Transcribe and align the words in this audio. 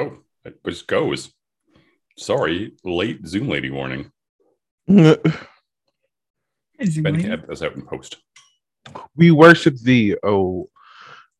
Oh, 0.00 0.18
it 0.44 0.64
just 0.64 0.86
goes. 0.86 1.32
Sorry, 2.16 2.72
late 2.84 3.26
Zoom 3.26 3.48
lady 3.48 3.70
warning. 3.70 4.10
As 4.88 5.18
you 6.96 7.02
Ben 7.02 7.14
wait. 7.14 7.22
can 7.22 7.32
edit 7.32 7.48
this 7.48 7.62
out 7.62 7.74
in 7.74 7.82
post. 7.82 8.16
we 9.14 9.30
worship 9.30 9.76
thee, 9.76 10.16
oh 10.22 10.70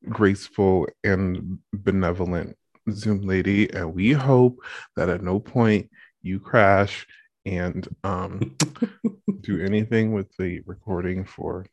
graceful 0.08 0.86
and 1.04 1.58
benevolent 1.72 2.56
Zoom 2.90 3.22
lady, 3.22 3.72
and 3.72 3.94
we 3.94 4.12
hope 4.12 4.58
that 4.96 5.08
at 5.08 5.22
no 5.22 5.40
point 5.40 5.90
you 6.22 6.40
crash 6.40 7.06
and 7.46 7.88
um, 8.04 8.56
do 9.40 9.62
anything 9.62 10.12
with 10.12 10.34
the 10.38 10.60
recording 10.66 11.24
for 11.24 11.66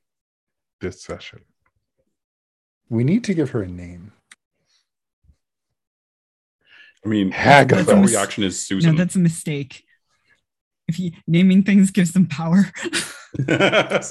this 0.79 1.03
session. 1.03 1.39
We 2.89 3.03
need 3.03 3.25
to 3.25 3.33
give 3.33 3.49
her 3.51 3.63
a 3.63 3.67
name. 3.67 4.13
I 7.07 7.09
mean, 7.09 7.31
Hagatha. 7.31 7.85
the 7.85 7.95
reaction 7.95 8.43
is 8.43 8.61
Susan. 8.61 8.91
No, 8.91 8.97
that's 8.97 9.15
a 9.15 9.19
mistake. 9.19 9.85
If 10.89 10.99
you 10.99 11.13
naming 11.25 11.63
things 11.63 11.89
gives 11.89 12.11
them 12.11 12.25
power. 12.25 12.65
That's 13.37 14.09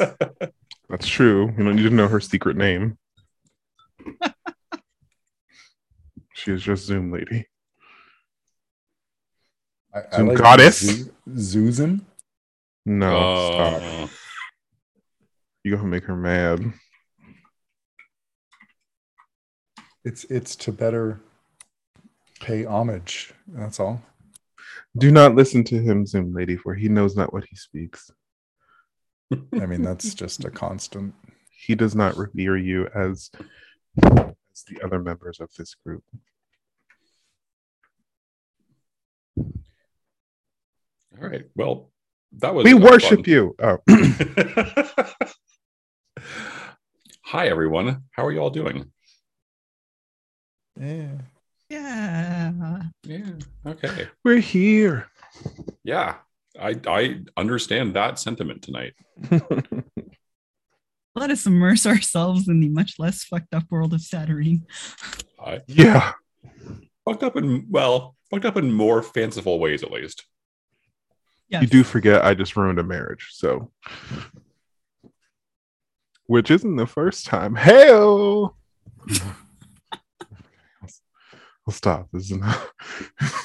true. 1.02 1.52
You 1.58 1.64
don't 1.64 1.76
need 1.76 1.82
to 1.82 1.90
know 1.90 2.08
her 2.08 2.20
secret 2.20 2.56
name. 2.56 2.96
she 6.32 6.52
is 6.52 6.62
just 6.62 6.86
Zoom 6.86 7.12
lady. 7.12 7.46
I, 9.94 10.00
I 10.10 10.16
Zoom 10.16 10.34
goddess? 10.34 10.78
Zu- 10.80 11.12
Susan. 11.36 12.06
No, 12.86 13.50
stop. 13.52 13.82
Uh, 13.82 14.06
You're 15.64 15.76
gonna 15.76 15.88
make 15.88 16.04
her 16.04 16.16
mad. 16.16 16.72
It's 20.04 20.24
it's 20.24 20.56
to 20.56 20.72
better 20.72 21.20
pay 22.40 22.64
homage. 22.64 23.32
That's 23.48 23.80
all. 23.80 24.02
Do 24.98 25.10
not 25.10 25.34
listen 25.34 25.62
to 25.64 25.78
him, 25.80 26.06
Zoom 26.06 26.32
lady, 26.32 26.56
for 26.56 26.74
he 26.74 26.88
knows 26.88 27.16
not 27.16 27.32
what 27.32 27.44
he 27.48 27.56
speaks. 27.56 28.10
I 29.60 29.66
mean, 29.66 29.82
that's 29.82 30.14
just 30.14 30.44
a 30.44 30.50
constant. 30.50 31.14
He 31.58 31.74
does 31.74 31.96
not 31.96 32.16
revere 32.16 32.56
you 32.56 32.86
as 32.94 33.30
as 34.04 34.62
the 34.68 34.80
other 34.84 35.00
members 35.00 35.40
of 35.40 35.50
this 35.58 35.74
group. 35.74 36.04
all 39.38 41.28
right. 41.28 41.46
Well, 41.56 41.90
that 42.38 42.54
was 42.54 42.64
We 42.64 42.74
worship 42.74 43.24
fun. 43.24 43.30
you. 43.32 43.56
Oh, 43.58 43.78
Hi, 47.24 47.48
everyone. 47.48 48.04
How 48.12 48.24
are 48.26 48.32
you 48.32 48.38
all 48.38 48.50
doing? 48.50 48.92
Yeah. 50.78 51.18
Yeah. 51.68 52.82
Yeah. 53.02 53.30
Okay. 53.66 54.08
we're 54.24 54.38
here. 54.38 55.08
Yeah. 55.84 56.16
I 56.58 56.80
I 56.86 57.20
understand 57.36 57.94
that 57.94 58.18
sentiment 58.18 58.62
tonight. 58.62 58.94
Let 61.14 61.30
us 61.30 61.46
immerse 61.46 61.86
ourselves 61.86 62.48
in 62.48 62.60
the 62.60 62.68
much 62.68 62.98
less 62.98 63.24
fucked 63.24 63.54
up 63.54 63.64
world 63.70 63.94
of 63.94 64.00
Satyrine. 64.00 64.62
I 65.44 65.60
yeah. 65.66 66.12
fucked 67.04 67.22
up 67.22 67.36
in 67.36 67.66
well, 67.70 68.16
fucked 68.30 68.44
up 68.44 68.56
in 68.56 68.72
more 68.72 69.02
fanciful 69.02 69.58
ways 69.58 69.82
at 69.82 69.90
least. 69.90 70.24
Yeah. 71.48 71.60
You 71.60 71.68
do 71.68 71.84
forget 71.84 72.24
I 72.24 72.34
just 72.34 72.56
ruined 72.56 72.78
a 72.78 72.84
marriage, 72.84 73.28
so 73.32 73.70
which 76.26 76.50
isn't 76.50 76.76
the 76.76 76.86
first 76.86 77.26
time. 77.26 77.54
Hell. 77.54 78.56
I'll 81.66 81.74
stop. 81.74 82.08
This 82.12 82.30
is 82.30 82.36
not 82.38 82.70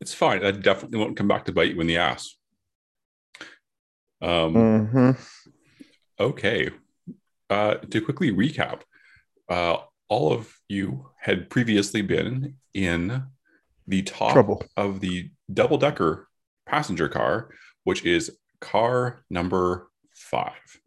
It's 0.00 0.14
fine. 0.14 0.44
I 0.44 0.50
definitely 0.52 0.98
won't 0.98 1.16
come 1.16 1.28
back 1.28 1.44
to 1.44 1.52
bite 1.52 1.74
you 1.74 1.80
in 1.80 1.86
the 1.86 1.98
ass. 1.98 2.34
Um, 4.22 4.54
Mhm. 4.54 5.18
okay. 6.18 6.70
Uh, 7.50 7.74
to 7.74 8.00
quickly 8.00 8.30
recap, 8.30 8.82
uh, 9.50 9.78
all 10.08 10.32
of 10.32 10.54
you 10.68 11.10
had 11.18 11.50
previously 11.50 12.00
been 12.00 12.56
in 12.72 13.26
the 13.86 14.02
top 14.02 14.32
trouble. 14.32 14.64
of 14.76 15.00
the 15.00 15.30
double 15.52 15.76
decker 15.76 16.28
passenger 16.64 17.08
car, 17.08 17.50
which 17.84 18.04
is 18.04 18.38
car 18.60 19.24
number 19.28 19.90
five. 20.14 20.80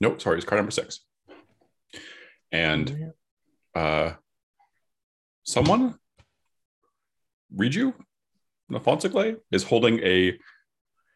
Nope, 0.00 0.20
sorry, 0.22 0.36
it's 0.38 0.46
car 0.46 0.56
number 0.56 0.70
six. 0.70 1.00
And 2.50 3.12
uh, 3.74 4.12
someone, 5.44 5.98
read 7.54 7.74
you, 7.74 7.94
Nafonsicle, 8.70 9.36
is 9.50 9.64
holding 9.64 9.98
a 10.00 10.38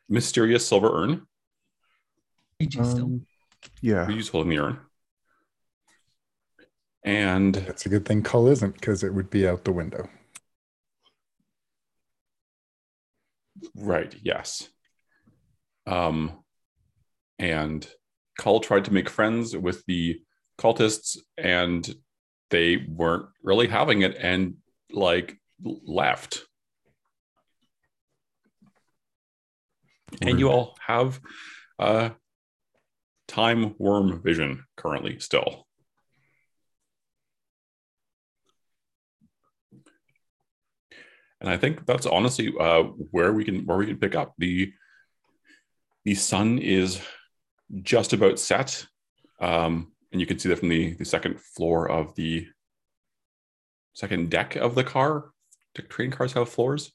mysterious 0.08 0.66
silver 0.66 0.90
urn. 1.02 1.26
AJ 2.62 2.86
still. 2.86 3.04
Um, 3.04 3.26
yeah. 3.80 4.06
Riju's 4.06 4.28
holding 4.28 4.50
the 4.50 4.58
urn. 4.58 4.78
And 7.04 7.54
That's 7.54 7.86
a 7.86 7.88
good 7.88 8.04
thing 8.04 8.22
Cull 8.22 8.48
isn't 8.48 8.74
because 8.74 9.04
it 9.04 9.14
would 9.14 9.30
be 9.30 9.46
out 9.46 9.64
the 9.64 9.72
window. 9.72 10.08
Right. 13.76 14.14
Yes. 14.22 14.68
Um, 15.86 16.32
and 17.38 17.88
Cull 18.38 18.60
tried 18.60 18.86
to 18.86 18.92
make 18.92 19.08
friends 19.08 19.56
with 19.56 19.84
the 19.86 20.20
cultists, 20.58 21.16
and 21.38 21.88
they 22.50 22.76
weren't 22.76 23.26
really 23.42 23.68
having 23.68 24.02
it, 24.02 24.16
and 24.18 24.56
like 24.90 25.38
left. 25.62 26.42
And 30.22 30.38
you 30.38 30.48
all 30.48 30.76
have 30.86 31.20
uh, 31.78 32.10
time 33.28 33.74
worm 33.78 34.22
vision 34.22 34.64
currently 34.76 35.18
still. 35.18 35.66
and 41.40 41.50
I 41.50 41.56
think 41.56 41.86
that's 41.86 42.06
honestly 42.06 42.52
uh, 42.58 42.82
where 43.10 43.32
we 43.32 43.44
can 43.44 43.66
where 43.66 43.76
we 43.76 43.86
can 43.86 43.98
pick 43.98 44.14
up 44.14 44.34
the 44.38 44.72
the 46.04 46.14
sun 46.14 46.58
is 46.58 47.00
just 47.82 48.12
about 48.12 48.38
set, 48.38 48.86
um, 49.40 49.92
and 50.12 50.20
you 50.20 50.26
can 50.26 50.38
see 50.38 50.48
that 50.48 50.58
from 50.58 50.68
the 50.68 50.94
the 50.94 51.04
second 51.04 51.40
floor 51.40 51.88
of 51.90 52.14
the 52.14 52.46
second 53.94 54.30
deck 54.30 54.56
of 54.56 54.74
the 54.74 54.84
car. 54.84 55.30
The 55.74 55.82
train 55.82 56.10
cars 56.10 56.32
have 56.34 56.48
floors. 56.48 56.92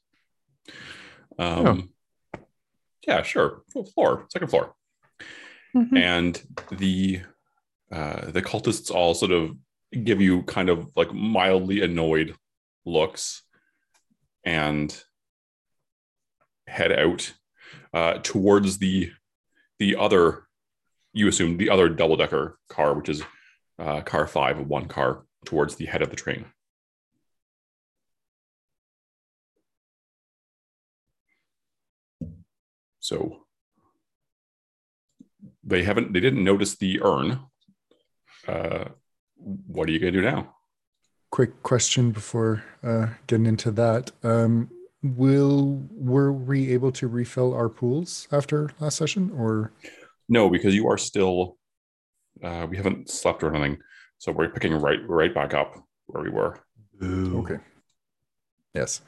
Um, 1.38 1.90
Yeah, 3.06 3.22
sure, 3.22 3.62
Full 3.72 3.84
floor, 3.86 4.26
second 4.30 4.48
floor, 4.48 4.74
Mhm. 5.74 5.98
and 5.98 6.42
the 6.70 7.22
uh, 7.90 8.30
the 8.30 8.40
cultists 8.42 8.90
all 8.90 9.12
sort 9.14 9.32
of 9.32 9.56
give 10.04 10.20
you 10.20 10.42
kind 10.44 10.68
of 10.70 10.88
like 10.96 11.12
mildly 11.12 11.82
annoyed 11.82 12.34
looks 12.86 13.42
and 14.44 15.04
head 16.66 16.92
out 16.92 17.34
uh, 17.92 18.14
towards 18.22 18.78
the 18.78 19.12
the 19.78 19.96
other 19.96 20.46
you 21.12 21.28
assume 21.28 21.56
the 21.56 21.70
other 21.70 21.88
double 21.88 22.16
decker 22.16 22.58
car 22.68 22.94
which 22.94 23.08
is 23.08 23.22
uh, 23.78 24.00
car 24.02 24.26
five 24.26 24.58
one 24.58 24.86
car 24.86 25.24
towards 25.44 25.76
the 25.76 25.86
head 25.86 26.02
of 26.02 26.10
the 26.10 26.16
train. 26.16 26.46
So 33.00 33.42
they 35.64 35.82
haven't 35.82 36.12
they 36.12 36.20
didn't 36.20 36.44
notice 36.44 36.76
the 36.76 37.00
urn. 37.02 37.40
Uh, 38.46 38.84
what 39.36 39.88
are 39.88 39.92
you 39.92 39.98
going 39.98 40.12
to 40.12 40.20
do 40.20 40.24
now? 40.24 40.54
Quick 41.30 41.62
question 41.62 42.12
before 42.12 42.64
uh, 42.82 43.06
getting 43.26 43.46
into 43.46 43.70
that. 43.72 44.12
Um, 44.22 44.70
will 45.02 45.82
were 45.90 46.32
we 46.32 46.72
able 46.72 46.92
to 46.92 47.08
refill 47.08 47.54
our 47.54 47.68
pools 47.68 48.28
after 48.30 48.70
last 48.78 48.98
session, 48.98 49.32
or 49.36 49.72
No, 50.32 50.48
because 50.48 50.74
you 50.74 50.88
are 50.88 50.96
still. 50.96 51.58
Uh, 52.42 52.66
we 52.68 52.78
haven't 52.78 53.10
slept 53.10 53.42
or 53.42 53.54
anything, 53.54 53.76
so 54.16 54.32
we're 54.32 54.48
picking 54.48 54.72
right 54.72 54.98
right 55.06 55.34
back 55.34 55.52
up 55.52 55.76
where 56.06 56.22
we 56.22 56.30
were. 56.30 56.58
Boo. 56.98 57.40
okay? 57.40 57.62
Yes. 58.72 59.02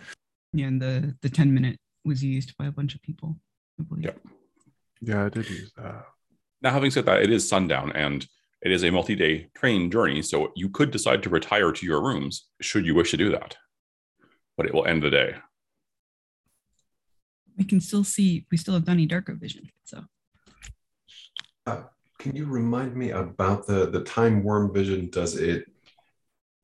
Yeah, 0.53 0.67
and 0.67 0.83
the 0.83 1.17
the 1.23 1.31
10 1.31 1.55
minute 1.55 1.81
was 2.05 2.23
used 2.23 2.55
by 2.59 2.67
a 2.67 2.71
bunch 2.71 2.95
of 2.95 3.01
people, 3.01 3.39
I 3.81 3.85
believe. 3.85 4.05
Yep. 4.05 4.21
Yeah, 5.01 5.25
I 5.25 5.29
did 5.31 5.49
use 5.49 5.73
that. 5.79 6.05
Now, 6.61 6.73
having 6.73 6.91
said 6.91 7.07
that, 7.07 7.23
it 7.23 7.31
is 7.31 7.49
sundown 7.49 7.93
and 7.93 8.27
it 8.61 8.71
is 8.71 8.85
a 8.85 8.91
multi-day 8.91 9.49
train 9.55 9.91
journey, 9.91 10.21
so 10.21 10.53
you 10.55 10.69
could 10.69 10.91
decide 10.91 11.23
to 11.23 11.31
retire 11.31 11.73
to 11.73 11.87
your 11.87 12.03
rooms 12.03 12.49
should 12.61 12.85
you 12.85 12.95
wish 12.95 13.11
to 13.13 13.17
do 13.17 13.31
that, 13.31 13.57
but 14.59 14.67
it 14.67 14.75
will 14.75 14.85
end 14.85 15.03
the 15.03 15.11
day. 15.11 15.37
We 17.57 17.65
can 17.65 17.81
still 17.81 18.05
see, 18.05 18.47
we 18.51 18.59
still 18.59 18.75
have 18.75 18.85
Donnie 18.85 19.09
Darko 19.09 19.39
vision. 19.39 19.71
So 19.85 20.05
Uh, 21.67 21.83
can 22.19 22.37
you 22.37 22.47
remind 22.47 22.95
me 22.95 23.11
about 23.11 23.67
the 23.67 23.87
the 23.87 24.03
time 24.05 24.43
worm 24.43 24.73
vision? 24.73 25.09
Does 25.11 25.37
it 25.37 25.67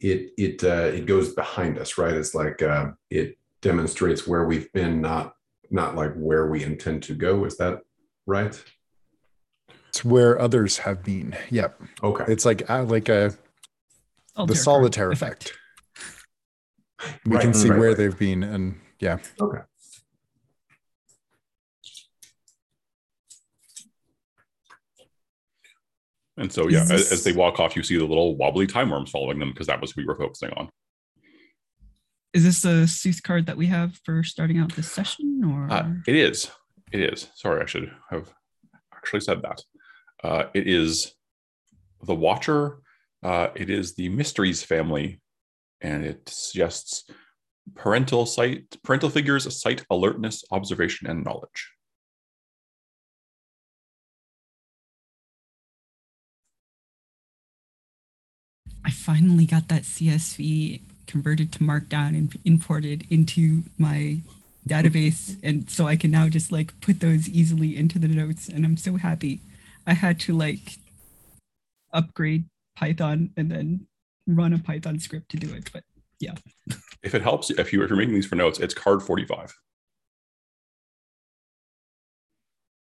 it 0.01 0.33
it 0.37 0.65
uh, 0.65 0.91
it 0.95 1.07
goes 1.07 1.35
behind 1.35 1.79
us, 1.79 1.99
right? 1.99 2.15
It's 2.15 2.35
like 2.35 2.63
uh, 2.63 2.93
it 3.11 3.39
demonstrates 3.61 4.27
where 4.27 4.45
we've 4.47 4.73
been, 4.73 5.01
not 5.01 5.35
not 5.71 5.97
like 5.97 6.15
where 6.15 6.47
we 6.49 6.65
intend 6.65 7.03
to 7.05 7.15
go. 7.15 7.45
Is 7.45 7.57
that 7.59 7.81
right? 8.27 8.63
It's 9.89 10.05
where 10.05 10.41
others 10.41 10.79
have 10.79 11.03
been. 11.03 11.37
Yep. 11.51 11.81
Okay. 12.03 12.25
It's 12.29 12.45
like 12.45 12.69
uh, 12.71 12.85
like 12.85 13.09
a 13.09 13.35
the 14.37 14.47
card 14.47 14.57
solitaire 14.57 15.11
effect. 15.11 15.55
We 17.25 17.37
Right, 17.37 17.41
can 17.41 17.55
see 17.55 17.71
right, 17.71 17.79
where 17.79 17.89
right. 17.89 17.97
they've 17.97 18.19
been, 18.19 18.43
and 18.43 18.79
yeah, 19.01 19.19
Okay. 19.41 19.63
And 26.37 26.53
so, 26.53 26.69
yeah, 26.69 26.81
as, 26.83 26.89
this- 26.89 27.13
as 27.13 27.25
they 27.25 27.33
walk 27.33 27.61
off, 27.61 27.77
you 27.77 27.83
see 27.83 27.97
the 27.97 28.05
little 28.07 28.37
wobbly 28.37 28.67
time 28.67 28.91
worms 28.91 29.11
following 29.11 29.39
them 29.39 29.51
because 29.53 29.67
that 29.67 29.81
was 29.81 29.93
who 29.93 30.03
we 30.03 30.07
were 30.07 30.17
focusing 30.17 30.51
on. 30.57 30.69
Is 32.33 32.45
this 32.45 32.65
a 32.65 32.87
Sooth 32.87 33.23
card 33.23 33.47
that 33.47 33.57
we 33.57 33.67
have 33.67 33.97
for 34.05 34.23
starting 34.23 34.59
out 34.59 34.73
this 34.77 34.91
session, 34.91 35.43
or 35.45 35.73
Uh, 35.75 35.93
it 36.07 36.15
is. 36.15 36.51
It 36.93 37.01
is. 37.01 37.29
Sorry, 37.35 37.61
I 37.61 37.67
should 37.67 37.91
have 38.11 38.33
actually 38.95 39.21
said 39.21 39.43
that. 39.43 39.61
Uh, 40.23 40.45
it 40.55 40.69
is 40.69 41.13
the 42.05 42.15
Watcher. 42.15 42.79
Uh, 43.23 43.49
it 43.57 43.69
is 43.69 43.95
the 43.97 44.09
Mysteries 44.11 44.63
family, 44.63 45.21
and 45.81 46.05
it 46.05 46.29
suggests 46.29 47.05
parental 47.75 48.27
sight, 48.27 48.77
parental 48.85 49.11
figures, 49.11 49.61
sight, 49.61 49.85
alertness, 49.91 50.45
observation, 50.53 51.09
and 51.11 51.25
knowledge. 51.25 51.73
I 58.91 58.93
finally 58.93 59.47
got 59.47 59.69
that 59.69 59.85
CSV 59.85 60.81
converted 61.07 61.53
to 61.53 61.61
Markdown 61.61 62.09
and 62.09 62.37
imported 62.45 63.07
into 63.09 63.63
my 63.79 64.19
database, 64.69 65.39
and 65.45 65.71
so 65.71 65.87
I 65.87 65.95
can 65.95 66.11
now 66.11 66.29
just 66.29 66.51
like 66.51 66.73
put 66.81 66.99
those 66.99 67.29
easily 67.29 67.77
into 67.77 68.01
the 68.01 68.09
notes, 68.09 68.49
and 68.49 68.65
I'm 68.65 68.77
so 68.77 68.97
happy. 68.97 69.43
I 69.87 69.93
had 69.93 70.19
to 70.21 70.37
like 70.37 70.79
upgrade 71.93 72.47
Python 72.75 73.31
and 73.37 73.49
then 73.49 73.87
run 74.27 74.53
a 74.53 74.59
Python 74.59 74.99
script 74.99 75.31
to 75.31 75.37
do 75.37 75.55
it, 75.55 75.71
but 75.73 75.85
yeah. 76.19 76.35
If 77.05 77.15
it 77.15 77.23
helps, 77.23 77.49
if 77.49 77.73
you 77.73 77.85
if 77.85 77.91
you're 77.91 77.97
making 77.97 78.15
these 78.15 78.27
for 78.27 78.35
notes, 78.35 78.59
it's 78.59 78.75
card 78.75 79.05
forty-five. 79.05 79.57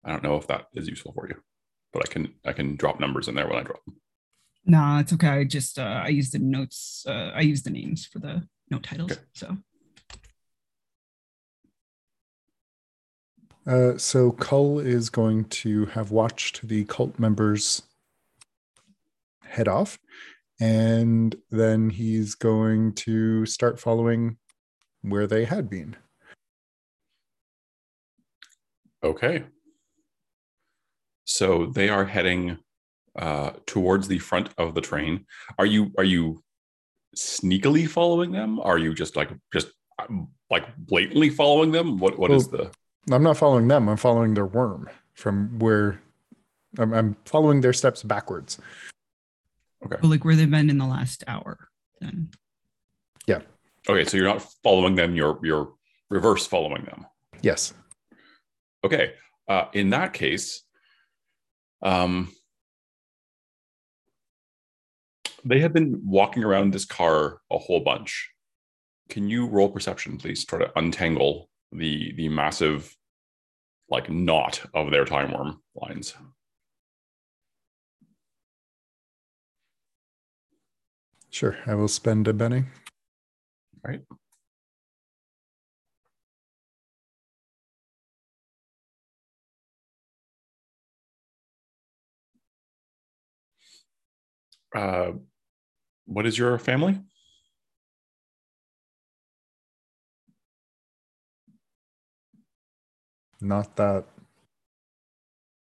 I 0.02 0.10
don't 0.10 0.24
know 0.24 0.34
if 0.34 0.48
that 0.48 0.66
is 0.74 0.88
useful 0.88 1.12
for 1.12 1.28
you, 1.28 1.36
but 1.92 2.02
I 2.02 2.12
can 2.12 2.34
I 2.44 2.52
can 2.52 2.74
drop 2.74 2.98
numbers 2.98 3.28
in 3.28 3.36
there 3.36 3.46
when 3.46 3.58
I 3.58 3.62
drop 3.62 3.84
them. 3.84 4.00
Nah, 4.64 5.00
it's 5.00 5.12
okay. 5.12 5.28
I 5.28 5.44
just 5.44 5.78
uh, 5.78 6.02
I 6.04 6.08
use 6.08 6.30
the 6.30 6.38
notes. 6.38 7.04
Uh, 7.06 7.32
I 7.34 7.40
use 7.40 7.62
the 7.62 7.70
names 7.70 8.06
for 8.06 8.18
the 8.18 8.46
note 8.70 8.82
titles. 8.82 9.12
Okay. 9.12 9.20
So 9.34 9.56
Uh, 13.66 13.96
so 13.98 14.32
Cull 14.32 14.78
is 14.80 15.10
going 15.10 15.44
to 15.44 15.86
have 15.86 16.10
watched 16.10 16.66
the 16.66 16.84
cult 16.84 17.18
members 17.18 17.82
head 19.42 19.68
off, 19.68 19.98
and 20.58 21.36
then 21.50 21.90
he's 21.90 22.34
going 22.34 22.92
to 22.94 23.44
start 23.46 23.78
following 23.78 24.38
where 25.02 25.26
they 25.26 25.44
had 25.44 25.68
been. 25.68 25.96
Okay. 29.04 29.44
So 31.24 31.66
they 31.66 31.88
are 31.88 32.06
heading 32.06 32.58
uh, 33.16 33.50
towards 33.66 34.08
the 34.08 34.18
front 34.18 34.50
of 34.58 34.74
the 34.74 34.80
train. 34.80 35.26
Are 35.58 35.66
you 35.66 35.92
are 35.98 36.04
you 36.04 36.42
sneakily 37.16 37.88
following 37.88 38.32
them? 38.32 38.60
Are 38.60 38.78
you 38.78 38.94
just 38.94 39.16
like 39.16 39.30
just 39.52 39.68
um, 39.98 40.28
like 40.50 40.64
blatantly 40.76 41.30
following 41.30 41.72
them? 41.72 41.98
What 41.98 42.18
what 42.18 42.30
is 42.30 42.48
the 42.48 42.70
I'm 43.10 43.22
not 43.22 43.36
following 43.36 43.68
them. 43.68 43.88
I'm 43.88 43.96
following 43.96 44.34
their 44.34 44.46
worm 44.46 44.88
from 45.14 45.58
where 45.58 46.00
I'm, 46.78 46.92
I'm 46.92 47.16
following 47.24 47.60
their 47.60 47.72
steps 47.72 48.02
backwards. 48.02 48.58
but 49.80 50.04
like 50.04 50.24
where 50.24 50.36
they've 50.36 50.50
been 50.50 50.70
in 50.70 50.78
the 50.78 50.86
last 50.86 51.24
hour, 51.26 51.68
then 52.00 52.30
Yeah. 53.26 53.40
okay? 53.88 54.04
So 54.04 54.16
you're 54.16 54.26
not 54.26 54.46
following 54.62 54.94
them. 54.94 55.16
You're 55.16 55.38
you're 55.42 55.72
reverse 56.10 56.46
following 56.46 56.84
them. 56.84 57.06
Yes. 57.42 57.72
Okay. 58.84 59.14
Uh, 59.48 59.64
in 59.72 59.90
that 59.90 60.12
case, 60.12 60.62
um, 61.82 62.32
they 65.44 65.60
have 65.60 65.72
been 65.72 66.00
walking 66.04 66.44
around 66.44 66.72
this 66.72 66.84
car 66.84 67.40
a 67.50 67.58
whole 67.58 67.80
bunch. 67.80 68.30
Can 69.08 69.28
you 69.28 69.46
roll 69.46 69.70
perception, 69.70 70.18
please? 70.18 70.44
Try 70.44 70.60
to 70.60 70.78
untangle 70.78 71.50
the 71.72 72.12
the 72.16 72.28
massive, 72.28 72.96
like 73.88 74.10
knot 74.10 74.60
of 74.74 74.90
their 74.90 75.04
time 75.04 75.32
worm 75.32 75.62
lines. 75.74 76.14
Sure. 81.30 81.56
I 81.66 81.74
will 81.74 81.88
spend 81.88 82.26
a 82.28 82.32
Benny. 82.32 82.64
Right. 83.84 84.02
Uh, 94.74 95.12
what 96.10 96.26
is 96.26 96.36
your 96.36 96.58
family? 96.58 96.98
Not 103.40 103.76
that 103.76 104.04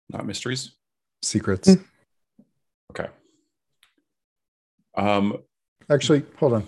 Not 0.09 0.27
mysteries. 0.27 0.73
secrets. 1.23 1.77
Okay. 2.91 3.09
Um, 4.97 5.37
Actually, 5.89 6.25
hold 6.39 6.55
on. 6.55 6.67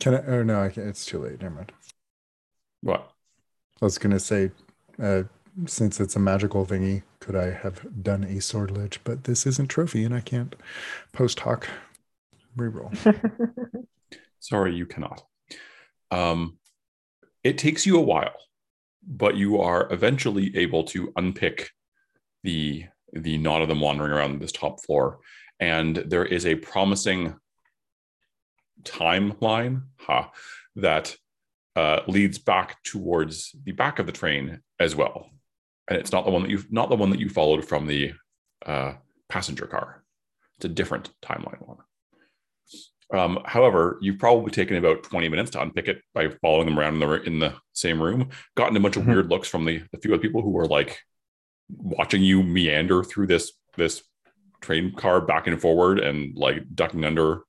Can 0.00 0.14
I? 0.14 0.24
Oh 0.26 0.42
no, 0.42 0.62
I 0.62 0.68
can't, 0.70 0.86
it's 0.86 1.04
too 1.04 1.18
late. 1.18 1.42
Never 1.42 1.54
mind. 1.56 1.72
what? 2.80 3.10
I 3.82 3.84
was 3.84 3.98
gonna 3.98 4.20
say, 4.20 4.50
uh, 5.02 5.24
since 5.66 6.00
it's 6.00 6.16
a 6.16 6.20
magical 6.20 6.66
thingy, 6.66 7.02
could 7.20 7.36
I 7.36 7.50
have 7.50 8.02
done 8.02 8.24
a 8.24 8.40
swordledge? 8.40 9.00
But 9.04 9.24
this 9.24 9.46
isn't 9.46 9.68
trophy, 9.68 10.04
and 10.04 10.14
I 10.14 10.20
can't 10.20 10.54
post 11.12 11.40
hoc 11.40 11.68
reroll. 12.56 12.94
Sorry, 14.40 14.74
you 14.74 14.86
cannot. 14.86 15.22
Um, 16.10 16.58
it 17.42 17.58
takes 17.58 17.86
you 17.86 17.96
a 17.96 18.02
while, 18.02 18.34
but 19.06 19.36
you 19.36 19.60
are 19.60 19.92
eventually 19.92 20.56
able 20.56 20.84
to 20.84 21.12
unpick 21.16 21.70
the 22.42 22.84
the 23.12 23.38
knot 23.38 23.62
of 23.62 23.68
them 23.68 23.80
wandering 23.80 24.10
around 24.10 24.40
this 24.40 24.50
top 24.50 24.84
floor, 24.84 25.20
and 25.60 25.96
there 25.96 26.24
is 26.24 26.46
a 26.46 26.56
promising 26.56 27.36
timeline 28.82 29.82
ha, 29.98 30.32
that 30.76 31.16
uh, 31.76 32.00
leads 32.08 32.38
back 32.38 32.82
towards 32.82 33.54
the 33.64 33.72
back 33.72 33.98
of 34.00 34.06
the 34.06 34.12
train 34.12 34.60
as 34.80 34.96
well, 34.96 35.30
and 35.88 35.98
it's 35.98 36.12
not 36.12 36.24
the 36.24 36.30
one 36.30 36.42
that 36.42 36.50
you've 36.50 36.70
not 36.72 36.88
the 36.88 36.96
one 36.96 37.10
that 37.10 37.20
you 37.20 37.28
followed 37.28 37.64
from 37.64 37.86
the 37.86 38.12
uh, 38.64 38.94
passenger 39.28 39.66
car. 39.66 40.02
It's 40.56 40.64
a 40.64 40.68
different 40.68 41.10
timeline 41.22 41.66
one. 41.66 41.78
Um, 43.12 43.40
however, 43.44 43.98
you've 44.00 44.18
probably 44.18 44.50
taken 44.50 44.76
about 44.76 45.02
20 45.02 45.28
minutes 45.28 45.50
to 45.52 45.60
unpick 45.62 45.88
it 45.88 46.00
by 46.14 46.30
following 46.40 46.66
them 46.66 46.78
around 46.78 46.94
in 46.94 47.00
the, 47.00 47.22
in 47.22 47.38
the 47.38 47.54
same 47.72 48.02
room, 48.02 48.30
gotten 48.56 48.76
a 48.76 48.80
bunch 48.80 48.96
of 48.96 49.02
Mhm. 49.04 49.08
weird 49.08 49.30
looks 49.30 49.46
from 49.48 49.64
the, 49.66 49.82
the 49.92 49.98
few 49.98 50.12
other 50.14 50.22
people 50.22 50.42
who 50.42 50.50
were 50.50 50.66
like 50.66 51.00
watching 51.68 52.22
you 52.22 52.42
meander 52.42 53.02
through 53.04 53.26
this 53.26 53.52
this 53.76 54.02
train 54.60 54.94
car 54.94 55.20
back 55.20 55.46
and 55.46 55.60
forward 55.60 55.98
and 55.98 56.36
like 56.36 56.62
ducking 56.74 57.04
under 57.04 57.42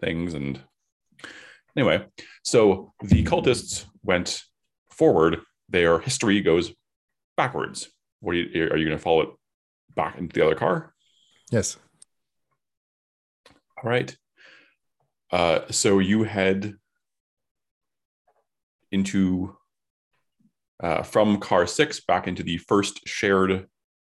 things. 0.00 0.34
And 0.34 0.60
anyway, 1.76 2.06
so 2.44 2.92
the 3.02 3.24
cultists 3.24 3.86
went 4.02 4.42
forward, 4.90 5.40
their 5.68 5.98
history 5.98 6.40
goes 6.40 6.72
backwards. 7.40 7.88
What 8.20 8.32
are 8.32 8.38
you, 8.38 8.64
are 8.64 8.76
you 8.76 8.84
going 8.84 8.98
to 8.98 9.02
follow 9.02 9.22
it 9.22 9.28
back 9.96 10.18
into 10.18 10.34
the 10.34 10.44
other 10.44 10.54
car? 10.54 10.92
Yes. 11.50 11.78
All 13.82 13.88
right. 13.88 14.14
Uh, 15.32 15.60
so 15.70 16.00
you 16.00 16.24
head 16.24 16.74
into 18.92 19.56
uh, 20.82 21.02
from 21.02 21.38
car 21.38 21.66
six 21.66 22.00
back 22.00 22.28
into 22.28 22.42
the 22.42 22.58
first 22.58 23.08
shared 23.08 23.66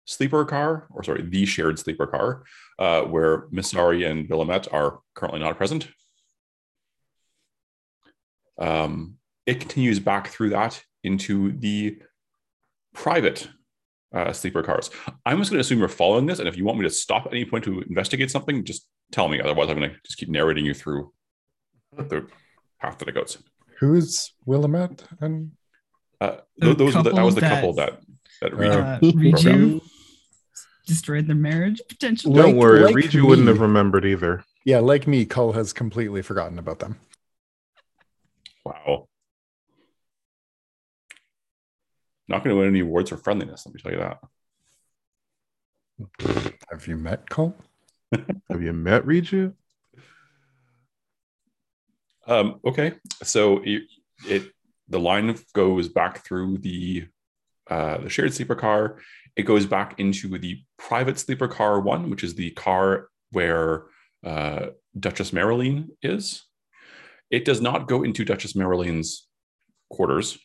sleeper 0.06 0.46
car, 0.46 0.88
or 0.90 1.04
sorry, 1.04 1.22
the 1.22 1.46
shared 1.46 1.78
sleeper 1.78 2.08
car, 2.08 2.44
uh, 2.80 3.01
where 3.04 3.48
Misari 3.50 4.10
and 4.10 4.28
Willamette 4.30 4.68
are 4.74 5.00
currently 5.13 5.42
not 5.42 5.58
present. 5.58 5.90
Um, 8.58 9.18
it 9.46 9.60
continues 9.60 10.00
back 10.00 10.30
through 10.30 10.50
that 10.50 10.84
into 11.04 11.51
the 11.51 12.01
private 12.93 13.48
uh, 14.13 14.33
sleeper 14.33 14.62
cars. 14.63 14.89
I'm 15.25 15.38
just 15.39 15.51
going 15.51 15.57
to 15.57 15.62
assume 15.62 15.79
you're 15.79 15.88
following 15.88 16.25
this, 16.25 16.39
and 16.39 16.48
if 16.48 16.57
you 16.57 16.65
want 16.65 16.79
me 16.79 16.83
to 16.83 16.89
stop 16.89 17.25
at 17.25 17.31
any 17.33 17.45
point 17.45 17.63
to 17.65 17.81
investigate 17.81 18.29
something, 18.31 18.63
just 18.65 18.86
tell 19.12 19.27
me. 19.27 19.39
Otherwise, 19.39 19.69
I'm 19.69 19.77
going 19.77 19.89
to 19.91 19.95
just 20.05 20.17
keep 20.17 20.29
narrating 20.29 20.65
you 20.65 20.74
through 20.74 21.12
the 21.95 22.27
path 22.81 22.98
that 23.00 23.07
it 23.07 23.13
goes. 23.15 23.38
Who's 23.79 24.33
Willamette 24.45 25.03
and 25.21 25.51
Uh, 26.19 26.38
th- 26.62 26.77
those 26.77 26.93
the, 26.93 27.03
that 27.03 27.24
was 27.24 27.36
the 27.36 27.41
couple 27.41 27.55
couple 27.55 27.74
that- 27.74 28.01
that 28.41 28.51
that 28.51 28.60
Riju 28.60 28.81
Uh. 28.81 29.00
Riju 29.00 29.81
destroyed 30.88 31.27
their 31.27 31.36
marriage 31.36 31.81
potentially. 31.88 32.33
Don't 32.36 32.48
Like- 32.48 32.55
worry, 32.55 32.79
like 32.81 32.95
Riju 32.95 33.25
wouldn't 33.27 33.48
have 33.48 33.60
remembered 33.62 34.05
either. 34.05 34.43
yeah, 34.65 34.79
like 34.79 35.07
me, 35.07 35.25
Cull 35.25 35.53
has 35.53 35.74
completely 35.74 36.21
forgotten 36.21 36.60
about 36.60 36.79
them. 36.79 36.98
Wow. 38.65 39.07
Not 42.31 42.45
going 42.45 42.55
to 42.55 42.59
win 42.59 42.69
any 42.69 42.79
awards 42.79 43.09
for 43.09 43.17
friendliness. 43.17 43.65
Let 43.65 43.75
me 43.75 43.81
tell 43.81 43.91
you 43.91 44.00
that. 44.00 44.19
Have 46.71 46.88
you 46.88 46.95
met 46.95 47.29
Cull? 47.29 47.53
Have 48.50 48.61
you 48.61 48.71
met 48.71 49.05
Riju? 49.05 49.53
Um, 52.25 52.61
okay, 52.65 52.93
so 53.21 53.61
it, 53.65 53.83
it 54.25 54.43
the 54.88 55.00
line 55.00 55.38
goes 55.53 55.89
back 55.89 56.23
through 56.23 56.59
the 56.59 57.07
uh, 57.69 57.97
the 57.97 58.09
shared 58.09 58.33
sleeper 58.33 58.55
car. 58.55 59.00
It 59.35 59.43
goes 59.43 59.65
back 59.65 60.00
into 60.00 60.38
the 60.38 60.63
private 60.77 61.19
sleeper 61.19 61.50
car 61.50 61.81
one, 61.81 62.09
which 62.09 62.23
is 62.23 62.35
the 62.35 62.51
car 62.51 63.09
where 63.31 63.88
uh, 64.25 64.67
Duchess 64.97 65.33
Marilyn 65.33 65.89
is. 66.01 66.43
It 67.29 67.43
does 67.43 67.59
not 67.59 67.89
go 67.89 68.03
into 68.03 68.23
Duchess 68.23 68.55
Marilyn's 68.55 69.27
quarters. 69.89 70.38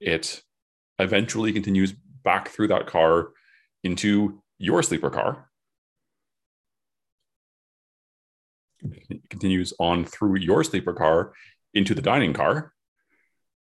It 0.00 0.42
eventually 0.98 1.52
continues 1.52 1.92
back 2.24 2.48
through 2.48 2.68
that 2.68 2.86
car 2.86 3.28
into 3.84 4.42
your 4.58 4.82
sleeper 4.82 5.10
car. 5.10 5.48
It 9.08 9.28
continues 9.30 9.72
on 9.78 10.04
through 10.04 10.38
your 10.38 10.62
sleeper 10.64 10.92
car 10.92 11.32
into 11.74 11.94
the 11.94 12.02
dining 12.02 12.32
car, 12.32 12.72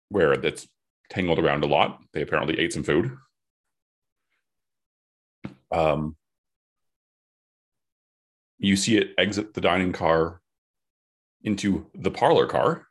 where 0.09 0.37
that's 0.37 0.67
tangled 1.11 1.39
around 1.39 1.65
a 1.65 1.69
lot. 1.69 2.01
They 2.13 2.23
apparently 2.23 2.59
ate 2.59 2.73
some 2.73 2.83
food. 2.83 3.17
Um, 5.71 6.17
you 8.59 8.77
see 8.77 8.97
it 8.97 9.15
exit 9.19 9.55
the 9.55 9.61
dining 9.61 9.93
car 9.93 10.41
into 11.43 11.87
the 11.95 12.11
parlor 12.11 12.47
car. 12.47 12.87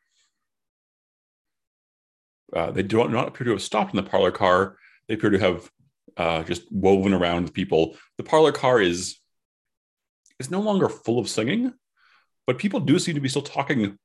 Uh, 2.55 2.71
they 2.71 2.83
do 2.83 3.07
not 3.07 3.27
appear 3.27 3.45
to 3.45 3.51
have 3.51 3.61
stopped 3.61 3.93
in 3.93 4.03
the 4.03 4.09
parlor 4.09 4.31
car. 4.31 4.77
They 5.07 5.15
appear 5.15 5.31
to 5.31 5.39
have 5.39 5.71
uh, 6.17 6.43
just 6.43 6.71
woven 6.71 7.13
around 7.13 7.53
people. 7.53 7.95
The 8.17 8.23
parlor 8.23 8.51
car 8.51 8.79
is 8.81 9.17
is 10.39 10.51
no 10.51 10.61
longer 10.61 10.89
full 10.89 11.19
of 11.19 11.29
singing, 11.29 11.73
but 12.45 12.57
people 12.57 12.79
do 12.79 12.99
seem 12.99 13.15
to 13.15 13.21
be 13.21 13.29
still 13.29 13.41
talking 13.41 13.97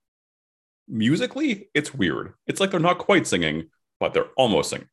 musically. 0.87 1.69
It's 1.75 1.93
weird. 1.93 2.35
It's 2.47 2.61
like 2.61 2.71
they're 2.71 2.81
not 2.81 2.99
quite 2.99 3.26
singing, 3.26 3.71
but 4.00 4.14
they're 4.14 4.31
almost 4.37 4.71
singing. 4.71 4.88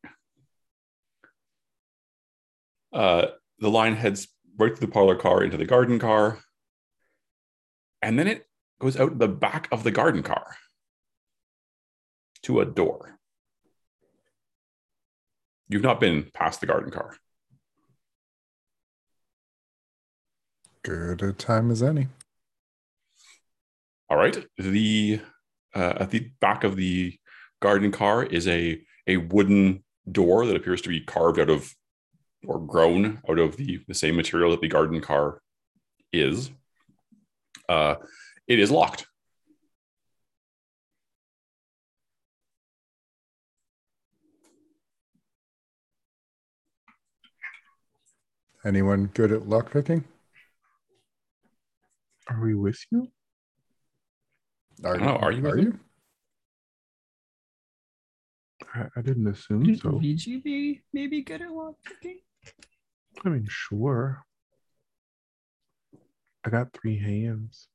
Uh, 2.91 3.27
the 3.59 3.69
line 3.69 3.95
heads 3.95 4.27
right 4.57 4.75
through 4.75 4.87
the 4.87 4.93
parlor 4.93 5.15
car 5.15 5.43
into 5.43 5.57
the 5.57 5.65
garden 5.65 5.99
car, 5.99 6.39
and 8.01 8.17
then 8.17 8.27
it 8.27 8.47
goes 8.79 8.97
out 8.97 9.17
the 9.17 9.27
back 9.27 9.67
of 9.71 9.83
the 9.83 9.91
garden 9.91 10.23
car 10.23 10.55
to 12.43 12.59
a 12.61 12.65
door. 12.65 13.19
You've 15.67 15.83
not 15.83 15.99
been 15.99 16.29
past 16.33 16.61
the 16.61 16.67
garden 16.67 16.91
car. 16.91 17.15
Good 20.83 21.23
a 21.23 21.33
time 21.33 21.71
as 21.71 21.81
any. 21.81 22.07
All 24.09 24.17
right. 24.17 24.37
The 24.57 25.19
uh, 25.73 25.93
at 25.99 26.11
the 26.11 26.29
back 26.39 26.63
of 26.63 26.75
the 26.75 27.17
garden 27.61 27.91
car 27.91 28.23
is 28.23 28.47
a 28.47 28.79
a 29.07 29.17
wooden 29.17 29.83
door 30.11 30.45
that 30.45 30.55
appears 30.55 30.81
to 30.83 30.89
be 30.89 31.01
carved 31.01 31.39
out 31.39 31.49
of 31.49 31.73
or 32.45 32.59
grown 32.59 33.19
out 33.27 33.39
of 33.39 33.57
the, 33.57 33.79
the 33.87 33.93
same 33.93 34.15
material 34.15 34.51
that 34.51 34.61
the 34.61 34.67
garden 34.67 35.01
car 35.01 35.41
is. 36.13 36.51
Uh, 37.67 37.95
it 38.47 38.59
is 38.59 38.69
locked. 38.69 39.07
Anyone 48.65 49.11
good 49.13 49.31
at 49.31 49.47
lock 49.47 49.71
picking? 49.71 50.03
Are 52.27 52.41
we 52.41 52.55
with 52.55 52.79
you? 52.91 53.07
Are, 54.83 54.95
I 54.95 54.97
don't 54.97 55.05
know, 55.05 55.15
are 55.17 55.31
you 55.31 55.47
Are 55.47 55.57
you? 55.57 55.79
I, 58.73 58.85
I 58.95 59.01
didn't 59.01 59.27
assume 59.27 59.59
Wouldn't 59.59 59.81
so. 59.81 59.89
Riju 59.89 60.43
be 60.43 60.81
maybe 60.91 61.21
good 61.21 61.43
at 61.43 61.51
lock 61.51 61.75
picking? 61.85 62.19
I 63.23 63.29
mean, 63.29 63.45
sure. 63.47 64.23
I 66.43 66.49
got 66.49 66.73
three 66.73 66.97
hands. 66.97 67.67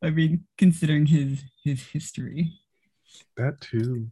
I 0.00 0.10
mean, 0.10 0.44
considering 0.56 1.06
his 1.06 1.42
his 1.64 1.82
history. 1.88 2.52
That 3.36 3.60
too. 3.60 4.10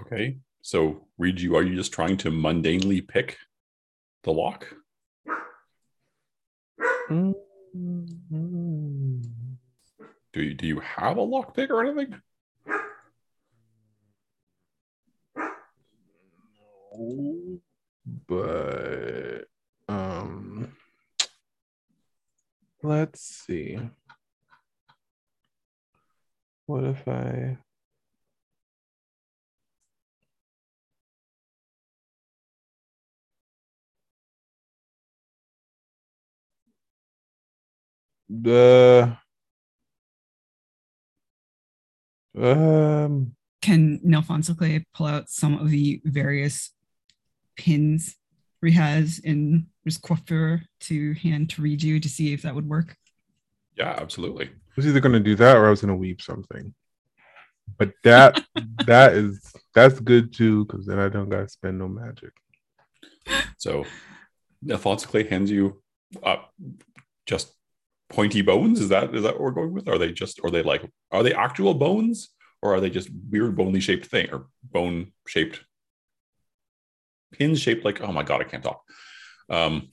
Okay. 0.00 0.38
So, 0.62 1.06
Riju, 1.20 1.54
are 1.54 1.62
you 1.62 1.74
just 1.74 1.92
trying 1.92 2.16
to 2.18 2.30
mundanely 2.30 3.06
pick 3.06 3.38
the 4.22 4.32
lock? 4.32 4.66
Mm. 7.10 7.34
Do 10.32 10.42
you, 10.42 10.54
do 10.54 10.66
you 10.66 10.80
have 10.80 11.16
a 11.16 11.22
lock 11.22 11.54
pick 11.54 11.70
or 11.70 11.84
anything? 11.84 12.20
No, 16.94 17.60
but 18.26 19.44
um, 19.88 20.72
let's 22.82 23.20
see. 23.20 23.78
What 26.66 26.84
if 26.84 27.06
I? 27.08 27.58
The 38.40 39.16
um 42.34 43.36
Can 43.60 44.00
Alfonso 44.14 44.54
Clay 44.54 44.84
pull 44.94 45.06
out 45.06 45.28
some 45.28 45.58
of 45.58 45.70
the 45.70 46.00
various 46.04 46.70
pins 47.56 48.16
he 48.62 48.70
has 48.70 49.18
in 49.18 49.66
his 49.84 49.98
coiffure 49.98 50.62
to 50.80 51.12
hand 51.14 51.50
to 51.50 51.62
Riju 51.62 52.00
to 52.00 52.08
see 52.08 52.32
if 52.32 52.42
that 52.42 52.54
would 52.54 52.68
work? 52.68 52.96
Yeah, 53.76 53.94
absolutely. 53.98 54.46
I 54.46 54.50
was 54.76 54.86
either 54.86 55.00
going 55.00 55.12
to 55.12 55.20
do 55.20 55.34
that 55.36 55.56
or 55.56 55.66
I 55.66 55.70
was 55.70 55.80
going 55.80 55.90
to 55.90 55.96
weep 55.96 56.22
something. 56.22 56.72
But 57.76 57.92
that 58.04 58.42
that 58.86 59.12
is 59.12 59.52
that's 59.74 60.00
good 60.00 60.32
too 60.32 60.64
because 60.64 60.86
then 60.86 60.98
I 60.98 61.08
don't 61.08 61.28
got 61.28 61.40
to 61.40 61.48
spend 61.48 61.78
no 61.78 61.88
magic. 61.88 62.32
So, 63.58 63.84
Alfonso 64.68 65.06
Clay 65.06 65.28
hands 65.28 65.50
you 65.50 65.82
uh, 66.22 66.36
just 67.26 67.52
pointy 68.12 68.42
bones. 68.42 68.80
Is 68.80 68.90
that 68.90 69.14
is 69.14 69.22
that 69.22 69.34
what 69.34 69.40
we're 69.40 69.50
going 69.50 69.72
with? 69.72 69.88
Are 69.88 69.98
they 69.98 70.12
just, 70.12 70.40
are 70.44 70.50
they 70.50 70.62
like, 70.62 70.88
are 71.10 71.22
they 71.22 71.34
actual 71.34 71.74
bones, 71.74 72.28
or 72.60 72.74
are 72.74 72.80
they 72.80 72.90
just 72.90 73.08
weird 73.30 73.56
bony 73.56 73.80
shaped 73.80 74.06
thing 74.06 74.30
or 74.32 74.46
bone 74.62 75.12
shaped 75.26 75.64
pins 77.32 77.60
shaped 77.60 77.84
like? 77.84 78.00
Oh 78.00 78.12
my 78.12 78.22
god, 78.22 78.40
I 78.40 78.44
can't 78.44 78.62
talk. 78.62 78.82
Um, 79.48 79.90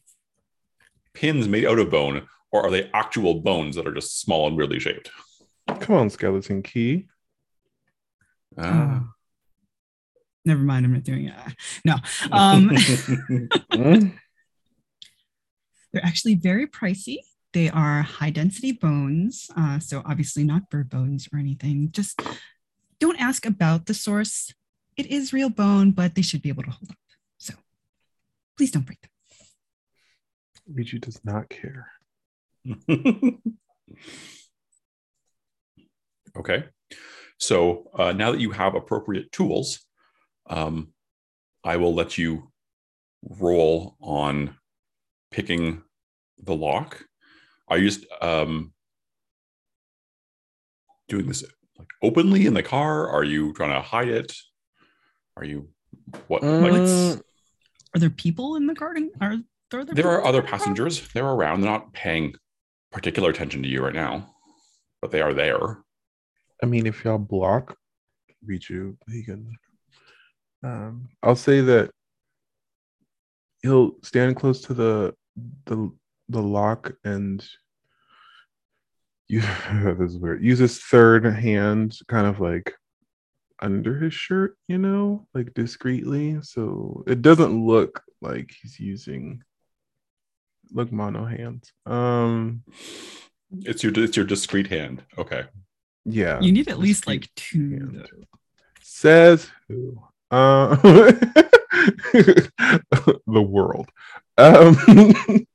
pins 1.14 1.48
made 1.48 1.66
out 1.66 1.80
of 1.80 1.90
bone, 1.90 2.28
or 2.52 2.66
are 2.66 2.72
they 2.72 2.90
actual 2.94 3.42
bones 3.42 3.76
that 3.76 3.88
are 3.88 3.94
just 3.94 4.20
small 4.22 4.48
and 4.48 4.56
weirdly 4.56 4.80
shaped? 4.80 5.10
Come 5.80 5.96
on, 5.96 6.10
skeleton 6.10 6.62
key. 6.62 7.08
Ah. 8.58 9.04
Never 10.46 10.62
mind, 10.62 10.86
I'm 10.86 10.94
not 10.94 11.04
doing 11.04 11.26
it. 11.26 11.36
No. 11.86 11.96
Um, 12.32 12.70
they're 15.94 16.06
actually 16.06 16.36
very 16.36 16.66
pricey. 16.66 17.18
They 17.54 17.70
are 17.70 18.04
high 18.04 18.30
density 18.30 18.72
bones, 18.74 19.50
uh, 19.58 19.80
so 19.80 20.04
obviously 20.06 20.44
not 20.44 20.70
bird 20.70 20.90
bones 20.90 21.28
or 21.34 21.40
anything. 21.40 21.90
Just 21.92 22.22
don't 23.00 23.20
ask 23.20 23.46
about 23.46 23.88
the 23.88 23.94
source. 23.94 24.54
It 24.96 25.08
is 25.08 25.34
real 25.34 25.50
bone, 25.50 25.92
but 25.92 26.16
they 26.16 26.22
should 26.22 26.42
be 26.42 26.50
able 26.50 26.64
to 26.64 26.72
hold 26.72 26.92
up. 26.92 26.98
So 27.38 27.54
please 28.58 28.72
don't 28.72 28.86
break 28.86 29.02
them. 29.02 29.10
Riju 30.72 31.02
does 31.02 31.20
not 31.24 31.50
care. 31.50 31.92
okay. 36.38 36.66
So 37.40 37.90
uh, 37.98 38.12
now 38.12 38.32
that 38.32 38.42
you 38.42 38.52
have 38.52 38.76
appropriate 38.76 39.32
tools, 39.32 39.80
um, 40.50 40.90
I 41.64 41.78
will 41.78 41.96
let 41.96 42.18
you 42.18 42.52
roll 43.24 43.96
on 44.02 44.56
picking 45.32 45.82
the 46.38 46.56
lock. 46.56 47.06
Are 47.70 47.78
you 47.78 47.90
just 47.90 48.06
um, 48.22 48.74
doing 51.08 51.28
this 51.28 51.44
like 51.78 51.88
openly 52.02 52.46
in 52.46 52.54
the 52.54 52.64
car? 52.64 53.08
Are 53.10 53.24
you 53.24 53.54
trying 53.54 53.74
to 53.74 53.82
hide 53.82 54.08
it? 54.10 54.34
Are 55.38 55.46
you 55.46 55.70
what? 56.28 56.44
like, 56.44 56.82
Mm, 56.82 57.22
Are 57.96 58.00
there 58.00 58.10
people 58.10 58.56
in 58.56 58.66
the 58.66 58.74
garden? 58.74 59.12
Are 59.22 59.38
there 59.72 59.82
other 59.82 59.94
there 59.94 60.10
are 60.10 60.26
other 60.26 60.40
in 60.40 60.46
the 60.46 60.50
passengers. 60.52 61.08
They're 61.14 61.26
around. 61.26 61.62
They're 61.62 61.72
not 61.72 61.94
paying 61.94 62.34
particular 62.92 63.30
attention 63.30 63.62
to 63.64 63.70
you 63.70 63.84
right 63.84 63.94
now, 63.94 64.36
but 65.02 65.12
they 65.12 65.22
are 65.22 65.34
there. 65.34 65.84
I 66.62 66.66
mean, 66.66 66.88
if 66.88 67.04
y'all 67.06 67.20
block 67.20 67.78
Riju, 68.50 68.98
he 69.08 69.24
can. 69.24 69.56
Um, 70.64 71.10
I'll 71.24 71.36
say 71.36 71.62
that 71.62 71.92
he'll 73.62 73.92
stand 74.04 74.36
close 74.36 74.62
to 74.62 74.74
the 74.74 75.14
the 75.66 75.92
the 76.30 76.42
lock 76.42 76.94
and 77.04 77.44
you. 79.28 79.42
this 79.42 80.12
is 80.12 80.18
weird. 80.18 80.44
Use 80.44 80.60
his 80.60 80.80
third 80.80 81.26
hand, 81.26 81.98
kind 82.08 82.26
of 82.28 82.40
like 82.40 82.74
under 83.62 84.00
his 84.00 84.14
shirt, 84.14 84.56
you 84.68 84.78
know, 84.78 85.28
like 85.34 85.54
discreetly, 85.54 86.40
so 86.42 87.04
it 87.08 87.22
doesn't 87.22 87.66
look 87.66 88.02
like 88.22 88.52
he's 88.62 88.80
using 88.80 89.44
look 90.72 90.92
mono 90.92 91.26
hands. 91.26 91.72
Um, 91.86 92.64
It's 93.52 93.84
your 93.84 93.92
it's 93.96 94.16
your 94.16 94.26
discreet 94.26 94.68
hand. 94.68 95.04
Okay. 95.18 95.44
yeah. 96.06 96.40
You 96.40 96.52
need 96.52 96.70
at 96.70 96.80
least 96.80 97.06
like 97.08 97.30
two. 97.36 97.70
hand. 97.72 98.08
Says 98.82 99.50
who? 99.68 100.02
Uh, 100.32 100.76
the 102.14 103.20
world. 103.28 103.90
Um, 104.38 104.78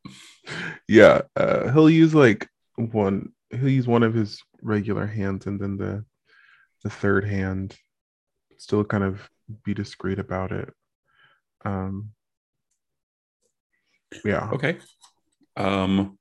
yeah, 0.89 1.23
uh, 1.37 1.73
he'll 1.73 1.91
use 1.91 2.15
like 2.15 2.49
one. 2.77 3.33
He'll 3.51 3.69
use 3.69 3.87
one 3.87 4.03
of 4.03 4.15
his 4.15 4.43
regular 4.63 5.07
hands, 5.07 5.47
and 5.47 5.61
then 5.61 5.77
the 5.77 6.05
the 6.83 6.91
third 6.91 7.25
hand. 7.25 7.77
Still, 8.57 8.85
kind 8.85 9.05
of 9.05 9.29
be 9.65 9.75
discreet 9.75 10.19
about 10.19 10.53
it. 10.53 10.73
Um, 11.65 12.11
yeah. 14.25 14.49
Okay. 14.53 14.79
Um, 15.57 16.19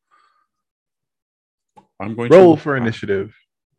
I'm 2.00 2.16
going 2.16 2.32
to 2.32 2.38
Roll 2.38 2.58
for 2.58 2.76
initiative. 2.76 3.36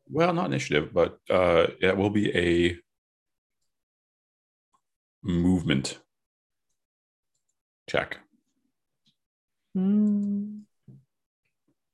Well, 0.08 0.32
not 0.32 0.46
initiative, 0.46 0.92
but 0.92 1.18
uh, 1.30 1.68
it 1.80 1.96
will 1.96 2.10
be 2.10 2.36
a 2.36 2.78
movement 5.22 5.98
check. 7.88 8.18
Hmm. 9.74 10.58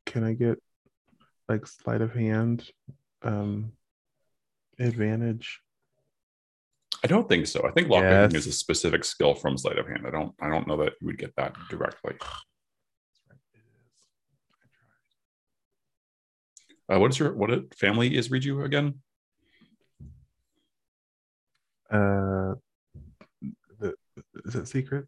Can 0.07 0.25
I 0.25 0.35
get 0.35 0.59
like 1.49 1.67
sleight 1.67 2.01
of 2.01 2.13
hand 2.15 2.69
um 3.23 3.73
advantage? 4.79 5.61
I 7.03 7.07
don't 7.07 7.29
think 7.29 7.47
so. 7.47 7.67
I 7.67 7.71
think 7.71 7.89
lockpicking 7.89 8.35
Yes. 8.35 8.47
is 8.47 8.47
a 8.49 8.53
specific 8.53 9.05
skill 9.05 9.35
from 9.35 9.57
sleight 9.57 9.79
of 9.79 9.87
hand. 9.87 10.05
I 10.07 10.11
don't. 10.11 10.35
I 10.41 10.49
don't 10.49 10.67
know 10.67 10.77
that 10.79 10.95
you 11.01 11.07
would 11.07 11.19
get 11.19 11.35
that 11.37 11.55
directly. 11.71 12.15
Uh, 16.93 16.99
what 16.99 17.11
is 17.13 17.19
your 17.19 17.33
what 17.33 17.51
it, 17.51 17.75
family 17.79 18.17
is 18.17 18.29
Riju 18.29 18.65
again? 18.65 19.01
Uh 21.91 22.55
the, 23.79 23.95
is 24.45 24.55
it 24.55 24.69
secret? 24.69 25.07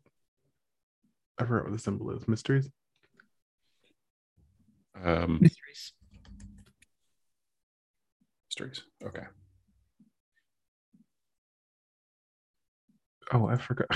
I 1.42 1.46
forgot 1.46 1.64
what 1.64 1.72
the 1.72 1.78
symbol 1.78 2.10
is. 2.10 2.28
Mysteries? 2.28 2.70
Um, 5.02 5.38
Mysteries. 5.40 5.92
mysteries. 8.48 8.82
Okay. 9.04 9.24
Oh, 13.32 13.46
I 13.46 13.56
forgot. 13.56 13.88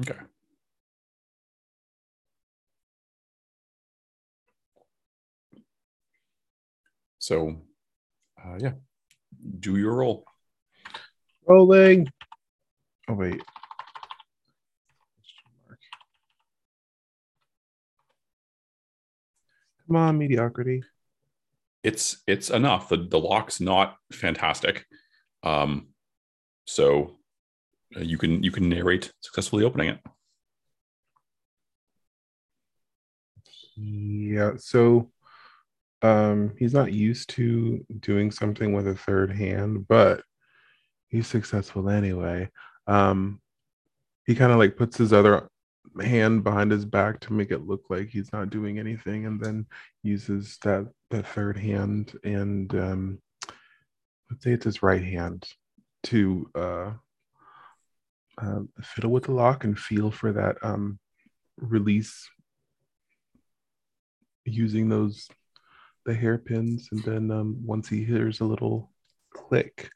Okay. 0.00 0.18
So, 7.22 7.54
uh, 8.44 8.56
yeah, 8.58 8.72
do 9.60 9.76
your 9.76 9.94
roll. 9.94 10.24
Rolling. 11.46 12.08
Oh 13.08 13.14
wait. 13.14 13.40
Come 19.86 19.94
on, 19.94 20.18
mediocrity. 20.18 20.82
it's 21.84 22.22
it's 22.26 22.50
enough. 22.50 22.88
The 22.88 22.96
the 22.96 23.20
lock's 23.20 23.60
not 23.60 23.98
fantastic, 24.12 24.84
um, 25.44 25.90
so 26.64 27.18
uh, 27.96 28.00
you 28.00 28.18
can 28.18 28.42
you 28.42 28.50
can 28.50 28.68
narrate 28.68 29.12
successfully 29.20 29.62
opening 29.62 29.90
it. 29.90 30.00
Yeah, 33.76 34.54
so 34.56 35.12
um 36.02 36.52
he's 36.58 36.74
not 36.74 36.92
used 36.92 37.30
to 37.30 37.84
doing 38.00 38.30
something 38.30 38.72
with 38.72 38.88
a 38.88 38.94
third 38.94 39.32
hand, 39.32 39.86
but 39.88 40.22
he's 41.08 41.26
successful 41.26 41.88
anyway. 41.88 42.48
Um 42.86 43.40
he 44.26 44.34
kind 44.34 44.52
of 44.52 44.58
like 44.58 44.76
puts 44.76 44.96
his 44.96 45.12
other 45.12 45.48
hand 46.00 46.42
behind 46.44 46.70
his 46.70 46.84
back 46.84 47.20
to 47.20 47.32
make 47.32 47.50
it 47.50 47.66
look 47.66 47.82
like 47.90 48.08
he's 48.08 48.32
not 48.32 48.50
doing 48.50 48.78
anything 48.78 49.26
and 49.26 49.40
then 49.42 49.66
uses 50.02 50.58
that 50.62 50.86
that 51.10 51.26
third 51.26 51.56
hand 51.56 52.18
and 52.24 52.74
um 52.74 53.18
let's 54.30 54.44
say 54.44 54.52
it's 54.52 54.64
his 54.64 54.82
right 54.82 55.02
hand 55.02 55.46
to 56.04 56.50
uh, 56.54 56.92
uh 58.40 58.60
fiddle 58.82 59.10
with 59.10 59.24
the 59.24 59.32
lock 59.32 59.64
and 59.64 59.78
feel 59.78 60.10
for 60.10 60.32
that 60.32 60.56
um 60.62 60.98
release 61.58 62.28
using 64.44 64.88
those 64.88 65.28
the 66.04 66.14
hairpins 66.14 66.88
and 66.92 67.02
then 67.04 67.30
um, 67.30 67.56
once 67.64 67.88
he 67.88 68.04
hears 68.04 68.40
a 68.40 68.44
little 68.44 68.90
click 69.32 69.90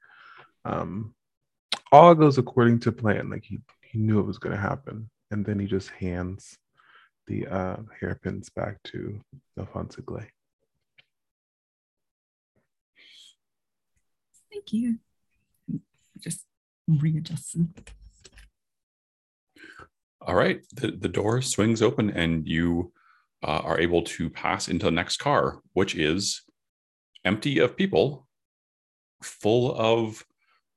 um, 0.65 1.15
all 1.93 2.15
goes 2.15 2.39
according 2.39 2.79
to 2.79 2.93
plan 2.93 3.31
like 3.31 3.45
he, 3.45 3.59
he 3.83 3.99
knew 3.99 4.19
it 4.21 4.27
was 4.27 4.39
going 4.39 4.55
to 4.55 4.61
happen 4.61 5.09
and 5.31 5.45
then 5.45 5.59
he 5.59 5.67
just 5.67 5.91
hands 5.91 6.59
the 7.27 7.47
uh, 7.47 7.77
hairpins 8.01 8.49
back 8.49 8.83
to 8.85 9.21
Alfonso 9.59 10.03
Clay. 10.03 10.29
Thank 14.53 14.73
you. 14.73 14.99
Just 16.21 16.45
readjust 16.89 17.53
them. 17.53 17.75
All 20.23 20.35
right, 20.35 20.61
the 20.73 20.91
the 20.91 21.09
door 21.09 21.43
swings 21.43 21.83
open 21.83 22.11
and 22.11 22.47
you 22.49 22.93
uh, 23.43 23.61
are 23.65 23.81
able 23.81 24.03
to 24.03 24.31
pass 24.31 24.69
into 24.69 24.87
the 24.87 24.93
next 24.93 25.19
car, 25.19 25.61
which 25.73 25.95
is 25.95 26.43
empty 27.25 27.59
of 27.59 27.77
people, 27.77 28.27
full 29.23 29.75
of 29.75 30.25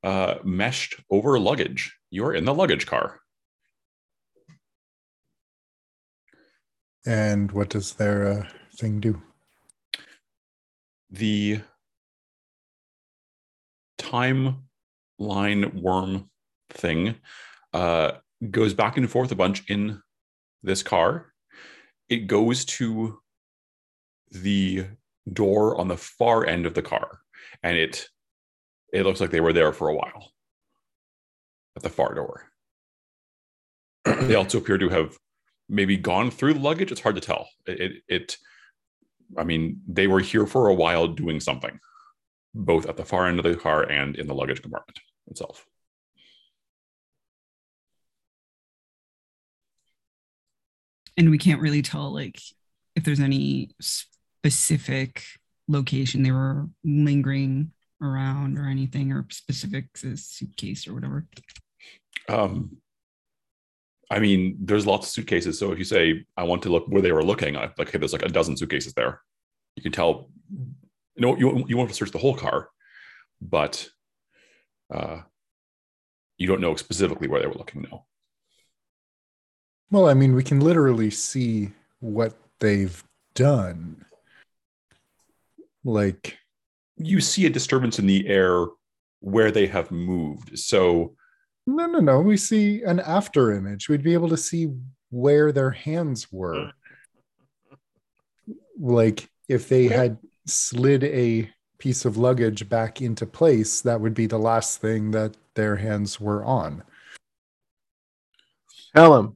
uh, 0.02 0.36
meshed 0.44 0.96
over 1.10 1.38
luggage. 1.38 1.96
You're 2.10 2.34
in 2.34 2.44
the 2.44 2.54
luggage 2.54 2.86
car. 2.86 3.20
And 7.06 7.50
what 7.52 7.70
does 7.70 7.94
their 7.94 8.26
uh, 8.26 8.46
thing 8.76 9.00
do? 9.00 9.22
the 11.10 11.60
timeline 13.98 15.74
worm 15.74 16.30
thing 16.70 17.16
uh, 17.72 18.12
goes 18.50 18.74
back 18.74 18.96
and 18.96 19.10
forth 19.10 19.32
a 19.32 19.36
bunch 19.36 19.68
in 19.68 20.00
this 20.62 20.82
car. 20.82 21.29
It 22.10 22.26
goes 22.26 22.64
to 22.66 23.20
the 24.30 24.86
door 25.32 25.76
on 25.76 25.88
the 25.88 25.96
far 25.96 26.44
end 26.44 26.66
of 26.66 26.74
the 26.74 26.82
car, 26.82 27.20
and 27.62 27.76
it 27.76 28.08
it 28.92 29.04
looks 29.04 29.20
like 29.20 29.30
they 29.30 29.40
were 29.40 29.52
there 29.52 29.72
for 29.72 29.88
a 29.88 29.94
while 29.94 30.32
at 31.76 31.82
the 31.82 31.88
far 31.88 32.14
door. 32.14 32.50
they 34.04 34.34
also 34.34 34.58
appear 34.58 34.78
to 34.78 34.88
have 34.88 35.16
maybe 35.68 35.96
gone 35.96 36.30
through 36.30 36.54
the 36.54 36.60
luggage. 36.60 36.90
It's 36.90 37.00
hard 37.00 37.14
to 37.14 37.20
tell. 37.20 37.48
It, 37.66 37.80
it, 37.80 37.92
it 38.08 38.36
I 39.38 39.44
mean, 39.44 39.80
they 39.86 40.08
were 40.08 40.20
here 40.20 40.46
for 40.46 40.68
a 40.68 40.74
while 40.74 41.06
doing 41.06 41.38
something, 41.38 41.78
both 42.54 42.86
at 42.86 42.96
the 42.96 43.04
far 43.04 43.26
end 43.26 43.38
of 43.38 43.44
the 43.44 43.54
car 43.54 43.88
and 43.88 44.16
in 44.16 44.26
the 44.26 44.34
luggage 44.34 44.62
compartment 44.62 44.98
itself. 45.28 45.64
And 51.20 51.28
we 51.28 51.36
can't 51.36 51.60
really 51.60 51.82
tell 51.82 52.14
like 52.14 52.40
if 52.96 53.04
there's 53.04 53.20
any 53.20 53.72
specific 53.78 55.22
location 55.68 56.22
they 56.22 56.30
were 56.30 56.66
lingering 56.82 57.72
around 58.00 58.56
or 58.56 58.64
anything 58.64 59.12
or 59.12 59.26
specific 59.30 59.84
suitcase 59.94 60.88
or 60.88 60.94
whatever. 60.94 61.26
Um, 62.26 62.78
I 64.10 64.18
mean, 64.18 64.56
there's 64.60 64.86
lots 64.86 65.08
of 65.08 65.12
suitcases. 65.12 65.58
So 65.58 65.72
if 65.72 65.78
you 65.78 65.84
say, 65.84 66.24
I 66.38 66.44
want 66.44 66.62
to 66.62 66.70
look 66.70 66.86
where 66.88 67.02
they 67.02 67.12
were 67.12 67.22
looking, 67.22 67.54
I, 67.54 67.70
like, 67.76 67.90
hey, 67.90 67.98
there's 67.98 68.14
like 68.14 68.24
a 68.24 68.28
dozen 68.28 68.56
suitcases 68.56 68.94
there. 68.94 69.20
You 69.76 69.82
can 69.82 69.92
tell, 69.92 70.30
you 70.50 71.20
know, 71.22 71.36
you, 71.36 71.66
you 71.68 71.76
want 71.76 71.90
to 71.90 71.94
search 71.94 72.12
the 72.12 72.18
whole 72.18 72.34
car, 72.34 72.70
but 73.42 73.86
uh, 74.90 75.18
you 76.38 76.46
don't 76.46 76.62
know 76.62 76.76
specifically 76.76 77.28
where 77.28 77.42
they 77.42 77.46
were 77.46 77.52
looking, 77.52 77.82
no. 77.82 78.06
Well, 79.90 80.08
I 80.08 80.14
mean, 80.14 80.34
we 80.34 80.44
can 80.44 80.60
literally 80.60 81.10
see 81.10 81.70
what 81.98 82.36
they've 82.60 83.02
done. 83.34 84.04
Like, 85.84 86.38
You 86.96 87.20
see 87.20 87.46
a 87.46 87.50
disturbance 87.50 87.98
in 87.98 88.06
the 88.06 88.28
air 88.28 88.66
where 89.20 89.50
they 89.50 89.66
have 89.66 89.90
moved. 89.90 90.58
So 90.58 91.14
no, 91.66 91.86
no, 91.86 92.00
no. 92.00 92.20
We 92.20 92.36
see 92.36 92.82
an 92.82 93.00
after 93.00 93.52
image. 93.52 93.88
We'd 93.88 94.02
be 94.02 94.14
able 94.14 94.28
to 94.30 94.36
see 94.36 94.72
where 95.10 95.52
their 95.52 95.70
hands 95.70 96.32
were. 96.32 96.72
Like, 98.78 99.28
if 99.48 99.68
they 99.68 99.86
had 99.86 100.18
slid 100.46 101.04
a 101.04 101.50
piece 101.78 102.04
of 102.04 102.16
luggage 102.16 102.68
back 102.68 103.00
into 103.02 103.26
place, 103.26 103.80
that 103.82 104.00
would 104.00 104.14
be 104.14 104.26
the 104.26 104.38
last 104.38 104.80
thing 104.80 105.10
that 105.12 105.36
their 105.54 105.76
hands 105.76 106.20
were 106.20 106.44
on. 106.44 106.82
Tell 108.94 109.16
him. 109.16 109.34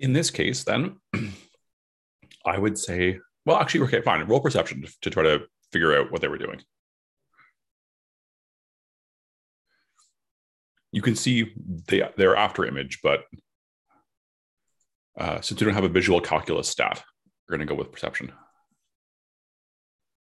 In 0.00 0.12
this 0.14 0.30
case, 0.30 0.64
then 0.64 0.96
I 2.46 2.58
would 2.58 2.78
say, 2.78 3.20
well, 3.44 3.58
actually, 3.58 3.82
okay, 3.82 4.00
fine. 4.00 4.26
Roll 4.26 4.40
perception 4.40 4.82
to, 4.82 4.92
to 5.02 5.10
try 5.10 5.22
to 5.22 5.42
figure 5.72 5.96
out 5.96 6.10
what 6.10 6.22
they 6.22 6.28
were 6.28 6.38
doing. 6.38 6.60
You 10.92 11.02
can 11.02 11.14
see 11.14 11.52
they, 11.86 12.02
their 12.16 12.34
after 12.34 12.64
image, 12.64 13.00
but 13.02 13.24
uh, 15.18 15.40
since 15.40 15.60
you 15.60 15.66
don't 15.66 15.74
have 15.74 15.84
a 15.84 15.88
visual 15.88 16.20
calculus 16.20 16.68
stat, 16.68 17.02
we're 17.48 17.56
going 17.56 17.66
to 17.66 17.72
go 17.72 17.78
with 17.78 17.92
perception. 17.92 18.32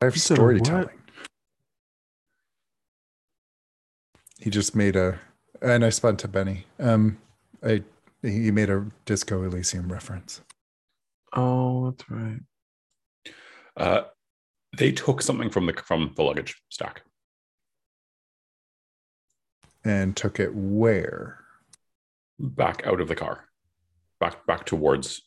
I 0.02 0.06
have 0.06 0.16
You 0.16 0.20
said 0.20 0.36
storytelling. 0.36 0.86
what? 0.86 0.94
He 4.40 4.50
just 4.50 4.76
made 4.76 4.96
a, 4.96 5.20
and 5.62 5.86
I 5.86 5.90
spun 5.90 6.18
to 6.18 6.28
Benny. 6.28 6.66
Um, 6.80 7.20
I 7.64 7.84
he 8.26 8.52
made 8.52 8.70
a 8.70 8.88
Disco 9.06 9.44
Elysium 9.44 9.92
reference. 9.92 10.42
Oh, 11.34 11.92
that's 11.92 12.10
right. 12.10 12.40
Uh, 13.78 14.02
they 14.78 14.92
took 14.92 15.22
something 15.22 15.50
from 15.50 15.66
the 15.66 15.74
from 15.74 16.14
the 16.16 16.24
luggage 16.24 16.62
stack. 16.70 17.04
and 19.84 20.16
took 20.18 20.40
it 20.40 20.54
where? 20.54 21.46
back 22.38 22.86
out 22.86 23.00
of 23.00 23.08
the 23.08 23.16
car, 23.16 23.46
back 24.20 24.46
back 24.46 24.66
towards 24.66 25.22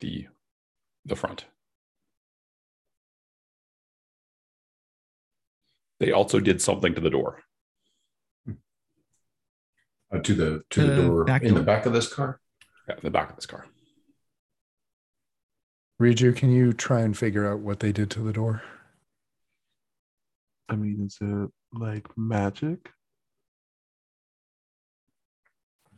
the 0.00 0.26
the 1.04 1.16
front. 1.16 1.44
They 6.00 6.10
also 6.10 6.40
did 6.40 6.60
something 6.60 6.94
to 6.94 7.00
the 7.00 7.10
door. 7.10 7.42
Uh, 10.12 10.18
to 10.18 10.34
the 10.34 10.62
to 10.70 10.82
the, 10.82 10.94
The 10.94 11.02
door 11.02 11.24
back 11.24 11.42
in 11.42 11.54
the 11.54 11.62
back 11.62 11.86
of 11.86 11.92
this 11.92 12.12
car. 12.12 12.40
Yeah, 12.88 12.96
in 12.96 13.00
the 13.02 13.10
back 13.10 13.30
of 13.30 13.36
this 13.36 13.46
car. 13.46 13.66
Riju, 16.00 16.34
can 16.36 16.50
you 16.50 16.72
try 16.72 17.00
and 17.00 17.16
figure 17.16 17.50
out 17.50 17.60
what 17.60 17.80
they 17.80 17.92
did 17.92 18.10
to 18.10 18.20
the 18.20 18.32
door? 18.32 18.62
I 20.68 20.76
mean, 20.76 21.06
is 21.06 21.16
it 21.20 21.50
like 21.72 22.08
magic? 22.16 22.90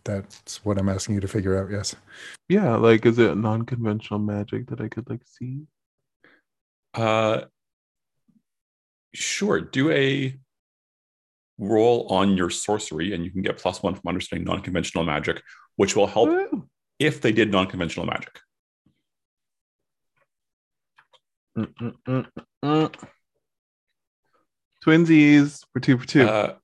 That's 0.05 0.63
what 0.65 0.79
I'm 0.79 0.91
asking 0.91 1.15
you 1.15 1.21
to 1.23 1.29
figure 1.29 1.57
out. 1.59 1.71
Yes. 1.71 1.97
Yeah, 2.49 2.77
like 2.77 3.07
is 3.07 3.19
it 3.19 3.37
non-conventional 3.37 4.21
magic 4.21 4.67
that 4.69 4.81
I 4.81 4.89
could 4.89 5.09
like 5.09 5.23
see? 5.25 5.63
Uh, 6.93 7.43
sure. 9.15 9.61
Do 9.61 9.91
a 9.91 10.39
roll 11.59 12.07
on 12.09 12.37
your 12.37 12.51
sorcery, 12.51 13.15
and 13.15 13.25
you 13.25 13.31
can 13.31 13.43
get 13.43 13.59
plus 13.59 13.83
one 13.83 13.95
from 13.95 14.09
understanding 14.09 14.45
non-conventional 14.47 15.05
magic, 15.05 15.43
which 15.77 15.95
will 15.97 16.07
help 16.07 16.31
if 16.99 17.21
they 17.21 17.33
did 17.33 17.51
non-conventional 17.51 18.07
magic. 18.07 18.41
Mm, 21.57 21.95
mm, 22.09 22.27
mm. 22.65 22.95
Twinsies, 24.85 25.61
we're 25.75 25.81
two 25.81 25.99
for 25.99 26.07
two. 26.07 26.23
Uh, 26.23 26.55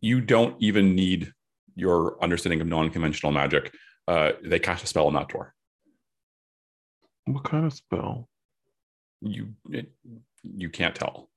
you 0.00 0.20
don't 0.20 0.56
even 0.60 0.94
need 0.94 1.32
your 1.74 2.22
understanding 2.22 2.60
of 2.60 2.66
non-conventional 2.66 3.32
magic. 3.32 3.72
Uh, 4.06 4.32
they 4.44 4.58
cast 4.58 4.84
a 4.84 4.86
spell 4.86 5.06
on 5.06 5.14
that 5.14 5.28
door. 5.28 5.54
what 7.26 7.44
kind 7.44 7.64
of 7.64 7.72
spell? 7.72 8.28
You 9.22 9.54
it, 9.70 9.92
you 10.42 10.70
can't 10.70 10.94
tell. 10.94 11.28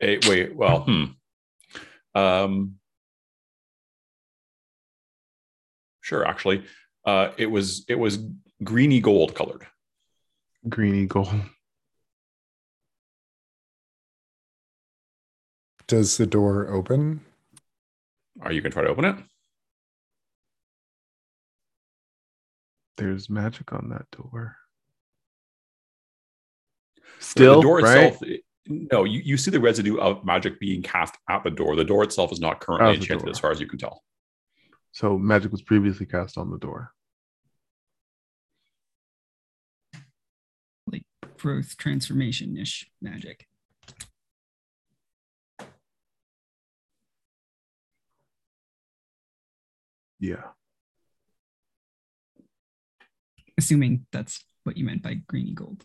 Eh, 0.00 0.18
wait, 0.28 0.54
well, 0.54 0.80
hmm. 0.80 1.04
Um, 2.16 2.76
sure. 6.00 6.26
Actually, 6.26 6.64
uh, 7.04 7.32
it 7.36 7.46
was 7.46 7.84
it 7.88 7.98
was 7.98 8.18
greeny 8.64 9.00
gold 9.00 9.34
colored. 9.34 9.66
Greeny 10.66 11.06
gold. 11.06 11.28
Does 15.86 16.16
the 16.16 16.26
door 16.26 16.68
open? 16.68 17.20
Are 18.40 18.50
you 18.50 18.62
gonna 18.62 18.72
try 18.72 18.82
to 18.82 18.88
open 18.88 19.04
it? 19.04 19.16
There's 22.96 23.28
magic 23.28 23.74
on 23.74 23.90
that 23.90 24.06
door. 24.10 24.56
Still, 27.18 27.56
the 27.56 27.62
door 27.62 27.78
right? 27.80 28.12
itself. 28.14 28.22
It- 28.66 28.92
no, 28.92 29.04
you, 29.04 29.20
you 29.24 29.36
see 29.36 29.50
the 29.50 29.60
residue 29.60 29.98
of 29.98 30.24
magic 30.24 30.58
being 30.60 30.82
cast 30.82 31.14
at 31.28 31.44
the 31.44 31.50
door. 31.50 31.76
The 31.76 31.84
door 31.84 32.02
itself 32.04 32.32
is 32.32 32.40
not 32.40 32.60
currently 32.60 32.88
Out 32.88 32.92
the 32.94 33.00
enchanted, 33.00 33.24
door. 33.26 33.30
as 33.30 33.38
far 33.38 33.50
as 33.50 33.60
you 33.60 33.66
can 33.66 33.78
tell. 33.78 34.02
So 34.92 35.18
magic 35.18 35.52
was 35.52 35.62
previously 35.62 36.06
cast 36.06 36.38
on 36.38 36.50
the 36.50 36.58
door. 36.58 36.92
Like 40.90 41.04
growth 41.36 41.76
transformation 41.76 42.56
ish 42.56 42.90
magic. 43.00 43.46
Yeah. 50.18 50.42
Assuming 53.58 54.06
that's 54.12 54.44
what 54.64 54.76
you 54.76 54.84
meant 54.84 55.02
by 55.02 55.14
greeny 55.14 55.52
gold. 55.52 55.84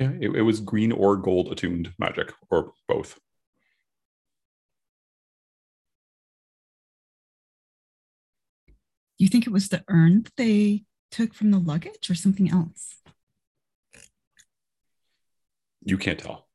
Yeah, 0.00 0.12
it, 0.18 0.34
it 0.34 0.42
was 0.42 0.60
green 0.60 0.92
or 0.92 1.16
gold 1.16 1.52
attuned 1.52 1.92
magic, 1.98 2.32
or 2.50 2.72
both. 2.88 3.20
You 9.18 9.28
think 9.28 9.46
it 9.46 9.52
was 9.52 9.68
the 9.68 9.84
urn 9.88 10.22
that 10.22 10.36
they 10.36 10.84
took 11.10 11.34
from 11.34 11.50
the 11.50 11.58
luggage 11.58 12.08
or 12.08 12.14
something 12.14 12.50
else? 12.50 12.96
You 15.84 15.98
can't 15.98 16.18
tell. 16.18 16.46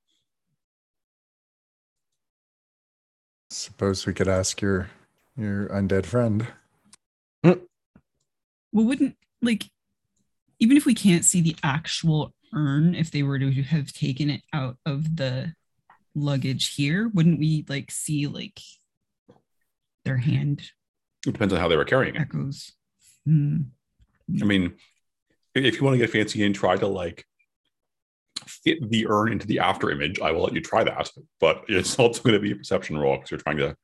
Suppose 3.52 4.08
we 4.08 4.14
could 4.14 4.28
ask 4.28 4.60
your 4.60 4.90
your 5.38 5.68
undead 5.70 6.08
friend. 6.08 6.48
Well, 7.44 7.58
wouldn't 8.74 9.16
like 9.42 9.66
even 10.60 10.78
if 10.78 10.86
we 10.86 10.96
can't 10.96 11.24
see 11.24 11.42
the 11.42 11.56
actual 11.64 12.35
urn, 12.54 12.96
if 12.96 13.12
they 13.12 13.24
were 13.24 13.40
to 13.40 13.52
have 13.64 13.92
taken 13.94 14.30
it 14.30 14.42
out 14.54 14.78
of 14.86 15.16
the 15.18 15.54
luggage 16.14 16.76
here, 16.76 17.10
wouldn't 17.14 17.40
we 17.40 17.66
like 17.68 17.92
see 17.92 18.28
like 18.28 18.60
their 20.06 20.18
hand 20.18 20.62
It 21.26 21.34
depends 21.34 21.54
on 21.54 21.60
how 21.60 21.68
they 21.68 21.78
were 21.78 21.86
carrying 21.86 22.16
it. 22.16 22.22
echoes? 22.22 22.72
Hmm. 23.26 23.58
I 24.42 24.46
mean, 24.46 24.76
if 25.54 25.76
you 25.78 25.84
want 25.84 25.96
to 25.96 25.98
get 26.00 26.10
fancy 26.12 26.44
and 26.46 26.54
try 26.54 26.76
to 26.78 26.88
like 26.88 27.26
fit 28.48 28.90
the 28.90 29.08
urn 29.08 29.32
into 29.32 29.48
the 29.48 29.60
after 29.60 29.90
image, 29.90 30.20
I 30.20 30.32
will 30.32 30.44
let 30.44 30.54
you 30.54 30.62
try 30.62 30.84
that. 30.84 31.12
But 31.40 31.66
it's 31.68 31.98
also 32.00 32.22
going 32.22 32.34
to 32.34 32.40
be 32.40 32.52
a 32.52 32.56
perception 32.56 32.98
roll 32.98 33.16
because 33.16 33.32
you're 33.32 33.40
trying 33.40 33.58
to. 33.58 33.76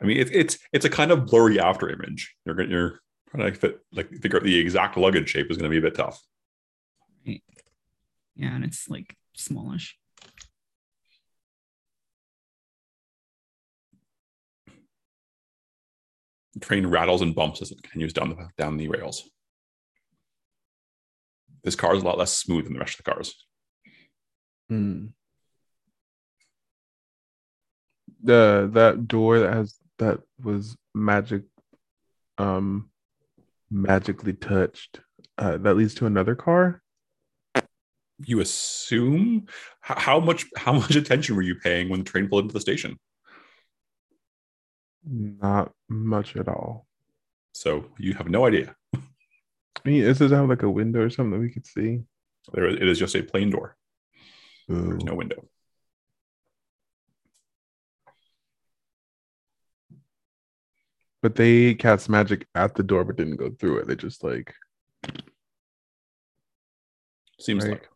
I 0.00 0.04
mean, 0.04 0.16
it's 0.16 0.30
it's 0.32 0.58
it's 0.72 0.84
a 0.84 0.90
kind 0.90 1.12
of 1.12 1.26
blurry 1.26 1.60
after 1.60 1.88
image. 1.88 2.34
You're 2.44 2.54
going 2.56 2.70
you're 2.70 3.00
trying 3.32 3.52
to 3.52 3.58
fit 3.58 3.80
like 3.92 4.10
figure 4.10 4.38
out 4.38 4.44
the 4.44 4.58
exact 4.58 4.96
luggage 4.96 5.30
shape 5.30 5.50
is 5.50 5.56
going 5.56 5.70
to 5.70 5.80
be 5.80 5.84
a 5.84 5.90
bit 5.90 5.96
tough. 5.96 6.22
Yeah, 8.34 8.54
and 8.54 8.64
it's 8.64 8.88
like 8.88 9.16
smallish. 9.34 9.98
The 16.54 16.60
train 16.60 16.86
rattles 16.86 17.22
and 17.22 17.34
bumps 17.34 17.62
as 17.62 17.70
it 17.70 17.82
continues 17.82 18.12
down 18.12 18.30
the 18.30 18.48
down 18.58 18.76
the 18.76 18.88
rails. 18.88 19.28
This 21.64 21.76
car 21.76 21.94
is 21.94 22.02
a 22.02 22.06
lot 22.06 22.18
less 22.18 22.32
smooth 22.32 22.64
than 22.64 22.74
the 22.74 22.80
rest 22.80 22.98
of 22.98 23.04
the 23.04 23.10
cars. 23.10 23.34
Hmm. 24.68 25.06
The 28.22 28.70
that 28.72 29.08
door 29.08 29.40
that 29.40 29.52
has 29.52 29.76
that 29.98 30.20
was 30.42 30.76
magic, 30.94 31.42
um, 32.38 32.90
magically 33.72 34.34
touched. 34.34 35.00
Uh, 35.38 35.56
that 35.58 35.76
leads 35.76 35.94
to 35.94 36.06
another 36.06 36.34
car. 36.34 36.82
You 38.24 38.40
assume 38.40 39.46
H- 39.88 39.98
how 39.98 40.20
much 40.20 40.46
how 40.56 40.72
much 40.74 40.94
attention 40.94 41.34
were 41.34 41.42
you 41.42 41.56
paying 41.56 41.88
when 41.88 42.00
the 42.00 42.10
train 42.10 42.28
pulled 42.28 42.44
into 42.44 42.54
the 42.54 42.60
station? 42.60 42.98
Not 45.04 45.72
much 45.88 46.36
at 46.36 46.48
all. 46.48 46.86
So 47.52 47.86
you 47.98 48.14
have 48.14 48.28
no 48.28 48.46
idea. 48.46 48.76
I 48.94 49.00
mean, 49.84 50.04
does 50.04 50.20
it 50.20 50.30
have 50.30 50.48
like 50.48 50.62
a 50.62 50.70
window 50.70 51.00
or 51.00 51.10
something 51.10 51.32
that 51.32 51.40
we 51.40 51.50
could 51.50 51.66
see? 51.66 52.02
There, 52.52 52.66
it 52.66 52.86
is 52.86 52.98
just 52.98 53.16
a 53.16 53.22
plain 53.22 53.50
door. 53.50 53.76
Ooh. 54.70 54.90
There's 54.90 55.04
no 55.04 55.14
window. 55.14 55.48
But 61.22 61.36
they 61.36 61.74
cast 61.74 62.08
magic 62.08 62.46
at 62.54 62.74
the 62.74 62.82
door, 62.82 63.04
but 63.04 63.16
didn't 63.16 63.36
go 63.36 63.50
through 63.50 63.78
it. 63.78 63.86
They 63.86 63.96
just 63.96 64.24
like 64.24 64.52
Seems 67.40 67.64
Right. 67.64 67.72
like 67.72 67.88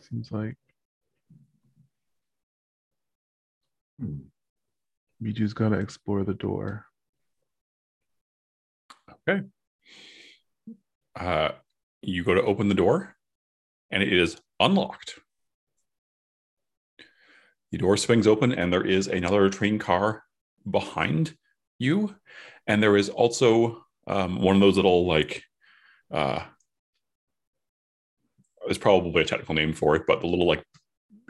seems 0.00 0.32
like 0.32 0.56
Hmm. 4.00 4.20
Miju's 5.20 5.52
gotta 5.52 5.78
explore 5.78 6.24
the 6.24 6.34
door. 6.34 6.86
Okay. 9.28 9.42
Uh, 11.14 11.52
you 12.00 12.24
go 12.24 12.34
to 12.34 12.42
open 12.42 12.68
the 12.68 12.74
door, 12.74 13.14
and 13.90 14.02
it 14.02 14.12
is 14.12 14.40
unlocked. 14.58 15.20
The 17.70 17.78
door 17.78 17.96
swings 17.96 18.26
open, 18.26 18.52
and 18.52 18.72
there 18.72 18.84
is 18.84 19.06
another 19.06 19.48
train 19.50 19.78
car 19.78 20.24
behind 20.68 21.36
you, 21.82 22.14
and 22.66 22.82
there 22.82 22.96
is 22.96 23.08
also 23.08 23.84
um, 24.06 24.40
one 24.40 24.54
of 24.56 24.60
those 24.60 24.76
little 24.76 25.06
like. 25.06 25.42
Uh, 26.10 26.42
there's 28.64 28.78
probably 28.78 29.22
a 29.22 29.26
technical 29.26 29.54
name 29.54 29.72
for 29.72 29.96
it, 29.96 30.02
but 30.06 30.20
the 30.20 30.26
little 30.26 30.46
like 30.46 30.62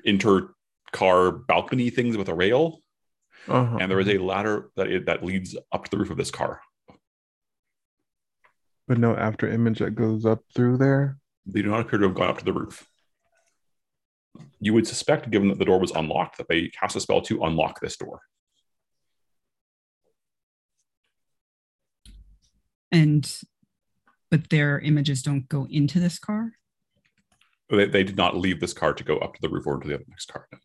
inter 0.04 0.54
car 0.92 1.32
balcony 1.32 1.88
things 1.90 2.16
with 2.16 2.28
a 2.28 2.34
rail, 2.34 2.78
Uh-huh. 3.48 3.78
and 3.80 3.90
there 3.90 4.00
is 4.00 4.08
a 4.08 4.18
ladder 4.18 4.70
that 4.76 4.88
it, 4.88 5.06
that 5.06 5.24
leads 5.24 5.56
up 5.72 5.84
to 5.84 5.90
the 5.90 5.96
roof 5.98 6.10
of 6.10 6.16
this 6.18 6.30
car. 6.30 6.60
but 8.88 8.98
no 8.98 9.16
after 9.16 9.48
image 9.48 9.78
that 9.78 9.94
goes 9.94 10.26
up 10.26 10.40
through 10.54 10.76
there. 10.76 11.16
They 11.46 11.62
do 11.62 11.70
not 11.70 11.80
appear 11.80 11.98
to 12.00 12.06
have 12.08 12.14
gone 12.16 12.28
up 12.28 12.38
to 12.38 12.44
the 12.44 12.52
roof. 12.52 12.86
You 14.60 14.74
would 14.74 14.86
suspect, 14.86 15.30
given 15.30 15.48
that 15.48 15.58
the 15.58 15.64
door 15.64 15.78
was 15.80 15.92
unlocked, 15.92 16.36
that 16.38 16.48
they 16.48 16.68
cast 16.68 16.96
a 16.96 17.00
spell 17.00 17.22
to 17.22 17.42
unlock 17.44 17.80
this 17.80 17.96
door. 17.96 18.20
And 22.92 23.28
but 24.30 24.48
their 24.50 24.78
images 24.80 25.22
don't 25.22 25.48
go 25.48 25.66
into 25.68 25.98
this 25.98 26.18
car. 26.18 26.52
They, 27.68 27.86
they 27.86 28.04
did 28.04 28.16
not 28.16 28.36
leave 28.36 28.60
this 28.60 28.72
car 28.72 28.94
to 28.94 29.04
go 29.04 29.18
up 29.18 29.34
to 29.34 29.40
the 29.42 29.48
roof 29.48 29.66
or 29.66 29.80
to 29.80 29.88
the 29.88 29.94
other 29.94 30.04
next 30.08 30.26
car. 30.26 30.46
no. 30.52 30.58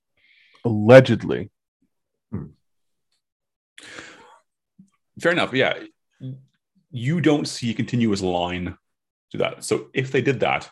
Allegedly. 0.65 1.49
Hmm. 2.31 2.45
Fair 5.19 5.31
enough. 5.31 5.53
Yeah. 5.53 5.77
You 6.91 7.21
don't 7.21 7.47
see 7.47 7.71
a 7.71 7.73
continuous 7.73 8.21
line 8.21 8.77
to 9.31 9.37
that. 9.37 9.63
So 9.63 9.87
if 9.93 10.11
they 10.11 10.21
did 10.21 10.39
that, 10.41 10.69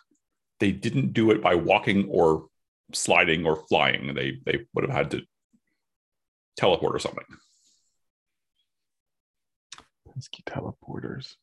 they 0.59 0.71
didn't 0.71 1.13
do 1.13 1.31
it 1.31 1.41
by 1.41 1.55
walking 1.55 2.07
or 2.09 2.47
sliding 2.93 3.45
or 3.45 3.57
flying. 3.67 4.13
They 4.13 4.39
they 4.45 4.65
would 4.73 4.85
have 4.85 4.95
had 4.95 5.11
to 5.11 5.21
teleport 6.57 6.95
or 6.95 6.99
something. 6.99 7.25
Pesky 10.13 10.43
teleporters. 10.43 11.35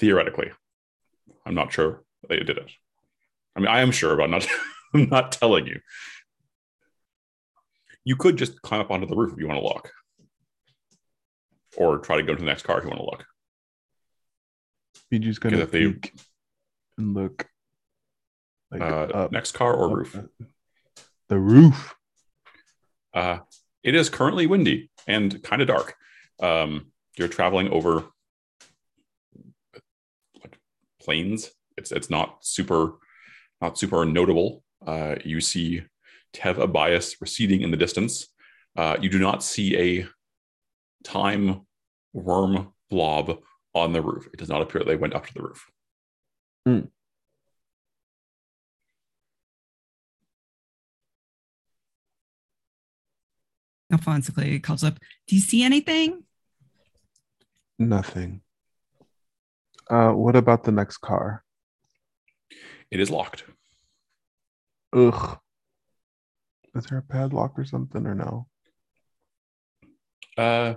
Theoretically. 0.00 0.50
I'm 1.44 1.54
not 1.54 1.72
sure 1.72 2.02
they 2.26 2.38
did 2.38 2.56
it. 2.56 2.70
I 3.54 3.60
mean, 3.60 3.68
I 3.68 3.80
am 3.80 3.90
sure, 3.90 4.16
but 4.16 4.22
I'm 4.24 4.30
not 4.30 4.46
I'm 4.94 5.08
not 5.10 5.32
telling 5.32 5.66
you. 5.66 5.80
You 8.04 8.16
could 8.16 8.38
just 8.38 8.62
climb 8.62 8.80
up 8.80 8.90
onto 8.90 9.06
the 9.06 9.14
roof 9.14 9.34
if 9.34 9.38
you 9.38 9.46
want 9.46 9.60
to 9.60 9.66
look. 9.66 9.92
Or 11.76 11.98
try 11.98 12.16
to 12.16 12.22
go 12.22 12.34
to 12.34 12.38
the 12.40 12.46
next 12.46 12.62
car 12.62 12.78
if 12.78 12.84
you 12.84 12.88
want 12.90 13.00
to 13.00 13.04
look. 13.06 13.24
Miju's 15.10 15.38
gonna 15.38 15.58
if 15.58 15.70
they- 15.70 15.84
and 16.96 17.14
look 17.14 17.46
like 18.70 18.80
Uh, 18.80 18.84
up, 19.12 19.32
next 19.32 19.52
car 19.52 19.74
or 19.74 19.90
up 19.90 19.96
roof. 19.96 20.18
The 21.28 21.38
roof. 21.38 21.94
Uh, 23.12 23.40
it 23.82 23.94
is 23.94 24.08
currently 24.08 24.46
windy 24.46 24.90
and 25.06 25.42
kind 25.42 25.60
of 25.60 25.68
dark. 25.68 25.94
Um, 26.40 26.92
you're 27.18 27.28
traveling 27.28 27.68
over 27.68 28.06
like 31.00 31.04
plains. 31.04 31.50
It's 31.76 31.92
it's 31.92 32.10
not 32.10 32.38
super 32.40 32.98
not 33.60 33.78
super 33.78 34.04
notable. 34.04 34.62
Uh, 34.86 35.16
you 35.24 35.40
see 35.40 35.82
Tev 36.32 36.56
Abias 36.56 37.16
receding 37.20 37.62
in 37.62 37.70
the 37.70 37.76
distance. 37.76 38.28
Uh, 38.76 38.96
you 39.00 39.10
do 39.10 39.18
not 39.18 39.42
see 39.42 39.76
a 39.76 40.06
time 41.04 41.66
worm 42.12 42.72
blob 42.88 43.38
on 43.74 43.92
the 43.92 44.02
roof. 44.02 44.26
It 44.32 44.38
does 44.38 44.48
not 44.48 44.62
appear 44.62 44.82
they 44.84 44.96
went 44.96 45.14
up 45.14 45.26
to 45.26 45.34
the 45.34 45.42
roof. 45.42 45.66
Alfonso 53.92 54.32
Clay 54.32 54.58
calls 54.60 54.84
up. 54.84 54.98
Do 55.26 55.34
you 55.34 55.40
see 55.40 55.62
anything? 55.64 56.22
Nothing. 57.78 58.42
Uh, 59.90 60.12
what 60.12 60.36
about 60.36 60.62
the 60.62 60.70
next 60.70 60.98
car? 60.98 61.42
It 62.92 63.00
is 63.00 63.10
locked. 63.10 63.42
Ugh. 64.94 65.38
Is 66.76 66.86
there 66.86 66.98
a 66.98 67.02
padlock 67.02 67.58
or 67.58 67.64
something 67.64 68.06
or 68.06 68.14
no? 68.14 68.46
Uh, 70.38 70.74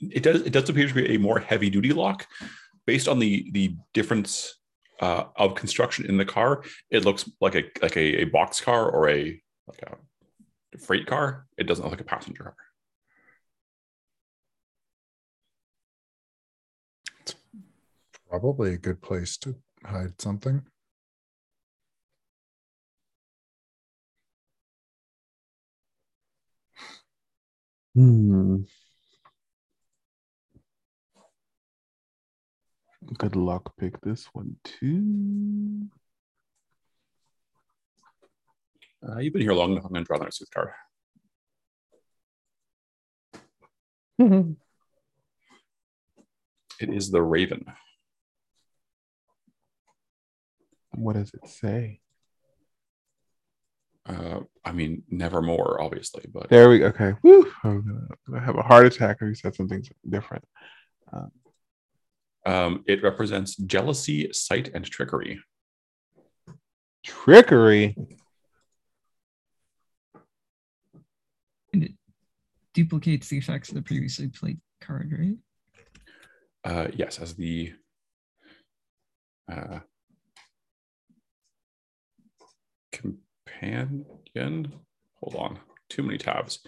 it 0.00 0.22
does. 0.22 0.42
It 0.42 0.52
does 0.52 0.68
appear 0.68 0.86
to 0.86 0.94
be 0.94 1.14
a 1.14 1.18
more 1.18 1.40
heavy 1.40 1.68
duty 1.68 1.92
lock, 1.92 2.26
based 2.86 3.08
on 3.08 3.18
the 3.18 3.50
the 3.52 3.76
difference 3.92 4.56
uh, 5.00 5.24
of 5.36 5.56
construction 5.56 6.06
in 6.06 6.16
the 6.16 6.24
car. 6.24 6.62
It 6.90 7.04
looks 7.04 7.28
like 7.40 7.56
a 7.56 7.64
like 7.82 7.96
a, 7.96 8.22
a 8.22 8.24
box 8.24 8.60
car 8.60 8.88
or 8.88 9.08
a 9.08 9.42
like 9.66 9.82
a 9.82 10.78
freight 10.78 11.06
car. 11.06 11.46
It 11.58 11.64
doesn't 11.64 11.82
look 11.82 11.92
like 11.92 12.00
a 12.00 12.04
passenger 12.04 12.44
car. 12.44 12.56
Probably 18.30 18.74
a 18.74 18.78
good 18.78 19.02
place 19.02 19.36
to 19.38 19.56
hide 19.84 20.20
something. 20.20 20.62
Hmm. 27.96 28.58
Good 33.18 33.34
luck 33.34 33.72
pick 33.76 34.00
this 34.00 34.28
one 34.32 34.54
too. 34.62 35.88
Uh, 39.02 39.18
you've 39.18 39.32
been 39.32 39.42
here 39.42 39.54
long 39.54 39.72
enough. 39.72 39.86
I'm 39.86 39.90
going 39.92 40.04
to 40.04 40.06
draw 40.06 40.18
the 40.18 40.24
next 40.24 40.38
sooth 40.38 40.50
card. 40.54 40.70
It 46.80 46.88
is 46.88 47.10
the 47.10 47.20
Raven. 47.20 47.66
What 50.94 51.14
does 51.14 51.32
it 51.34 51.48
say? 51.48 52.00
Uh, 54.06 54.40
I 54.64 54.72
mean, 54.72 55.02
nevermore, 55.08 55.80
obviously, 55.80 56.24
but 56.32 56.48
There 56.48 56.68
we 56.68 56.78
go. 56.78 56.86
Okay. 56.86 57.14
Woo. 57.22 57.50
I'm 57.62 57.82
gonna, 57.82 58.08
gonna 58.28 58.44
have 58.44 58.56
a 58.56 58.62
heart 58.62 58.86
attack 58.86 59.18
if 59.20 59.28
you 59.28 59.34
said 59.34 59.54
something 59.54 59.84
different. 60.08 60.44
um, 62.46 62.82
it 62.86 63.02
represents 63.02 63.56
jealousy, 63.56 64.32
sight, 64.32 64.70
and 64.74 64.84
trickery. 64.84 65.40
Trickery. 67.04 67.94
And 71.72 71.84
it 71.84 71.92
duplicates 72.74 73.28
the 73.28 73.38
effects 73.38 73.68
of 73.68 73.76
the 73.76 73.82
previously 73.82 74.28
played 74.28 74.60
card, 74.80 75.12
right? 75.16 75.36
Uh, 76.64 76.88
yes, 76.94 77.18
as 77.20 77.34
the 77.34 77.72
uh, 79.50 79.80
companion. 82.92 84.04
Hold 85.22 85.36
on, 85.36 85.58
too 85.88 86.02
many 86.02 86.18
tabs. 86.18 86.60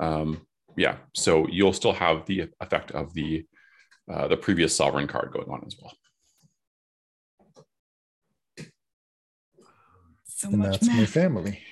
Um, 0.00 0.46
yeah, 0.76 0.96
so 1.14 1.46
you'll 1.48 1.72
still 1.72 1.92
have 1.92 2.26
the 2.26 2.48
effect 2.60 2.90
of 2.92 3.14
the 3.14 3.46
uh, 4.12 4.28
the 4.28 4.36
previous 4.36 4.76
sovereign 4.76 5.06
card 5.06 5.32
going 5.32 5.48
on 5.48 5.62
as 5.66 5.76
well. 5.80 5.92
So 10.26 10.48
and 10.48 10.58
much 10.58 10.72
that's 10.72 10.88
my 10.88 11.06
family. 11.06 11.62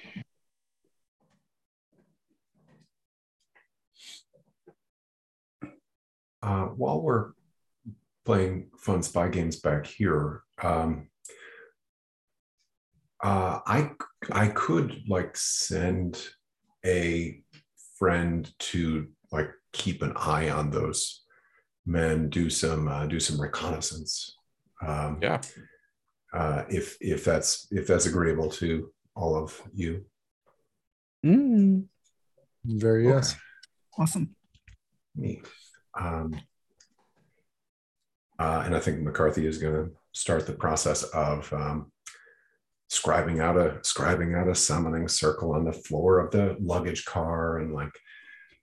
Uh, 6.42 6.64
while 6.66 7.00
we're 7.00 7.32
playing 8.24 8.68
fun 8.78 9.02
spy 9.02 9.28
games 9.28 9.60
back 9.60 9.86
here, 9.86 10.42
um, 10.60 11.08
uh, 13.22 13.60
I 13.66 13.90
I 14.32 14.48
could 14.48 15.02
like 15.08 15.36
send 15.36 16.20
a 16.84 17.40
friend 17.98 18.52
to 18.58 19.08
like 19.30 19.50
keep 19.72 20.02
an 20.02 20.12
eye 20.16 20.50
on 20.50 20.70
those 20.70 21.24
men, 21.86 22.28
do 22.28 22.50
some 22.50 22.88
uh, 22.88 23.06
do 23.06 23.20
some 23.20 23.40
reconnaissance. 23.40 24.36
Um, 24.86 25.18
Yeah, 25.22 25.40
uh, 26.34 26.64
if 26.68 26.96
if 27.00 27.24
that's 27.24 27.68
if 27.70 27.86
that's 27.86 28.06
agreeable 28.06 28.50
to 28.50 28.92
all 29.14 29.36
of 29.36 29.60
you. 29.72 30.04
Mm. 31.24 31.86
Very 32.64 33.06
Okay. 33.06 33.16
yes. 33.16 33.36
Awesome. 33.98 34.34
Neat. 35.14 35.46
Um, 35.98 36.34
uh, 38.38 38.62
and 38.64 38.74
I 38.74 38.80
think 38.80 39.00
McCarthy 39.02 39.46
is 39.46 39.58
going 39.58 39.74
to 39.74 39.92
start 40.12 40.46
the 40.46 40.54
process 40.54 41.02
of 41.04 41.52
um, 41.52 41.91
scribing 42.98 43.40
out 43.40 43.56
a 43.56 43.68
scribing 43.82 44.38
out 44.38 44.48
a 44.48 44.54
summoning 44.54 45.08
circle 45.08 45.52
on 45.56 45.64
the 45.64 45.72
floor 45.72 46.20
of 46.20 46.30
the 46.30 46.56
luggage 46.60 47.04
car, 47.04 47.58
and 47.58 47.72
like, 47.74 47.94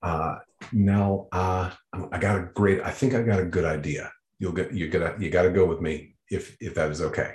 uh, 0.04 0.36
Nell, 0.72 1.28
uh, 1.32 1.72
I 2.12 2.18
got 2.20 2.38
a 2.38 2.50
great. 2.54 2.82
I 2.82 2.92
think 2.92 3.14
I 3.16 3.24
got 3.24 3.40
a 3.40 3.46
good 3.46 3.66
idea. 3.66 4.12
You'll 4.40 4.58
get 4.60 4.74
you 4.74 4.88
got 4.90 5.22
you 5.22 5.30
got 5.30 5.44
to 5.44 5.52
go 5.52 5.66
with 5.66 5.82
me 5.82 6.16
if 6.30 6.56
if 6.60 6.76
that 6.76 6.92
is 6.92 7.02
okay. 7.02 7.34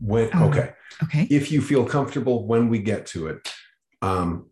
When 0.00 0.28
Oh. 0.34 0.48
okay, 0.48 0.72
Okay. 1.04 1.26
if 1.30 1.50
you 1.52 1.60
feel 1.62 1.84
comfortable 1.86 2.46
when 2.46 2.68
we 2.68 2.78
get 2.80 3.06
to 3.14 3.28
it 3.28 3.38
um, 4.02 4.50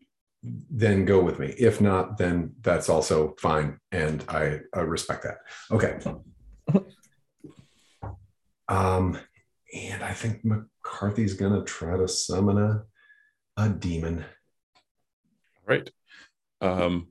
then 0.70 1.04
go 1.04 1.22
with 1.22 1.38
me 1.38 1.48
if 1.58 1.80
not 1.80 2.16
then 2.16 2.54
that's 2.62 2.88
also 2.88 3.34
fine 3.38 3.78
and 3.90 4.24
i, 4.28 4.60
I 4.72 4.80
respect 4.80 5.24
that 5.24 5.38
okay 5.70 5.98
um, 8.68 9.18
and 9.74 10.02
i 10.02 10.12
think 10.12 10.44
mccarthy's 10.92 11.34
gonna 11.34 11.64
try 11.64 11.96
to 11.96 12.06
summon 12.06 12.58
a, 12.58 12.82
a 13.56 13.68
demon 13.68 14.24
right. 15.66 15.88
Um, 16.60 17.08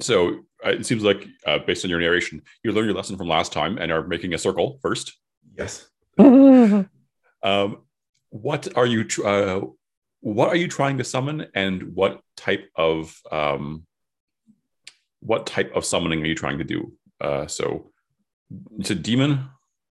so 0.00 0.40
uh, 0.64 0.70
it 0.70 0.86
seems 0.86 1.02
like, 1.02 1.26
uh, 1.46 1.58
based 1.58 1.84
on 1.84 1.90
your 1.90 2.00
narration, 2.00 2.42
you 2.62 2.72
learned 2.72 2.86
your 2.86 2.94
lesson 2.96 3.16
from 3.16 3.28
last 3.28 3.52
time 3.52 3.78
and 3.78 3.90
are 3.92 4.06
making 4.06 4.32
a 4.34 4.38
circle 4.38 4.78
first. 4.82 5.16
yes 5.56 5.88
Um, 7.40 7.82
what 8.30 8.76
are 8.76 8.86
you? 8.86 9.04
Tr- 9.04 9.26
uh, 9.26 9.60
what 10.20 10.48
are 10.48 10.56
you 10.56 10.66
trying 10.66 10.98
to 10.98 11.04
summon, 11.04 11.46
and 11.54 11.94
what 11.94 12.20
type 12.36 12.68
of 12.74 13.16
um, 13.30 13.86
what 15.20 15.46
type 15.46 15.70
of 15.76 15.84
summoning 15.84 16.20
are 16.22 16.26
you 16.26 16.34
trying 16.34 16.58
to 16.58 16.64
do? 16.64 16.92
Uh, 17.20 17.46
so 17.46 17.92
it's 18.80 18.90
a 18.90 18.96
demon. 18.96 19.48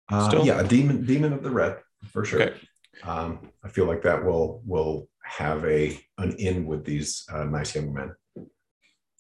uh, 0.10 0.30
Still? 0.30 0.46
yeah 0.46 0.62
a 0.62 0.64
demon 0.68 1.06
demon 1.06 1.34
of 1.34 1.44
the 1.44 1.52
red 1.52 1.83
for 2.12 2.24
sure 2.26 2.42
Okay. 2.42 2.58
um, 3.04 3.50
i 3.64 3.70
feel 3.70 3.86
like 3.86 4.02
that 4.04 4.24
will 4.24 4.62
will 4.66 5.08
have 5.24 5.64
a 5.66 6.00
an 6.18 6.34
in 6.38 6.66
with 6.66 6.84
these 6.86 7.26
uh, 7.32 7.44
nice 7.44 7.76
young 7.76 7.94
men 7.94 8.14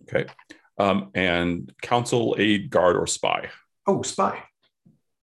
Okay. 0.04 0.26
Um, 0.78 1.12
and 1.16 1.72
council, 1.82 2.36
aid, 2.38 2.70
guard, 2.70 2.98
or 2.98 3.08
spy. 3.08 3.50
oh 3.88 4.02
spy 4.02 4.44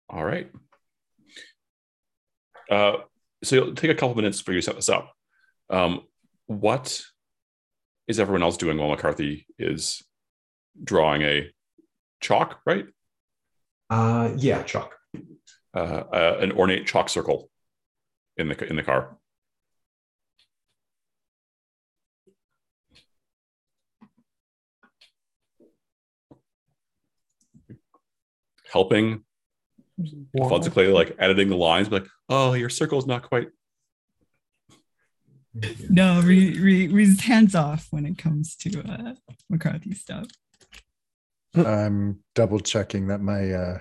All 0.09 0.25
right. 0.25 0.51
Uh, 2.71 2.97
so 3.45 3.73
take 3.73 3.91
a 3.91 3.95
couple 3.95 4.17
minutes 4.17 4.41
for 4.41 4.53
you 4.53 4.59
to 4.59 4.65
set 4.65 4.75
this 4.75 4.89
up. 4.89 5.13
Um, 5.71 6.03
what 6.47 7.01
is 8.09 8.19
everyone 8.19 8.43
else 8.43 8.57
doing 8.57 8.79
while 8.79 8.89
McCarthy 8.89 9.47
is 9.59 10.03
drawing 10.83 11.23
a 11.23 11.51
chalk, 12.21 12.59
right? 12.67 12.87
uh, 13.91 14.33
yeah 14.37 14.63
chuck 14.65 14.97
Uh, 15.75 16.05
uh, 16.13 16.37
an 16.41 16.53
ornate 16.53 16.87
chalk 16.87 17.09
circle 17.09 17.51
in 18.37 18.49
the 18.49 18.65
in 18.69 18.77
the 18.77 18.83
car. 18.83 19.17
Helping 28.73 29.25
Alfonso 30.41 30.71
Clay, 30.71 30.89
like 30.89 31.17
editing 31.19 31.49
the 31.49 31.57
lines, 31.57 31.89
be 31.89 32.01
like, 32.01 32.09
oh, 32.29 32.55
your 32.55 32.69
circle's 32.69 33.07
not 33.07 33.29
quite. 33.29 33.49
No, 35.89 36.21
re, 36.21 36.59
re, 36.59 36.89
Re's 36.89 37.21
hands 37.21 37.55
off 37.55 37.87
when 37.91 38.05
it 38.07 38.19
comes 38.19 38.57
to 38.57 38.83
uh, 38.83 39.15
McCarthy 39.49 39.95
stuff. 39.95 40.27
I'm 41.55 42.25
double 42.35 42.59
checking 42.59 43.07
that 43.07 43.21
my 43.21 43.53
uh 43.53 43.79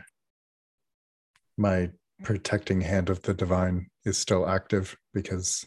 my 1.57 1.89
protecting 2.23 2.81
hand 2.81 3.09
of 3.09 3.21
the 3.23 3.33
divine 3.33 3.87
is 4.05 4.17
still 4.17 4.47
active 4.47 4.95
because 5.13 5.65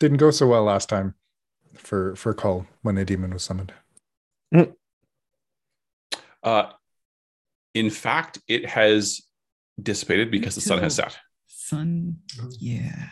didn't 0.00 0.18
go 0.18 0.30
so 0.30 0.46
well 0.46 0.64
last 0.64 0.88
time 0.88 1.14
for 1.74 2.14
for 2.16 2.34
Cull 2.34 2.66
when 2.82 2.98
a 2.98 3.04
demon 3.04 3.32
was 3.32 3.42
summoned. 3.42 3.72
Uh, 6.42 6.70
in 7.72 7.90
fact, 7.90 8.38
it 8.46 8.66
has 8.66 9.22
dissipated 9.82 10.30
because 10.30 10.54
the 10.54 10.60
sun 10.60 10.78
has 10.78 10.94
set. 10.94 11.16
Sun, 11.46 12.18
yeah. 12.60 13.08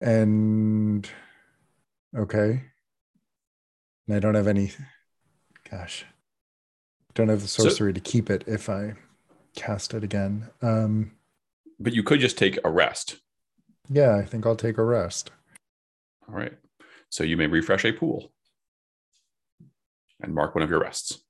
And 0.00 1.08
okay. 2.16 2.62
And 4.06 4.16
I 4.16 4.20
don't 4.20 4.34
have 4.34 4.46
any 4.46 4.72
gosh. 5.70 6.04
Don't 7.20 7.28
have 7.28 7.42
the 7.42 7.48
So- 7.48 7.64
sorcery 7.64 7.92
to 7.92 8.00
keep 8.00 8.30
it 8.30 8.44
if 8.46 8.70
I 8.70 8.94
cast 9.54 9.92
it 9.92 10.02
again. 10.02 10.48
Um 10.62 11.18
But 11.78 11.92
you 11.92 12.02
could 12.02 12.18
just 12.20 12.38
take 12.38 12.58
a 12.64 12.70
rest. 12.70 13.20
yeah, 13.90 14.16
I 14.16 14.24
think 14.24 14.46
I'll 14.46 14.56
take 14.56 14.78
a 14.78 14.84
rest. 14.84 15.30
All 16.26 16.34
right. 16.34 16.56
So 17.10 17.22
you 17.24 17.36
may 17.36 17.46
refresh 17.46 17.84
a 17.84 17.92
pool 17.92 18.32
and 20.20 20.34
mark 20.34 20.54
one 20.54 20.62
of 20.64 20.70
your 20.70 20.80
rests. 20.80 21.22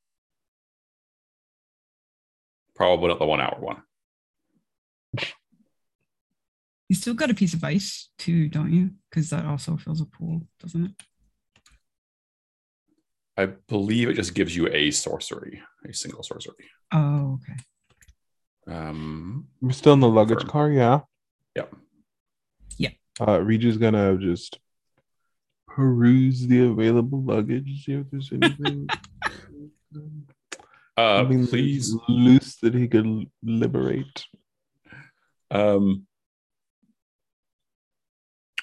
Probably 2.77 3.09
not 3.09 3.19
the 3.19 3.27
one 3.27 3.41
hour 3.41 3.59
one. 3.59 3.83
You 6.89 6.95
still 6.97 7.15
got 7.15 7.31
a 7.31 7.35
piece 7.35 7.55
of 7.55 7.65
ice 7.65 8.11
too, 8.19 8.49
don't 8.49 8.73
you? 8.73 8.91
Because 9.11 9.31
that 9.31 9.45
also 9.45 9.77
fills 9.77 10.01
a 10.01 10.07
pool, 10.07 10.47
doesn't 10.61 10.85
it? 10.87 10.93
I 13.37 13.47
believe 13.47 14.09
it 14.09 14.15
just 14.15 14.35
gives 14.35 14.55
you 14.55 14.69
a 14.69 14.91
sorcery, 14.91 15.63
a 15.89 15.95
single 15.95 16.23
sorcery. 16.23 16.55
Oh, 16.93 17.39
okay. 17.43 18.77
Um, 18.77 19.49
We're 19.61 19.73
still 19.73 19.95
in 19.95 20.01
the 20.01 20.09
luggage 20.09 20.41
Confirm. 20.41 20.51
car, 20.53 20.71
yeah. 20.71 21.01
Yep. 21.57 21.75
Yeah. 22.77 22.91
Uh, 23.19 23.39
Riju's 23.41 23.79
gonna 23.79 24.17
just 24.19 24.59
peruse 25.67 26.47
the 26.47 26.67
available 26.67 27.23
luggage, 27.23 27.85
see 27.85 27.93
if 27.95 28.11
there's 28.11 28.31
anything. 28.33 28.89
uh, 30.97 31.19
something 31.19 31.47
please, 31.47 31.95
loose 32.09 32.57
that 32.57 32.75
he 32.75 32.89
could 32.89 33.27
liberate. 33.43 34.27
um, 35.51 36.07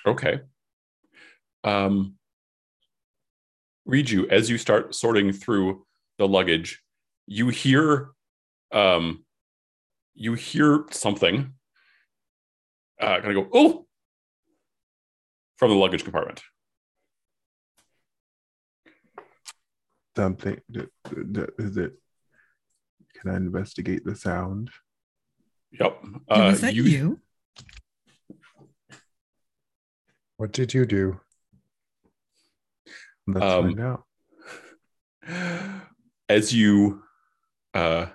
okay. 0.05 0.41
Um, 1.63 2.16
Riju 3.87 4.27
as 4.29 4.49
you 4.49 4.57
start 4.57 4.93
sorting 4.93 5.31
through 5.31 5.85
the 6.17 6.27
luggage, 6.27 6.81
you 7.25 7.49
hear, 7.49 8.09
um, 8.71 9.23
you 10.13 10.33
hear 10.33 10.85
something. 10.91 11.53
Uh, 12.99 13.19
gonna 13.19 13.33
go 13.35 13.47
oh 13.53 13.85
from 15.57 15.69
the 15.69 15.77
luggage 15.77 16.03
compartment. 16.03 16.41
Something 20.15 20.59
that, 20.69 20.89
that 21.03 21.49
is 21.59 21.77
it. 21.77 21.93
Can 23.15 23.31
I 23.31 23.35
investigate 23.35 24.03
the 24.03 24.15
sound? 24.15 24.71
Yep. 25.71 25.99
Hey, 26.01 26.41
Uh, 26.41 26.51
was 26.51 26.61
that 26.61 26.73
you? 26.73 27.19
What 30.37 30.51
did 30.51 30.73
you 30.73 30.85
do? 30.85 31.19
Let's 33.27 33.45
Um, 33.45 33.63
find 33.75 33.79
out. 33.81 34.03
as 36.29 36.53
you 36.53 37.03
uh 37.73 38.07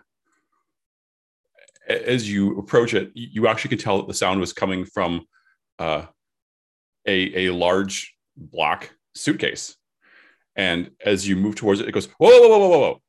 as 1.88 2.30
you 2.30 2.58
approach 2.58 2.94
it 2.94 3.10
you 3.14 3.46
actually 3.48 3.68
could 3.70 3.80
tell 3.80 3.98
that 3.98 4.06
the 4.06 4.14
sound 4.14 4.40
was 4.40 4.52
coming 4.52 4.84
from 4.84 5.26
uh 5.78 6.06
a 7.06 7.46
a 7.48 7.52
large 7.52 8.14
black 8.36 8.92
suitcase. 9.14 9.76
And 10.56 10.90
as 11.04 11.26
you 11.26 11.36
move 11.36 11.54
towards 11.56 11.80
it, 11.80 11.88
it 11.88 11.92
goes, 11.92 12.06
whoa, 12.18 12.28
whoa, 12.28 12.48
whoa, 12.48 12.58
whoa, 12.58 12.68
whoa, 12.68 12.78
whoa. 12.80 13.02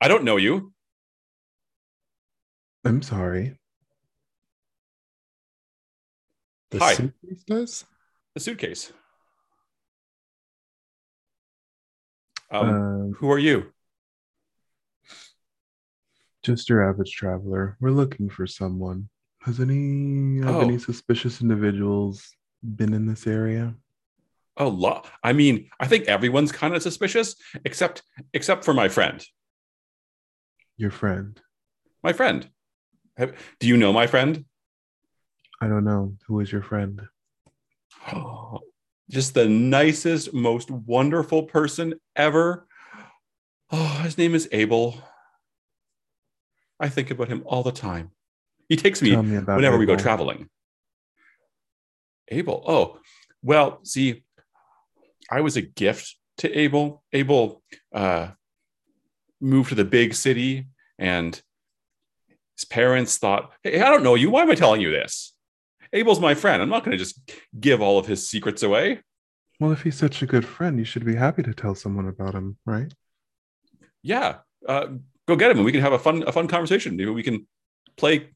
I 0.00 0.08
don't 0.08 0.24
know 0.24 0.36
you. 0.36 0.72
I'm 2.84 3.02
sorry. 3.02 3.58
The 6.70 6.78
Hi. 6.80 6.94
suitcase 6.94 7.44
does? 7.46 7.84
The 8.34 8.40
suitcase. 8.40 8.92
Um, 12.50 12.68
Um, 12.68 13.12
who 13.14 13.30
are 13.30 13.38
you? 13.38 13.72
just 16.42 16.68
your 16.70 16.88
average 16.88 17.12
traveler. 17.12 17.76
We're 17.80 17.90
looking 17.90 18.30
for 18.30 18.46
someone. 18.46 19.10
Has 19.40 19.60
any 19.60 20.38
have 20.40 20.54
Oh. 20.56 20.60
any 20.60 20.78
suspicious 20.78 21.42
individuals 21.42 22.34
been 22.62 22.94
in 22.94 23.06
this 23.06 23.26
area? 23.26 23.74
A 24.56 24.66
lot. 24.66 25.10
I 25.22 25.32
mean, 25.34 25.68
I 25.78 25.86
think 25.86 26.06
everyone's 26.06 26.50
kind 26.52 26.74
of 26.74 26.82
suspicious, 26.82 27.36
except 27.64 28.02
except 28.32 28.64
for 28.64 28.72
my 28.72 28.88
friend. 28.88 29.24
Your 30.76 30.90
friend. 30.90 31.40
My 32.02 32.12
friend. 32.12 32.50
Have- 33.16 33.36
Do 33.58 33.66
you 33.68 33.76
know 33.76 33.92
my 33.92 34.06
friend? 34.06 34.46
I 35.60 35.66
don't 35.68 35.84
know. 35.84 36.16
Who 36.28 36.40
is 36.40 36.50
your 36.50 36.62
friend? 36.62 37.02
Just 39.10 39.34
the 39.34 39.48
nicest, 39.48 40.34
most 40.34 40.70
wonderful 40.70 41.44
person 41.44 41.94
ever. 42.14 42.66
Oh, 43.70 44.00
his 44.02 44.18
name 44.18 44.34
is 44.34 44.48
Abel. 44.52 45.02
I 46.80 46.88
think 46.88 47.10
about 47.10 47.28
him 47.28 47.42
all 47.46 47.62
the 47.62 47.72
time. 47.72 48.10
He 48.68 48.76
takes 48.76 49.00
me 49.00 49.16
me 49.16 49.38
whenever 49.38 49.78
we 49.78 49.86
go 49.86 49.96
traveling. 49.96 50.48
Abel. 52.28 52.62
Oh, 52.66 52.98
well, 53.42 53.80
see, 53.84 54.24
I 55.30 55.40
was 55.40 55.56
a 55.56 55.62
gift 55.62 56.16
to 56.38 56.58
Abel. 56.58 57.02
Abel 57.12 57.62
uh, 57.94 58.28
moved 59.40 59.70
to 59.70 59.74
the 59.74 59.84
big 59.84 60.14
city, 60.14 60.66
and 60.98 61.40
his 62.56 62.64
parents 62.64 63.16
thought, 63.16 63.52
hey, 63.62 63.80
I 63.80 63.90
don't 63.90 64.02
know 64.02 64.14
you. 64.14 64.30
Why 64.30 64.42
am 64.42 64.50
I 64.50 64.54
telling 64.54 64.80
you 64.80 64.90
this? 64.90 65.34
Abel's 65.92 66.20
my 66.20 66.34
friend. 66.34 66.60
I'm 66.62 66.68
not 66.68 66.84
going 66.84 66.96
to 66.96 67.02
just 67.02 67.20
give 67.58 67.80
all 67.80 67.98
of 67.98 68.06
his 68.06 68.28
secrets 68.28 68.62
away. 68.62 69.00
Well, 69.60 69.72
if 69.72 69.82
he's 69.82 69.96
such 69.96 70.22
a 70.22 70.26
good 70.26 70.46
friend, 70.46 70.78
you 70.78 70.84
should 70.84 71.04
be 71.04 71.16
happy 71.16 71.42
to 71.42 71.52
tell 71.54 71.74
someone 71.74 72.06
about 72.06 72.34
him, 72.34 72.58
right? 72.64 72.92
Yeah, 74.02 74.36
uh, 74.66 74.86
go 75.26 75.34
get 75.36 75.50
him, 75.50 75.58
and 75.58 75.66
we 75.66 75.72
can 75.72 75.80
have 75.80 75.92
a 75.92 75.98
fun, 75.98 76.22
a 76.26 76.32
fun 76.32 76.46
conversation. 76.46 76.96
Maybe 76.96 77.10
we 77.10 77.22
can 77.24 77.46
play 77.96 78.30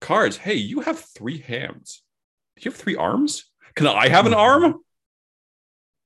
cards. 0.00 0.36
Hey, 0.38 0.54
you 0.54 0.80
have 0.80 0.98
three 1.00 1.38
hands. 1.38 2.02
Do 2.56 2.62
you 2.64 2.70
have 2.70 2.80
three 2.80 2.96
arms? 2.96 3.44
Can 3.74 3.86
I 3.86 4.08
have 4.08 4.26
an 4.26 4.34
arm? 4.34 4.76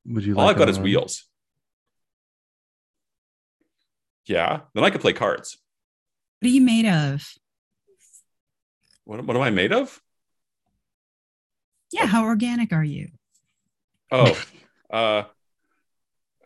Would 0.06 0.24
you 0.24 0.34
All 0.36 0.44
like 0.44 0.54
I've 0.54 0.58
got 0.58 0.64
an 0.64 0.70
is 0.70 0.78
arm? 0.78 0.84
wheels. 0.84 1.24
Yeah, 4.26 4.60
then 4.74 4.84
I 4.84 4.90
could 4.90 5.00
play 5.00 5.12
cards. 5.12 5.58
What 6.40 6.48
are 6.48 6.52
you 6.52 6.60
made 6.60 6.86
of? 6.86 7.24
What, 9.04 9.24
what 9.24 9.36
am 9.36 9.42
I 9.42 9.50
made 9.50 9.72
of? 9.72 10.00
Yeah, 11.92 12.06
how 12.06 12.24
organic 12.24 12.72
are 12.72 12.84
you? 12.84 13.08
Oh, 14.10 14.36
uh, 14.90 15.24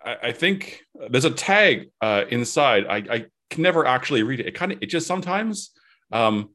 I, 0.04 0.16
I 0.24 0.32
think 0.32 0.82
there's 1.10 1.24
a 1.24 1.30
tag 1.30 1.90
uh, 2.00 2.24
inside. 2.28 2.86
I, 2.86 2.96
I 2.96 3.26
can 3.50 3.62
never 3.62 3.86
actually 3.86 4.22
read 4.22 4.40
it. 4.40 4.46
It 4.46 4.54
kind 4.54 4.72
of, 4.72 4.78
it 4.82 4.86
just 4.86 5.06
sometimes. 5.06 5.70
Um, 6.12 6.50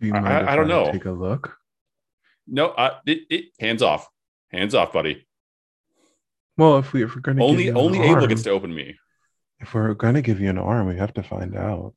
Do 0.00 0.06
you 0.08 0.14
I- 0.14 0.20
mind 0.20 0.32
I- 0.34 0.40
if 0.42 0.48
I 0.48 0.56
don't 0.56 0.68
know. 0.68 0.90
Take 0.92 1.04
a 1.06 1.10
look. 1.10 1.56
no, 2.46 2.68
uh, 2.68 2.98
it, 3.06 3.20
it, 3.30 3.44
hands 3.60 3.82
off, 3.82 4.08
hands 4.50 4.74
off, 4.74 4.92
buddy. 4.92 5.26
Well, 6.56 6.78
if 6.78 6.92
we 6.92 7.04
if 7.04 7.14
we're 7.14 7.20
gonna 7.20 7.40
give 7.40 7.48
Only, 7.50 7.64
you 7.64 7.70
an 7.70 7.76
only 7.76 8.00
Abel 8.00 8.26
gets 8.26 8.42
to 8.44 8.50
open 8.50 8.74
me. 8.74 8.96
If 9.60 9.74
we're 9.74 9.92
gonna 9.94 10.22
give 10.22 10.40
you 10.40 10.48
an 10.50 10.58
arm, 10.58 10.86
we 10.86 10.96
have 10.96 11.12
to 11.14 11.22
find 11.22 11.56
out. 11.56 11.94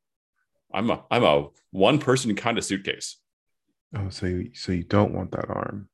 I'm 0.74 0.90
a, 0.92 1.04
I'm 1.10 1.24
a 1.24 1.48
one 1.72 1.98
person 2.00 2.36
kind 2.36 2.58
of 2.58 2.66
suitcase. 2.66 3.18
Oh, 3.96 4.10
so 4.10 4.28
you, 4.28 4.52
so 4.54 4.72
you 4.72 4.84
don't 4.84 5.14
want 5.14 5.32
that 5.32 5.50
arm? 5.50 5.90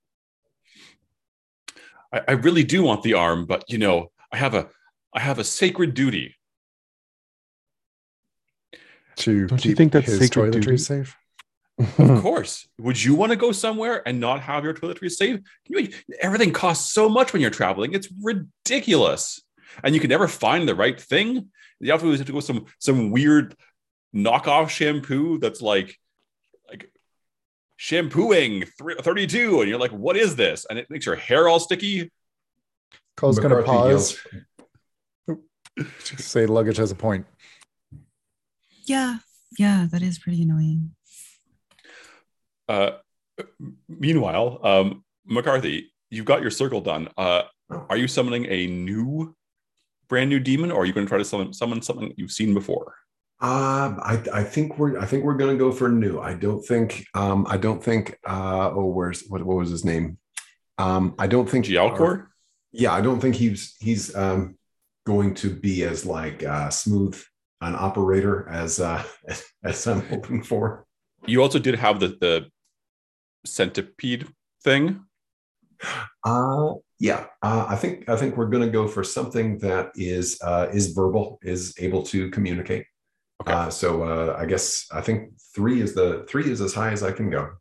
I, 2.12 2.22
I 2.28 2.32
really 2.34 2.64
do 2.64 2.84
want 2.84 3.04
the 3.04 3.14
arm, 3.14 3.46
but 3.46 3.64
you 3.68 3.78
know, 3.78 4.12
I 4.32 4.38
have 4.38 4.54
a, 4.54 4.70
I 5.14 5.22
have 5.22 5.40
a 5.40 5.44
sacred 5.44 5.94
duty. 5.94 6.36
To 9.18 9.48
Don't 9.48 9.64
you 9.64 9.72
keep 9.72 9.78
think 9.78 9.94
that's 9.94 10.08
his 10.08 10.20
sacred 10.20 10.54
toiletry 10.54 10.62
duty? 10.62 10.78
safe? 10.78 11.16
Of 11.78 12.22
course. 12.22 12.68
Would 12.80 13.02
you 13.02 13.16
want 13.16 13.32
to 13.32 13.38
go 13.38 13.52
somewhere 13.52 14.06
and 14.08 14.20
not 14.20 14.42
have 14.42 14.64
your 14.64 14.74
toiletries 14.74 15.12
safe? 15.12 15.40
You, 15.68 15.90
everything 16.20 16.52
costs 16.52 16.94
so 16.94 17.08
much 17.10 17.34
when 17.34 17.42
you're 17.42 17.52
traveling. 17.52 17.94
It's 17.94 18.10
ridiculous. 18.22 19.42
And 19.84 19.94
you 19.94 20.02
can 20.02 20.10
never 20.10 20.28
find 20.28 20.68
the 20.68 20.76
right 20.76 21.00
thing. 21.00 21.50
You 21.80 21.92
have 21.92 22.02
to, 22.02 22.12
have 22.12 22.26
to 22.26 22.32
go 22.32 22.40
some 22.40 22.66
some 22.80 23.12
weird 23.12 23.56
knockoff 24.14 24.70
shampoo 24.70 25.38
that's 25.40 25.62
like 25.62 25.88
like 25.88 26.00
shampooing 27.78 28.64
32 29.02 29.62
and 29.62 29.70
you're 29.70 29.80
like 29.80 29.92
what 29.92 30.16
is 30.16 30.36
this 30.36 30.66
and 30.70 30.80
it 30.80 30.90
makes 30.90 31.06
your 31.06 31.16
hair 31.16 31.48
all 31.48 31.60
sticky 31.60 32.12
Cull's 33.18 33.38
going 33.40 33.50
to 33.50 33.58
McCarthy 33.58 34.18
pause. 35.28 35.88
Say 36.18 36.46
luggage 36.46 36.78
has 36.78 36.92
a 36.92 36.96
point. 36.96 37.26
Yeah, 38.86 39.18
yeah, 39.58 39.88
that 39.92 40.02
is 40.02 40.20
pretty 40.20 40.44
annoying. 40.44 40.96
uh 42.70 42.92
meanwhile 43.90 44.60
um 44.64 45.04
mccarthy 45.26 45.92
you've 46.10 46.26
got 46.26 46.42
your 46.42 46.52
circle 46.52 46.80
done 46.82 47.10
uh 47.18 47.44
are 47.90 47.98
you 47.98 48.08
summoning 48.08 48.46
a 48.46 48.68
new 48.68 49.36
brand 50.08 50.30
new 50.30 50.40
demon 50.40 50.72
or 50.72 50.82
are 50.84 50.86
you 50.86 50.94
going 50.94 51.06
to 51.06 51.10
try 51.10 51.18
to 51.18 51.26
summon, 51.26 51.52
summon 51.52 51.82
something 51.82 52.14
you've 52.16 52.32
seen 52.32 52.54
before 52.54 52.96
Um, 53.42 54.00
I, 54.02 54.24
I 54.34 54.44
think 54.44 54.78
we're 54.78 54.98
I 54.98 55.06
think 55.06 55.24
we're 55.26 55.36
gonna 55.36 55.58
go 55.58 55.72
for 55.72 55.90
new. 55.90 56.20
I 56.20 56.34
don't 56.36 56.66
think 56.66 57.06
um 57.14 57.46
I 57.50 57.58
don't 57.58 57.84
think 57.84 58.18
uh 58.26 58.72
oh 58.74 58.86
where's 58.86 59.24
what 59.28 59.44
what 59.44 59.58
was 59.58 59.70
his 59.70 59.84
name? 59.84 60.18
Um 60.78 61.16
I 61.20 61.28
don't 61.28 61.50
think 61.50 61.66
Gialcor? 61.66 62.28
Yeah, 62.72 62.94
I 62.94 63.02
don't 63.02 63.20
think 63.20 63.36
he's 63.36 63.76
he's 63.80 64.16
um 64.16 64.58
going 65.06 65.34
to 65.36 65.50
be 65.50 65.84
as 65.84 66.06
like 66.06 66.44
uh 66.44 66.70
smooth 66.70 67.22
an 67.62 67.76
operator 67.76 68.48
as 68.50 68.80
uh 68.80 69.04
as 69.64 69.86
I'm 69.88 70.02
hoping 70.08 70.42
for. 70.42 70.86
you 71.26 71.42
also 71.42 71.60
did 71.60 71.76
have 71.76 72.00
the 72.00 72.10
the 72.22 72.46
centipede 73.46 74.28
thing 74.64 75.02
Uh 76.24 76.74
yeah, 77.00 77.26
uh, 77.44 77.66
I 77.68 77.76
think 77.76 78.08
I 78.08 78.16
think 78.16 78.38
we're 78.38 78.48
gonna 78.48 78.70
go 78.70 78.88
for 78.88 79.04
something 79.04 79.58
that 79.60 79.92
is 79.96 80.40
uh 80.42 80.68
is 80.74 80.94
verbal, 80.94 81.40
is 81.44 81.74
able 81.78 82.04
to 82.04 82.30
communicate. 82.32 82.86
Okay. 83.42 83.52
Uh, 83.52 83.70
so 83.70 84.04
uh, 84.04 84.36
I 84.40 84.46
guess 84.46 84.88
I 84.92 85.02
think 85.02 85.32
three 85.54 85.82
is 85.82 85.94
the 85.94 86.26
three 86.30 86.50
is 86.50 86.62
as 86.62 86.74
high 86.74 86.92
as 86.92 87.04
I 87.04 87.12
can 87.12 87.30
go, 87.30 87.52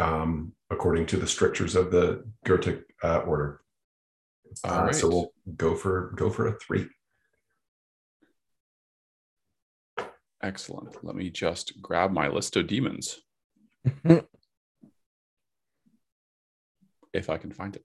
um, 0.00 0.52
according 0.70 1.06
to 1.06 1.16
the 1.16 1.26
strictures 1.28 1.76
of 1.76 1.90
the 1.92 2.24
Goetic 2.44 2.82
uh, 3.04 3.18
order. 3.20 3.60
All 4.64 4.88
Uh, 4.88 4.92
So 4.92 5.08
we'll 5.08 5.32
go 5.56 5.74
for 5.76 6.12
go 6.16 6.28
for 6.30 6.48
a 6.48 6.58
three. 6.58 6.88
excellent 10.42 11.02
let 11.02 11.16
me 11.16 11.30
just 11.30 11.80
grab 11.80 12.12
my 12.12 12.28
list 12.28 12.56
of 12.56 12.66
demons 12.66 13.20
if 17.14 17.30
i 17.30 17.38
can 17.38 17.50
find 17.50 17.74
it 17.74 17.84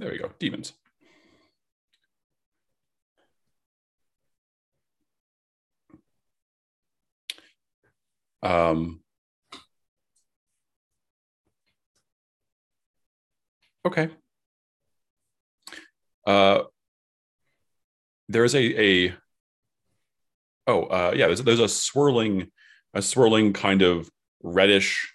there 0.00 0.10
we 0.12 0.18
go. 0.18 0.30
Demons. 0.38 0.72
Um 8.42 9.00
okay. 13.84 14.08
Uh 16.26 16.62
there's 18.28 18.54
a 18.54 18.80
a 18.80 19.14
oh 20.66 20.82
uh 20.84 21.12
yeah 21.14 21.26
there's, 21.26 21.42
there's 21.42 21.60
a 21.60 21.68
swirling 21.68 22.50
a 22.94 23.02
swirling 23.02 23.52
kind 23.52 23.82
of 23.82 24.10
reddish 24.42 25.14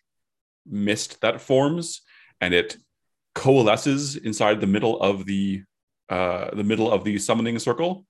mist 0.68 1.22
that 1.22 1.42
forms 1.42 2.02
and 2.40 2.54
it 2.54 2.78
coalesces 3.36 4.16
inside 4.16 4.60
the 4.60 4.68
middle 4.68 5.00
of 5.02 5.26
the 5.26 5.62
uh 6.10 6.50
the 6.56 6.64
middle 6.64 6.92
of 6.92 7.04
the 7.04 7.18
summoning 7.20 7.60
circle 7.60 8.06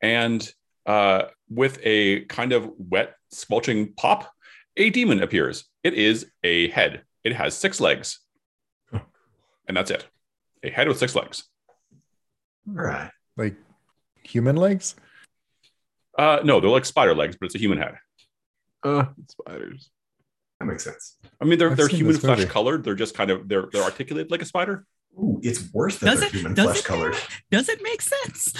and 0.00 0.50
uh 0.86 1.22
with 1.48 1.78
a 1.82 2.24
kind 2.24 2.52
of 2.52 2.70
wet 2.78 3.14
squelching 3.30 3.92
pop 3.94 4.32
a 4.76 4.90
demon 4.90 5.22
appears 5.22 5.64
it 5.84 5.94
is 5.94 6.26
a 6.42 6.68
head 6.70 7.02
it 7.22 7.34
has 7.34 7.54
six 7.54 7.80
legs 7.80 8.20
and 9.68 9.76
that's 9.76 9.90
it 9.90 10.06
a 10.64 10.70
head 10.70 10.88
with 10.88 10.98
six 10.98 11.14
legs 11.14 11.44
All 12.68 12.74
right. 12.74 13.10
Like 13.36 13.56
human 14.22 14.56
legs? 14.56 14.94
Uh, 16.16 16.40
no, 16.44 16.60
they're 16.60 16.70
like 16.70 16.84
spider 16.84 17.14
legs, 17.14 17.36
but 17.38 17.46
it's 17.46 17.54
a 17.54 17.58
human 17.58 17.78
head. 17.78 17.94
Uh, 18.84 19.06
spiders. 19.28 19.90
That 20.62 20.66
makes 20.66 20.84
sense. 20.84 21.16
I 21.40 21.44
mean, 21.44 21.58
they're 21.58 21.72
I've 21.72 21.76
they're 21.76 21.88
human 21.88 22.14
flesh 22.16 22.44
colored. 22.44 22.84
They're 22.84 22.94
just 22.94 23.16
kind 23.16 23.32
of 23.32 23.48
they're 23.48 23.66
they're 23.72 23.82
articulated 23.82 24.30
like 24.30 24.42
a 24.42 24.44
spider. 24.44 24.86
Ooh, 25.18 25.40
it's 25.42 25.72
worse 25.74 25.98
than 25.98 26.08
Does 26.10 26.22
it? 26.22 26.30
human 26.30 26.54
Does 26.54 26.66
flesh 26.66 26.78
it? 26.78 26.84
colored. 26.84 27.16
Does 27.50 27.68
it 27.68 27.82
make 27.82 28.00
sense? 28.00 28.54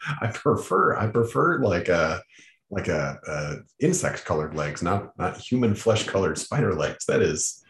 I 0.22 0.28
prefer 0.28 0.96
I 0.96 1.08
prefer 1.08 1.58
like 1.62 1.88
a 1.90 2.22
like 2.70 2.88
a, 2.88 3.18
a 3.28 3.56
insect 3.84 4.24
colored 4.24 4.54
legs, 4.54 4.82
not 4.82 5.12
not 5.18 5.36
human 5.36 5.74
flesh 5.74 6.04
colored 6.04 6.38
spider 6.38 6.74
legs. 6.74 7.04
That 7.04 7.20
is 7.20 7.62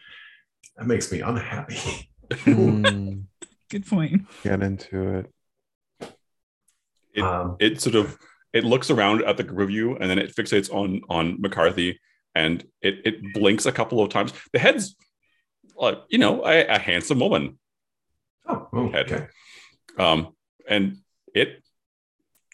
that 0.77 0.87
makes 0.87 1.11
me 1.11 1.19
unhappy. 1.19 2.09
Mm, 2.31 3.23
Good 3.69 3.85
point. 3.87 4.25
get 4.41 4.63
into 4.63 5.17
it. 5.17 5.29
It- 7.13 7.23
um, 7.23 7.57
it 7.59 7.81
sort 7.81 7.95
of 7.95 8.17
it 8.53 8.63
looks 8.63 8.89
around 8.89 9.23
at 9.23 9.37
the 9.37 9.43
group 9.43 9.61
of 9.69 9.71
you 9.71 9.95
and 9.97 10.09
then 10.09 10.19
it 10.19 10.35
fixates 10.35 10.71
on 10.73 11.01
on 11.09 11.41
McCarthy 11.41 11.99
and 12.35 12.63
it 12.81 13.01
it 13.05 13.33
blinks 13.33 13.65
a 13.65 13.71
couple 13.71 14.01
of 14.01 14.09
times. 14.09 14.33
The 14.53 14.59
head's 14.59 14.95
uh, 15.79 15.95
you 16.09 16.17
know 16.19 16.45
a, 16.45 16.65
a 16.67 16.79
handsome 16.79 17.19
woman, 17.19 17.57
oh, 18.47 18.67
oh, 18.73 18.89
head. 18.91 19.11
okay. 19.11 19.27
um, 19.97 20.35
and 20.69 20.97
it 21.33 21.63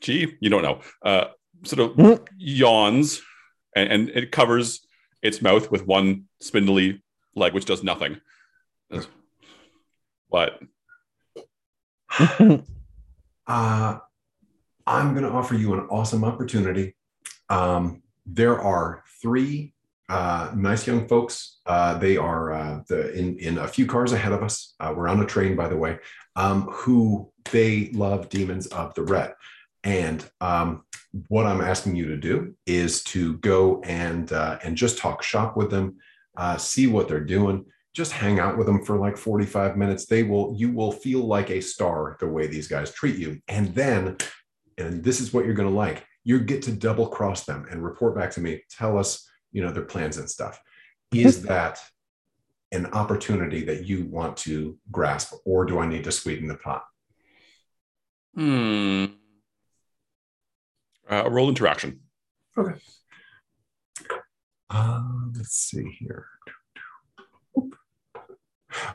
gee 0.02 0.36
you 0.40 0.50
don't 0.50 0.64
know 0.64 0.80
uh, 1.04 1.26
sort 1.64 1.80
of 1.92 1.98
Mm. 1.98 2.28
yawns 2.38 3.22
and, 3.76 3.92
and 3.92 4.10
it 4.10 4.32
covers 4.32 4.80
its 5.22 5.42
mouth 5.42 5.70
with 5.70 5.86
one 5.86 6.26
spindly 6.42 7.04
leg 7.36 7.54
which 7.54 7.66
does 7.66 7.84
nothing. 7.84 8.20
But 10.32 10.60
Uh, 13.48 13.98
I'm 14.90 15.14
going 15.14 15.24
to 15.24 15.32
offer 15.32 15.54
you 15.54 15.76
an 15.76 15.82
awesome 15.92 16.24
opportunity. 16.24 16.96
Um, 17.48 18.02
there 18.26 18.60
are 18.60 19.04
three 19.22 19.76
uh, 20.10 20.52
nice 20.56 20.88
young 20.88 21.08
folks. 21.08 21.60
Uh, 21.68 22.00
they 22.00 22.18
are 22.18 22.52
uh, 22.52 22.80
the, 22.90 23.14
in, 23.14 23.38
in 23.38 23.60
a 23.60 23.68
few 23.68 23.86
cars 23.86 24.14
ahead 24.14 24.32
of 24.32 24.42
us. 24.42 24.74
Uh, 24.80 24.92
we're 24.98 25.08
on 25.08 25.22
a 25.22 25.26
train, 25.28 25.56
by 25.56 25.68
the 25.68 25.78
way, 25.78 26.00
um, 26.36 26.64
who 26.72 27.32
they 27.52 27.92
love 27.94 28.30
Demons 28.30 28.66
of 28.68 28.96
the 28.96 29.04
Red. 29.04 29.36
And 29.84 30.28
um, 30.42 30.84
what 31.28 31.46
I'm 31.46 31.62
asking 31.62 31.96
you 31.96 32.08
to 32.08 32.18
do 32.18 32.56
is 32.66 33.04
to 33.04 33.38
go 33.38 33.82
and 33.84 34.32
uh, 34.34 34.58
and 34.64 34.76
just 34.76 34.98
talk 34.98 35.22
shop 35.22 35.56
with 35.56 35.70
them, 35.70 35.98
uh, 36.36 36.58
see 36.58 36.88
what 36.88 37.08
they're 37.08 37.20
doing, 37.20 37.66
just 37.94 38.12
hang 38.12 38.40
out 38.40 38.58
with 38.58 38.66
them 38.66 38.84
for 38.84 38.98
like 38.98 39.18
45 39.18 39.76
minutes 39.76 40.06
they 40.06 40.24
will 40.24 40.54
you 40.56 40.72
will 40.72 40.92
feel 40.92 41.22
like 41.22 41.50
a 41.50 41.60
star 41.60 42.18
the 42.20 42.28
way 42.28 42.48
these 42.48 42.68
guys 42.68 42.94
treat 42.94 43.18
you 43.18 43.42
and 43.48 43.74
then 43.74 44.16
and 44.80 45.04
this 45.04 45.20
is 45.20 45.34
what 45.34 45.46
you're 45.46 45.54
going 45.54 45.70
to 45.70 45.76
like. 45.76 46.06
You 46.24 46.40
get 46.40 46.62
to 46.64 46.72
double 46.72 47.08
cross 47.08 47.46
them 47.46 47.68
and 47.70 47.84
report 47.84 48.16
back 48.16 48.32
to 48.32 48.42
me 48.42 48.64
tell 48.70 48.98
us 48.98 49.28
you 49.52 49.64
know 49.64 49.72
their 49.72 49.84
plans 49.84 50.18
and 50.18 50.30
stuff. 50.30 50.60
Is 51.14 51.42
that 51.44 51.80
an 52.72 52.88
opportunity 52.88 53.64
that 53.66 53.86
you 53.86 54.06
want 54.06 54.38
to 54.38 54.78
grasp 54.92 55.34
or 55.44 55.66
do 55.66 55.80
i 55.80 55.88
need 55.88 56.04
to 56.04 56.12
sweeten 56.12 56.48
the 56.48 56.56
pot? 56.56 56.84
Hmm, 58.36 59.06
uh, 61.10 61.30
role 61.30 61.50
interaction. 61.50 62.02
Okay. 62.56 62.80
Uh, 64.70 65.02
let's 65.36 65.56
see 65.56 65.98
here. 66.00 66.28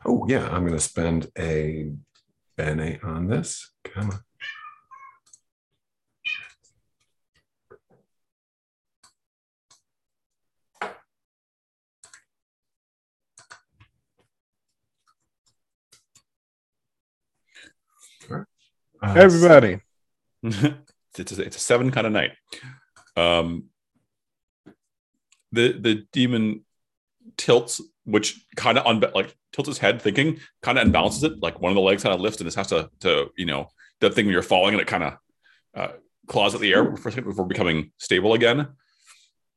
Oh 0.07 0.25
yeah 0.29 0.49
i'm 0.51 0.61
going 0.61 0.73
to 0.73 0.79
spend 0.79 1.31
a 1.37 1.91
bene 2.57 3.01
on 3.03 3.27
this. 3.27 3.73
Come 3.85 4.11
on 4.11 4.21
Everybody. 19.17 19.81
it's 20.43 21.39
a, 21.39 21.43
it's 21.43 21.57
a 21.57 21.61
seven 21.61 21.91
kind 21.91 22.07
of 22.07 22.13
night. 22.13 22.33
Um, 23.17 23.65
the 25.53 25.73
the 25.73 26.07
demon 26.13 26.65
tilts, 27.37 27.81
which 28.05 28.45
kind 28.57 28.79
of 28.79 28.85
unba- 28.85 29.15
like 29.15 29.37
tilts 29.53 29.69
his 29.69 29.79
head, 29.79 30.03
thinking, 30.03 30.41
kind 30.63 30.79
of 30.79 30.87
unbalances 30.87 31.25
it. 31.25 31.43
Like 31.43 31.61
one 31.61 31.71
of 31.71 31.77
the 31.77 31.81
legs 31.81 32.03
kind 32.03 32.15
of 32.15 32.21
lifts, 32.21 32.41
and 32.41 32.47
this 32.47 32.55
has 32.57 32.69
to 32.69 32.91
to 33.01 33.31
you 33.37 33.47
know 33.47 33.69
that 34.01 34.15
thing 34.15 34.27
when 34.27 34.33
you're 34.33 34.43
falling, 34.43 34.75
and 34.75 34.81
it 34.81 34.87
kind 34.87 35.05
of 35.05 35.13
uh, 35.75 35.93
claws 36.27 36.55
at 36.55 36.61
the 36.61 36.73
air 36.73 36.85
for 36.97 37.09
a 37.09 37.13
second 37.13 37.29
before 37.29 37.47
becoming 37.47 37.93
stable 37.99 38.35
again. 38.35 38.69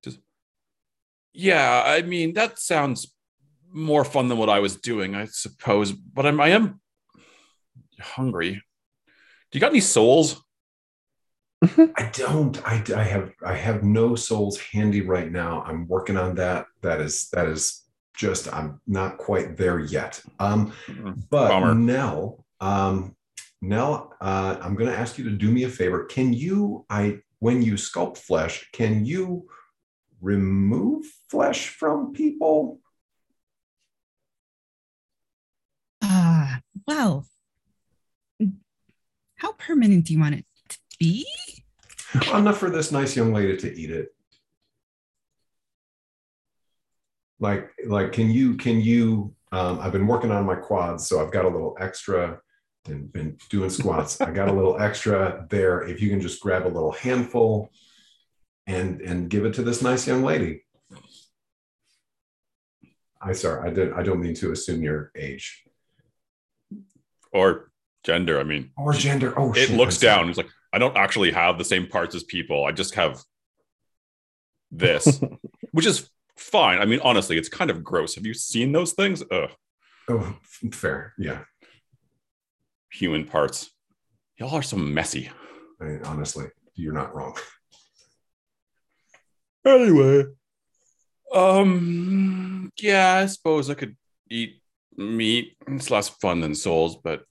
Just 0.03 0.19
yeah, 1.33 1.83
I 1.85 2.03
mean 2.03 2.33
that 2.33 2.59
sounds 2.59 3.13
more 3.71 4.05
fun 4.05 4.27
than 4.27 4.37
what 4.37 4.49
I 4.49 4.59
was 4.59 4.75
doing, 4.75 5.15
I 5.15 5.25
suppose. 5.25 5.91
But 5.91 6.25
I'm 6.25 6.39
I 6.39 6.49
am 6.49 6.79
hungry. 7.99 8.61
Do 9.51 9.57
you 9.57 9.61
got 9.61 9.71
any 9.71 9.79
souls? 9.79 10.43
I 11.61 12.11
don't. 12.13 12.61
I, 12.67 12.83
I 12.95 13.03
have. 13.03 13.31
I 13.45 13.55
have 13.55 13.83
no 13.83 14.15
souls 14.15 14.59
handy 14.59 15.01
right 15.01 15.31
now. 15.31 15.63
I'm 15.63 15.87
working 15.87 16.17
on 16.17 16.35
that. 16.35 16.67
That 16.81 17.01
is. 17.01 17.29
That 17.29 17.47
is 17.47 17.83
just. 18.15 18.53
I'm 18.53 18.79
not 18.85 19.17
quite 19.17 19.57
there 19.57 19.79
yet. 19.79 20.21
Um, 20.39 20.73
but 21.29 21.49
Bummer. 21.49 21.73
Nell. 21.73 22.45
Um, 22.59 23.15
Nell. 23.61 24.13
Uh, 24.21 24.57
I'm 24.61 24.75
going 24.75 24.91
to 24.91 24.97
ask 24.97 25.17
you 25.17 25.23
to 25.25 25.35
do 25.35 25.49
me 25.49 25.63
a 25.63 25.69
favor. 25.69 26.05
Can 26.05 26.33
you? 26.33 26.85
I 26.89 27.19
when 27.39 27.61
you 27.61 27.73
sculpt 27.73 28.17
flesh, 28.17 28.69
can 28.71 29.05
you 29.05 29.47
remove 30.21 31.05
flesh 31.29 31.69
from 31.69 32.13
people? 32.13 32.79
Ah, 36.01 36.61
well, 36.87 37.25
how 39.37 39.53
permanent 39.53 40.05
do 40.05 40.13
you 40.13 40.19
want 40.19 40.35
it 40.35 40.45
to 40.69 40.77
be? 40.99 41.25
Enough 42.33 42.57
for 42.57 42.69
this 42.69 42.91
nice 42.91 43.15
young 43.15 43.33
lady 43.33 43.57
to 43.57 43.73
eat 43.73 43.91
it. 43.91 44.09
Like, 47.39 47.71
like, 47.85 48.13
can 48.13 48.31
you, 48.31 48.55
can 48.55 48.81
you, 48.81 49.33
um, 49.51 49.79
I've 49.79 49.91
been 49.91 50.07
working 50.07 50.31
on 50.31 50.45
my 50.45 50.55
quads, 50.55 51.07
so 51.07 51.23
I've 51.23 51.31
got 51.31 51.45
a 51.45 51.49
little 51.49 51.77
extra 51.79 52.39
and 52.87 53.11
been 53.11 53.37
doing 53.49 53.69
squats. 53.69 54.19
I 54.21 54.31
got 54.31 54.47
a 54.47 54.53
little 54.53 54.79
extra 54.79 55.45
there. 55.49 55.81
If 55.83 56.01
you 56.01 56.09
can 56.09 56.19
just 56.19 56.41
grab 56.41 56.65
a 56.65 56.69
little 56.69 56.93
handful 56.93 57.69
and, 58.65 59.01
and 59.01 59.29
give 59.29 59.45
it 59.45 59.53
to 59.55 59.63
this 59.63 59.81
nice 59.81 60.07
young 60.07 60.23
lady. 60.23 60.63
I 63.21 63.33
sorry, 63.33 63.69
I 63.69 63.73
did. 63.73 63.93
I 63.93 64.03
don't 64.03 64.21
mean 64.21 64.35
to 64.35 64.51
assume 64.51 64.81
your 64.81 65.11
age 65.15 65.63
or 67.31 67.71
gender. 68.07 68.39
I 68.39 68.43
mean, 68.43 68.71
or 68.77 68.93
gender. 68.93 69.37
Oh, 69.37 69.51
it 69.51 69.67
shit, 69.67 69.77
looks 69.77 69.97
down. 69.99 70.29
It's 70.29 70.37
like 70.37 70.49
I 70.73 70.79
don't 70.79 70.95
actually 70.97 71.31
have 71.31 71.57
the 71.57 71.65
same 71.65 71.85
parts 71.87 72.15
as 72.15 72.23
people. 72.23 72.65
I 72.65 72.71
just 72.71 72.95
have 72.95 73.21
this, 74.71 75.21
which 75.71 75.85
is 75.85 76.09
fine. 76.37 76.79
I 76.79 76.85
mean, 76.85 77.01
honestly, 77.03 77.37
it's 77.37 77.49
kind 77.49 77.69
of 77.69 77.83
gross. 77.83 78.15
Have 78.15 78.25
you 78.25 78.33
seen 78.33 78.71
those 78.71 78.93
things? 78.93 79.21
Ugh, 79.29 79.49
Oh, 80.09 80.37
fair. 80.71 81.13
Yeah. 81.17 81.39
human 82.91 83.25
parts. 83.25 83.69
Y'all 84.39 84.55
are 84.55 84.61
so 84.61 84.77
messy. 84.77 85.29
I 85.81 85.83
mean, 85.85 86.01
honestly, 86.05 86.45
you're 86.75 86.93
not 86.93 87.13
wrong. 87.13 87.35
Anyway, 89.65 90.23
um, 91.33 92.71
yeah, 92.79 93.15
I 93.15 93.25
suppose 93.25 93.69
I 93.69 93.73
could 93.73 93.97
eat 94.29 94.61
meat. 94.95 95.57
It's 95.67 95.91
less 95.91 96.07
fun 96.07 96.39
than 96.39 96.55
souls, 96.55 96.95
but 97.03 97.23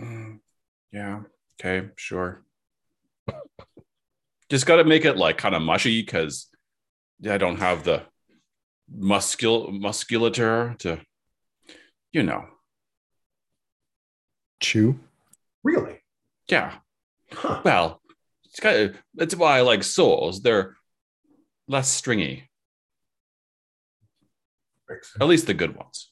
mm, 0.00 0.38
yeah, 0.92 1.20
okay, 1.60 1.88
sure. 1.96 2.42
Just 4.48 4.66
got 4.66 4.76
to 4.76 4.84
make 4.84 5.04
it 5.04 5.16
like 5.16 5.38
kind 5.38 5.54
of 5.54 5.62
mushy 5.62 6.02
because 6.02 6.48
I 7.28 7.38
don't 7.38 7.58
have 7.60 7.84
the 7.84 8.02
muscul 8.92 9.70
musculature 9.70 10.74
to, 10.80 11.00
you 12.12 12.22
know, 12.22 12.46
Chew. 14.60 14.98
Really? 15.62 16.02
yeah. 16.48 16.74
Huh. 17.32 17.62
Well, 17.64 18.02
it's 18.46 18.60
kind 18.60 18.76
of 18.76 18.96
that's 19.14 19.36
why 19.36 19.58
I 19.58 19.60
like 19.60 19.84
souls. 19.84 20.42
They're 20.42 20.76
less 21.68 21.88
stringy, 21.88 22.50
Makes 24.88 25.14
at 25.20 25.28
least 25.28 25.46
the 25.46 25.54
good 25.54 25.76
ones. 25.76 26.09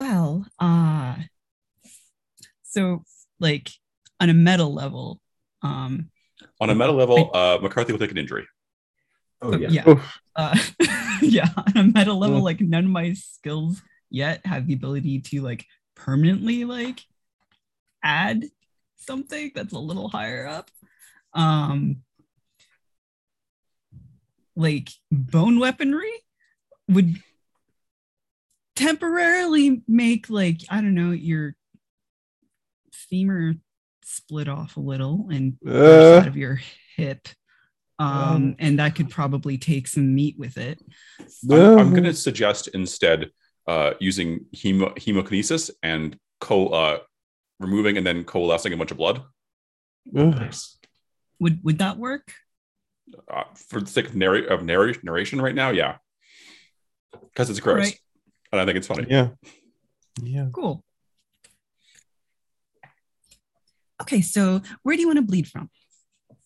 Well, 0.00 0.46
uh 0.58 1.16
so 2.62 3.04
like 3.38 3.68
on 4.18 4.30
a 4.30 4.34
meta 4.34 4.64
level, 4.64 5.20
um 5.62 6.10
On 6.60 6.70
a 6.70 6.74
meta 6.74 6.92
level, 6.92 7.30
uh, 7.34 7.58
McCarthy 7.60 7.92
will 7.92 7.98
take 7.98 8.10
an 8.10 8.18
injury. 8.18 8.46
Oh 9.42 9.56
yeah. 9.56 9.68
yeah. 9.68 9.88
Oof. 9.88 10.18
Uh 10.34 10.56
yeah, 11.22 11.48
on 11.56 11.76
a 11.76 11.82
meta 11.84 12.12
level, 12.14 12.40
Mm. 12.40 12.44
like 12.44 12.60
none 12.60 12.84
of 12.86 12.90
my 12.90 13.12
skills 13.12 13.82
yet 14.10 14.44
have 14.46 14.66
the 14.66 14.74
ability 14.74 15.20
to 15.20 15.42
like 15.42 15.66
permanently 15.94 16.64
like 16.64 17.00
add 18.02 18.44
something 18.96 19.52
that's 19.54 19.72
a 19.74 19.78
little 19.78 20.08
higher 20.08 20.46
up. 20.46 20.70
Um 21.34 22.02
like 24.56 24.88
bone 25.12 25.58
weaponry 25.58 26.10
would 26.88 27.16
temporarily 28.80 29.82
make 29.86 30.30
like 30.30 30.62
I 30.70 30.80
don't 30.80 30.94
know 30.94 31.10
your 31.10 31.54
femur 32.92 33.54
split 34.04 34.48
off 34.48 34.76
a 34.76 34.80
little 34.80 35.28
and 35.30 35.56
Uh. 35.66 36.18
out 36.20 36.26
of 36.28 36.36
your 36.36 36.60
hip. 36.96 37.28
Um, 37.98 38.56
and 38.58 38.78
that 38.78 38.94
could 38.94 39.10
probably 39.10 39.58
take 39.58 39.86
some 39.86 40.14
meat 40.14 40.36
with 40.38 40.56
it. 40.56 40.80
I'm, 41.50 41.78
I'm 41.78 41.90
going 41.90 42.04
to 42.04 42.14
suggest 42.14 42.68
instead 42.68 43.30
uh, 43.66 43.92
using 44.00 44.46
hemo, 44.56 44.96
hemokinesis 44.96 45.70
and 45.82 46.16
co 46.40 46.68
uh, 46.68 46.98
removing 47.58 47.98
and 47.98 48.06
then 48.06 48.24
coalescing 48.24 48.72
a 48.72 48.76
bunch 48.78 48.90
of 48.90 48.96
blood 48.96 49.22
Nice. 50.10 50.78
Would 51.40 51.62
would 51.62 51.78
that 51.78 51.98
work? 51.98 52.32
uh, 53.30 53.44
for 53.54 53.80
the 53.80 53.86
sake 53.86 54.06
of, 54.08 54.14
narr- 54.16 54.46
of 54.46 54.64
narr- 54.64 54.94
narration 55.02 55.40
right 55.42 55.54
now. 55.54 55.68
Yeah, 55.70 55.96
because 57.12 57.50
it's 57.50 57.60
gross, 57.60 57.84
Right. 57.84 57.98
And 58.52 58.60
I 58.60 58.64
think 58.64 58.76
it's 58.76 58.86
funny. 58.86 59.06
Yeah. 59.08 59.28
Yeah. 60.22 60.48
Cool. 60.52 60.84
Okay, 64.02 64.20
so 64.22 64.62
where 64.82 64.96
do 64.96 65.02
you 65.02 65.08
want 65.08 65.18
to 65.18 65.22
bleed 65.22 65.48
from? 65.48 65.70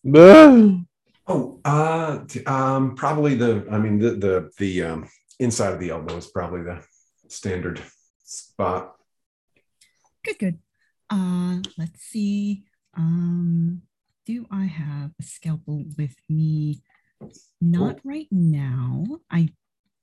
Oh, 1.27 1.59
uh, 1.65 2.19
t- 2.29 2.45
um, 2.45 2.95
probably 2.97 3.35
the. 3.35 3.67
I 3.71 3.79
mean, 3.79 3.99
the 3.99 4.11
the 4.11 4.51
the 4.59 4.83
um, 4.83 5.09
inside 5.41 5.73
of 5.73 5.81
the 5.81 5.89
elbow 5.89 6.19
is 6.19 6.27
probably 6.27 6.61
the 6.63 6.85
standard 7.29 7.81
spot. 8.23 8.95
Good, 10.23 10.39
good. 10.39 10.59
Uh, 11.09 11.61
let's 11.79 12.03
see. 12.03 12.65
Um, 12.95 13.81
do 14.27 14.45
I 14.51 14.65
have 14.67 15.13
a 15.19 15.23
scalpel 15.23 15.85
with 15.97 16.15
me? 16.29 16.83
Not 17.59 18.01
right 18.05 18.29
now. 18.31 19.05
I 19.31 19.49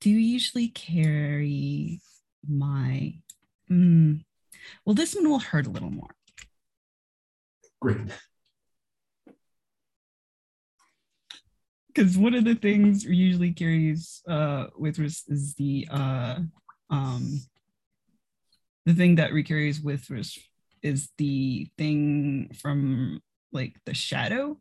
do 0.02 0.10
you 0.10 0.18
usually 0.18 0.68
carry 0.68 2.02
my. 2.48 3.14
Mm, 3.70 4.24
well, 4.84 4.96
this 4.96 5.16
one 5.16 5.30
will 5.30 5.40
hurt 5.40 5.68
a 5.68 5.70
little 5.70 5.92
more. 5.92 6.16
Great. 7.80 7.98
because 11.94 12.18
one 12.18 12.34
of 12.34 12.44
the 12.44 12.56
things 12.56 13.06
we 13.06 13.16
usually 13.16 13.52
carries 13.52 14.22
uh 14.28 14.68
with 14.78 15.00
us 15.00 15.24
is 15.28 15.56
the 15.56 15.88
uh 15.92 16.40
um 16.90 17.42
the 18.86 18.94
thing 18.94 19.16
that 19.16 19.34
we 19.34 19.44
carries 19.44 19.82
with 19.82 20.10
us 20.12 20.38
is 20.82 21.10
the 21.18 21.68
thing 21.78 22.50
from 22.60 23.20
like 23.52 23.76
the 23.86 23.94
shadow 23.94 24.58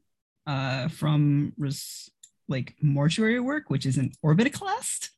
uh 0.47 0.89
from 0.89 1.53
res- 1.59 2.11
like 2.49 2.75
mortuary 2.83 3.39
work 3.41 3.69
which 3.69 3.87
is 3.87 3.97
an 3.97 4.11
orbitoclast 4.25 5.11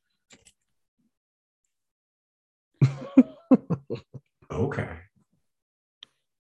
Okay. 4.51 4.89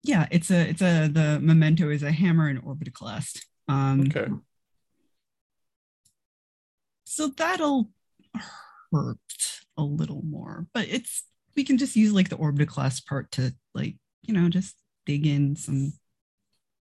yeah 0.04 0.26
it's 0.30 0.50
a 0.50 0.68
it's 0.68 0.82
a 0.82 1.08
the 1.08 1.38
memento 1.40 1.90
is 1.90 2.02
a 2.02 2.12
hammer 2.12 2.48
and 2.48 2.62
orbitoclast 2.62 3.44
um 3.68 4.02
Okay. 4.02 4.28
so 7.04 7.28
that'll 7.28 7.90
hurt 8.92 9.18
a 9.76 9.82
little 9.82 10.22
more 10.24 10.66
but 10.72 10.86
it's 10.88 11.24
we 11.56 11.64
can 11.64 11.76
just 11.78 11.96
use 11.96 12.12
like 12.12 12.28
the 12.28 12.36
orbitoclast 12.36 13.06
part 13.06 13.30
to 13.32 13.52
like 13.74 13.96
you 14.22 14.32
know 14.34 14.48
just 14.48 14.76
dig 15.06 15.26
in 15.26 15.56
some 15.56 15.92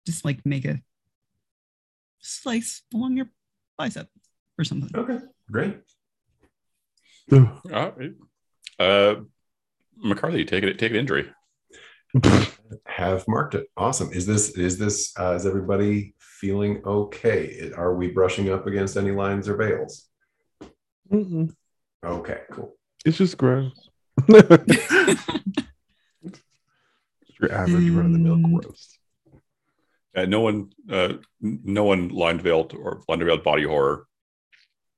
just 0.06 0.24
like 0.24 0.44
make 0.44 0.64
a 0.64 0.80
slice 2.20 2.82
along 2.94 3.16
your 3.16 3.28
bicep 3.78 4.08
or 4.58 4.64
something 4.64 4.90
Okay. 4.94 5.18
Great. 5.50 5.78
All 7.32 7.60
right. 7.72 8.12
Uh, 8.78 9.14
McCarthy, 9.96 10.44
take 10.44 10.64
it. 10.64 10.78
Take 10.78 10.92
an 10.92 10.98
injury. 10.98 11.30
Have 12.86 13.26
marked 13.28 13.54
it. 13.54 13.66
Awesome. 13.76 14.10
Is 14.12 14.26
this 14.26 14.50
is 14.56 14.78
this 14.78 15.12
uh, 15.18 15.34
is 15.34 15.46
everybody 15.46 16.14
feeling 16.18 16.82
okay? 16.86 17.70
Are 17.76 17.94
we 17.94 18.08
brushing 18.08 18.50
up 18.50 18.66
against 18.66 18.96
any 18.96 19.10
lines 19.10 19.48
or 19.48 19.56
veils? 19.56 20.06
Mm-mm. 21.10 21.54
Okay. 22.04 22.40
Cool. 22.50 22.74
It's 23.04 23.18
just 23.18 23.36
gross. 23.38 23.72
Your 24.28 24.42
average 27.52 27.90
run 27.90 28.06
of 28.06 28.12
the 28.12 28.18
mill 28.18 28.36
Mm. 28.36 28.60
gross. 28.60 28.98
Uh, 30.16 30.24
no 30.24 30.40
one, 30.40 30.70
uh, 30.90 31.12
no 31.40 31.84
one 31.84 32.08
line 32.08 32.40
veiled 32.40 32.72
or 32.74 33.02
line 33.08 33.18
veiled 33.18 33.44
body 33.44 33.64
horror. 33.64 34.06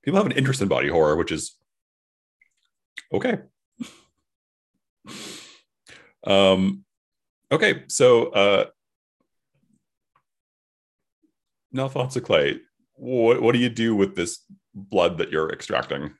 People 0.04 0.18
have 0.18 0.26
an 0.26 0.32
interest 0.32 0.62
in 0.62 0.68
body 0.68 0.88
horror, 0.88 1.16
which 1.16 1.32
is 1.32 1.56
okay. 3.12 3.38
Um, 6.28 6.84
okay, 7.50 7.84
so 7.88 8.28
uh, 8.28 8.66
now, 11.72 11.82
Alfonso 11.82 12.20
Clay, 12.20 12.60
what 12.94 13.42
what 13.42 13.52
do 13.52 13.58
you 13.58 13.68
do 13.68 13.96
with 13.96 14.16
this 14.16 14.40
blood 14.74 15.18
that 15.18 15.30
you're 15.30 15.50
extracting? 15.50 16.14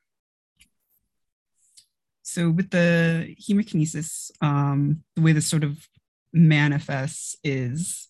so 2.29 2.51
with 2.51 2.69
the 2.69 3.35
hemokinesis 3.41 4.31
um 4.43 5.03
the 5.17 5.23
way 5.23 5.33
this 5.33 5.47
sort 5.47 5.65
of 5.65 5.89
manifests 6.31 7.37
is 7.43 8.09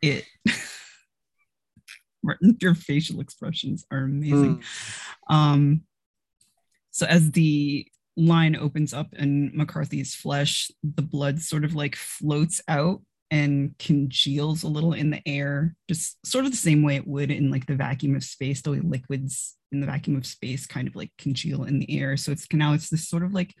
it 0.00 0.24
Martin, 2.22 2.56
your 2.60 2.74
facial 2.74 3.20
expressions 3.20 3.84
are 3.90 4.04
amazing. 4.04 4.62
Um 5.28 5.82
so 6.90 7.06
as 7.06 7.32
the 7.32 7.86
line 8.20 8.54
opens 8.54 8.92
up 8.92 9.08
in 9.14 9.50
mccarthy's 9.52 10.14
flesh 10.14 10.70
the 10.82 11.02
blood 11.02 11.40
sort 11.40 11.64
of 11.64 11.74
like 11.74 11.96
floats 11.96 12.60
out 12.68 13.00
and 13.30 13.74
congeals 13.78 14.62
a 14.62 14.68
little 14.68 14.92
in 14.92 15.10
the 15.10 15.22
air 15.26 15.74
just 15.88 16.24
sort 16.26 16.44
of 16.44 16.50
the 16.50 16.56
same 16.56 16.82
way 16.82 16.96
it 16.96 17.06
would 17.06 17.30
in 17.30 17.50
like 17.50 17.66
the 17.66 17.74
vacuum 17.74 18.14
of 18.14 18.22
space 18.22 18.60
the 18.60 18.70
way 18.70 18.80
liquids 18.80 19.56
in 19.72 19.80
the 19.80 19.86
vacuum 19.86 20.16
of 20.16 20.26
space 20.26 20.66
kind 20.66 20.88
of 20.88 20.96
like 20.96 21.12
congeal 21.18 21.64
in 21.64 21.78
the 21.78 21.98
air. 21.98 22.16
So 22.16 22.32
it's 22.32 22.46
now 22.52 22.72
it's 22.72 22.90
this 22.90 23.08
sort 23.08 23.22
of 23.22 23.32
like 23.32 23.54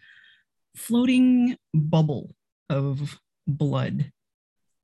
floating 0.76 1.56
bubble 1.74 2.34
of 2.68 3.18
blood. 3.46 4.10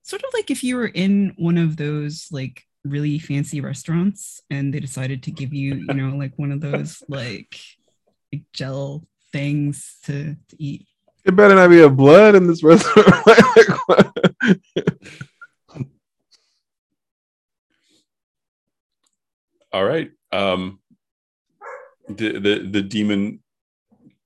Sort 0.03 0.22
of 0.22 0.31
like 0.35 0.51
if 0.51 0.62
you 0.62 0.77
were 0.77 0.87
in 0.87 1.35
one 1.37 1.59
of 1.59 1.77
those 1.77 2.29
like 2.31 2.62
really 2.85 3.18
fancy 3.18 3.61
restaurants 3.61 4.41
and 4.51 4.72
they 4.72 4.79
decided 4.79 5.24
to 5.24 5.33
give 5.33 5.53
you 5.53 5.74
you 5.74 5.95
know 5.95 6.16
like 6.16 6.33
one 6.37 6.53
of 6.53 6.61
those 6.61 7.03
like, 7.09 7.59
like 8.33 8.43
gel 8.53 9.05
things 9.37 9.97
to, 10.05 10.37
to 10.49 10.55
eat 10.59 10.87
It 11.26 11.37
better 11.37 11.55
not 11.55 11.68
be 11.68 11.82
a 11.82 11.91
blood 11.91 12.34
in 12.39 12.47
this 12.47 12.62
restaurant. 12.62 13.26
Like. 13.26 13.47
All 19.72 19.84
right. 19.84 20.11
Um, 20.32 20.80
the 22.09 22.39
the 22.39 22.55
the 22.70 22.82
demon 22.82 23.43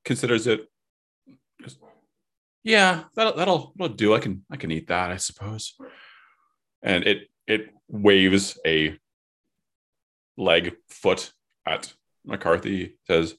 considers 0.05 0.47
it. 0.47 0.61
Yeah, 2.63 3.05
that'll 3.17 3.35
that'll 3.39 3.73
that'll 3.75 3.97
do. 3.97 4.15
I 4.15 4.21
can 4.21 4.45
I 4.51 4.57
can 4.57 4.71
eat 4.71 4.89
that, 4.89 5.11
I 5.11 5.17
suppose. 5.17 5.75
And 6.83 7.05
it 7.05 7.19
it 7.47 7.73
waves 7.89 8.59
a 8.67 8.99
leg 10.37 10.77
foot 10.89 11.33
at 11.65 11.95
McCarthy. 12.25 12.99
Says, 13.07 13.35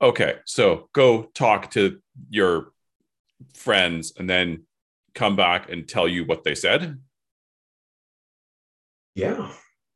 "Okay, 0.00 0.36
so 0.44 0.88
go 0.92 1.24
talk 1.34 1.70
to 1.72 2.00
your 2.30 2.72
friends, 3.54 4.12
and 4.18 4.28
then 4.28 4.64
come 5.14 5.36
back 5.36 5.70
and 5.70 5.88
tell 5.88 6.08
you 6.08 6.24
what 6.24 6.44
they 6.44 6.54
said." 6.54 7.00
Yeah. 9.14 9.52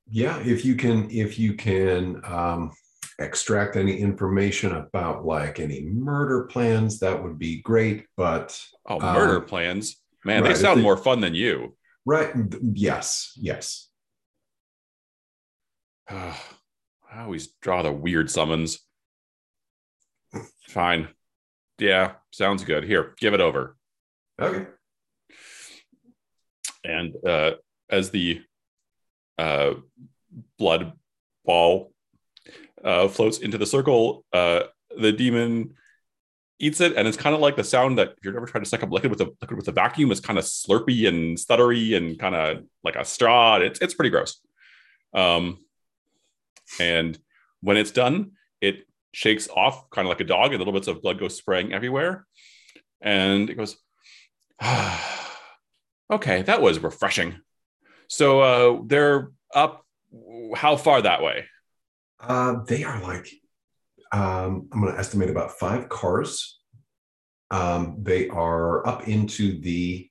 Yeah. 0.08 0.38
If 0.40 0.64
you 0.64 0.76
can, 0.76 1.10
if 1.10 1.38
you 1.38 1.54
can 1.54 2.22
um, 2.24 2.72
extract 3.18 3.76
any 3.76 3.98
information 3.98 4.72
about 4.74 5.26
like 5.26 5.60
any 5.60 5.82
murder 5.82 6.44
plans, 6.46 7.00
that 7.00 7.22
would 7.22 7.38
be 7.38 7.60
great. 7.60 8.06
But 8.16 8.58
Oh, 8.86 8.98
Um, 9.00 9.14
murder 9.14 9.40
plans, 9.42 9.96
man! 10.24 10.42
right, 10.42 10.54
they 10.54 10.60
sound 10.60 10.78
they- 10.78 10.82
more 10.82 10.96
fun 10.96 11.20
than 11.20 11.34
you. 11.34 11.76
right. 12.06 12.32
Yes. 12.72 13.32
Yes. 13.36 13.88
I 16.08 16.34
always 17.18 17.48
draw 17.60 17.82
the 17.82 17.92
weird 17.92 18.30
summons. 18.30 18.80
Fine. 20.68 21.08
Yeah, 21.78 22.12
sounds 22.30 22.64
good. 22.64 22.84
Here, 22.84 23.14
give 23.18 23.34
it 23.34 23.40
over. 23.40 23.76
Okay. 24.40 24.66
And 26.84 27.14
uh, 27.26 27.52
as 27.88 28.10
the 28.10 28.42
uh, 29.38 29.74
blood 30.58 30.92
ball 31.44 31.92
uh, 32.84 33.08
floats 33.08 33.38
into 33.38 33.58
the 33.58 33.66
circle, 33.66 34.24
uh, 34.32 34.60
the 34.96 35.12
demon 35.12 35.74
eats 36.58 36.80
it, 36.80 36.94
and 36.96 37.08
it's 37.08 37.16
kind 37.16 37.34
of 37.34 37.40
like 37.40 37.56
the 37.56 37.64
sound 37.64 37.98
that 37.98 38.10
if 38.18 38.24
you've 38.24 38.36
ever 38.36 38.46
tried 38.46 38.60
to 38.60 38.68
suck 38.68 38.82
up 38.82 38.90
liquid 38.90 39.10
with 39.10 39.20
a 39.20 39.32
liquid 39.40 39.56
with 39.56 39.68
a 39.68 39.72
vacuum, 39.72 40.10
it's 40.10 40.20
kind 40.20 40.38
of 40.38 40.44
slurpy 40.44 41.08
and 41.08 41.38
stuttery 41.38 41.96
and 41.96 42.18
kind 42.18 42.34
of 42.34 42.64
like 42.84 42.96
a 42.96 43.04
straw. 43.04 43.56
It's 43.56 43.80
it's 43.80 43.94
pretty 43.94 44.10
gross. 44.10 44.40
Um, 45.14 45.58
and 46.78 47.18
when 47.62 47.76
it's 47.76 47.90
done, 47.90 48.32
it 48.60 48.86
shakes 49.12 49.48
off 49.48 49.88
kind 49.90 50.06
of 50.06 50.10
like 50.10 50.20
a 50.20 50.24
dog, 50.24 50.52
and 50.52 50.58
little 50.58 50.72
bits 50.72 50.88
of 50.88 51.02
blood 51.02 51.18
go 51.18 51.28
spraying 51.28 51.72
everywhere. 51.72 52.26
And 53.00 53.50
it 53.50 53.54
goes, 53.54 53.76
ah, 54.60 55.36
okay, 56.12 56.42
that 56.42 56.62
was 56.62 56.78
refreshing. 56.78 57.40
So 58.08 58.40
uh, 58.40 58.82
they're 58.86 59.30
up 59.54 59.84
how 60.56 60.76
far 60.76 61.02
that 61.02 61.22
way? 61.22 61.46
Uh, 62.20 62.64
they 62.66 62.84
are 62.84 63.00
like, 63.02 63.28
um, 64.12 64.68
I'm 64.72 64.80
going 64.80 64.92
to 64.92 64.98
estimate 64.98 65.30
about 65.30 65.52
five 65.52 65.88
cars. 65.88 66.58
Um, 67.50 67.98
they 68.02 68.28
are 68.28 68.86
up 68.86 69.08
into 69.08 69.60
the, 69.60 70.08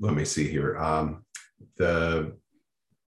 let 0.00 0.14
me 0.14 0.24
see 0.24 0.48
here, 0.48 0.78
um, 0.78 1.24
the 1.76 2.36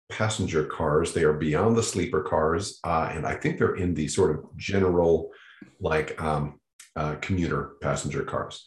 passenger 0.10 0.66
cars. 0.66 1.14
They 1.14 1.24
are 1.24 1.34
beyond 1.34 1.76
the 1.76 1.84
sleeper 1.84 2.22
cars. 2.22 2.80
Uh, 2.84 3.10
and 3.12 3.26
I 3.26 3.36
think 3.36 3.58
they're 3.58 3.76
in 3.76 3.94
the 3.94 4.08
sort 4.08 4.32
of 4.32 4.58
general, 4.58 5.32
like, 5.80 6.22
um, 6.22 6.60
uh, 6.96 7.16
commuter 7.16 7.74
passenger 7.82 8.24
cars. 8.24 8.66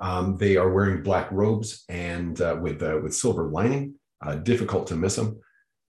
Um, 0.00 0.36
they 0.36 0.56
are 0.56 0.72
wearing 0.72 1.02
black 1.02 1.30
robes 1.30 1.84
and 1.88 2.40
uh, 2.40 2.56
with 2.60 2.82
uh, 2.82 2.98
with 3.02 3.14
silver 3.14 3.48
lining. 3.48 3.94
Uh, 4.20 4.34
difficult 4.34 4.88
to 4.88 4.96
miss 4.96 5.14
them 5.14 5.38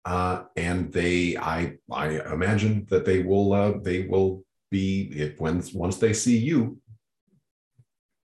uh, 0.05 0.43
and 0.55 0.93
they 0.93 1.35
I 1.35 1.77
I 1.91 2.21
imagine 2.31 2.85
that 2.89 3.05
they 3.05 3.23
will 3.23 3.53
uh, 3.53 3.73
they 3.81 4.03
will 4.03 4.43
be 4.69 5.11
if 5.11 5.39
when 5.39 5.63
once 5.73 5.97
they 5.97 6.13
see 6.13 6.37
you, 6.37 6.79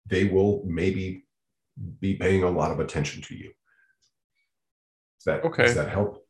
they 0.07 0.25
will 0.25 0.62
maybe 0.67 1.25
be 2.01 2.15
paying 2.15 2.45
a 2.45 2.51
lot 2.51 2.71
of 2.71 2.79
attention 2.79 3.23
to 3.23 3.37
you. 3.37 3.51
Is 5.19 5.25
that 5.27 5.45
Okay. 5.45 5.65
Does 5.65 5.75
that 5.75 5.89
help? 5.89 6.24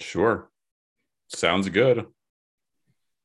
Sure. 0.00 0.50
Sounds 1.28 1.68
good. 1.68 2.06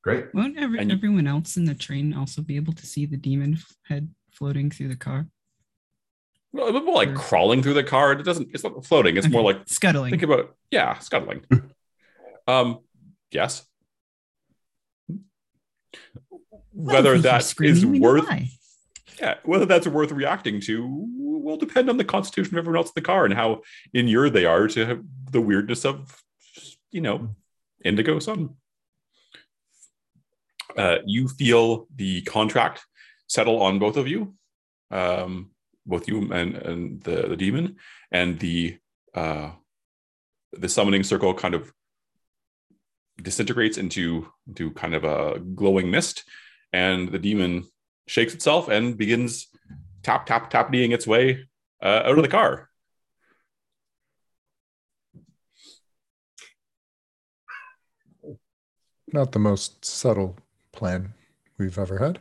Great. 0.01 0.33
Won't 0.33 0.57
every, 0.57 0.79
And 0.79 0.91
everyone 0.91 1.27
else 1.27 1.57
in 1.57 1.65
the 1.65 1.75
train 1.75 2.13
also 2.13 2.41
be 2.41 2.55
able 2.55 2.73
to 2.73 2.85
see 2.85 3.05
the 3.05 3.17
demon 3.17 3.57
head 3.83 4.09
floating 4.31 4.71
through 4.71 4.87
the 4.87 4.95
car? 4.95 5.27
Well, 6.51 6.67
a 6.67 6.73
bit 6.73 6.85
more 6.85 6.95
like 6.95 7.09
Sure. 7.09 7.17
crawling 7.17 7.61
through 7.61 7.75
the 7.75 7.83
car. 7.83 8.13
It 8.13 8.23
doesn't. 8.23 8.49
It's 8.53 8.63
not 8.63 8.83
floating. 8.85 9.17
It's 9.17 9.29
more 9.29 9.43
like 9.43 9.61
scuttling. 9.67 10.11
think 10.11 10.23
about 10.23 10.55
yeah, 10.71 10.97
scuttling. 10.99 11.43
um, 12.47 12.79
yes. 13.31 13.65
Well, 16.29 16.39
Whether 16.71 17.15
if 17.15 17.23
that 17.23 17.41
is 17.41 17.47
screaming, 17.47 17.91
we 17.91 17.99
know 17.99 18.07
worth 18.07 18.25
yeah, 19.19 19.35
whether 19.43 19.65
that's 19.65 19.85
worth 19.85 20.11
reacting 20.11 20.61
to 20.61 20.87
will 20.87 21.57
depend 21.57 21.89
on 21.89 21.97
the 21.97 22.05
constitution 22.05 22.55
of 22.55 22.59
everyone 22.59 22.77
else 22.77 22.87
in 22.89 22.93
the 22.95 23.01
car 23.01 23.25
and 23.25 23.33
how 23.33 23.61
inured 23.93 24.33
they 24.33 24.45
are 24.45 24.67
to 24.69 25.05
the 25.31 25.41
weirdness 25.41 25.83
of 25.85 26.23
you 26.91 27.01
know 27.01 27.35
indigo 27.83 28.19
sun. 28.19 28.55
Uh, 30.77 30.97
you 31.05 31.27
feel 31.27 31.87
the 31.95 32.21
contract 32.21 32.85
settle 33.27 33.61
on 33.61 33.79
both 33.79 33.97
of 33.97 34.07
you, 34.07 34.35
um, 34.91 35.51
both 35.85 36.07
you 36.07 36.31
and, 36.31 36.55
and 36.55 37.01
the, 37.01 37.27
the 37.27 37.35
demon, 37.35 37.75
and 38.11 38.39
the 38.39 38.77
uh, 39.15 39.51
the 40.53 40.69
summoning 40.69 41.03
circle 41.03 41.33
kind 41.33 41.53
of 41.55 41.73
disintegrates 43.21 43.77
into 43.77 44.27
into 44.47 44.71
kind 44.71 44.93
of 44.93 45.03
a 45.03 45.39
glowing 45.39 45.89
mist, 45.91 46.23
and 46.71 47.09
the 47.09 47.19
demon 47.19 47.65
shakes 48.07 48.33
itself 48.33 48.69
and 48.69 48.97
begins 48.97 49.47
tap 50.03 50.25
tap 50.25 50.49
tapping 50.49 50.91
its 50.91 51.07
way 51.07 51.45
uh, 51.81 52.03
out 52.05 52.17
of 52.17 52.23
the 52.23 52.29
car. 52.29 52.68
Not 59.11 59.31
the 59.31 59.39
most 59.39 59.83
subtle 59.85 60.37
plan 60.71 61.13
we've 61.57 61.77
ever 61.79 61.97
had. 61.97 62.19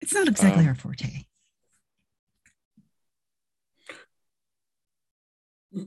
It's 0.00 0.12
not 0.14 0.28
exactly 0.28 0.62
Um, 0.62 0.68
our 0.68 0.74
forte. 0.74 1.24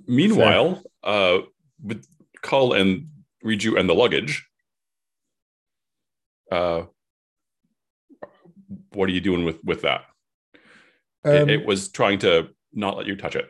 Meanwhile, 0.07 0.83
uh, 1.03 1.39
with 1.81 2.05
Cull 2.41 2.73
and 2.73 3.09
Riju 3.43 3.79
and 3.79 3.89
the 3.89 3.93
luggage, 3.95 4.47
uh, 6.51 6.83
what 8.93 9.09
are 9.09 9.11
you 9.11 9.21
doing 9.21 9.43
with 9.45 9.63
with 9.63 9.81
that? 9.81 10.05
It- 11.23 11.41
Um, 11.43 11.49
it, 11.49 11.65
was 11.65 11.89
trying 11.89 12.19
to 12.19 12.53
not 12.73 12.97
let 12.97 13.05
you 13.07 13.15
touch 13.15 13.35
it. 13.35 13.47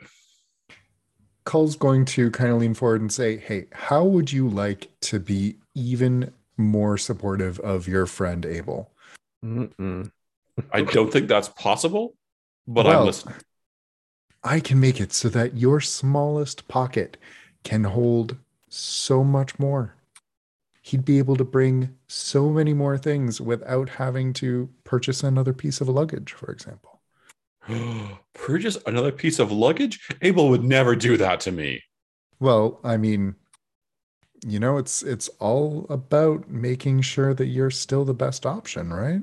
Cull's 1.44 1.76
going 1.76 2.06
to 2.06 2.30
kind 2.32 2.52
of 2.52 2.60
lean 2.60 2.74
forward 2.74 3.02
and 3.02 3.12
say, 3.12 3.38
Hey, 3.38 3.68
how 3.72 4.04
would 4.04 4.32
you 4.32 4.48
like 4.48 4.90
to 5.02 5.20
be 5.20 5.58
even 5.74 6.32
more 6.58 6.98
supportive 6.98 7.60
of 7.60 7.88
your 7.88 8.06
friend 8.06 8.46
Abel? 8.46 8.92
Mm-mm. 9.44 10.12
I 10.72 10.82
don't 10.82 11.12
think 11.12 11.28
that's 11.28 11.50
possible, 11.50 12.16
but 12.68 12.86
Well, 12.86 13.00
I'm 13.00 13.06
listening. 13.06 13.36
I 14.44 14.60
can 14.60 14.80
make 14.80 15.00
it 15.00 15.14
so 15.14 15.30
that 15.30 15.58
your 15.58 15.82
smallest 15.82 16.68
pocket 16.68 17.18
can 17.64 17.84
hold 17.84 18.38
so 18.70 19.24
much 19.24 19.60
more. 19.60 19.96
He'd 20.82 21.06
be 21.06 21.20
able 21.20 21.36
to 21.36 21.44
bring 21.44 21.96
so 22.08 22.50
many 22.50 22.74
more 22.74 22.98
things 22.98 23.40
without 23.40 23.90
having 23.90 24.34
to 24.34 24.70
purchase 24.84 25.22
another 25.22 25.54
piece 25.54 25.80
of 25.80 25.90
luggage, 25.90 26.34
for 26.34 26.52
example. 26.52 26.91
Purchase 28.34 28.78
another 28.86 29.12
piece 29.12 29.40
of 29.40 29.52
luggage? 29.52 30.08
Abel 30.22 30.50
would 30.50 30.64
never 30.64 30.96
do 30.96 31.18
that 31.18 31.40
to 31.42 31.52
me. 31.52 31.82
Well, 32.40 32.80
I 32.84 32.98
mean, 32.98 33.36
you 34.46 34.60
know, 34.60 34.78
it's 34.78 35.04
it's 35.04 35.28
all 35.40 35.86
about 35.90 36.50
making 36.50 37.02
sure 37.02 37.34
that 37.34 37.48
you're 37.48 37.70
still 37.70 38.06
the 38.06 38.14
best 38.14 38.46
option, 38.46 38.92
right? 38.92 39.22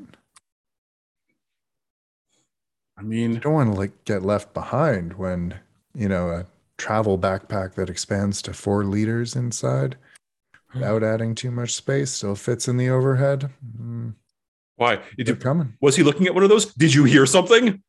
I 2.97 3.03
mean, 3.03 3.34
You 3.34 3.41
don't 3.41 3.53
want 3.55 3.72
to 3.72 3.78
like 3.78 4.05
get 4.05 4.22
left 4.22 4.55
behind 4.55 5.14
when, 5.14 5.55
you 5.95 6.09
know, 6.09 6.30
a 6.30 6.47
travel 6.78 7.18
backpack 7.18 7.74
that 7.74 7.91
expands 7.91 8.43
to 8.43 8.53
four 8.53 8.84
liters 8.84 9.36
inside 9.36 9.97
without 10.74 11.03
adding 11.03 11.34
too 11.34 11.51
much 11.51 11.74
space 11.74 12.11
still 12.11 12.34
fits 12.34 12.68
in 12.68 12.76
the 12.76 12.91
overhead. 12.91 13.51
Mm, 13.80 14.14
why? 14.76 15.01
Did, 15.16 15.41
coming. 15.41 15.74
was 15.80 15.97
he 15.97 16.03
looking 16.03 16.26
at 16.26 16.34
one 16.34 16.45
of 16.45 16.51
those? 16.51 16.72
Did 16.74 16.95
you 16.95 17.05
hear 17.05 17.26
something? 17.26 17.82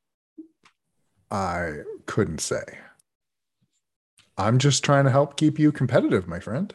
I 1.31 1.79
couldn't 2.05 2.41
say. 2.41 2.63
I'm 4.37 4.57
just 4.57 4.83
trying 4.83 5.03
to 5.03 5.11
help 5.11 5.35
keep 5.35 5.59
you 5.59 5.71
competitive, 5.71 6.27
my 6.27 6.39
friend. 6.39 6.73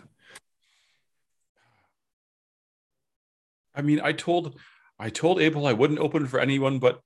I 3.75 3.83
mean, 3.83 4.01
I 4.03 4.13
told 4.13 4.59
I 4.99 5.11
told 5.11 5.41
Abel 5.41 5.67
I 5.67 5.73
wouldn't 5.73 5.99
open 5.99 6.27
for 6.27 6.39
anyone 6.39 6.79
but 6.79 7.01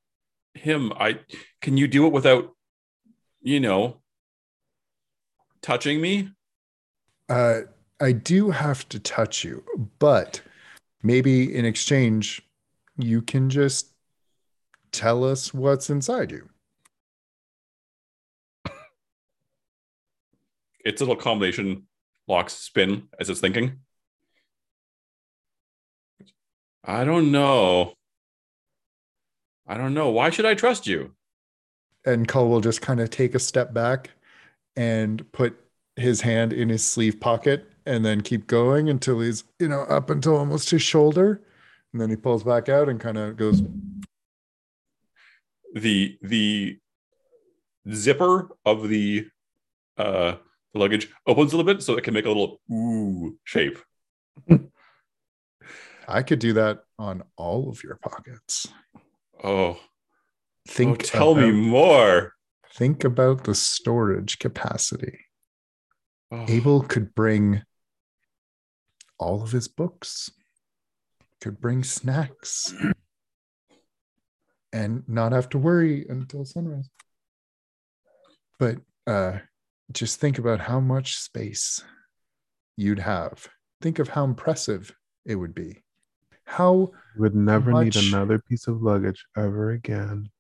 him. 0.54 0.92
I 0.92 1.20
can 1.62 1.76
you 1.76 1.88
do 1.88 2.06
it 2.06 2.12
without, 2.12 2.54
you 3.40 3.60
know, 3.60 4.02
touching 5.62 6.00
me? 6.00 6.30
Uh, 7.28 7.60
I 8.00 8.12
do 8.12 8.50
have 8.50 8.88
to 8.90 8.98
touch 8.98 9.44
you, 9.44 9.64
but 9.98 10.40
maybe 11.02 11.54
in 11.54 11.64
exchange, 11.64 12.42
you 12.96 13.22
can 13.22 13.50
just 13.50 13.92
tell 14.92 15.24
us 15.24 15.54
what's 15.54 15.90
inside 15.90 16.30
you. 16.30 16.48
Its 20.84 21.00
a 21.00 21.04
little 21.04 21.16
combination 21.16 21.86
locks 22.26 22.54
spin 22.54 23.08
as 23.18 23.30
it's 23.30 23.40
thinking. 23.40 23.80
I 26.84 27.04
don't 27.04 27.30
know. 27.30 27.94
I 29.66 29.76
don't 29.76 29.94
know. 29.94 30.10
Why 30.10 30.30
should 30.30 30.46
I 30.46 30.54
trust 30.54 30.86
you? 30.86 31.12
And 32.06 32.26
Cull 32.26 32.48
will 32.48 32.60
just 32.60 32.80
kind 32.80 33.00
of 33.00 33.10
take 33.10 33.34
a 33.34 33.38
step 33.38 33.74
back 33.74 34.10
and 34.76 35.30
put 35.32 35.58
his 35.96 36.20
hand 36.20 36.52
in 36.52 36.68
his 36.68 36.86
sleeve 36.86 37.20
pocket 37.20 37.70
and 37.84 38.04
then 38.04 38.20
keep 38.20 38.46
going 38.46 38.88
until 38.88 39.20
he's, 39.20 39.44
you 39.58 39.68
know, 39.68 39.82
up 39.82 40.08
until 40.10 40.36
almost 40.36 40.70
his 40.70 40.82
shoulder. 40.82 41.42
And 41.92 42.00
then 42.00 42.10
he 42.10 42.16
pulls 42.16 42.44
back 42.44 42.68
out 42.68 42.88
and 42.88 43.00
kind 43.00 43.18
of 43.18 43.36
goes, 43.36 43.62
The 45.74 46.18
the 46.22 46.78
zipper 47.90 48.48
of 48.64 48.88
the 48.88 49.26
uh 49.96 50.36
the 50.72 50.80
luggage 50.80 51.08
opens 51.26 51.52
a 51.52 51.56
little 51.56 51.72
bit 51.72 51.82
so 51.82 51.96
it 51.96 52.04
can 52.04 52.14
make 52.14 52.26
a 52.26 52.28
little 52.28 52.60
ooh 52.70 53.38
shape. 53.44 53.78
I 56.08 56.22
could 56.22 56.38
do 56.38 56.54
that 56.54 56.80
on 56.98 57.22
all 57.36 57.68
of 57.68 57.82
your 57.84 57.96
pockets. 57.96 58.66
Oh, 59.44 59.78
Think 60.68 60.90
oh, 60.90 61.02
tell 61.02 61.34
me 61.34 61.50
more. 61.50 62.34
Think 62.74 63.02
about 63.02 63.44
the 63.44 63.54
storage 63.54 64.38
capacity. 64.38 65.18
Oh, 66.30 66.44
Abel 66.46 66.82
could 66.82 67.14
bring 67.14 67.62
all 69.18 69.42
of 69.42 69.50
his 69.50 69.66
books, 69.66 70.30
could 71.40 71.58
bring 71.60 71.82
snacks 71.82 72.74
and 74.72 75.04
not 75.08 75.32
have 75.32 75.48
to 75.50 75.58
worry 75.58 76.04
until 76.06 76.44
sunrise. 76.44 76.90
But 78.58 78.76
uh, 79.06 79.38
just 79.92 80.20
think 80.20 80.38
about 80.38 80.60
how 80.60 80.80
much 80.80 81.16
space 81.16 81.82
you'd 82.76 82.98
have. 82.98 83.48
Think 83.80 83.98
of 83.98 84.08
how 84.08 84.24
impressive 84.24 84.94
it 85.24 85.36
would 85.36 85.54
be. 85.54 85.82
How 86.44 86.92
you 87.14 87.22
Would 87.22 87.34
never 87.34 87.70
Much- 87.70 87.96
need 87.96 88.08
another 88.08 88.38
piece 88.38 88.66
of 88.66 88.82
luggage 88.82 89.24
ever 89.36 89.70
again. 89.70 90.30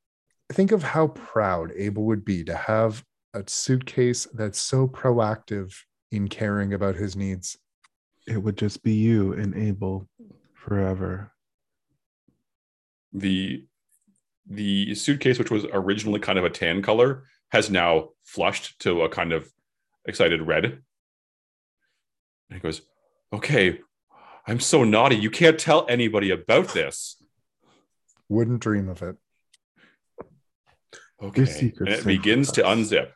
think 0.50 0.72
of 0.72 0.82
how 0.82 1.08
proud 1.08 1.70
Abel 1.76 2.04
would 2.06 2.24
be 2.24 2.42
to 2.44 2.56
have 2.56 3.04
a 3.34 3.44
suitcase 3.46 4.26
that's 4.32 4.58
so 4.58 4.88
proactive 4.88 5.74
in 6.10 6.26
caring 6.28 6.72
about 6.72 6.96
his 6.96 7.14
needs. 7.14 7.58
It 8.26 8.38
would 8.38 8.56
just 8.56 8.82
be 8.82 8.94
you 8.94 9.34
and 9.34 9.54
Abel 9.54 10.08
forever. 10.54 11.32
The 13.12 13.66
the 14.50 14.94
suitcase, 14.94 15.38
which 15.38 15.50
was 15.50 15.66
originally 15.74 16.20
kind 16.20 16.38
of 16.38 16.44
a 16.46 16.50
tan 16.50 16.80
color, 16.80 17.24
has 17.50 17.70
now 17.70 18.10
flushed 18.24 18.78
to 18.80 19.02
a 19.02 19.08
kind 19.08 19.32
of 19.32 19.50
excited 20.04 20.42
red. 20.42 20.64
And 20.64 20.82
he 22.50 22.58
goes, 22.58 22.82
Okay, 23.32 23.80
I'm 24.46 24.60
so 24.60 24.84
naughty. 24.84 25.16
You 25.16 25.30
can't 25.30 25.58
tell 25.58 25.86
anybody 25.88 26.30
about 26.30 26.68
this. 26.68 27.22
Wouldn't 28.28 28.60
dream 28.60 28.88
of 28.88 29.02
it. 29.02 29.16
Okay. 31.22 31.44
secret's 31.44 31.80
And 31.80 32.00
it 32.00 32.04
begins 32.06 32.52
to 32.52 32.62
unzip. 32.62 33.10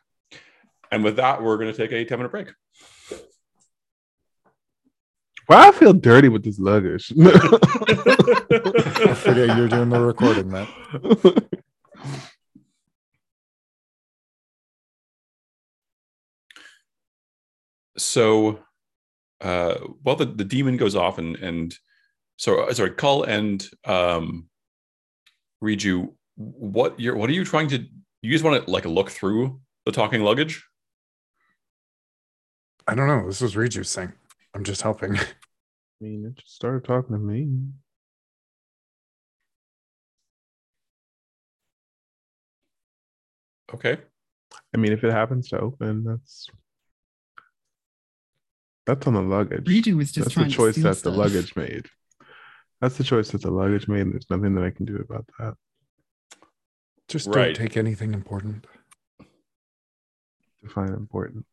And 0.91 1.03
with 1.03 1.15
that, 1.15 1.41
we're 1.41 1.57
going 1.57 1.71
to 1.71 1.77
take 1.77 1.91
a 1.91 2.05
10 2.05 2.19
minute 2.19 2.31
break. 2.31 2.49
Why 5.47 5.67
I 5.67 5.71
feel 5.71 5.93
dirty 5.93 6.29
with 6.29 6.43
this 6.43 6.59
luggage. 6.59 7.11
I 7.19 7.33
forget 9.15 9.57
you're 9.57 9.67
doing 9.67 9.89
the 9.89 9.99
recording, 9.99 10.51
Matt. 10.51 10.69
so 18.03 18.59
uh 19.41 19.75
well 20.03 20.15
the, 20.15 20.25
the 20.25 20.43
demon 20.43 20.77
goes 20.77 20.95
off 20.95 21.17
and 21.17 21.35
and 21.37 21.75
so 22.37 22.61
uh, 22.61 22.73
sorry 22.73 22.91
cull 22.91 23.23
and 23.23 23.67
um 23.85 24.47
Riju 25.63 26.13
what 26.35 26.99
you're 26.99 27.15
what 27.15 27.29
are 27.29 27.33
you 27.33 27.45
trying 27.45 27.69
to 27.69 27.85
you 28.21 28.31
just 28.31 28.43
want 28.43 28.63
to 28.63 28.71
like 28.71 28.85
look 28.85 29.09
through 29.09 29.59
the 29.85 29.91
talking 29.91 30.21
luggage 30.21 30.63
I 32.85 32.95
don't 32.95 33.07
know. 33.07 33.25
This 33.25 33.39
was 33.39 33.55
Riju's 33.55 33.95
thing. 33.95 34.11
I'm 34.53 34.65
just 34.65 34.81
helping. 34.81 35.15
I 35.17 35.25
mean, 36.01 36.25
it 36.25 36.35
just 36.35 36.55
started 36.55 36.83
talking 36.83 37.15
to 37.15 37.21
me. 37.21 37.47
okay 43.73 43.97
I 44.73 44.77
mean, 44.77 44.91
if 44.91 45.03
it 45.03 45.11
happens 45.11 45.49
to 45.49 45.59
open, 45.59 46.03
that's 46.03 46.47
that's 48.85 49.07
on 49.07 49.13
the 49.13 49.21
luggage. 49.21 49.65
Riju 49.65 49.95
was 49.95 50.11
just 50.11 50.25
that's 50.25 50.33
trying 50.33 50.49
the 50.49 50.53
choice 50.53 50.75
to 50.75 50.79
steal 50.81 50.93
that 50.93 51.03
the 51.03 51.11
luggage 51.11 51.55
made. 51.55 51.85
That's 52.81 52.97
the 52.97 53.03
choice 53.03 53.31
that 53.31 53.41
the 53.41 53.51
luggage 53.51 53.87
made. 53.87 54.01
And 54.01 54.13
there's 54.13 54.29
nothing 54.29 54.55
that 54.55 54.63
I 54.63 54.71
can 54.71 54.85
do 54.85 54.97
about 54.97 55.25
that. 55.39 55.55
Just 57.07 57.27
Right. 57.27 57.55
don't 57.55 57.55
take 57.55 57.77
anything 57.77 58.13
important. 58.13 58.65
Define 60.61 60.89
important. 60.89 61.45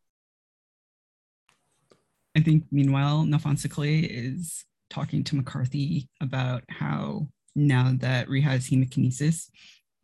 I 2.37 2.41
think 2.41 2.64
meanwhile, 2.70 3.24
Nafonsicle 3.24 4.09
is 4.09 4.64
talking 4.89 5.24
to 5.24 5.37
McCarthy 5.37 6.09
about 6.20 6.62
how 6.68 7.28
now 7.57 7.93
that 7.99 8.28
Ree 8.28 8.41
has 8.41 8.68
hemokinesis, 8.68 9.51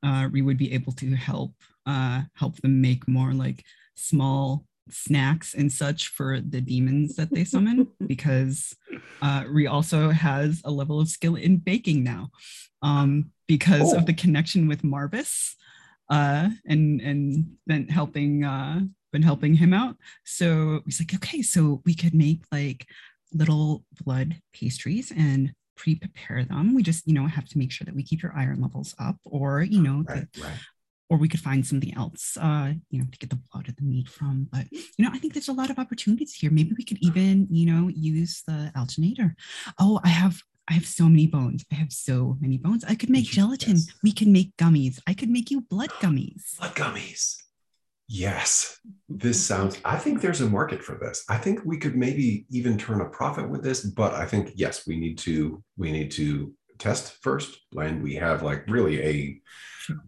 uh, 0.03 0.29
Ree 0.31 0.43
would 0.43 0.59
be 0.59 0.73
able 0.73 0.93
to 0.95 1.15
help 1.15 1.55
uh, 1.87 2.23
help 2.35 2.57
them 2.57 2.81
make 2.81 3.07
more 3.07 3.33
like 3.33 3.65
small 3.95 4.66
snacks 4.89 5.55
and 5.55 5.71
such 5.73 6.09
for 6.09 6.41
the 6.41 6.61
demons 6.61 7.17
that 7.17 7.31
they 7.33 7.45
summon 7.45 7.89
because 8.07 8.77
uh, 9.23 9.45
Ree 9.49 9.67
also 9.67 10.11
has 10.11 10.63
a 10.65 10.71
level 10.71 11.01
of 11.01 11.09
skill 11.09 11.35
in 11.37 11.57
baking 11.59 12.05
now 12.05 12.31
um, 12.83 13.31
because 13.47 13.93
Oh. 13.93 13.99
of 13.99 14.07
the 14.07 14.15
connection 14.15 14.69
with 14.69 14.85
Marvis 14.85 15.57
uh, 16.11 16.49
and 16.67 17.01
and 17.01 17.57
been 17.67 17.89
helping 17.89 18.45
uh, 18.45 18.81
been 19.13 19.23
helping 19.23 19.55
him 19.55 19.73
out. 19.73 19.97
So 20.25 20.81
he's 20.85 21.01
like, 21.01 21.15
okay, 21.15 21.43
so 21.43 21.83
we 21.85 21.95
could 21.95 22.15
make 22.15 22.45
like 22.53 22.87
little 23.33 23.85
blood 24.05 24.41
pastries 24.53 25.13
and 25.17 25.53
pre-prepare 25.77 26.45
them. 26.45 26.75
We 26.75 26.83
just, 26.83 27.07
you 27.07 27.13
know, 27.15 27.27
have 27.27 27.49
to 27.49 27.59
make 27.59 27.71
sure 27.73 27.85
that 27.85 27.95
we 27.95 28.03
keep 28.03 28.23
your 28.23 28.33
iron 28.37 28.61
levels 28.61 28.95
up, 28.99 29.17
or 29.25 29.63
you 29.63 29.83
know, 29.83 30.03
the- 30.05 30.13
Right, 30.15 30.27
right. 30.43 30.59
Or 31.09 31.19
we 31.19 31.29
could 31.29 31.41
find 31.41 31.67
something 31.67 31.95
else, 31.97 32.37
uh, 32.41 32.73
you 32.91 32.99
know, 32.99 33.07
to 33.11 33.19
get 33.19 33.31
the 33.31 33.41
blood 33.53 33.69
or 33.69 33.73
the 33.73 33.83
meat 33.83 34.09
from. 34.09 34.49
But 34.53 34.67
you 34.73 35.05
know, 35.05 35.11
I 35.13 35.19
think 35.19 35.33
there's 35.35 35.49
a 35.49 35.53
lot 35.53 35.71
of 35.71 35.79
opportunities 35.79 36.35
here. 36.35 36.51
Maybe 36.51 36.73
we 36.77 36.85
could 36.85 36.99
even, 37.01 37.47
you 37.51 37.67
know, 37.67 37.89
use 37.89 38.43
the 38.47 38.73
alginator. 38.77 39.35
Oh, 39.79 40.01
I 40.05 40.09
have. 40.09 40.41
I 40.69 40.73
have 40.73 40.85
so 40.87 41.05
many 41.05 41.29
bones. 41.29 41.65
I 41.71 41.77
have 41.77 41.93
so 41.93 42.37
many 42.41 42.59
bones. 42.59 42.83
I 42.85 42.97
could 42.97 43.09
make 43.09 43.27
Yes. 43.27 43.35
gelatin. 43.37 43.77
We 44.03 44.11
can 44.11 44.33
make 44.33 44.57
gummies. 44.57 44.99
I 45.07 45.15
could 45.15 45.31
make 45.31 45.49
you 45.49 45.61
blood 45.61 45.91
gummies. 46.01 46.59
Blood 46.59 46.75
gummies. 46.75 47.37
Yes, 48.09 48.81
this 49.09 49.45
sounds. 49.45 49.79
I 49.85 49.97
think 49.97 50.21
there's 50.21 50.41
a 50.41 50.49
market 50.51 50.83
for 50.83 50.99
this. 51.01 51.25
I 51.29 51.39
think 51.39 51.61
we 51.65 51.77
could 51.79 51.97
maybe 51.97 52.47
even 52.51 52.79
turn 52.79 53.01
a 53.01 53.05
profit 53.09 53.49
with 53.49 53.63
this. 53.63 53.83
But 53.83 54.15
I 54.15 54.27
think 54.27 54.53
yes, 54.57 54.87
we 54.89 54.97
need 54.99 55.19
to 55.19 55.63
we 55.77 55.93
need 55.93 56.11
to 56.13 56.53
test 56.79 57.23
first, 57.23 57.59
and 57.79 58.03
we 58.03 58.15
have 58.17 58.43
like 58.43 58.65
really 58.69 59.03
a. 59.03 59.41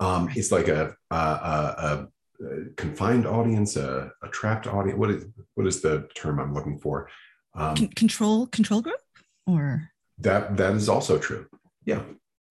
Um, 0.01 0.29
it's 0.35 0.51
like 0.51 0.69
a 0.69 0.95
a, 1.11 1.15
a, 1.15 2.09
a 2.45 2.49
confined 2.77 3.27
audience, 3.27 3.77
a, 3.77 4.11
a 4.23 4.29
trapped 4.29 4.67
audience. 4.67 4.99
What 4.99 5.11
is 5.11 5.25
what 5.55 5.67
is 5.67 5.81
the 5.83 6.09
term 6.15 6.39
I'm 6.41 6.53
looking 6.55 6.79
for? 6.79 7.09
Um, 7.55 7.77
Con- 7.77 7.89
control 7.89 8.47
control 8.49 8.83
group 8.83 9.01
or 9.47 9.91
that 10.19 10.57
that 10.57 10.75
is 10.75 10.89
also 10.89 11.19
true. 11.19 11.47
Yeah. 11.85 12.03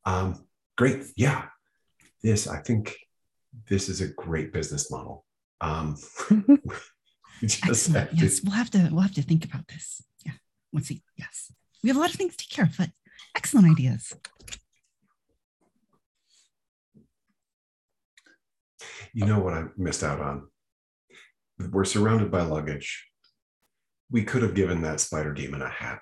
Um, 0.06 0.46
great. 0.78 1.04
Yeah. 1.16 1.46
This 2.24 2.48
I 2.48 2.60
think 2.62 2.96
this 3.70 3.90
is 3.90 4.02
a 4.02 4.08
great 4.08 4.54
business 4.54 4.90
model. 4.92 5.26
Um, 5.62 5.98
excellent. 7.44 7.96
have 7.96 8.10
to- 8.12 8.16
Yes, 8.16 8.42
we'll 8.44 8.54
have 8.54 8.70
to 8.72 8.90
we'll 8.92 9.02
have 9.02 9.14
to 9.16 9.22
think 9.22 9.46
about 9.46 9.68
this. 9.68 10.02
Yeah. 10.26 10.34
Let's 10.74 10.88
see. 10.88 11.04
Yes. 11.18 11.52
We 11.84 11.90
have 11.90 11.98
a 11.98 12.00
lot 12.00 12.10
of 12.10 12.16
things 12.16 12.36
to 12.36 12.44
take 12.46 12.50
care 12.50 12.66
of, 12.66 12.76
but 12.78 12.90
excellent 13.38 13.70
ideas. 13.70 14.14
You 19.14 19.26
know 19.26 19.40
what 19.40 19.54
I 19.54 19.66
missed 19.78 20.04
out 20.04 20.20
on? 20.20 20.48
We're 21.72 21.86
surrounded 21.86 22.30
by 22.32 22.42
luggage. 22.42 23.08
We 24.12 24.24
could 24.24 24.42
have 24.42 24.54
given 24.56 24.82
that 24.82 25.00
spider 25.00 25.34
demon 25.34 25.62
a 25.62 25.70
hat. 25.70 26.00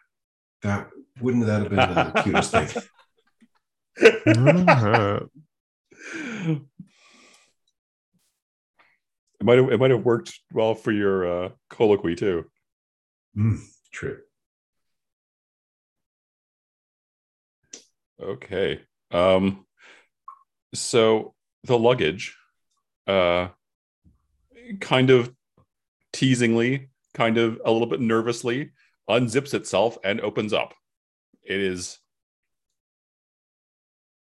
That 0.63 0.89
wouldn't 1.21 1.45
that 1.45 1.61
have 1.61 1.69
been 1.69 1.77
the 1.77 2.21
cutest 2.23 2.51
thing? 2.51 2.69
It 9.39 9.43
might 9.43 9.57
have 9.57 9.69
it 9.71 9.79
might 9.79 9.91
have 9.91 10.05
worked 10.05 10.39
well 10.53 10.75
for 10.75 10.91
your 10.91 11.45
uh 11.45 11.49
colloquy 11.69 12.15
too 12.15 12.45
Mm, 13.37 13.59
true. 13.91 14.19
Okay. 18.21 18.81
Um 19.11 19.65
so 20.73 21.33
the 21.63 21.77
luggage 21.77 22.35
uh 23.07 23.49
kind 24.79 25.09
of 25.09 25.33
teasingly, 26.13 26.89
kind 27.13 27.37
of 27.37 27.59
a 27.65 27.71
little 27.71 27.87
bit 27.87 28.01
nervously 28.01 28.71
unzips 29.09 29.53
itself 29.53 29.97
and 30.03 30.19
opens 30.21 30.53
up. 30.53 30.73
It 31.43 31.59
is 31.59 31.99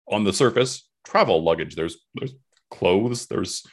on 0.07 0.23
the 0.23 0.34
surface 0.34 0.88
travel 1.05 1.43
luggage. 1.43 1.75
There's 1.75 1.97
there's 2.13 2.34
clothes, 2.69 3.27
there's 3.27 3.65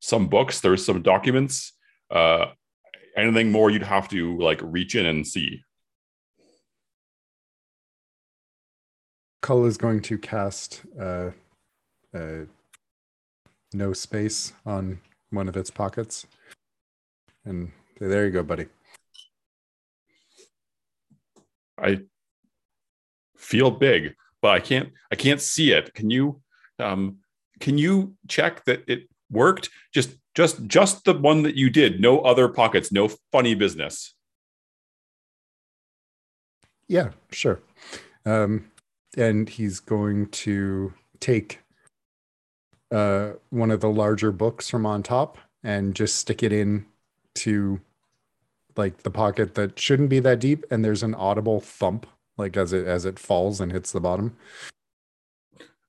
some 0.00 0.28
books, 0.28 0.60
there's 0.60 0.84
some 0.84 1.02
documents. 1.02 1.72
Uh 2.10 2.46
anything 3.16 3.50
more 3.50 3.70
you'd 3.70 3.82
have 3.82 4.08
to 4.08 4.38
like 4.38 4.60
reach 4.62 4.94
in 4.94 5.06
and 5.06 5.26
see. 5.26 5.62
Cull 9.50 9.64
is 9.64 9.76
going 9.76 10.00
to 10.02 10.16
cast 10.16 10.82
uh, 10.96 11.30
uh, 12.14 12.44
no 13.72 13.92
space 13.92 14.52
on 14.64 15.00
one 15.30 15.48
of 15.48 15.56
its 15.56 15.72
pockets. 15.72 16.24
And 17.44 17.72
there 17.98 18.26
you 18.26 18.30
go, 18.30 18.44
buddy. 18.44 18.66
I 21.76 22.02
feel 23.36 23.72
big, 23.72 24.14
but 24.40 24.52
I 24.52 24.60
can't 24.60 24.90
I 25.10 25.16
can't 25.16 25.40
see 25.40 25.72
it. 25.72 25.94
Can 25.94 26.10
you 26.10 26.40
um 26.78 27.16
can 27.58 27.76
you 27.76 28.14
check 28.28 28.64
that 28.66 28.84
it 28.86 29.08
worked? 29.32 29.68
Just 29.92 30.10
just 30.36 30.64
just 30.68 31.04
the 31.04 31.14
one 31.14 31.42
that 31.42 31.56
you 31.56 31.70
did. 31.70 32.00
No 32.00 32.20
other 32.20 32.46
pockets, 32.46 32.92
no 32.92 33.08
funny 33.32 33.56
business. 33.56 34.14
Yeah, 36.86 37.10
sure. 37.32 37.58
Um, 38.24 38.69
and 39.16 39.48
he's 39.48 39.80
going 39.80 40.28
to 40.28 40.92
take 41.20 41.60
uh, 42.90 43.32
one 43.50 43.70
of 43.70 43.80
the 43.80 43.90
larger 43.90 44.32
books 44.32 44.68
from 44.68 44.86
on 44.86 45.02
top 45.02 45.38
and 45.62 45.94
just 45.94 46.16
stick 46.16 46.42
it 46.42 46.52
in 46.52 46.86
to 47.34 47.80
like 48.76 49.02
the 49.02 49.10
pocket 49.10 49.54
that 49.54 49.78
shouldn't 49.78 50.08
be 50.08 50.20
that 50.20 50.40
deep 50.40 50.64
and 50.70 50.84
there's 50.84 51.02
an 51.02 51.14
audible 51.14 51.60
thump 51.60 52.06
like 52.38 52.56
as 52.56 52.72
it 52.72 52.86
as 52.86 53.04
it 53.04 53.18
falls 53.18 53.60
and 53.60 53.72
hits 53.72 53.92
the 53.92 54.00
bottom 54.00 54.36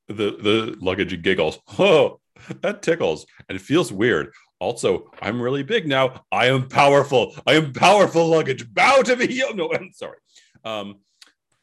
The 0.08 0.36
the 0.42 0.78
luggage 0.82 1.22
giggles. 1.22 1.60
Oh, 1.80 2.20
that 2.62 2.82
tickles, 2.82 3.26
and 3.48 3.56
it 3.56 3.62
feels 3.62 3.92
weird. 3.92 4.32
Also, 4.60 5.12
I'm 5.22 5.42
really 5.42 5.64
big 5.64 5.88
now. 5.88 6.24
I 6.32 6.48
am 6.48 6.68
powerful. 6.68 7.36
I 7.48 7.54
am 7.54 7.72
powerful 7.74 8.28
luggage. 8.28 8.72
Bow 8.74 9.02
to 9.04 9.16
me. 9.16 9.44
Oh, 9.48 9.54
no, 9.54 9.72
I'm 9.74 9.92
sorry. 9.94 10.18
Um, 10.64 11.00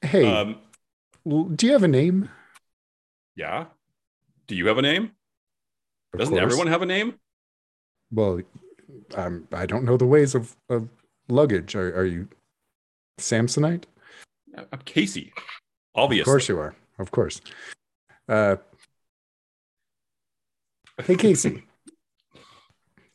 hey 0.02 0.24
um, 0.24 0.60
do 1.28 1.66
you 1.66 1.72
have 1.72 1.82
a 1.82 1.88
name 1.88 2.28
yeah. 3.36 3.66
Do 4.48 4.56
you 4.56 4.66
have 4.66 4.78
a 4.78 4.82
name? 4.82 5.12
Of 6.12 6.18
Doesn't 6.18 6.34
course. 6.34 6.42
everyone 6.42 6.66
have 6.66 6.82
a 6.82 6.86
name? 6.86 7.14
well 8.10 8.40
um, 9.14 9.46
i 9.52 9.66
don't 9.66 9.84
know 9.84 9.96
the 9.98 10.06
ways 10.06 10.34
of, 10.34 10.56
of 10.70 10.88
luggage 11.28 11.74
are, 11.76 11.94
are 11.94 12.06
you 12.06 12.26
samsonite 13.20 13.84
I'm 14.56 14.80
Casey. 14.84 15.32
Obviously. 15.94 16.22
Of 16.22 16.26
course 16.26 16.48
you 16.48 16.58
are 16.58 16.74
of 16.98 17.10
course 17.10 17.40
uh, 18.28 18.56
hey 21.04 21.16
casey 21.16 21.64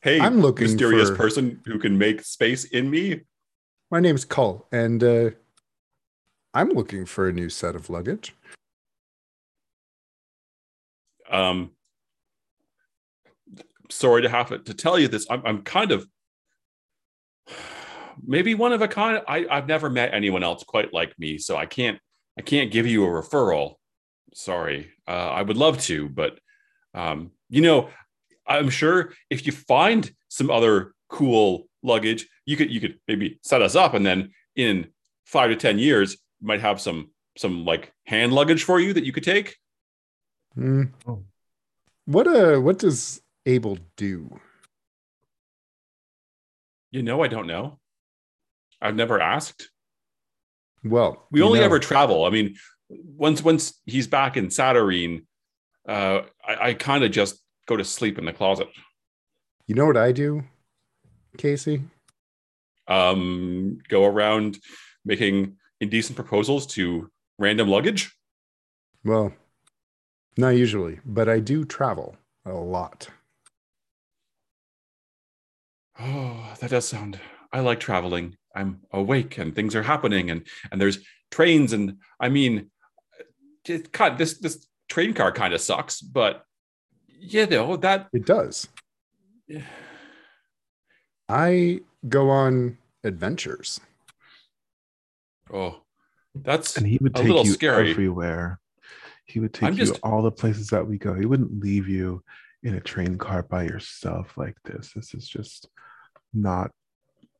Hey, 0.00 0.20
I'm 0.20 0.40
looking 0.40 0.64
mysterious 0.66 1.08
for- 1.08 1.16
person 1.16 1.60
who 1.64 1.78
can 1.78 1.96
make 1.96 2.22
space 2.22 2.64
in 2.64 2.90
me. 2.90 3.22
My 3.90 4.00
name's 4.00 4.26
Cull, 4.26 4.66
and 4.70 5.02
uh, 5.02 5.30
I'm 6.54 6.70
looking 6.70 7.04
for 7.04 7.28
a 7.28 7.32
new 7.32 7.50
set 7.50 7.74
of 7.74 7.90
luggage. 7.90 8.34
Um, 11.28 11.72
sorry 13.90 14.22
to 14.22 14.28
have 14.28 14.64
to 14.64 14.74
tell 14.74 14.98
you 14.98 15.08
this. 15.08 15.26
I'm, 15.28 15.42
I'm 15.44 15.62
kind 15.62 15.90
of 15.90 16.06
maybe 18.24 18.54
one 18.54 18.72
of 18.72 18.82
a 18.82 18.88
kind. 18.88 19.20
I, 19.26 19.46
I've 19.50 19.66
never 19.66 19.90
met 19.90 20.14
anyone 20.14 20.44
else 20.44 20.62
quite 20.62 20.94
like 20.94 21.18
me, 21.18 21.38
so 21.38 21.56
I 21.56 21.66
can't 21.66 21.98
I 22.38 22.42
can't 22.42 22.70
give 22.70 22.86
you 22.86 23.04
a 23.04 23.08
referral. 23.08 23.74
Sorry, 24.32 24.90
uh, 25.08 25.10
I 25.10 25.42
would 25.42 25.56
love 25.56 25.80
to, 25.82 26.08
but 26.08 26.38
um, 26.94 27.32
you 27.48 27.62
know, 27.62 27.90
I'm 28.46 28.70
sure 28.70 29.12
if 29.28 29.44
you 29.46 29.52
find 29.52 30.08
some 30.28 30.50
other 30.50 30.92
cool 31.08 31.66
luggage, 31.82 32.28
you 32.46 32.56
could 32.56 32.70
you 32.70 32.80
could 32.80 33.00
maybe 33.08 33.40
set 33.42 33.60
us 33.60 33.74
up, 33.74 33.94
and 33.94 34.06
then 34.06 34.30
in 34.54 34.88
five 35.24 35.50
to 35.50 35.56
ten 35.56 35.78
years, 35.80 36.16
might 36.44 36.60
have 36.60 36.80
some 36.80 37.10
some 37.36 37.64
like 37.64 37.92
hand 38.04 38.32
luggage 38.32 38.64
for 38.64 38.78
you 38.78 38.92
that 38.92 39.04
you 39.04 39.12
could 39.12 39.24
take. 39.24 39.56
Hmm. 40.54 40.84
Oh. 41.06 41.24
What 42.06 42.26
uh, 42.26 42.58
what 42.60 42.78
does 42.78 43.20
Abel 43.46 43.78
do? 43.96 44.38
You 46.90 47.02
know, 47.02 47.22
I 47.22 47.28
don't 47.28 47.46
know. 47.46 47.80
I've 48.80 48.94
never 48.94 49.20
asked. 49.20 49.70
Well, 50.84 51.26
We 51.30 51.42
only 51.42 51.60
know, 51.60 51.64
ever 51.64 51.78
travel. 51.78 52.24
I 52.24 52.30
mean, 52.30 52.56
once 52.88 53.42
once 53.42 53.80
he's 53.86 54.06
back 54.06 54.36
in 54.36 54.50
Satyrine, 54.50 55.26
uh, 55.88 56.20
I, 56.46 56.68
I 56.68 56.74
kind 56.74 57.02
of 57.02 57.10
just 57.10 57.42
go 57.66 57.76
to 57.76 57.84
sleep 57.84 58.18
in 58.18 58.26
the 58.26 58.32
closet. 58.32 58.68
You 59.66 59.74
know 59.74 59.86
what 59.86 59.96
I 59.96 60.12
do, 60.12 60.44
Casey? 61.38 61.82
Um, 62.86 63.78
go 63.88 64.04
around 64.04 64.58
making 65.06 65.56
indecent 65.80 66.16
proposals 66.16 66.66
to 66.68 67.10
random 67.38 67.68
luggage. 67.68 68.16
Well, 69.04 69.32
not 70.36 70.50
usually, 70.50 71.00
but 71.04 71.28
I 71.28 71.40
do 71.40 71.64
travel 71.64 72.16
a 72.44 72.52
lot. 72.52 73.08
Oh, 75.98 76.54
that 76.60 76.70
does 76.70 76.88
sound. 76.88 77.20
I 77.52 77.60
like 77.60 77.80
traveling. 77.80 78.36
I'm 78.54 78.80
awake 78.92 79.38
and 79.38 79.54
things 79.54 79.74
are 79.74 79.82
happening, 79.82 80.30
and 80.30 80.46
and 80.70 80.80
there's 80.80 80.98
trains, 81.30 81.72
and 81.72 81.98
I 82.20 82.28
mean, 82.28 82.70
it, 83.68 83.92
God, 83.92 84.18
this 84.18 84.38
this 84.38 84.66
train 84.88 85.14
car 85.14 85.32
kind 85.32 85.54
of 85.54 85.60
sucks, 85.60 86.00
but 86.00 86.44
you 87.06 87.46
know 87.46 87.76
that 87.76 88.08
It 88.12 88.26
does. 88.26 88.68
I 91.28 91.80
go 92.08 92.30
on 92.30 92.78
adventures. 93.02 93.80
Oh, 95.54 95.82
that's 96.34 96.76
And 96.76 96.86
he 96.86 96.98
would 97.00 97.12
A 97.16 97.18
take 97.20 97.26
little 97.28 97.46
you 97.46 97.52
scary. 97.52 97.90
everywhere. 97.92 98.60
He 99.26 99.40
would 99.40 99.54
take 99.54 99.64
I'm 99.68 99.74
you 99.74 99.86
just- 99.86 100.00
all 100.02 100.20
the 100.22 100.30
places 100.32 100.68
that 100.68 100.86
we 100.86 100.98
go. 100.98 101.14
He 101.14 101.26
wouldn't 101.26 101.60
leave 101.60 101.88
you 101.88 102.22
in 102.62 102.74
a 102.74 102.80
train 102.80 103.16
car 103.18 103.42
by 103.42 103.62
yourself 103.64 104.36
like 104.36 104.56
this. 104.64 104.92
This 104.94 105.14
is 105.14 105.26
just 105.28 105.68
not. 106.32 106.70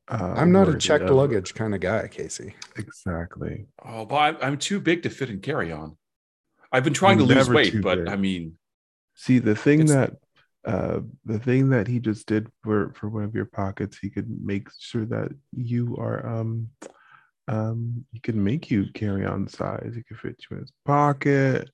Uh, 0.07 0.33
I'm 0.37 0.51
not 0.51 0.69
a 0.69 0.77
checked 0.77 1.05
of- 1.05 1.15
luggage 1.15 1.53
kind 1.55 1.73
of 1.73 1.81
guy, 1.81 2.07
Casey. 2.07 2.55
Exactly. 2.77 3.65
Oh, 3.83 4.05
but 4.05 4.15
I'm, 4.17 4.37
I'm 4.41 4.57
too 4.57 4.79
big 4.79 5.03
to 5.03 5.09
fit 5.09 5.29
in 5.31 5.39
carry 5.41 5.71
on. 5.71 5.97
I've 6.71 6.83
been 6.83 6.93
trying 6.93 7.17
You're 7.19 7.27
to 7.29 7.35
lose 7.35 7.49
weight, 7.49 7.81
but 7.81 7.99
big. 8.05 8.07
I 8.09 8.15
mean, 8.15 8.57
See 9.17 9.39
the 9.39 9.55
thing 9.55 9.81
It's- 9.81 9.95
that 9.95 10.17
uh 10.71 10.99
the 11.25 11.39
thing 11.39 11.69
that 11.69 11.87
he 11.87 11.99
just 11.99 12.25
did 12.27 12.47
for 12.63 12.91
for 12.95 13.07
one 13.07 13.23
of 13.23 13.33
your 13.35 13.45
pockets, 13.45 13.97
he 13.97 14.09
could 14.09 14.27
make 14.43 14.67
sure 14.79 15.05
that 15.05 15.31
you 15.55 15.95
are 15.97 16.25
um 16.27 16.69
um 17.47 18.05
he 18.11 18.19
could 18.19 18.35
make 18.35 18.71
you 18.71 18.85
carry 18.93 19.25
on 19.25 19.47
size. 19.47 19.93
He 19.95 20.03
could 20.03 20.17
fit 20.17 20.43
you 20.49 20.57
in 20.57 20.61
his 20.63 20.71
pocket. 20.85 21.69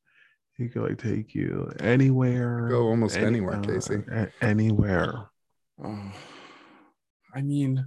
He 0.58 0.68
could 0.68 0.84
like 0.84 0.98
take 0.98 1.34
you 1.34 1.72
anywhere. 1.80 2.68
Go 2.70 2.88
almost 2.88 3.18
any- 3.18 3.26
anywhere, 3.28 3.56
uh, 3.56 3.62
Casey. 3.62 3.96
a- 4.12 4.32
anywhere. 4.42 5.30
oh, 5.84 6.12
I 7.36 7.42
mean, 7.42 7.86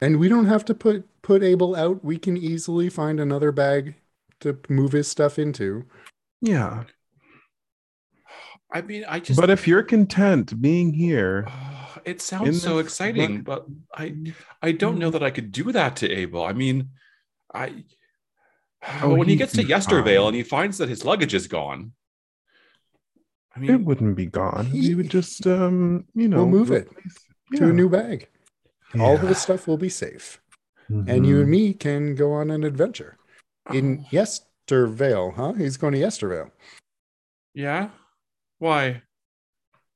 And 0.00 0.18
we 0.18 0.28
don't 0.28 0.46
have 0.46 0.64
to 0.66 0.74
put 0.74 1.04
put 1.22 1.42
Abel 1.42 1.74
out. 1.74 2.04
We 2.04 2.18
can 2.18 2.36
easily 2.36 2.88
find 2.88 3.18
another 3.18 3.50
bag 3.50 3.96
to 4.40 4.58
move 4.68 4.92
his 4.92 5.08
stuff 5.08 5.38
into. 5.38 5.84
Yeah. 6.40 6.84
I 8.72 8.82
mean, 8.82 9.04
I 9.08 9.20
just. 9.20 9.40
But 9.40 9.50
if 9.50 9.66
you're 9.66 9.82
content 9.82 10.60
being 10.60 10.92
here, 10.92 11.46
Oh, 11.48 11.96
it 12.04 12.20
sounds 12.20 12.60
so 12.62 12.76
this 12.76 12.86
exciting, 12.86 13.42
but 13.42 13.66
I 13.94 14.14
I 14.62 14.72
don't 14.72 14.98
know 14.98 15.10
that 15.10 15.22
I 15.22 15.30
could 15.30 15.50
do 15.52 15.72
that 15.72 15.96
to 15.96 16.10
Abel. 16.10 16.42
I 16.44 16.52
mean, 16.52 16.90
I 17.56 17.84
Oh, 19.02 19.14
when 19.16 19.26
he 19.26 19.32
he'd 19.34 19.38
gets 19.38 19.52
to 19.54 19.64
Yestervale 19.64 20.18
fine. 20.20 20.26
and 20.28 20.36
he 20.36 20.42
finds 20.42 20.78
that 20.78 20.88
his 20.88 21.04
luggage 21.04 21.34
is 21.34 21.48
gone. 21.48 21.92
I 23.56 23.64
it 23.64 23.80
wouldn't 23.80 24.16
be 24.16 24.26
gone. 24.26 24.66
he- 24.66 24.90
We 24.90 24.94
would 24.96 25.10
just 25.10 25.46
um, 25.46 26.04
you 26.14 26.28
know, 26.28 26.46
move 26.46 26.70
it 26.70 26.88
replace- 26.88 27.24
to 27.56 27.68
a 27.70 27.72
new 27.72 27.88
bag. 27.88 28.28
All 29.00 29.14
of 29.16 29.22
Yeah. 29.22 29.28
his 29.30 29.38
stuff 29.38 29.66
will 29.66 29.78
be 29.78 29.88
safe. 29.88 30.40
And 30.88 31.26
you 31.26 31.40
and 31.40 31.50
me 31.50 31.74
can 31.74 32.14
go 32.14 32.32
on 32.32 32.48
an 32.50 32.62
adventure. 32.62 33.18
In 33.72 34.04
oh, 34.04 34.08
Yestervale, 34.12 35.34
huh? 35.34 35.54
He's 35.54 35.76
going 35.76 35.94
to 35.94 35.98
Yestervale. 35.98 36.52
yeah, 37.54 37.90
why? 38.58 39.02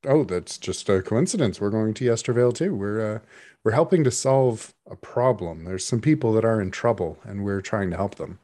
Oh, 0.04 0.24
that's 0.24 0.58
just 0.58 0.88
a 0.88 1.00
coincidence. 1.02 1.60
We're 1.60 1.70
going 1.70 1.94
to 1.94 2.04
Yestervale 2.04 2.52
too. 2.54 2.74
We're 2.74 3.16
uh, 3.16 3.18
we're 3.64 3.72
helping 3.72 4.04
to 4.04 4.10
solve 4.10 4.72
a 4.90 4.96
problem. 4.96 5.64
There's 5.64 5.84
some 5.84 6.00
people 6.00 6.32
that 6.34 6.44
are 6.44 6.60
in 6.60 6.70
trouble, 6.70 7.18
and 7.24 7.44
we're 7.44 7.60
trying 7.60 7.90
to 7.90 7.96
help 7.96 8.14
them. 8.16 8.38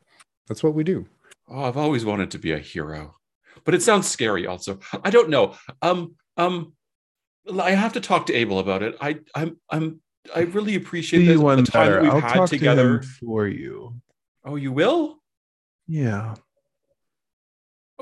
That's 0.49 0.63
what 0.63 0.75
we 0.75 0.85
do. 0.85 1.07
Oh, 1.49 1.65
I've 1.65 1.77
always 1.77 2.05
wanted 2.05 2.31
to 2.33 2.39
be 2.39 2.53
a 2.53 2.59
hero, 2.59 3.17
but 3.65 3.75
it 3.75 3.83
sounds 3.83 4.09
scary. 4.09 4.47
Also, 4.47 4.79
I 5.05 5.11
don't 5.11 5.31
know. 5.31 5.55
Um, 5.83 6.17
um, 6.37 6.75
I 7.61 7.71
have 7.73 7.93
to 7.95 8.01
talk 8.01 8.27
to 8.27 8.35
Abel 8.35 8.59
about 8.59 8.83
it. 8.83 8.97
I, 9.01 9.21
I'm, 9.35 9.57
I'm, 9.71 10.01
I 10.35 10.41
really 10.41 10.75
appreciate 10.75 11.21
See 11.21 11.27
this, 11.27 11.39
one 11.39 11.63
the 11.65 11.71
time 11.71 11.87
that 11.87 11.91
better. 11.93 12.03
we've 12.03 12.11
I'll 12.13 12.21
had 12.21 12.35
talk 12.35 12.51
to 12.51 12.57
together. 12.59 12.95
him 12.97 13.03
for 13.03 13.47
you. 13.47 13.95
Oh, 14.45 14.57
you 14.57 14.73
will? 14.73 15.23
Yeah. 15.87 16.35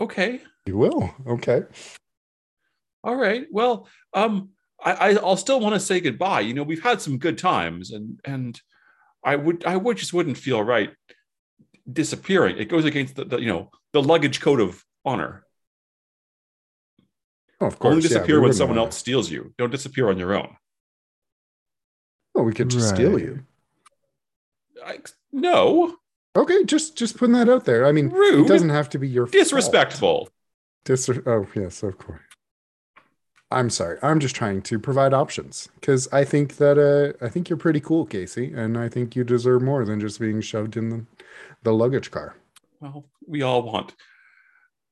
Okay. 0.01 0.41
You 0.67 0.79
will. 0.79 1.15
Okay. 1.27 1.63
All 3.05 3.15
right. 3.17 3.47
Well, 3.51 3.87
um, 4.15 4.51
I, 4.85 4.93
I 4.93 5.11
I'll 5.17 5.37
still 5.37 5.61
want 5.61 5.75
to 5.75 5.81
say 5.81 6.01
goodbye. 6.01 6.41
You 6.41 6.55
know, 6.55 6.63
we've 6.63 6.83
had 6.83 7.01
some 7.01 7.19
good 7.19 7.39
times, 7.39 7.91
and 7.91 8.21
and 8.25 8.61
I 9.25 9.37
would 9.37 9.65
I 9.65 9.77
would 9.77 9.97
just 9.97 10.13
wouldn't 10.13 10.39
feel 10.39 10.63
right 10.63 10.91
disappearing. 11.91 12.59
It 12.59 12.69
goes 12.69 12.85
against 12.85 13.17
the, 13.17 13.25
the 13.25 13.39
you 13.39 13.49
know 13.49 13.71
the 13.93 14.03
luggage 14.03 14.41
code 14.41 14.61
of 14.61 14.85
honor. 15.05 15.45
Oh, 17.61 17.67
of 17.67 17.79
course. 17.79 17.93
Only 17.93 18.03
yeah, 18.03 18.09
disappear 18.09 18.41
we 18.41 18.49
when 18.49 18.53
someone 18.53 18.79
else 18.79 18.97
steals 18.97 19.31
you. 19.31 19.55
Don't 19.59 19.71
disappear 19.71 20.09
on 20.09 20.19
your 20.19 20.35
own. 20.35 20.57
Oh, 22.35 22.43
we 22.43 22.53
could 22.53 22.69
just 22.69 22.91
steal 22.91 23.19
you. 23.19 23.45
I, 24.85 24.99
no, 25.33 25.97
Okay, 26.37 26.65
just 26.65 26.97
just 26.97 27.17
putting 27.17 27.35
that 27.35 27.49
out 27.49 27.65
there. 27.65 27.87
I 27.87 27.93
mean, 27.93 28.09
rude, 28.09 28.45
it 28.45 28.49
doesn't 28.49 28.71
have 28.71 28.89
to 28.91 28.99
be 28.99 29.09
your 29.09 29.27
fault. 29.27 29.33
disrespectful. 29.33 30.29
Dis- 30.85 31.09
oh 31.27 31.47
yes, 31.55 31.83
of 31.83 31.97
course. 31.97 32.21
I'm 33.55 33.71
sorry. 33.71 33.99
I'm 34.03 34.21
just 34.21 34.35
trying 34.37 34.63
to 34.63 34.79
provide 34.79 35.15
options 35.15 35.69
because 35.77 36.09
I 36.13 36.25
think 36.25 36.57
that 36.57 36.79
uh, 36.79 37.25
I 37.25 37.29
think 37.29 37.49
you're 37.49 37.57
pretty 37.57 37.81
cool, 37.81 38.05
Casey, 38.07 38.53
and 38.53 38.77
I 38.77 38.89
think 38.89 39.17
you 39.17 39.25
deserve 39.25 39.63
more 39.63 39.85
than 39.85 40.01
just 40.01 40.21
being 40.21 40.41
shoved 40.41 40.77
in 40.77 40.91
the, 40.91 41.07
the 41.63 41.73
luggage 41.73 42.11
car. 42.11 42.37
Well, 42.81 43.05
we 43.27 43.43
all 43.43 43.63
want 43.63 43.95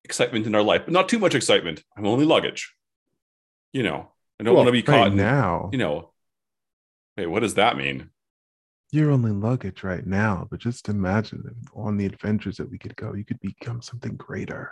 excitement 0.04 0.46
in 0.46 0.54
our 0.54 0.62
life, 0.62 0.82
but 0.84 0.92
not 0.92 1.08
too 1.08 1.18
much 1.18 1.34
excitement. 1.34 1.82
I'm 1.96 2.06
only 2.06 2.24
luggage. 2.24 2.74
You 3.72 3.82
know, 3.82 4.08
I 4.40 4.44
don't 4.44 4.54
Well, 4.54 4.64
want 4.64 4.68
to 4.68 4.72
be 4.72 4.82
caught. 4.82 5.08
Right 5.08 5.12
now, 5.12 5.70
you 5.72 5.78
know, 5.78 6.10
hey, 7.16 7.26
what 7.26 7.40
does 7.40 7.54
that 7.54 7.76
mean? 7.76 8.10
you're 8.94 9.10
only 9.10 9.30
luggage 9.30 9.82
right 9.82 10.06
now, 10.06 10.46
but 10.50 10.60
just 10.60 10.90
imagine 10.90 11.42
on 11.74 11.96
the 11.96 12.04
adventures 12.04 12.58
that 12.58 12.70
we 12.70 12.76
could 12.76 12.94
go, 12.94 13.14
you 13.14 13.24
could 13.24 13.40
become 13.40 13.80
something 13.80 14.16
greater. 14.16 14.70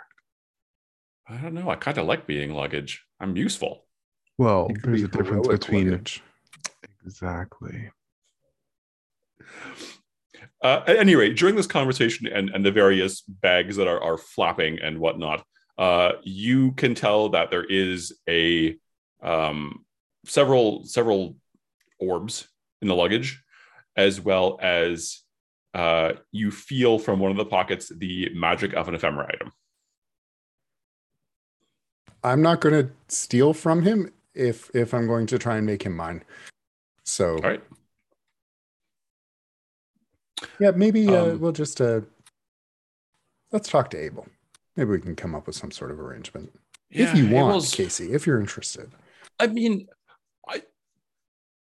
I 1.26 1.38
don't 1.38 1.54
know. 1.54 1.70
I 1.70 1.76
kind 1.76 1.96
of 1.96 2.06
like 2.06 2.26
being 2.26 2.52
luggage. 2.52 3.02
I'm 3.20 3.36
useful. 3.36 3.84
Well, 4.38 4.70
there's 4.82 5.02
a 5.02 5.08
difference 5.08 5.46
between 5.46 5.90
luggage. 5.90 6.22
exactly. 7.04 7.90
Uh, 10.62 10.82
at 10.86 10.96
any 10.96 11.14
rate, 11.14 11.36
during 11.36 11.56
this 11.56 11.66
conversation 11.66 12.26
and, 12.26 12.50
and 12.50 12.64
the 12.64 12.72
various 12.72 13.20
bags 13.22 13.76
that 13.76 13.88
are, 13.88 14.02
are 14.02 14.18
flapping 14.18 14.78
and 14.78 14.98
whatnot, 14.98 15.44
uh, 15.78 16.12
you 16.22 16.72
can 16.72 16.94
tell 16.94 17.30
that 17.30 17.50
there 17.50 17.64
is 17.64 18.18
a 18.28 18.76
um, 19.22 19.84
several 20.24 20.84
several 20.84 21.36
orbs 21.98 22.48
in 22.82 22.88
the 22.88 22.94
luggage, 22.94 23.42
as 23.96 24.20
well 24.20 24.58
as 24.60 25.20
uh, 25.74 26.12
you 26.32 26.50
feel 26.50 26.98
from 26.98 27.18
one 27.20 27.30
of 27.30 27.36
the 27.36 27.44
pockets 27.44 27.90
the 27.94 28.30
magic 28.34 28.74
of 28.74 28.88
an 28.88 28.94
ephemera 28.94 29.30
item. 29.32 29.52
I'm 32.22 32.42
not 32.42 32.60
going 32.60 32.86
to 32.86 32.92
steal 33.08 33.52
from 33.52 33.82
him 33.82 34.12
if 34.34 34.70
if 34.74 34.94
I'm 34.94 35.06
going 35.06 35.26
to 35.26 35.38
try 35.38 35.56
and 35.56 35.66
make 35.66 35.82
him 35.82 35.96
mine. 35.96 36.22
So 37.04 37.34
All 37.36 37.40
right. 37.40 37.62
yeah, 40.58 40.70
maybe 40.72 41.06
uh, 41.08 41.24
Um, 41.32 41.40
we'll 41.40 41.52
just 41.52 41.80
uh, 41.80 42.00
let's 43.52 43.68
talk 43.68 43.90
to 43.90 43.98
Abel. 43.98 44.26
Maybe 44.76 44.90
we 44.90 45.00
can 45.00 45.16
come 45.16 45.34
up 45.34 45.46
with 45.46 45.56
some 45.56 45.70
sort 45.70 45.90
of 45.90 45.98
arrangement 46.00 46.52
if 46.90 47.14
you 47.14 47.24
want, 47.28 47.50
Abel's- 47.50 47.74
Casey. 47.74 48.12
If 48.12 48.26
you're 48.26 48.40
interested. 48.40 48.90
I 49.38 49.46
mean, 49.46 49.88
I 50.48 50.62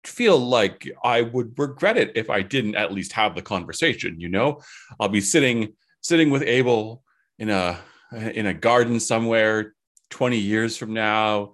feel 0.05 0.37
like 0.37 0.87
I 1.03 1.21
would 1.21 1.57
regret 1.57 1.97
it 1.97 2.11
if 2.15 2.29
I 2.29 2.41
didn't 2.41 2.75
at 2.75 2.93
least 2.93 3.11
have 3.13 3.35
the 3.35 3.41
conversation. 3.41 4.19
You 4.19 4.29
know, 4.29 4.61
I'll 4.99 5.09
be 5.09 5.21
sitting 5.21 5.73
sitting 6.01 6.29
with 6.29 6.43
Abel 6.43 7.03
in 7.39 7.49
a 7.49 7.79
in 8.11 8.45
a 8.45 8.53
garden 8.53 8.99
somewhere, 8.99 9.74
twenty 10.15 10.37
years 10.37 10.77
from 10.77 10.93
now, 10.93 11.51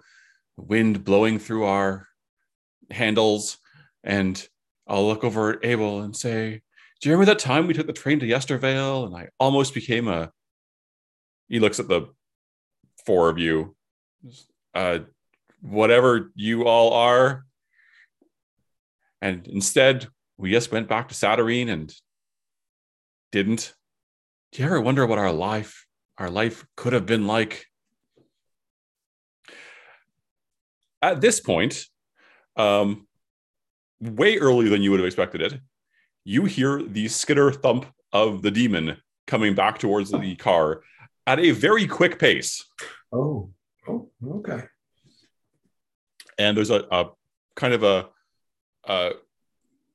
wind 0.55 1.03
blowing 1.03 1.39
through 1.39 1.65
our 1.65 2.07
handles, 2.91 3.57
and 4.03 4.47
I'll 4.87 5.07
look 5.07 5.23
over 5.23 5.53
at 5.53 5.65
Abel 5.65 6.01
and 6.01 6.15
say, 6.15 6.61
"Do 6.99 7.09
you 7.09 7.15
remember 7.15 7.33
that 7.33 7.39
time 7.39 7.65
we 7.65 7.73
took 7.73 7.87
the 7.87 7.93
train 7.93 8.19
to 8.19 8.27
Yestervale 8.27 9.07
and 9.07 9.15
I 9.15 9.29
almost 9.39 9.73
became 9.73 10.07
a?" 10.07 10.31
He 11.49 11.59
looks 11.59 11.79
at 11.79 11.87
the 11.87 12.13
four 13.03 13.29
of 13.29 13.39
you. 13.39 13.75
Uh, 14.75 14.99
whatever 15.61 16.31
you 16.35 16.67
all 16.67 16.93
are. 16.93 17.45
And 19.23 19.47
instead, 19.47 20.07
we 20.37 20.51
just 20.51 20.71
went 20.71 20.87
back 20.87 21.07
to 21.07 21.15
Satyrine 21.15 21.69
and 21.69 21.91
didn't. 23.31 23.73
Do 24.51 24.61
you 24.61 24.67
ever 24.67 24.79
wonder 24.79 25.07
what 25.07 25.17
our 25.17 25.33
life, 25.33 25.87
our 26.19 26.29
life 26.29 26.63
could 26.77 26.93
have 26.93 27.07
been 27.07 27.25
like? 27.25 27.65
At 31.01 31.21
this 31.21 31.39
point, 31.39 31.85
um, 32.55 33.07
way 33.99 34.37
earlier 34.37 34.69
than 34.69 34.81
you 34.81 34.91
would 34.91 34.99
have 34.99 35.07
expected 35.07 35.41
it, 35.41 35.59
you 36.23 36.45
hear 36.45 36.81
the 36.81 37.07
skitter 37.07 37.51
thump 37.51 37.85
of 38.13 38.41
the 38.41 38.51
demon 38.51 38.97
coming 39.27 39.55
back 39.55 39.79
towards 39.79 40.11
the 40.11 40.35
car 40.35 40.81
at 41.25 41.39
a 41.39 41.51
very 41.51 41.87
quick 41.87 42.19
pace. 42.19 42.63
Oh, 43.11 43.51
oh, 43.87 44.09
okay. 44.37 44.63
and 46.37 46.57
there's 46.57 46.69
a, 46.71 46.85
a 46.91 47.05
kind 47.55 47.73
of 47.73 47.83
a, 47.83 48.07
a 48.85 49.11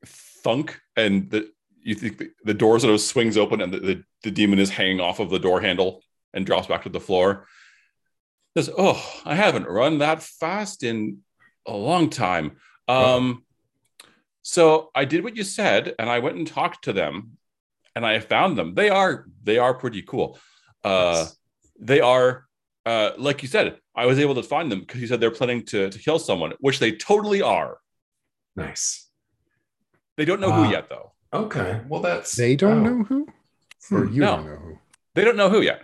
thunk, 0.04 0.80
and 0.96 1.30
the 1.30 1.50
you 1.82 1.94
think 1.94 2.18
the, 2.18 2.30
the 2.44 2.54
door 2.54 2.78
sort 2.78 2.94
of 2.94 3.00
swings 3.00 3.36
open, 3.36 3.60
and 3.60 3.72
the, 3.72 3.80
the, 3.80 4.04
the 4.22 4.30
demon 4.30 4.58
is 4.58 4.70
hanging 4.70 5.00
off 5.00 5.20
of 5.20 5.30
the 5.30 5.38
door 5.38 5.60
handle 5.60 6.02
and 6.34 6.46
drops 6.46 6.66
back 6.66 6.82
to 6.82 6.88
the 6.88 7.00
floor. 7.00 7.46
Says, 8.56 8.70
"Oh, 8.76 9.02
I 9.24 9.34
haven't 9.34 9.66
run 9.68 9.98
that 9.98 10.22
fast 10.22 10.82
in 10.82 11.18
a 11.66 11.76
long 11.76 12.08
time." 12.10 12.56
Um, 12.88 13.44
so 14.42 14.90
I 14.94 15.04
did 15.04 15.22
what 15.24 15.36
you 15.36 15.44
said, 15.44 15.94
and 15.98 16.08
I 16.08 16.20
went 16.20 16.36
and 16.36 16.46
talked 16.46 16.84
to 16.84 16.92
them, 16.92 17.36
and 17.94 18.06
I 18.06 18.18
found 18.20 18.56
them. 18.56 18.74
They 18.74 18.88
are 18.88 19.26
they 19.42 19.58
are 19.58 19.74
pretty 19.74 20.02
cool. 20.02 20.38
Uh, 20.84 21.24
Nice. 21.24 21.36
they 21.80 22.00
are 22.00 22.46
uh, 22.86 23.10
like 23.18 23.42
you 23.42 23.48
said 23.48 23.76
i 23.96 24.06
was 24.06 24.18
able 24.20 24.36
to 24.36 24.42
find 24.44 24.70
them 24.70 24.78
because 24.80 25.00
you 25.00 25.06
said 25.08 25.18
they're 25.20 25.32
planning 25.32 25.64
to, 25.64 25.90
to 25.90 25.98
kill 25.98 26.18
someone 26.20 26.52
which 26.60 26.78
they 26.78 26.92
totally 26.92 27.42
are 27.42 27.78
nice. 28.54 29.08
they 30.16 30.24
don't 30.24 30.40
know 30.40 30.52
Ah. 30.52 30.62
who 30.64 30.70
yet 30.70 30.88
though 30.88 31.12
Okay. 31.32 31.80
Well, 31.88 32.00
that's 32.02 32.36
They 32.36 32.54
don't 32.54 32.86
oh. 32.86 32.88
know 32.88 33.02
who, 33.04 33.26
or 33.90 34.04
you 34.04 34.20
no. 34.20 34.36
don't 34.36 34.46
know 34.46 34.56
who. 34.56 34.78
they 35.14 35.24
don't 35.24 35.36
know 35.36 35.50
who 35.50 35.60
yet 35.62 35.82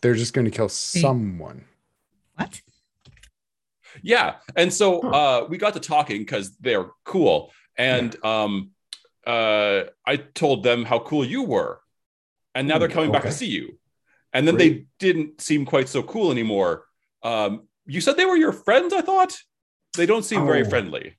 They're 0.00 0.14
just 0.14 0.32
going 0.32 0.44
to 0.44 0.50
kill 0.52 0.68
someone. 0.68 1.64
What? 2.36 2.60
yeah 4.02 4.36
and 4.56 4.72
so 4.72 5.00
uh, 5.00 5.46
we 5.48 5.56
got 5.56 5.74
to 5.74 5.80
talking 5.80 6.18
because 6.18 6.56
they're 6.58 6.90
cool. 7.04 7.52
And 7.78 8.16
um, 8.24 8.70
uh, 9.26 9.84
i 10.06 10.16
told 10.16 10.62
them 10.62 10.84
how 10.84 10.98
cool 11.00 11.24
you 11.24 11.42
were. 11.44 11.80
And 12.54 12.68
now 12.68 12.78
they're 12.78 12.88
Hmm, 12.88 12.94
coming 12.94 13.12
back 13.12 13.22
to 13.22 13.32
see 13.32 13.46
you. 13.46 13.78
And 14.32 14.46
then 14.48 14.56
they 14.56 14.86
didn't 14.98 15.40
seem 15.40 15.64
quite 15.64 15.88
so 15.88 16.02
cool 16.02 16.30
anymore. 16.30 16.84
Um, 17.22 17.68
you 17.86 18.00
said 18.00 18.16
they 18.16 18.26
were 18.26 18.36
your 18.36 18.52
friends 18.52 18.92
i 18.92 19.00
thought? 19.00 19.36
They 19.96 20.06
don't 20.06 20.24
seem 20.24 20.44
very 20.44 20.62
Oh. 20.62 20.70
friendly. 20.70 21.16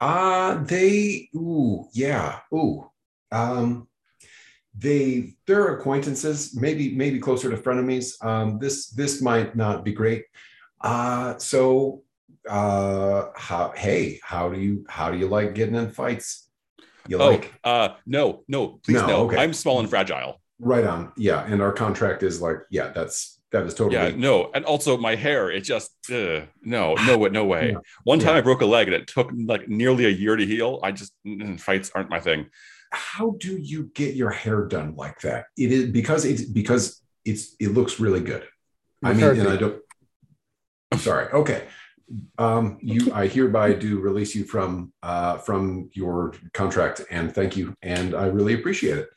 Uh 0.00 0.62
they 0.64 1.28
ooh, 1.34 1.88
yeah. 1.92 2.40
Ooh. 2.52 2.90
Um 3.32 3.88
they 4.76 5.34
they're 5.46 5.76
acquaintances, 5.76 6.54
maybe 6.56 6.94
maybe 6.94 7.18
closer 7.18 7.50
to 7.50 7.56
frenemies. 7.56 8.22
Um 8.24 8.58
this 8.58 8.90
this 8.90 9.20
might 9.22 9.54
not 9.56 9.84
be 9.84 9.92
great. 9.92 10.24
Uh 10.80 11.38
so 11.38 12.02
uh 12.48 13.26
how 13.36 13.72
hey, 13.76 14.20
how 14.22 14.48
do 14.48 14.60
you 14.60 14.84
how 14.88 15.10
do 15.10 15.18
you 15.18 15.28
like 15.28 15.54
getting 15.54 15.74
in 15.76 15.90
fights? 15.90 16.48
You 17.08 17.18
oh 17.18 17.30
like 17.30 17.52
uh, 17.64 17.90
no 18.06 18.44
no 18.48 18.80
please 18.82 19.02
No, 19.02 19.06
no 19.06 19.16
okay. 19.26 19.36
i'm 19.36 19.52
small 19.52 19.78
and 19.78 19.90
fragile 19.90 20.40
right 20.58 20.84
on. 20.84 21.12
Yeah, 21.16 21.44
and 21.44 21.60
our 21.60 21.72
contract 21.72 22.22
is 22.22 22.40
like, 22.40 22.56
yeah, 22.70 22.88
that's 22.88 23.40
that 23.52 23.64
is 23.66 23.74
totally 23.74 23.96
Yeah, 23.96 24.16
no, 24.16 24.50
and 24.54 24.64
also 24.64 24.96
my 24.96 25.14
hair, 25.14 25.50
it 25.50 25.60
just 25.62 25.90
uh, 26.10 26.42
no, 26.62 26.94
no, 27.06 27.18
way, 27.18 27.28
no 27.30 27.44
way. 27.44 27.70
Yeah. 27.72 27.78
One 28.04 28.18
time 28.18 28.34
Yeah. 28.34 28.38
I 28.38 28.40
broke 28.40 28.62
a 28.62 28.66
leg 28.66 28.88
and 28.88 28.94
it 28.96 29.06
took 29.06 29.30
like 29.46 29.68
nearly 29.68 30.06
a 30.06 30.10
year 30.10 30.34
to 30.36 30.46
heal. 30.46 30.80
I 30.82 30.92
just 30.92 31.12
mm, 31.26 31.60
fights 31.60 31.90
aren't 31.94 32.08
my 32.10 32.20
thing. 32.20 32.46
How 32.94 33.36
do 33.38 33.56
you 33.56 33.90
get 33.94 34.14
your 34.14 34.30
hair 34.30 34.64
done 34.64 34.94
like 34.96 35.20
that? 35.20 35.46
It 35.56 35.72
is 35.72 35.90
because 35.90 36.24
it's 36.24 36.42
because 36.42 37.00
it's 37.24 37.54
it 37.60 37.68
looks 37.68 38.00
really 38.00 38.20
good. 38.20 38.46
I 39.02 39.12
mean, 39.12 39.24
and 39.24 39.48
I 39.48 39.56
don't. 39.56 39.82
I'm 40.92 40.98
sorry. 40.98 41.28
Okay, 41.32 41.64
um, 42.38 42.78
you. 42.80 43.12
I 43.12 43.26
hereby 43.26 43.74
do 43.74 44.00
release 44.00 44.34
you 44.34 44.44
from 44.44 44.92
uh, 45.02 45.38
from 45.38 45.90
your 45.92 46.34
contract, 46.52 47.02
and 47.10 47.34
thank 47.34 47.56
you, 47.56 47.74
and 47.82 48.14
I 48.14 48.26
really 48.26 48.54
appreciate 48.54 48.98
it. 48.98 49.08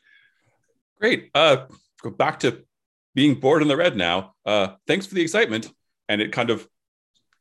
Great. 1.00 1.30
Uh, 1.34 1.66
go 2.02 2.10
back 2.10 2.40
to 2.40 2.64
being 3.14 3.34
bored 3.34 3.62
in 3.62 3.68
the 3.68 3.76
red 3.76 3.96
now. 3.96 4.34
Uh, 4.44 4.68
thanks 4.86 5.06
for 5.06 5.14
the 5.14 5.22
excitement. 5.22 5.72
And 6.08 6.20
it 6.20 6.32
kind 6.32 6.50
of 6.50 6.68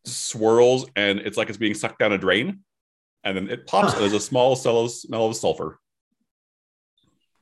swirls, 0.06 0.88
and 0.96 1.20
it's 1.20 1.38
like 1.38 1.50
it's 1.50 1.58
being 1.58 1.74
sucked 1.74 2.00
down 2.00 2.12
a 2.12 2.18
drain, 2.18 2.62
and 3.24 3.38
then 3.38 3.50
it 3.50 3.68
pops. 3.68 3.94
and 3.94 4.02
there's 4.02 4.14
a 4.14 4.20
small 4.20 4.56
smell 4.56 4.82
of, 4.82 4.92
smell 4.92 5.28
of 5.28 5.36
sulfur. 5.36 5.80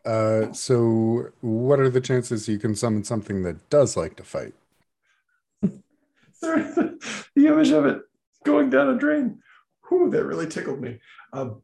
Uh, 0.05 0.53
so, 0.53 1.29
what 1.41 1.79
are 1.79 1.89
the 1.89 2.01
chances 2.01 2.47
you 2.47 2.59
can 2.59 2.75
summon 2.75 3.03
something 3.03 3.43
that 3.43 3.69
does 3.69 3.97
like 3.97 4.15
to 4.17 4.23
fight? 4.23 4.53
The 7.35 7.47
image 7.47 7.71
of 7.71 7.85
it 7.85 8.01
going 8.45 8.69
down 8.69 8.89
a 8.89 8.97
drain. 8.97 9.39
Whew, 9.89 10.09
that 10.11 10.23
really 10.23 10.47
tickled 10.47 10.79
me. 10.79 10.99
Um, 11.33 11.61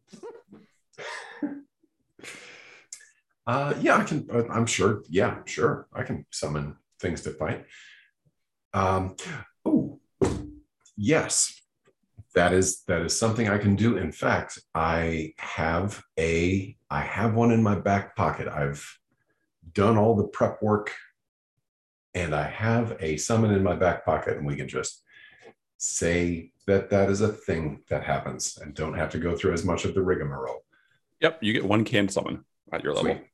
uh, 3.47 3.73
yeah, 3.79 3.97
I 3.97 4.03
can. 4.03 4.27
uh, 4.33 4.43
I'm 4.51 4.65
sure. 4.65 5.03
Yeah, 5.07 5.37
sure. 5.45 5.87
I 5.93 6.03
can 6.03 6.25
summon 6.31 6.75
things 6.99 7.21
to 7.21 7.31
fight. 7.31 7.65
Um, 8.73 9.15
oh, 9.65 9.99
yes, 10.97 11.60
that 12.33 12.53
is 12.53 12.83
that 12.87 13.01
is 13.01 13.17
something 13.17 13.49
I 13.49 13.57
can 13.57 13.75
do. 13.75 13.97
In 13.97 14.11
fact, 14.11 14.59
I 14.73 15.33
have 15.37 16.01
a 16.17 16.75
I 16.89 17.01
have 17.01 17.33
one 17.33 17.51
in 17.51 17.61
my 17.61 17.75
back 17.75 18.15
pocket. 18.15 18.47
I've 18.47 18.85
done 19.73 19.97
all 19.97 20.15
the 20.15 20.27
prep 20.27 20.61
work 20.61 20.91
and 22.13 22.35
I 22.35 22.47
have 22.47 22.97
a 22.99 23.17
summon 23.17 23.51
in 23.51 23.63
my 23.63 23.75
back 23.75 24.05
pocket, 24.05 24.37
and 24.37 24.45
we 24.45 24.55
can 24.55 24.67
just 24.67 25.03
say 25.77 26.51
that 26.67 26.89
that 26.89 27.09
is 27.09 27.21
a 27.21 27.29
thing 27.31 27.81
that 27.89 28.03
happens 28.03 28.57
and 28.61 28.73
don't 28.73 28.93
have 28.93 29.09
to 29.11 29.17
go 29.17 29.35
through 29.35 29.53
as 29.53 29.65
much 29.65 29.85
of 29.85 29.95
the 29.95 30.01
rigmarole. 30.01 30.63
Yep, 31.21 31.39
you 31.41 31.53
get 31.53 31.65
one 31.65 31.83
canned 31.83 32.11
summon 32.11 32.43
at 32.71 32.83
your 32.83 32.93
level. 32.93 33.13
Sweet. 33.13 33.27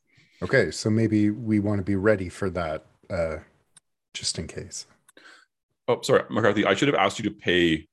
Okay, 0.44 0.72
so 0.72 0.90
maybe 0.90 1.32
we 1.32 1.60
want 1.60 1.80
to 1.80 1.84
be 1.84 1.96
ready 1.96 2.30
for 2.30 2.50
that 2.52 2.86
uh, 3.10 3.38
just 4.14 4.38
in 4.38 4.48
case. 4.48 4.86
Oh, 5.88 6.02
sorry, 6.02 6.24
McCarthy. 6.30 6.66
I 6.66 6.76
should 6.76 6.90
have 6.90 6.98
asked 6.98 7.18
you 7.18 7.30
to 7.30 7.36
pay 7.36 7.87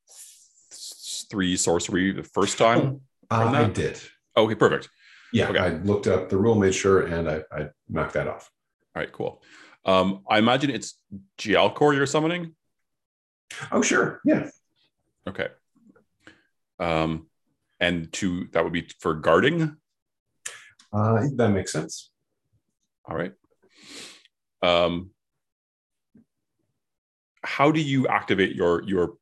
three 1.31 1.57
sorcery 1.57 2.13
the 2.13 2.23
first 2.23 2.59
time. 2.59 3.01
Uh, 3.31 3.53
I 3.55 3.65
did. 3.69 4.01
Okay, 4.37 4.55
perfect. 4.55 4.89
Yeah, 5.33 5.49
Okay. 5.49 5.59
I 5.59 5.71
looked 5.71 6.07
up 6.07 6.29
the 6.29 6.37
rule, 6.37 6.55
made 6.55 6.75
sure, 6.75 7.07
and 7.07 7.29
I, 7.29 7.43
I 7.51 7.69
knocked 7.89 8.15
that 8.15 8.29
off. 8.29 8.51
All 8.95 9.01
right, 9.01 9.11
cool. 9.13 9.43
Um, 9.85 10.23
I 10.31 10.39
imagine 10.39 10.71
it's 10.71 10.99
Gialcor 11.39 11.95
you're 11.95 12.07
summoning. 12.07 12.55
Oh, 13.73 13.83
sure. 13.83 14.21
Yeah. 14.25 14.49
Okay. 15.29 15.49
Um, 16.79 17.27
and 17.81 18.13
to 18.15 18.49
that 18.53 18.65
would 18.65 18.73
be 18.73 18.89
for 19.01 19.15
guarding. 19.15 19.77
Uh, 20.93 21.27
that 21.35 21.51
makes 21.51 21.73
sense. 21.73 22.11
All 23.05 23.17
right. 23.17 23.33
Um, 24.63 25.11
how 27.43 27.71
do 27.71 27.81
you 27.81 28.07
activate 28.09 28.55
your 28.55 28.83
your 28.85 29.15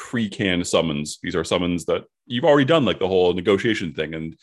pre-canned 0.00 0.66
summons? 0.66 1.18
These 1.22 1.36
are 1.36 1.44
summons 1.44 1.84
that 1.84 2.04
you've 2.26 2.44
already 2.44 2.64
done, 2.64 2.86
like 2.86 2.98
the 2.98 3.06
whole 3.06 3.34
negotiation 3.34 3.92
thing, 3.92 4.14
and 4.14 4.34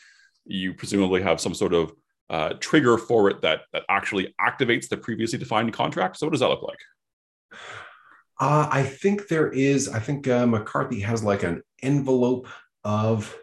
you 0.45 0.75
presumably 0.75 1.21
have 1.23 1.41
some 1.41 1.55
sort 1.55 1.73
of 1.73 1.91
uh, 2.29 2.53
trigger 2.59 2.97
for 2.97 3.29
it 3.29 3.41
that 3.41 3.61
that 3.73 3.83
actually 3.89 4.35
activates 4.39 4.87
the 4.87 4.97
previously 4.97 5.39
defined 5.39 5.73
contract. 5.73 6.17
So, 6.17 6.27
what 6.27 6.31
does 6.31 6.41
that 6.41 6.49
look 6.49 6.61
like? 6.61 6.77
Uh, 8.39 8.69
I 8.71 8.83
think 8.83 9.29
there 9.29 9.49
is, 9.49 9.89
I 9.89 9.99
think 9.99 10.27
uh, 10.27 10.45
McCarthy 10.45 10.99
has 10.99 11.23
like 11.23 11.41
an 11.41 11.63
envelope 11.81 12.47
of 12.83 13.35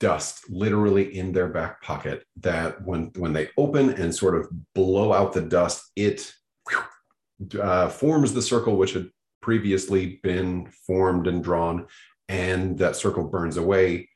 dust 0.00 0.50
literally 0.50 1.16
in 1.16 1.30
their 1.30 1.46
back 1.46 1.80
pocket 1.80 2.24
that 2.40 2.84
when 2.84 3.12
when 3.16 3.32
they 3.32 3.50
open 3.56 3.90
and 3.90 4.12
sort 4.12 4.34
of 4.34 4.48
blow 4.74 5.12
out 5.12 5.32
the 5.32 5.42
dust, 5.42 5.92
it 5.94 6.32
uh, 7.60 7.88
forms 7.88 8.34
the 8.34 8.42
circle 8.42 8.76
which 8.76 8.94
had 8.94 9.08
previously 9.40 10.20
been 10.22 10.66
formed 10.86 11.26
and 11.26 11.42
drawn, 11.42 11.86
and 12.28 12.78
that 12.78 12.96
circle 12.96 13.24
burns 13.24 13.56
away 13.56 14.08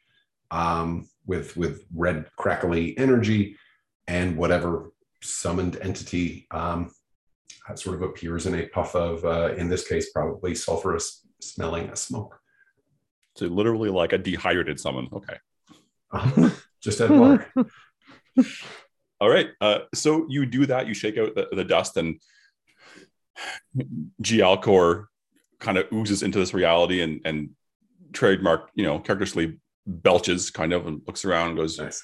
um, 0.51 1.09
with 1.27 1.57
with 1.57 1.85
red 1.95 2.27
crackly 2.37 2.97
energy, 2.99 3.57
and 4.07 4.37
whatever 4.37 4.93
summoned 5.23 5.79
entity 5.81 6.47
um, 6.51 6.91
sort 7.75 7.97
of 7.97 8.03
appears 8.03 8.47
in 8.47 8.55
a 8.55 8.67
puff 8.67 8.95
of, 8.95 9.25
uh, 9.25 9.55
in 9.55 9.69
this 9.69 9.89
case, 9.89 10.11
probably 10.13 10.53
sulfurous 10.53 11.21
smelling 11.41 11.95
smoke. 11.95 12.39
So, 13.37 13.47
literally 13.47 13.91
like 13.91 14.13
a 14.13 14.19
dehydrated 14.19 14.79
summon. 14.79 15.09
Okay. 15.13 15.37
Uh, 16.13 16.51
just 16.83 17.01
add 17.01 17.11
water. 17.11 17.51
All 19.21 19.31
right. 19.31 19.49
Uh, 19.61 19.81
so 19.95 20.27
you 20.29 20.45
do 20.47 20.67
that. 20.67 20.87
You 20.87 20.95
shake 20.95 21.17
out 21.17 21.35
the, 21.35 21.49
the 21.53 21.65
dust, 21.65 21.97
and 21.97 22.21
Gialcor 24.23 25.07
kind 25.61 25.79
of 25.79 25.87
oozes 25.93 26.23
into 26.23 26.39
this 26.39 26.55
reality, 26.55 27.01
and 27.03 27.21
and 27.25 27.51
trademark, 28.13 28.71
you 28.75 28.85
know, 28.85 28.99
characteristically 28.99 29.59
belches, 29.87 30.51
kind 30.51 30.73
of, 30.73 30.87
and 30.87 31.03
looks 31.07 31.25
around 31.25 31.49
and 31.49 31.57
goes, 31.57 31.79
Nice. 31.79 32.03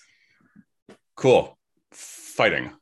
"Cool, 1.16 1.59
fighting. 1.93 2.72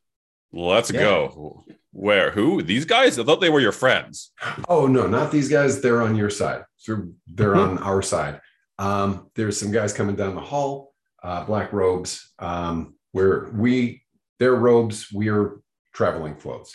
Let's 0.53 0.91
Yeah. 0.93 1.01
go." 1.01 1.65
Where? 1.93 2.31
Who? 2.31 2.63
These 2.63 2.85
guys? 2.85 3.19
I 3.19 3.25
thought 3.25 3.41
they 3.41 3.49
were 3.51 3.61
your 3.61 3.73
friends. 3.73 4.33
Oh 4.69 4.87
no, 4.87 5.07
not 5.07 5.33
these 5.33 5.49
guys. 5.49 5.81
They're 5.81 6.03
on 6.03 6.15
your 6.17 6.31
side. 6.31 6.65
So 6.77 7.09
they're 7.27 7.57
on 7.57 7.79
our 7.79 8.03
side. 8.03 8.41
Um, 8.79 9.31
there's 9.35 9.59
some 9.59 9.73
guys 9.73 9.93
coming 9.93 10.15
down 10.15 10.35
the 10.37 10.41
hall, 10.41 10.95
uh, 11.23 11.45
black 11.45 11.73
robes. 11.73 12.33
Um, 12.39 12.95
where 13.13 13.49
we, 13.53 14.03
their 14.39 14.55
robes, 14.55 15.09
we're 15.13 15.61
traveling 15.93 16.37
clothes. 16.37 16.73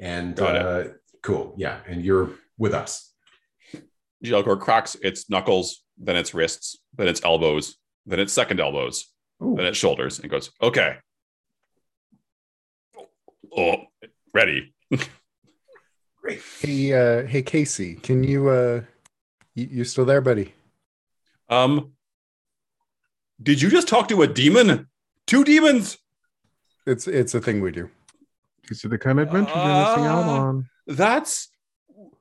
And 0.00 0.40
uh, 0.40 0.84
cool, 1.22 1.54
yeah. 1.56 1.80
And 1.86 2.04
you're 2.04 2.30
with 2.58 2.74
us. 2.74 3.09
Gialcor 4.24 4.60
cracks 4.60 4.96
its 5.02 5.28
knuckles, 5.30 5.82
then 5.98 6.16
its 6.16 6.34
wrists, 6.34 6.78
then 6.96 7.08
its 7.08 7.22
elbows, 7.24 7.76
then 8.06 8.20
its 8.20 8.32
second 8.32 8.60
elbows, 8.60 9.06
Ooh. 9.42 9.54
then 9.56 9.66
its 9.66 9.78
shoulders, 9.78 10.18
and 10.18 10.30
goes, 10.30 10.50
"Okay, 10.62 10.96
oh, 13.56 13.76
ready." 14.34 14.74
Great. 16.22 16.42
Hey, 16.60 16.92
uh, 16.92 17.26
hey, 17.26 17.42
Casey, 17.42 17.94
can 17.94 18.22
you, 18.22 18.48
uh, 18.50 18.82
you, 19.54 19.68
you 19.70 19.84
still 19.84 20.04
there, 20.04 20.20
buddy? 20.20 20.52
Um, 21.48 21.92
did 23.42 23.62
you 23.62 23.70
just 23.70 23.88
talk 23.88 24.08
to 24.08 24.20
a 24.22 24.26
demon? 24.26 24.88
Two 25.26 25.44
demons? 25.44 25.96
It's 26.86 27.06
it's 27.08 27.34
a 27.34 27.40
thing 27.40 27.60
we 27.60 27.70
do. 27.70 27.88
These 28.68 28.84
are 28.84 28.88
the 28.88 28.98
kind 28.98 29.18
of 29.18 29.28
adventures 29.28 29.54
you're 29.54 29.64
missing 29.64 30.04
out 30.06 30.24
Ah. 30.24 30.40
on. 30.48 30.68
That's 30.86 31.48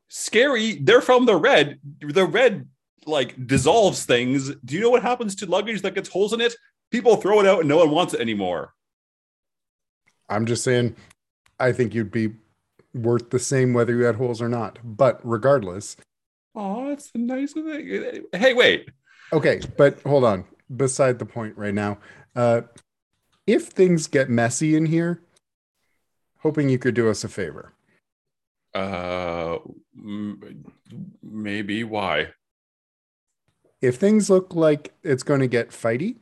scary. 0.10 0.76
They're 0.76 1.02
from 1.02 1.26
the 1.26 1.36
red. 1.36 1.80
The 2.02 2.26
red 2.26 2.68
like 3.06 3.48
dissolves 3.48 4.06
things. 4.06 4.54
Do 4.66 4.76
you 4.76 4.82
know 4.82 4.90
what 4.90 5.02
happens 5.02 5.36
to 5.38 5.46
luggage 5.46 5.82
that 5.84 5.96
gets 5.96 6.10
holes 6.10 6.34
in 6.34 6.42
it? 6.42 6.54
People 6.92 7.16
throw 7.16 7.40
it 7.40 7.46
out 7.48 7.60
and 7.60 7.70
no 7.70 7.78
one 7.78 7.92
wants 7.92 8.14
it 8.14 8.20
anymore. 8.20 8.74
I'm 10.28 10.46
just 10.46 10.64
saying, 10.64 10.96
I 11.60 11.72
think 11.72 11.94
you'd 11.96 12.12
be 12.12 12.34
worth 12.94 13.30
the 13.30 13.40
same 13.40 13.74
whether 13.74 13.96
you 13.96 14.04
had 14.04 14.16
holes 14.16 14.42
or 14.42 14.50
not. 14.50 14.80
But 14.84 15.20
regardless, 15.24 15.96
Oh, 16.56 16.90
that's 16.90 17.12
the 17.12 17.20
nice 17.20 17.54
thing. 17.54 18.26
Hey, 18.34 18.54
wait. 18.54 18.90
okay. 19.32 19.62
But 19.78 20.02
hold 20.02 20.24
on. 20.24 20.46
Beside 20.76 21.18
the 21.20 21.26
point 21.26 21.56
right 21.58 21.74
now, 21.74 22.00
uh, 22.36 22.62
if 23.48 23.68
things 23.68 24.08
get 24.08 24.30
messy 24.30 24.76
in 24.76 24.86
here, 24.88 25.22
hoping 26.40 26.70
you 26.70 26.78
could 26.80 26.94
do 26.96 27.10
us 27.10 27.24
a 27.24 27.28
favor. 27.30 27.74
Uh, 28.76 29.58
maybe 31.22 31.84
why? 31.84 32.30
If 33.82 33.96
things 33.96 34.30
look 34.30 34.56
like 34.56 34.94
it's 35.04 35.24
going 35.24 35.40
to 35.40 35.48
get 35.48 35.70
fighty, 35.70 36.18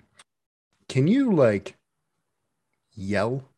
can 0.88 1.08
you 1.08 1.34
like 1.34 1.76
yell? 2.94 3.49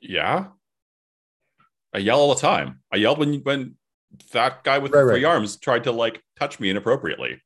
Yeah. 0.00 0.46
I 1.94 1.98
yell 1.98 2.18
all 2.18 2.34
the 2.34 2.40
time. 2.40 2.80
I 2.92 2.96
yelled 2.96 3.18
when 3.18 3.40
when 3.40 3.76
that 4.32 4.64
guy 4.64 4.78
with 4.78 4.92
Right, 4.92 5.02
the 5.02 5.12
three 5.12 5.24
right. 5.24 5.32
arms 5.32 5.56
tried 5.56 5.84
to 5.84 5.92
like 5.92 6.22
touch 6.38 6.58
me 6.60 6.70
inappropriately. 6.70 7.40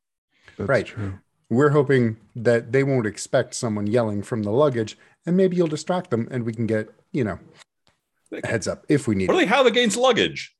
That's 0.56 0.68
Right. 0.68 0.86
true. 0.86 1.18
We're 1.48 1.70
hoping 1.70 2.16
that 2.34 2.72
they 2.72 2.82
won't 2.82 3.06
expect 3.06 3.54
someone 3.54 3.86
yelling 3.86 4.22
from 4.22 4.42
the 4.42 4.50
luggage, 4.50 4.98
and 5.24 5.36
maybe 5.36 5.56
you'll 5.56 5.68
distract 5.68 6.10
them, 6.10 6.26
and 6.30 6.44
we 6.44 6.52
can 6.52 6.66
get 6.66 6.88
you 7.12 7.22
know 7.24 7.34
a 7.34 7.38
heads 8.44 8.66
up 8.68 8.84
if 8.88 9.06
we 9.08 9.14
need 9.14 9.28
What 9.28 9.34
do 9.34 9.38
it. 9.40 9.44
they 9.44 9.48
have 9.48 9.66
against 9.66 9.96
luggage? 9.96 10.54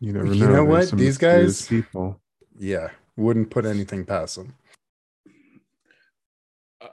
You 0.00 0.12
never 0.12 0.26
know. 0.26 0.32
You 0.32 0.46
know. 0.46 0.52
know 0.56 0.64
what? 0.64 0.90
These 0.90 1.18
guys- 1.18 1.66
people. 1.66 2.20
Yeah, 2.58 2.90
wouldn't 3.16 3.50
put 3.50 3.64
anything 3.66 4.04
past 4.04 4.36
them. 4.36 4.54
Uh, 6.80 6.88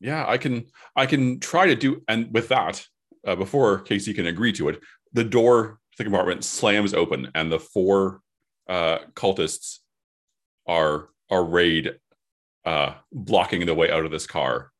yeah, 0.00 0.24
I 0.26 0.38
can 0.38 0.66
I 0.96 1.06
can 1.06 1.40
try 1.40 1.66
to 1.66 1.74
do 1.74 2.02
and 2.08 2.32
with 2.32 2.48
that, 2.48 2.86
uh, 3.26 3.36
before 3.36 3.80
Casey 3.80 4.14
can 4.14 4.26
agree 4.26 4.52
to 4.54 4.68
it, 4.70 4.80
the 5.12 5.24
door 5.24 5.78
to 5.92 5.98
the 5.98 6.04
compartment 6.04 6.44
slams 6.44 6.94
open 6.94 7.30
and 7.34 7.50
the 7.52 7.58
four 7.58 8.20
uh, 8.68 8.98
cultists 9.14 9.78
are 10.66 11.10
arrayed, 11.30 11.96
uh, 12.64 12.94
blocking 13.12 13.66
the 13.66 13.74
way 13.74 13.90
out 13.90 14.04
of 14.06 14.10
this 14.10 14.26
car. 14.26 14.70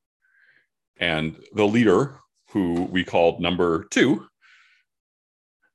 And 0.97 1.37
the 1.55 1.67
leader, 1.67 2.17
who 2.55 2.85
we 2.85 3.05
called 3.05 3.41
number 3.41 3.85
two, 3.91 4.27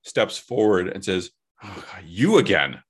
steps 0.04 0.38
forward 0.38 0.88
and 0.88 1.04
says, 1.04 1.30
"Oh, 1.62 1.86
"You 2.06 2.38
again." 2.38 2.82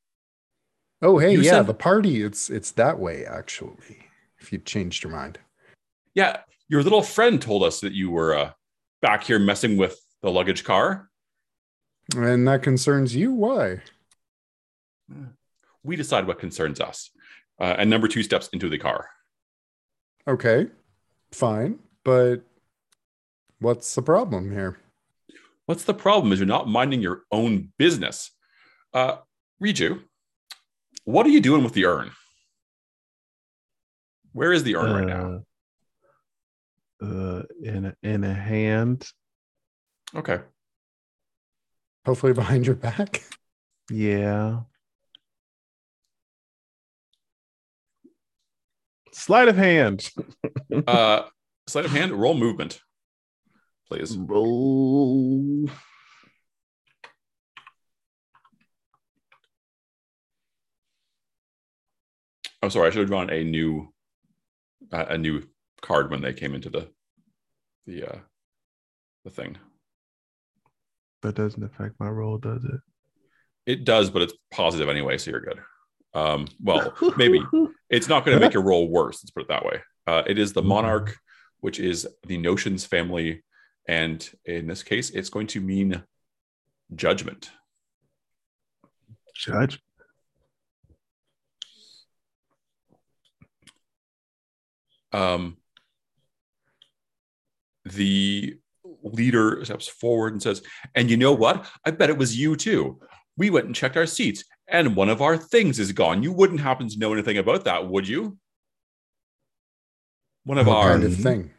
Oh, 1.01 1.17
hey, 1.17 1.31
You 1.33 1.41
yeah, 1.41 1.51
said- 1.51 1.67
the 1.67 1.73
party. 1.73 2.21
It's 2.21 2.49
it's 2.51 2.71
that 2.71 2.99
way 2.99 3.25
actually. 3.25 4.05
If 4.37 4.53
you 4.53 4.59
changed 4.59 5.03
your 5.03 5.11
mind, 5.11 5.39
Yeah, 6.13 6.41
your 6.69 6.81
little 6.83 7.01
friend 7.01 7.41
told 7.41 7.63
us 7.63 7.81
that 7.81 7.93
you 7.93 8.09
were 8.11 8.33
uh, 8.37 8.51
back 9.01 9.23
here 9.23 9.39
messing 9.39 9.75
with 9.75 9.99
the 10.21 10.29
luggage 10.31 10.63
car. 10.63 11.09
and 12.15 12.47
that 12.47 12.63
concerns 12.63 13.15
you, 13.15 13.33
why? 13.33 13.81
We 15.83 15.95
decide 15.95 16.25
what 16.27 16.39
concerns 16.39 16.79
us. 16.79 17.09
Uh, 17.59 17.75
and 17.77 17.89
number 17.89 18.07
two 18.07 18.23
steps 18.23 18.47
into 18.53 18.69
the 18.69 18.77
car. 18.77 19.09
Okay, 20.27 20.67
fine, 21.31 21.79
but 22.03 22.43
what's 23.60 23.94
the 23.95 24.02
problem 24.02 24.52
here? 24.52 24.77
What's 25.65 25.84
the 25.84 25.94
problem? 25.94 26.34
Is 26.34 26.40
you're 26.40 26.48
not 26.48 26.68
minding 26.68 27.02
your 27.02 27.23
own 27.31 27.72
business. 27.77 28.31
Uh, 28.94 29.18
Riju, 29.64 30.02
what 31.03 31.26
are 31.26 31.30
you 31.30 31.41
doing 31.41 31.64
with 31.64 31.73
the 31.73 31.86
urn? 31.86 32.11
Where 34.34 34.52
is 34.52 34.64
the 34.64 34.76
urn 34.76 34.91
right 34.91 35.07
now? 35.07 35.44
Uh, 37.02 37.06
uh, 37.06 37.44
in 37.64 37.86
a, 37.86 37.95
in 38.03 38.23
a 38.23 38.34
hand. 38.34 39.07
Okay. 40.15 40.40
Hopefully 42.06 42.34
behind 42.34 42.65
your 42.65 42.76
back. 42.76 43.23
Yeah. 43.91 44.61
Sleight 49.14 49.48
of 49.48 49.57
hand. 49.57 50.10
Uh, 50.88 51.23
sleight 51.68 51.86
of 51.86 51.91
hand, 51.91 52.11
roll 52.11 52.34
movement. 52.34 52.80
Please. 53.89 54.15
Roll. 54.15 55.69
Oh, 62.61 62.69
sorry. 62.69 62.87
I 62.87 62.89
should 62.91 62.99
have 62.99 63.07
drawn 63.07 63.29
a 63.29 63.43
new 63.43 63.93
uh, 64.91 65.05
a 65.09 65.17
new 65.17 65.43
card 65.81 66.11
when 66.11 66.21
they 66.21 66.33
came 66.33 66.53
into 66.53 66.69
the 66.69 66.89
the 67.85 68.05
uh 68.05 68.19
the 69.23 69.31
thing. 69.31 69.57
That 71.21 71.35
doesn't 71.35 71.63
affect 71.63 71.95
my 71.99 72.07
roll, 72.07 72.37
does 72.37 72.63
it? 72.63 72.79
It 73.65 73.85
does, 73.85 74.09
but 74.09 74.21
it's 74.21 74.33
positive 74.51 74.87
anyway, 74.89 75.17
so 75.17 75.31
you're 75.31 75.41
good. 75.41 75.59
Um, 76.13 76.47
well, 76.61 76.95
maybe 77.17 77.43
it's 77.89 78.07
not 78.07 78.25
going 78.25 78.37
to 78.37 78.43
make 78.43 78.53
your 78.53 78.63
roll 78.63 78.89
worse. 78.89 79.21
Let's 79.21 79.31
put 79.31 79.43
it 79.43 79.49
that 79.49 79.65
way. 79.65 79.81
Uh, 80.07 80.23
it 80.25 80.39
is 80.39 80.53
the 80.53 80.61
monarch, 80.61 81.15
which 81.59 81.79
is 81.79 82.07
the 82.25 82.37
notions 82.37 82.85
family, 82.85 83.43
and 83.89 84.29
in 84.45 84.67
this 84.67 84.83
case, 84.83 85.09
it's 85.09 85.29
going 85.29 85.47
to 85.47 85.59
mean 85.59 86.03
judgment. 86.93 87.49
Judge. 89.35 89.79
um, 95.11 95.57
the 97.85 98.57
leader 99.01 99.65
steps 99.65 99.87
forward 99.87 100.33
and 100.33 100.43
says, 100.43 100.61
And 100.93 101.09
you 101.09 101.17
know 101.17 101.33
what? 101.33 101.67
I 101.83 101.89
bet 101.89 102.11
it 102.11 102.17
was 102.17 102.37
you 102.37 102.55
too. 102.55 102.99
We 103.37 103.49
went 103.49 103.65
and 103.65 103.75
checked 103.75 103.97
our 103.97 104.05
seats, 104.05 104.43
and 104.67 104.95
one 104.95 105.09
of 105.09 105.23
our 105.23 105.35
things 105.35 105.79
is 105.79 105.91
gone. 105.93 106.21
You 106.21 106.31
wouldn't 106.31 106.59
happen 106.59 106.87
to 106.89 106.99
know 106.99 107.11
anything 107.11 107.39
about 107.39 107.63
that, 107.63 107.87
would 107.87 108.07
you? 108.07 108.37
One 110.43 110.59
of 110.59 110.67
What 110.67 110.77
our 110.77 110.91
kind 110.91 111.03
of 111.05 111.15
thing? 111.15 111.51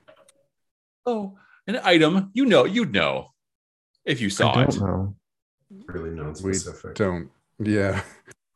oh, 1.07 1.40
an 1.77 1.81
item. 1.85 2.31
You 2.35 2.47
know, 2.47 2.65
you'd 2.65 2.93
know 2.93 3.31
if 4.05 4.21
you 4.21 4.31
saw 4.31 4.53
I 4.53 4.63
it. 4.63 4.71
don't 4.71 4.81
know. 4.81 5.17
Really 5.87 6.11
non-specific. 6.11 6.95
Don't. 6.95 7.31
Yeah. 7.59 8.03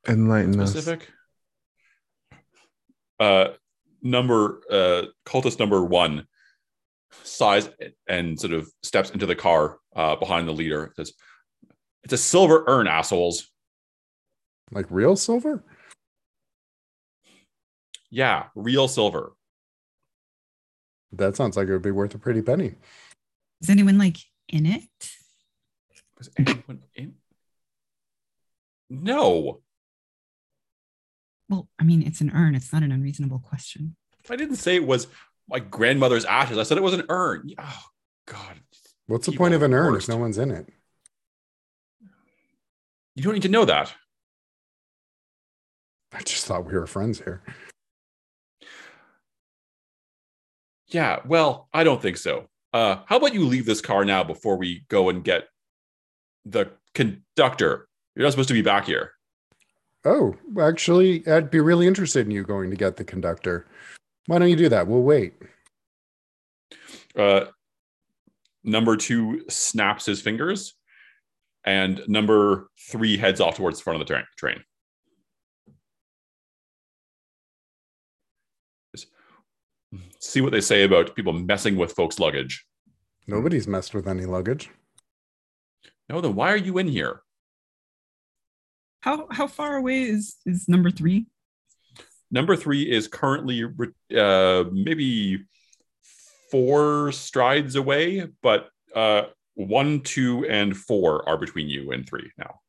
Enlighten 0.08 0.58
us. 0.60 0.70
Specific. 0.70 1.08
Uh, 3.20 3.48
number 4.02 4.60
uh, 4.70 5.02
cultist 5.24 5.58
number 5.58 5.84
one 5.84 6.26
sighs 7.22 7.68
and 8.08 8.38
sort 8.38 8.52
of 8.52 8.68
steps 8.82 9.10
into 9.10 9.26
the 9.26 9.36
car 9.36 9.78
uh, 9.94 10.16
behind 10.16 10.48
the 10.48 10.52
leader. 10.52 10.92
Says, 10.96 11.12
"It's 12.02 12.12
a 12.12 12.18
silver 12.18 12.64
urn, 12.66 12.86
assholes." 12.86 13.50
Like 14.72 14.86
real 14.90 15.14
silver? 15.16 15.62
Yeah, 18.10 18.46
real 18.54 18.88
silver. 18.88 19.32
That 21.16 21.36
sounds 21.36 21.56
like 21.56 21.68
it 21.68 21.72
would 21.72 21.82
be 21.82 21.90
worth 21.90 22.14
a 22.14 22.18
pretty 22.18 22.42
penny. 22.42 22.74
Is 23.60 23.70
anyone 23.70 23.98
like 23.98 24.16
in 24.48 24.66
it? 24.66 24.82
Was 26.18 26.30
anyone 26.38 26.82
in? 26.94 27.14
No, 28.90 29.60
Well, 31.48 31.68
I 31.78 31.84
mean, 31.84 32.02
it's 32.02 32.20
an 32.20 32.30
urn. 32.34 32.54
It's 32.54 32.72
not 32.72 32.82
an 32.82 32.92
unreasonable 32.92 33.38
question. 33.40 33.96
I 34.30 34.36
didn't 34.36 34.56
say 34.56 34.76
it 34.76 34.86
was 34.86 35.06
my 35.48 35.58
grandmother's 35.58 36.24
ashes. 36.24 36.58
I 36.58 36.62
said 36.62 36.78
it 36.78 36.82
was 36.82 36.94
an 36.94 37.04
urn. 37.08 37.50
Oh 37.58 37.82
God, 38.26 38.60
What's 39.06 39.26
the 39.26 39.32
People 39.32 39.44
point 39.44 39.54
of 39.54 39.62
an 39.62 39.74
urn 39.74 39.92
worst. 39.92 40.08
if 40.08 40.14
no 40.14 40.20
one's 40.20 40.38
in 40.38 40.50
it? 40.50 40.68
you 43.16 43.22
don't 43.22 43.34
need 43.34 43.42
to 43.42 43.48
know 43.48 43.64
that. 43.64 43.92
I 46.12 46.22
just 46.22 46.46
thought 46.46 46.64
we 46.66 46.72
were 46.74 46.86
friends 46.86 47.18
here. 47.20 47.42
Yeah, 50.94 51.18
well, 51.26 51.68
I 51.74 51.82
don't 51.82 52.00
think 52.00 52.16
so. 52.16 52.48
Uh, 52.72 52.98
how 53.06 53.16
about 53.16 53.34
you 53.34 53.44
leave 53.44 53.66
this 53.66 53.80
car 53.80 54.04
now 54.04 54.22
before 54.22 54.56
we 54.56 54.84
go 54.88 55.08
and 55.08 55.24
get 55.24 55.48
the 56.44 56.70
conductor? 56.94 57.88
You're 58.14 58.22
not 58.22 58.30
supposed 58.30 58.48
to 58.48 58.54
be 58.54 58.62
back 58.62 58.86
here. 58.86 59.10
Oh, 60.04 60.36
actually, 60.60 61.26
I'd 61.26 61.50
be 61.50 61.58
really 61.58 61.88
interested 61.88 62.26
in 62.26 62.30
you 62.30 62.44
going 62.44 62.70
to 62.70 62.76
get 62.76 62.96
the 62.96 63.02
conductor. 63.02 63.66
Why 64.26 64.38
don't 64.38 64.50
you 64.50 64.56
do 64.56 64.68
that? 64.68 64.86
We'll 64.86 65.02
wait. 65.02 65.34
Uh, 67.16 67.46
number 68.62 68.96
two 68.96 69.44
snaps 69.48 70.06
his 70.06 70.20
fingers, 70.20 70.74
and 71.64 72.02
number 72.06 72.68
three 72.88 73.16
heads 73.16 73.40
off 73.40 73.56
towards 73.56 73.78
the 73.78 73.82
front 73.82 74.00
of 74.00 74.06
the 74.06 74.14
tra- 74.14 74.28
train. 74.36 74.62
Just 78.94 79.08
see 80.24 80.40
what 80.40 80.52
they 80.52 80.60
say 80.60 80.84
about 80.84 81.14
people 81.14 81.32
messing 81.32 81.76
with 81.76 81.92
folks' 81.92 82.18
luggage. 82.18 82.64
Nobody's 83.26 83.68
messed 83.68 83.94
with 83.94 84.06
any 84.06 84.26
luggage. 84.26 84.70
No, 86.08 86.20
then 86.20 86.34
why 86.34 86.52
are 86.52 86.56
you 86.56 86.78
in 86.78 86.88
here? 86.88 87.22
How 89.00 89.26
how 89.30 89.46
far 89.46 89.76
away 89.76 90.02
is 90.02 90.36
is 90.46 90.68
number 90.68 90.90
three? 90.90 91.26
Number 92.30 92.56
three 92.56 92.90
is 92.90 93.06
currently 93.06 93.64
uh, 94.16 94.64
maybe 94.72 95.44
four 96.50 97.12
strides 97.12 97.76
away, 97.76 98.26
but 98.42 98.68
uh, 98.94 99.24
one, 99.54 100.00
two, 100.00 100.46
and 100.46 100.76
four 100.76 101.28
are 101.28 101.38
between 101.38 101.68
you 101.68 101.92
and 101.92 102.08
three 102.08 102.30
now. 102.38 102.60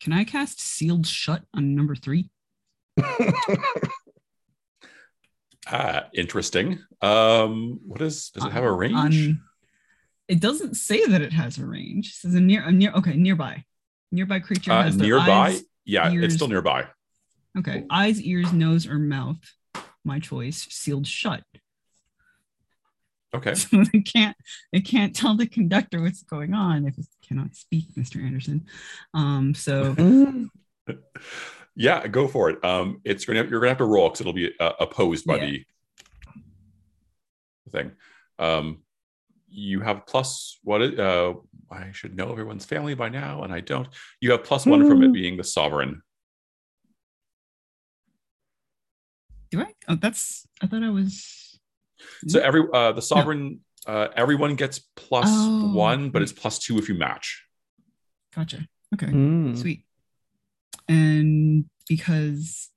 Can 0.00 0.12
I 0.12 0.24
cast 0.24 0.60
sealed 0.60 1.06
shut 1.06 1.42
on 1.54 1.74
number 1.74 1.94
three? 1.94 2.30
Ah, 5.72 6.08
interesting. 6.14 6.78
Um, 7.00 7.80
what 7.86 8.02
is? 8.02 8.28
Does 8.30 8.44
it 8.44 8.52
have 8.52 8.64
a 8.64 8.70
range? 8.72 8.94
on- 8.94 9.42
it 10.28 10.38
doesn't 10.40 10.74
say 10.76 11.04
that 11.06 11.20
it 11.22 11.32
has 11.32 11.58
a 11.58 11.66
range. 11.66 12.08
It 12.08 12.14
says 12.14 12.34
a 12.34 12.40
near 12.40 12.62
a 12.62 12.70
near 12.70 12.92
okay, 12.92 13.14
nearby. 13.16 13.64
Nearby 14.10 14.40
creature 14.40 14.70
Uh, 14.72 14.82
has 14.84 14.96
their 14.96 15.06
nearby? 15.08 15.30
eyes- 15.48 15.64
yeah, 15.84 16.10
ears. 16.12 16.24
it's 16.26 16.34
still 16.34 16.48
nearby. 16.48 16.86
Okay. 17.58 17.84
Eyes, 17.90 18.20
ears, 18.22 18.52
nose, 18.52 18.86
or 18.86 18.98
mouth. 18.98 19.38
My 20.04 20.18
choice. 20.20 20.66
Sealed 20.70 21.06
shut. 21.06 21.42
Okay. 23.34 23.54
So 23.54 23.82
they 23.92 24.00
can't 24.00 24.36
they 24.72 24.80
can't 24.80 25.16
tell 25.16 25.36
the 25.36 25.46
conductor 25.46 26.02
what's 26.02 26.22
going 26.22 26.52
on 26.54 26.86
if 26.86 26.98
it 26.98 27.06
cannot 27.26 27.54
speak, 27.56 27.86
Mr. 27.96 28.22
Anderson. 28.22 28.66
Um, 29.14 29.54
so 29.54 29.94
Yeah, 31.74 32.06
go 32.06 32.28
for 32.28 32.50
it. 32.50 32.62
Um, 32.64 33.00
it's 33.04 33.24
gonna 33.24 33.40
you're 33.44 33.60
gonna 33.60 33.68
have 33.68 33.78
to 33.78 33.84
roll 33.84 34.08
because 34.08 34.20
it'll 34.20 34.32
be 34.32 34.52
uh, 34.60 34.72
opposed 34.80 35.26
by 35.26 35.36
Yeah. 35.36 35.50
the 37.64 37.70
thing. 37.70 37.92
Um, 38.38 38.82
you 39.48 39.80
have 39.80 40.06
plus 40.06 40.58
what? 40.62 40.82
It, 40.82 41.00
uh, 41.00 41.34
I 41.70 41.92
should 41.92 42.16
know 42.16 42.30
everyone's 42.30 42.64
family 42.66 42.94
by 42.94 43.08
now, 43.08 43.42
and 43.42 43.52
I 43.52 43.60
don't. 43.60 43.88
You 44.20 44.32
have 44.32 44.44
plus 44.44 44.66
one 44.66 44.86
from 44.86 45.02
it 45.02 45.12
being 45.12 45.36
the 45.36 45.44
sovereign. 45.44 46.02
do 49.50 49.60
I? 49.60 49.72
Oh, 49.88 49.96
that's 49.96 50.46
I 50.62 50.66
thought 50.66 50.82
I 50.82 50.88
was 50.90 51.58
So 52.26 52.40
every 52.40 52.62
uh, 52.72 52.92
the 52.92 53.02
sovereign, 53.02 53.60
uh, 53.86 54.08
everyone 54.16 54.54
gets 54.56 54.78
plus 54.96 55.28
Oh. 55.30 55.72
one, 55.74 56.10
but 56.10 56.22
it's 56.22 56.32
plus 56.32 56.58
two 56.58 56.78
if 56.78 56.88
you 56.88 56.94
match. 56.94 57.44
gotcha. 58.34 58.66
Okay. 58.94 59.06
Mm. 59.08 59.56
Sweet. 59.58 59.84
And 60.92 61.64
because 61.88 62.68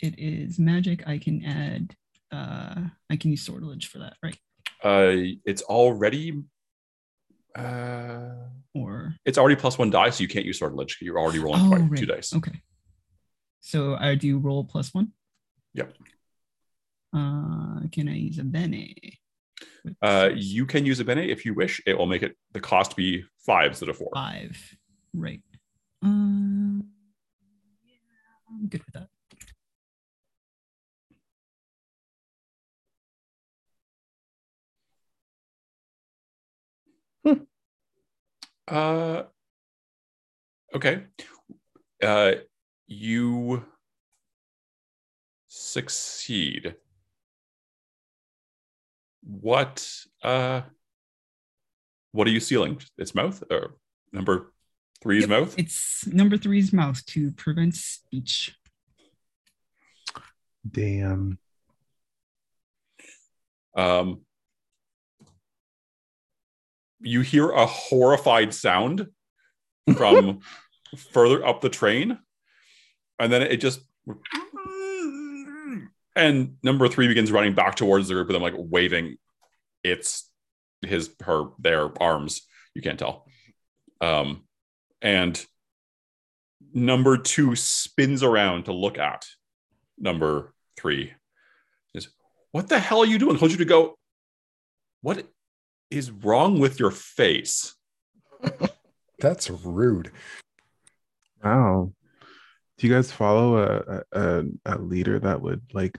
it 0.00 0.18
is 0.18 0.58
magic, 0.58 1.06
I 1.06 1.18
can 1.18 1.44
add 1.44 1.96
uh 2.30 2.82
I 3.10 3.16
can 3.16 3.30
use 3.30 3.42
sortilege 3.42 3.86
for 3.88 3.98
that, 4.00 4.14
right? 4.22 4.36
Uh, 4.84 5.34
it's 5.44 5.62
already. 5.62 6.42
Uh, 7.56 8.34
Or 8.74 9.14
it's 9.24 9.38
already 9.38 9.56
plus 9.56 9.78
one 9.78 9.90
die, 9.90 10.10
so 10.10 10.22
you 10.22 10.28
can't 10.28 10.44
use 10.46 10.58
sortilege. 10.58 10.98
You're 11.00 11.18
already 11.18 11.38
rolling 11.40 11.62
Oh, 11.62 11.68
twice, 11.70 11.90
right. 11.90 11.98
two 11.98 12.06
dice. 12.06 12.34
Okay. 12.34 12.60
So 13.60 13.96
I 13.96 14.14
do 14.14 14.38
roll 14.38 14.64
plus 14.64 14.94
one. 14.94 15.08
Yep. 15.74 15.94
Uh, 17.12 17.80
can 17.90 18.08
I 18.08 18.14
use 18.28 18.38
a 18.38 18.44
bene? 18.44 18.94
Uh, 20.02 20.28
you 20.34 20.66
can 20.66 20.84
use 20.86 21.00
a 21.00 21.04
bene 21.04 21.22
if 21.34 21.44
you 21.44 21.54
wish. 21.54 21.80
It 21.86 21.96
will 21.98 22.06
make 22.06 22.22
it 22.22 22.36
the 22.52 22.60
cost 22.60 22.94
be 22.94 23.24
five 23.46 23.68
instead 23.72 23.88
of 23.88 23.96
four. 23.96 24.10
five, 24.14 24.56
right? 25.14 25.42
Um, 26.02 26.84
I'm 28.50 28.68
good 28.68 28.82
with 28.84 28.94
that. 28.94 29.08
Uh, 38.66 39.24
okay. 40.74 41.04
Uh, 42.02 42.32
you 42.86 43.64
succeed. 45.48 46.76
What? 49.22 49.88
Uh, 50.22 50.62
what 52.12 52.26
are 52.26 52.30
you 52.30 52.40
sealing? 52.40 52.80
Its 52.96 53.14
mouth 53.14 53.42
or 53.50 53.74
number 54.12 54.52
three's 55.02 55.22
Yep, 55.22 55.30
mouth? 55.30 55.58
It's 55.58 56.06
number 56.06 56.36
three's 56.36 56.72
mouth 56.72 57.04
to 57.06 57.30
prevent 57.32 57.74
speech. 57.74 58.54
Damn. 60.68 61.38
Um, 63.76 64.22
you 67.00 67.20
hear 67.20 67.50
a 67.50 67.66
horrified 67.66 68.52
sound 68.52 69.06
from 69.96 70.40
further 71.12 71.46
up 71.46 71.60
the 71.60 71.68
train, 71.68 72.18
and 73.18 73.32
then 73.32 73.42
it 73.42 73.58
just 73.58 73.80
and 76.16 76.56
number 76.62 76.88
three 76.88 77.06
begins 77.06 77.30
running 77.30 77.54
back 77.54 77.76
towards 77.76 78.08
the 78.08 78.14
group 78.14 78.28
of 78.28 78.32
them, 78.32 78.42
like 78.42 78.54
waving 78.56 79.16
its 79.84 80.28
his 80.82 81.10
her 81.22 81.44
their 81.58 81.90
arms. 82.02 82.42
You 82.74 82.82
can't 82.82 82.98
tell. 82.98 83.26
Um, 84.00 84.44
and 85.02 85.44
number 86.72 87.16
two 87.16 87.56
spins 87.56 88.22
around 88.22 88.64
to 88.64 88.72
look 88.72 88.98
at 88.98 89.26
number 89.98 90.52
three. 90.76 91.12
Is 91.94 92.08
what 92.52 92.68
the 92.68 92.78
hell 92.78 93.00
are 93.00 93.06
you 93.06 93.18
doing? 93.18 93.36
I 93.36 93.38
told 93.38 93.52
you 93.52 93.58
to 93.58 93.64
go. 93.64 93.94
What 95.00 95.26
is 95.90 96.10
wrong 96.10 96.58
with 96.58 96.80
your 96.80 96.90
face? 96.90 97.74
That's 99.18 99.50
rude. 99.50 100.12
Wow. 101.42 101.92
Do 102.76 102.86
you 102.86 102.94
guys 102.94 103.10
follow 103.10 103.58
a, 103.58 104.02
a 104.12 104.44
a 104.64 104.78
leader 104.78 105.18
that 105.18 105.40
would 105.40 105.62
like 105.72 105.98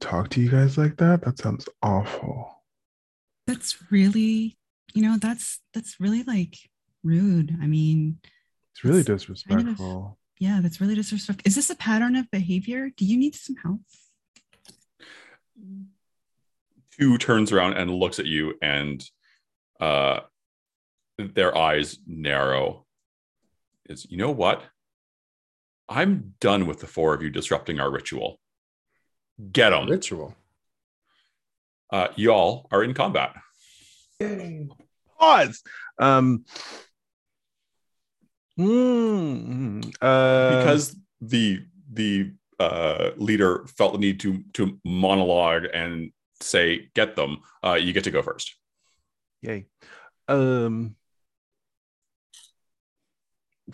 talk 0.00 0.30
to 0.30 0.40
you 0.40 0.50
guys 0.50 0.76
like 0.76 0.96
that? 0.96 1.22
That 1.22 1.38
sounds 1.38 1.68
awful. 1.82 2.62
That's 3.46 3.78
really, 3.90 4.56
you 4.92 5.02
know, 5.02 5.18
that's 5.20 5.60
that's 5.72 6.00
really 6.00 6.24
like 6.24 6.56
rude. 7.04 7.56
I 7.62 7.66
mean, 7.66 8.18
It's 8.76 8.84
really 8.84 8.98
That's 9.00 9.22
disrespectful. 9.24 10.18
yeah, 10.38 10.60
that's 10.62 10.82
really 10.82 10.94
disrespectful. 10.94 11.42
Is 11.46 11.54
this 11.54 11.70
a 11.70 11.76
pattern 11.76 12.14
of 12.14 12.30
behavior? 12.30 12.90
Do 12.94 13.06
you 13.06 13.16
need 13.16 13.34
some 13.34 13.56
help? 13.56 13.80
Two 16.98 17.16
turns 17.16 17.52
around 17.52 17.78
and 17.78 17.90
looks 17.90 18.18
at 18.18 18.26
you, 18.26 18.52
and 18.60 19.02
uh, 19.80 20.20
their 21.16 21.56
eyes 21.56 21.98
narrow. 22.06 22.84
Is 23.88 24.06
you 24.10 24.18
know 24.18 24.30
what? 24.30 24.62
I'm 25.88 26.34
done 26.38 26.66
with 26.66 26.80
the 26.80 26.86
four 26.86 27.14
of 27.14 27.22
you 27.22 27.30
disrupting 27.30 27.80
our 27.80 27.90
ritual. 27.90 28.38
Get 29.52 29.70
them. 29.70 29.88
Ritual. 29.88 30.36
Uh, 31.90 32.08
y'all 32.16 32.68
are 32.70 32.84
in 32.84 32.92
combat. 32.92 33.36
Pause. 35.18 35.62
Um. 35.98 36.44
Mm, 38.58 39.94
uh, 40.00 40.58
because 40.58 40.96
the 41.20 41.64
the 41.92 42.32
uh, 42.58 43.10
leader 43.16 43.66
felt 43.66 43.92
the 43.92 43.98
need 43.98 44.20
to 44.20 44.42
to 44.54 44.78
monologue 44.84 45.64
and 45.72 46.10
say 46.40 46.88
get 46.94 47.16
them 47.16 47.38
uh, 47.64 47.74
you 47.74 47.92
get 47.92 48.04
to 48.04 48.10
go 48.10 48.22
first 48.22 48.56
yay. 49.42 49.66
Um. 50.28 50.96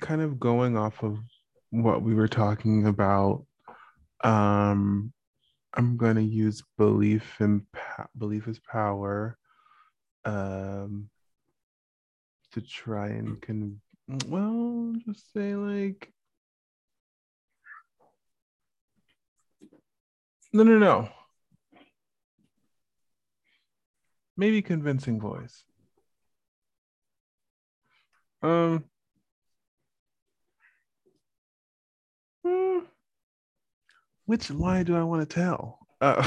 Kind 0.00 0.22
of 0.22 0.40
going 0.40 0.76
off 0.76 1.02
of 1.02 1.18
what 1.70 2.02
we 2.02 2.14
were 2.14 2.28
talking 2.28 2.86
about. 2.86 3.44
Um, 4.24 5.12
I'm 5.74 5.96
going 5.96 6.16
to 6.16 6.22
use 6.22 6.62
belief 6.78 7.40
in 7.40 7.66
pa- 7.72 8.09
belief 8.16 8.48
is 8.48 8.59
power. 8.59 9.36
Um, 10.24 11.10
to 12.52 12.60
try 12.60 13.09
and 13.09 13.40
con 13.40 13.80
well, 14.08 14.94
just 15.06 15.32
say 15.32 15.54
like 15.54 16.12
no, 20.52 20.64
no, 20.64 20.78
no. 20.78 21.08
Maybe 24.36 24.60
convincing 24.60 25.20
voice. 25.20 25.64
Um. 28.42 28.84
hmm, 32.44 32.78
Which 34.26 34.50
lie 34.50 34.82
do 34.82 34.96
I 34.96 35.02
want 35.04 35.28
to 35.28 35.34
tell? 35.34 35.78
Uh, 36.00 36.20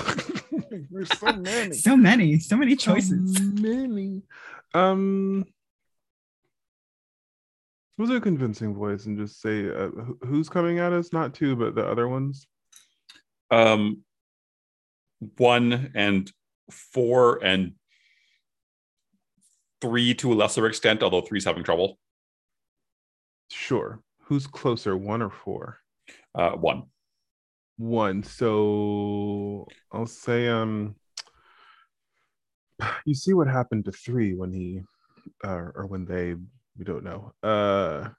there's 0.89 1.09
so 1.19 1.33
many. 1.33 1.73
So 1.73 1.97
many, 1.97 2.39
so 2.39 2.55
many 2.55 2.75
choices. 2.75 3.35
So 3.35 3.43
many. 3.61 4.23
Um. 4.73 5.45
Was 7.97 8.09
a 8.09 8.19
convincing 8.19 8.73
voice 8.75 9.05
and 9.05 9.17
just 9.17 9.39
say 9.41 9.69
uh, 9.69 9.89
who's 10.25 10.49
coming 10.49 10.79
at 10.79 10.91
us? 10.91 11.13
Not 11.13 11.33
two, 11.33 11.55
but 11.55 11.75
the 11.75 11.85
other 11.87 12.07
ones. 12.07 12.45
um 13.51 14.03
one 15.37 15.91
and 15.95 16.31
four 16.69 17.43
and 17.43 17.73
three 19.81 20.13
to 20.15 20.33
a 20.33 20.35
lesser 20.35 20.65
extent 20.67 21.01
although 21.03 21.21
three's 21.21 21.45
having 21.45 21.63
trouble 21.63 21.97
Sure. 23.49 24.01
Who's 24.23 24.47
closer, 24.47 24.97
one 24.97 25.21
or 25.21 25.29
four? 25.29 25.79
uh 26.33 26.51
one 26.51 26.83
One. 27.77 28.23
So 28.23 29.67
I'll 29.91 30.07
say 30.07 30.47
um. 30.49 30.95
You 33.05 33.13
see 33.15 33.33
what 33.33 33.47
happened 33.47 33.85
to 33.85 33.91
three 33.91 34.33
when 34.33 34.51
he, 34.51 34.81
uh, 35.43 35.69
or 35.75 35.85
when 35.87 36.05
they, 36.05 36.35
we 36.77 36.83
don't 36.85 37.03
know. 37.03 37.33
Uh, 37.41 38.09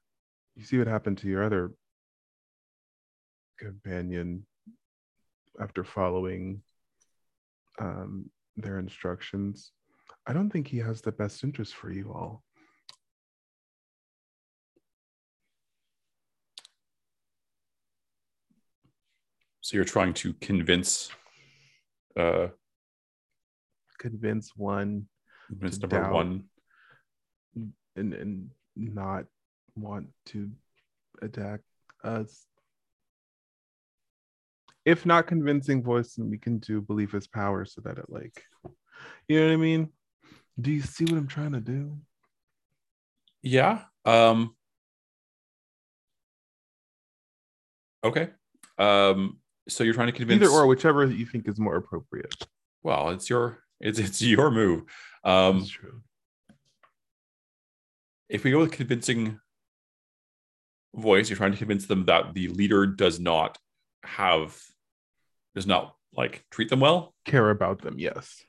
you 0.55 0.65
see 0.65 0.79
what 0.79 0.87
happened 0.87 1.19
to 1.19 1.29
your 1.29 1.43
other 1.43 1.73
companion 3.59 4.47
after 5.61 5.85
following 5.85 6.63
um, 7.79 8.31
their 8.57 8.79
instructions. 8.79 9.73
I 10.27 10.33
don't 10.33 10.51
think 10.51 10.69
he 10.69 10.79
has 10.79 11.01
the 11.03 11.13
best 11.13 11.45
interest 11.45 11.75
for 11.75 11.91
you 11.91 12.13
all. 12.13 12.43
so 19.67 19.77
you're 19.77 19.85
trying 19.85 20.15
to 20.15 20.33
convince 20.35 21.11
uh 22.17 22.47
Convince 23.99 24.53
one 24.55 25.07
convince 25.49 25.81
number 25.81 25.97
doubt. 26.01 26.13
one 26.13 26.45
and 27.97 28.15
and 28.15 28.51
not 28.77 29.25
want 29.75 30.09
to 30.27 30.51
attack 31.23 31.61
us. 32.05 32.47
If 34.85 35.05
not 35.05 35.27
convincing 35.27 35.83
voice, 35.83 36.15
then 36.15 36.31
we 36.31 36.39
can 36.39 36.59
do 36.59 36.81
belief 36.81 37.15
as 37.15 37.27
power 37.27 37.65
so 37.65 37.81
that 37.83 37.99
it 37.99 38.07
like 38.09 38.45
you 39.29 39.41
know 39.41 39.47
what 39.47 39.53
I 39.53 39.57
mean? 39.57 39.89
Do 40.61 40.71
you 40.71 40.83
see 40.83 41.05
what 41.05 41.15
I'm 41.19 41.27
trying 41.27 41.53
to 41.53 41.61
do? 41.61 41.99
yeah 43.43 43.83
um 44.05 44.57
okay 48.03 48.31
um 48.79 49.39
so 49.69 49.85
you're 49.85 49.95
trying 49.95 50.07
to 50.09 50.13
convince 50.13 50.43
Either 50.43 50.51
or, 50.51 50.67
whichever 50.67 51.05
you 51.05 51.27
think 51.27 51.47
is 51.49 51.59
more 51.59 51.77
appropriate. 51.77 52.35
well 52.83 53.11
it's 53.11 53.29
your 53.31 53.59
it's 53.81 53.99
it's 54.01 54.21
your 54.23 54.51
move 54.51 54.83
um 55.23 55.59
That's 55.59 55.71
true. 55.71 56.03
If 58.29 58.45
we 58.45 58.51
go 58.51 58.59
with 58.61 58.73
convincing 58.73 59.39
voice, 60.95 61.29
you're 61.29 61.37
trying 61.37 61.53
to 61.53 61.59
convince 61.59 61.87
them 61.87 62.07
that 62.07 62.35
the 62.35 62.49
leader 62.49 62.87
does 62.87 63.21
not 63.21 63.59
have, 64.03 64.59
does 65.55 65.67
not 65.67 65.95
like 66.15 66.45
treat 66.51 66.69
them 66.71 66.81
well, 66.81 67.15
Care 67.25 67.51
about 67.51 67.83
them, 67.83 67.99
yes. 67.99 68.45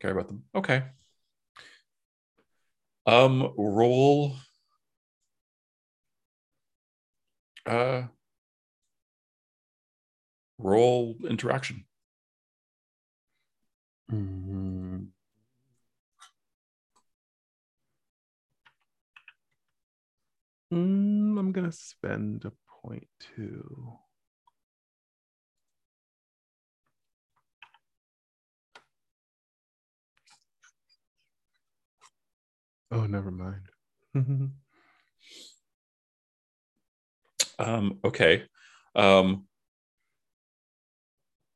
care 0.00 0.12
about 0.12 0.28
them. 0.28 0.44
Okay. 0.54 0.82
Um, 3.06 3.52
roll. 3.56 4.36
Uh, 7.66 8.04
roll 10.58 11.16
interaction. 11.28 11.84
Mhm. 14.10 15.08
Mm, 20.72 21.38
I'm 21.38 21.52
gonna 21.52 21.72
spend 21.72 22.44
a 22.44 22.52
point 22.82 23.06
two. 23.18 23.98
Oh, 32.90 33.06
never 33.06 33.30
mind. 33.30 33.70
Um, 37.58 37.98
okay. 38.04 38.44
Um, 38.94 39.46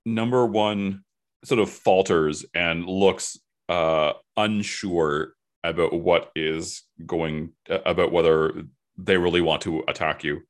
number 0.05 0.47
one 0.47 1.05
sort 1.45 1.61
of 1.61 1.70
falters 1.70 2.45
and 2.55 2.86
looks 2.86 3.39
uh, 3.69 4.12
unsure 4.36 5.35
about 5.62 5.95
what 5.95 6.31
is 6.36 6.82
going 7.07 7.53
about 7.69 8.12
whether 8.12 8.65
they 8.97 9.16
really 9.16 9.41
want 9.41 9.62
to 9.62 9.83
attack 9.89 10.25
you. 10.25 10.43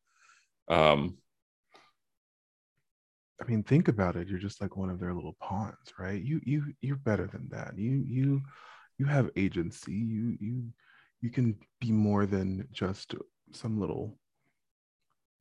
Um, 0.69 1.19
I 3.41 3.47
mean, 3.47 3.63
think 3.63 3.89
about 3.89 4.17
it. 4.17 4.29
You're 4.29 4.39
just 4.39 4.61
like 4.61 4.77
one 4.77 4.91
of 4.91 5.01
their 5.01 5.13
little 5.13 5.37
pawns, 5.41 5.93
right? 5.99 6.23
You 6.23 6.41
you 6.45 6.73
you're 6.81 6.97
better 6.97 7.27
than 7.27 7.49
that. 7.51 7.77
You 7.77 8.03
you 8.07 8.43
you 8.99 9.07
have 9.07 9.31
agency. 9.37 9.93
You 9.93 10.37
you 10.41 10.65
you 11.21 11.31
can 11.31 11.57
be 11.81 11.91
more 11.91 12.27
than 12.27 12.69
just 12.73 13.15
some 13.53 13.81
little 13.81 14.19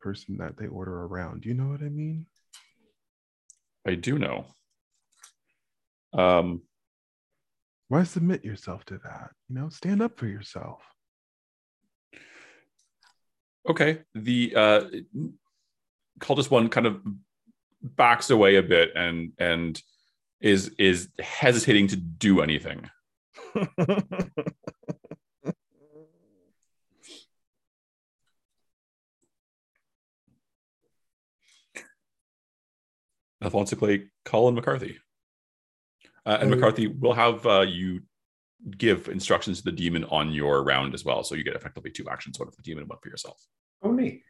person 0.02 0.38
that 0.38 0.58
they 0.58 0.68
order 0.68 1.04
around. 1.04 1.46
You 1.46 1.54
know 1.54 1.68
what 1.68 1.82
I 1.82 1.90
mean? 1.90 2.26
I 3.88 3.96
do 3.96 4.18
know. 4.18 4.46
Um, 6.14 6.62
Why 7.90 8.04
submit 8.04 8.44
yourself 8.44 8.86
to 8.86 9.00
that? 9.04 9.32
You 9.50 9.56
know, 9.56 9.70
stand 9.70 10.02
up 10.02 10.18
for 10.18 10.28
yourself. 10.28 10.82
Okay. 13.70 14.00
The 14.16 14.54
uh, 14.56 14.84
cultist 16.20 16.50
one 16.52 16.70
kind 16.70 16.88
of 16.88 17.02
backs 17.82 18.30
away 18.30 18.56
a 18.56 18.64
bit 18.64 18.92
and 18.96 19.34
and 19.38 19.82
is 20.40 20.72
is 20.78 21.10
hesitating 21.20 21.88
to 21.88 21.96
do 21.96 22.42
anything. 22.42 22.90
Alfonso 33.42 33.76
Clay, 33.76 34.06
Colin 34.24 34.56
McCarthy. 34.56 34.98
Uh, 36.26 36.38
and 36.40 36.50
McCarthy 36.50 36.88
will 36.88 37.14
have 37.14 37.46
uh, 37.46 37.62
you 37.62 38.02
give 38.78 39.10
instructions 39.10 39.60
to 39.60 39.66
the 39.66 39.72
demon 39.72 40.04
on 40.06 40.32
your 40.32 40.64
round 40.64 40.94
as 40.94 41.04
well. 41.04 41.24
So 41.24 41.36
you 41.36 41.44
get 41.44 41.56
effectively 41.56 41.92
two 41.92 42.08
actions, 42.10 42.40
one 42.40 42.50
for 42.50 42.56
the 42.56 42.62
demon 42.64 42.84
and 42.84 42.90
one 42.90 43.00
for 43.02 43.10
yourself. 43.10 43.46
Oh, 43.82 43.92
neat. 43.92 44.24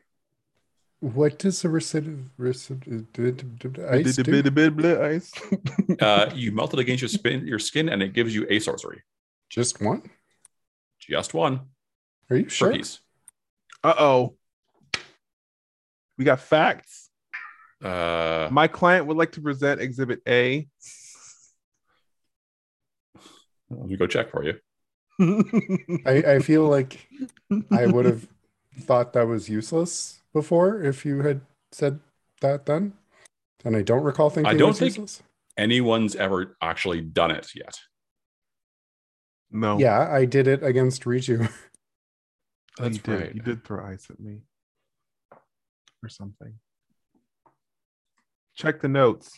What 0.99 1.38
does 1.38 1.61
the 1.61 1.68
recidiv, 1.68 2.30
recidiv 2.39 3.05
ice 5.01 5.31
do? 5.31 5.97
Uh, 5.99 6.31
you 6.34 6.51
melt 6.53 6.73
it 6.73 6.80
against 6.80 7.01
your, 7.01 7.10
spin, 7.10 7.45
your 7.45 7.60
skin 7.60 7.89
and 7.89 8.01
it 8.01 8.14
gives 8.14 8.34
you 8.34 8.47
a 8.49 8.60
sorcery. 8.60 9.03
Just 9.49 9.81
one? 9.81 10.01
Just 10.99 11.34
one 11.34 11.60
Are 12.30 12.38
you 12.38 12.47
sure? 12.49 12.72
piece. 12.72 12.99
Uh 13.84 13.93
oh. 13.99 14.35
We 16.18 16.23
got 16.23 16.39
facts. 16.39 17.10
Uh, 17.84 18.47
My 18.51 18.68
client 18.68 19.05
would 19.07 19.18
like 19.18 19.34
to 19.34 19.41
present 19.41 19.81
Exhibit 19.81 20.22
A. 20.27 20.68
let 23.80 23.90
me 23.90 23.98
go 23.98 24.08
check 24.08 24.30
for 24.30 24.44
you. 24.44 24.54
I, 26.06 26.36
I 26.36 26.40
feel 26.40 26.64
like 26.68 27.08
I 27.72 27.86
would 27.86 28.06
have 28.06 28.28
thought 28.82 29.14
that 29.14 29.28
was 29.28 29.48
useless 29.50 30.22
before 30.34 30.82
if 30.82 31.06
you 31.06 31.22
had 31.22 31.41
said 31.72 32.00
that 32.41 32.66
then. 32.66 32.94
And 33.66 33.76
I 33.78 33.82
don't 33.82 34.04
recall 34.04 34.30
thinking 34.30 34.50
I 34.52 34.56
it 34.56 34.58
don't 34.58 34.70
was 34.70 34.80
think- 34.80 34.91
useless. 34.98 35.22
Anyone's 35.56 36.16
ever 36.16 36.58
actually 36.64 37.02
done 37.02 37.30
it 37.30 37.48
yet. 37.54 37.80
no. 39.52 39.78
Yeah, 39.78 40.12
I 40.12 40.26
did 40.26 40.48
it 40.48 40.64
against 40.64 41.04
Riju. 41.04 41.48
You 42.80 42.86
That's 42.86 42.98
did. 42.98 43.22
right. 43.22 43.36
You 43.36 43.41
did 43.44 43.64
throw 43.64 43.86
ice 43.86 44.08
at 44.10 44.20
me. 44.20 44.40
Or 46.02 46.10
something. 46.10 46.56
Check 48.56 48.82
the 48.82 48.88
notes. 48.88 49.32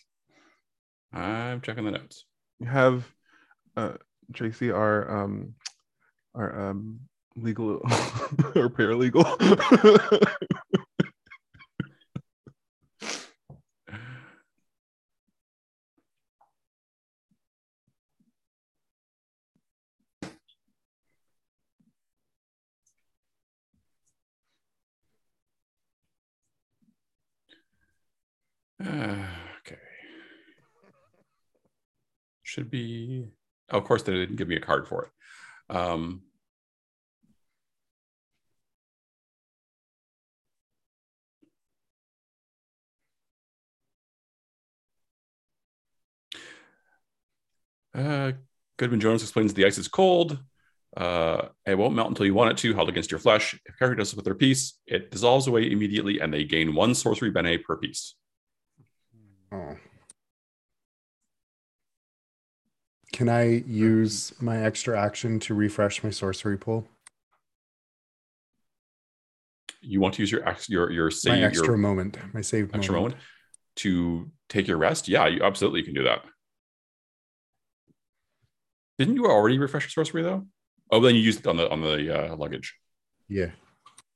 I'm 1.11 1.59
checking 1.59 1.83
the 1.83 1.91
notes. 1.91 2.23
You 2.61 2.67
have 2.67 3.11
uh 3.75 3.95
Tracy 4.33 4.71
our 4.71 5.09
um 5.09 5.53
our 6.35 6.69
um 6.69 6.99
legal 7.35 7.75
or 8.55 8.69
paralegal. 8.69 9.25
Uh, 28.83 29.25
okay. 29.59 29.77
Should 32.43 32.69
be. 32.71 33.34
Of 33.69 33.83
course, 33.83 34.03
they 34.03 34.13
didn't 34.13 34.35
give 34.35 34.47
me 34.47 34.55
a 34.55 34.59
card 34.59 34.87
for 34.87 35.05
it. 35.05 35.75
Um, 35.75 36.21
uh, 47.95 48.33
Goodman 48.77 48.99
Jones 48.99 49.23
explains 49.23 49.53
the 49.53 49.65
ice 49.65 49.77
is 49.77 49.87
cold. 49.87 50.37
Uh, 50.95 51.49
it 51.65 51.77
won't 51.77 51.95
melt 51.95 52.09
until 52.09 52.25
you 52.25 52.33
want 52.33 52.51
it 52.51 52.57
to, 52.57 52.73
held 52.73 52.87
against 52.87 53.11
your 53.11 53.19
flesh. 53.19 53.53
If 53.65 53.75
a 53.75 53.77
character 53.77 53.95
does 53.95 54.11
this 54.11 54.15
with 54.15 54.25
their 54.25 54.35
piece, 54.35 54.79
it 54.85 55.11
dissolves 55.11 55.47
away 55.47 55.69
immediately 55.69 56.19
and 56.19 56.33
they 56.33 56.43
gain 56.43 56.75
one 56.75 56.95
sorcery 56.95 57.31
bene 57.31 57.57
per 57.57 57.77
piece. 57.77 58.15
Oh. 59.51 59.75
Can 63.15 63.29
I 63.29 63.63
use 63.65 64.33
my 64.41 64.61
extra 64.61 65.01
action 65.01 65.39
to 65.39 65.53
refresh 65.53 66.03
my 66.03 66.09
sorcery 66.09 66.57
pool? 66.57 66.85
You 69.79 70.01
want 70.01 70.15
to 70.15 70.21
use 70.21 70.29
your 70.29 70.45
ex- 70.45 70.67
your 70.67 70.91
your 70.91 71.05
my 71.05 71.11
save 71.11 71.43
extra 71.45 71.67
your 71.67 71.77
moment, 71.77 72.17
my 72.33 72.41
save 72.41 72.75
extra 72.75 72.93
moment. 72.93 73.13
moment 73.13 73.25
to 73.77 74.29
take 74.49 74.67
your 74.67 74.75
rest. 74.77 75.07
Yeah, 75.07 75.27
you 75.27 75.43
absolutely 75.43 75.81
can 75.83 75.93
do 75.93 76.03
that. 76.03 76.25
Didn't 78.99 79.15
you 79.15 79.27
already 79.27 79.59
refresh 79.59 79.83
your 79.83 79.91
sorcery 79.91 80.21
though? 80.21 80.45
Oh, 80.91 80.99
then 80.99 81.15
you 81.15 81.21
used 81.21 81.39
it 81.39 81.47
on 81.47 81.55
the 81.55 81.69
on 81.69 81.79
the 81.79 82.33
uh, 82.33 82.35
luggage. 82.35 82.75
Yeah. 83.29 83.51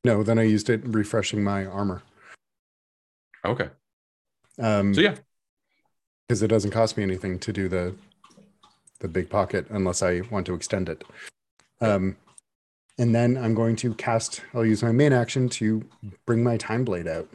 No, 0.03 0.23
then 0.23 0.37
I 0.37 0.43
used 0.43 0.69
it 0.69 0.85
refreshing 0.85 1.41
my 1.41 1.65
armor. 1.65 2.03
Okay, 3.45 3.69
Um, 4.57 4.93
so 4.93 4.99
yeah, 4.99 5.15
because 6.27 6.41
it 6.41 6.49
doesn't 6.49 6.71
cost 6.71 6.97
me 6.97 7.03
anything 7.03 7.39
to 7.39 7.53
do 7.53 7.69
the 7.69 7.95
the 8.99 9.07
big 9.07 9.29
pocket 9.29 9.65
unless 9.69 10.01
I 10.03 10.21
want 10.29 10.45
to 10.47 10.53
extend 10.53 10.89
it. 10.89 11.03
Um, 11.81 12.17
and 12.97 13.15
then 13.15 13.37
I'm 13.37 13.53
going 13.55 13.75
to 13.77 13.93
cast. 13.95 14.41
I'll 14.53 14.65
use 14.65 14.83
my 14.83 14.91
main 14.91 15.13
action 15.13 15.47
to 15.49 15.83
bring 16.25 16.43
my 16.43 16.57
time 16.57 16.83
blade 16.83 17.07
out. 17.07 17.29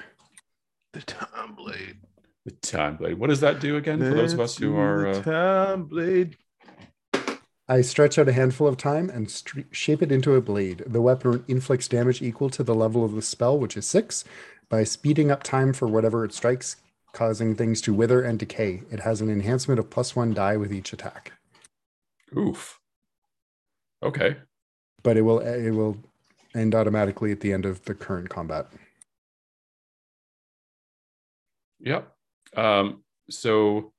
the 0.93 1.01
time 1.03 1.55
blade. 1.55 1.97
the 2.45 2.51
time 2.53 2.97
blade. 2.97 3.19
What 3.19 3.31
does 3.31 3.41
that 3.41 3.61
do 3.61 3.77
again 3.77 3.99
for 3.99 4.11
those 4.11 4.35
of 4.35 4.41
us 4.41 4.57
who 4.59 4.77
are? 4.77 5.15
the 5.15 5.21
Uh, 5.21 5.23
time 5.23 5.85
blade. 5.85 6.37
I 7.67 7.81
stretch 7.81 8.19
out 8.19 8.29
a 8.29 8.33
handful 8.33 8.67
of 8.69 8.77
time 8.77 9.09
and 9.09 9.27
stre- 9.29 9.65
shape 9.73 10.03
it 10.03 10.13
into 10.13 10.35
a 10.35 10.43
blade. 10.43 10.85
The 10.87 11.01
weapon 11.01 11.43
inflicts 11.49 11.89
damage 11.89 12.21
equal 12.21 12.51
to 12.51 12.63
the 12.63 12.75
level 12.75 13.03
of 13.07 13.13
the 13.13 13.23
spell, 13.23 13.59
which 13.59 13.75
is 13.79 13.87
six, 13.87 14.23
by 14.69 14.85
speeding 14.85 15.31
up 15.31 15.43
time 15.43 15.73
for 15.73 15.89
whatever 15.89 16.27
it 16.27 16.35
strikes, 16.35 16.77
causing 17.13 17.55
things 17.57 17.81
to 17.81 17.95
wither 17.95 18.21
and 18.21 18.39
decay. 18.39 18.83
It 18.91 19.01
has 19.01 19.23
an 19.23 19.31
enhancement 19.31 19.79
of 19.81 19.89
plus 19.89 20.15
one 20.15 20.35
die 20.35 20.59
with 20.59 20.75
each 20.75 20.93
attack, 20.93 21.33
oof. 22.37 22.81
Okay. 24.03 24.37
but 25.03 25.17
it 25.17 25.23
will 25.23 25.41
it 25.41 25.71
will 25.71 25.97
end 26.55 26.75
automatically 26.75 27.33
at 27.33 27.41
the 27.41 27.53
end 27.53 27.67
of 27.67 27.85
the 27.85 27.95
current 27.95 28.29
combat. 28.31 28.67
Yep. 31.81 32.11
Um, 32.57 33.03
so 33.31 33.93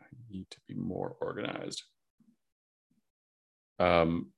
I 0.00 0.04
need 0.30 0.46
to 0.50 0.58
be 0.68 0.74
more 0.74 1.16
organized. 1.20 1.82
Um, 3.78 4.30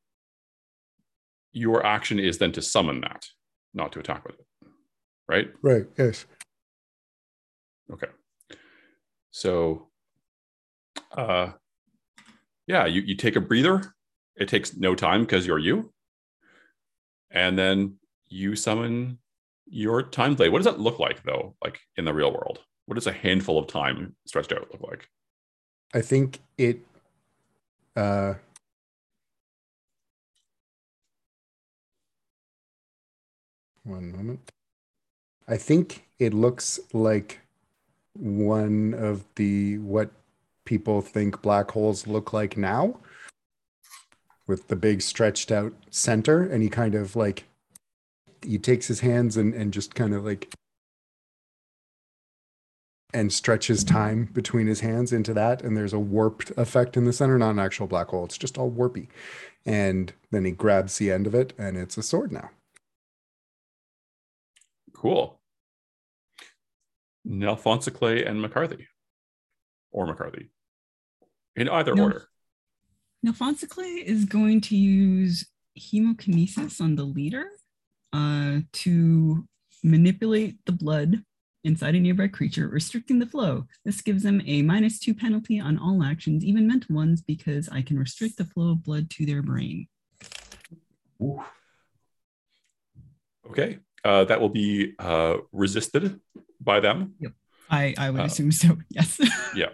your 1.53 1.85
action 1.87 2.19
is 2.19 2.39
then 2.39 2.53
to 2.53 2.63
summon 2.63 3.01
that, 3.03 3.27
not 3.75 3.93
to 3.93 4.01
attack 4.01 4.25
with 4.27 4.37
it. 4.41 4.47
Right? 5.29 5.49
Right. 5.63 5.85
Yes. 5.99 6.27
Okay. 7.93 8.09
So 9.31 9.89
uh 11.17 11.53
yeah, 12.67 12.87
you, 12.87 13.03
you 13.03 13.15
take 13.17 13.37
a 13.37 13.41
breather. 13.41 13.95
It 14.37 14.49
takes 14.49 14.77
no 14.77 14.95
time 14.95 15.23
because 15.23 15.47
you're 15.47 15.59
you. 15.59 15.93
And 17.31 17.59
then 17.59 17.97
you 18.29 18.57
summon 18.57 19.19
your 19.67 20.03
time 20.03 20.35
blade. 20.35 20.51
What 20.51 20.59
does 20.63 20.73
that 20.73 20.81
look 20.81 20.99
like 20.99 21.23
though, 21.25 21.57
like 21.63 21.79
in 21.97 22.05
the 22.05 22.15
real 22.15 22.33
world? 22.33 22.61
What 22.87 22.95
does 22.95 23.07
a 23.07 23.13
handful 23.13 23.59
of 23.59 23.67
time 23.67 24.15
stretched 24.27 24.53
out 24.53 24.69
look 24.73 24.83
like? 24.83 25.09
I 25.93 26.01
think 26.01 26.41
it. 26.59 26.81
Uh, 27.97 28.35
one 33.85 34.11
moment. 34.11 34.51
I 35.47 35.57
think 35.57 36.09
it 36.19 36.35
looks 36.35 36.81
like 36.93 37.41
one 38.15 38.95
of 38.95 39.25
the 39.37 39.79
what 39.79 40.11
people 40.65 41.01
think 41.01 41.43
black 41.43 41.71
holes 41.73 42.07
look 42.07 42.33
like 42.33 42.57
now, 42.57 42.99
with 44.47 44.69
the 44.69 44.77
big 44.77 45.03
stretched 45.03 45.51
out 45.51 45.73
center, 45.91 46.43
and 46.43 46.63
he 46.63 46.69
kind 46.69 46.95
of 46.95 47.17
like 47.17 47.45
he 48.43 48.59
takes 48.59 48.87
his 48.89 49.01
hands 49.01 49.37
and 49.37 49.55
and 49.55 49.73
just 49.73 49.95
kind 49.95 50.15
of 50.15 50.25
like 50.25 50.53
and 53.15 53.33
stretches 53.33 53.85
time 53.85 54.29
between 54.33 54.67
his 54.67 54.81
hands 54.81 55.13
into 55.13 55.33
that. 55.33 55.63
And 55.63 55.77
there's 55.77 55.93
a 55.93 56.01
warped 56.01 56.51
effect 56.57 56.97
in 56.97 57.05
the 57.05 57.13
center, 57.13 57.39
not 57.39 57.51
an 57.51 57.61
actual 57.61 57.87
black 57.87 58.09
hole. 58.09 58.25
It's 58.25 58.37
just 58.37 58.59
all 58.59 58.71
warpy. 58.71 59.07
And 59.65 60.13
then 60.33 60.45
he 60.45 60.51
grabs 60.51 60.99
the 60.99 61.13
end 61.13 61.29
of 61.29 61.35
it, 61.35 61.53
and 61.57 61.77
it's 61.77 61.97
a 61.97 62.03
sword 62.03 62.33
now. 62.33 62.51
Cool. 64.93 65.39
Alfonso 67.43 67.91
Clay 67.91 68.25
and 68.25 68.41
McCarthy. 68.41 68.87
Or 69.91 70.07
McCarthy. 70.07 70.51
In 71.57 71.69
either 71.69 71.95
No. 71.95 72.05
order. 72.05 72.29
Now, 73.23 73.33
Clay 73.33 74.05
is 74.05 74.25
going 74.27 74.61
to 74.63 74.77
use 74.77 75.47
hemokinesis 75.79 76.81
on 76.81 76.95
the 76.97 77.05
leader 77.05 77.47
uh, 78.13 78.61
to 78.73 79.49
manipulate 79.83 80.59
the 80.67 80.73
blood 80.73 81.23
inside 81.65 81.95
a 81.95 82.01
nearby 82.01 82.29
creature, 82.29 82.69
restricting 82.69 83.19
the 83.19 83.27
flow. 83.27 83.67
This 83.85 84.03
gives 84.03 84.23
them 84.23 84.43
a 84.45 84.61
minus 84.61 84.99
two 84.99 85.15
penalty 85.15 85.59
on 85.59 85.79
all 85.79 86.03
actions, 86.03 86.45
even 86.45 86.67
mental 86.67 86.95
ones, 86.95 87.23
because 87.23 87.69
I 87.71 87.81
can 87.81 87.99
restrict 87.99 88.37
the 88.37 88.45
flow 88.45 88.73
of 88.73 88.85
blood 88.85 89.09
to 89.11 89.25
their 89.25 89.41
brain. 89.41 89.89
Ooh. 91.23 91.43
Okay. 93.49 93.79
Uh, 94.05 94.25
that 94.25 94.39
will 94.41 94.51
be 94.51 94.95
uh, 94.99 95.39
resisted 95.53 96.21
by 96.65 96.81
them. 96.81 97.15
I, 97.71 97.95
I 97.99 98.11
would 98.11 98.21
Uh, 98.21 98.25
assume 98.25 98.53
so, 98.53 98.77
yes. 98.91 99.21
Yeah. 99.55 99.71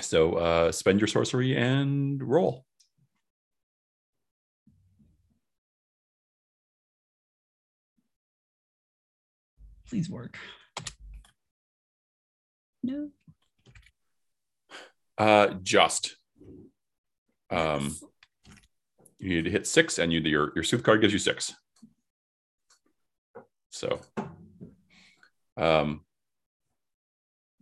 So 0.00 0.34
uh, 0.34 0.72
spend 0.72 1.00
your 1.00 1.08
sorcery 1.08 1.56
and 1.56 2.22
roll. 2.22 2.64
Please 9.88 10.10
work. 10.10 10.36
No. 12.82 13.10
Uh, 15.16 15.48
just. 15.62 16.16
Um, 17.50 17.96
you 19.18 19.28
need 19.28 19.44
to 19.44 19.50
hit 19.50 19.66
six, 19.66 19.98
and 19.98 20.12
you 20.12 20.20
your 20.20 20.52
your 20.54 20.64
sooth 20.64 20.82
card 20.82 21.00
gives 21.00 21.12
you 21.12 21.18
six. 21.18 21.54
So, 23.70 24.00
um, 25.56 26.00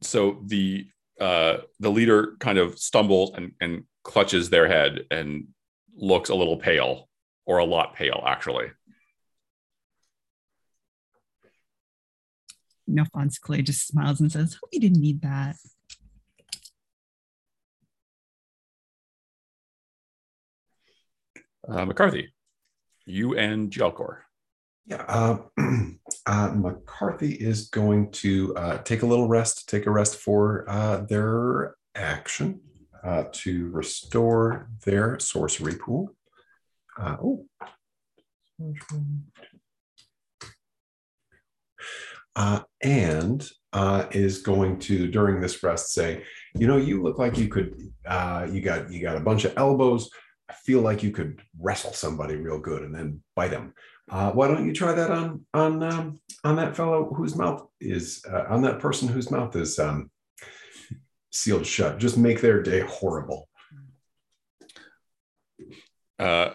so 0.03 0.41
the 0.45 0.87
uh, 1.21 1.59
the 1.79 1.91
leader 1.91 2.37
kind 2.41 2.59
of 2.59 2.79
stumbles 2.79 3.33
and 3.35 3.53
and 3.61 3.85
clutches 4.03 4.51
their 4.51 4.67
head 4.67 5.05
and 5.11 5.49
looks 5.95 6.31
a 6.31 6.35
little 6.35 6.57
pale, 6.57 7.09
or 7.47 7.59
a 7.59 7.65
lot 7.65 7.95
pale, 7.95 8.23
actually. 8.27 8.67
No, 12.87 13.05
Fonz 13.05 13.41
Clay 13.41 13.63
just 13.63 13.87
smiles 13.87 14.21
and 14.21 14.31
says, 14.31 14.55
Hope 14.55 14.71
you 14.73 14.81
didn't 14.81 15.01
need 15.01 15.23
that. 15.23 15.57
Uh, 21.67 21.85
McCarthy, 21.87 22.35
you 23.07 23.37
and 23.37 23.71
Gialcor. 23.71 24.19
Yeah. 24.87 25.05
Uh, 25.09 25.39
uh, 26.27 26.53
McCarthy 26.55 27.33
is 27.33 27.69
going 27.69 28.11
to 28.13 28.55
uh, 28.57 28.79
take 28.79 29.03
a 29.03 29.07
little 29.07 29.29
rest, 29.29 29.69
take 29.69 29.87
a 29.87 29.91
rest 29.91 30.17
for 30.17 30.65
uh, 30.69 30.99
their 31.09 31.75
action 31.95 32.61
uh, 33.03 33.25
to 33.33 33.71
restore 33.71 34.69
their 34.85 35.19
sorcery 35.19 35.75
pool. 35.75 36.15
Oh. 36.99 37.47
And 42.83 43.49
is 44.13 44.43
going 44.43 44.79
to 44.81 45.07
during 45.09 45.41
this 45.41 45.63
rest 45.63 45.93
say, 45.93 46.25
you 46.55 46.67
know, 46.67 46.77
you 46.77 47.03
look 47.03 47.19
like 47.19 47.37
you 47.37 47.49
could, 47.49 47.75
you 47.79 48.61
got 48.61 48.91
you 48.91 49.01
got 49.03 49.17
a 49.17 49.21
bunch 49.21 49.45
of 49.45 49.55
elbows. 49.57 50.11
I 50.49 50.55
feel 50.55 50.81
like 50.81 51.03
you 51.03 51.11
could 51.11 51.41
wrestle 51.59 51.93
somebody 51.93 52.37
real 52.37 52.59
good 52.59 52.83
and 52.83 52.95
then 52.95 53.23
bite 53.35 53.51
them. 53.51 53.75
Uh, 54.13 54.31
why 54.33 54.47
don't 54.47 54.67
you 54.67 54.75
try 54.75 54.93
that 54.93 55.11
on 55.11 55.45
on 55.55 55.83
um, 55.83 56.21
on 56.45 56.57
that 56.57 56.77
fellow 56.77 57.13
whose 57.15 57.35
mouth 57.35 57.67
is 57.81 58.23
uh, 58.31 58.45
on 58.51 58.61
that 58.61 58.79
person 58.79 59.09
whose 59.09 59.31
mouth 59.31 59.57
is 59.57 59.79
um, 59.79 60.11
sealed 61.31 61.67
shut? 61.67 61.99
Just 61.99 62.19
make 62.19 62.43
their 62.43 62.63
day 62.63 62.81
horrible. 62.81 63.49
uh, 66.23 66.51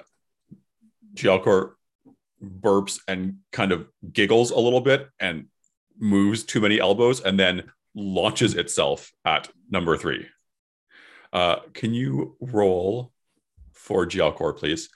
burps 2.43 2.99
and 3.07 3.38
kind 3.51 3.71
of 3.71 3.88
giggles 4.13 4.51
a 4.51 4.59
little 4.59 4.81
bit 4.81 5.09
and 5.19 5.47
moves 5.97 6.43
too 6.43 6.61
many 6.61 6.79
elbows 6.79 7.21
and 7.21 7.39
then 7.39 7.63
launches 7.95 8.53
itself 8.53 9.11
at 9.25 9.49
number 9.69 9.97
three. 9.97 10.27
Uh, 11.34 11.57
can 11.73 11.93
you 11.93 12.38
roll 12.39 13.11
for 13.73 14.05
Gialcor, 14.05 14.55
please? 14.55 14.89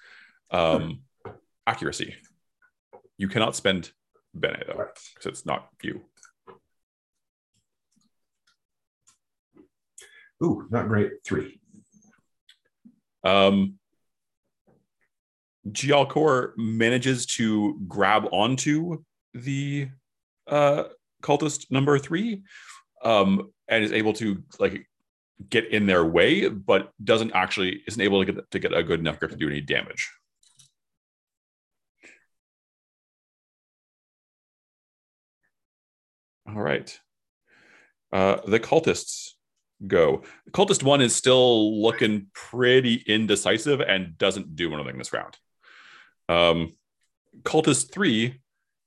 Um, 0.51 1.01
accuracy. 1.65 2.15
You 3.22 3.27
cannot 3.27 3.56
spend 3.56 3.91
Bene 4.34 4.64
though, 4.65 4.88
because 5.14 5.27
it's 5.27 5.45
not 5.45 5.68
you. 5.84 6.02
Ooh, 10.43 10.65
not 10.72 10.88
great. 10.88 11.11
Three. 11.23 11.60
Um, 13.23 13.76
Gialcor 15.69 16.53
manages 16.57 17.27
to 17.38 17.80
grab 17.88 18.26
onto 18.31 19.03
the 19.35 19.89
uh, 20.48 20.85
cultist 21.22 21.69
number 21.69 21.99
three 21.99 22.41
um, 23.03 23.52
and 23.68 23.84
is 23.84 23.91
able 23.91 24.14
to 24.14 24.41
like 24.57 24.88
get 25.48 25.68
in 25.68 25.85
their 25.85 26.03
way, 26.03 26.49
but 26.49 26.91
doesn't 27.03 27.34
actually 27.35 27.84
isn't 27.88 28.02
able 28.02 28.26
to 28.26 28.31
get 28.31 28.49
to 28.49 28.57
get 28.57 28.73
a 28.73 28.81
good 28.81 28.99
enough 28.99 29.19
grip 29.19 29.30
to 29.30 29.38
do 29.38 29.48
any 29.48 29.61
damage. 29.61 30.10
All 36.53 36.61
right. 36.61 36.99
Uh, 38.11 38.38
the 38.45 38.60
cultists 38.60 39.32
go. 39.88 40.23
Cultist 40.52 40.84
one 40.84 41.02
is 41.02 41.15
still 41.15 41.82
looking 41.82 42.28
pretty 42.34 42.95
indecisive 43.07 43.80
and 43.80 44.18
doesn't 44.18 44.56
do 44.56 44.73
anything 44.73 44.98
this 44.98 45.14
round. 45.14 45.38
Um, 46.28 46.73
Cultist 47.44 47.91
three 47.91 48.41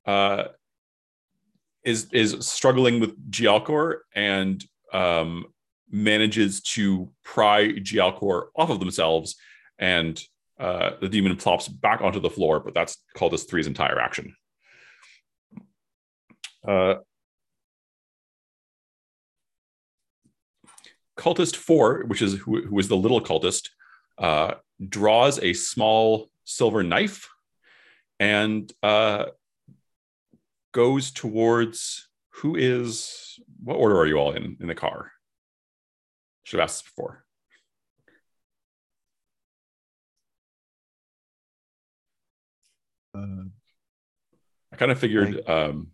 uh, 0.06 0.44
is 1.84 2.08
is 2.12 2.46
struggling 2.46 3.00
with 3.00 3.30
Gialcor 3.30 3.98
and 4.14 4.62
um, 4.92 5.46
manages 5.90 6.60
to 6.62 7.10
pry 7.24 7.68
Gialcor 7.68 8.48
off 8.54 8.70
of 8.70 8.80
themselves, 8.80 9.36
and 9.78 10.22
uh, 10.60 10.92
the 11.00 11.08
demon 11.08 11.36
plops 11.36 11.68
back 11.68 12.02
onto 12.02 12.20
the 12.20 12.30
floor. 12.30 12.60
But 12.60 12.74
that's 12.74 12.98
Cultist 13.16 13.48
three's 13.48 13.66
entire 13.66 13.98
action. 13.98 14.36
Uh, 16.66 16.96
cultist 21.16 21.56
four, 21.56 22.04
which 22.06 22.22
is 22.22 22.34
who, 22.38 22.62
who 22.62 22.78
is 22.78 22.88
the 22.88 22.96
little 22.96 23.20
cultist, 23.20 23.70
uh, 24.18 24.54
draws 24.88 25.38
a 25.40 25.52
small 25.52 26.30
silver 26.44 26.82
knife 26.82 27.28
and 28.20 28.72
uh, 28.82 29.26
goes 30.72 31.10
towards 31.10 32.08
who 32.30 32.56
is 32.56 33.38
what 33.62 33.74
order 33.74 33.98
are 33.98 34.06
you 34.06 34.16
all 34.16 34.32
in 34.32 34.56
in 34.60 34.66
the 34.66 34.74
car? 34.74 35.12
Should 36.42 36.60
have 36.60 36.68
asked 36.68 36.84
this 36.84 36.90
before. 36.90 37.24
Uh, 43.16 43.44
I 44.72 44.76
kind 44.76 44.90
of 44.90 44.98
figured 44.98 45.48
um, 45.48 45.92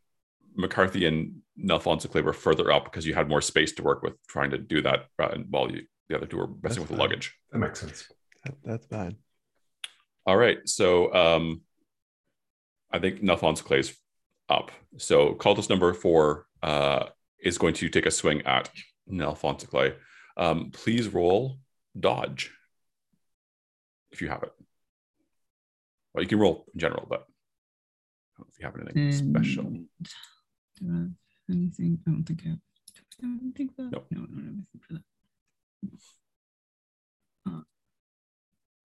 McCarthy 0.57 1.05
and 1.07 1.40
Alfonso 1.69 2.09
Clay 2.09 2.23
were 2.23 2.32
further 2.32 2.70
up 2.70 2.85
because 2.85 3.07
you 3.07 3.15
had 3.15 3.28
more 3.28 3.41
space 3.41 3.73
to 3.73 3.82
work 3.82 4.03
with 4.03 4.15
trying 4.28 4.51
to 4.51 4.59
do 4.59 4.82
that 4.82 5.07
uh, 5.19 5.37
while 5.49 5.70
you, 5.70 5.82
the 6.09 6.16
other 6.16 6.27
two 6.27 6.39
were 6.39 6.47
messing 6.47 6.61
That's 6.62 6.78
with 6.78 6.89
the 6.91 6.97
luggage. 6.97 7.35
That 7.51 7.59
makes 7.59 7.81
sense. 7.81 8.09
that, 8.45 8.55
that's 8.65 8.87
fine. 8.87 9.16
All 10.27 10.37
right. 10.37 10.59
So 10.66 11.12
um, 11.15 11.62
I 12.91 12.99
think 12.99 13.27
Alfonso 13.28 13.65
Clay's 13.65 13.97
up. 14.49 14.70
So 14.99 15.35
cultist 15.35 15.70
number 15.70 15.93
four 15.93 16.47
uh, 16.62 17.07
is 17.43 17.59
going 17.59 17.74
to 17.74 17.89
take 17.89 18.07
a 18.07 18.11
swing 18.11 18.43
at 18.43 18.70
Alfonso 19.20 19.66
Clay. 19.66 19.95
Um, 20.37 20.70
please 20.73 21.09
roll 21.09 21.59
dodge 21.99 22.53
if 24.12 24.20
you 24.20 24.28
have 24.28 24.43
it. 24.43 24.53
Well, 26.12 26.23
you 26.23 26.28
can 26.28 26.39
roll 26.39 26.66
in 26.74 26.81
general, 26.81 27.07
but 27.09 27.20
I 27.20 28.39
don't 28.39 28.47
know 28.47 28.53
if 28.53 28.59
you 28.59 28.66
have 28.66 28.77
anything 28.81 29.12
special. 29.12 29.66
And 29.66 29.87
Do 30.81 30.87
I 30.89 30.97
have 30.99 31.11
anything? 31.51 31.99
I 32.07 32.11
don't 32.11 32.25
think 32.25 32.43
I 32.45 32.51
have. 32.51 32.59
I 33.23 33.27
anything 33.43 33.69
for 33.69 33.83
that? 33.83 33.93
Nope. 33.93 34.07
No, 34.11 34.23
I 34.23 34.27
don't 34.27 34.37
have 34.37 34.47
anything 34.47 34.81
for 34.87 34.95
that. 34.95 35.03
Uh, 37.47 37.63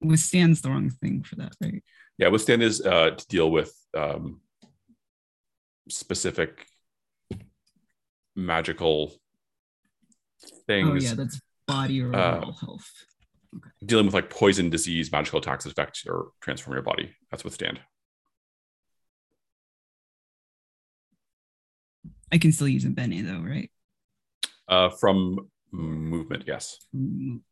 withstands 0.02 0.62
the 0.62 0.70
wrong 0.70 0.90
thing 0.90 1.24
for 1.24 1.36
that, 1.36 1.54
right? 1.62 1.84
Yeah, 2.18 2.30
withstand 2.30 2.64
is 2.64 2.82
uh, 2.82 3.12
to 3.12 3.28
deal 3.28 3.52
with 3.52 3.74
um, 3.98 4.42
specific 5.90 6.66
magical 8.36 9.14
things 10.68 10.90
Oh 10.90 10.96
yeah, 10.96 11.14
that's 11.16 11.40
body 11.68 12.02
or 12.02 12.16
uh, 12.16 12.52
health. 12.60 12.90
dealing 13.86 14.06
with 14.06 14.14
like 14.14 14.30
poison, 14.30 14.70
disease, 14.70 15.12
magical 15.12 15.40
attacks, 15.40 15.66
affect 15.66 16.04
or 16.08 16.30
transform 16.42 16.76
your 16.76 16.84
body. 16.84 17.16
That's 17.32 17.44
withstand. 17.44 17.80
I 22.32 22.38
can 22.38 22.52
still 22.52 22.68
use 22.68 22.86
a 22.86 22.90
Bene 22.90 23.22
though, 23.22 23.42
right? 23.42 23.72
Uh, 24.68 24.90
from 24.90 25.50
movement, 25.72 26.44
yes. 26.48 26.78
Movement. 26.94 27.44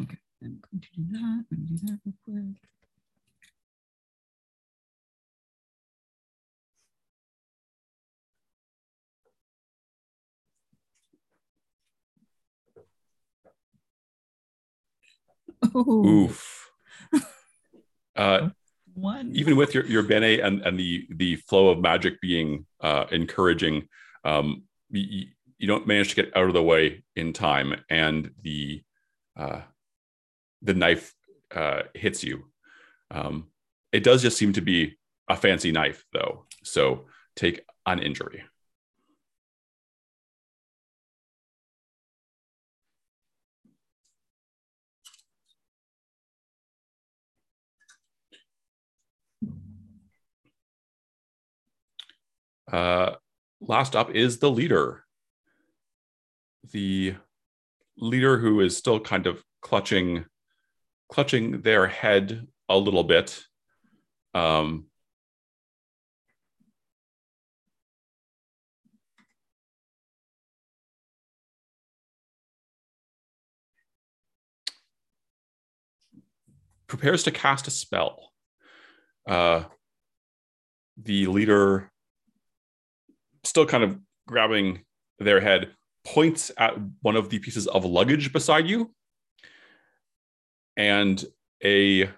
Okay, 0.00 0.18
I'm 0.42 0.60
going 0.70 0.80
to 0.80 0.88
do 0.96 1.04
that. 1.12 1.18
I'm 1.18 1.44
going 1.50 1.66
to 1.66 1.72
do 1.74 1.86
that 1.86 1.98
real 2.04 2.14
quick. 2.24 2.60
Oh, 15.74 16.06
Oof. 16.06 16.70
Uh, 18.16 18.50
one. 18.94 19.32
even 19.34 19.56
with 19.56 19.74
your 19.74 19.84
your 19.86 20.04
bene 20.04 20.38
and 20.38 20.62
and 20.62 20.78
the 20.78 21.04
the 21.16 21.34
flow 21.34 21.70
of 21.70 21.80
magic 21.80 22.20
being 22.20 22.64
uh, 22.80 23.06
encouraging, 23.10 23.88
um, 24.24 24.64
you, 24.90 25.26
you 25.58 25.66
don't 25.66 25.86
manage 25.86 26.10
to 26.10 26.16
get 26.16 26.36
out 26.36 26.48
of 26.48 26.54
the 26.54 26.62
way 26.62 27.04
in 27.16 27.32
time, 27.32 27.74
and 27.88 28.30
the 28.42 28.82
uh, 29.36 29.60
the 30.62 30.74
knife 30.74 31.14
uh, 31.54 31.82
hits 31.94 32.24
you. 32.24 32.44
Um, 33.10 33.48
it 33.92 34.02
does 34.02 34.22
just 34.22 34.38
seem 34.38 34.52
to 34.54 34.60
be 34.60 34.96
a 35.28 35.36
fancy 35.36 35.72
knife, 35.72 36.04
though. 36.12 36.46
So 36.62 37.06
take 37.36 37.64
an 37.86 38.00
injury. 38.00 38.42
Uh, 52.70 53.14
last 53.66 53.96
up 53.96 54.10
is 54.10 54.38
the 54.38 54.50
leader. 54.50 55.04
The 56.72 57.14
leader 57.96 58.38
who 58.38 58.60
is 58.60 58.76
still 58.76 59.00
kind 59.00 59.26
of 59.26 59.42
clutching, 59.60 60.24
clutching 61.08 61.62
their 61.62 61.86
head 61.86 62.46
a 62.68 62.76
little 62.76 63.04
bit. 63.04 63.44
Um, 64.34 64.86
prepares 76.86 77.24
to 77.24 77.30
cast 77.30 77.66
a 77.66 77.70
spell. 77.70 78.32
Uh, 79.28 79.64
the 80.96 81.26
leader 81.26 81.90
still 83.44 83.66
kind 83.66 83.84
of 83.84 83.98
grabbing 84.26 84.84
their 85.18 85.40
head, 85.40 85.70
points 86.04 86.50
at 86.58 86.74
one 87.02 87.16
of 87.16 87.30
the 87.30 87.38
pieces 87.38 87.66
of 87.66 87.84
luggage 87.84 88.32
beside 88.32 88.66
you, 88.68 88.92
and 90.76 91.24
a 91.64 92.10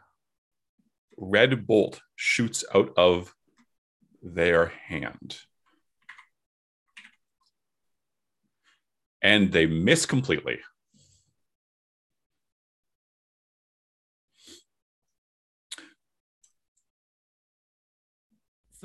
red 1.17 1.67
bolt 1.67 2.01
shoots 2.17 2.65
out 2.75 2.93
of 2.97 3.35
their 4.23 4.67
hand. 4.67 5.39
And 9.23 9.53
they 9.53 9.67
miss 9.67 10.07
completely. 10.07 10.61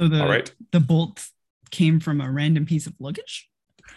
so 0.02 0.08
the 0.08 0.22
All 0.22 0.30
right. 0.30 0.52
the 0.72 0.80
bolt 0.80 1.28
came 1.72 2.00
from 2.00 2.22
a 2.22 2.32
random 2.32 2.66
piece 2.66 2.88
of 2.88 2.94
luggage. 3.00 3.50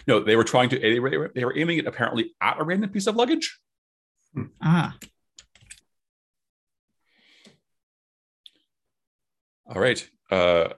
No, 0.06 0.20
they 0.20 0.36
were 0.36 0.44
trying 0.44 0.68
to, 0.70 0.78
they 0.78 0.98
were, 1.00 1.30
they 1.34 1.44
were 1.44 1.56
aiming 1.56 1.78
it 1.78 1.86
apparently 1.86 2.34
at 2.40 2.60
a 2.60 2.64
random 2.64 2.90
piece 2.90 3.06
of 3.06 3.16
luggage. 3.16 3.58
Ah, 4.60 4.96
All 9.66 9.80
right. 9.80 10.08
Uh, 10.30 10.68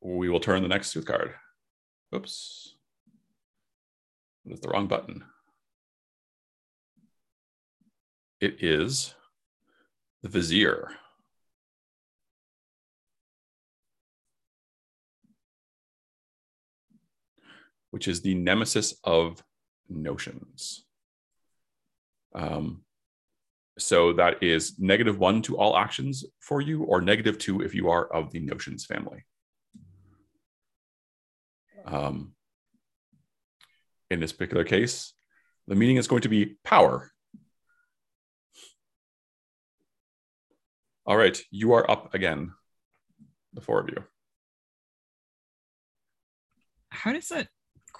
we 0.00 0.28
will 0.28 0.40
turn 0.40 0.62
the 0.62 0.68
next 0.68 0.90
sooth 0.90 1.06
card. 1.06 1.34
Oops. 2.14 2.74
That's 4.44 4.60
the 4.60 4.68
wrong 4.68 4.86
button. 4.86 5.24
It 8.40 8.62
is 8.62 9.14
the 10.22 10.28
Vizier. 10.28 10.90
Which 17.94 18.08
is 18.08 18.22
the 18.22 18.34
nemesis 18.34 18.98
of 19.04 19.40
notions. 19.88 20.84
Um, 22.34 22.82
so 23.78 24.14
that 24.14 24.42
is 24.42 24.80
negative 24.80 25.20
one 25.20 25.42
to 25.42 25.56
all 25.56 25.76
actions 25.76 26.24
for 26.40 26.60
you, 26.60 26.82
or 26.82 27.00
negative 27.00 27.38
two 27.38 27.60
if 27.60 27.72
you 27.72 27.90
are 27.90 28.12
of 28.12 28.32
the 28.32 28.40
notions 28.40 28.84
family. 28.84 29.24
Um, 31.84 32.32
in 34.10 34.18
this 34.18 34.32
particular 34.32 34.64
case, 34.64 35.12
the 35.68 35.76
meaning 35.76 35.96
is 35.96 36.08
going 36.08 36.22
to 36.22 36.28
be 36.28 36.56
power. 36.64 37.12
All 41.06 41.16
right, 41.16 41.40
you 41.52 41.74
are 41.74 41.88
up 41.88 42.12
again, 42.12 42.54
the 43.52 43.60
four 43.60 43.78
of 43.78 43.88
you. 43.88 44.02
how 46.90 47.12
does 47.12 47.28
that 47.28 47.48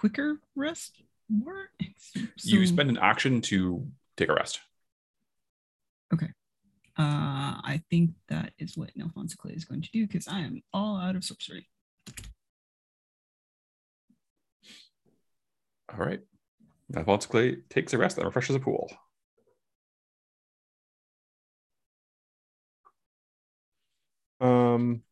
quicker 0.05 0.37
rest 0.55 1.01
work? 1.31 1.71
you 2.43 2.67
spend 2.67 2.91
an 2.91 2.99
action 2.99 3.41
to 3.41 3.87
take 4.19 4.29
a 4.29 4.35
rest. 4.35 4.61
Uh, 6.99 7.57
I 7.65 7.83
think 7.89 8.11
that 8.29 8.53
is 8.59 8.77
what 8.77 8.91
Alfonso 9.01 9.37
Clay 9.39 9.55
is 9.55 9.65
going 9.65 9.81
to 9.81 9.91
do 9.93 10.07
because 10.07 10.29
I 10.29 10.41
am 10.41 10.63
all 10.75 10.99
out 10.99 11.17
of 11.17 11.25
sorcery. 11.25 11.71
All 15.91 16.05
right. 16.05 16.21
Alphonse 16.95 17.25
Clay 17.25 17.57
takes 17.71 17.95
a 17.95 17.99
rest 17.99 18.19
and 18.19 18.27
refreshes 18.27 18.57
a 18.57 18.61
pool. 18.61 18.91
Um, 24.39 25.03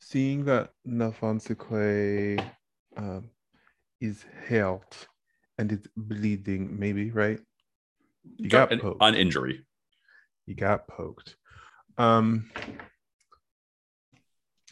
seeing 0.00 0.46
that 0.46 0.72
Nafonse 0.84 1.56
Clay 1.56 2.38
um, 2.98 3.30
is 4.00 4.24
held 4.46 4.84
and 5.56 5.72
it's 5.72 5.88
bleeding, 5.96 6.78
maybe 6.78 7.10
right? 7.10 7.40
You 8.36 8.48
got 8.48 8.72
an, 8.72 8.80
poked. 8.80 9.02
an 9.02 9.14
injury. 9.14 9.64
You 10.46 10.54
got 10.54 10.86
poked. 10.88 11.36
Um, 11.96 12.50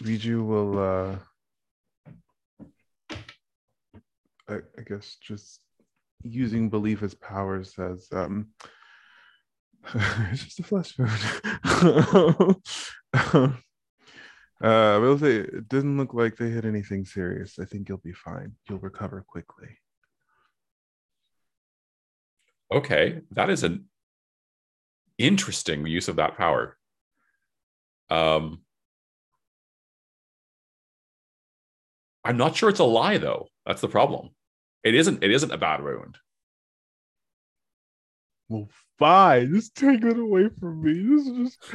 Riju 0.03 0.47
will, 0.47 0.79
uh, 0.79 1.17
I, 4.49 4.55
I 4.55 4.83
guess, 4.87 5.17
just 5.21 5.61
using 6.23 6.69
belief 6.69 7.03
as 7.03 7.15
power 7.15 7.65
says, 7.65 8.09
um, 8.13 8.49
it's 9.95 10.45
just 10.45 10.61
a 10.61 10.63
flesh 10.63 10.95
wound. 10.99 12.57
um, 13.35 13.63
uh, 14.63 14.99
will 15.01 15.19
say 15.19 15.37
it 15.37 15.69
doesn't 15.69 15.97
look 15.97 16.15
like 16.15 16.37
they 16.37 16.49
hit 16.49 16.65
anything 16.65 17.05
serious. 17.05 17.59
I 17.59 17.65
think 17.65 17.89
you'll 17.89 17.99
be 17.99 18.13
fine. 18.13 18.55
You'll 18.69 18.79
recover 18.79 19.25
quickly. 19.27 19.69
Okay, 22.73 23.21
that 23.33 23.51
is 23.51 23.63
an 23.63 23.85
interesting 25.19 25.87
use 25.87 26.09
of 26.09 26.17
that 26.17 26.37
power. 26.37 26.77
Um, 28.11 28.63
I'm 32.25 32.37
not 32.37 32.57
sure 32.57 32.69
it's 32.69 32.81
a 32.81 32.85
lie 32.85 33.19
though. 33.19 33.49
That's 33.65 33.81
the 33.81 33.89
problem. 33.89 34.31
It 34.83 34.95
isn't. 34.95 35.23
It 35.23 35.31
isn't 35.31 35.53
a 35.53 35.59
bad 35.59 35.83
wound. 35.83 36.19
Well, 38.49 38.69
fine. 38.99 39.55
Just 39.55 39.75
take 39.77 40.05
it 40.05 40.19
away 40.19 40.49
from 40.61 40.83
me. 40.83 40.93
This 40.93 41.27
is 41.27 41.57
just, 41.57 41.75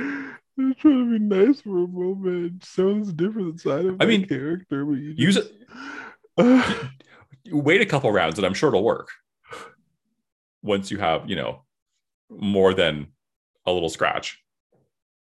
trying 0.79 1.11
to 1.11 1.19
be 1.19 1.19
nice 1.19 1.61
for 1.61 1.83
a 1.83 1.87
moment. 1.87 2.63
Sounds 2.63 3.11
different 3.13 3.61
side 3.61 3.85
of 3.85 3.95
I 3.99 4.05
my 4.05 4.05
mean, 4.05 4.27
character. 4.27 4.85
But 4.85 4.93
you 4.93 5.13
use 5.17 5.35
just, 5.35 5.51
it. 6.37 6.91
Wait 7.51 7.81
a 7.81 7.85
couple 7.85 8.11
rounds, 8.11 8.37
and 8.37 8.45
I'm 8.45 8.53
sure 8.53 8.69
it'll 8.69 8.83
work. 8.83 9.09
Once 10.61 10.91
you 10.91 10.97
have, 10.99 11.29
you 11.29 11.35
know, 11.35 11.63
more 12.29 12.73
than 12.73 13.07
a 13.65 13.71
little 13.71 13.89
scratch. 13.89 14.39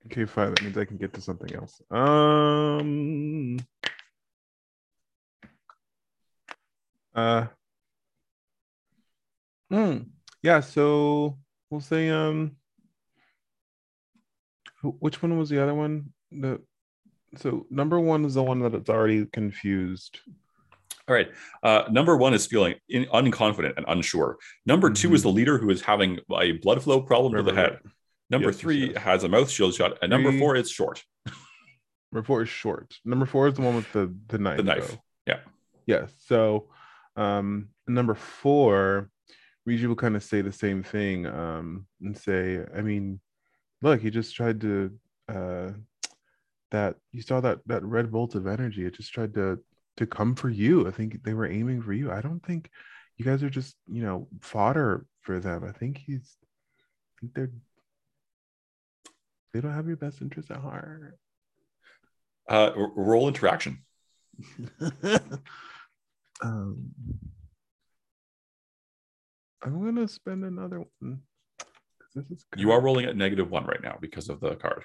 okay, 0.07 0.25
fine. 0.25 0.51
That 0.51 0.63
means 0.63 0.77
I 0.79 0.85
can 0.85 0.97
get 0.97 1.15
to 1.15 1.21
something 1.21 1.55
else. 1.55 1.81
Um. 1.91 3.59
Uh. 7.15 7.47
Mm, 9.73 10.07
yeah, 10.43 10.61
so 10.61 11.37
we'll 11.71 11.81
say 11.81 12.09
um 12.09 12.57
which 14.83 15.23
one 15.23 15.39
was 15.39 15.49
the 15.49 15.63
other 15.63 15.75
one? 15.75 16.13
The 16.31 16.61
so 17.37 17.67
number 17.71 17.99
one 18.01 18.25
is 18.25 18.35
the 18.35 18.43
one 18.43 18.61
that 18.61 18.75
it's 18.75 18.89
already 18.91 19.27
confused. 19.27 20.21
All 21.07 21.15
right. 21.15 21.29
Uh, 21.63 21.85
number 21.91 22.17
one 22.17 22.35
is 22.35 22.47
feeling 22.47 22.75
in, 22.89 23.05
unconfident 23.07 23.75
and 23.77 23.85
unsure. 23.89 24.37
Number 24.67 24.91
two 24.91 25.15
is 25.15 25.23
the 25.23 25.31
leader 25.31 25.59
who 25.59 25.71
is 25.71 25.81
having 25.83 26.19
a 26.39 26.53
blood 26.53 26.83
flow 26.83 27.01
problem 27.01 27.35
to 27.35 27.43
the 27.43 27.55
head. 27.55 27.79
Number 28.31 28.49
Yes, 28.49 28.57
three 28.59 28.91
yes. 28.93 29.03
has 29.03 29.25
a 29.25 29.29
mouth 29.29 29.51
shield 29.51 29.75
shot, 29.75 29.99
and 30.03 30.11
number 30.11 30.31
Three. 30.31 30.39
four 30.39 30.57
is 30.57 30.71
short. 30.71 31.03
Number 32.13 32.27
four 32.27 32.43
is 32.43 32.49
short. 32.49 32.95
Number 33.05 33.27
four 33.27 33.49
is 33.49 33.55
the 33.55 33.63
one 33.63 33.77
with 33.77 33.91
the 33.93 34.15
the 34.29 34.39
knife. 34.39 34.57
The 34.59 34.63
knife. 34.63 34.89
though. 34.91 34.99
Yeah. 35.27 35.41
Yes. 35.87 36.13
So 36.27 36.69
um 37.17 37.69
number 37.87 38.15
four, 38.15 39.11
Riju 39.69 39.87
will 39.89 39.97
kind 39.97 40.15
of 40.17 40.23
say 40.23 40.41
the 40.43 40.53
same 40.53 40.83
thing. 40.83 41.27
Um 41.27 41.87
and 42.03 42.17
say, 42.17 42.65
I 42.77 42.81
mean, 42.83 43.21
look, 43.83 44.01
he 44.01 44.11
just 44.11 44.35
tried 44.35 44.61
to 44.63 44.93
uh 45.29 45.71
that 46.71 46.97
you 47.13 47.23
saw 47.23 47.41
that 47.41 47.61
that 47.67 47.85
red 47.85 48.11
bolt 48.11 48.35
of 48.35 48.47
energy. 48.47 48.85
It 48.85 48.95
just 48.95 49.13
tried 49.13 49.35
to 49.35 49.59
to 49.97 50.07
come 50.07 50.35
for 50.35 50.49
you. 50.49 50.87
I 50.87 50.91
think 50.91 51.23
they 51.25 51.35
were 51.35 51.51
aiming 51.51 51.83
for 51.83 51.93
you. 51.93 52.11
I 52.13 52.21
don't 52.21 52.45
think 52.45 52.71
you 53.17 53.25
guys 53.25 53.43
are 53.43 53.51
just, 53.51 53.77
you 53.89 54.03
know, 54.03 54.29
fodder 54.41 55.07
for 55.23 55.41
them. 55.41 55.65
I 55.65 55.73
think 55.73 55.99
he's 55.99 56.37
I 56.43 57.21
think 57.21 57.35
they're 57.35 57.51
they 59.53 59.61
don't 59.61 59.75
have 59.75 59.89
your 59.89 59.97
best 59.97 60.21
interest 60.21 60.51
at 60.51 60.59
heart. 60.59 61.19
Uh, 62.49 62.71
roll 62.95 63.29
interaction. 63.29 63.83
um, 66.43 66.91
I'm 69.63 69.85
gonna 69.85 70.07
spend 70.07 70.45
another 70.45 70.85
one. 71.01 71.23
'Cause 72.15 72.25
This 72.29 72.39
is 72.39 72.47
You 72.57 72.73
are 72.73 72.81
rolling 72.81 73.07
at 73.07 73.17
negative 73.17 73.51
one 73.51 73.65
right 73.67 73.83
now 73.83 73.99
because 74.01 74.29
of 74.29 74.41
the 74.41 74.57
card. 74.57 74.85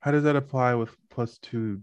How 0.00 0.10
does 0.10 0.24
that 0.24 0.36
apply 0.36 0.74
with 0.74 0.94
plus 1.10 1.38
two? 1.38 1.82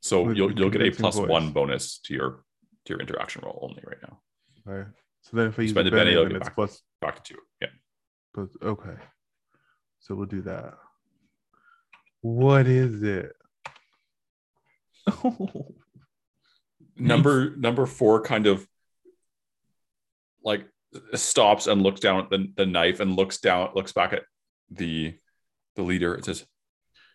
So 0.00 0.22
With 0.22 0.36
you'll 0.36 0.52
you'll 0.52 0.70
get 0.70 0.82
a 0.82 0.90
plus 0.92 1.16
one 1.16 1.50
bonus 1.52 1.98
to 2.00 2.14
your 2.14 2.44
to 2.84 2.92
your 2.92 3.00
interaction 3.00 3.42
roll 3.44 3.58
only 3.68 3.82
right 3.84 3.98
now. 4.02 4.20
Okay. 4.68 4.88
So 5.22 5.36
then 5.36 5.48
if 5.48 5.58
I 5.58 5.62
use 5.62 5.72
Spend 5.72 5.88
the 5.88 5.90
Bene, 5.90 6.14
then 6.14 6.36
it's 6.36 6.44
back. 6.46 6.54
plus, 6.54 6.82
Back 7.00 7.16
to 7.24 7.34
two. 7.34 7.40
Yeah. 7.60 7.68
plus. 8.32 8.48
Okay. 8.62 8.94
So 9.98 10.14
we'll 10.14 10.26
do 10.26 10.42
that. 10.42 10.74
What 12.20 12.68
is 12.68 13.02
it? 13.02 13.32
Number 16.96 17.54
number 17.56 17.86
four 17.86 18.22
kind 18.22 18.46
of 18.46 18.66
like 20.46 20.64
stops 21.14 21.66
and 21.66 21.82
looks 21.82 22.00
down 22.00 22.20
at 22.20 22.30
the, 22.30 22.50
the 22.56 22.64
knife 22.64 23.00
and 23.00 23.16
looks 23.16 23.38
down 23.38 23.70
looks 23.74 23.92
back 23.92 24.14
at 24.14 24.22
the 24.70 25.14
the 25.74 25.82
leader 25.82 26.14
and 26.14 26.24
says, 26.24 26.46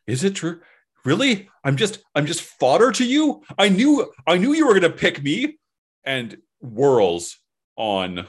"Is 0.06 0.24
it 0.24 0.36
true? 0.36 0.60
Really? 1.04 1.50
I'm 1.64 1.78
just 1.78 2.04
I'm 2.14 2.28
just 2.28 2.42
fodder 2.42 2.92
to 2.92 3.06
you. 3.06 3.42
I 3.58 3.70
knew 3.70 4.12
I 4.28 4.38
knew 4.38 4.54
you 4.54 4.68
were 4.68 4.76
gonna 4.76 4.94
pick 4.94 5.24
me." 5.24 5.58
And 6.04 6.38
whirls 6.60 7.38
on 7.76 8.28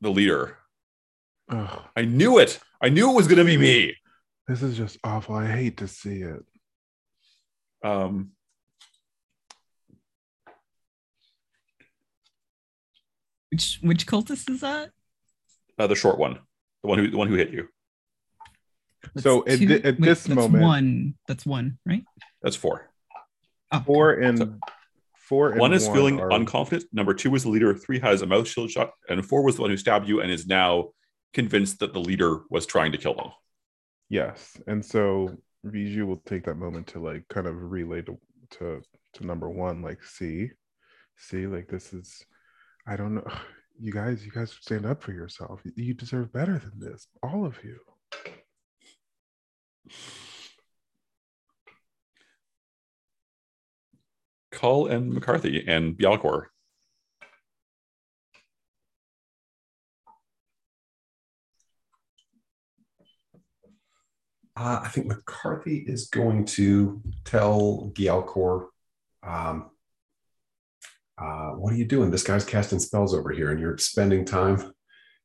the 0.00 0.10
leader. 0.10 0.58
Ugh, 1.48 1.82
I 1.96 2.02
knew 2.02 2.38
it. 2.38 2.60
I 2.80 2.90
knew 2.90 3.10
it 3.10 3.14
was 3.14 3.26
gonna 3.26 3.44
be 3.44 3.56
me. 3.56 3.96
this 4.46 4.62
is 4.62 4.76
just 4.76 4.98
awful. 5.02 5.34
I 5.34 5.46
hate 5.46 5.78
to 5.78 5.88
see 5.88 6.22
it. 6.22 6.44
Um, 7.82 8.32
Which 13.50 13.78
which 13.82 14.06
cultist 14.06 14.50
is 14.50 14.60
that? 14.60 14.90
uh, 15.78 15.86
the 15.86 15.94
short 15.94 16.18
one, 16.18 16.38
the 16.82 16.88
one 16.88 16.98
who 16.98 17.10
the 17.10 17.16
one 17.16 17.28
who 17.28 17.34
hit 17.34 17.50
you. 17.50 17.68
That's 19.14 19.22
So 19.24 19.46
at 19.46 19.58
thi- 19.58 19.84
at 19.84 20.00
this 20.00 20.24
that's 20.24 20.28
moment- 20.28 20.62
one. 20.64 21.14
That's 21.28 21.46
one, 21.46 21.78
right? 21.86 22.04
That's 22.42 22.56
four. 22.56 22.90
Oh, 23.70 23.80
Four 23.86 24.12
and 24.14 24.60
four. 25.16 25.50
And 25.52 25.60
one 25.60 25.72
is 25.72 25.86
feeling 25.88 26.20
are- 26.20 26.30
unconfident. 26.30 26.84
Number 26.92 27.14
two 27.14 27.30
was 27.30 27.42
the 27.44 27.50
leader. 27.50 27.74
Three 27.74 28.00
has 28.00 28.22
a 28.22 28.26
mouth 28.26 28.48
shield 28.48 28.70
shot, 28.70 28.92
and 29.08 29.24
four 29.24 29.42
was 29.44 29.56
the 29.56 29.62
one 29.62 29.70
who 29.70 29.76
stabbed 29.76 30.08
you 30.08 30.20
and 30.20 30.30
is 30.30 30.46
now 30.46 30.90
convinced 31.32 31.78
that 31.80 31.92
the 31.92 32.00
leader 32.00 32.40
was 32.50 32.66
trying 32.66 32.92
to 32.92 32.98
kill 32.98 33.14
them. 33.14 33.30
Yes, 34.08 34.56
and 34.66 34.84
so 34.84 35.36
Riju 35.66 36.06
will 36.06 36.22
take 36.24 36.44
that 36.44 36.54
moment 36.56 36.88
to 36.88 36.98
like 36.98 37.28
kind 37.28 37.46
of 37.46 37.70
relay 37.70 38.02
to 38.02 38.18
to, 38.52 38.80
to 39.14 39.26
number 39.26 39.48
one, 39.50 39.82
like, 39.82 40.02
see, 40.02 40.50
see, 41.18 41.46
like 41.46 41.68
this 41.68 41.92
is, 41.92 42.24
I 42.88 42.96
don't 42.96 43.16
know, 43.16 43.30
you 43.78 43.92
guys, 43.92 44.24
you 44.24 44.32
guys 44.32 44.56
stand 44.62 44.86
up 44.86 45.02
for 45.02 45.12
yourself. 45.12 45.60
You 45.76 45.92
deserve 45.92 46.32
better 46.32 46.58
than 46.58 46.80
this, 46.80 47.06
all 47.22 47.44
of 47.44 47.58
you. 47.62 47.78
Cull 54.50 54.86
and 54.86 55.12
McCarthy 55.12 55.68
and 55.68 55.98
Gialcor. 55.98 56.46
Uh, 64.56 64.80
I 64.82 64.88
think 64.88 65.06
McCarthy 65.06 65.84
is 65.86 66.08
going 66.08 66.46
to 66.46 67.02
tell 67.24 67.92
Gialcor, 67.94 68.68
um, 69.22 69.70
uh, 71.20 71.50
what 71.50 71.72
are 71.72 71.76
you 71.76 71.84
doing? 71.84 72.10
This 72.10 72.22
guy's 72.22 72.44
casting 72.44 72.78
spells 72.78 73.14
over 73.14 73.30
here, 73.30 73.50
and 73.50 73.60
you're 73.60 73.78
spending 73.78 74.24
time, 74.24 74.58
you're 74.58 74.72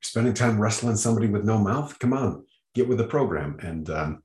spending 0.02 0.34
time 0.34 0.60
wrestling 0.60 0.96
somebody 0.96 1.28
with 1.28 1.44
no 1.44 1.58
mouth. 1.58 1.98
Come 2.00 2.14
on, 2.14 2.46
get 2.74 2.88
with 2.88 2.98
the 2.98 3.04
program, 3.08 3.58
and 3.62 3.90
um, 3.90 4.24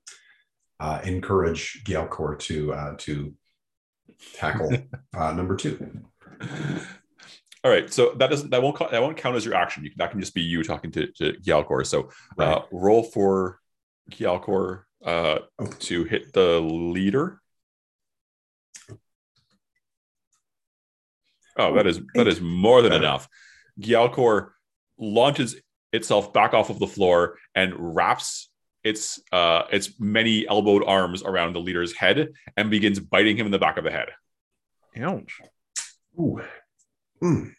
uh, 0.81 1.01
encourage 1.05 1.83
Gialcor 1.85 2.39
to 2.41 2.73
uh, 2.73 2.95
to 2.99 3.35
tackle 4.35 4.71
uh, 5.17 5.33
number 5.33 5.57
two. 5.57 6.01
All 7.65 7.71
right, 7.73 7.93
so 7.93 8.13
that 8.19 8.31
doesn't 8.31 8.51
that 8.51 8.63
won't 8.63 8.79
that 8.79 9.03
won't 9.03 9.17
count 9.17 9.37
as 9.37 9.45
your 9.45 9.55
action. 9.55 9.85
You, 9.85 9.91
that 9.97 10.11
can 10.11 10.21
just 10.21 10.35
be 10.35 10.43
you 10.43 10.63
talking 10.63 10.91
to, 10.93 11.09
to 11.13 11.33
Gialcor. 11.35 11.85
So 11.85 12.11
uh, 12.39 12.45
Right. 12.45 12.63
roll 12.71 13.03
for 13.03 13.59
Gialcor 14.11 14.83
uh, 15.05 15.41
Oh. 15.59 15.67
to 15.67 16.05
hit 16.05 16.33
the 16.33 16.61
leader. 16.61 17.41
Oh, 21.59 21.75
that 21.75 21.87
is 21.87 22.01
that 22.15 22.29
is 22.29 22.41
more 22.41 22.83
than 22.83 22.93
enough. 22.93 23.29
Gialcor 23.81 24.51
launches 24.99 25.57
itself 25.93 26.33
back 26.33 26.55
off 26.55 26.71
of 26.71 26.79
the 26.79 26.87
floor 26.87 27.39
and 27.55 27.75
wraps 27.77 28.49
its 28.85 29.21
uh, 29.33 29.65
its 29.73 29.99
many 29.99 30.47
elbowed 30.49 30.85
arms 30.87 31.23
around 31.23 31.53
the 31.53 31.61
leader's 31.61 31.95
head 31.95 32.29
and 32.57 32.71
begins 32.71 33.01
biting 33.01 33.37
him 33.37 33.47
in 33.47 33.53
the 33.53 33.59
back 33.59 33.77
of 33.77 33.85
the 33.85 33.91
head. 33.91 34.09
Ouch. 35.01 35.41
Ooh. 36.19 36.41
Mm. 37.23 37.53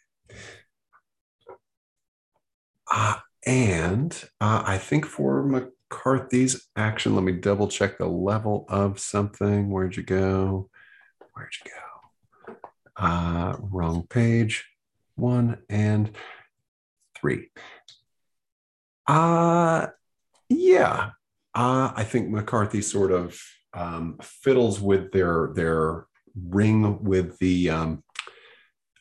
Uh, 2.90 3.16
and 3.46 4.24
uh, 4.40 4.62
I 4.66 4.78
think 4.78 5.06
for 5.06 5.42
McCarthy's 5.44 6.68
action, 6.74 7.14
let 7.14 7.24
me 7.24 7.32
double 7.32 7.68
check 7.68 7.98
the 7.98 8.06
level 8.06 8.66
of 8.68 8.98
something. 8.98 9.70
Where'd 9.70 9.96
you 9.96 10.02
go? 10.02 10.68
Where'd 11.34 11.52
you 11.64 11.70
go? 11.70 11.89
Uh, 13.00 13.56
wrong 13.58 14.06
page. 14.10 14.66
One 15.16 15.56
and 15.70 16.10
three. 17.18 17.48
Uh, 19.06 19.86
yeah. 20.50 21.10
Uh, 21.54 21.92
I 21.96 22.04
think 22.04 22.28
McCarthy 22.28 22.82
sort 22.82 23.10
of 23.10 23.40
um, 23.72 24.18
fiddles 24.22 24.80
with 24.80 25.12
their 25.12 25.50
their 25.54 26.06
ring 26.34 27.02
with 27.02 27.38
the 27.38 27.70
um, 27.70 28.04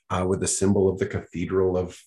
uh, 0.09 0.25
with 0.25 0.39
the 0.39 0.47
symbol 0.47 0.87
of 0.87 0.97
the 0.97 1.05
cathedral 1.05 1.75
of 1.75 1.99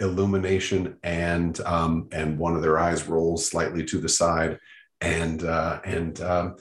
illumination 0.00 0.98
and 1.04 1.60
um, 1.60 2.08
and 2.10 2.38
one 2.38 2.56
of 2.56 2.62
their 2.62 2.78
eyes 2.78 3.06
rolls 3.06 3.48
slightly 3.48 3.84
to 3.84 3.98
the 3.98 4.08
side 4.08 4.58
and 5.00 5.44
uh, 5.44 5.80
and 5.84 6.20
um, 6.20 6.56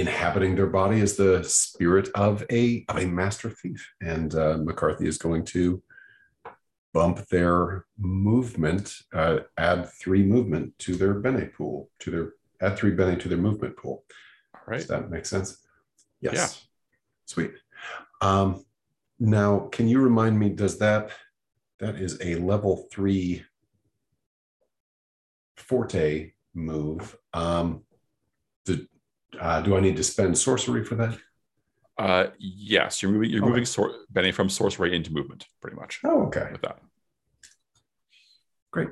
inhabiting 0.00 0.54
their 0.56 0.66
body 0.66 1.00
is 1.00 1.16
the 1.16 1.42
spirit 1.44 2.08
of 2.14 2.44
a 2.50 2.84
of 2.88 2.98
a 2.98 3.06
master 3.06 3.50
thief 3.50 3.90
and 4.00 4.34
uh, 4.34 4.58
McCarthy 4.58 5.06
is 5.06 5.18
going 5.18 5.44
to 5.44 5.82
bump 6.94 7.26
their 7.28 7.84
movement 7.98 8.94
uh, 9.14 9.38
add 9.56 9.88
three 10.00 10.22
movement 10.22 10.76
to 10.78 10.96
their 10.96 11.14
bene 11.14 11.46
pool 11.46 11.90
to 12.00 12.10
their 12.10 12.32
add 12.60 12.76
three 12.76 12.90
bene 12.92 13.16
to 13.16 13.28
their 13.28 13.38
movement 13.38 13.76
pool 13.76 14.04
All 14.54 14.60
right. 14.66 14.78
does 14.78 14.88
that 14.88 15.10
make 15.10 15.26
sense 15.26 15.58
yes 16.20 16.34
Yeah. 16.34 16.48
sweet 17.26 17.52
um, 18.20 18.64
now, 19.20 19.68
can 19.72 19.88
you 19.88 20.00
remind 20.00 20.38
me, 20.38 20.48
does 20.50 20.78
that, 20.78 21.10
that 21.80 21.96
is 21.96 22.18
a 22.20 22.36
level 22.36 22.86
three 22.90 23.44
forte 25.56 26.32
move. 26.54 27.16
Um, 27.34 27.84
uh, 29.38 29.60
do 29.60 29.76
I 29.76 29.80
need 29.80 29.96
to 29.96 30.04
spend 30.04 30.36
sorcery 30.38 30.84
for 30.84 30.94
that? 30.96 31.18
Uh, 31.98 32.28
yes, 32.38 33.02
you're 33.02 33.10
moving. 33.10 33.30
You're 33.30 33.40
Okay. 33.42 33.48
moving 33.48 33.64
sor- 33.64 33.94
Bene 34.10 34.32
from 34.32 34.48
source 34.48 34.78
right 34.78 34.92
into 34.92 35.12
movement, 35.12 35.46
pretty 35.60 35.76
much 35.76 36.00
Oh, 36.04 36.26
okay. 36.26 36.48
with 36.52 36.62
that. 36.62 36.80
Great. 38.70 38.88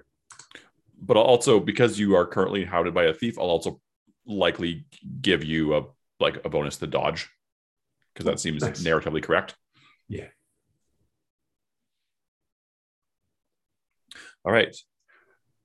But 1.00 1.16
also 1.16 1.60
because 1.60 1.98
you 2.00 2.16
are 2.16 2.26
currently 2.26 2.64
hounded 2.64 2.94
by 2.94 3.04
a 3.04 3.14
thief, 3.14 3.38
I'll 3.38 3.44
also 3.46 3.80
likely 4.26 4.86
give 5.20 5.44
you 5.44 5.76
a 5.76 5.84
like 6.18 6.44
a 6.44 6.48
bonus 6.48 6.78
to 6.78 6.86
dodge 6.86 7.28
because 8.12 8.24
that 8.26 8.40
seems 8.40 8.62
Nice. 8.62 8.82
narratively 8.82 9.22
correct. 9.22 9.54
Yeah. 10.08 10.28
All 14.44 14.52
right. 14.52 14.74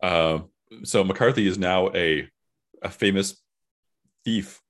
Uh, 0.03 0.39
so 0.83 1.03
McCarthy 1.03 1.47
is 1.47 1.57
now 1.57 1.89
a 1.93 2.29
a 2.83 2.89
famous 2.89 3.41
thief. 4.23 4.61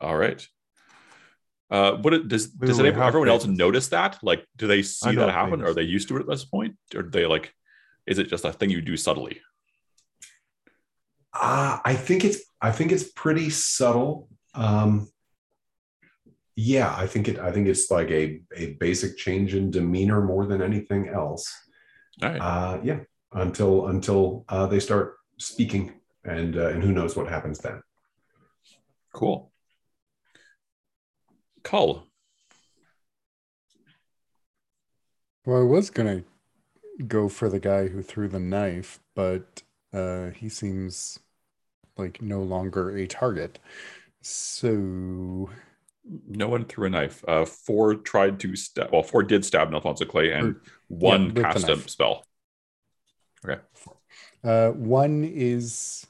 All 0.00 0.16
right. 0.16 0.46
Uh, 1.68 1.92
what 1.96 2.14
it, 2.14 2.28
does 2.28 2.46
does 2.46 2.78
everyone 2.78 3.28
else 3.28 3.46
notice 3.46 3.88
that? 3.88 4.18
Like, 4.22 4.46
do 4.56 4.66
they 4.66 4.82
see 4.82 5.14
that 5.16 5.30
happen? 5.30 5.62
Are 5.62 5.74
they 5.74 5.82
used 5.82 6.08
to 6.08 6.16
it 6.16 6.20
at 6.20 6.28
this 6.28 6.44
point? 6.44 6.76
Or 6.94 7.02
do 7.02 7.10
they 7.10 7.26
like? 7.26 7.52
Is 8.06 8.18
it 8.18 8.28
just 8.28 8.44
a 8.44 8.52
thing 8.52 8.70
you 8.70 8.80
do 8.80 8.96
subtly? 8.96 9.40
Uh, 11.32 11.78
I 11.84 11.94
think 11.94 12.24
it's 12.24 12.40
I 12.60 12.70
think 12.70 12.92
it's 12.92 13.04
pretty 13.04 13.50
subtle. 13.50 14.28
Um, 14.54 15.08
yeah, 16.54 16.94
I 16.96 17.06
think 17.06 17.28
it 17.28 17.38
I 17.38 17.50
think 17.50 17.66
it's 17.66 17.90
like 17.90 18.10
a 18.10 18.40
a 18.54 18.74
basic 18.74 19.16
change 19.18 19.54
in 19.54 19.70
demeanor 19.70 20.22
more 20.22 20.46
than 20.46 20.62
anything 20.62 21.08
else. 21.08 21.52
All 22.22 22.28
right. 22.30 22.38
Uh, 22.38 22.80
yeah, 22.84 23.00
until 23.36 23.86
until 23.88 24.44
uh, 24.48 24.66
they 24.66 24.80
start 24.80 25.18
speaking, 25.38 25.92
and 26.24 26.56
uh, 26.56 26.68
and 26.68 26.82
who 26.82 26.92
knows 26.92 27.14
what 27.16 27.28
happens 27.28 27.58
then. 27.60 27.80
cool. 29.12 29.52
Cull. 31.62 32.06
Well, 35.44 35.60
I 35.60 35.64
was 35.64 35.90
gonna 35.90 36.22
go 37.06 37.28
for 37.28 37.48
the 37.48 37.60
guy 37.60 37.88
who 37.88 38.02
threw 38.02 38.28
the 38.28 38.40
knife, 38.40 39.00
but 39.14 39.62
uh, 39.92 40.30
he 40.30 40.48
seems 40.48 41.18
like 41.96 42.20
no 42.22 42.42
longer 42.42 42.96
a 42.96 43.06
target. 43.06 43.58
So 44.22 45.50
No 46.28 46.48
one 46.48 46.64
threw 46.64 46.86
a 46.86 46.90
knife. 46.90 47.24
Uh, 47.26 47.44
four 47.44 47.94
tried 47.96 48.38
to 48.40 48.54
stab. 48.56 48.90
Well, 48.92 49.02
four 49.02 49.22
did 49.22 49.44
stab 49.44 49.72
Alfonso 49.74 50.04
Clay, 50.04 50.32
and 50.32 50.56
Or- 50.56 50.62
one 50.88 51.32
yeah, 51.36 51.42
cast 51.42 51.68
a 51.68 51.74
knife. 51.76 51.90
Spell. 53.44 53.58
uh, 54.44 54.70
one 54.70 55.24
is 55.24 56.06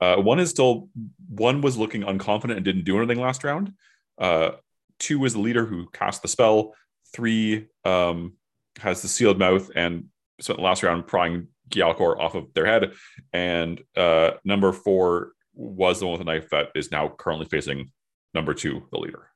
Uh, 0.00 0.16
one 0.16 0.38
is 0.38 0.50
still. 0.50 0.88
One 1.28 1.60
was 1.62 1.76
looking 1.76 2.02
unconfident 2.02 2.56
and 2.56 2.64
didn't 2.64 2.84
do 2.84 2.98
anything 2.98 3.20
last 3.20 3.44
round. 3.44 3.72
Uh, 4.18 4.52
two 4.98 5.24
is 5.24 5.32
the 5.32 5.40
leader 5.40 5.64
who 5.64 5.88
cast 5.90 6.22
the 6.22 6.28
spell. 6.28 6.74
Three 7.14 7.68
um, 7.84 8.34
has 8.78 9.02
the 9.02 9.08
sealed 9.08 9.38
mouth 9.38 9.70
and 9.74 10.06
spent 10.40 10.58
the 10.58 10.64
last 10.64 10.82
round 10.82 11.06
prying 11.06 11.48
Gialcor 11.70 12.18
off 12.18 12.34
of 12.34 12.52
their 12.54 12.66
head. 12.66 12.92
And 13.32 13.82
uh, 13.96 14.32
number 14.44 14.72
four 14.72 15.32
was 15.54 16.00
the 16.00 16.06
one 16.06 16.18
with 16.18 16.26
the 16.26 16.32
knife 16.32 16.50
that 16.50 16.68
is 16.74 16.90
now 16.90 17.08
currently 17.08 17.46
facing 17.46 17.90
number 18.34 18.52
two, 18.54 18.86
the 18.92 18.98
leader. 18.98 19.30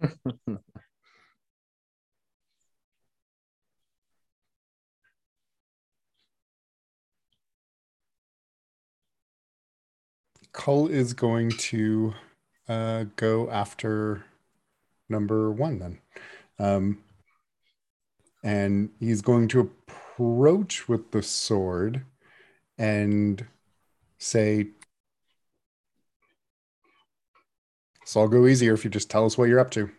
Cull 10.56 10.88
is 10.88 11.12
going 11.12 11.50
to 11.50 12.14
uh, 12.68 13.04
go 13.14 13.48
after 13.50 14.24
number 15.08 15.52
one 15.52 15.78
then. 15.78 15.98
Um, 16.58 16.98
and 18.42 18.90
he's 18.98 19.22
going 19.22 19.46
to 19.48 19.60
approach 19.60 20.88
with 20.88 21.12
the 21.12 21.22
sword 21.22 22.04
and 22.78 23.46
say, 24.18 24.68
This 28.00 28.16
all 28.16 28.28
go 28.28 28.46
easier 28.46 28.72
if 28.74 28.84
you 28.84 28.90
just 28.90 29.10
tell 29.10 29.24
us 29.26 29.36
what 29.36 29.48
you're 29.48 29.60
up 29.60 29.70
to. 29.72 29.90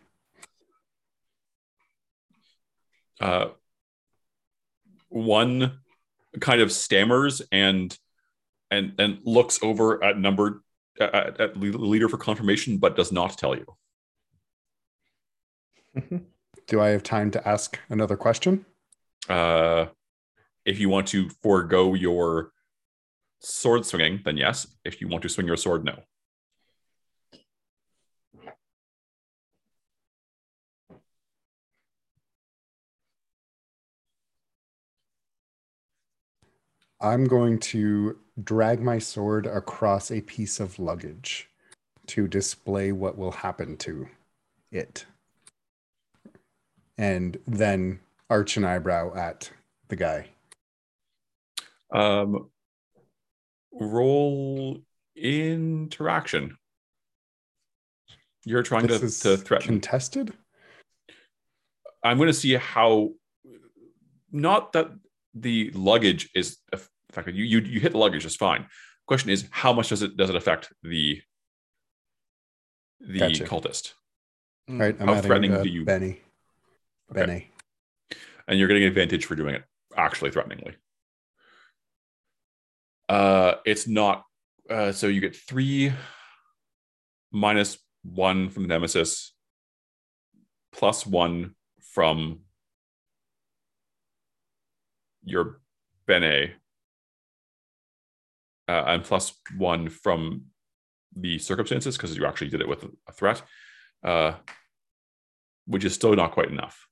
uh, 3.19 3.47
one 5.09 5.79
kind 6.39 6.61
of 6.61 6.71
stammers 6.71 7.41
and 7.51 7.97
and 8.72 8.94
and 8.98 9.19
looks 9.23 9.60
over 9.61 10.03
at 10.03 10.18
number 10.18 10.64
at, 10.99 11.39
at 11.39 11.53
the 11.53 11.60
leader 11.60 12.10
for 12.10 12.18
confirmation, 12.18 12.77
but 12.77 12.95
does 12.95 13.11
not 13.11 13.38
tell 13.38 13.56
you. 13.56 13.65
Do 16.68 16.81
I 16.81 16.89
have 16.89 17.03
time 17.03 17.31
to 17.31 17.48
ask 17.48 17.80
another 17.89 18.18
question? 18.18 18.65
Uh, 19.30 19.88
if 20.65 20.80
you 20.80 20.89
want 20.89 21.07
to 21.07 21.30
forego 21.41 21.94
your 21.94 22.52
sword 23.39 23.85
swinging, 23.85 24.22
then 24.26 24.38
yes. 24.38 24.68
If 24.84 24.99
you 24.99 25.07
want 25.07 25.22
to 25.23 25.30
swing 25.30 25.48
your 25.48 25.57
sword, 25.57 25.85
no. 25.85 26.02
I'm 36.99 37.25
going 37.25 37.59
to 37.59 38.17
drag 38.43 38.81
my 38.81 38.97
sword 38.97 39.45
across 39.45 40.11
a 40.11 40.21
piece 40.21 40.59
of 40.59 40.79
luggage 40.79 41.49
to 42.07 42.27
display 42.27 42.91
what 42.91 43.17
will 43.17 43.31
happen 43.31 43.77
to 43.77 44.07
it. 44.71 45.05
And 46.97 47.37
then 47.45 47.99
arch 48.29 48.57
an 48.57 48.63
eyebrow 48.63 49.15
at 49.15 49.51
the 49.89 49.95
guy. 49.95 50.27
Um, 51.91 52.49
roll 53.71 54.81
interaction. 55.15 56.57
You're 58.45 58.63
trying 58.63 58.87
to, 58.87 58.99
to 58.99 59.37
threaten. 59.37 59.67
contested? 59.67 60.33
I'm 62.03 62.17
going 62.17 62.27
to 62.27 62.33
see 62.33 62.53
how. 62.53 63.11
Not 64.31 64.73
that 64.73 64.89
the 65.41 65.72
luggage 65.73 66.30
is 66.35 66.57
affected. 67.11 67.35
You 67.35 67.43
you 67.45 67.59
you 67.59 67.80
hit 67.80 67.91
the 67.91 67.97
luggage 67.97 68.23
just 68.23 68.39
fine. 68.39 68.68
Question 69.07 69.30
is, 69.30 69.47
how 69.51 69.73
much 69.73 69.89
does 69.89 70.01
it 70.01 70.18
does 70.18 70.30
it 70.30 70.35
affect 70.35 70.72
the 70.84 71.22
the 72.99 73.19
Gotcha. 73.19 73.43
cultist? 73.45 73.93
All 74.69 74.76
right, 74.76 74.95
I'm 74.99 75.07
How 75.07 75.22
threatening 75.22 75.53
uh, 75.53 75.64
do 75.64 75.69
you- 75.69 75.85
Bene. 75.85 76.18
Okay. 77.11 77.26
Bene. 77.26 77.51
and 78.47 78.59
you're 78.59 78.68
getting 78.68 78.84
advantage 78.84 79.26
for 79.26 79.35
doing 79.35 79.55
it 79.55 79.64
actually 79.95 80.31
threateningly. 80.31 80.76
Uh, 83.09 83.53
it's 83.65 83.88
not. 83.88 84.23
Uh, 84.69 84.91
so 84.91 85.07
you 85.07 85.22
get 85.22 85.35
three 85.35 85.93
minus 87.31 87.77
one 88.03 88.49
from 88.49 88.64
the 88.64 88.68
nemesis, 88.68 89.34
plus 90.73 91.05
one 91.05 91.55
from 91.93 92.41
your 95.27 95.59
bene, 96.07 96.53
uh, 98.67 98.83
and 98.87 99.03
plus 99.03 99.33
one 99.57 99.89
from 99.89 100.45
the 101.15 101.39
circumstances 101.39 101.97
because 101.97 102.15
you 102.15 102.25
actually 102.25 102.49
did 102.49 102.61
it 102.61 102.67
with 102.67 102.85
a 103.07 103.11
threat, 103.11 103.41
uh, 104.03 104.33
which 105.65 105.85
is 105.85 105.93
still 105.93 106.15
not 106.15 106.31
quite 106.31 106.49
enough 106.49 106.87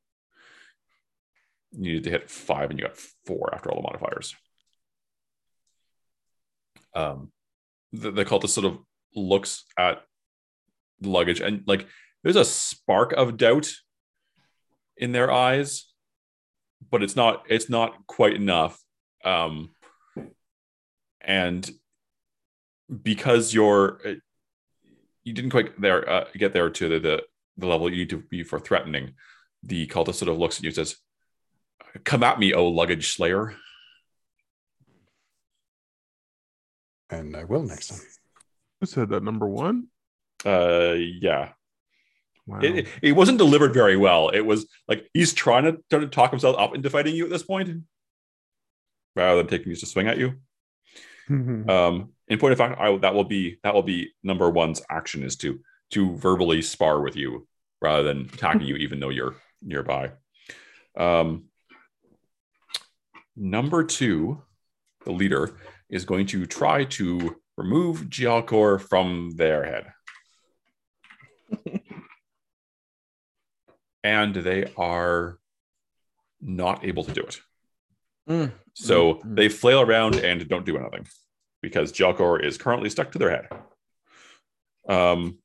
you 1.78 1.84
needed 1.84 2.03
to 2.06 2.10
hit 2.10 2.30
five 2.30 2.70
and 2.70 2.80
you 2.80 2.86
got 2.86 2.98
four 3.26 3.53
after 3.53 3.70
all 3.70 3.82
the 3.82 3.84
modifiers. 3.84 4.36
Um, 6.94 7.32
the, 7.91 8.12
the 8.12 8.26
cultist 8.26 8.49
sort 8.49 8.66
of 8.66 8.80
looks 9.16 9.66
at 9.78 10.02
the 11.02 11.10
luggage 11.10 11.41
and 11.41 11.64
like 11.68 11.88
there's 12.24 12.38
a 12.38 12.45
spark 12.45 13.12
of 13.14 13.38
doubt 13.38 13.72
in 14.98 15.12
their 15.12 15.32
eyes, 15.32 15.91
but 16.90 17.03
it's 17.03 17.16
not 17.16 17.44
it's 17.49 17.70
not 17.70 18.06
quite 18.07 18.34
enough. 18.36 18.80
Um, 19.24 19.72
and 21.22 21.70
because 23.02 23.53
you're 23.53 23.99
uh, 24.06 24.14
you 25.24 25.34
didn't 25.34 25.52
quite 25.52 25.80
there 25.82 26.07
uh, 26.10 26.26
get 26.38 26.53
there 26.53 26.70
to 26.70 26.90
the, 26.90 26.99
the 26.99 27.24
the 27.57 27.68
level 27.68 27.90
you 27.90 27.98
need 27.98 28.10
to 28.10 28.18
be 28.18 28.44
for 28.44 28.60
threatening, 28.60 29.14
the 29.64 29.88
cultist 29.88 30.16
sort 30.16 30.30
of 30.30 30.38
looks 30.38 30.57
at 30.57 30.64
you 30.64 30.70
and 30.70 30.76
says, 30.76 30.98
Come 32.03 32.24
at 32.24 32.40
me, 32.40 32.53
oh 32.53 32.68
luggage 32.68 33.16
slayer. 33.16 33.56
And 37.10 37.36
I 37.36 37.44
will 37.44 37.64
next 37.64 37.88
time. 37.88 37.99
Who 38.80 38.86
said 38.86 39.10
that? 39.10 39.24
Number 39.24 39.48
one? 39.48 39.88
Uh 40.45 40.95
yeah. 40.98 41.53
Wow. 42.48 42.60
It, 42.62 42.78
it, 42.78 42.88
it 43.02 43.12
wasn't 43.14 43.40
delivered 43.40 43.74
very 43.74 43.98
well. 43.98 44.30
It 44.30 44.42
was 44.42 44.68
like 44.88 45.10
he's 45.14 45.34
trying 45.34 45.64
to, 45.64 45.78
trying 45.90 46.04
to 46.04 46.08
talk 46.08 46.32
himself 46.32 46.56
up 46.60 46.76
into 46.76 46.90
fighting 46.90 47.16
you 47.16 47.26
at 47.26 47.32
this 47.32 47.44
point, 47.44 47.84
rather 49.16 49.38
than 49.38 49.48
taking 49.48 49.72
just 49.72 49.84
a 49.84 49.88
swing 49.88 50.08
at 50.08 50.18
you. 50.18 50.36
Um, 51.28 52.12
in 52.28 52.38
point 52.38 52.52
of 52.52 52.60
fact, 52.60 52.80
I, 52.80 52.96
that 52.98 53.16
will 53.16 53.24
be 53.24 53.58
that 53.64 53.74
will 53.74 53.82
be 53.82 54.12
number 54.22 54.48
one's 54.48 54.84
action 54.92 55.24
is 55.24 55.36
to 55.38 55.60
to 55.92 56.16
verbally 56.18 56.62
spar 56.62 57.02
with 57.02 57.16
you 57.16 57.48
rather 57.82 58.04
than 58.04 58.30
attacking 58.32 58.68
you, 58.68 58.76
even 58.76 59.00
though 59.00 59.10
you're 59.10 59.36
nearby. 59.62 60.12
Um, 60.98 61.46
number 63.36 63.84
two, 63.84 64.42
the 65.04 65.12
leader 65.12 65.58
is 65.90 66.06
going 66.06 66.28
to 66.28 66.46
try 66.46 66.86
to 66.86 67.36
remove 67.58 68.04
Gialcor 68.04 68.82
from 68.82 69.32
their 69.36 69.66
head. 69.66 69.88
and 74.06 74.36
they 74.36 74.72
are 74.77 75.40
not 76.40 76.86
able 76.86 77.03
to 77.03 77.11
do 77.11 77.22
it. 77.22 77.40
Mm, 78.30 78.52
So 78.76 79.15
mm, 79.15 79.22
mm. 79.23 79.36
they 79.36 79.49
flail 79.49 79.82
around 79.82 80.15
and 80.18 80.48
don't 80.48 80.65
do 80.65 80.77
anything 80.77 81.07
because 81.60 81.91
Gialcor 81.91 82.44
is 82.44 82.60
currently 82.60 82.91
stuck 82.91 83.11
to 83.14 83.18
their 83.18 83.32
head. 83.32 83.48
Um, 84.88 85.40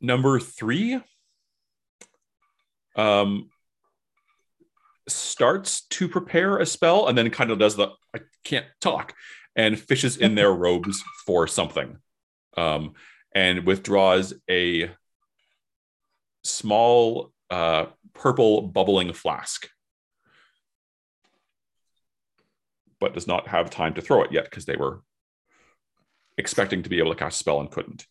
number 0.00 0.40
three 0.40 0.98
um, 2.96 3.50
starts 5.06 5.86
to 5.88 6.08
prepare 6.08 6.56
a 6.56 6.64
spell 6.64 7.08
and 7.08 7.18
then 7.18 7.28
kind 7.28 7.50
of 7.50 7.58
does 7.58 7.76
the 7.76 7.88
I 8.14 8.20
can't 8.42 8.64
talk 8.80 9.12
and 9.54 9.78
fishes 9.78 10.16
in 10.16 10.34
their 10.34 10.52
robes 10.64 11.04
for 11.26 11.46
something 11.46 11.98
um, 12.56 12.94
and 13.34 13.66
withdraws 13.66 14.32
a 14.48 14.90
small 16.48 17.32
uh, 17.50 17.86
purple 18.14 18.62
bubbling 18.62 19.12
flask 19.12 19.68
but 22.98 23.14
does 23.14 23.26
not 23.26 23.48
have 23.48 23.70
time 23.70 23.94
to 23.94 24.00
throw 24.00 24.22
it 24.22 24.32
yet 24.32 24.44
because 24.44 24.64
they 24.64 24.76
were 24.76 25.02
expecting 26.38 26.82
to 26.82 26.90
be 26.90 26.98
able 26.98 27.12
to 27.12 27.18
cast 27.18 27.36
a 27.36 27.38
spell 27.38 27.60
and 27.60 27.70
couldn't. 27.70 28.06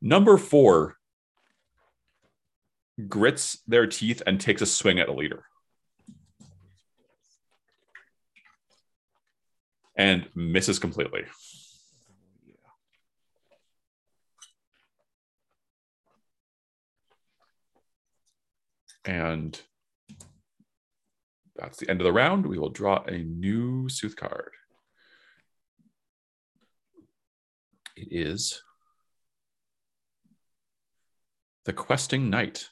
Number 0.00 0.36
four 0.36 0.96
grits 3.08 3.58
their 3.66 3.86
teeth 3.86 4.22
and 4.26 4.40
takes 4.40 4.62
a 4.62 4.66
swing 4.66 4.98
at 4.98 5.08
a 5.08 5.12
leader. 5.12 5.44
And 9.96 10.28
misses 10.34 10.78
completely. 10.78 11.24
And 19.08 19.58
that's 21.56 21.78
the 21.78 21.88
end 21.88 22.02
of 22.02 22.04
the 22.04 22.12
round. 22.12 22.46
We 22.46 22.58
will 22.58 22.68
draw 22.68 23.02
a 23.04 23.16
new 23.16 23.88
Sooth 23.88 24.14
card. 24.14 24.50
It 27.96 28.08
is 28.10 28.62
the 31.64 31.72
Questing 31.72 32.28
Knight. 32.28 32.68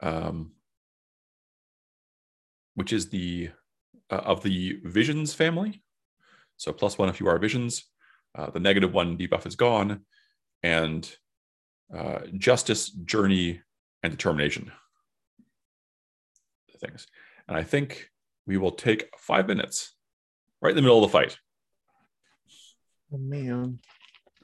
Um, 0.00 0.52
which 2.74 2.92
is 2.92 3.08
the 3.08 3.48
uh, 4.10 4.16
of 4.16 4.42
the 4.42 4.80
Visions 4.84 5.32
family. 5.32 5.82
So 6.58 6.72
plus 6.74 6.98
one 6.98 7.08
if 7.08 7.20
you 7.20 7.28
are 7.28 7.38
Visions. 7.38 7.84
Uh, 8.34 8.50
the 8.50 8.60
negative 8.60 8.92
one 8.92 9.16
debuff 9.16 9.46
is 9.46 9.56
gone, 9.56 10.04
and 10.62 11.10
uh, 11.92 12.20
Justice, 12.38 12.90
Journey, 12.90 13.60
and 14.02 14.12
determination 14.12 14.70
things. 16.84 17.06
And 17.48 17.56
I 17.56 17.62
think 17.62 18.10
we 18.46 18.56
will 18.56 18.72
take 18.72 19.08
five 19.18 19.46
minutes 19.46 19.94
right 20.60 20.70
in 20.70 20.76
the 20.76 20.82
middle 20.82 21.02
of 21.02 21.10
the 21.10 21.18
fight. 21.18 21.38
Oh 23.12 23.18
man, 23.18 23.78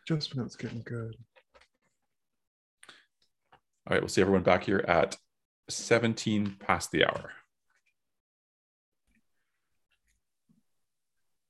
just 0.07 0.35
when 0.35 0.45
it's 0.47 0.57
getting 0.57 0.83
good. 0.83 1.17
All 3.87 3.95
right, 3.95 4.01
we'll 4.01 4.09
see 4.09 4.21
everyone 4.21 4.43
back 4.43 4.65
here 4.65 4.85
at 4.87 5.17
17 5.69 6.57
past 6.61 6.91
the 6.91 7.05
hour. 7.05 7.33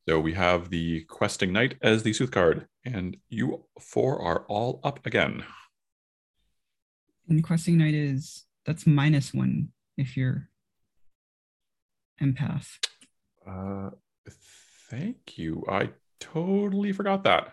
So 0.08 0.18
we 0.18 0.32
have 0.34 0.70
the 0.70 1.04
questing 1.04 1.52
knight 1.52 1.76
as 1.82 2.02
the 2.02 2.12
sooth 2.12 2.30
card, 2.30 2.66
and 2.84 3.16
you 3.28 3.64
four 3.80 4.20
are 4.20 4.44
all 4.48 4.80
up 4.82 5.06
again. 5.06 5.44
And 7.30 7.42
questing 7.44 7.78
knight 7.78 7.94
is 7.94 8.44
that's 8.66 8.88
minus 8.88 9.32
one 9.32 9.68
if 9.96 10.16
you're 10.16 10.48
empath. 12.20 12.66
Uh, 13.46 13.90
thank 14.90 15.38
you. 15.38 15.64
I 15.70 15.90
totally 16.18 16.90
forgot 16.90 17.22
that. 17.22 17.52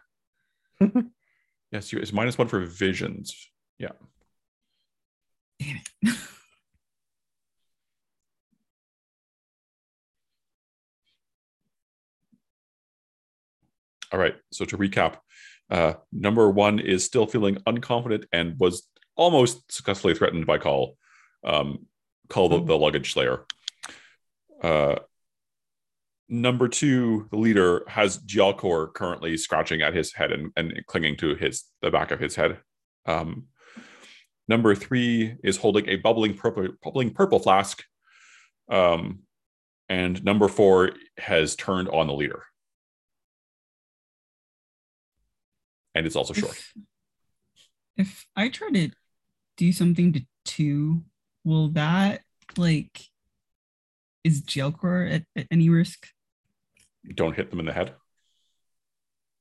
yes, 1.72 1.94
you, 1.94 1.99
it's 1.99 2.12
minus 2.12 2.40
one 2.40 2.48
for 2.48 2.62
visions. 2.62 3.52
Yeah. 3.78 3.91
Damn 5.60 5.80
it. 6.02 6.16
All 14.12 14.20
right. 14.20 14.36
So 14.52 14.66
to 14.66 14.76
recap, 14.76 15.18
uh, 15.70 15.94
number 16.12 16.49
one 16.49 16.80
is 16.80 17.06
still 17.06 17.28
feeling 17.28 17.58
unconfident 17.68 18.26
and 18.32 18.58
was 18.58 18.88
almost 19.18 19.69
successfully 19.72 20.14
threatened 20.14 20.45
by 20.45 20.57
Cull. 20.60 20.95
Um, 21.44 21.88
Cull 22.30 22.49
the, 22.49 22.64
the 22.64 22.77
luggage 22.77 23.14
slayer. 23.14 23.45
Uh, 24.61 24.95
number 26.30 26.68
two, 26.68 27.27
the 27.31 27.38
leader 27.38 27.84
has 27.88 28.19
Gialcor 28.19 28.94
currently 28.94 29.38
scratching 29.38 29.81
at 29.81 29.94
his 29.94 30.14
head 30.14 30.31
and, 30.31 30.52
and 30.56 30.73
clinging 30.85 31.18
to 31.18 31.35
his 31.35 31.64
the 31.81 31.91
back 31.91 32.11
of 32.11 32.19
his 32.19 32.35
head. 32.35 32.60
Um, 33.06 33.48
number 34.48 34.76
three 34.76 35.35
is 35.44 35.57
holding 35.57 35.88
a 35.89 35.98
bubbling 35.98 36.35
purple, 36.35 36.69
bubbling 36.84 37.11
purple 37.11 37.39
flask. 37.39 37.84
Um, 38.69 39.19
and 39.89 40.23
number 40.23 40.48
four 40.48 40.91
has 41.18 41.56
turned 41.56 41.88
on 41.89 42.07
the 42.07 42.14
leader. 42.14 42.44
And 45.95 46.06
it's 46.06 46.15
also 46.15 46.34
short. 46.34 46.61
If, 47.95 48.10
if 48.10 48.27
I 48.35 48.49
try 48.49 48.69
to 48.69 48.91
do 49.58 49.72
something 49.72 50.14
to 50.14 50.22
two, 50.46 51.04
will 51.44 51.70
that 51.70 52.22
like 52.56 53.02
is 54.24 54.42
Gialcor 54.42 55.12
at, 55.12 55.24
at 55.36 55.48
any 55.52 55.70
risk? 55.70 56.08
Don't 57.14 57.36
hit 57.36 57.50
them 57.50 57.60
in 57.60 57.66
the 57.66 57.74
head. 57.74 57.94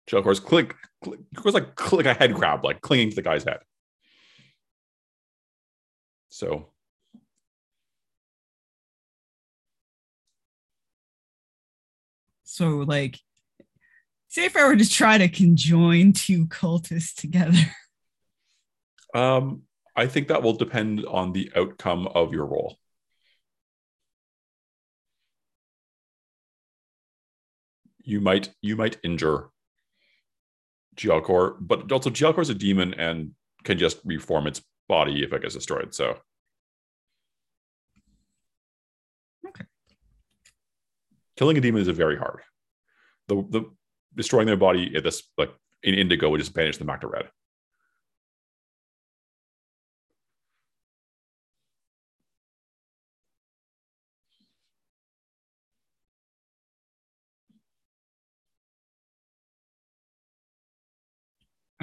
Gialcor's 0.09 0.40
click, 0.40 0.74
click 1.02 1.20
goes 1.34 1.55
like 1.55 1.74
click 1.74 2.06
a 2.06 2.14
head 2.14 2.32
grab, 2.34 2.64
like 2.64 2.80
clinging 2.80 3.10
to 3.10 3.16
the 3.16 3.22
guy's 3.22 3.44
head. 3.44 3.59
So 6.28 6.70
So 12.56 12.78
like 12.78 13.18
say 14.28 14.47
if 14.47 14.56
I 14.56 14.66
were 14.66 14.76
to 14.76 14.88
try 14.88 15.18
to 15.18 15.28
conjoin 15.28 16.14
two 16.14 16.47
cultists 16.47 17.14
together. 17.14 17.59
um 19.14 19.65
I 19.97 20.06
think 20.06 20.28
that 20.28 20.43
will 20.43 20.52
depend 20.52 21.05
on 21.06 21.32
the 21.32 21.51
outcome 21.56 22.06
of 22.09 22.32
your 22.32 22.44
roll. 22.44 22.77
You 28.02 28.20
might 28.20 28.51
you 28.60 28.77
might 28.77 28.98
injure 29.02 29.48
Gialcor, 30.97 31.56
but 31.60 31.90
also 31.90 32.10
Gialcor 32.10 32.43
is 32.43 32.51
a 32.51 32.55
demon 32.55 32.94
and 32.94 33.32
can 33.64 33.78
just 33.78 34.01
reform 34.05 34.47
its 34.47 34.62
body 34.89 35.24
if 35.24 35.32
it 35.32 35.43
gets 35.43 35.55
destroyed. 35.55 35.94
So 35.94 36.18
Okay. 39.48 39.64
killing 41.36 41.56
a 41.56 41.60
demon 41.60 41.81
is 41.82 41.89
very 41.89 42.16
hard. 42.16 42.43
The 43.28 43.36
the 43.51 43.70
destroying 44.14 44.47
their 44.47 44.56
body 44.56 44.94
at 44.94 45.02
this 45.02 45.23
like 45.39 45.51
in 45.82 45.94
indigo 45.94 46.28
would 46.31 46.39
just 46.40 46.55
banish 46.55 46.77
them 46.77 46.86
back 46.86 47.01
to 47.01 47.09
red. 47.09 47.28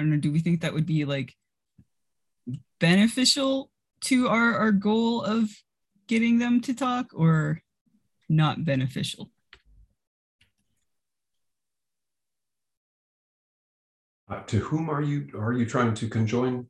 Don't 0.04 0.10
know, 0.12 0.16
do 0.18 0.30
we 0.32 0.40
think 0.40 0.60
that 0.60 0.74
would 0.74 0.86
be 0.86 1.04
like 1.04 1.34
beneficial 2.78 3.70
to 4.02 4.28
our, 4.28 4.54
our 4.58 4.72
goal 4.72 5.22
of 5.22 5.48
getting 6.06 6.38
them 6.38 6.60
to 6.60 6.74
talk 6.74 7.06
or 7.14 7.62
not 8.28 8.64
beneficial? 8.64 9.30
Uh, 14.28 14.40
to 14.46 14.58
whom 14.58 14.88
are 14.88 15.02
you 15.02 15.28
are 15.38 15.52
you 15.52 15.66
trying 15.66 15.92
to 15.94 16.08
conjoin 16.08 16.66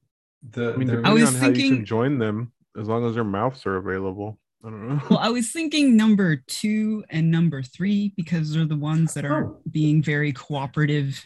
the? 0.51 0.73
I 0.75 0.77
mean, 0.77 0.89
their- 0.89 0.97
depending 0.97 1.23
was 1.25 1.35
on 1.35 1.41
how 1.41 1.49
you 1.49 1.55
thinking- 1.55 1.77
can 1.77 1.85
join 1.85 2.19
them, 2.19 2.53
as 2.79 2.89
long 2.89 3.05
as 3.07 3.15
their 3.15 3.25
mouths 3.25 3.65
are 3.67 3.77
available. 3.77 4.39
I 4.65 4.71
don't 4.71 4.89
know. 4.89 5.01
Well, 5.11 5.19
I 5.19 5.29
was 5.29 5.51
thinking 5.53 5.95
number 5.97 6.37
two 6.37 7.05
and 7.11 7.31
number 7.31 7.63
three 7.63 8.13
because 8.17 8.53
they're 8.55 8.65
the 8.65 8.77
ones 8.77 9.15
that 9.15 9.25
are 9.25 9.47
Oh. 9.47 9.61
being 9.71 10.03
very 10.03 10.33
cooperative 10.33 11.23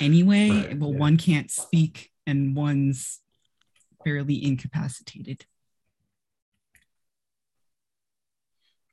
anyway. 0.00 0.50
Right, 0.50 0.78
well, 0.78 0.92
yeah. 0.92 0.98
one 0.98 1.16
can't 1.16 1.50
speak 1.50 2.10
and 2.26 2.54
one's 2.54 3.20
fairly 4.04 4.44
incapacitated. 4.44 5.44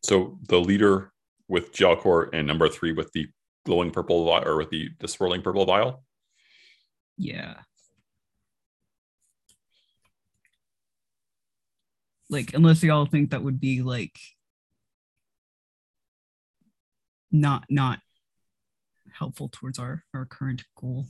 So 0.04 0.38
the 0.48 0.60
leader 0.60 1.12
with 1.48 1.72
Gialcor 1.72 2.30
and 2.34 2.48
number 2.48 2.70
three 2.70 2.92
with 2.92 3.12
the 3.14 3.28
glowing 3.66 3.92
purple 3.92 4.30
or 4.30 4.58
with 4.58 4.70
the, 4.70 4.90
the 5.00 5.08
swirling 5.08 5.42
purple 5.42 5.66
vial. 5.66 6.04
Yeah. 7.18 7.56
Like, 12.30 12.54
unless 12.54 12.84
y'all 12.84 13.06
think 13.06 13.32
that 13.32 13.44
would 13.44 13.60
be 13.60 13.82
like 13.82 14.18
not 17.32 17.66
not 17.70 18.00
helpful 19.18 19.50
towards 19.52 19.80
our 19.80 20.04
our 20.14 20.26
current 20.26 20.64
goal. 20.80 21.08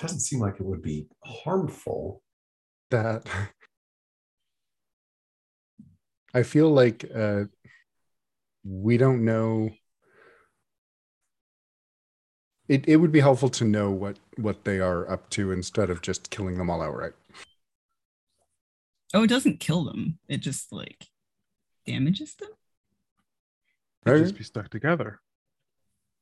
It 0.00 0.02
doesn't 0.02 0.20
seem 0.20 0.40
like 0.40 0.54
it 0.54 0.64
would 0.64 0.82
be 0.82 1.06
harmful. 1.24 2.22
that 2.90 3.26
I 6.34 6.42
feel 6.42 6.70
like 6.70 7.04
uh, 7.14 7.44
we 8.64 8.96
don't 8.96 9.24
know. 9.24 9.70
It, 12.68 12.88
it 12.88 12.96
would 12.96 13.12
be 13.12 13.20
helpful 13.20 13.50
to 13.50 13.64
know 13.64 13.90
what 13.90 14.18
what 14.36 14.64
they 14.64 14.80
are 14.80 15.10
up 15.10 15.28
to 15.30 15.52
instead 15.52 15.90
of 15.90 16.00
just 16.00 16.30
killing 16.30 16.56
them 16.56 16.70
all 16.70 16.80
outright. 16.80 17.12
Oh, 19.14 19.24
it 19.24 19.28
doesn't 19.28 19.60
kill 19.60 19.84
them. 19.84 20.18
It 20.26 20.38
just 20.38 20.72
like 20.72 21.06
damages 21.86 22.34
them. 22.34 22.50
They'd 24.04 24.18
just 24.18 24.36
be 24.36 24.44
stuck 24.44 24.68
together. 24.68 25.20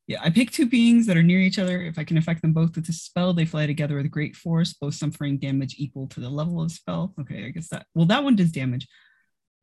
Yeah, 0.06 0.20
I 0.22 0.30
pick 0.30 0.50
two 0.50 0.66
beings 0.66 1.06
that 1.06 1.16
are 1.16 1.22
near 1.22 1.38
each 1.38 1.58
other. 1.58 1.80
If 1.82 1.98
I 1.98 2.04
can 2.04 2.18
affect 2.18 2.42
them 2.42 2.52
both 2.52 2.74
with 2.74 2.88
a 2.88 2.92
spell, 2.92 3.32
they 3.32 3.44
fly 3.44 3.66
together 3.66 3.96
with 3.96 4.10
great 4.10 4.34
force, 4.34 4.72
both 4.72 4.94
suffering 4.94 5.38
damage 5.38 5.76
equal 5.78 6.08
to 6.08 6.20
the 6.20 6.28
level 6.28 6.60
of 6.60 6.72
spell. 6.72 7.14
Okay, 7.20 7.46
I 7.46 7.50
guess 7.50 7.68
that. 7.68 7.86
Well, 7.94 8.06
that 8.06 8.24
one 8.24 8.34
does 8.36 8.50
damage. 8.50 8.88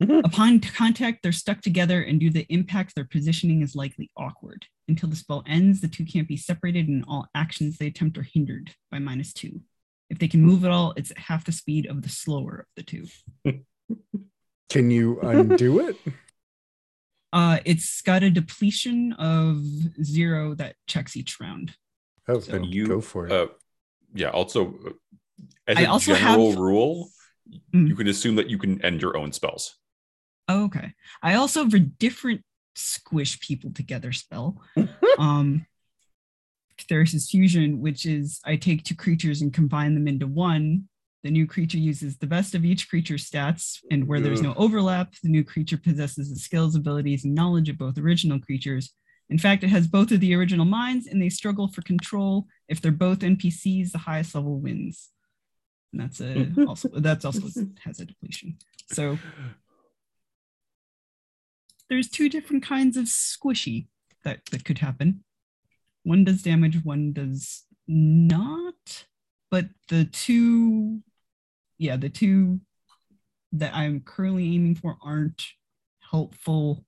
Mhm. 0.02 0.24
Upon 0.24 0.60
contact, 0.60 1.22
they're 1.22 1.32
stuck 1.32 1.62
together, 1.62 2.02
and 2.02 2.20
due 2.20 2.30
to 2.30 2.34
the 2.36 2.54
impact, 2.54 2.96
their 2.96 3.04
positioning 3.04 3.62
is 3.62 3.76
likely 3.76 4.10
awkward. 4.16 4.68
Until 4.88 5.10
the 5.10 5.16
spell 5.16 5.44
ends, 5.48 5.82
the 5.82 5.88
two 5.88 6.06
can't 6.06 6.28
be 6.28 6.38
separated, 6.38 6.88
and 6.88 7.04
all 7.08 7.28
actions 7.36 7.78
they 7.78 7.88
attempt 7.88 8.18
are 8.18 8.24
hindered 8.24 8.74
by 8.90 9.00
minus 9.00 9.34
two. 9.34 9.62
If 10.10 10.20
they 10.20 10.28
can 10.30 10.42
move 10.44 10.64
at 10.64 10.72
all, 10.72 10.94
it's 10.96 11.12
at 11.12 11.18
half 11.18 11.44
the 11.44 11.52
speed 11.52 11.88
of 11.88 12.04
the 12.04 12.10
slower 12.10 12.60
of 12.60 12.66
the 12.76 12.84
two. 12.84 13.08
Can 14.70 14.92
you 14.92 15.20
undo 15.22 15.80
it? 15.88 15.98
Uh, 17.34 17.60
it's 17.66 18.02
got 18.02 18.24
a 18.24 18.30
depletion 18.30 19.12
of 19.20 19.62
zero 20.02 20.56
that 20.56 20.76
checks 20.88 21.18
each 21.18 21.42
round. 21.42 21.76
Oh, 22.28 22.40
So 22.40 22.54
then 22.54 22.64
you, 22.64 22.88
go 22.88 23.02
for 23.02 23.28
it. 23.28 23.32
Uh, 23.34 23.48
yeah. 24.16 24.30
Also, 24.30 24.74
uh, 24.88 24.92
as 25.68 25.78
I 25.78 25.82
a 25.82 25.86
also 25.88 26.16
general 26.16 26.52
have- 26.52 26.60
rule, 26.60 27.10
Mm. 27.76 27.90
you 27.90 27.96
can 27.98 28.08
assume 28.08 28.36
that 28.38 28.50
you 28.50 28.58
can 28.58 28.82
end 28.84 29.02
your 29.02 29.18
own 29.18 29.34
spells. 29.34 29.76
Oh, 30.48 30.64
okay. 30.66 30.94
I 31.22 31.36
also 31.36 31.64
have 31.66 31.74
a 31.74 31.80
different 31.80 32.44
squish 32.76 33.40
people 33.42 33.72
together 33.74 34.14
spell. 34.14 34.62
um 35.20 35.66
There's 36.88 37.30
fusion, 37.30 37.82
which 37.82 38.06
is 38.06 38.40
I 38.46 38.56
take 38.56 38.86
two 38.86 38.96
creatures 38.96 39.42
and 39.42 39.54
combine 39.54 39.96
them 39.96 40.08
into 40.08 40.28
one. 40.28 40.88
The 41.24 41.32
new 41.32 41.48
creature 41.48 41.78
uses 41.78 42.18
the 42.18 42.28
best 42.28 42.56
of 42.56 42.64
each 42.64 42.90
creature's 42.90 43.30
stats, 43.30 43.80
and 43.92 44.08
where 44.08 44.20
there's 44.22 44.42
no 44.42 44.54
overlap, 44.56 45.14
the 45.24 45.30
new 45.30 45.44
creature 45.44 45.78
possesses 45.78 46.30
the 46.30 46.40
skills, 46.40 46.76
abilities, 46.76 47.26
and 47.26 47.34
knowledge 47.34 47.70
of 47.70 47.78
both 47.78 47.98
original 47.98 48.40
creatures. 48.40 48.94
In 49.30 49.38
fact, 49.38 49.64
it 49.64 49.70
has 49.70 49.88
both 49.88 50.12
of 50.12 50.20
the 50.20 50.36
original 50.36 50.66
minds, 50.66 51.08
and 51.08 51.22
they 51.22 51.30
struggle 51.30 51.68
for 51.68 51.82
control. 51.82 52.48
If 52.70 52.82
they're 52.82 52.92
both 52.92 53.20
NPCs, 53.20 53.92
the 53.92 53.98
highest 53.98 54.36
level 54.36 54.60
wins. 54.60 55.10
And 55.92 56.02
that's 56.02 56.22
a 56.22 56.52
also 56.68 56.90
that's 56.90 57.26
also 57.26 57.48
has 57.84 58.00
a 58.00 58.06
depletion. 58.06 58.58
So 58.92 59.18
there's 61.90 62.10
two 62.10 62.30
different 62.30 62.64
kinds 62.64 62.98
of 62.98 63.06
squishy 63.06 63.88
that, 64.24 64.46
that 64.52 64.66
could 64.66 64.80
happen. 64.80 65.24
One 66.04 66.24
does 66.24 66.42
damage, 66.42 66.84
one 66.84 67.14
does 67.14 67.64
not. 67.88 69.06
But 69.50 69.68
the 69.90 70.06
two, 70.06 71.02
yeah, 71.78 71.98
the 71.98 72.10
two 72.10 72.60
that 73.54 73.74
I'm 73.74 74.02
currently 74.02 74.54
aiming 74.56 74.76
for 74.76 74.98
aren't 75.04 75.44
helpful 76.12 76.84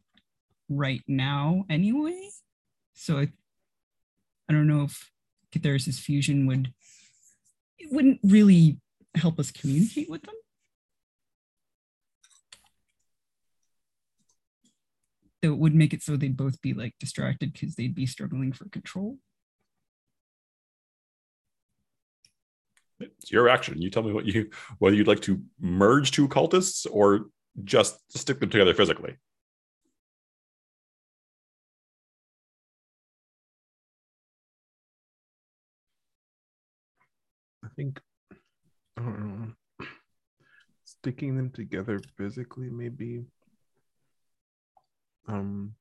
right 0.70 1.04
now 1.08 1.66
anyway. 1.70 2.30
So 2.94 3.18
I, 3.18 3.32
I 4.50 4.54
don't 4.54 4.68
know 4.68 4.84
if 4.84 5.10
Catharsis 5.52 6.00
fusion 6.00 6.48
would, 6.48 6.74
it 7.78 7.92
wouldn't 7.92 8.20
really 8.24 8.80
help 9.16 9.40
us 9.40 9.52
communicate 9.52 10.10
with 10.10 10.24
them. 10.24 10.36
That 15.42 15.56
would 15.56 15.74
make 15.74 15.94
it 15.94 16.04
so 16.04 16.18
they'd 16.18 16.36
both 16.36 16.62
be 16.62 16.74
like 16.74 16.96
distracted 17.00 17.54
because 17.54 17.76
they'd 17.76 17.96
be 17.96 18.06
struggling 18.06 18.52
for 18.52 18.68
control. 18.68 19.18
It's 23.00 23.32
your 23.32 23.50
action. 23.50 23.82
You 23.82 23.90
tell 23.90 24.04
me 24.04 24.12
what 24.14 24.26
you 24.26 24.50
whether 24.80 24.96
you'd 24.96 25.08
like 25.08 25.22
to 25.22 25.42
merge 25.60 26.12
two 26.12 26.28
cultists 26.28 26.86
or 26.90 27.28
just 27.64 28.00
stick 28.18 28.40
them 28.40 28.50
together 28.50 28.74
physically. 28.74 29.16
I 37.64 37.68
think. 37.76 38.02
Sticking 40.84 41.38
them 41.38 41.52
together 41.52 42.02
physically 42.18 42.70
maybe 42.70 43.24
um 45.28 45.74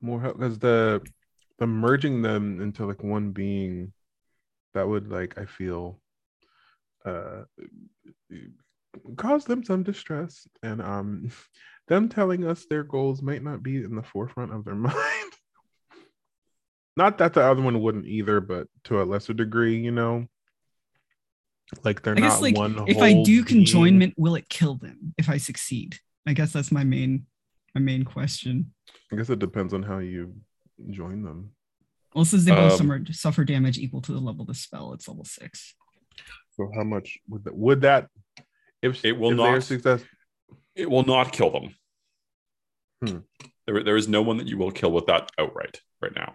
more 0.00 0.20
help 0.20 0.38
because 0.38 0.58
the 0.58 1.02
the 1.58 1.66
merging 1.66 2.22
them 2.22 2.60
into 2.62 2.86
like 2.86 3.02
one 3.02 3.32
being 3.32 3.92
that 4.74 4.88
would 4.88 5.10
like 5.10 5.38
I 5.38 5.46
feel 5.46 6.00
uh 7.04 7.42
cause 9.16 9.44
them 9.44 9.64
some 9.64 9.82
distress 9.82 10.46
and 10.62 10.82
um 10.82 11.30
them 11.88 12.08
telling 12.08 12.46
us 12.46 12.66
their 12.66 12.84
goals 12.84 13.22
might 13.22 13.42
not 13.42 13.62
be 13.62 13.76
in 13.76 13.96
the 13.96 14.02
forefront 14.02 14.52
of 14.52 14.64
their 14.64 14.74
mind. 14.90 15.32
Not 16.96 17.18
that 17.18 17.34
the 17.34 17.42
other 17.42 17.62
one 17.62 17.80
wouldn't 17.80 18.06
either, 18.06 18.40
but 18.40 18.66
to 18.84 19.00
a 19.00 19.04
lesser 19.04 19.32
degree, 19.32 19.78
you 19.78 19.90
know. 19.90 20.26
Like 21.84 22.02
they're 22.02 22.16
I 22.16 22.20
guess 22.20 22.34
not 22.34 22.42
like 22.42 22.56
one. 22.56 22.84
if 22.88 22.98
I 22.98 23.22
do 23.22 23.44
conjoinment, 23.44 24.14
will 24.16 24.34
it 24.34 24.48
kill 24.48 24.74
them 24.74 25.14
if 25.16 25.28
I 25.28 25.36
succeed? 25.36 25.98
I 26.26 26.32
guess 26.32 26.52
that's 26.52 26.72
my 26.72 26.84
main 26.84 27.26
my 27.74 27.80
main 27.80 28.04
question. 28.04 28.72
I 29.12 29.16
guess 29.16 29.30
it 29.30 29.38
depends 29.38 29.72
on 29.72 29.82
how 29.82 29.98
you 29.98 30.34
join 30.90 31.22
them. 31.22 31.52
Well, 32.14 32.22
it 32.24 32.44
they 32.44 32.50
both 32.52 32.72
Um, 32.80 32.88
suffer, 32.88 33.12
suffer 33.12 33.44
damage 33.44 33.78
equal 33.78 34.00
to 34.02 34.12
the 34.12 34.18
level 34.18 34.42
of 34.42 34.48
the 34.48 34.54
spell. 34.54 34.92
It's 34.94 35.06
level 35.06 35.24
six. 35.24 35.74
So 36.52 36.70
how 36.74 36.82
much 36.82 37.18
would 37.28 37.44
that 37.44 37.54
would 37.54 37.80
that 37.82 38.08
if 38.82 39.04
It 39.04 39.12
will 39.12 39.30
if 39.30 39.36
not. 39.36 39.62
success 39.62 40.02
It 40.74 40.90
will 40.90 41.04
not 41.04 41.32
kill 41.32 41.50
them. 41.50 41.74
Hmm. 43.04 43.18
There, 43.66 43.84
there 43.84 43.96
is 43.96 44.08
no 44.08 44.22
one 44.22 44.38
that 44.38 44.48
you 44.48 44.58
will 44.58 44.70
kill 44.72 44.90
with 44.92 45.06
that 45.06 45.30
outright 45.38 45.80
right 46.02 46.14
now. 46.14 46.34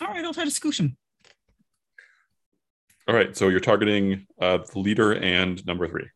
All 0.00 0.08
right, 0.08 0.24
I'll 0.24 0.34
try 0.34 0.44
to 0.44 0.50
scoosh 0.50 0.78
him. 0.80 0.96
All 3.08 3.14
right, 3.14 3.36
so 3.36 3.48
you're 3.48 3.60
targeting 3.60 4.26
uh, 4.40 4.58
the 4.58 4.78
leader 4.78 5.12
and 5.14 5.64
number 5.66 5.88
three. 5.88 6.08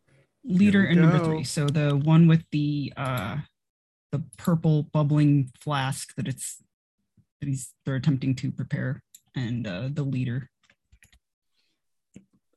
Leader 0.44 0.82
we 0.82 0.88
and 0.88 1.01
number 1.01 1.24
three. 1.24 1.44
So 1.44 1.66
the 1.66 1.97
one 1.97 2.26
with 2.26 2.42
the 2.51 2.92
uh 2.97 3.38
the 4.12 4.22
purple 4.36 4.84
bubbling 4.84 5.50
flask 5.60 6.14
that 6.16 6.26
it's 6.26 6.62
that 7.40 7.48
he's 7.48 7.72
they're 7.84 7.96
attempting 7.96 8.34
to 8.36 8.50
prepare, 8.50 9.02
and 9.34 9.66
uh 9.66 9.88
the 9.92 10.02
leader. 10.02 10.50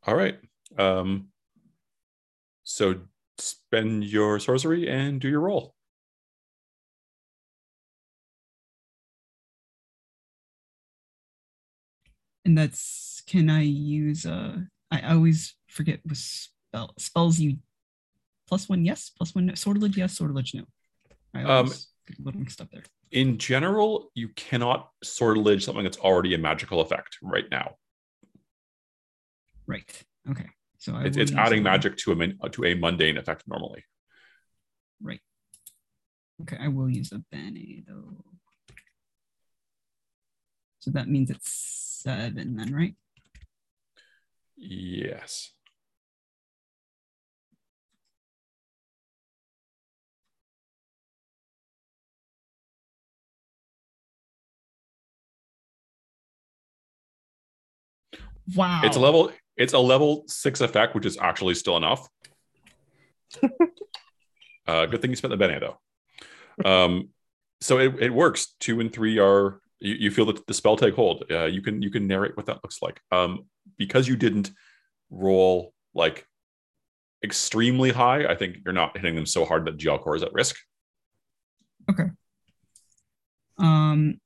All 0.06 0.16
right. 0.16 0.38
Um, 0.78 1.30
so 2.64 3.02
spend 3.38 4.04
your 4.06 4.40
sorcery 4.40 4.90
and 4.90 5.22
do 5.22 5.30
your 5.30 5.42
roll. 5.42 5.76
And 12.46 12.58
that's 12.58 13.24
can 13.28 13.50
I 13.50 13.62
use 13.62 14.26
uh 14.26 14.58
I 14.92 15.02
always 15.14 15.56
forget 15.68 16.02
what 16.04 16.18
spell 16.18 16.94
spells 16.98 17.40
you 17.40 17.58
plus 18.48 18.68
one 18.68 18.84
yes, 18.86 19.12
plus 19.16 19.34
one 19.34 19.46
no. 19.46 19.56
Sortilege 19.56 19.98
yes, 19.98 20.18
sortilege 20.18 20.54
no. 20.54 20.64
I 21.34 21.44
Um, 21.44 21.68
a 21.68 22.22
little 22.22 22.40
mixed 22.42 22.62
up 22.62 22.70
there. 22.72 22.84
in 23.12 23.38
general, 23.38 24.12
you 24.14 24.30
cannot 24.30 24.90
sortilege 25.04 25.64
something 25.64 25.84
that's 25.84 25.98
already 25.98 26.34
a 26.34 26.38
magical 26.38 26.82
effect 26.82 27.18
right 27.22 27.50
now. 27.50 27.76
Right. 29.66 30.04
Okay. 30.30 30.50
So 30.78 30.96
I 30.96 31.04
It's, 31.06 31.18
it's 31.18 31.32
adding 31.32 31.64
magic 31.64 31.98
to 31.98 32.12
a 32.12 32.50
to 32.50 32.66
a 32.66 32.76
mundane 32.76 33.18
effect 33.18 33.44
normally. 33.48 33.84
Right. 35.02 35.22
Okay, 36.42 36.58
I 36.60 36.68
will 36.68 36.90
use 36.90 37.12
a 37.14 37.20
Bene 37.32 37.84
though. 37.88 38.24
So 40.80 40.92
that 40.92 41.08
means 41.08 41.30
it's 41.30 41.50
seven 42.04 42.56
then, 42.58 42.74
right? 42.74 42.96
Yes. 44.58 45.52
Wow. 58.56 58.82
It's 58.84 58.98
a 58.98 59.00
level. 59.00 59.32
It's 59.58 59.74
a 59.74 59.80
level 59.80 60.24
six 60.28 60.62
effect, 60.62 60.96
which 60.96 61.06
is 61.06 61.18
actually 61.18 61.56
still 61.56 61.78
enough. 61.78 62.08
uh, 64.68 64.86
good 64.86 65.02
thing 65.02 65.10
you 65.10 65.16
spent 65.16 65.32
the 65.32 65.38
bene 65.38 65.60
though. 65.60 65.80
Um, 66.64 67.10
so 67.62 67.80
it, 67.80 68.02
it 68.02 68.14
works. 68.14 68.56
Two 68.60 68.80
and 68.80 68.92
three 68.92 69.20
are 69.20 69.60
you, 69.80 69.96
you 69.96 70.12
feel 70.12 70.26
that 70.26 70.46
the 70.48 70.54
spell 70.54 70.78
take 70.78 70.96
hold. 70.96 71.26
Uh, 71.30 71.46
you 71.46 71.62
can 71.62 71.82
you 71.82 71.90
can 71.90 72.08
narrate 72.08 72.36
what 72.36 72.48
that 72.48 72.64
looks 72.64 72.82
like. 72.82 73.00
Um, 73.12 73.46
because 73.78 74.08
you 74.08 74.16
didn't 74.16 74.52
roll 75.10 75.74
like 75.94 76.28
extremely 77.24 77.92
high. 77.92 78.26
I 78.26 78.36
think 78.36 78.58
you're 78.66 78.74
not 78.74 78.98
hitting 78.98 79.16
them 79.16 79.26
so 79.26 79.46
hard 79.46 79.66
that 79.66 79.78
Gialcor 79.78 80.16
is 80.16 80.24
at 80.24 80.34
risk. 80.34 80.58
Okay. 81.90 82.10
Um 83.58 84.20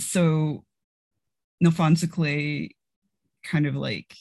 so 0.00 0.64
Nalfonso 1.62 2.10
Clay 2.10 2.74
kind 3.44 3.66
of 3.66 3.74
like 3.74 4.14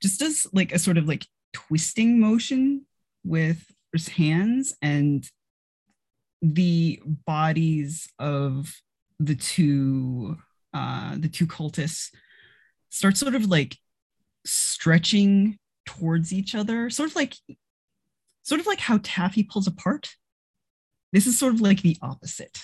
just 0.00 0.20
does 0.20 0.46
like 0.52 0.72
a 0.72 0.78
sort 0.78 0.98
of 0.98 1.08
like 1.08 1.26
twisting 1.52 2.20
motion 2.20 2.86
with 3.24 3.64
his 3.92 4.08
hands 4.08 4.74
and 4.82 5.28
the 6.42 7.00
bodies 7.26 8.08
of 8.18 8.74
the 9.18 9.34
two 9.34 10.36
uh 10.74 11.16
the 11.16 11.28
two 11.28 11.46
cultists 11.46 12.10
start 12.90 13.16
sort 13.16 13.34
of 13.34 13.46
like 13.46 13.78
stretching 14.44 15.56
towards 15.86 16.32
each 16.32 16.54
other 16.54 16.90
sort 16.90 17.08
of 17.08 17.16
like 17.16 17.34
sort 18.44 18.60
of 18.60 18.66
like 18.66 18.80
how 18.80 19.00
taffy 19.02 19.42
pulls 19.42 19.66
apart. 19.66 20.14
This 21.12 21.26
is 21.26 21.38
sort 21.38 21.54
of 21.54 21.60
like 21.60 21.82
the 21.82 21.96
opposite. 22.00 22.58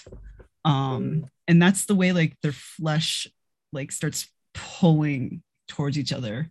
Um 0.64 1.26
and 1.48 1.60
that's 1.60 1.86
the 1.86 1.94
way 1.94 2.12
like 2.12 2.36
their 2.42 2.52
flesh 2.52 3.26
like 3.72 3.92
starts 3.92 4.28
pulling 4.54 5.42
towards 5.68 5.98
each 5.98 6.12
other. 6.12 6.50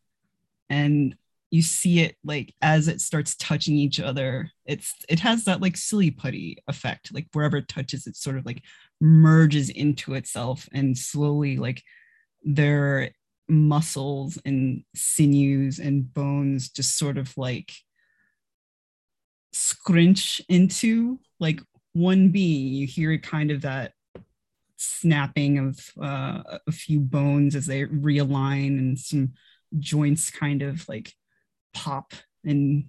And 0.70 1.16
you 1.52 1.62
see 1.62 2.02
it 2.02 2.16
like 2.24 2.54
as 2.62 2.88
it 2.88 3.02
starts 3.02 3.36
touching 3.36 3.76
each 3.76 4.00
other 4.00 4.52
it's 4.66 4.94
it 5.10 5.20
has 5.20 5.46
that 5.46 5.62
like 5.62 5.76
silly 5.76 6.12
putty 6.12 6.58
effect. 6.68 7.14
Like 7.14 7.28
wherever 7.34 7.58
it 7.58 7.68
touches 7.68 8.06
it 8.06 8.16
sort 8.16 8.38
of 8.38 8.46
like 8.46 8.62
merges 9.02 9.70
into 9.70 10.14
itself 10.14 10.70
and 10.74 10.98
slowly 10.98 11.58
like 11.58 11.82
their 12.44 13.10
muscles 13.48 14.38
and 14.46 14.84
sinews 14.96 15.80
and 15.80 16.14
bones 16.14 16.70
just 16.70 16.98
sort 16.98 17.18
of 17.18 17.36
like 17.36 17.72
scrunch 19.54 20.42
into 20.50 21.20
like 21.40 21.62
one 21.94 22.30
being. 22.30 22.74
You 22.74 22.86
hear 22.86 23.18
kind 23.18 23.50
of 23.50 23.62
that 23.62 23.94
snapping 24.80 25.60
of 25.60 25.78
uh, 26.02 26.58
a 26.68 26.72
few 26.72 27.00
bones 27.00 27.56
as 27.56 27.66
they 27.66 27.84
realign 27.84 28.80
and 28.80 28.98
some 28.98 29.34
joints 29.78 30.32
kind 30.32 30.62
of 30.62 30.88
like 30.88 31.14
pop 31.74 32.14
and 32.46 32.86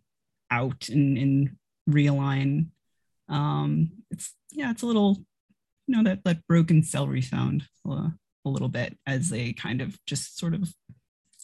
out 0.51 0.89
and, 0.89 1.19
and 1.19 1.57
realign 1.89 2.67
um 3.29 3.91
it's 4.11 4.35
yeah 4.53 4.71
it's 4.71 4.83
a 4.83 4.87
little 4.87 5.17
you 5.87 5.97
know 5.97 6.05
that 6.05 6.23
that 6.25 6.47
broken 6.47 6.83
celery 6.83 7.21
sound 7.21 7.65
uh, 7.89 8.09
a 8.45 8.49
little 8.49 8.69
bit 8.69 8.97
as 9.07 9.29
they 9.29 9.53
kind 9.53 9.81
of 9.83 9.99
just 10.07 10.39
sort 10.39 10.55
of 10.55 10.73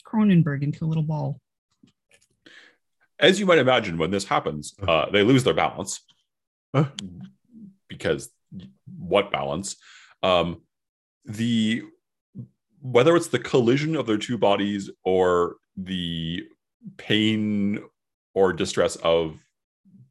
Cronenberg 0.07 0.63
into 0.63 0.85
a 0.85 0.87
little 0.87 1.03
ball 1.03 1.41
As 3.19 3.41
you 3.41 3.47
might 3.47 3.59
imagine, 3.59 3.99
when 3.99 4.11
this 4.13 4.25
happens, 4.25 4.75
uh, 4.87 5.11
they 5.11 5.23
lose 5.25 5.43
their 5.43 5.55
balance 5.55 6.05
Huh? 6.75 6.87
because 7.89 8.31
what 8.99 9.33
balance? 9.33 9.77
Um, 10.27 10.63
the 11.25 11.83
whether 12.81 13.17
it's 13.17 13.29
the 13.29 13.39
collision 13.39 13.97
of 13.97 14.07
their 14.07 14.19
two 14.19 14.39
bodies 14.39 14.91
or 15.05 15.57
the 15.77 16.45
pain 16.97 17.81
or 18.35 18.53
distress 18.53 18.97
of 18.97 19.39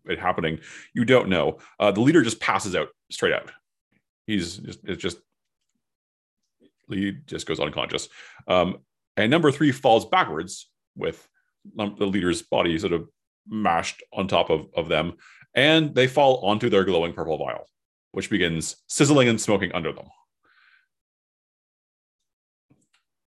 it 0.06 0.20
happening, 0.20 0.60
you 0.94 1.06
don't 1.06 1.30
know. 1.30 1.60
Uh, 1.80 1.92
the 1.92 2.02
leader 2.02 2.22
just 2.22 2.40
passes 2.40 2.76
out 2.76 2.90
straight 3.12 3.34
out. 3.34 3.52
He's 4.28 4.58
just 4.58 4.80
it's 4.84 5.02
just 5.02 5.18
he 6.90 7.14
just 7.26 7.46
goes 7.46 7.60
unconscious. 7.60 8.08
Um, 8.48 8.78
and 9.18 9.32
number 9.32 9.52
three 9.52 9.72
falls 9.72 10.06
backwards 10.06 10.70
with 10.96 11.28
the 11.76 12.08
leader's 12.08 12.42
body 12.42 12.78
sort 12.78 12.94
of 12.94 13.08
mashed 13.48 14.04
on 14.14 14.28
top 14.28 14.50
of, 14.50 14.68
of 14.76 14.88
them, 14.88 15.14
and 15.54 15.96
they 15.96 16.08
fall 16.08 16.46
onto 16.46 16.70
their 16.70 16.84
glowing 16.84 17.14
purple 17.14 17.38
vial, 17.38 17.66
which 18.16 18.30
begins 18.30 18.78
sizzling 18.88 19.28
and 19.28 19.40
smoking 19.40 19.72
under 19.74 19.92
them. 19.94 20.08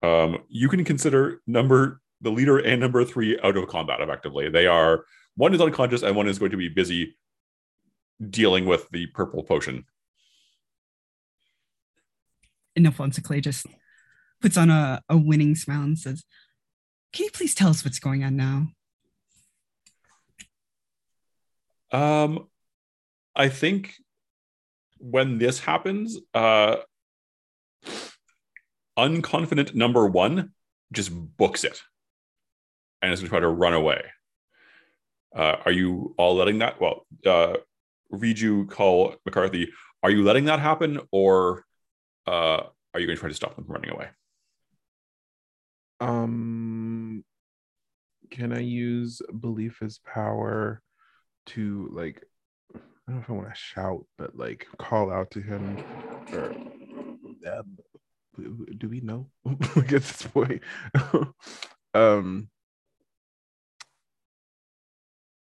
Um, 0.03 0.39
you 0.49 0.69
can 0.69 0.85
consider 0.85 1.41
number 1.47 2.01
the 2.21 2.31
leader 2.31 2.59
and 2.59 2.81
number 2.81 3.05
three 3.05 3.39
out 3.43 3.57
of 3.57 3.69
combat 3.69 4.01
effectively. 4.01 4.49
They 4.49 4.67
are 4.67 5.05
one 5.37 5.55
is 5.55 5.61
unconscious 5.61 6.03
and 6.03 6.15
one 6.15 6.29
is 6.29 6.39
going 6.39 6.53
to 6.53 6.57
be 6.57 6.69
busy 6.69 7.17
dealing 8.31 8.67
with 8.67 8.89
the 8.91 9.07
purple 9.07 9.43
potion. 9.43 9.85
and 12.77 12.87
Alfonso 12.87 13.23
Clay 13.23 13.41
just 13.41 13.67
puts 14.41 14.57
on 14.57 14.71
a, 14.71 15.03
a 15.09 15.17
winning 15.17 15.55
smile 15.55 15.83
and 15.83 15.99
says, 15.99 16.25
Can 17.13 17.25
you 17.25 17.31
please 17.31 17.55
tell 17.55 17.71
us 17.71 17.85
what's 17.85 17.99
going 17.99 18.25
on 18.25 18.37
now? 18.37 18.67
Um, 21.93 22.49
I 23.37 23.49
think 23.49 23.95
when 25.05 25.37
this 25.37 25.61
happens, 25.61 26.19
uh, 26.33 26.77
unconfident 28.99 29.75
number 29.75 30.07
one 30.07 30.53
just 30.93 31.11
books 31.37 31.63
it 31.63 31.83
and 33.03 33.13
is 33.13 33.21
going 33.21 33.27
to 33.27 33.31
try 33.31 33.41
to 33.41 33.49
run 33.49 33.75
away. 33.75 34.03
Uh, 35.37 35.57
are 35.67 35.73
you 35.73 36.15
all 36.17 36.37
letting 36.37 36.61
that? 36.61 36.81
Well, 36.81 37.07
uh, 37.27 37.57
read 38.11 38.39
you 38.39 38.65
Cull 38.67 39.17
McCarthy. 39.27 39.73
Are 40.03 40.11
you 40.11 40.23
letting 40.23 40.47
that 40.47 40.61
happen, 40.61 41.01
or 41.11 41.65
uh, 42.27 42.63
are 42.95 43.01
you 43.01 43.07
going 43.07 43.17
to 43.17 43.21
try 43.21 43.29
to 43.29 43.35
stop 43.35 43.57
them 43.57 43.65
from 43.65 43.75
running 43.75 43.91
away? 43.91 44.09
Um, 46.01 47.25
can 48.31 48.53
I 48.53 48.61
use 48.61 49.21
belief 49.39 49.83
as 49.83 49.99
power 49.99 50.81
to 51.47 51.89
like? 51.93 52.25
I 53.07 53.13
don't 53.13 53.17
know 53.17 53.23
if 53.23 53.31
I 53.31 53.33
want 53.35 53.49
to 53.49 53.55
shout, 53.55 54.07
but 54.17 54.37
like 54.37 54.67
call 54.79 55.11
out 55.11 55.31
to 55.33 55.41
him. 55.41 55.77
Or 56.33 56.55
um, 57.53 57.79
do 58.79 58.89
we 58.89 59.01
know? 59.01 59.29
like 59.45 59.93
at 59.93 60.03
this 60.03 60.23
point, 60.23 60.63
um, 61.95 62.49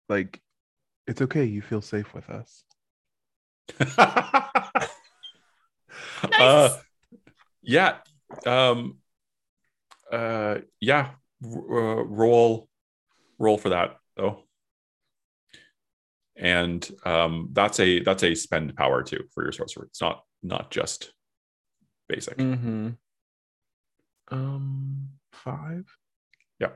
like 0.09 0.41
it's 1.07 1.21
okay. 1.21 1.45
You 1.45 1.61
feel 1.61 1.81
safe 1.81 2.13
with 2.13 2.29
us. 2.29 2.65
uh, 6.39 6.69
yeah. 7.61 7.97
Um, 8.45 8.97
uh, 10.11 10.57
yeah. 10.79 11.11
R- 11.45 11.99
uh, 11.99 12.03
roll, 12.03 12.67
roll 13.39 13.57
for 13.57 13.69
that 13.69 13.97
though. 14.15 14.43
And 16.35 16.89
um, 17.05 17.49
that's 17.53 17.79
a 17.79 17.99
that's 18.01 18.23
a 18.23 18.33
spend 18.35 18.75
power 18.75 19.03
too 19.03 19.23
for 19.33 19.43
your 19.43 19.51
sorcerer. 19.51 19.85
It's 19.85 20.01
not 20.01 20.23
not 20.41 20.71
just 20.71 21.13
basic. 22.09 22.37
Mm-hmm. 22.37 22.89
Um, 24.29 25.09
five. 25.31 25.85
Yeah. 26.59 26.69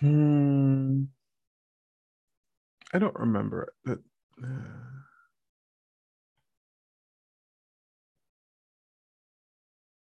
Hmm. 0.00 1.04
I 2.92 2.98
don't 2.98 3.18
remember 3.18 3.62
it, 3.62 3.72
but 3.84 3.98
uh, 4.44 4.48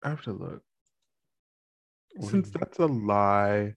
I 0.02 0.08
have 0.08 0.22
to 0.22 0.32
look. 0.32 0.62
Since 2.20 2.50
that's 2.50 2.78
a 2.78 2.86
lie, 2.86 3.74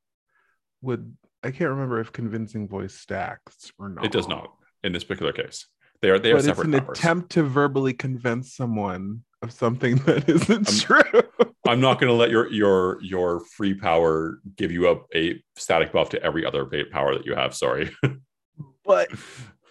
would 0.81 1.15
I 1.43 1.51
can't 1.51 1.71
remember 1.71 1.99
if 1.99 2.11
convincing 2.11 2.67
voice 2.67 2.93
stacks 2.93 3.71
or 3.79 3.89
not. 3.89 4.05
It 4.05 4.11
does 4.11 4.27
not 4.27 4.53
in 4.83 4.93
this 4.93 5.03
particular 5.03 5.33
case. 5.33 5.67
They 6.01 6.09
are 6.09 6.19
they 6.19 6.31
are 6.31 6.41
But 6.41 6.47
it's 6.47 6.59
an 6.59 6.73
attempt 6.75 7.31
to 7.33 7.43
verbally 7.43 7.93
convince 7.93 8.55
someone 8.55 9.23
of 9.41 9.51
something 9.51 9.95
that 10.05 10.29
isn't 10.29 10.69
I'm- 10.69 11.01
true. 11.03 11.21
I'm 11.67 11.79
not 11.79 11.99
going 11.99 12.07
to 12.07 12.15
let 12.15 12.31
your 12.31 12.51
your 12.51 13.01
your 13.03 13.39
free 13.41 13.75
power 13.75 14.39
give 14.57 14.71
you 14.71 14.89
a, 14.89 14.97
a 15.15 15.43
static 15.55 15.91
buff 15.91 16.09
to 16.09 16.23
every 16.23 16.43
other 16.43 16.69
power 16.91 17.13
that 17.13 17.25
you 17.25 17.35
have. 17.35 17.53
Sorry. 17.53 17.91
but 18.83 19.09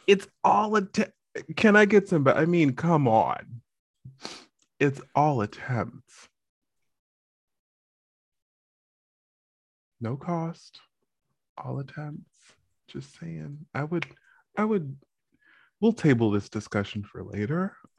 it's 0.07 0.29
all 0.45 0.77
attempt. 0.77 1.13
Can 1.57 1.75
I 1.75 1.85
get 1.85 2.09
some? 2.09 2.27
I 2.29 2.45
mean, 2.45 2.75
come 2.75 3.09
on. 3.09 3.61
It's 4.79 5.01
all 5.15 5.43
attempts. 5.43 6.30
No 10.01 10.17
cost. 10.17 10.81
All 11.63 11.79
attempts. 11.79 12.31
Just 12.89 13.19
saying. 13.19 13.59
I 13.75 13.85
would. 13.85 14.07
I 14.57 14.65
would. 14.65 14.97
We'll 15.81 15.93
table 15.93 16.31
this 16.31 16.49
discussion 16.49 17.03
for 17.05 17.23
later. 17.25 17.77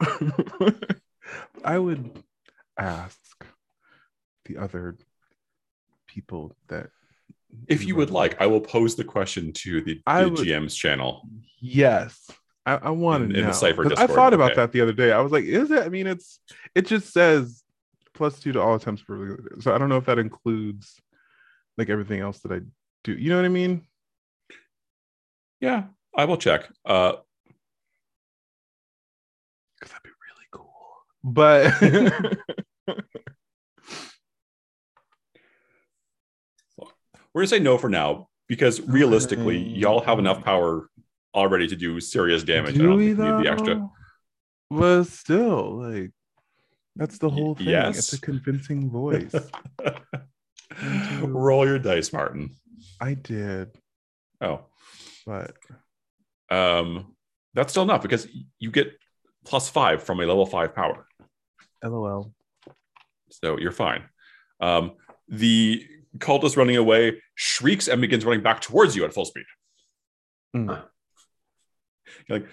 I 1.64 1.78
would 1.78 2.22
ask 2.78 3.44
the 4.44 4.56
other 4.58 4.96
people 6.06 6.54
that. 6.68 6.88
if 7.68 7.84
you 7.84 7.96
would 7.96 8.10
like, 8.10 8.40
I 8.40 8.46
will 8.46 8.60
pose 8.60 8.94
the 8.96 9.04
question 9.04 9.52
to 9.54 9.80
the, 9.80 10.00
the 10.06 10.30
would- 10.30 10.38
GM's 10.46 10.74
channel. 10.74 11.22
Yes. 11.60 12.30
I, 12.64 12.74
I 12.76 12.90
want 12.90 13.24
In- 13.24 13.30
to 13.30 13.34
in 13.36 13.40
know. 13.42 13.48
the 13.48 13.54
Cypher 13.54 13.82
'Cause 13.82 13.98
I 13.98 14.06
thought 14.06 14.32
about 14.34 14.52
okay. 14.52 14.60
that 14.60 14.72
the 14.72 14.80
other 14.80 14.92
day. 14.92 15.10
I 15.10 15.20
was 15.20 15.32
like, 15.32 15.44
is 15.44 15.70
it? 15.72 15.82
I 15.84 15.88
mean, 15.88 16.06
it's 16.06 16.38
it 16.76 16.86
just 16.86 17.12
says 17.12 17.62
plus 18.14 18.38
two 18.38 18.52
to 18.52 18.60
all 18.60 18.74
attempts 18.76 19.02
per 19.02 19.38
so 19.60 19.74
I 19.74 19.78
don't 19.78 19.88
know 19.88 19.96
if 19.96 20.04
that 20.04 20.18
includes 20.20 21.00
like 21.78 21.88
everything 21.88 22.20
else 22.20 22.38
that 22.40 22.52
I 22.52 22.60
do. 23.04 23.12
You 23.12 23.30
know 23.30 23.36
what 23.36 23.44
I 23.44 23.48
mean? 23.48 23.86
Yeah, 25.60 25.84
I 26.16 26.24
will 26.24 26.36
check. 26.36 26.68
Uh, 26.84 27.12
Because 29.78 29.92
that'd 29.92 30.02
be 30.02 30.10
really 30.10 30.46
cool. 30.50 30.72
But 31.24 31.72
we're 37.34 37.42
gonna 37.42 37.46
say 37.46 37.58
no 37.58 37.78
for 37.78 37.88
now 37.88 38.28
because 38.48 38.80
realistically, 38.82 39.58
Okay. 39.60 39.68
y'all 39.78 40.00
have 40.02 40.18
enough 40.18 40.42
power 40.44 40.88
already 41.34 41.66
to 41.68 41.76
do 41.76 41.98
serious 42.00 42.42
damage. 42.42 42.74
I 42.74 42.78
do 42.78 42.86
don't 42.88 42.96
we 42.96 43.06
think 43.14 43.18
need 43.20 43.44
the 43.44 43.50
extra. 43.50 43.88
But 44.70 45.04
still, 45.04 45.76
like 45.78 46.10
that's 46.96 47.18
the 47.18 47.30
whole 47.30 47.54
thing. 47.54 47.68
yes. 47.68 47.98
It's 47.98 48.12
a 48.14 48.20
convincing 48.20 48.90
voice. 48.90 49.34
Roll 51.22 51.66
your 51.66 51.78
dice, 51.78 52.12
Martin. 52.12 52.54
I 53.00 53.14
did, 53.14 53.70
Oh, 54.40 54.64
but 55.24 55.54
um, 56.50 57.14
that's 57.54 57.72
still 57.72 57.84
enough 57.84 58.02
because 58.02 58.26
you 58.58 58.70
get 58.72 58.92
plus 59.44 59.68
five 59.68 60.02
from 60.02 60.20
a 60.20 60.26
level 60.26 60.46
five 60.46 60.74
power. 60.74 61.06
lol. 61.84 62.32
So 63.30 63.58
you're 63.58 63.70
fine. 63.72 64.02
Um, 64.60 64.92
the 65.28 65.86
cultist 66.18 66.56
running 66.56 66.76
away 66.76 67.22
shrieks 67.36 67.86
and 67.88 68.00
begins 68.00 68.24
running 68.24 68.42
back 68.42 68.60
towards 68.60 68.96
you 68.96 69.04
at 69.04 69.14
full 69.14 69.24
speed. 69.24 69.44
Mm. 70.56 70.82
You're 72.28 72.38
like, 72.40 72.48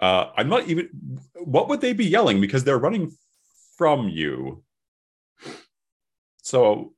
uh, 0.00 0.30
I'm 0.36 0.48
not 0.48 0.66
even. 0.68 0.88
What 1.36 1.68
would 1.68 1.80
they 1.80 1.92
be 1.92 2.06
yelling? 2.06 2.40
Because 2.40 2.64
they're 2.64 2.78
running 2.78 3.12
from 3.78 4.08
you. 4.08 4.63
So 6.44 6.92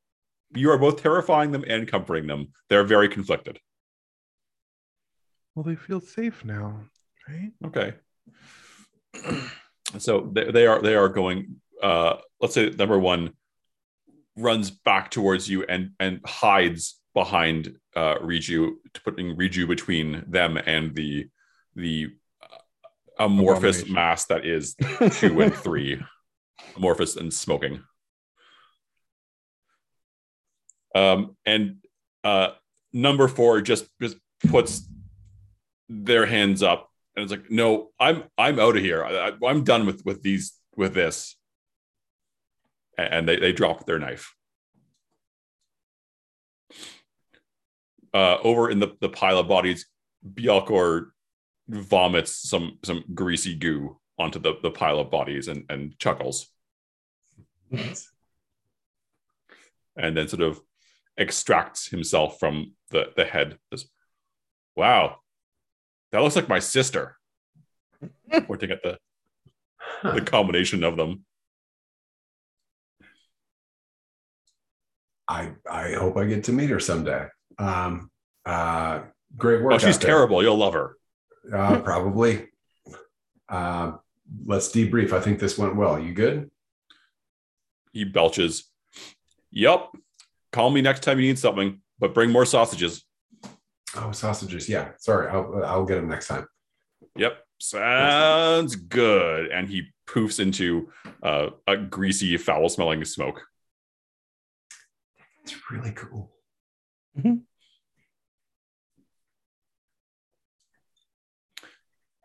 you 0.54 0.70
are 0.72 0.78
both 0.78 1.00
terrifying 1.00 1.52
them 1.52 1.64
and 1.66 1.88
comforting 1.88 2.26
them. 2.26 2.48
They're 2.68 2.84
very 2.84 3.08
conflicted. 3.08 3.58
Well, 5.54 5.62
they 5.62 5.76
feel 5.76 6.00
safe 6.00 6.44
now, 6.44 6.80
right? 7.28 7.52
Okay. 7.64 7.94
so 9.98 10.28
they, 10.32 10.50
they 10.50 10.66
are 10.66 10.82
they 10.82 10.94
are 10.94 11.08
going. 11.08 11.56
Uh, 11.82 12.16
let's 12.40 12.54
say 12.54 12.70
number 12.70 12.98
one 12.98 13.32
runs 14.36 14.70
back 14.70 15.10
towards 15.10 15.48
you 15.48 15.64
and 15.64 15.92
and 16.00 16.20
hides 16.26 17.00
behind 17.14 17.76
uh, 17.94 18.16
Riju, 18.16 18.72
putting 19.04 19.36
Riju 19.36 19.68
between 19.68 20.24
them 20.26 20.56
and 20.56 20.94
the 20.94 21.28
the 21.76 22.08
uh, 22.42 23.24
amorphous 23.24 23.88
mass 23.88 24.26
that 24.26 24.44
is 24.44 24.74
two 25.12 25.40
and 25.40 25.54
three, 25.54 26.02
amorphous 26.76 27.16
and 27.16 27.32
smoking. 27.32 27.80
Um, 30.96 31.36
and 31.44 31.76
uh, 32.24 32.50
number 32.92 33.28
four 33.28 33.60
just 33.60 33.86
just 34.00 34.16
puts 34.48 34.88
their 35.88 36.26
hands 36.26 36.62
up 36.62 36.90
and 37.14 37.22
it's 37.22 37.30
like, 37.30 37.50
no, 37.50 37.90
I'm 37.98 38.24
I'm 38.38 38.58
out 38.58 38.76
of 38.76 38.82
here. 38.82 39.04
I, 39.04 39.32
am 39.42 39.64
done 39.64 39.86
with 39.86 40.04
with 40.04 40.22
these 40.22 40.54
with 40.76 40.94
this. 40.94 41.36
And 42.98 43.28
they 43.28 43.36
they 43.36 43.52
drop 43.52 43.84
their 43.84 43.98
knife. 43.98 44.34
Uh, 48.14 48.38
over 48.42 48.70
in 48.70 48.78
the, 48.78 48.96
the 49.00 49.10
pile 49.10 49.38
of 49.38 49.48
bodies, 49.48 49.86
Gialcor 50.34 51.08
vomits 51.68 52.48
some 52.48 52.78
some 52.82 53.04
greasy 53.14 53.54
goo 53.54 53.98
onto 54.18 54.38
the, 54.38 54.54
the 54.62 54.70
pile 54.70 54.98
of 54.98 55.10
bodies 55.10 55.48
and, 55.48 55.64
and 55.68 55.98
chuckles 55.98 56.46
and 59.96 60.16
then 60.16 60.28
sort 60.28 60.42
of 60.42 60.60
extracts 61.16 61.88
himself 61.88 62.38
from 62.38 62.72
the, 62.90 63.06
the 63.16 63.24
head. 63.24 63.58
Says, 63.72 63.86
wow, 64.74 65.16
that 66.12 66.22
looks 66.22 66.36
like 66.36 66.48
my 66.48 66.58
sister. 66.58 67.16
Pointing 68.46 68.70
at 68.70 68.82
the, 68.82 68.98
the 70.02 70.20
combination 70.20 70.84
of 70.84 70.96
them. 70.96 71.24
I 75.28 75.52
I 75.68 75.92
hope 75.94 76.16
I 76.16 76.24
get 76.24 76.44
to 76.44 76.52
meet 76.52 76.70
her 76.70 76.78
someday. 76.78 77.26
Um, 77.58 78.10
uh, 78.44 79.00
great 79.36 79.62
work. 79.62 79.72
Oh, 79.74 79.78
she's 79.78 79.98
terrible. 79.98 80.42
You'll 80.42 80.56
love 80.56 80.74
her. 80.74 80.96
Uh, 81.52 81.80
probably. 81.84 82.46
Uh, 83.48 83.92
let's 84.44 84.68
debrief. 84.68 85.12
I 85.12 85.20
think 85.20 85.38
this 85.38 85.58
went 85.58 85.76
well. 85.76 85.98
You 85.98 86.12
good? 86.12 86.50
He 87.92 88.04
belches. 88.04 88.70
Yup. 89.50 89.96
Call 90.52 90.70
me 90.70 90.80
next 90.80 91.02
time 91.02 91.18
you 91.20 91.26
need 91.26 91.38
something, 91.38 91.80
but 91.98 92.14
bring 92.14 92.30
more 92.30 92.44
sausages. 92.44 93.04
Oh, 93.94 94.12
sausages. 94.12 94.68
Yeah. 94.68 94.90
Sorry. 94.98 95.28
I'll 95.28 95.64
I'll 95.64 95.84
get 95.84 95.96
them 95.96 96.08
next 96.08 96.28
time. 96.28 96.46
Yep. 97.16 97.38
Sounds 97.58 98.76
good. 98.76 99.50
And 99.50 99.68
he 99.68 99.84
poofs 100.06 100.40
into 100.40 100.90
uh, 101.22 101.50
a 101.66 101.76
greasy, 101.76 102.36
foul 102.36 102.68
smelling 102.68 103.04
smoke. 103.04 103.42
That's 105.44 105.70
really 105.70 105.92
cool. 105.92 106.32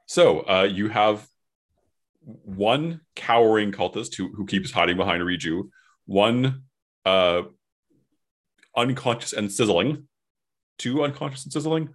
So 0.05 0.39
uh, 0.41 0.63
you 0.63 0.89
have 0.89 1.25
one 2.23 3.01
cowering 3.15 3.71
cultist 3.71 4.15
who, 4.15 4.33
who 4.35 4.45
keeps 4.45 4.69
hiding 4.71 4.97
behind 4.97 5.21
a 5.21 5.25
Riju, 5.25 5.69
one 6.05 6.63
uh, 7.05 7.43
unconscious 8.75 9.33
and 9.33 9.51
sizzling, 9.51 10.07
two 10.77 11.03
unconscious 11.03 11.43
and 11.43 11.53
sizzling, 11.53 11.89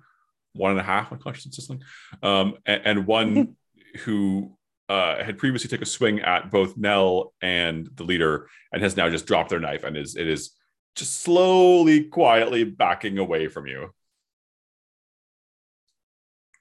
one 0.52 0.72
and 0.72 0.80
a 0.80 0.84
half 0.84 1.12
unconscious 1.12 1.44
and 1.44 1.54
sizzling, 1.54 1.82
um, 2.22 2.56
and, 2.66 2.82
and 2.84 3.06
one 3.06 3.56
who 4.04 4.56
uh, 4.88 5.22
had 5.22 5.38
previously 5.38 5.68
took 5.68 5.82
a 5.82 5.86
swing 5.86 6.20
at 6.20 6.50
both 6.50 6.76
Nell 6.76 7.32
and 7.42 7.88
the 7.96 8.04
leader 8.04 8.48
and 8.72 8.82
has 8.82 8.96
now 8.96 9.08
just 9.08 9.26
dropped 9.26 9.50
their 9.50 9.60
knife 9.60 9.84
and 9.84 9.96
is 9.96 10.16
it 10.16 10.28
is 10.28 10.52
just 10.94 11.20
slowly, 11.20 12.04
quietly 12.04 12.64
backing 12.64 13.18
away 13.18 13.48
from 13.48 13.66
you. 13.66 13.90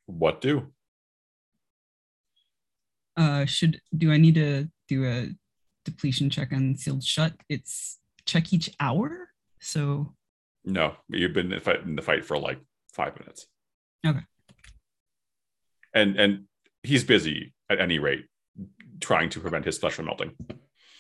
What 0.08 0.42
do? 0.42 0.72
Uh, 3.18 3.46
should 3.46 3.80
do 3.96 4.12
I 4.12 4.18
need 4.18 4.36
to 4.36 4.68
do 4.88 5.06
a 5.06 5.30
depletion 5.86 6.30
check 6.30 6.52
on 6.52 6.76
sealed 6.76 7.04
shut? 7.04 7.34
It's 7.48 8.00
check 8.26 8.52
each 8.52 8.70
hour. 8.80 9.30
So 9.66 10.14
No, 10.64 10.96
you've 11.10 11.34
been 11.34 11.52
in, 11.52 11.96
the 11.96 12.02
fight 12.04 12.24
for 12.24 12.38
like 12.38 12.60
five 12.94 13.20
minutes. 13.20 13.48
Okay. 14.06 14.20
And 15.92 16.20
and 16.20 16.44
he's 16.84 17.04
busy 17.04 17.56
at 17.68 17.82
any 17.82 17.98
rate, 17.98 18.26
trying 19.02 19.30
to 19.32 19.40
prevent 19.40 19.66
his 19.66 19.80
flesh 19.80 19.94
from 19.94 20.06
melting. 20.06 20.36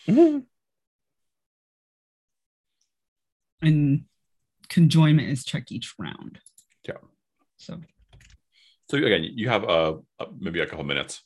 and 3.61 4.05
conjoinment 4.67 5.29
is 5.29 5.45
check 5.45 5.71
each 5.71 5.93
round. 5.99 6.39
Yeah. 6.87 6.95
So 7.57 7.79
So 8.89 8.97
again, 8.97 9.25
you 9.35 9.47
have 9.47 9.63
uh 9.63 9.97
maybe 10.39 10.59
a 10.59 10.65
couple 10.65 10.85
minutes, 10.85 11.23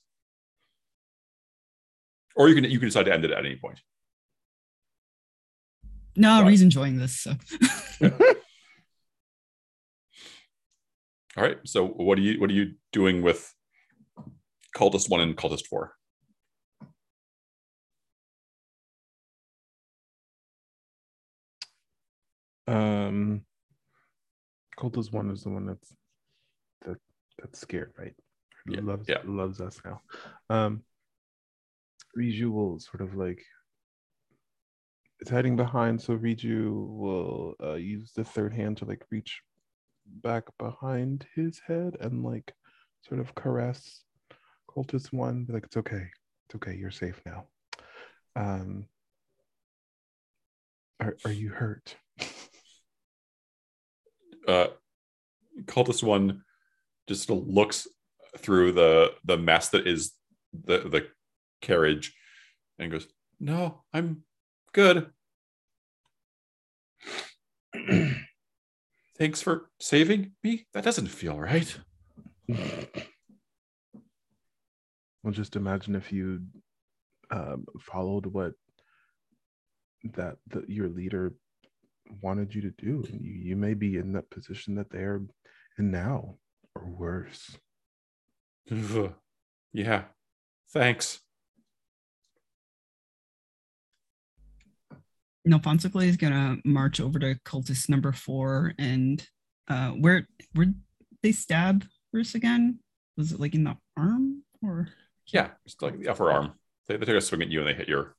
or 2.36 2.49
you 2.49 2.56
can 2.56 2.66
you 2.66 2.80
can 2.80 2.90
decide 2.90 3.06
to 3.06 3.14
end 3.14 3.24
it 3.24 3.32
at 3.32 3.45
any 3.45 3.56
point. 3.56 3.80
No, 6.19 6.41
Right. 6.41 6.49
Ree's 6.49 6.61
enjoying 6.61 6.97
this. 6.97 7.19
So 7.21 7.31
All 11.37 11.43
right. 11.43 11.57
So 11.65 11.85
what 11.87 12.17
are 12.17 12.21
you 12.21 12.39
what 12.39 12.49
are 12.49 12.53
you 12.53 12.73
doing 12.91 13.21
with 13.21 13.53
cultist 14.75 15.09
one 15.09 15.21
and 15.21 15.37
cultist 15.37 15.67
four? 15.67 15.93
Um, 22.67 23.41
Cultist 24.77 25.11
one 25.11 25.31
is 25.31 25.43
the 25.43 25.49
one 25.49 25.65
that's 25.65 25.93
that 26.85 26.97
that's 27.39 27.59
scared, 27.59 27.93
right? 27.97 28.13
Yeah, 28.67 28.81
loves 28.83 29.07
yeah. 29.09 29.17
loves 29.25 29.59
us 29.59 29.79
now. 29.83 30.01
Um, 30.49 30.83
Riju 32.17 32.51
will 32.51 32.79
sort 32.79 33.01
of 33.01 33.15
like 33.15 33.43
it's 35.19 35.29
hiding 35.29 35.55
behind, 35.55 36.01
so 36.01 36.17
Riju 36.17 36.87
will 36.97 37.55
uh, 37.61 37.73
use 37.73 38.11
the 38.13 38.23
third 38.23 38.53
hand 38.53 38.77
to 38.77 38.85
like 38.85 39.03
reach 39.11 39.41
back 40.23 40.43
behind 40.57 41.27
his 41.35 41.59
head 41.67 41.97
and 41.99 42.23
like 42.23 42.53
sort 43.07 43.19
of 43.19 43.35
caress 43.35 44.03
Cultist 44.69 45.11
one, 45.11 45.45
be 45.45 45.53
like, 45.53 45.63
"It's 45.65 45.77
okay, 45.77 46.09
it's 46.45 46.55
okay, 46.55 46.75
you're 46.75 46.91
safe 46.91 47.19
now." 47.25 47.45
Um, 48.35 48.85
are 50.99 51.17
are 51.25 51.31
you 51.31 51.49
hurt? 51.49 51.95
uh, 54.47 54.67
cultist 55.65 56.03
one 56.03 56.43
just 57.07 57.29
looks 57.29 57.87
through 58.37 58.73
the 58.73 59.13
the 59.25 59.37
mess 59.37 59.69
that 59.69 59.87
is 59.87 60.13
the 60.53 60.79
the 60.79 61.07
carriage 61.61 62.15
and 62.77 62.91
goes, 62.91 63.07
"No, 63.39 63.83
I'm 63.91 64.23
good. 64.73 65.11
Thanks 69.17 69.41
for 69.41 69.69
saving 69.79 70.31
me. 70.43 70.67
That 70.73 70.83
doesn't 70.83 71.07
feel 71.07 71.39
right." 71.39 71.77
Well, 75.21 75.33
just 75.33 75.57
imagine 75.57 75.95
if 75.95 76.13
you 76.13 76.43
um, 77.29 77.65
followed 77.81 78.25
what 78.25 78.53
that 80.13 80.37
the, 80.47 80.63
your 80.67 80.87
leader 80.87 81.33
wanted 82.21 82.55
you 82.55 82.61
to 82.61 82.71
do. 82.71 83.05
You, 83.11 83.31
you 83.31 83.55
may 83.55 83.73
be 83.73 83.97
in 83.97 84.13
that 84.13 84.29
position 84.29 84.75
that 84.75 84.89
they're 84.89 85.21
in 85.77 85.91
now, 85.91 86.35
or 86.75 86.85
worse. 86.85 87.57
yeah. 89.73 90.03
Thanks. 90.71 91.19
Nalfonso 95.49 96.03
is 96.07 96.17
gonna 96.17 96.57
march 96.63 96.99
over 96.99 97.19
to 97.19 97.35
cultist 97.45 97.89
number 97.89 98.11
four 98.11 98.73
and 98.77 99.26
uh 99.67 99.89
where 99.91 100.27
where 100.53 100.67
they 101.23 101.31
stab 101.31 101.85
Bruce 102.11 102.35
again? 102.35 102.80
Was 103.17 103.31
it 103.31 103.39
like 103.39 103.55
in 103.55 103.63
the 103.63 103.76
arm 103.97 104.43
or 104.61 104.89
Yeah, 105.27 105.49
just 105.65 105.81
like 105.81 105.99
the 105.99 106.07
upper 106.09 106.31
arm. 106.31 106.53
They, 106.88 106.97
they 106.97 107.05
took 107.05 107.15
a 107.15 107.21
swing 107.21 107.41
at 107.41 107.49
you 107.49 107.59
and 107.59 107.67
they 107.67 107.73
hit 107.73 107.88
your. 107.89 108.15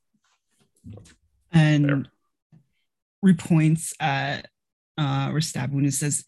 and 1.51 1.85
There. 1.89 2.03
repoints 3.33 3.93
at 3.99 4.47
uh 4.97 5.29
Restabun 5.29 5.79
and 5.79 5.93
says, 5.93 6.23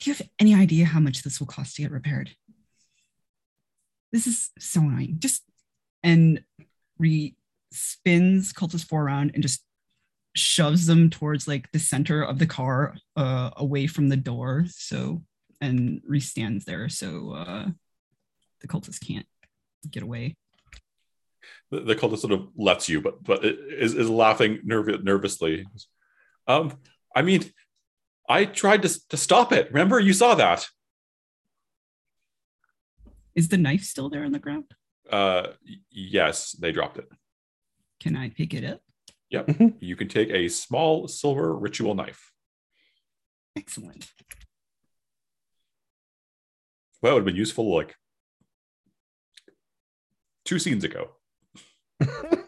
Do 0.00 0.10
you 0.10 0.14
have 0.16 0.28
any 0.38 0.54
idea 0.54 0.86
how 0.86 1.00
much 1.00 1.22
this 1.22 1.40
will 1.40 1.46
cost 1.46 1.76
to 1.76 1.82
get 1.82 1.90
repaired? 1.90 2.30
This 4.12 4.26
is 4.26 4.50
so 4.58 4.80
annoying. 4.80 5.16
Just 5.18 5.42
and 6.02 6.42
re 6.98 7.34
spins 7.72 8.52
cultist 8.52 8.86
four 8.86 9.02
around 9.02 9.32
and 9.34 9.42
just 9.42 9.64
shoves 10.34 10.86
them 10.86 11.10
towards 11.10 11.46
like 11.46 11.70
the 11.72 11.78
center 11.78 12.22
of 12.22 12.38
the 12.38 12.46
car 12.46 12.96
uh 13.16 13.50
away 13.56 13.86
from 13.86 14.08
the 14.08 14.16
door. 14.16 14.64
So 14.68 15.22
and 15.60 16.02
re-stands 16.06 16.64
there 16.64 16.88
so 16.88 17.32
uh 17.32 17.66
the 18.60 18.68
cultist 18.68 19.06
can't 19.06 19.26
get 19.90 20.02
away. 20.02 20.36
The, 21.70 21.80
the 21.80 21.94
cultist 21.94 22.20
sort 22.20 22.32
of 22.32 22.48
lets 22.56 22.88
you, 22.88 23.00
but 23.00 23.22
but 23.22 23.44
is, 23.44 23.94
is 23.94 24.08
laughing 24.08 24.60
nerv- 24.66 25.04
nervously. 25.04 25.66
Um, 26.46 26.78
I 27.14 27.22
mean, 27.22 27.44
I 28.28 28.46
tried 28.46 28.82
to 28.82 29.08
to 29.08 29.16
stop 29.16 29.52
it. 29.52 29.68
Remember, 29.68 30.00
you 30.00 30.12
saw 30.12 30.34
that. 30.34 30.66
Is 33.34 33.48
the 33.48 33.56
knife 33.56 33.82
still 33.82 34.08
there 34.08 34.24
on 34.24 34.32
the 34.32 34.38
ground? 34.38 34.64
Uh, 35.10 35.48
yes, 35.90 36.52
they 36.52 36.72
dropped 36.72 36.98
it. 36.98 37.08
Can 38.00 38.16
I 38.16 38.30
pick 38.30 38.54
it 38.54 38.64
up? 38.64 38.80
Yep. 39.30 39.50
You 39.80 39.96
can 39.96 40.08
take 40.08 40.30
a 40.30 40.48
small 40.48 41.08
silver 41.08 41.54
ritual 41.56 41.94
knife. 41.94 42.30
Excellent. 43.56 44.12
Well, 47.02 47.12
it 47.12 47.14
would 47.14 47.20
have 47.20 47.26
been 47.26 47.36
useful 47.36 47.74
like 47.74 47.96
two 50.44 50.58
scenes 50.58 50.84
ago. 50.84 51.10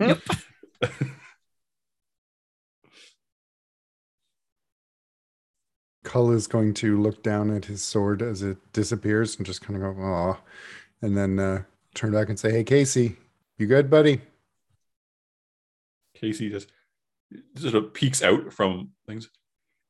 Yep. 0.00 0.20
Cull 6.04 6.30
is 6.30 6.46
going 6.46 6.72
to 6.74 7.00
look 7.00 7.22
down 7.22 7.50
at 7.50 7.64
his 7.64 7.82
sword 7.82 8.22
as 8.22 8.42
it 8.42 8.58
disappears 8.72 9.36
and 9.36 9.44
just 9.44 9.60
kind 9.60 9.82
of 9.82 9.96
go, 9.96 10.00
"Aw," 10.02 10.36
and 11.02 11.16
then 11.16 11.38
uh, 11.38 11.62
turn 11.94 12.12
back 12.12 12.28
and 12.28 12.38
say, 12.38 12.52
"Hey, 12.52 12.62
Casey, 12.64 13.16
you 13.58 13.66
good, 13.66 13.90
buddy?" 13.90 14.20
Casey 16.20 16.50
just 16.50 16.70
sort 17.56 17.74
of 17.74 17.92
peeks 17.92 18.22
out 18.22 18.52
from 18.52 18.90
things. 19.06 19.30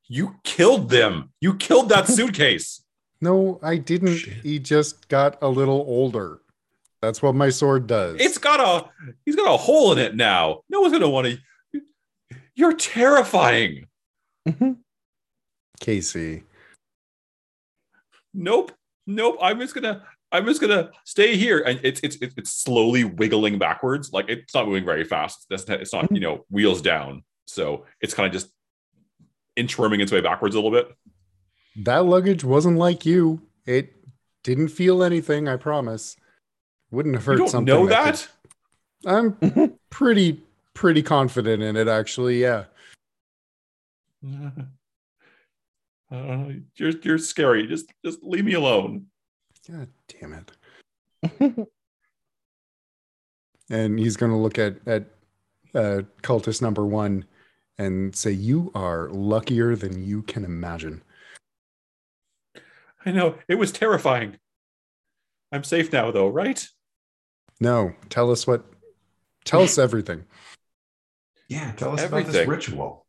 You 0.08 0.36
killed 0.44 0.88
them. 0.88 1.32
You 1.40 1.54
killed 1.54 1.88
that 1.88 2.08
suitcase. 2.16 2.82
No, 3.20 3.58
I 3.62 3.76
didn't. 3.76 4.16
Shit. 4.16 4.34
He 4.42 4.58
just 4.58 5.08
got 5.08 5.38
a 5.42 5.48
little 5.48 5.84
older. 5.86 6.40
That's 7.02 7.22
what 7.22 7.34
my 7.34 7.50
sword 7.50 7.86
does. 7.86 8.20
It's 8.20 8.38
got 8.38 8.60
a 8.60 8.90
he's 9.24 9.36
got 9.36 9.52
a 9.52 9.56
hole 9.56 9.92
in 9.92 9.98
it 9.98 10.14
now. 10.14 10.60
No 10.68 10.80
one's 10.80 10.92
gonna 10.92 11.08
want 11.08 11.26
to. 11.26 11.80
You're 12.54 12.74
terrifying. 12.74 13.86
Mm-hmm. 14.48 14.72
Casey. 15.80 16.44
Nope. 18.32 18.72
Nope. 19.06 19.38
I'm 19.40 19.60
just 19.60 19.74
gonna 19.74 20.04
I'm 20.36 20.44
just 20.46 20.60
gonna 20.60 20.90
stay 21.04 21.36
here. 21.36 21.60
And 21.60 21.80
it's 21.82 22.00
it's 22.02 22.16
it's 22.20 22.34
it's 22.36 22.50
slowly 22.50 23.04
wiggling 23.04 23.58
backwards. 23.58 24.12
Like 24.12 24.28
it's 24.28 24.54
not 24.54 24.66
moving 24.66 24.84
very 24.84 25.04
fast. 25.04 25.46
It's 25.50 25.66
not, 25.66 25.80
it's 25.80 25.92
not 25.92 26.10
you 26.12 26.20
know, 26.20 26.44
wheels 26.50 26.82
down. 26.82 27.24
So 27.46 27.84
it's 28.00 28.14
kind 28.14 28.26
of 28.26 28.32
just 28.32 28.52
inchworming 29.56 30.00
its 30.02 30.12
way 30.12 30.20
backwards 30.20 30.54
a 30.54 30.58
little 30.58 30.70
bit. 30.70 30.94
That 31.84 32.04
luggage 32.04 32.44
wasn't 32.44 32.78
like 32.78 33.06
you. 33.06 33.42
It 33.66 33.92
didn't 34.44 34.68
feel 34.68 35.02
anything, 35.02 35.48
I 35.48 35.56
promise. 35.56 36.16
Wouldn't 36.90 37.14
have 37.14 37.24
You 37.24 37.32
hurt 37.32 37.38
don't 37.38 37.48
something. 37.48 37.74
know 37.74 37.86
that 37.86 38.28
that? 39.02 39.10
I'm 39.10 39.78
pretty 39.90 40.42
pretty 40.74 41.02
confident 41.02 41.62
in 41.62 41.76
it 41.76 41.88
actually, 41.88 42.40
yeah. 42.42 42.64
Uh, 46.08 46.50
you're 46.76 46.92
you're 47.02 47.18
scary. 47.18 47.66
Just 47.66 47.92
just 48.04 48.22
leave 48.22 48.44
me 48.44 48.52
alone. 48.52 49.06
God 49.68 49.88
damn 50.08 50.32
it. 50.32 51.68
and 53.70 53.98
he's 53.98 54.16
going 54.16 54.30
to 54.30 54.38
look 54.38 54.58
at 54.58 54.76
at 54.86 55.06
uh, 55.74 56.02
cultist 56.22 56.62
number 56.62 56.86
one 56.86 57.24
and 57.78 58.14
say, 58.14 58.30
"You 58.30 58.70
are 58.74 59.08
luckier 59.08 59.74
than 59.74 60.04
you 60.04 60.22
can 60.22 60.44
imagine." 60.44 61.02
I 63.04 63.12
know 63.12 63.36
it 63.48 63.56
was 63.56 63.72
terrifying. 63.72 64.38
I'm 65.52 65.64
safe 65.64 65.92
now, 65.92 66.10
though, 66.10 66.28
right? 66.28 66.66
No, 67.60 67.92
tell 68.08 68.30
us 68.30 68.46
what. 68.46 68.64
Tell 69.44 69.62
us 69.62 69.78
everything. 69.78 70.24
Yeah, 71.48 71.72
tell 71.72 71.92
us 71.92 72.04
about 72.04 72.26
this 72.26 72.46
ritual. 72.46 73.06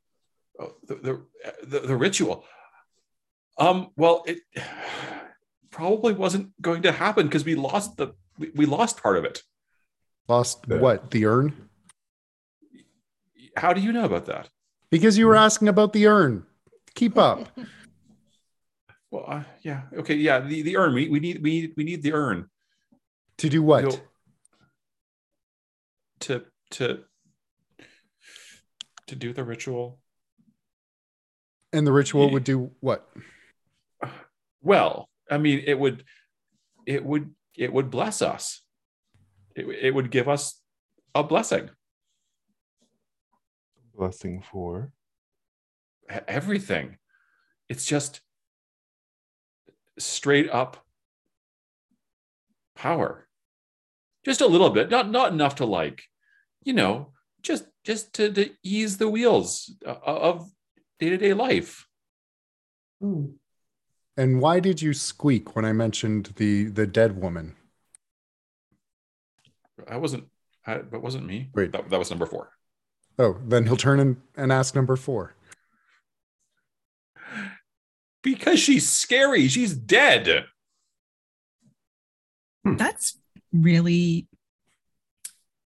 Oh, 0.60 0.74
the, 0.88 0.96
the 0.96 1.22
the 1.68 1.80
the 1.88 1.96
ritual. 1.96 2.46
Um. 3.60 3.90
Well, 3.96 4.24
it 4.28 4.40
probably 5.78 6.14
wasn't 6.14 6.60
going 6.60 6.82
to 6.82 6.92
happen 6.92 7.28
because 7.28 7.46
we 7.46 7.54
lost 7.56 7.98
the 7.98 8.14
we, 8.40 8.50
we 8.56 8.66
lost 8.66 9.02
part 9.02 9.16
of 9.18 9.24
it. 9.26 9.44
Lost 10.28 10.68
The- 10.68 10.80
what? 10.80 11.12
The 11.12 11.26
urn? 11.26 11.70
How 13.56 13.74
do 13.74 13.82
you 13.82 13.92
know 13.92 14.06
about 14.06 14.26
that? 14.26 14.50
Because 14.90 15.18
you 15.18 15.28
were 15.28 15.36
asking 15.36 15.68
about 15.68 15.94
the 15.94 16.08
urn. 16.08 16.46
Keep 16.96 17.18
up. 17.18 17.48
Well, 19.10 19.24
uh, 19.26 19.44
yeah. 19.62 19.84
Okay. 20.00 20.16
Yeah. 20.16 20.42
The 20.42 20.64
the 20.64 20.76
urn. 20.76 20.94
We 20.94 21.08
we 21.08 21.22
need 21.22 21.42
we 21.42 21.62
need 21.62 21.74
we 21.78 21.86
need 21.86 22.04
the 22.04 22.12
urn 22.12 22.50
To 23.38 23.48
do 23.48 23.64
what? 23.64 23.84
You'll- 23.84 24.02
to 26.20 26.44
to 26.72 27.06
to 29.08 29.16
do 29.16 29.32
the 29.32 29.46
ritual. 29.46 29.98
And 31.72 31.88
the 31.88 31.94
ritual 31.94 32.30
would 32.32 32.44
do 32.44 32.72
what? 32.82 33.08
Well, 34.62 35.08
I 35.30 35.38
mean, 35.38 35.64
it 35.66 35.78
would, 35.78 36.04
it 36.86 37.04
would, 37.04 37.34
it 37.56 37.72
would 37.74 37.90
bless 37.90 38.22
us. 38.22 38.62
It, 39.56 39.66
it 39.68 39.94
would 39.94 40.12
give 40.12 40.28
us 40.30 40.62
a 41.16 41.24
blessing. 41.24 41.70
Blessing 43.96 44.44
for. 44.52 44.92
Everything. 46.28 46.98
It's 47.68 47.86
just 47.86 48.22
straight 50.00 50.50
up 50.50 50.86
power. 52.76 53.28
Just 54.24 54.42
a 54.42 54.48
little 54.48 54.70
bit, 54.70 54.90
not 54.90 55.10
not 55.10 55.32
enough 55.32 55.56
to 55.56 55.66
like, 55.66 56.04
you 56.64 56.74
know, 56.74 57.14
just 57.42 57.66
just 57.84 58.14
to, 58.14 58.32
to 58.32 58.52
ease 58.62 58.98
the 58.98 59.10
wheels 59.10 59.74
uh, 59.86 59.96
of 60.06 60.50
day-to-day 61.00 61.34
life. 61.34 61.88
And 64.18 64.42
why 64.42 64.60
did 64.60 64.82
you 64.82 64.94
squeak 64.94 65.56
when 65.56 65.64
I 65.64 65.74
mentioned 65.74 66.34
the 66.38 66.66
the 66.66 66.88
dead 66.88 67.22
woman? 67.22 67.56
I 69.88 69.98
wasn't 69.98 70.26
I, 70.66 70.80
that 70.80 71.02
wasn't 71.02 71.28
me. 71.28 71.50
Wait. 71.54 71.72
That, 71.72 71.90
that 71.90 72.00
was 72.00 72.10
number 72.10 72.26
four. 72.26 72.50
Oh, 73.20 73.38
then 73.46 73.66
he'll 73.66 73.78
turn 73.78 74.00
and, 74.00 74.18
and 74.36 74.52
ask 74.52 74.76
number 74.76 74.96
four. 74.96 75.36
Because 78.24 78.60
she's 78.60 78.90
scary. 78.90 79.48
She's 79.48 79.74
dead. 79.74 80.46
Hmm. 82.66 82.76
That's 82.76 83.20
really 83.54 84.28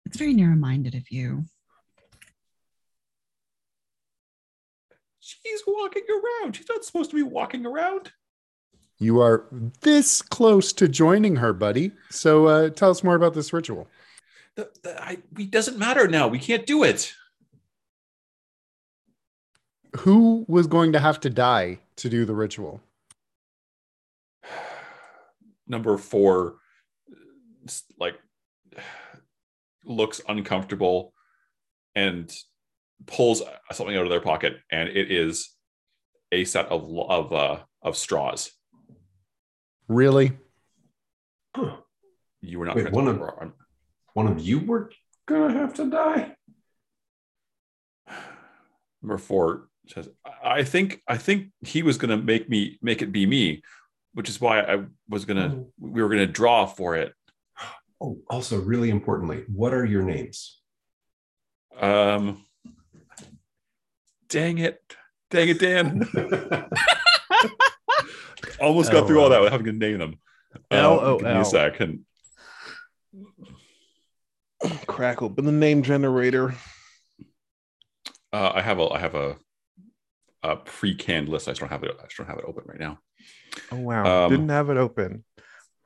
it's 0.05 0.17
very 0.17 0.33
narrow-minded 0.33 0.95
of 0.95 1.11
you. 1.11 1.43
She's 5.19 5.61
walking 5.67 6.05
around. 6.09 6.55
She's 6.55 6.69
not 6.69 6.83
supposed 6.83 7.11
to 7.11 7.15
be 7.15 7.21
walking 7.21 7.65
around. 7.65 8.11
You 8.99 9.21
are 9.21 9.45
this 9.79 10.21
close 10.21 10.73
to 10.73 10.89
joining 10.89 11.37
her, 11.37 11.53
buddy. 11.53 11.91
So 12.09 12.47
uh, 12.47 12.69
tell 12.69 12.89
us 12.89 13.03
more 13.03 13.15
about 13.15 13.33
this 13.33 13.53
ritual. 13.53 13.87
The, 14.55 14.69
the, 14.83 15.01
I, 15.01 15.17
it 15.37 15.51
doesn't 15.51 15.77
matter 15.77 16.07
now. 16.07 16.27
We 16.27 16.39
can't 16.39 16.65
do 16.65 16.83
it. 16.83 17.13
Who 19.99 20.45
was 20.49 20.67
going 20.67 20.91
to 20.93 20.99
have 20.99 21.19
to 21.21 21.29
die 21.29 21.79
to 21.95 22.09
do 22.09 22.25
the 22.25 22.35
ritual? 22.35 22.81
Number 25.67 25.97
four, 25.97 26.55
like, 27.97 28.15
looks 29.85 30.19
uncomfortable 30.27 31.13
and 31.95 32.31
pulls 33.05 33.41
something 33.71 33.95
out 33.95 34.03
of 34.03 34.09
their 34.09 34.19
pocket, 34.19 34.57
and 34.69 34.89
it 34.89 35.09
is 35.09 35.49
a 36.31 36.43
set 36.43 36.67
of 36.67 36.83
of 37.09 37.33
uh, 37.33 37.59
of 37.81 37.97
straws. 37.97 38.51
Really? 39.89 40.31
Huh. 41.55 41.77
You 42.41 42.59
were 42.59 42.65
not 42.65 42.75
Wait, 42.77 42.91
one 42.91 43.05
to- 43.05 43.11
of- 43.23 43.51
One 44.13 44.27
of 44.27 44.39
you 44.39 44.59
were 44.59 44.91
gonna 45.27 45.53
have 45.53 45.73
to 45.75 45.89
die. 45.89 46.35
Number 49.01 49.17
four 49.17 49.67
says, 49.87 50.09
"I 50.25 50.59
I 50.59 50.63
think 50.63 51.01
I 51.07 51.17
think 51.17 51.51
he 51.61 51.83
was 51.83 51.97
going 51.97 52.09
to 52.09 52.17
make 52.23 52.49
me 52.49 52.77
make 52.81 53.01
it 53.01 53.11
be 53.11 53.25
me, 53.25 53.61
which 54.13 54.29
is 54.29 54.39
why 54.41 54.61
I 54.61 54.85
was 55.07 55.25
gonna 55.25 55.53
Oh. 55.55 55.71
we 55.79 56.01
were 56.03 56.09
gonna 56.09 56.25
draw 56.27 56.65
for 56.65 56.95
it." 56.95 57.13
Oh, 58.01 58.21
also 58.29 58.59
really 58.61 58.89
importantly, 58.89 59.43
what 59.47 59.73
are 59.73 59.85
your 59.85 60.03
names? 60.03 60.61
Um, 61.75 62.45
dang 64.27 64.57
it, 64.57 64.81
dang 65.29 65.49
it, 65.49 65.59
Dan! 65.59 66.07
Almost 68.61 68.91
got 68.91 69.07
through 69.07 69.21
all 69.21 69.29
that 69.29 69.39
without 69.39 69.51
having 69.51 69.65
to 69.67 69.71
name 69.73 69.99
them. 69.99 70.19
Uh, 70.71 71.15
give 71.17 71.21
me 71.21 71.31
LOL. 71.31 71.41
a 71.41 71.45
second. 71.45 72.05
Crack 74.87 75.21
open 75.21 75.45
the 75.45 75.51
name 75.51 75.83
generator. 75.83 76.53
Uh, 78.33 78.51
I 78.53 78.61
have 78.61 78.79
a 78.79 78.87
I 78.89 78.99
have 78.99 79.15
a, 79.15 79.37
a 80.43 80.57
pre-canned 80.57 81.29
list. 81.29 81.47
I 81.47 81.51
just 81.51 81.61
don't 81.61 81.69
have 81.69 81.83
it. 81.83 81.95
I 81.99 82.03
just 82.03 82.17
don't 82.17 82.27
have 82.27 82.39
it 82.39 82.45
open 82.47 82.63
right 82.65 82.79
now. 82.79 82.99
Oh 83.71 83.77
wow. 83.77 84.25
Um, 84.25 84.31
Didn't 84.31 84.49
have 84.49 84.69
it 84.69 84.77
open. 84.77 85.23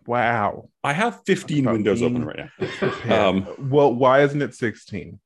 Wow. 0.05 0.69
I 0.83 0.93
have 0.93 1.21
15 1.25 1.65
windows 1.65 2.01
open 2.01 2.25
right 2.25 2.37
now. 2.37 2.89
Um, 3.29 3.47
well, 3.57 3.93
why 3.93 4.23
isn't 4.23 4.41
it 4.41 4.53
16? 4.53 5.19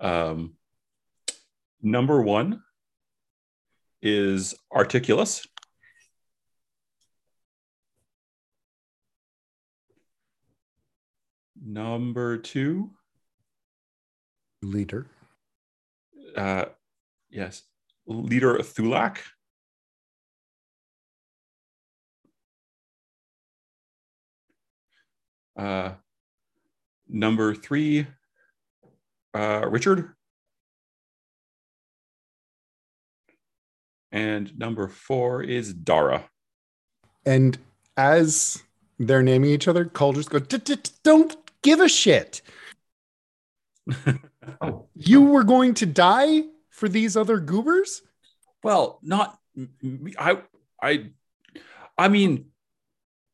Um, 0.00 0.54
number 1.82 2.20
one 2.20 2.62
is 4.02 4.54
Articulus. 4.74 5.46
Number 11.68 12.38
two, 12.38 12.90
Leader. 14.62 15.08
uh, 16.36 16.66
yes, 17.28 17.64
Leader 18.06 18.54
Thulak. 18.58 19.18
Uh, 25.58 25.92
number 27.08 27.54
three, 27.54 28.06
uh, 29.34 29.66
Richard. 29.68 30.12
And 34.12 34.56
number 34.58 34.88
four 34.88 35.42
is 35.42 35.72
Dara. 35.74 36.28
And 37.24 37.58
as 37.96 38.62
they're 38.98 39.22
naming 39.22 39.50
each 39.50 39.66
other, 39.68 39.84
Cull 39.84 40.12
just 40.12 40.30
go, 40.30 40.38
"D- 40.38 40.58
d- 40.58 40.76
d- 40.76 40.90
don't 41.02 41.36
give 41.62 41.80
a 41.80 41.88
shit. 41.88 42.42
Oh, 44.60 44.86
You 44.94 45.22
were 45.22 45.42
going 45.42 45.74
to 45.74 45.86
die 45.86 46.42
for 46.70 46.88
these 46.88 47.16
other 47.16 47.38
goobers? 47.40 48.00
well, 48.62 49.00
not 49.02 49.38
I. 50.18 50.38
I. 50.80 51.10
I 51.98 52.06
mean, 52.08 52.46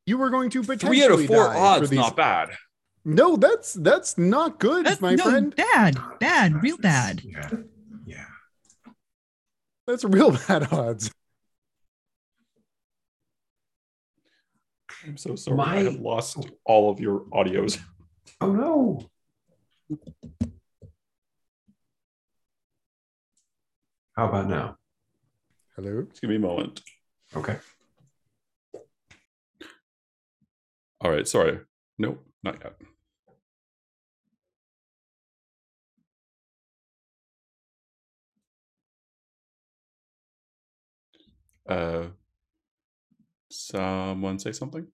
You 0.06 0.16
were 0.16 0.30
going 0.30 0.48
to 0.50 0.62
potentially 0.62 1.00
three 1.00 1.04
out 1.04 1.10
of 1.12 1.26
four 1.26 1.52
for 1.52 1.54
odds, 1.56 1.90
these- 1.90 1.98
not 1.98 2.16
bad. 2.16 2.50
No, 3.04 3.36
that's 3.36 3.74
that's 3.74 4.16
not 4.16 4.58
good, 4.60 4.86
That's 4.86 5.00
my 5.02 5.16
no, 5.16 5.24
friend. 5.24 5.54
bad, 5.56 5.98
bad, 6.20 6.62
real 6.62 6.78
bad. 6.78 7.20
Yeah, 7.24 7.50
yeah. 8.06 8.24
That's 9.86 10.04
real 10.04 10.30
bad 10.48 10.72
odds. 10.72 11.10
I'm 15.04 15.16
so 15.16 15.34
sorry. 15.34 15.56
My- 15.56 15.76
I 15.78 15.82
have 15.84 16.00
lost 16.00 16.48
all 16.64 16.90
of 16.90 17.00
your 17.00 17.20
audios. 17.32 17.78
Oh 18.40 18.52
no. 18.52 19.10
How 24.16 24.28
about 24.28 24.48
now? 24.48 24.76
Hello. 25.76 26.02
Just 26.08 26.20
give 26.20 26.30
me 26.30 26.36
a 26.36 26.38
moment. 26.38 26.82
Okay. 27.34 27.56
All 31.00 31.10
right. 31.10 31.26
Sorry. 31.26 31.60
Nope, 31.98 32.24
not 32.42 32.58
yet. 32.62 32.74
Uh, 41.68 42.08
someone 43.50 44.38
say 44.38 44.52
something? 44.52 44.86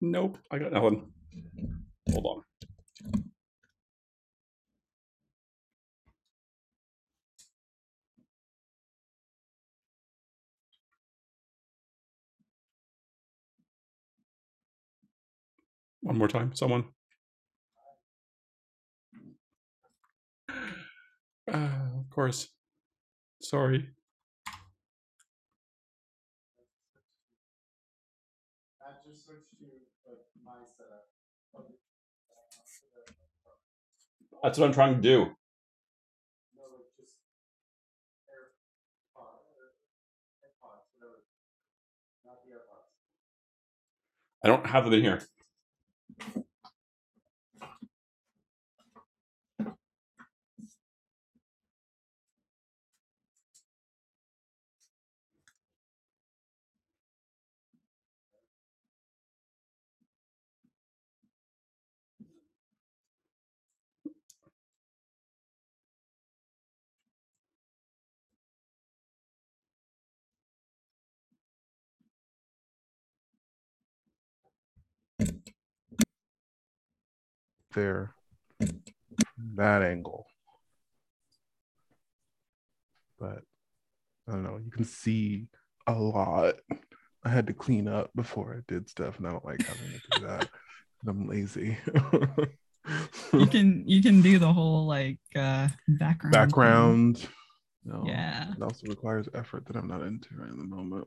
Nope, 0.00 0.38
I 0.50 0.58
got 0.58 0.72
nothing. 0.72 1.12
Hold 2.12 2.26
on. 2.26 2.42
One 16.02 16.16
more 16.18 16.28
time, 16.28 16.54
someone. 16.54 16.84
Uh, 20.48 21.68
of 21.98 22.08
course. 22.10 22.48
Sorry. 23.42 23.88
That's 34.42 34.58
what 34.58 34.66
I'm 34.66 34.72
trying 34.72 34.94
to 34.94 35.00
do. 35.00 35.30
I 44.44 44.48
don't 44.48 44.66
have 44.66 44.84
them 44.84 44.94
in 44.94 45.02
here. 45.02 45.22
There 77.78 78.14
that 79.54 79.82
angle. 79.82 80.26
But 83.18 83.42
I 84.28 84.32
don't 84.32 84.42
know, 84.42 84.58
you 84.62 84.70
can 84.70 84.84
see 84.84 85.46
a 85.86 85.92
lot. 85.94 86.56
I 87.24 87.28
had 87.28 87.46
to 87.48 87.52
clean 87.52 87.88
up 87.88 88.10
before 88.14 88.56
I 88.56 88.60
did 88.72 88.88
stuff, 88.88 89.18
and 89.18 89.26
I 89.26 89.32
don't 89.32 89.44
like 89.44 89.64
having 89.64 89.92
to 89.92 90.20
do 90.20 90.26
that. 90.26 90.48
I'm 91.06 91.28
lazy. 91.28 91.78
You 93.32 93.46
can 93.46 93.84
you 93.86 94.02
can 94.02 94.22
do 94.22 94.38
the 94.38 94.52
whole 94.52 94.86
like 94.86 95.18
uh 95.36 95.68
background. 95.86 96.32
thing. 96.34 96.42
Background. 96.42 97.28
No. 97.84 98.04
Yeah. 98.06 98.52
It 98.56 98.62
also 98.62 98.86
requires 98.86 99.28
effort 99.34 99.66
that 99.66 99.76
I'm 99.76 99.86
not 99.86 100.02
into 100.02 100.28
right 100.36 100.50
in 100.50 100.58
the 100.58 100.64
moment. 100.64 101.06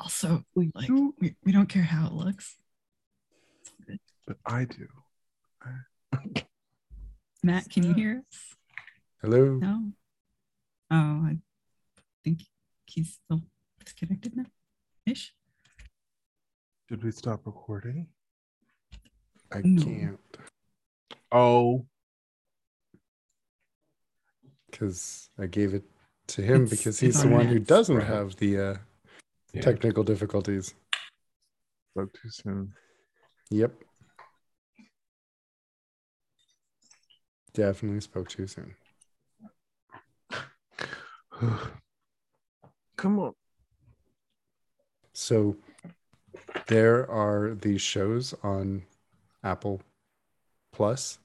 Also, 0.00 0.42
We 0.54 0.72
like 0.74 0.88
we, 1.20 1.36
we 1.44 1.52
don't 1.52 1.68
care 1.68 1.82
how 1.82 2.06
it 2.06 2.12
looks. 2.12 2.56
but 4.26 4.36
I 4.44 4.64
do. 4.64 4.88
Matt, 7.42 7.68
can 7.70 7.84
you 7.84 7.94
hear 7.94 8.22
us? 8.30 8.56
Hello. 9.22 9.54
No. 9.54 9.92
Oh, 10.90 10.94
I 11.26 11.38
think 12.24 12.42
he's 12.86 13.18
still 13.24 13.42
disconnected 13.84 14.36
now. 14.36 14.46
Ish. 15.06 15.32
Did 16.88 17.04
we 17.04 17.10
stop 17.10 17.46
recording? 17.46 18.08
I 19.52 19.60
No. 19.64 19.82
can't 19.82 20.20
Oh, 21.30 21.86
because 24.70 25.28
I 25.38 25.46
gave 25.46 25.74
it 25.74 25.84
to 26.28 26.42
him 26.42 26.62
It's- 26.64 26.70
because 26.70 27.00
he's 27.00 27.20
the 27.20 27.28
on 27.28 27.32
one 27.34 27.46
who 27.46 27.58
doesn't 27.58 27.96
Right. 27.96 28.06
have 28.06 28.36
the 28.36 28.58
uh, 28.58 28.76
Yeah. 29.52 29.60
technical 29.62 30.04
difficulties. 30.04 30.74
spoke 31.92 32.12
too 32.14 32.30
soon. 32.30 32.74
Yep. 33.50 33.82
Definitely 37.58 38.00
spoke 38.00 38.28
too 38.28 38.46
soon. 38.46 38.72
Come 42.96 43.18
on. 43.18 43.34
So 45.12 45.56
there 46.68 47.10
are 47.10 47.56
these 47.60 47.80
shows 47.80 48.32
on 48.44 48.84
Apple 49.42 49.80
Plus. 50.72 51.18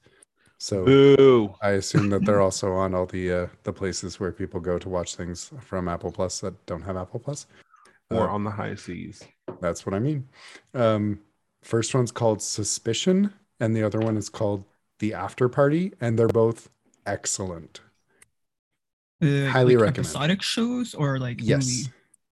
So 0.58 0.84
Boo. 0.84 1.54
I 1.62 1.70
assume 1.70 2.10
that 2.10 2.24
they're 2.24 2.40
also 2.48 2.72
on 2.72 2.96
all 2.96 3.06
the 3.06 3.32
uh, 3.32 3.46
the 3.62 3.72
places 3.72 4.18
where 4.18 4.32
people 4.32 4.58
go 4.58 4.76
to 4.76 4.88
watch 4.88 5.14
things 5.14 5.52
from 5.60 5.86
Apple 5.86 6.10
Plus 6.10 6.40
that 6.40 6.66
don't 6.66 6.82
have 6.82 6.96
Apple 6.96 7.20
Plus. 7.20 7.46
Or 8.10 8.28
Uh, 8.28 8.32
on 8.32 8.42
the 8.42 8.50
high 8.50 8.74
seas. 8.74 9.22
That's 9.60 9.86
what 9.86 9.94
I 9.94 10.00
mean. 10.00 10.28
Um, 10.74 11.20
first 11.62 11.94
one's 11.94 12.10
called 12.10 12.42
Suspicion, 12.42 13.32
and 13.60 13.76
the 13.76 13.84
other 13.84 14.00
one 14.00 14.16
is 14.16 14.28
called 14.28 14.64
The 14.98 15.14
After 15.14 15.48
Party, 15.48 15.92
and 16.00 16.18
they're 16.18 16.28
both 16.28 16.70
excellent. 17.06 17.80
Uh, 19.22 19.46
Highly 19.46 19.76
like 19.76 19.82
recommend. 19.84 19.98
Episodic 20.06 20.42
shows 20.42 20.94
or 20.94 21.18
like 21.18 21.38
Yes. 21.40 21.66
movie? 21.66 21.92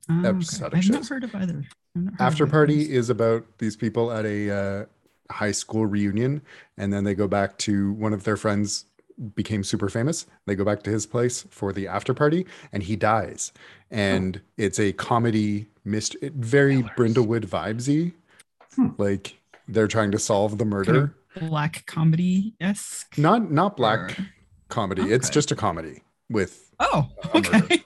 Oh, 0.10 0.20
okay. 0.20 0.30
episodic 0.30 0.78
I've 0.80 0.90
not 0.90 1.08
heard 1.08 1.24
of 1.24 1.36
either. 1.36 1.66
Heard 1.96 2.14
After 2.20 2.44
of 2.46 2.52
Party 2.52 2.92
is 2.94 3.10
about 3.10 3.46
these 3.60 3.76
people 3.76 4.12
at 4.12 4.26
a 4.26 4.50
uh, 4.50 4.86
high 5.32 5.52
school 5.52 5.86
reunion, 5.86 6.42
and 6.78 6.92
then 6.92 7.04
they 7.04 7.14
go 7.16 7.28
back 7.28 7.58
to 7.60 7.94
one 7.94 8.14
of 8.14 8.24
their 8.24 8.38
friends 8.38 8.86
became 9.36 9.64
super 9.64 9.88
famous. 9.90 10.26
They 10.48 10.56
go 10.56 10.66
back 10.66 10.82
to 10.84 10.90
his 10.90 11.06
place 11.06 11.46
for 11.52 11.72
the 11.74 11.88
after 11.88 12.14
party, 12.14 12.46
and 12.72 12.82
he 12.82 12.96
dies. 12.96 13.52
And 13.92 14.42
it's 14.58 14.80
a 14.80 14.94
comedy, 14.94 15.68
mist, 15.86 16.16
very. 16.22 16.82
Brindlewood 16.98 17.46
vibesy. 17.46 18.14
Hmm. 18.76 18.90
Like 18.98 19.38
they're 19.68 19.88
trying 19.88 20.12
to 20.12 20.20
solve 20.20 20.58
the 20.58 20.66
murder. 20.66 21.14
Of 21.36 21.48
black 21.50 21.86
comedy 21.86 22.54
esque. 22.60 23.18
Not 23.18 23.52
not 23.52 23.78
black 23.78 24.18
comedy. 24.70 25.12
It's 25.12 25.30
just 25.30 25.52
a 25.52 25.56
comedy 25.56 26.04
with. 26.30 26.70
Oh, 26.80 27.10
a 27.34 27.40
murder. 27.42 27.58
okay. 27.66 27.84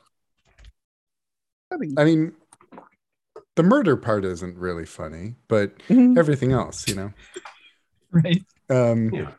I 1.98 2.04
mean, 2.06 2.34
the 3.56 3.64
murder 3.64 3.98
part 3.98 4.24
isn't 4.26 4.58
really 4.58 4.86
funny, 4.86 5.36
but 5.48 5.78
Mhm. 5.90 6.18
everything 6.18 6.52
else, 6.52 6.88
you 6.88 6.96
know. 6.96 7.12
right. 8.12 8.44
Um, 8.70 9.10
Yeah. 9.14 9.32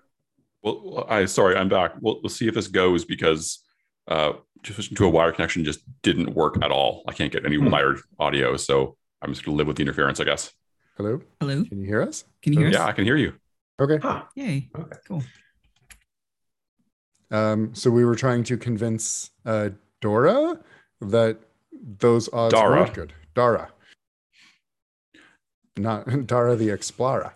Well, 0.63 1.07
I 1.09 1.27
sorry, 1.27 1.57
I'm 1.57 1.69
back. 1.69 1.93
We'll, 2.01 2.21
we'll 2.23 2.31
see 2.31 2.49
if 2.49 2.55
this 2.55 2.67
goes 2.69 3.05
because 3.05 3.63
uh, 4.09 4.33
just 4.63 4.95
to 4.97 5.05
a 5.05 5.09
wire 5.09 5.33
connection 5.33 5.65
just 5.65 5.81
didn't 6.03 6.35
work 6.35 6.57
at 6.63 6.71
all. 6.71 7.03
I 7.09 7.13
can't 7.13 7.33
get 7.33 7.47
any 7.47 7.57
Hmm. 7.57 7.71
wired 7.71 8.01
audio, 8.19 8.57
so 8.57 8.97
I'm 9.23 9.33
just 9.33 9.45
gonna 9.45 9.57
live 9.57 9.67
with 9.69 9.77
the 9.77 9.83
interference, 9.83 10.21
I 10.21 10.25
guess. 10.25 10.53
hello, 10.97 11.21
Hello. 11.41 11.63
can 11.65 11.79
you 11.81 11.87
hear 11.87 12.03
us? 12.03 12.25
Can 12.43 12.53
you 12.55 12.61
hear 12.61 12.69
Yeah, 12.71 12.83
us? 12.85 12.89
I 12.89 12.93
can 12.93 13.05
hear 13.05 13.17
you. 13.17 13.35
Okay. 13.81 13.99
Huh. 13.99 14.23
Yay. 14.35 14.69
Okay. 14.77 14.97
Cool. 15.07 15.23
Um, 17.31 17.75
so 17.75 17.91
we 17.91 18.05
were 18.05 18.15
trying 18.15 18.45
to 18.45 18.57
convince 18.57 19.31
uh, 19.45 19.71
Dora 20.01 20.61
that 21.01 21.39
those 21.99 22.33
odds 22.33 22.55
Dara. 22.55 22.81
weren't 22.81 22.95
good. 22.95 23.13
Dara, 23.35 23.71
not 25.77 26.27
Dara 26.27 26.57
the 26.57 26.71
Explorer. 26.71 27.35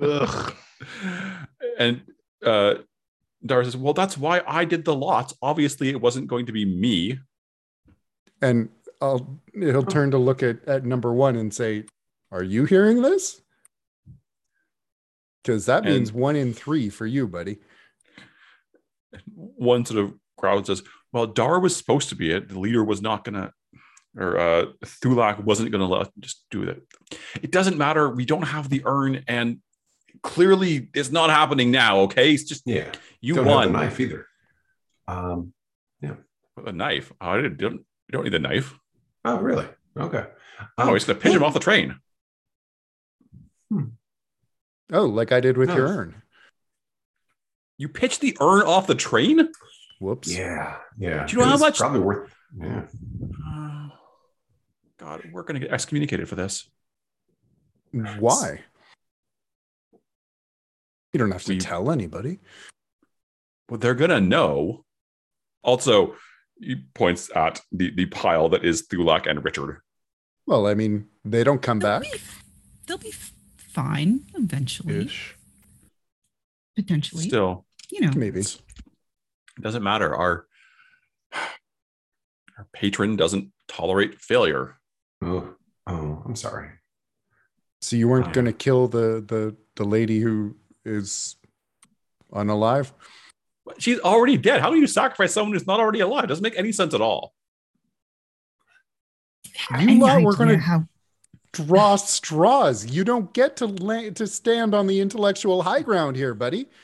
Ugh. 0.00 0.54
and 1.78 2.02
uh, 2.44 2.74
Dara 3.44 3.64
says, 3.64 3.76
"Well, 3.76 3.94
that's 3.94 4.18
why 4.18 4.42
I 4.46 4.64
did 4.64 4.84
the 4.84 4.94
lots. 4.94 5.34
Obviously, 5.40 5.88
it 5.88 6.00
wasn't 6.00 6.26
going 6.26 6.46
to 6.46 6.52
be 6.52 6.64
me." 6.64 7.18
And 8.42 8.68
I'll 9.00 9.40
he'll 9.54 9.82
turn 9.82 10.10
to 10.10 10.18
look 10.18 10.42
at 10.42 10.64
at 10.68 10.84
number 10.84 11.12
one 11.12 11.36
and 11.36 11.54
say, 11.54 11.84
"Are 12.30 12.42
you 12.42 12.64
hearing 12.64 13.02
this?" 13.02 13.40
Because 15.46 15.66
that 15.66 15.84
means 15.84 16.10
And- 16.10 16.18
one 16.18 16.36
in 16.36 16.52
three 16.52 16.88
for 16.90 17.06
you, 17.06 17.26
buddy. 17.28 17.58
One 19.34 19.84
sort 19.84 20.04
of 20.04 20.14
crowd 20.36 20.66
says, 20.66 20.82
"Well, 21.12 21.26
Dar 21.26 21.60
was 21.60 21.74
supposed 21.76 22.08
to 22.10 22.16
be 22.16 22.30
it. 22.32 22.48
The 22.48 22.58
leader 22.58 22.84
was 22.84 23.00
not 23.00 23.24
gonna." 23.24 23.52
Or 24.18 24.38
uh, 24.38 24.64
Thulak 24.84 25.44
wasn't 25.44 25.70
going 25.70 25.86
to 25.86 25.94
let 25.94 26.08
just 26.18 26.44
do 26.50 26.64
that. 26.64 26.78
It 27.42 27.50
doesn't 27.50 27.76
matter. 27.76 28.08
We 28.08 28.24
don't 28.24 28.42
have 28.46 28.70
the 28.70 28.82
urn, 28.86 29.22
and 29.28 29.60
clearly 30.22 30.88
it's 30.94 31.10
not 31.12 31.28
happening 31.28 31.70
now. 31.70 32.00
Okay, 32.00 32.32
it's 32.32 32.44
just 32.44 32.62
Yeah. 32.66 32.90
you 33.20 33.34
don't 33.34 33.44
have 33.44 33.54
won. 33.54 33.72
the 33.72 33.78
knife 33.78 34.00
either. 34.00 34.26
Um, 35.06 35.52
With 36.00 36.66
a 36.66 36.72
knife. 36.72 37.12
Oh, 37.20 37.28
I 37.28 37.36
didn't, 37.42 37.58
don't, 37.58 37.74
you 37.74 37.84
don't 38.12 38.24
need 38.24 38.32
the 38.32 38.38
knife. 38.38 38.78
oh, 39.26 39.38
really? 39.38 39.66
Okay. 39.98 40.24
Oh, 40.78 40.88
Um, 40.88 40.94
he's 40.94 41.04
going 41.04 41.18
to 41.18 41.22
pinch 41.22 41.36
him 41.36 41.42
off 41.44 41.52
the 41.52 41.60
train. 41.60 41.96
Oh, 44.92 45.04
like 45.06 45.32
I 45.32 45.40
did 45.40 45.56
with 45.56 45.70
your 45.70 45.86
urn. 45.88 46.22
You 47.78 47.88
pitch 47.88 48.20
the 48.20 48.36
urn 48.40 48.62
off 48.62 48.86
the 48.86 48.94
train? 48.94 49.48
Whoops. 50.00 50.34
Yeah. 50.34 50.76
Yeah. 50.98 51.26
Do 51.26 51.32
you 51.32 51.38
know 51.42 51.48
how 51.48 51.56
much- 51.58 51.78
Probably 51.78 52.00
worth. 52.00 52.34
Yeah. 52.58 52.86
Oh, 53.46 53.90
God, 54.98 55.28
we're 55.32 55.42
going 55.42 55.54
to 55.60 55.66
get 55.66 55.72
excommunicated 55.74 56.28
for 56.28 56.36
this. 56.36 56.68
Why? 57.92 58.60
You 61.12 61.18
don't 61.18 61.30
have 61.32 61.44
to 61.44 61.52
We- 61.54 61.58
tell 61.58 61.90
anybody. 61.90 62.38
Well, 63.68 63.78
they're 63.78 63.94
going 63.94 64.10
to 64.10 64.20
know. 64.20 64.84
Also, 65.62 66.14
he 66.60 66.76
points 66.94 67.30
at 67.34 67.60
the, 67.72 67.90
the 67.94 68.06
pile 68.06 68.48
that 68.50 68.64
is 68.64 68.86
Thulak 68.86 69.28
and 69.28 69.44
Richard. 69.44 69.80
Well, 70.46 70.66
I 70.68 70.74
mean, 70.74 71.08
they 71.24 71.42
don't 71.42 71.60
come 71.60 71.80
They'll 71.80 72.00
back. 72.00 72.12
be, 72.12 72.18
they'll 72.86 72.98
be 72.98 73.08
f- 73.08 73.32
fine 73.76 74.24
eventually, 74.34 75.04
Ish. 75.04 75.36
potentially. 76.76 77.24
Still, 77.28 77.66
you 77.90 78.00
know, 78.00 78.10
Maybe. 78.16 78.40
it 78.40 78.58
doesn't 79.60 79.82
matter. 79.82 80.16
Our, 80.16 80.46
our 81.34 82.66
patron 82.72 83.16
doesn't 83.16 83.52
tolerate 83.68 84.18
failure. 84.20 84.78
Oh. 85.22 85.54
Oh, 85.86 86.22
I'm 86.24 86.34
sorry. 86.34 86.70
So 87.82 87.94
you 87.96 88.08
weren't 88.08 88.32
going 88.32 88.46
to 88.46 88.52
kill 88.52 88.88
the 88.88 89.22
the 89.32 89.54
the 89.76 89.84
lady 89.84 90.18
who 90.20 90.56
is 90.84 91.36
unalive? 92.32 92.90
She's 93.78 94.00
already 94.00 94.36
dead. 94.38 94.60
How 94.62 94.70
do 94.70 94.78
you 94.78 94.86
sacrifice 94.88 95.32
someone 95.34 95.52
who's 95.52 95.66
not 95.66 95.78
already 95.80 96.00
alive? 96.00 96.24
It 96.24 96.28
doesn't 96.28 96.42
make 96.42 96.56
any 96.58 96.72
sense 96.72 96.94
at 96.94 97.00
all. 97.00 97.34
You 99.44 99.76
any 99.76 99.98
lot 99.98 100.22
were 100.22 100.34
gonna- 100.34 100.58
how 100.58 100.88
Draw 101.56 101.96
straws. 101.96 102.86
You 102.86 103.02
don't 103.02 103.32
get 103.32 103.56
to 103.58 103.66
la- 103.66 104.10
to 104.10 104.26
stand 104.26 104.74
on 104.74 104.86
the 104.86 105.00
intellectual 105.00 105.62
high 105.62 105.82
ground 105.82 106.16
here, 106.16 106.34
buddy. 106.34 106.66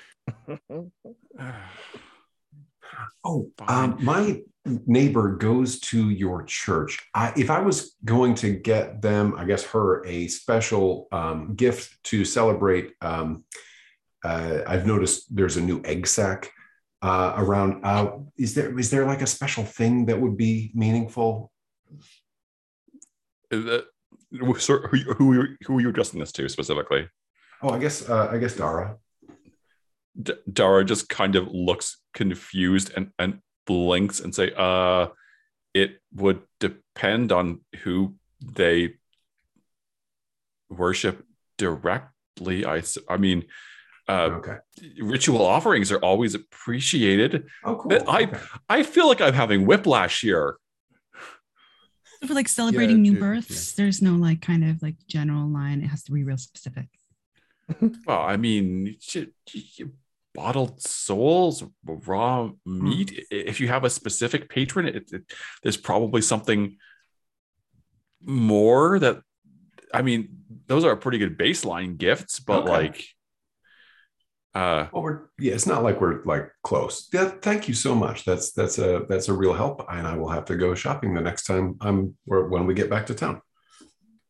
Oh, 3.25 3.51
um, 3.68 3.99
my 4.01 4.42
neighbor 4.65 5.36
goes 5.36 5.81
to 5.81 6.10
your 6.10 6.44
church. 6.44 6.99
I, 7.15 7.33
if 7.36 7.51
I 7.51 7.60
was 7.60 7.97
going 8.05 8.34
to 8.36 8.52
get 8.52 9.02
them, 9.02 9.34
I 9.36 9.44
guess 9.44 9.65
her 9.67 10.05
a 10.07 10.28
special 10.28 11.09
um, 11.12 11.55
gift 11.55 12.02
to 12.05 12.25
celebrate, 12.25 12.92
um, 13.01 13.44
uh, 14.25 14.60
I've 14.67 14.86
noticed 14.86 15.34
there's 15.34 15.57
a 15.57 15.60
new 15.60 15.83
egg 15.84 16.07
sack 16.07 16.52
uh, 17.02 17.34
around. 17.36 17.84
Uh, 17.84 18.18
is 18.36 18.55
there 18.55 18.78
is 18.78 18.91
there 18.91 19.05
like 19.05 19.23
a 19.23 19.26
special 19.26 19.65
thing 19.65 20.07
that 20.07 20.20
would 20.20 20.36
be 20.36 20.70
meaningful? 20.75 21.51
So 24.59 24.78
who, 24.78 24.97
who, 25.15 25.47
who 25.67 25.77
are 25.78 25.81
you 25.81 25.89
addressing 25.91 26.20
this 26.20 26.33
to 26.33 26.49
specifically? 26.49 27.09
Oh, 27.62 27.70
I 27.70 27.78
guess 27.78 28.09
uh, 28.09 28.28
I 28.33 28.39
guess 28.39 28.57
Dara. 28.57 28.97
D- 30.20 30.35
Dara 30.52 30.85
just 30.85 31.09
kind 31.09 31.36
of 31.36 31.49
looks 31.52 31.99
confused 32.15 32.93
and, 32.97 33.11
and 33.19 33.41
blinks 33.67 34.20
and 34.20 34.35
say, 34.35 34.52
uh, 34.57 35.09
it 35.75 36.01
would 36.15 36.43
depend 36.61 37.33
on 37.33 37.61
who 37.83 38.15
they 38.44 38.94
worship 40.69 41.25
directly. 41.59 42.65
I 42.65 42.83
I 43.09 43.17
mean, 43.17 43.44
uh, 44.09 44.31
okay. 44.41 44.57
ritual 45.01 45.44
offerings 45.44 45.93
are 45.93 45.99
always 45.99 46.35
appreciated. 46.35 47.47
Oh, 47.65 47.77
cool. 47.77 47.93
I- 48.09 48.23
Okay. 48.25 48.39
I 48.69 48.83
feel 48.83 49.07
like 49.09 49.20
I'm 49.20 49.35
having 49.35 49.67
whiplash 49.67 50.20
here. 50.23 50.57
So 52.23 52.28
for 52.28 52.34
like 52.34 52.49
celebrating 52.49 53.02
new 53.02 53.15
dude, 53.15 53.20
yeah. 53.20 53.26
births, 53.26 53.73
there's 53.73 54.01
no 54.01 54.12
like 54.12 54.41
kind 54.41 54.62
of 54.65 54.81
like 54.81 54.94
general 55.09 55.49
line. 55.49 55.83
It 55.83 55.89
has 55.89 56.05
to 56.05 56.12
be 56.12 56.23
real 56.25 56.39
specific. 56.39 56.86
Well, 58.07 58.20
I 58.20 58.36
mean, 58.36 58.97
shit, 59.01 59.33
y- 59.55 59.62
y- 59.81 59.86
bottled 60.34 60.81
souls, 60.83 61.65
raw 61.84 62.49
hmm. 62.65 62.84
meat. 62.89 63.26
I- 63.33 63.34
If 63.34 63.60
you 63.60 63.68
have 63.68 63.84
a 63.84 63.91
specific 63.91 64.49
patron, 64.49 64.86
it, 64.86 65.10
it, 65.12 65.33
there's 65.62 65.76
probably 65.76 66.23
something 66.23 66.76
more 68.20 68.99
that. 68.99 69.20
I 69.94 70.02
mean, 70.02 70.28
those 70.68 70.84
are 70.84 70.97
pretty 70.97 71.18
good 71.18 71.36
baseline 71.36 71.99
gifts, 71.99 72.41
but 72.41 72.62
Okay. 72.62 72.70
like, 72.70 73.05
uh, 74.55 74.87
Well, 74.93 75.03
we're 75.03 75.21
yeah. 75.39 75.55
It's 75.55 75.67
not 75.67 75.83
like 75.83 76.01
we're 76.01 76.23
like 76.25 76.51
close. 76.63 77.09
Yeah. 77.13 77.31
Thank 77.41 77.69
you 77.69 77.75
so 77.75 77.95
much. 77.95 78.25
That's 78.25 78.53
that's 78.53 78.79
a 78.79 79.05
that's 79.09 79.29
a 79.29 79.33
real 79.33 79.55
help, 79.55 79.85
and 79.91 80.07
I 80.07 80.17
will 80.17 80.29
have 80.29 80.45
to 80.47 80.57
go 80.57 80.75
shopping 80.75 81.15
the 81.15 81.21
next 81.21 81.45
time 81.45 81.77
I'm 81.81 82.17
or 82.29 82.49
when 82.49 82.67
we 82.67 82.75
get 82.75 82.91
back 82.91 83.07
to 83.07 83.15
town. 83.15 83.41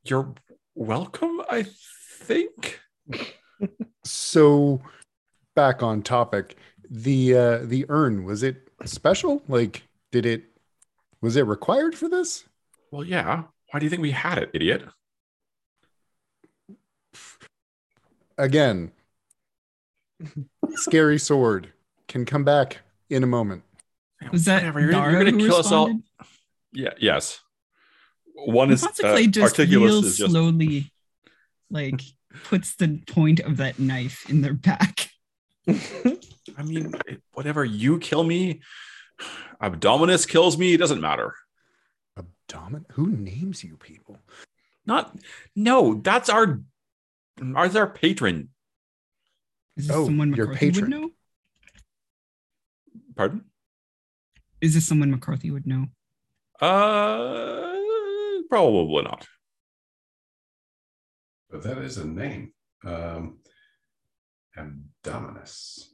you're 0.05 0.33
welcome. 0.75 1.43
I 1.51 1.67
think. 2.21 2.81
So 4.05 4.81
back 5.55 5.83
on 5.83 6.03
topic, 6.03 6.57
the 6.91 7.37
uh 7.37 7.59
the 7.59 7.87
urn, 7.89 8.25
was 8.25 8.43
it 8.43 8.69
special? 8.85 9.43
Like 9.49 9.83
did 10.11 10.27
it 10.27 10.45
was 11.21 11.37
it 11.37 11.47
required 11.47 11.95
for 11.97 12.09
this? 12.09 12.45
Well, 12.91 13.05
yeah. 13.05 13.45
Why 13.71 13.81
do 13.81 13.87
you 13.87 13.91
think 13.91 14.03
we 14.03 14.11
had 14.11 14.39
it, 14.39 14.51
idiot? 14.53 14.83
Again, 18.39 18.93
scary 20.75 21.19
sword 21.19 21.73
can 22.09 22.25
come 22.25 22.45
back 22.45 22.81
in 23.11 23.23
a 23.23 23.27
moment. 23.27 23.63
Was 24.31 24.45
that 24.45 24.63
Whatever, 24.63 24.81
you're, 24.81 24.93
you're 24.93 25.25
gonna 25.25 25.31
who 25.31 25.49
kill 25.49 25.57
us 25.57 25.73
all. 25.73 25.99
Yeah. 26.73 26.91
Yes. 26.99 27.41
One 28.35 28.71
is 28.71 28.83
uh, 28.85 28.89
Clay 28.89 29.27
just 29.27 29.59
Articulus 29.59 29.91
real 29.91 30.05
is 30.05 30.17
just 30.17 30.31
slowly, 30.31 30.91
like 31.71 32.01
puts 32.45 32.75
the 32.77 33.01
point 33.07 33.41
of 33.41 33.59
that 33.59 33.79
knife 33.79 34.29
in 34.31 34.41
their 34.41 34.55
back. 34.55 35.09
I 35.69 36.63
mean, 36.65 36.95
whatever 37.35 37.65
you 37.65 37.99
kill 37.99 38.25
me, 38.25 38.63
Abdominus 39.61 40.27
kills 40.27 40.59
me. 40.59 40.75
It 40.75 40.79
doesn't 40.79 41.01
matter. 41.01 41.35
Abdomin? 42.19 42.85
Who 42.93 43.09
names 43.09 43.63
you 43.63 43.77
people? 43.77 44.19
Not 44.87 45.17
no. 45.55 45.95
That's 45.95 46.29
our. 46.29 46.61
That's 47.37 47.77
our 47.77 47.87
patron. 47.87 48.49
Is 49.77 49.87
this 49.89 49.97
Oh, 49.97 50.05
someone 50.07 50.33
your 50.35 50.47
McCarthy 50.49 50.67
patron. 50.71 50.91
would 50.91 51.01
know? 51.01 51.11
Pardon. 53.17 53.45
Is 54.61 54.75
this 54.75 54.87
someone 54.87 55.11
McCarthy 55.11 55.51
would 55.51 55.67
know? 55.67 55.87
Uh, 56.61 57.73
probably 58.49 59.03
not. 59.03 59.27
But 61.51 61.63
that 61.65 61.79
is 61.79 61.99
a 61.99 62.07
name. 62.07 62.53
Um, 62.85 63.39
Abdominus. 64.57 65.89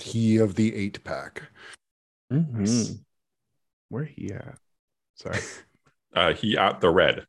He 0.00 0.38
of 0.38 0.54
the 0.54 0.74
eight 0.74 1.04
pack. 1.04 1.42
Mhm. 2.32 3.04
Where 3.88 4.04
he 4.04 4.32
at? 4.32 4.58
Sorry. 5.16 5.38
Uh, 6.14 6.34
he 6.34 6.58
at 6.58 6.78
the 6.82 6.90
red. 6.90 7.24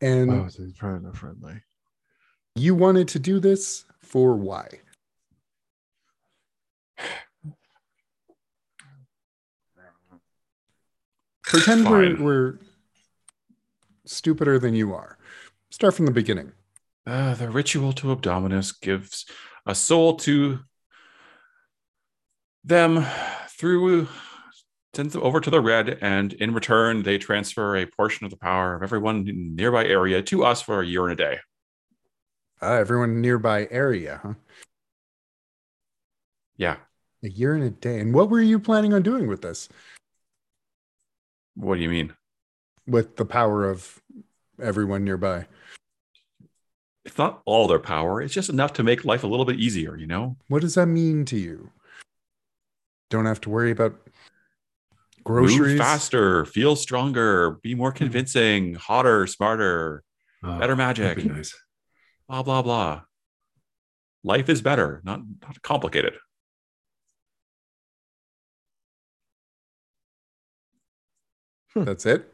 And 0.00 0.28
oh, 0.32 0.48
so 0.48 0.64
he's 0.64 0.74
trying 0.74 1.04
to 1.04 1.12
friendly. 1.12 1.62
You 2.54 2.74
wanted 2.74 3.08
to 3.08 3.18
do 3.18 3.40
this 3.40 3.84
for 4.00 4.34
why? 4.34 4.68
Pretend 11.42 11.88
we're, 11.88 12.16
we're 12.16 12.58
stupider 14.06 14.58
than 14.58 14.74
you 14.74 14.94
are. 14.94 15.18
Start 15.70 15.94
from 15.94 16.06
the 16.06 16.12
beginning. 16.12 16.52
Uh, 17.06 17.34
the 17.34 17.50
ritual 17.50 17.92
to 17.94 18.12
Abdominus 18.12 18.72
gives 18.72 19.26
a 19.66 19.74
soul 19.74 20.16
to 20.16 20.60
them 22.62 23.04
through 23.48 24.06
sends 24.94 25.12
them 25.12 25.22
over 25.22 25.40
to 25.40 25.50
the 25.50 25.60
red, 25.60 25.98
and 26.00 26.32
in 26.34 26.52
return, 26.52 27.02
they 27.02 27.16
transfer 27.18 27.76
a 27.76 27.86
portion 27.86 28.24
of 28.24 28.30
the 28.30 28.36
power 28.36 28.74
of 28.74 28.82
everyone 28.82 29.18
in 29.18 29.24
the 29.24 29.32
nearby 29.32 29.84
area 29.84 30.20
to 30.22 30.44
us 30.44 30.62
for 30.62 30.80
a 30.80 30.86
year 30.86 31.04
and 31.08 31.12
a 31.12 31.16
day. 31.16 31.38
Ah, 32.62 32.74
everyone 32.74 33.20
nearby 33.20 33.66
area, 33.70 34.20
huh? 34.22 34.34
Yeah. 36.56 36.76
A 37.22 37.28
year 37.28 37.54
and 37.54 37.64
a 37.64 37.70
day. 37.70 38.00
And 38.00 38.12
what 38.14 38.28
were 38.28 38.40
you 38.40 38.58
planning 38.58 38.92
on 38.92 39.02
doing 39.02 39.28
with 39.28 39.42
this? 39.42 39.68
What 41.54 41.76
do 41.76 41.82
you 41.82 41.88
mean? 41.88 42.14
With 42.86 43.16
the 43.16 43.24
power 43.24 43.68
of 43.68 44.00
everyone 44.60 45.04
nearby? 45.04 45.46
It's 47.04 47.16
not 47.16 47.40
all 47.46 47.66
their 47.66 47.78
power. 47.78 48.20
It's 48.20 48.34
just 48.34 48.50
enough 48.50 48.74
to 48.74 48.82
make 48.82 49.04
life 49.04 49.24
a 49.24 49.26
little 49.26 49.46
bit 49.46 49.58
easier, 49.58 49.96
you 49.96 50.06
know? 50.06 50.36
What 50.48 50.60
does 50.60 50.74
that 50.74 50.86
mean 50.86 51.24
to 51.26 51.36
you? 51.36 51.70
Don't 53.08 53.26
have 53.26 53.40
to 53.42 53.50
worry 53.50 53.70
about 53.70 53.98
groceries. 55.24 55.58
Move 55.72 55.78
faster, 55.78 56.44
feel 56.44 56.76
stronger, 56.76 57.52
be 57.62 57.74
more 57.74 57.90
convincing, 57.90 58.74
hotter, 58.74 59.26
smarter, 59.26 60.04
Oh, 60.42 60.58
better 60.58 60.74
that'd 60.74 60.78
magic, 60.78 61.16
be 61.16 61.28
nice. 61.28 61.54
Blah, 62.30 62.42
blah, 62.44 62.62
blah. 62.62 63.02
Life 64.22 64.48
is 64.48 64.62
better, 64.62 65.00
not, 65.04 65.20
not 65.42 65.60
complicated. 65.62 66.14
That's 71.74 72.06
it. 72.06 72.32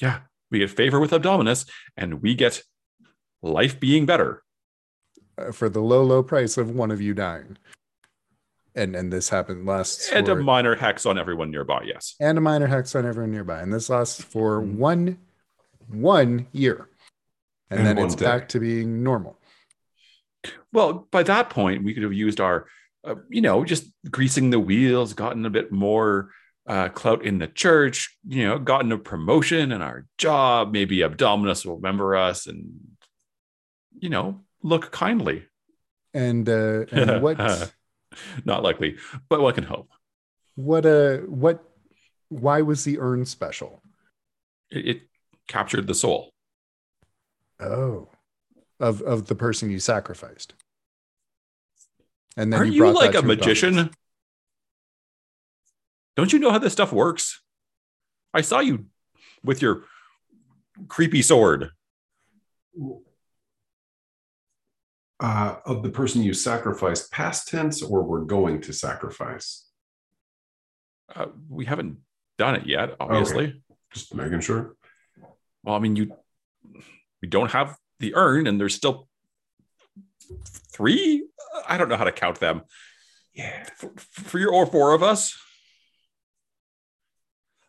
Yeah. 0.00 0.20
We 0.50 0.58
get 0.60 0.70
favor 0.70 0.98
with 1.00 1.12
Abdominus 1.12 1.68
and 1.96 2.22
we 2.22 2.34
get 2.34 2.62
life 3.42 3.78
being 3.78 4.06
better. 4.06 4.42
uh, 5.38 5.52
for 5.52 5.68
the 5.68 5.80
low, 5.80 6.02
low 6.02 6.22
price 6.22 6.56
of 6.58 6.70
one 6.70 6.90
of 6.90 7.00
you 7.00 7.14
dying. 7.14 7.56
And 8.74 8.94
and 8.94 9.12
this 9.12 9.28
happened 9.28 9.66
last 9.66 10.10
And 10.12 10.28
a 10.28 10.36
minor 10.36 10.76
hex 10.76 11.04
on 11.04 11.18
everyone 11.18 11.50
nearby, 11.50 11.82
yes. 11.86 12.14
and 12.20 12.38
a 12.38 12.40
minor 12.40 12.68
hex 12.68 12.94
on 12.94 13.04
everyone 13.04 13.32
nearby. 13.32 13.60
And 13.60 13.72
this 13.72 13.90
lasts 13.90 14.22
for 14.22 14.60
Mm-hmm. 14.60 14.78
one 14.78 15.18
one 15.88 16.46
year. 16.52 16.89
And, 17.70 17.80
And 17.80 17.86
then 17.86 17.98
it's 17.98 18.14
day. 18.14 18.24
back 18.24 18.48
to 18.50 18.60
being 18.60 19.02
normal. 19.02 19.38
Well, 20.72 21.06
by 21.10 21.22
that 21.24 21.50
point, 21.50 21.84
we 21.84 21.94
could 21.94 22.02
have 22.02 22.12
used 22.12 22.40
our, 22.40 22.66
uh, 23.04 23.16
you 23.28 23.40
know, 23.40 23.64
just 23.64 23.84
greasing 24.10 24.50
the 24.50 24.58
wheels, 24.60 25.12
gotten 25.14 25.44
a 25.44 25.50
bit 25.50 25.70
more 25.72 26.30
uh, 26.66 26.88
clout 26.88 27.24
in 27.24 27.38
the 27.38 27.46
church, 27.46 28.16
you 28.26 28.44
know, 28.46 28.58
gotten 28.58 28.92
a 28.92 28.98
promotion 28.98 29.72
in 29.72 29.82
our 29.82 30.06
job. 30.18 30.72
Maybe 30.72 31.02
Abdominus 31.02 31.64
will 31.66 31.76
remember 31.76 32.16
us 32.16 32.46
and, 32.46 32.72
you 33.98 34.08
know, 34.08 34.40
look 34.62 34.90
kindly. 34.90 35.46
And 36.12 36.48
uh 36.48 36.86
and 36.90 37.22
what 37.22 37.38
Not 38.44 38.62
likely, 38.64 38.96
but 39.28 39.40
one 39.40 39.54
can 39.54 39.64
hope. 39.64 39.88
what 40.56 40.84
uh 40.84 41.18
what 41.18 41.62
why 42.28 42.62
was 42.62 42.84
the 42.84 42.98
urn 42.98 43.24
special? 43.24 43.82
It, 44.70 44.88
it 44.88 45.00
captured 45.48 45.86
the 45.86 45.94
soul. 45.94 46.32
Oh. 47.60 48.08
Of 48.78 49.02
of 49.02 49.26
the 49.26 49.34
person 49.34 49.70
you 49.70 49.78
sacrificed. 49.78 50.54
And 52.36 52.52
then 52.52 52.60
Aren't 52.60 52.72
you, 52.72 52.76
you 52.76 52.82
brought 52.82 52.94
like 52.94 53.12
that 53.12 53.24
a 53.24 53.26
magician? 53.26 53.74
Adonis. 53.74 53.94
Don't 56.16 56.32
you 56.32 56.38
know 56.38 56.50
how 56.50 56.58
this 56.58 56.72
stuff 56.72 56.92
works? 56.92 57.42
I 58.32 58.40
saw 58.40 58.60
you 58.60 58.86
with 59.44 59.62
your 59.62 59.84
creepy 60.88 61.22
sword. 61.22 61.70
Uh, 65.18 65.56
of 65.66 65.82
the 65.82 65.90
person 65.90 66.22
you 66.22 66.32
sacrificed, 66.32 67.12
past 67.12 67.48
tense, 67.48 67.82
or 67.82 68.02
we're 68.02 68.24
going 68.24 68.60
to 68.62 68.72
sacrifice? 68.72 69.66
Uh, 71.14 71.26
we 71.50 71.66
haven't 71.66 71.98
done 72.38 72.54
it 72.54 72.66
yet, 72.66 72.96
obviously. 72.98 73.62
Just 73.92 74.14
making 74.14 74.40
sure. 74.40 74.76
Well, 75.62 75.74
I 75.74 75.78
mean, 75.78 75.96
you 75.96 76.12
we 77.22 77.28
don't 77.28 77.50
have 77.52 77.76
the 77.98 78.14
urn, 78.14 78.46
and 78.46 78.60
there's 78.60 78.74
still 78.74 79.08
three. 80.72 81.24
I 81.68 81.76
don't 81.76 81.88
know 81.88 81.96
how 81.96 82.04
to 82.04 82.12
count 82.12 82.40
them. 82.40 82.62
Yeah. 83.34 83.64
Three 84.00 84.44
or 84.44 84.66
four 84.66 84.92
of 84.94 85.02
us. 85.02 85.36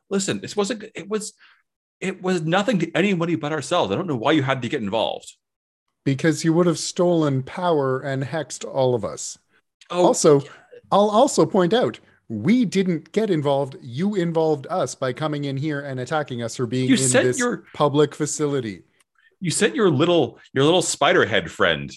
Listen, 0.09 0.41
this 0.41 0.55
wasn't. 0.55 0.85
It 0.95 1.09
was 1.09 1.33
it 1.99 2.21
was 2.21 2.41
nothing 2.41 2.79
to 2.79 2.91
anybody 2.93 3.35
but 3.35 3.51
ourselves. 3.51 3.91
I 3.91 3.95
don't 3.95 4.07
know 4.07 4.15
why 4.15 4.31
you 4.31 4.43
had 4.43 4.61
to 4.63 4.69
get 4.69 4.81
involved. 4.81 5.33
Because 6.03 6.43
you 6.43 6.51
would 6.53 6.65
have 6.65 6.79
stolen 6.79 7.43
power 7.43 7.99
and 7.99 8.23
hexed 8.23 8.65
all 8.67 8.95
of 8.95 9.05
us. 9.05 9.37
Oh, 9.91 10.07
Also, 10.07 10.41
I'll 10.91 11.09
also 11.11 11.45
point 11.45 11.73
out 11.73 11.99
we 12.27 12.65
didn't 12.65 13.11
get 13.11 13.29
involved. 13.29 13.77
You 13.81 14.15
involved 14.15 14.65
us 14.69 14.95
by 14.95 15.13
coming 15.13 15.45
in 15.45 15.57
here 15.57 15.81
and 15.81 15.99
attacking 15.99 16.41
us 16.41 16.55
for 16.55 16.65
being 16.65 16.89
You 16.89 16.95
in 16.95 17.11
this 17.11 17.37
your- 17.37 17.65
public 17.75 18.15
facility. 18.15 18.81
You 19.41 19.51
sent 19.51 19.75
your 19.75 19.89
little 19.89 20.39
your 20.53 20.63
little 20.63 20.81
spider 20.81 21.25
head 21.25 21.51
friend. 21.51 21.91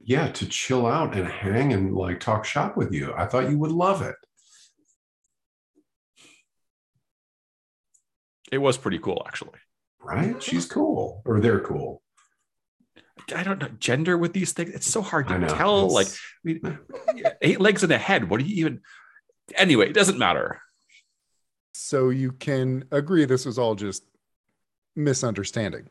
Yeah, 0.00 0.28
to 0.32 0.46
chill 0.46 0.86
out 0.86 1.16
and 1.16 1.26
hang 1.26 1.72
and 1.72 1.94
like 1.94 2.20
talk 2.20 2.44
shop 2.44 2.76
with 2.76 2.92
you. 2.92 3.12
I 3.16 3.26
thought 3.26 3.50
you 3.50 3.58
would 3.58 3.72
love 3.72 4.02
it. 4.02 4.14
It 8.50 8.58
was 8.58 8.78
pretty 8.78 8.98
cool, 8.98 9.22
actually. 9.26 9.58
Right? 10.02 10.42
She's 10.42 10.66
cool. 10.66 11.22
Or 11.26 11.40
they're 11.40 11.60
cool. 11.60 12.02
I 13.34 13.42
don't 13.42 13.60
know 13.60 13.68
gender 13.78 14.16
with 14.16 14.32
these 14.32 14.52
things. 14.52 14.70
It's 14.70 14.86
so 14.90 15.02
hard 15.02 15.28
to 15.28 15.38
know. 15.38 15.48
tell. 15.48 15.98
It's- 15.98 16.18
Like 16.44 16.64
I 17.08 17.12
mean, 17.12 17.24
eight 17.42 17.60
legs 17.60 17.82
and 17.82 17.92
a 17.92 17.98
head. 17.98 18.30
What 18.30 18.40
do 18.40 18.46
you 18.46 18.56
even? 18.66 18.80
Anyway, 19.54 19.88
it 19.90 19.94
doesn't 19.94 20.18
matter. 20.18 20.60
So 21.74 22.08
you 22.10 22.32
can 22.32 22.84
agree 22.90 23.24
this 23.24 23.44
was 23.44 23.58
all 23.58 23.74
just 23.74 24.02
misunderstanding. 24.96 25.88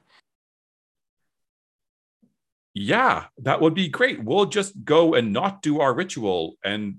Yeah, 2.80 3.25
that 3.39 3.59
would 3.59 3.73
be 3.73 3.89
great. 3.89 4.23
We'll 4.23 4.45
just 4.45 4.83
go 4.85 5.15
and 5.15 5.33
not 5.33 5.64
do 5.64 5.80
our 5.80 5.91
ritual 5.91 6.57
and 6.64 6.97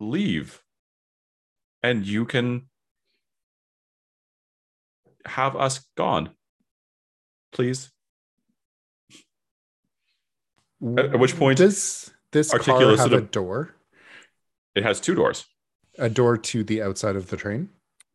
leave. 0.00 0.62
And 1.82 2.06
you 2.06 2.24
can 2.24 2.70
have 5.26 5.56
us 5.56 5.84
gone. 5.94 6.30
Please. 7.52 7.90
At- 10.96 11.12
at 11.14 11.18
which 11.18 11.36
point, 11.36 11.58
does 11.58 12.10
this 12.32 12.50
car 12.64 12.80
have 13.00 13.12
a 13.12 13.20
door? 13.20 13.74
It 14.74 14.84
has 14.84 15.00
two 15.00 15.14
doors. 15.14 15.44
A 15.98 16.08
door 16.08 16.38
to 16.38 16.64
the 16.64 16.80
outside 16.80 17.14
of 17.14 17.28
the 17.28 17.36
train? 17.36 17.68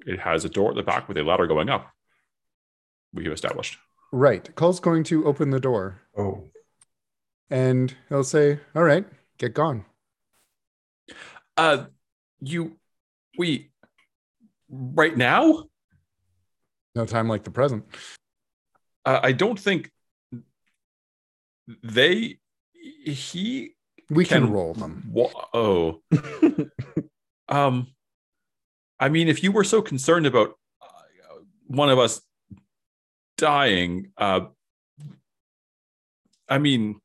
It 0.08 0.20
has 0.22 0.44
a 0.44 0.50
door 0.50 0.72
at 0.72 0.76
the 0.76 0.82
back 0.82 1.08
with 1.08 1.18
a 1.18 1.24
ladder 1.24 1.46
going 1.46 1.70
up. 1.70 1.92
We 3.14 3.26
have 3.26 3.34
established. 3.34 3.78
Right. 4.12 4.54
Cull's 4.56 4.80
going 4.80 5.04
to 5.06 5.26
open 5.26 5.50
the 5.50 5.60
door 5.60 6.02
Oh, 6.18 6.46
and 7.50 7.94
he'll 8.10 8.24
say, 8.24 8.60
All 8.76 8.84
right, 8.84 9.06
get 9.38 9.54
gone. 9.54 9.86
Uh 11.56 11.86
you 12.40 12.78
we 13.38 13.72
right 14.70 15.16
now, 15.16 15.66
No 16.96 17.06
time 17.06 17.28
like 17.28 17.44
the 17.44 17.52
present. 17.52 17.86
uh, 19.06 19.20
I 19.24 19.32
don't 19.32 19.60
think 19.60 19.92
they 21.84 22.40
he 22.74 23.76
We 24.10 24.26
can, 24.26 24.44
Can- 24.44 24.52
roll 24.54 24.74
them. 24.74 25.04
Wha- 25.12 25.32
oh, 25.54 26.02
um, 27.50 27.88
I 29.00 29.10
mean, 29.10 29.28
if 29.28 29.44
you 29.44 29.52
were 29.52 29.64
so 29.64 29.82
concerned 29.82 30.26
about 30.26 30.58
uh, 30.82 31.40
one 31.68 31.90
of 31.90 32.00
us 32.00 32.22
dying, 33.38 34.12
uh, 34.18 34.42
I 36.50 36.58
mean, 36.58 37.00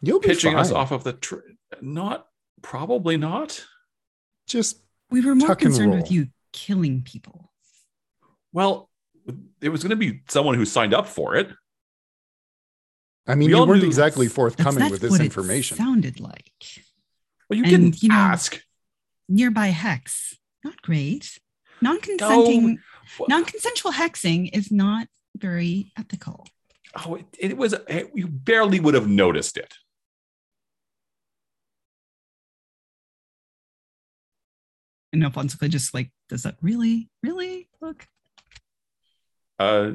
You'll 0.00 0.20
be 0.20 0.28
pitching 0.28 0.54
us 0.54 0.70
off 0.70 0.92
of 0.92 1.02
the 1.04 1.12
tr- 1.12 1.36
not 1.80 2.26
probably 2.62 3.16
not. 3.16 3.64
Just 4.46 4.80
We 5.10 5.20
were 5.20 5.34
more 5.34 5.56
concerned 5.56 5.92
with 5.92 6.10
you 6.12 6.28
killing 6.52 7.02
people. 7.02 7.52
Well, 8.52 8.88
it 9.60 9.68
was 9.70 9.82
going 9.82 9.90
to 9.90 9.96
be 9.96 10.22
someone 10.28 10.54
who 10.54 10.64
signed 10.64 10.94
up 10.94 11.06
for 11.06 11.34
it. 11.36 11.50
I 13.26 13.34
mean, 13.34 13.50
We 13.50 13.56
you 13.56 13.66
weren't 13.66 13.82
knew- 13.82 13.86
exactly 13.88 14.26
That's, 14.26 14.34
forthcoming 14.36 14.78
that's 14.78 14.92
with 14.92 15.00
this 15.02 15.10
what 15.10 15.20
information. 15.20 15.74
it 15.76 15.78
sounded 15.78 16.20
like. 16.20 16.52
Well, 17.50 17.58
you 17.58 17.64
And, 17.64 17.70
didn't 17.70 18.02
you 18.02 18.08
know- 18.10 18.14
ask. 18.14 18.60
Nearby 19.28 19.66
hex, 19.66 20.34
not 20.64 20.80
great. 20.80 21.38
Non-consenting, 21.82 22.78
No. 23.18 23.26
non-consensual 23.28 23.92
hexing 23.92 24.48
is 24.56 24.72
not 24.72 25.08
very 25.38 25.92
ethical. 25.98 26.46
Oh, 27.06 27.16
it, 27.16 27.26
it 27.38 27.56
was. 27.56 27.74
It, 27.88 28.10
you 28.14 28.26
barely 28.26 28.80
would 28.80 28.94
have 28.94 29.08
noticed 29.08 29.56
it. 29.56 29.74
And 35.12 35.24
Alfonso 35.24 35.56
just 35.68 35.94
like, 35.94 36.10
does 36.28 36.42
that 36.42 36.56
really, 36.60 37.08
really 37.22 37.68
look? 37.80 38.06
Uh, 39.58 39.92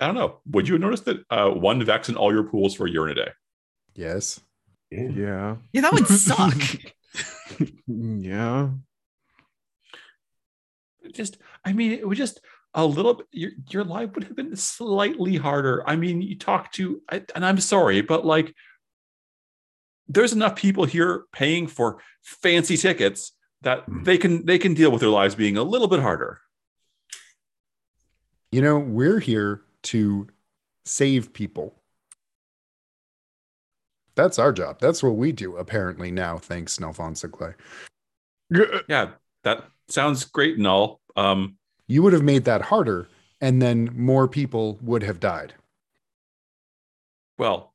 I 0.00 0.06
don't 0.06 0.16
know. 0.16 0.40
Would 0.50 0.66
you 0.68 0.74
have 0.74 0.80
noticed 0.82 1.04
that 1.04 1.24
uh, 1.30 1.50
one 1.50 1.82
vex 1.84 2.08
in 2.08 2.16
all 2.16 2.32
your 2.32 2.44
pools 2.44 2.74
for 2.74 2.86
a 2.86 2.90
year 2.90 3.06
and 3.06 3.18
a 3.18 3.24
day? 3.24 3.30
yes. 3.94 4.40
yeah. 4.90 5.08
Yeah. 5.08 5.56
Yeah, 5.72 5.80
that 5.82 5.92
would 5.92 6.06
suck. 6.08 6.60
yeah. 7.86 8.70
Just, 11.12 11.38
I 11.64 11.72
mean, 11.72 11.92
it 11.92 12.08
was 12.08 12.18
just 12.18 12.40
a 12.74 12.84
little 12.84 13.14
bit. 13.14 13.26
Your, 13.32 13.50
your 13.70 13.84
life 13.84 14.14
would 14.14 14.24
have 14.24 14.36
been 14.36 14.56
slightly 14.56 15.36
harder. 15.36 15.82
I 15.88 15.96
mean, 15.96 16.20
you 16.22 16.36
talk 16.36 16.72
to, 16.72 17.00
and 17.10 17.44
I'm 17.44 17.60
sorry, 17.60 18.00
but 18.00 18.26
like, 18.26 18.54
there's 20.08 20.32
enough 20.32 20.56
people 20.56 20.84
here 20.84 21.24
paying 21.32 21.66
for 21.66 21.98
fancy 22.22 22.76
tickets 22.76 23.32
that 23.62 23.84
Hmm. 23.84 24.02
they 24.02 24.18
can 24.18 24.44
they 24.44 24.58
can 24.58 24.74
deal 24.74 24.90
with 24.90 25.00
their 25.00 25.10
lives 25.10 25.34
being 25.34 25.56
a 25.56 25.62
little 25.62 25.88
bit 25.88 26.00
harder. 26.00 26.40
You 28.52 28.60
know, 28.60 28.78
we're 28.78 29.20
here 29.20 29.62
to 29.84 30.28
save 30.84 31.32
people. 31.32 31.80
That's 34.14 34.38
our 34.38 34.52
job. 34.52 34.78
That's 34.80 35.02
what 35.02 35.16
we 35.16 35.32
do, 35.32 35.56
apparently, 35.56 36.12
now, 36.12 36.38
thanks, 36.38 36.80
Alfonso 36.80 37.26
Clay. 37.26 37.54
Yeah, 38.88 39.12
that 39.42 39.64
sounds 39.88 40.24
great 40.24 40.56
and 40.56 40.66
all. 40.68 41.00
Um, 41.16 41.56
You 41.86 42.02
would 42.02 42.12
have 42.12 42.22
made 42.22 42.44
that 42.44 42.62
harder, 42.62 43.08
and 43.40 43.60
then 43.60 43.90
more 43.94 44.26
people 44.28 44.78
would 44.82 45.02
have 45.02 45.20
died. 45.20 45.54
well, 47.38 47.72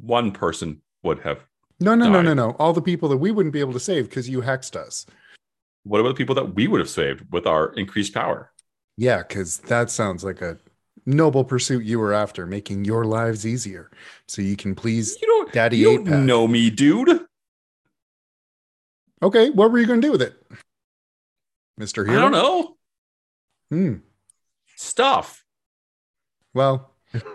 one 0.00 0.32
person 0.32 0.80
would 1.02 1.20
have. 1.20 1.44
No, 1.80 1.94
no, 1.94 2.06
no, 2.06 2.14
Died. 2.22 2.24
no, 2.24 2.34
no. 2.34 2.50
All 2.58 2.72
the 2.72 2.82
people 2.82 3.08
that 3.08 3.16
we 3.16 3.30
wouldn't 3.30 3.52
be 3.52 3.60
able 3.60 3.72
to 3.72 3.80
save 3.80 4.08
because 4.08 4.28
you 4.28 4.42
hexed 4.42 4.76
us. 4.76 5.06
What 5.84 6.00
about 6.00 6.10
the 6.10 6.14
people 6.14 6.34
that 6.34 6.54
we 6.54 6.66
would 6.68 6.80
have 6.80 6.88
saved 6.88 7.24
with 7.32 7.46
our 7.46 7.72
increased 7.74 8.14
power? 8.14 8.52
Yeah, 8.96 9.18
because 9.18 9.58
that 9.58 9.90
sounds 9.90 10.22
like 10.24 10.40
a 10.40 10.58
noble 11.04 11.44
pursuit 11.44 11.84
you 11.84 11.98
were 11.98 12.12
after, 12.12 12.46
making 12.46 12.84
your 12.84 13.04
lives 13.04 13.46
easier 13.46 13.90
so 14.28 14.40
you 14.40 14.56
can 14.56 14.74
please. 14.74 15.16
You 15.20 15.26
don't, 15.26 15.52
Daddy 15.52 15.78
you 15.78 16.04
don't 16.04 16.26
know 16.26 16.46
me, 16.46 16.70
dude. 16.70 17.26
Okay, 19.22 19.50
what 19.50 19.70
were 19.72 19.78
you 19.78 19.86
going 19.86 20.00
to 20.00 20.06
do 20.06 20.12
with 20.12 20.22
it? 20.22 20.40
Mr. 21.80 22.08
I 22.08 22.14
don't 22.14 22.32
know 22.32 22.73
Hmm. 23.70 23.94
stuff. 24.76 25.44
Well, 26.52 26.94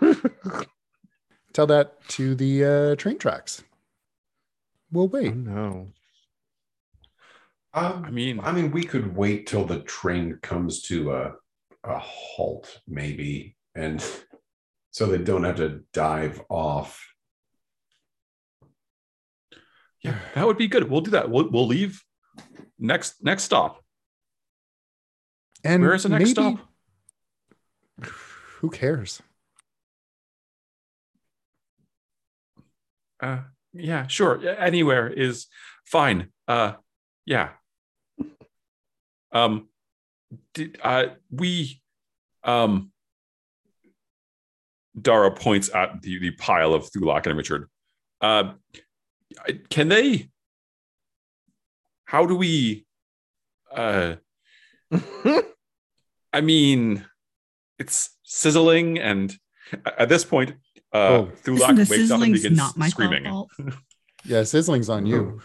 tell 1.52 1.66
that 1.66 2.06
to 2.08 2.34
the 2.34 2.64
uh, 2.64 2.96
train 2.96 3.18
tracks. 3.18 3.62
We'll 4.90 5.04
Oh, 5.04 5.08
wait. 5.08 5.34
no. 5.34 5.88
Um, 7.72 8.04
I 8.04 8.10
mean, 8.10 8.40
I 8.40 8.50
mean, 8.52 8.72
we 8.72 8.82
could 8.82 9.14
wait 9.14 9.46
till 9.46 9.64
the 9.64 9.80
train 9.80 10.38
comes 10.42 10.82
to 10.82 11.12
a 11.12 11.32
a 11.84 11.98
halt, 11.98 12.80
maybe, 12.88 13.56
and 13.74 14.04
so 14.90 15.06
they 15.06 15.18
don't 15.18 15.44
have 15.44 15.56
to 15.56 15.80
dive 15.92 16.42
off. 16.48 17.06
yeah, 20.02 20.18
that 20.34 20.46
would 20.46 20.58
be 20.58 20.66
good. 20.68 20.90
We'll 20.90 21.00
do 21.02 21.12
that. 21.12 21.30
We'll 21.30 21.48
we'll 21.50 21.66
leave 21.66 22.02
next 22.78 23.22
next 23.22 23.44
stop. 23.44 23.84
And 25.64 25.82
Where 25.82 25.94
is 25.94 26.04
the 26.04 26.08
next 26.10 26.22
maybe- 26.22 26.32
stop? 26.32 26.58
Who 28.60 28.70
cares? 28.70 29.20
Uh, 33.22 33.40
yeah, 33.72 34.06
sure. 34.06 34.40
Anywhere 34.48 35.08
is 35.08 35.46
fine. 35.84 36.28
Uh, 36.48 36.72
yeah. 37.26 37.50
Um, 39.32 39.68
did 40.54 40.78
uh 40.82 41.06
we 41.30 41.80
um 42.42 42.90
Dara 45.00 45.30
points 45.30 45.70
at 45.74 46.02
the, 46.02 46.18
the 46.18 46.30
pile 46.32 46.74
of 46.74 46.90
Thulak 46.90 47.26
and 47.26 47.36
Richard. 47.36 47.68
Uh, 48.20 48.54
can 49.68 49.88
they? 49.88 50.28
How 52.06 52.26
do 52.26 52.34
we? 52.34 52.86
Uh, 53.72 54.16
I 56.32 56.40
mean, 56.40 57.04
it's 57.78 58.10
sizzling, 58.22 58.98
and 58.98 59.34
at 59.86 60.08
this 60.08 60.24
point, 60.24 60.52
uh, 60.92 60.96
Oh. 60.96 61.32
Listen, 61.46 61.56
Thulak 61.56 61.76
the 61.76 61.96
wakes 61.96 62.10
up 62.10 62.20
and 62.20 62.32
begins 62.32 62.56
not 62.56 62.76
my 62.76 62.88
screaming. 62.88 63.24
fault. 63.24 63.50
Yeah, 64.24 64.42
sizzling's 64.42 64.90
on 64.90 65.06
you. 65.06 65.40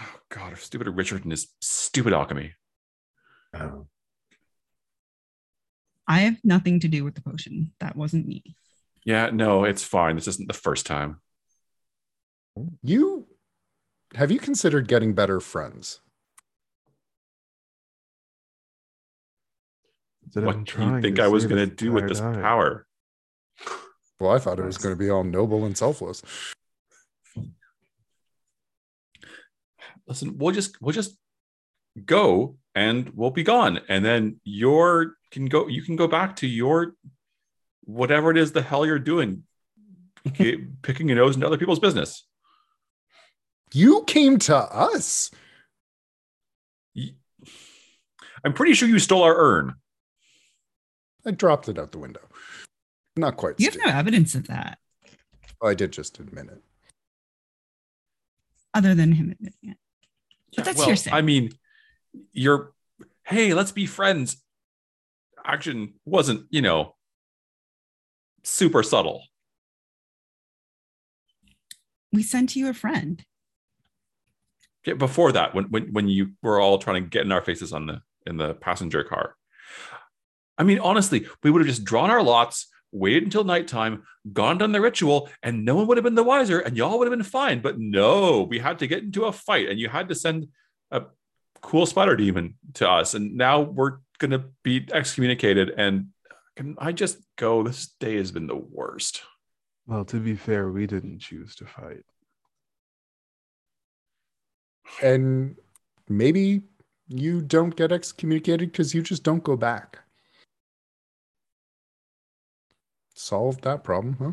Oh 0.00 0.14
God, 0.30 0.56
stupid 0.56 0.88
Richard 0.88 1.24
and 1.24 1.30
his 1.30 1.48
stupid 1.60 2.14
alchemy. 2.14 2.54
Um, 3.52 3.88
I 6.08 6.20
have 6.20 6.38
nothing 6.42 6.80
to 6.80 6.88
do 6.88 7.04
with 7.04 7.14
the 7.14 7.20
potion. 7.20 7.72
That 7.80 7.94
wasn't 7.94 8.26
me. 8.26 8.56
Yeah, 9.04 9.28
no, 9.30 9.64
it's 9.64 9.84
fine. 9.84 10.16
This 10.16 10.28
isn't 10.28 10.48
the 10.48 10.54
first 10.54 10.86
time. 10.86 11.20
You 12.82 13.26
have 14.14 14.30
you 14.30 14.38
considered 14.38 14.88
getting 14.88 15.12
better 15.14 15.38
friends? 15.38 16.00
What 20.34 20.64
do 20.64 20.82
you 20.82 21.00
think 21.00 21.18
I 21.18 21.28
was 21.28 21.46
going 21.46 21.68
to 21.68 21.74
do 21.74 21.92
with 21.92 22.08
this 22.08 22.20
time. 22.20 22.40
power? 22.40 22.86
Well, 24.18 24.30
I 24.30 24.38
thought 24.38 24.58
it 24.58 24.64
was 24.64 24.78
going 24.78 24.94
to 24.94 24.98
be 24.98 25.10
all 25.10 25.24
noble 25.24 25.64
and 25.64 25.76
selfless. 25.76 26.22
Listen, 30.06 30.38
we'll 30.38 30.54
just 30.54 30.80
we'll 30.80 30.94
just 30.94 31.16
go 32.04 32.56
and 32.74 33.10
we'll 33.14 33.30
be 33.30 33.42
gone, 33.42 33.80
and 33.88 34.04
then 34.04 34.40
your 34.44 35.16
can 35.30 35.46
go. 35.46 35.68
You 35.68 35.82
can 35.82 35.96
go 35.96 36.06
back 36.06 36.36
to 36.36 36.46
your 36.46 36.94
whatever 37.84 38.30
it 38.30 38.36
is 38.36 38.52
the 38.52 38.62
hell 38.62 38.86
you're 38.86 38.98
doing, 38.98 39.44
Ki- 40.34 40.66
picking 40.82 41.08
your 41.08 41.16
nose 41.16 41.34
into 41.34 41.46
other 41.46 41.58
people's 41.58 41.80
business. 41.80 42.26
You 43.72 44.04
came 44.06 44.38
to 44.40 44.56
us. 44.56 45.30
I'm 48.44 48.52
pretty 48.52 48.74
sure 48.74 48.88
you 48.88 48.98
stole 48.98 49.22
our 49.22 49.34
urn. 49.36 49.74
I 51.26 51.30
dropped 51.30 51.68
it 51.68 51.78
out 51.78 51.92
the 51.92 51.98
window. 51.98 52.20
Not 53.16 53.36
quite. 53.36 53.54
You 53.58 53.66
have 53.66 53.74
Steve. 53.74 53.86
no 53.86 53.92
evidence 53.92 54.34
of 54.34 54.46
that, 54.48 54.78
Oh, 55.60 55.68
I 55.68 55.74
did 55.74 55.92
just 55.92 56.18
admit 56.18 56.46
it. 56.46 56.62
other 58.74 58.94
than 58.94 59.12
him 59.12 59.30
admitting 59.30 59.70
it. 59.70 59.76
But 60.56 60.64
that's 60.64 60.78
well, 60.78 60.86
hearsay. 60.88 61.10
I 61.12 61.20
mean, 61.22 61.52
you're 62.32 62.72
hey, 63.24 63.54
let's 63.54 63.72
be 63.72 63.86
friends. 63.86 64.42
Action 65.44 65.94
wasn't, 66.04 66.46
you 66.50 66.62
know, 66.62 66.94
super 68.44 68.82
subtle. 68.82 69.22
We 72.12 72.22
sent 72.22 72.56
you 72.56 72.68
a 72.68 72.74
friend. 72.74 73.24
Yeah, 74.84 74.94
before 74.94 75.32
that, 75.32 75.54
when 75.54 75.64
when 75.66 75.92
when 75.92 76.08
you 76.08 76.32
were 76.42 76.60
all 76.60 76.78
trying 76.78 77.02
to 77.04 77.08
get 77.08 77.24
in 77.24 77.32
our 77.32 77.42
faces 77.42 77.72
on 77.72 77.86
the 77.86 78.02
in 78.26 78.36
the 78.36 78.54
passenger 78.54 79.04
car. 79.04 79.36
I 80.62 80.64
mean, 80.64 80.78
honestly, 80.78 81.26
we 81.42 81.50
would 81.50 81.60
have 81.60 81.66
just 81.66 81.82
drawn 81.82 82.08
our 82.08 82.22
lots, 82.22 82.68
waited 82.92 83.24
until 83.24 83.42
nighttime, 83.42 84.04
gone 84.32 84.58
done 84.58 84.70
the 84.70 84.80
ritual, 84.80 85.28
and 85.42 85.64
no 85.64 85.74
one 85.74 85.88
would 85.88 85.96
have 85.96 86.04
been 86.04 86.14
the 86.14 86.22
wiser, 86.22 86.60
and 86.60 86.76
y'all 86.76 87.00
would 87.00 87.08
have 87.08 87.18
been 87.18 87.24
fine. 87.24 87.60
But 87.60 87.80
no, 87.80 88.42
we 88.42 88.60
had 88.60 88.78
to 88.78 88.86
get 88.86 89.02
into 89.02 89.24
a 89.24 89.32
fight, 89.32 89.68
and 89.68 89.80
you 89.80 89.88
had 89.88 90.08
to 90.10 90.14
send 90.14 90.46
a 90.92 91.02
cool 91.62 91.84
spider 91.84 92.14
demon 92.14 92.54
to 92.74 92.88
us, 92.88 93.14
and 93.14 93.36
now 93.36 93.62
we're 93.62 93.98
gonna 94.20 94.44
be 94.62 94.86
excommunicated. 94.92 95.70
And 95.76 96.10
can 96.54 96.76
I 96.78 96.92
just 96.92 97.18
go? 97.34 97.64
This 97.64 97.88
day 97.98 98.18
has 98.18 98.30
been 98.30 98.46
the 98.46 98.54
worst. 98.54 99.22
Well, 99.88 100.04
to 100.04 100.20
be 100.20 100.36
fair, 100.36 100.70
we 100.70 100.86
didn't 100.86 101.18
choose 101.18 101.56
to 101.56 101.66
fight. 101.66 102.04
And 105.02 105.56
maybe 106.08 106.62
you 107.08 107.42
don't 107.42 107.74
get 107.74 107.90
excommunicated 107.90 108.70
because 108.70 108.94
you 108.94 109.02
just 109.02 109.24
don't 109.24 109.42
go 109.42 109.56
back. 109.56 109.98
Solved 113.22 113.62
that 113.62 113.84
problem, 113.84 114.16
huh? 114.18 114.32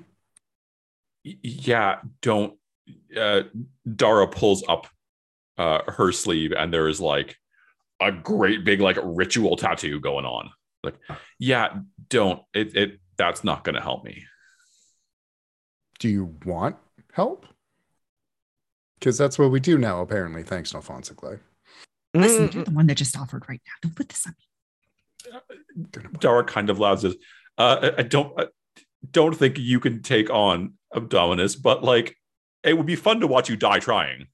Yeah 1.23 1.99
don't 2.21 2.57
uh 3.15 3.43
dara 3.95 4.27
pulls 4.27 4.63
up 4.67 4.87
uh 5.59 5.81
her 5.87 6.11
sleeve 6.11 6.53
and 6.53 6.73
there 6.73 6.87
is 6.87 6.99
like 6.99 7.35
a 8.01 8.11
great 8.11 8.63
big 8.65 8.81
like 8.81 8.97
ritual 9.03 9.55
tattoo 9.57 9.99
going 9.99 10.25
on 10.25 10.49
like 10.83 10.95
yeah 11.37 11.77
don't 12.09 12.41
it 12.53 12.75
it 12.75 12.99
that's 13.17 13.43
not 13.43 13.63
gonna 13.63 13.81
help 13.81 14.03
me 14.03 14.23
Do 15.99 16.09
you 16.09 16.35
want 16.45 16.77
help? 17.13 17.45
Because 18.97 19.17
that's 19.17 19.37
what 19.37 19.51
we 19.51 19.59
do 19.59 19.77
now, 19.77 20.01
apparently, 20.01 20.43
thanks 20.43 20.71
to 20.71 20.77
Alfonso 20.77 21.13
Clay. 21.13 21.37
Listen, 22.13 22.49
you're 22.51 22.63
the 22.63 22.71
one 22.71 22.87
that 22.87 22.95
just 22.95 23.17
offered 23.17 23.43
right 23.49 23.61
now. 23.65 23.73
Don't 23.81 23.95
put 23.95 24.09
this 24.09 24.25
on 24.25 24.33
me. 24.39 26.07
dara 26.19 26.43
kind 26.43 26.69
of 26.69 26.79
laughs 26.79 27.03
as 27.03 27.15
uh 27.57 27.91
i 27.97 27.99
I 27.99 28.03
don't 28.03 28.33
I 28.39 28.47
don't 29.11 29.35
think 29.35 29.57
you 29.57 29.79
can 29.79 30.01
take 30.01 30.29
on 30.29 30.73
abdominus 30.95 31.55
but 31.55 31.83
like 31.83 32.15
it 32.63 32.75
would 32.75 32.85
be 32.85 32.95
fun 32.95 33.19
to 33.19 33.27
watch 33.27 33.49
you 33.49 33.55
die 33.55 33.79
trying 33.79 34.27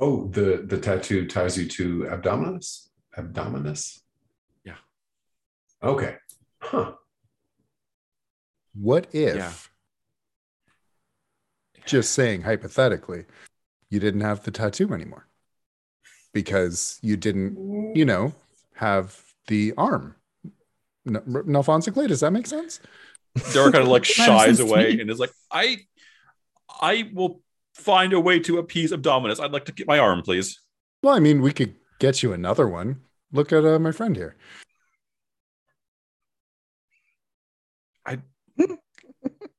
Oh, 0.00 0.28
the 0.28 0.62
the 0.64 0.78
tattoo 0.78 1.26
ties 1.26 1.58
you 1.58 1.66
to 1.70 2.06
Abdominus. 2.08 2.88
Abdominus. 3.16 4.00
Yeah. 4.62 4.76
Okay. 5.82 6.16
Huh. 6.60 6.92
What 8.74 9.08
if, 9.12 9.34
Yeah. 9.36 9.52
just 11.84 12.12
saying 12.12 12.42
hypothetically, 12.42 13.24
you 13.90 13.98
didn't 13.98 14.20
have 14.20 14.44
the 14.44 14.52
tattoo 14.52 14.92
anymore 14.94 15.26
because 16.32 16.98
you 17.02 17.16
didn't, 17.16 17.96
you 17.96 18.04
know, 18.04 18.34
have 18.74 19.24
the 19.48 19.74
arm? 19.76 20.14
No, 21.08 21.58
Alfonso 21.58 21.90
Clay, 21.90 22.06
does 22.06 22.20
that 22.20 22.32
make 22.32 22.46
sense? 22.46 22.80
Derek 23.52 23.72
kind 23.72 23.84
of 23.84 23.88
like 23.88 24.04
shies 24.06 24.60
away 24.60 24.98
and 25.00 25.10
is 25.10 25.18
like, 25.18 25.32
I 25.50 25.78
I 26.80 27.10
will 27.14 27.42
find 27.74 28.12
a 28.12 28.20
way 28.20 28.40
to 28.40 28.58
appease 28.58 28.92
Abdominus. 28.92 29.40
I'd 29.40 29.52
like 29.52 29.66
to 29.66 29.72
get 29.72 29.86
my 29.86 29.98
arm, 29.98 30.22
please. 30.22 30.60
Well, 31.02 31.14
I 31.14 31.20
mean, 31.20 31.40
we 31.40 31.52
could 31.52 31.76
get 31.98 32.22
you 32.22 32.32
another 32.32 32.68
one. 32.68 33.02
Look 33.32 33.52
at 33.52 33.64
uh, 33.64 33.78
my 33.78 33.92
friend 33.92 34.16
here. 34.16 34.36
I 38.06 38.18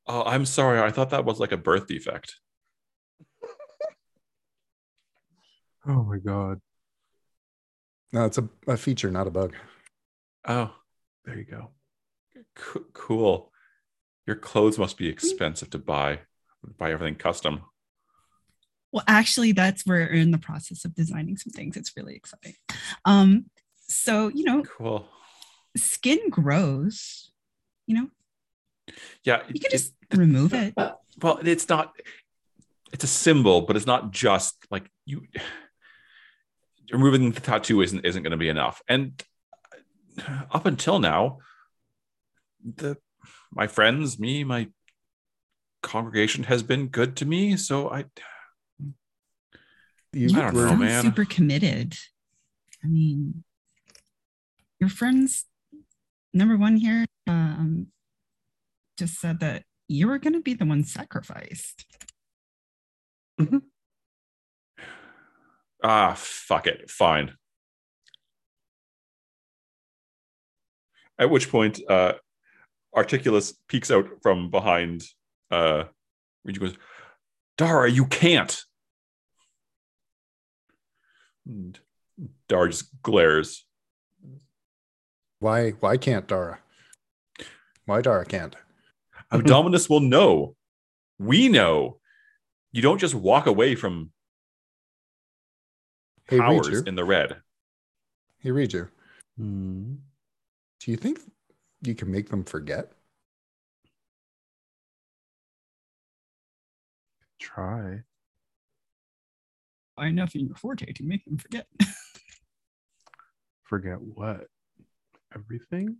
Oh, 0.07 0.23
I'm 0.25 0.45
sorry. 0.45 0.79
I 0.79 0.91
thought 0.91 1.11
that 1.11 1.25
was 1.25 1.39
like 1.39 1.51
a 1.51 1.57
birth 1.57 1.87
defect. 1.87 2.35
Oh 5.87 6.03
my 6.03 6.17
god. 6.17 6.59
No, 8.11 8.25
it's 8.25 8.37
a, 8.37 8.47
a 8.67 8.75
feature, 8.75 9.09
not 9.09 9.27
a 9.27 9.31
bug. 9.31 9.55
Oh, 10.45 10.73
there 11.25 11.37
you 11.37 11.45
go. 11.45 11.71
C- 12.57 12.79
cool. 12.93 13.51
Your 14.25 14.35
clothes 14.35 14.77
must 14.77 14.97
be 14.97 15.07
expensive 15.07 15.69
to 15.71 15.79
buy. 15.79 16.19
Buy 16.77 16.91
everything 16.91 17.15
custom. 17.15 17.61
Well, 18.91 19.03
actually, 19.07 19.51
that's 19.51 19.85
where 19.85 19.99
we're 19.99 20.13
in 20.13 20.31
the 20.31 20.37
process 20.37 20.83
of 20.85 20.95
designing 20.95 21.37
some 21.37 21.51
things. 21.51 21.77
It's 21.77 21.93
really 21.95 22.15
exciting. 22.15 22.55
Um, 23.05 23.45
so 23.87 24.27
you 24.29 24.43
know, 24.43 24.63
Cool. 24.63 25.07
skin 25.77 26.29
grows. 26.29 27.31
You 27.87 27.95
know, 27.95 28.09
Yeah. 29.23 29.43
you 29.47 29.59
can 29.59 29.65
it- 29.67 29.71
just 29.71 29.93
remove 30.13 30.53
it. 30.53 30.73
well, 30.75 31.39
it's 31.43 31.69
not. 31.69 31.93
It's 32.91 33.03
a 33.03 33.07
symbol, 33.07 33.61
but 33.61 33.75
it's 33.75 33.85
not 33.85 34.11
just 34.11 34.55
like 34.71 34.89
you. 35.05 35.27
Removing 36.91 37.31
the 37.31 37.39
tattoo 37.39 37.81
isn't 37.81 38.03
isn't 38.03 38.23
going 38.23 38.31
to 38.31 38.37
be 38.37 38.49
enough. 38.49 38.81
And 38.87 39.21
up 40.51 40.65
until 40.65 40.99
now, 40.99 41.39
the 42.63 42.97
my 43.51 43.67
friends, 43.67 44.19
me, 44.19 44.43
my 44.43 44.69
congregation 45.81 46.43
has 46.45 46.63
been 46.63 46.87
good 46.87 47.15
to 47.17 47.25
me. 47.25 47.57
So 47.57 47.89
I 47.89 48.05
You, 50.13 50.29
I 50.37 50.41
don't 50.41 50.55
know, 50.55 50.75
man. 50.75 51.03
Super 51.03 51.25
committed. 51.25 51.95
I 52.83 52.87
mean, 52.87 53.43
your 54.79 54.89
friends, 54.89 55.45
number 56.33 56.57
one 56.57 56.77
here, 56.77 57.05
um, 57.27 57.87
just 58.97 59.19
said 59.19 59.39
that 59.41 59.63
you 59.87 60.07
were 60.07 60.19
going 60.19 60.33
to 60.33 60.41
be 60.41 60.53
the 60.53 60.65
one 60.65 60.83
sacrificed. 60.83 61.85
ah 65.83 66.13
fuck 66.15 66.67
it, 66.67 66.89
fine. 66.89 67.33
At 71.19 71.29
which 71.29 71.49
point, 71.51 71.79
uh, 71.89 72.13
Articulus 72.95 73.53
peeks 73.67 73.91
out 73.91 74.07
from 74.23 74.49
behind. 74.49 75.03
Uh, 75.51 75.83
Reggie 76.45 76.59
goes, 76.59 76.77
"Dara, 77.57 77.91
you 77.91 78.05
can't." 78.05 78.57
And 81.45 81.77
Dara 82.47 82.69
just 82.69 82.89
glares. 83.03 83.65
why? 85.39 85.71
Why 85.71 85.97
can't 85.97 86.27
Dara? 86.27 86.59
Why 87.85 88.01
Dara 88.01 88.25
can't? 88.25 88.55
Abdominus 89.31 89.89
will 89.89 89.99
know. 89.99 90.55
We 91.19 91.49
know. 91.49 91.99
You 92.71 92.81
don't 92.81 92.99
just 92.99 93.15
walk 93.15 93.45
away 93.45 93.75
from 93.75 94.11
Hey, 96.27 96.37
powers 96.39 96.67
Riju. 96.67 96.87
in 96.87 96.95
the 96.95 97.03
red. 97.03 97.41
Hey, 98.39 98.51
Riju. 98.51 98.89
Hmm. 99.37 99.95
Do 100.79 100.91
you 100.91 100.97
think 100.97 101.19
you 101.81 101.95
can 101.95 102.11
make 102.11 102.29
them 102.29 102.43
forget? 102.43 102.91
Try. 107.39 108.03
Enough 109.97 110.35
in 110.35 110.45
your 110.47 110.55
forte 110.55 110.91
to 110.93 111.03
make 111.03 111.25
them 111.25 111.37
forget. 111.37 111.67
Forget 113.65 114.01
what? 114.01 114.47
everything? 115.35 115.97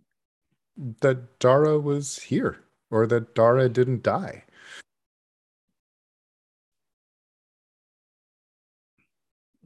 That 0.76 1.38
Dara 1.38 1.78
was 1.78 2.18
here, 2.18 2.64
or 2.90 3.06
that 3.06 3.34
Dara 3.34 3.68
didn't 3.68 4.02
die. 4.02 4.44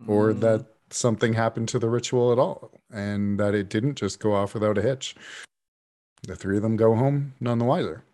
or 0.06 0.34
Mm, 0.34 0.40
that 0.40 0.66
something 0.90 1.32
happened 1.34 1.68
to 1.68 1.78
the 1.78 1.88
ritual 1.88 2.32
at 2.32 2.38
all 2.38 2.70
and 2.92 3.38
that 3.40 3.54
it 3.54 3.68
didn't 3.68 3.96
just 3.96 4.20
go 4.20 4.34
off 4.34 4.54
without 4.54 4.78
a 4.78 4.82
hitch. 4.82 5.14
The 6.22 6.36
three 6.36 6.56
of 6.56 6.62
them 6.62 6.76
go 6.76 6.94
home 6.94 7.34
none 7.40 7.58
the 7.58 7.64
wiser. 7.64 8.04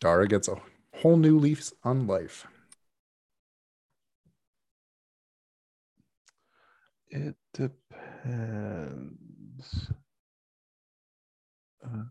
Dara 0.00 0.26
gets 0.28 0.48
a 0.48 0.60
whole 0.96 1.16
new 1.16 1.38
leaf 1.38 1.70
on 1.84 2.06
life. 2.06 2.46
It 7.08 7.36
depends. 7.52 7.82
Uh, 11.84 12.04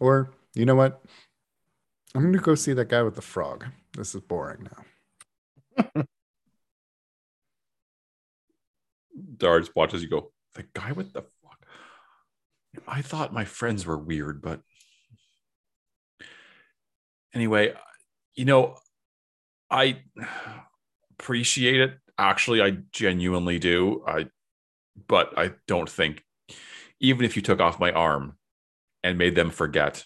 Or, 0.00 0.30
you 0.54 0.64
know 0.64 0.74
what? 0.74 1.02
I'm 2.14 2.22
going 2.22 2.32
to 2.32 2.38
go 2.38 2.54
see 2.54 2.72
that 2.72 2.88
guy 2.88 3.02
with 3.02 3.16
the 3.16 3.22
frog. 3.22 3.66
This 3.96 4.14
is 4.14 4.20
boring 4.20 4.64
now. 4.64 4.84
Darts 9.36 9.70
watches 9.74 10.02
you 10.02 10.08
go. 10.08 10.32
The 10.54 10.64
guy 10.74 10.92
with 10.92 11.12
the 11.12 11.22
fuck. 11.22 11.66
I 12.86 13.02
thought 13.02 13.32
my 13.32 13.44
friends 13.44 13.86
were 13.86 13.98
weird, 13.98 14.42
but 14.42 14.60
anyway, 17.34 17.74
you 18.34 18.44
know, 18.44 18.76
I 19.70 20.02
appreciate 21.12 21.80
it. 21.80 21.98
Actually, 22.16 22.62
I 22.62 22.78
genuinely 22.92 23.58
do. 23.58 24.02
I, 24.06 24.26
but 25.06 25.38
I 25.38 25.52
don't 25.66 25.88
think, 25.88 26.24
even 27.00 27.24
if 27.24 27.36
you 27.36 27.42
took 27.42 27.60
off 27.60 27.78
my 27.78 27.92
arm 27.92 28.36
and 29.04 29.18
made 29.18 29.34
them 29.36 29.50
forget, 29.50 30.04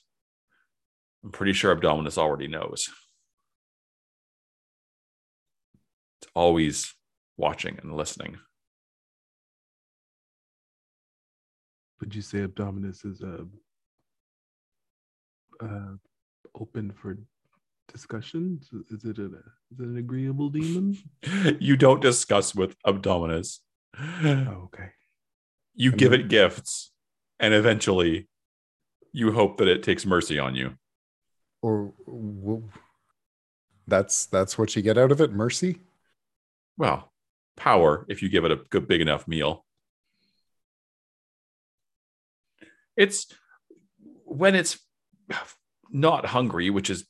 I'm 1.24 1.30
pretty 1.30 1.52
sure 1.52 1.74
Abdominus 1.74 2.18
already 2.18 2.48
knows. 2.48 2.90
Always 6.34 6.94
watching 7.36 7.78
and 7.82 7.94
listening. 7.96 8.38
would 12.00 12.14
you 12.16 12.22
say 12.22 12.38
Abdominus 12.42 13.04
is 13.04 13.22
uh, 13.22 13.44
uh, 15.64 15.92
open 16.58 16.90
for 17.00 17.16
discussion? 17.92 18.58
Is 18.90 19.04
it, 19.04 19.18
a, 19.18 19.26
is 19.26 19.78
it 19.78 19.86
an 19.86 19.96
agreeable 19.98 20.48
demon? 20.48 20.98
you 21.60 21.76
don't 21.76 22.00
discuss 22.02 22.56
with 22.56 22.74
Abdominus. 22.84 23.60
Oh, 24.24 24.68
okay. 24.74 24.88
You 25.76 25.90
And 25.90 25.98
give 26.00 26.10
then- 26.10 26.20
it 26.22 26.28
gifts, 26.28 26.90
and 27.38 27.54
eventually 27.54 28.28
you 29.12 29.30
hope 29.30 29.58
that 29.58 29.68
it 29.68 29.84
takes 29.84 30.04
mercy 30.04 30.40
on 30.40 30.56
you. 30.56 30.72
Or 31.62 31.92
well, 32.06 32.64
that's 33.86 34.26
that's 34.26 34.58
what 34.58 34.74
you 34.74 34.82
get 34.82 34.98
out 34.98 35.12
of 35.12 35.20
it, 35.20 35.30
mercy. 35.32 35.78
Well, 36.76 37.12
power 37.56 38.06
if 38.08 38.22
you 38.22 38.28
give 38.28 38.44
it 38.44 38.52
a 38.52 38.60
good 38.70 38.88
big 38.88 39.00
enough 39.00 39.28
meal. 39.28 39.64
It's 42.96 43.26
when 44.24 44.54
it's 44.54 44.78
not 45.90 46.26
hungry, 46.26 46.70
which 46.70 46.90
is 46.90 47.06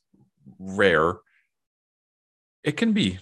rare, 0.59 1.15
it 2.63 2.77
can 2.77 2.93
be 2.93 3.19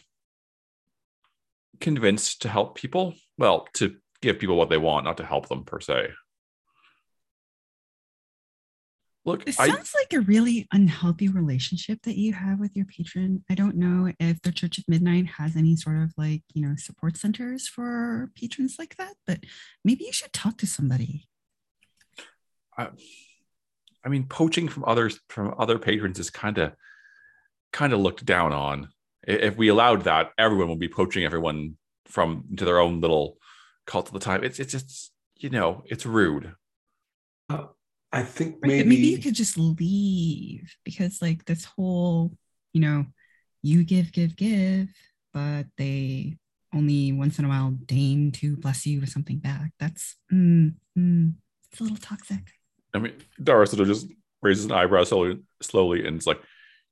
convinced 1.80 2.44
to 2.44 2.50
help 2.50 2.76
people. 2.76 3.16
Well, 3.38 3.68
to 3.74 3.95
give 4.22 4.40
people 4.40 4.56
what 4.56 4.70
they 4.70 4.78
want, 4.78 5.06
not 5.06 5.18
to 5.18 5.26
help 5.26 5.50
them 5.50 5.64
per 5.64 5.80
se. 5.80 6.10
Look, 9.24 9.48
It 9.48 9.59
I, 9.59 9.67
sounds 9.67 9.93
like 9.95 10.14
a 10.14 10.22
really 10.22 10.67
unhealthy 10.72 11.27
relationship 11.27 12.00
that 12.03 12.17
you 12.17 12.33
have 12.33 12.59
with 12.59 12.75
your 12.75 12.85
patron. 12.85 13.43
I 13.50 13.56
don't 13.56 13.75
know 13.75 14.11
if 14.19 14.41
the 14.41 14.51
Church 14.51 14.80
of 14.80 14.85
Midnight 14.88 15.27
has 15.27 15.56
any 15.56 15.75
sort 15.75 15.98
of 15.98 16.11
like, 16.17 16.41
you 16.56 16.67
know, 16.67 16.75
support 16.75 17.17
centers 17.17 17.67
for 17.67 18.32
patrons 18.35 18.77
like 18.80 18.95
that, 18.98 19.14
but 19.27 19.43
maybe 19.85 20.06
you 20.06 20.11
should 20.11 20.33
talk 20.33 20.58
to 20.58 20.67
somebody. 20.67 21.27
I 22.75 22.90
I 24.03 24.09
mean, 24.09 24.25
poaching 24.25 24.67
from 24.67 24.85
others 24.85 25.19
from 25.30 25.53
other 25.58 25.77
patrons 25.77 26.17
is 26.17 26.30
kind 26.30 26.58
of 26.58 26.74
kind 27.72 27.93
of 27.93 28.00
looked 28.00 28.25
down 28.25 28.51
on. 28.51 28.90
If 29.27 29.56
we 29.56 29.67
allowed 29.67 30.03
that, 30.06 30.32
everyone 30.38 30.69
would 30.69 30.80
be 30.80 30.88
poaching 30.88 31.24
everyone 31.24 31.77
from 32.06 32.45
to 32.58 32.66
their 32.66 32.80
own 32.80 33.01
little 33.01 33.38
cult 33.85 34.08
of 34.08 34.14
the 34.14 34.19
time. 34.19 34.43
It's 34.43 34.59
it's 34.59 34.72
just 34.72 35.11
you 35.38 35.50
know 35.50 35.83
it's 35.85 36.06
rude. 36.06 36.53
Uh, 37.50 37.66
I 38.14 38.23
think 38.23 38.57
Right, 38.61 38.69
maybe, 38.69 38.90
maybe 38.90 39.07
you 39.07 39.17
could 39.19 39.35
just 39.35 39.57
leave 39.57 40.75
because 40.83 41.22
like 41.22 41.45
this 41.45 41.65
whole, 41.65 42.31
you 42.73 42.81
know, 42.81 43.06
you 43.61 43.83
give, 43.83 44.11
give, 44.11 44.35
give, 44.35 44.90
but 45.33 45.65
they 45.77 46.38
only 46.73 47.11
once 47.11 47.40
in 47.40 47.45
a 47.45 47.48
while 47.48 47.72
deign 47.85 48.31
to 48.31 48.57
bless 48.57 48.85
you 48.85 48.99
with 48.99 49.09
something 49.09 49.40
back. 49.40 49.72
That's 49.80 50.15
mm, 50.31 50.73
mm, 50.98 51.33
it's 51.72 51.80
a 51.80 51.83
little 51.83 51.98
toxic. 51.98 52.51
I 52.93 52.99
mean, 52.99 53.14
Dara 53.41 53.65
sort 53.65 53.81
of 53.81 53.88
just 53.88 54.07
raises 54.41 54.65
an 54.65 54.72
eyebrow 54.72 55.03
slowly, 55.03 55.40
slowly, 55.61 56.06
and 56.06 56.17
it's 56.17 56.27
like, 56.27 56.41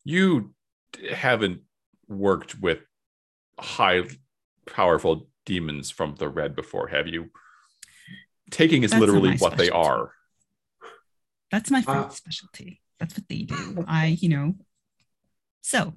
you 0.05 0.53
haven't 1.11 1.61
worked 2.07 2.59
with 2.59 2.79
high, 3.59 4.03
powerful 4.65 5.27
demons 5.45 5.89
from 5.91 6.15
the 6.15 6.29
red 6.29 6.55
before, 6.55 6.87
have 6.87 7.07
you? 7.07 7.29
Taking 8.51 8.83
is 8.83 8.91
That's 8.91 9.01
literally 9.01 9.37
what 9.37 9.57
they 9.57 9.69
are. 9.69 10.13
That's 11.51 11.71
my 11.71 11.83
Uh, 11.87 12.09
specialty. 12.09 12.81
That's 12.99 13.17
what 13.17 13.27
they 13.27 13.43
do. 13.43 13.85
I, 13.87 14.17
you 14.19 14.29
know. 14.29 14.55
So 15.61 15.93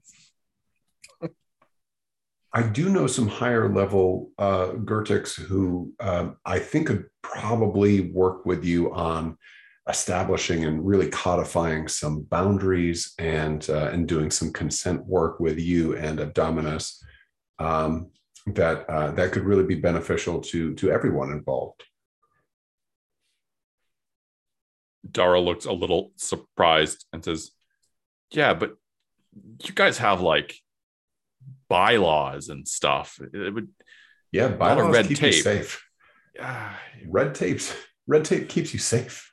I 2.53 2.63
do 2.63 2.91
know 2.91 3.07
some 3.07 3.29
higher 3.29 3.73
level 3.73 4.31
uh, 4.39 4.73
Goetics 4.73 5.41
who 5.41 5.93
um, 6.01 6.37
I 6.45 6.59
think 6.59 6.89
could 6.89 7.07
probably 7.23 8.13
work 8.13 8.45
with 8.45 8.65
you 8.65 8.93
on 8.93 9.39
establishing 9.89 10.65
and 10.65 10.87
really 10.87 11.09
codifying 11.09 11.89
some 11.89 12.23
boundaries 12.23 13.15
and 13.19 13.69
uh, 13.71 13.91
and 13.93 14.07
doing 14.07 14.31
some 14.31 14.53
consent 14.53 15.05
work 15.07 15.41
with 15.41 15.59
you 15.59 15.97
and 15.97 16.21
Abdominus 16.21 17.03
um, 17.59 18.11
that 18.47 18.89
uh, 18.89 19.13
that 19.13 19.33
could 19.33 19.45
really 19.45 19.65
be 19.65 19.77
beneficial 19.77 20.41
to 20.41 20.75
to 20.75 20.91
everyone 20.91 21.33
involved. 21.33 21.83
Dara 25.11 25.41
looks 25.41 25.65
a 25.65 25.73
little 25.73 26.13
surprised 26.17 27.05
and 27.13 27.25
says, 27.25 27.51
Yeah, 28.31 28.55
but 28.55 28.77
you 29.65 29.73
guys 29.75 29.99
have 29.99 30.21
like 30.21 30.55
bylaws 31.69 32.49
and 32.49 32.67
stuff. 32.69 33.19
It 33.33 33.53
would, 33.55 33.69
Yeah, 34.31 34.49
bylaws 34.49 34.93
red 34.93 35.03
keep 35.09 35.11
you 35.23 35.31
tape. 35.33 35.43
safe. 35.43 35.85
Yeah. 36.35 36.75
Red 37.07 37.35
tapes, 37.35 37.75
red 38.07 38.25
tape 38.25 38.49
keeps 38.49 38.73
you 38.73 38.79
safe. 38.79 39.33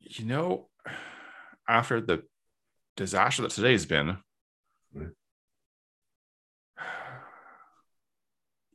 you 0.00 0.24
know, 0.24 0.68
after 1.68 2.00
the 2.00 2.22
disaster 2.96 3.42
that 3.42 3.52
today's 3.52 3.86
been, 3.86 4.16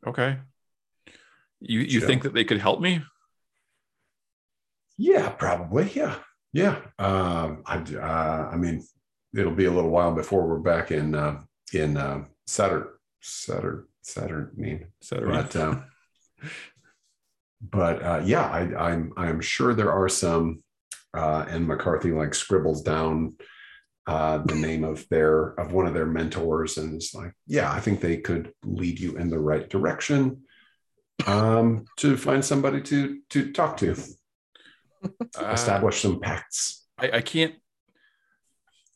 okay. 0.08 0.38
You 1.60 1.80
you 1.82 2.00
Chill. 2.00 2.08
think 2.08 2.24
that 2.24 2.34
they 2.34 2.44
could 2.44 2.60
help 2.60 2.80
me? 2.80 3.02
Yeah, 4.98 5.30
probably. 5.30 5.92
Yeah, 5.94 6.16
yeah. 6.54 6.80
Um, 7.00 7.64
I, 7.66 7.78
uh, 7.78 8.50
I 8.52 8.56
mean, 8.56 8.84
it'll 9.38 9.54
be 9.54 9.66
a 9.66 9.72
little 9.72 9.90
while 9.90 10.14
before 10.14 10.48
we're 10.48 10.60
back 10.60 10.92
in 10.92 11.16
uh, 11.16 11.42
in 11.74 11.98
uh, 11.98 12.26
Saturn, 12.48 12.88
Saturn, 13.22 13.88
Saturn. 14.02 14.52
Mean, 14.56 14.88
Said 15.02 15.24
but 15.26 15.56
um, 15.56 15.86
but 17.62 18.02
uh, 18.04 18.22
yeah, 18.24 18.44
I, 18.44 18.90
I'm 18.90 19.14
I'm 19.18 19.42
sure 19.42 19.74
there 19.74 19.92
are 19.94 20.10
some. 20.10 20.62
Uh, 21.14 21.46
and 21.48 21.66
McCarthy 21.66 22.12
like 22.12 22.36
scribbles 22.36 22.82
down 22.82 23.36
uh, 24.08 24.38
the 24.40 24.56
name 24.56 24.84
of 24.84 25.08
their 25.10 25.60
of 25.60 25.72
one 25.72 25.88
of 25.88 25.94
their 25.94 26.06
mentors, 26.06 26.78
and 26.78 26.94
it's 26.94 27.14
like, 27.14 27.34
yeah, 27.48 27.72
I 27.72 27.80
think 27.80 28.02
they 28.02 28.18
could 28.18 28.52
lead 28.64 29.00
you 29.00 29.18
in 29.18 29.30
the 29.30 29.40
right 29.40 29.68
direction 29.68 30.44
um, 31.26 31.86
to 31.98 32.18
find 32.18 32.46
somebody 32.46 32.82
to 32.82 33.20
to 33.32 33.52
talk 33.52 33.78
to 33.78 33.96
establish 35.52 36.02
some 36.02 36.20
pacts. 36.20 36.86
I, 36.98 37.18
I 37.18 37.22
can't. 37.22 37.56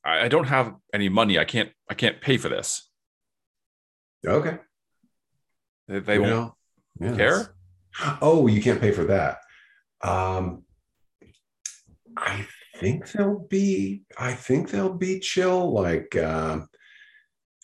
I, 0.04 0.26
I 0.26 0.28
don't 0.28 0.48
have 0.48 0.76
any 0.94 1.10
money. 1.10 1.38
I 1.38 1.46
can't. 1.46 1.72
I 1.90 1.94
can't 1.94 2.22
pay 2.22 2.38
for 2.38 2.50
this. 2.50 2.90
Okay. 4.26 4.58
They, 5.88 6.00
they 6.00 6.20
won't 6.20 6.32
know, 6.32 6.56
yeah, 7.00 7.16
care. 7.16 7.56
Oh, 8.22 8.48
you 8.48 8.62
can't 8.62 8.80
pay 8.80 8.92
for 8.92 9.06
that. 9.06 9.38
Um, 10.02 10.64
I 12.16 12.46
think 12.78 13.12
they'll 13.12 13.40
be. 13.40 14.04
I 14.18 14.34
think 14.34 14.70
they'll 14.70 14.94
be 14.94 15.20
chill. 15.20 15.74
Like, 15.74 16.16
uh, 16.16 16.60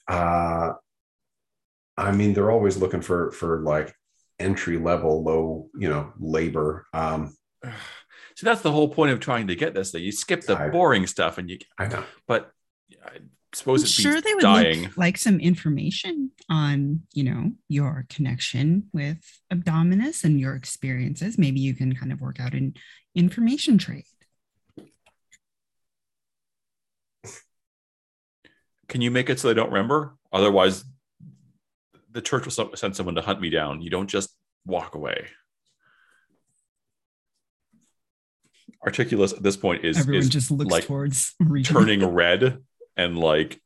uh, 0.08 0.74
I 1.98 2.12
mean, 2.12 2.34
they're 2.34 2.52
always 2.52 2.78
looking 2.78 3.02
for 3.02 3.32
for 3.32 3.62
like 3.62 3.94
entry 4.40 4.78
level, 4.78 5.24
low, 5.24 5.70
you 5.78 5.88
know, 5.88 6.12
labor. 6.20 6.86
Um, 6.94 7.36
So 8.36 8.46
that's 8.46 8.62
the 8.62 8.72
whole 8.72 8.90
point 8.90 9.12
of 9.12 9.20
trying 9.20 9.48
to 9.48 9.56
get 9.56 9.74
this. 9.74 9.92
That 9.92 10.02
you 10.02 10.12
skip 10.12 10.42
the 10.42 10.58
I- 10.58 10.70
boring 10.70 11.08
stuff, 11.08 11.38
and 11.38 11.50
you. 11.50 11.58
I 11.78 11.88
know. 11.88 12.04
But 12.28 12.52
I 13.04 13.20
suppose 13.54 13.82
I'm 13.82 13.86
it 13.86 13.90
sure 13.90 14.14
beats 14.14 14.26
they 14.26 14.34
would 14.34 14.42
dying. 14.42 14.84
like, 14.84 14.98
like 14.98 15.18
some 15.18 15.40
information 15.40 16.32
on, 16.50 17.02
you 17.14 17.24
know, 17.24 17.52
your 17.70 18.06
connection 18.10 18.90
with 18.94 19.18
Abdominus 19.52 20.26
and 20.26 20.40
your 20.40 20.56
experiences. 20.56 21.38
Maybe 21.38 21.62
you 21.62 21.74
can 21.74 21.96
kind 21.96 22.12
of 22.12 22.20
work 22.20 22.40
out 22.40 22.54
an 22.54 22.76
information 23.16 23.78
trade. 23.78 24.04
Can 28.88 29.02
you 29.02 29.10
make 29.12 29.30
it 29.30 29.40
so 29.40 29.48
they 29.48 29.54
don't 29.54 29.72
remember? 29.72 30.16
Otherwise, 30.32 30.84
the 32.12 32.22
church 32.22 32.46
will 32.46 32.76
send 32.76 32.96
someone 32.96 33.16
to 33.16 33.22
hunt 33.22 33.42
me 33.42 33.50
down. 33.50 33.82
You 33.82 33.90
don't 33.90 34.10
just 34.10 34.30
walk 34.66 34.96
away. 34.96 35.28
Articulus 38.86 39.34
at 39.34 39.42
this 39.44 39.58
point 39.58 39.84
is, 39.84 39.98
Everyone 39.98 40.20
is 40.22 40.30
just 40.30 40.52
looks 40.52 40.72
like 40.72 40.86
towards 40.86 41.34
Regan. 41.40 41.74
turning 41.74 42.06
red 42.06 42.60
and 42.96 43.18
like 43.18 43.60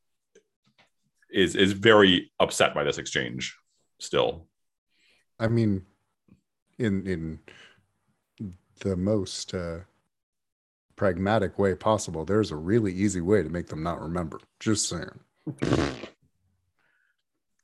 is 1.29 1.55
is 1.55 1.73
very 1.73 2.31
upset 2.39 2.73
by 2.73 2.83
this 2.83 2.97
exchange 2.97 3.55
still. 3.99 4.47
I 5.39 5.47
mean, 5.47 5.85
in 6.77 7.05
in 7.05 7.39
the 8.79 8.95
most 8.95 9.53
uh, 9.53 9.79
pragmatic 10.95 11.59
way 11.59 11.75
possible, 11.75 12.23
there's 12.25 12.51
a 12.51 12.55
really 12.55 12.93
easy 12.93 13.21
way 13.21 13.43
to 13.43 13.49
make 13.49 13.67
them 13.67 13.83
not 13.83 14.01
remember. 14.01 14.39
Just 14.59 14.87
saying. 14.89 15.19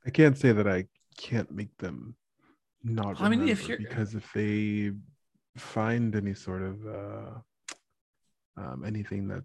I 0.06 0.10
can't 0.12 0.36
say 0.38 0.52
that 0.52 0.68
I 0.68 0.86
can't 1.16 1.50
make 1.50 1.76
them 1.78 2.14
not. 2.84 3.20
I 3.20 3.28
mean, 3.28 3.48
if 3.48 3.62
remember, 3.62 3.82
you're- 3.82 3.88
because 3.88 4.14
if 4.14 4.30
they 4.32 4.92
find 5.56 6.14
any 6.14 6.34
sort 6.34 6.62
of 6.62 6.86
uh, 6.86 7.30
um, 8.56 8.84
anything 8.86 9.28
that 9.28 9.42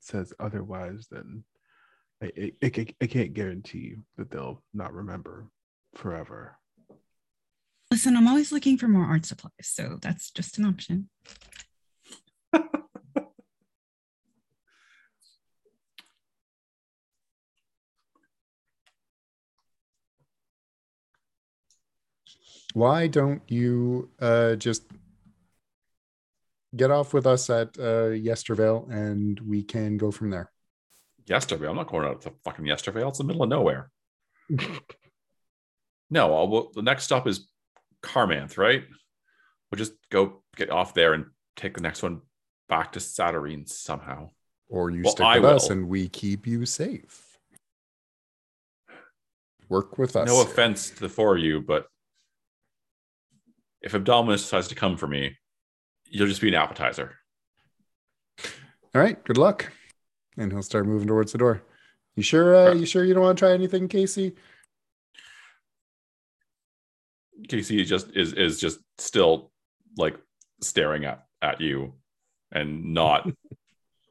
says 0.00 0.32
otherwise, 0.38 1.06
then 1.10 1.44
I, 2.22 2.26
I, 2.26 2.52
I 2.62 2.86
I 3.00 3.06
can't 3.06 3.34
guarantee 3.34 3.96
that 4.16 4.30
they'll 4.30 4.62
not 4.72 4.92
remember 4.92 5.46
forever. 5.94 6.58
Listen, 7.90 8.16
I'm 8.16 8.28
always 8.28 8.50
looking 8.50 8.76
for 8.76 8.88
more 8.88 9.04
art 9.04 9.24
supplies, 9.24 9.52
so 9.62 9.98
that's 10.02 10.30
just 10.30 10.58
an 10.58 10.64
option. 10.64 11.08
Why 22.74 23.06
don't 23.06 23.40
you 23.48 24.10
uh, 24.20 24.56
just 24.56 24.82
get 26.74 26.90
off 26.90 27.14
with 27.14 27.24
us 27.26 27.48
at 27.48 27.68
uh, 27.78 28.10
Yestervale 28.10 28.90
and 28.90 29.38
we 29.40 29.62
can 29.62 29.96
go 29.96 30.10
from 30.10 30.30
there? 30.30 30.50
Yestervale. 31.26 31.70
I'm 31.70 31.76
not 31.76 31.86
going 31.86 32.04
out 32.04 32.20
to 32.22 32.32
fucking 32.42 32.64
Yestervale. 32.64 33.08
It's 33.08 33.18
the 33.18 33.24
middle 33.24 33.44
of 33.44 33.48
nowhere. 33.48 33.90
no, 36.10 36.36
I'll, 36.36 36.48
well, 36.48 36.70
the 36.74 36.82
next 36.82 37.04
stop 37.04 37.28
is 37.28 37.48
Carmanth, 38.02 38.58
right? 38.58 38.82
We'll 39.70 39.78
just 39.78 39.92
go 40.10 40.42
get 40.56 40.70
off 40.70 40.94
there 40.94 41.14
and 41.14 41.26
take 41.56 41.74
the 41.74 41.80
next 41.80 42.02
one 42.02 42.22
back 42.68 42.92
to 42.92 43.00
Satyrine 43.00 43.66
somehow. 43.66 44.30
Or 44.68 44.90
you 44.90 45.02
Well, 45.04 45.12
stick 45.12 45.24
I 45.24 45.38
with 45.38 45.50
us 45.50 45.68
will. 45.68 45.76
and 45.76 45.88
we 45.88 46.08
keep 46.08 46.44
you 46.44 46.66
safe. 46.66 47.38
Work 49.68 49.96
with 49.96 50.16
us. 50.16 50.26
No 50.26 50.42
offense 50.42 50.90
to 50.90 51.00
the 51.00 51.08
four 51.08 51.36
of 51.36 51.42
you, 51.42 51.60
but 51.60 51.86
if 53.84 53.92
Abdominus 53.92 54.40
decides 54.42 54.68
to 54.68 54.74
come 54.74 54.96
for 54.96 55.06
me, 55.06 55.36
you'll 56.08 56.26
just 56.26 56.40
be 56.40 56.48
an 56.48 56.54
appetizer. 56.54 57.16
All 58.94 59.00
right. 59.02 59.22
Good 59.24 59.36
luck. 59.38 59.70
And 60.38 60.50
he'll 60.50 60.62
start 60.62 60.86
moving 60.86 61.06
towards 61.06 61.32
the 61.32 61.38
door. 61.38 61.62
You 62.16 62.22
sure? 62.22 62.56
Uh, 62.56 62.72
you 62.74 62.86
sure 62.86 63.04
you 63.04 63.12
don't 63.12 63.22
want 63.22 63.36
to 63.38 63.42
try 63.44 63.52
anything, 63.52 63.86
Casey? 63.88 64.34
Casey 67.48 67.82
is 67.82 67.88
just 67.88 68.10
is 68.16 68.32
is 68.32 68.58
just 68.60 68.78
still 68.98 69.50
like 69.98 70.16
staring 70.62 71.04
at 71.04 71.26
at 71.42 71.60
you 71.60 71.92
and 72.52 72.94
not 72.94 73.28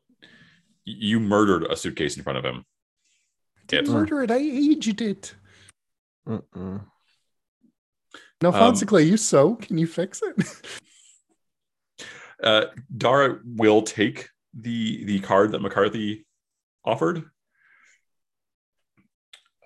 you 0.85 1.19
murdered 1.19 1.63
a 1.63 1.75
suitcase 1.75 2.15
in 2.17 2.23
front 2.23 2.37
of 2.37 2.45
him. 2.45 2.63
Didn't 3.67 3.85
Yes. 3.87 3.93
murder 3.93 4.21
it. 4.23 4.29
I 4.31 4.37
aged 4.37 5.01
it. 5.01 5.35
Uh-uh. 6.29 6.79
No, 8.43 8.51
Um, 8.51 8.75
you 8.99 9.15
so 9.15 9.55
can 9.55 9.77
you 9.77 9.87
fix 9.87 10.21
it? 10.21 10.61
Uh, 12.43 12.65
Dara 12.97 13.39
will 13.45 13.83
take 13.83 14.27
the 14.53 15.05
the 15.05 15.21
card 15.21 15.53
that 15.53 15.61
McCarthy 15.61 16.25
offered. 16.83 17.23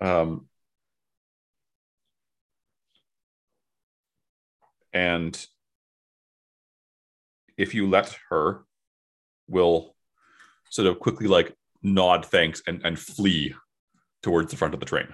Um, 0.00 0.46
and 4.92 5.44
if 7.56 7.74
you 7.74 7.88
let 7.88 8.16
her, 8.30 8.64
will 9.48 9.96
sort 10.70 10.86
of 10.86 11.00
quickly 11.00 11.26
like 11.26 11.52
nod 11.82 12.24
thanks 12.24 12.62
and, 12.64 12.80
and 12.84 12.96
flee 12.96 13.56
towards 14.22 14.52
the 14.52 14.56
front 14.56 14.74
of 14.74 14.78
the 14.78 14.86
train. 14.86 15.08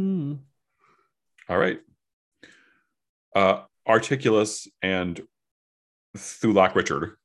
Hmm. 0.00 0.32
All 1.46 1.58
right. 1.58 1.78
Uh, 3.36 3.64
Articulus 3.86 4.66
and 4.80 5.20
Thulak 6.16 6.74
Richard 6.74 7.16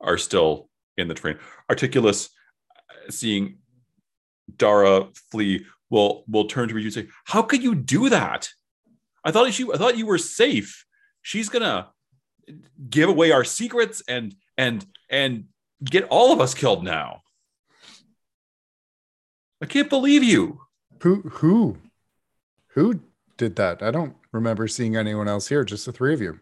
are 0.00 0.16
still 0.16 0.70
in 0.96 1.08
the 1.08 1.14
train. 1.14 1.38
Articulus, 1.68 2.30
seeing 3.10 3.58
Dara 4.56 5.08
flee, 5.30 5.66
will 5.90 6.24
will 6.26 6.46
turn 6.46 6.70
to 6.70 6.78
you 6.78 6.84
and 6.84 6.94
say, 6.94 7.08
"How 7.26 7.42
could 7.42 7.62
you 7.62 7.74
do 7.74 8.08
that? 8.08 8.48
I 9.22 9.30
thought 9.30 9.58
you 9.58 9.74
I 9.74 9.76
thought 9.76 9.98
you 9.98 10.06
were 10.06 10.16
safe. 10.16 10.86
She's 11.20 11.50
gonna 11.50 11.90
give 12.88 13.10
away 13.10 13.32
our 13.32 13.44
secrets 13.44 14.02
and 14.08 14.34
and 14.56 14.86
and 15.10 15.48
get 15.84 16.04
all 16.04 16.32
of 16.32 16.40
us 16.40 16.54
killed 16.54 16.84
now. 16.84 17.20
I 19.60 19.66
can't 19.66 19.90
believe 19.90 20.24
you." 20.24 20.62
Who 21.02 21.16
who 21.22 21.76
who 22.68 23.00
did 23.36 23.56
that? 23.56 23.82
I 23.82 23.90
don't 23.90 24.14
remember 24.32 24.68
seeing 24.68 24.96
anyone 24.96 25.28
else 25.28 25.48
here. 25.48 25.64
Just 25.64 25.86
the 25.86 25.92
three 25.92 26.14
of 26.14 26.20
you. 26.20 26.40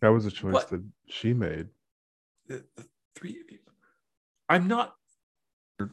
That 0.00 0.08
was 0.08 0.24
a 0.26 0.30
choice 0.30 0.52
What? 0.52 0.68
that 0.70 0.82
she 1.06 1.32
made. 1.34 1.68
The, 2.46 2.64
the 2.76 2.84
three 3.14 3.38
of 3.40 3.50
you. 3.50 3.58
I'm 4.48 4.68
not 4.68 4.94
Did 5.78 5.90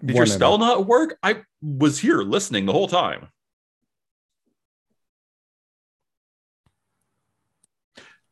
One 0.00 0.14
your 0.16 0.26
spell 0.26 0.54
a- 0.54 0.58
not 0.58 0.86
work? 0.86 1.18
I 1.22 1.42
was 1.60 1.98
here 1.98 2.22
listening 2.22 2.66
the 2.66 2.72
whole 2.72 2.88
time. 2.88 3.28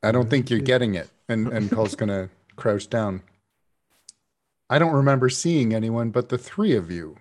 I 0.02 0.12
don't 0.12 0.30
think 0.30 0.48
you're 0.50 0.60
getting 0.60 0.94
it. 0.94 1.10
And 1.28 1.48
and 1.48 1.70
Paul's 1.72 1.96
gonna 1.96 2.30
crouch 2.56 2.88
down. 2.88 3.22
I 4.70 4.78
don't 4.78 4.94
remember 4.94 5.28
seeing 5.28 5.74
anyone 5.74 6.10
but 6.10 6.28
the 6.28 6.38
three 6.38 6.74
of 6.74 6.90
you. 6.90 7.18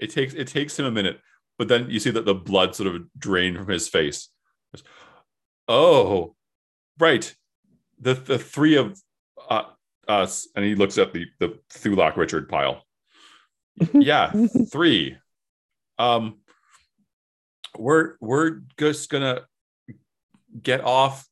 It 0.00 0.10
takes 0.10 0.34
it 0.34 0.48
takes 0.48 0.78
him 0.78 0.86
a 0.86 0.90
minute, 0.90 1.20
but 1.58 1.68
then 1.68 1.90
you 1.90 2.00
see 2.00 2.10
that 2.10 2.24
the 2.24 2.34
blood 2.34 2.74
sort 2.74 2.94
of 2.94 3.02
drain 3.18 3.56
from 3.56 3.68
his 3.68 3.88
face. 3.88 4.28
Oh, 5.68 6.34
right. 6.98 7.32
The 8.00 8.14
the 8.14 8.38
three 8.38 8.76
of 8.76 9.00
uh, 9.48 9.64
us, 10.08 10.48
and 10.56 10.64
he 10.64 10.74
looks 10.74 10.98
at 10.98 11.12
the 11.12 11.26
the 11.38 11.58
Thulak 11.70 12.16
Richard 12.16 12.48
pile. 12.48 12.84
Yeah, 13.94 14.32
three. 14.70 15.16
Um, 15.98 16.40
we're 17.78 18.16
we're 18.20 18.60
just 18.78 19.08
gonna 19.08 19.42
get 20.62 20.82
off 20.82 21.26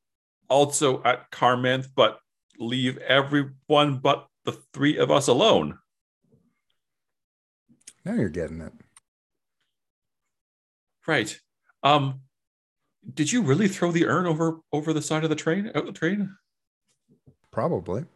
also 0.49 1.03
at 1.03 1.31
Carmanth, 1.31 1.89
but 1.95 2.21
leave 2.59 2.99
everyone 2.99 3.99
but 3.99 4.27
the 4.45 4.53
three 4.73 4.99
of 4.99 5.11
us 5.11 5.29
alone. 5.29 5.79
Now 8.09 8.15
you're 8.15 8.31
getting 8.31 8.63
it. 8.63 8.73
Right. 11.07 11.39
Um, 11.83 12.23
did 13.13 13.31
you 13.31 13.43
really 13.43 13.69
throw 13.69 13.93
the 13.93 14.07
urn 14.07 14.25
over 14.25 14.61
over 14.73 14.95
the 14.95 15.03
side 15.03 15.25
of 15.25 15.31
the 15.31 15.37
train? 15.37 15.71
Out 15.75 15.85
the 15.85 15.93
train? 15.93 16.35
Probably. 17.53 18.07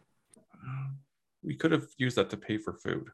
We 1.43 1.55
could 1.55 1.71
have 1.71 1.85
used 1.99 2.15
that 2.15 2.31
to 2.31 2.37
pay 2.37 2.57
for 2.57 2.73
food. 2.73 3.09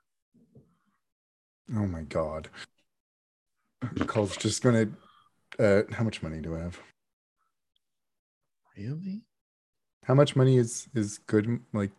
Oh 1.75 1.85
my 1.85 2.03
god. 2.03 2.47
Cull's 4.07 4.37
just 4.37 4.63
gonna 4.63 4.87
uh 5.59 5.81
how 5.91 6.05
much 6.05 6.23
money 6.23 6.39
do 6.39 6.55
I 6.55 6.59
have? 6.59 6.79
Really? 8.77 9.23
How 10.05 10.13
much 10.13 10.37
money 10.37 10.55
is 10.57 10.87
is 10.95 11.17
good? 11.17 11.59
Like, 11.73 11.91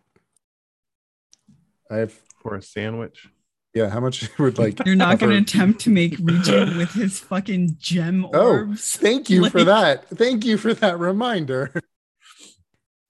I 1.91 1.97
have 1.97 2.15
For 2.43 2.55
a 2.55 2.63
sandwich. 2.63 3.29
Yeah. 3.75 3.89
How 3.89 4.01
much 4.01 4.29
would 4.39 4.59
like? 4.59 4.85
You're 4.85 4.97
not 4.97 5.19
going 5.19 5.33
to 5.33 5.39
attempt 5.39 5.81
to 5.83 5.91
make 5.91 6.17
Riju 6.19 6.77
with 6.77 6.93
his 6.93 7.19
fucking 7.21 7.77
gem 7.79 8.25
orbs? 8.35 8.99
Oh. 8.99 9.03
Thank 9.03 9.31
you 9.31 9.49
for 9.51 9.65
that. 9.65 10.09
Thank 10.09 10.45
you 10.45 10.57
for 10.57 10.75
that 10.75 10.99
reminder. 10.99 11.73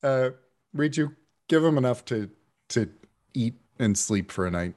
Uh, 0.03 0.31
Riju, 0.75 1.15
give 1.47 1.63
him 1.63 1.77
enough 1.77 2.07
to 2.07 2.31
to 2.71 2.89
eat 3.35 3.53
and 3.79 3.99
sleep 3.99 4.33
for 4.33 4.47
a 4.47 4.51
night. 4.51 4.73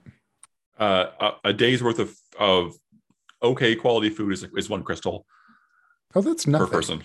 Uh, 0.77 1.05
a, 1.17 1.31
a 1.45 1.53
day's 1.53 1.81
worth 1.81 1.99
of 1.99 2.13
of 2.37 2.75
okay 3.41 3.73
quality 3.73 4.09
food 4.09 4.33
is 4.33 4.45
is 4.53 4.69
one 4.69 4.83
crystal 4.83 5.25
Oh, 6.15 6.21
that's 6.21 6.45
nothing 6.45 6.67
per 6.67 6.71
person. 6.71 7.03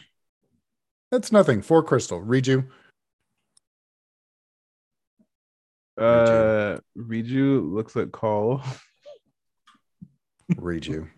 That's 1.11 1.33
nothing. 1.33 1.63
Four 1.63 1.83
crystal. 1.83 2.21
Riju. 2.21 2.67
Uh, 5.99 6.79
Riju 6.97 7.73
looks 7.73 7.97
at 7.97 8.13
Cull 8.13 8.63
Riju. 10.53 11.09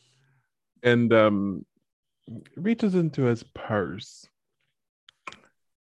and 0.82 1.12
um 1.12 1.66
reaches 2.56 2.94
into 2.94 3.22
his 3.24 3.42
purse 3.42 4.26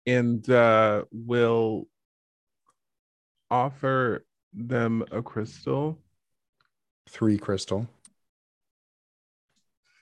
and 0.06 0.48
uh 0.50 1.04
will 1.12 1.86
offer 3.50 4.24
them 4.52 5.04
a 5.12 5.22
crystal, 5.22 5.98
Three 7.08 7.38
crystal. 7.38 7.86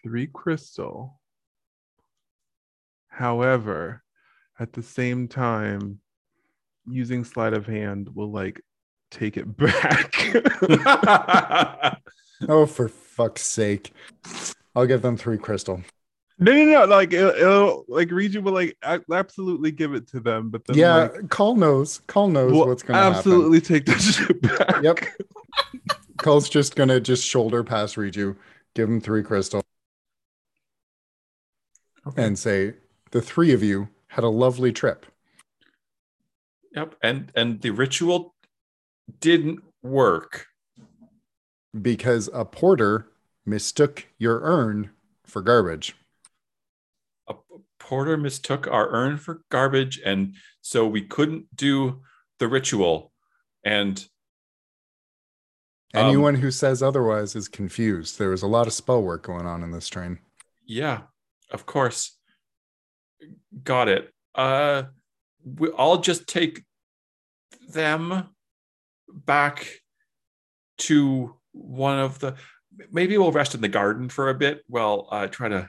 three 0.02 0.26
crystal. 0.26 1.20
However, 3.08 4.02
at 4.58 4.72
the 4.72 4.82
same 4.82 5.28
time, 5.28 6.00
using 6.90 7.24
sleight 7.24 7.52
of 7.52 7.66
hand 7.66 8.08
will 8.14 8.30
like 8.30 8.60
take 9.10 9.36
it 9.36 9.46
back. 9.56 10.14
Oh, 12.48 12.64
for 12.64 12.88
fuck's 12.88 13.42
sake. 13.42 13.92
I'll 14.74 14.86
give 14.86 15.02
them 15.02 15.18
three 15.18 15.36
crystal. 15.36 15.82
No, 16.38 16.52
no, 16.54 16.64
no. 16.64 16.84
Like 16.86 17.12
it'll, 17.12 17.30
it'll 17.30 17.84
like 17.86 18.08
Riju 18.08 18.42
will 18.42 18.54
like 18.54 18.78
absolutely 19.12 19.70
give 19.72 19.92
it 19.92 20.08
to 20.08 20.20
them, 20.20 20.48
but 20.48 20.64
then 20.64 20.78
yeah, 20.78 20.94
like, 20.96 21.28
Cull 21.28 21.56
knows. 21.56 22.00
Cull 22.06 22.28
knows 22.28 22.52
will 22.52 22.66
what's 22.66 22.82
gonna 22.82 22.98
happen. 22.98 23.18
absolutely 23.18 23.60
take 23.60 23.84
the 23.84 23.92
shit 23.98 24.40
back. 24.40 24.82
Yep. 24.82 25.00
Cull's 26.16 26.48
just 26.48 26.76
gonna 26.76 26.98
just 26.98 27.26
shoulder 27.26 27.62
past 27.62 27.96
Riju, 27.96 28.34
give 28.74 28.88
him 28.88 29.02
three 29.02 29.22
crystal, 29.22 29.62
and 32.16 32.38
say, 32.38 32.72
the 33.10 33.20
three 33.20 33.52
of 33.52 33.62
you 33.62 33.88
had 34.06 34.24
a 34.24 34.28
lovely 34.30 34.72
trip. 34.72 35.04
Yep, 36.74 36.94
and 37.02 37.32
and 37.34 37.60
the 37.60 37.70
ritual 37.70 38.34
didn't 39.20 39.60
work. 39.82 40.46
because 41.80 42.28
a 42.32 42.44
porter 42.44 43.06
mistook 43.46 44.06
your 44.18 44.40
urn 44.42 44.90
for 45.24 45.40
garbage. 45.40 45.94
A 47.28 47.34
porter 47.78 48.16
mistook 48.16 48.66
our 48.66 48.90
urn 48.90 49.16
for 49.18 49.42
garbage, 49.50 50.00
and 50.04 50.34
so 50.62 50.86
we 50.86 51.02
couldn't 51.02 51.54
do 51.54 52.02
the 52.38 52.48
ritual. 52.48 53.12
And 53.64 54.04
Um, 55.94 56.06
Anyone 56.06 56.36
who 56.36 56.50
says 56.52 56.82
otherwise 56.84 57.34
is 57.34 57.48
confused. 57.48 58.18
There 58.18 58.30
was 58.30 58.42
a 58.42 58.46
lot 58.46 58.66
of 58.68 58.72
spell 58.72 59.02
work 59.02 59.22
going 59.24 59.46
on 59.46 59.62
in 59.64 59.70
this 59.72 59.88
train. 59.88 60.18
yeah, 60.64 61.02
of 61.50 61.66
course, 61.66 62.16
got 63.64 63.88
it. 63.88 64.12
Uh, 64.34 64.84
we, 65.44 65.70
I'll 65.76 65.98
just 65.98 66.26
take 66.26 66.64
them 67.68 68.28
back 69.08 69.68
to 70.78 71.36
one 71.52 71.98
of 71.98 72.18
the. 72.18 72.36
Maybe 72.90 73.18
we'll 73.18 73.32
rest 73.32 73.54
in 73.54 73.60
the 73.60 73.68
garden 73.68 74.08
for 74.08 74.30
a 74.30 74.34
bit. 74.34 74.62
Well, 74.68 75.08
uh, 75.10 75.26
try 75.26 75.48
to. 75.48 75.68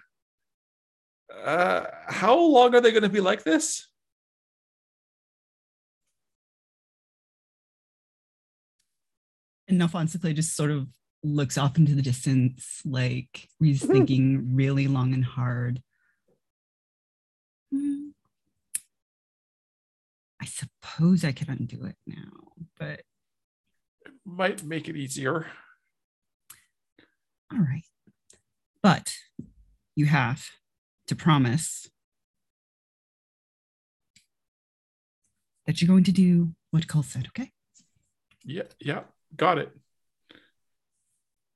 Uh, 1.44 1.86
how 2.08 2.38
long 2.38 2.76
are 2.76 2.82
they 2.82 2.92
going 2.92 3.04
to 3.04 3.10
be 3.10 3.22
like 3.22 3.44
this? 3.44 3.88
And 9.68 9.82
Alfonso 9.82 10.20
Clay 10.20 10.34
just 10.34 10.56
sort 10.56 10.72
of 10.72 10.88
looks 11.24 11.58
off 11.58 11.78
into 11.78 11.96
the 11.96 12.02
distance, 12.02 12.82
like 12.84 13.48
he's 13.60 13.86
thinking 13.86 14.56
really 14.56 14.88
long 14.88 15.14
and 15.14 15.24
hard. 15.24 15.82
Hmm. 17.72 18.10
I 20.42 20.46
suppose 20.46 21.24
I 21.24 21.32
could 21.32 21.50
undo 21.50 21.86
it 21.86 21.96
now, 22.08 22.32
but 22.80 23.02
it 24.06 24.12
Might 24.26 24.64
make 24.64 24.90
it 24.90 24.96
easier. 24.98 25.46
all 27.54 27.60
right. 27.60 27.84
But 28.82 29.14
you 29.96 30.08
have 30.08 30.50
to 31.08 31.16
promise 31.16 31.90
that 35.68 35.80
you're 35.82 35.88
going 35.88 36.06
to 36.06 36.12
do 36.12 36.54
what 36.72 36.88
Cull 36.88 37.04
said, 37.04 37.28
okay? 37.28 37.52
Yeah, 38.44 38.64
yeah, 38.80 39.02
got 39.36 39.60
it. 39.60 39.72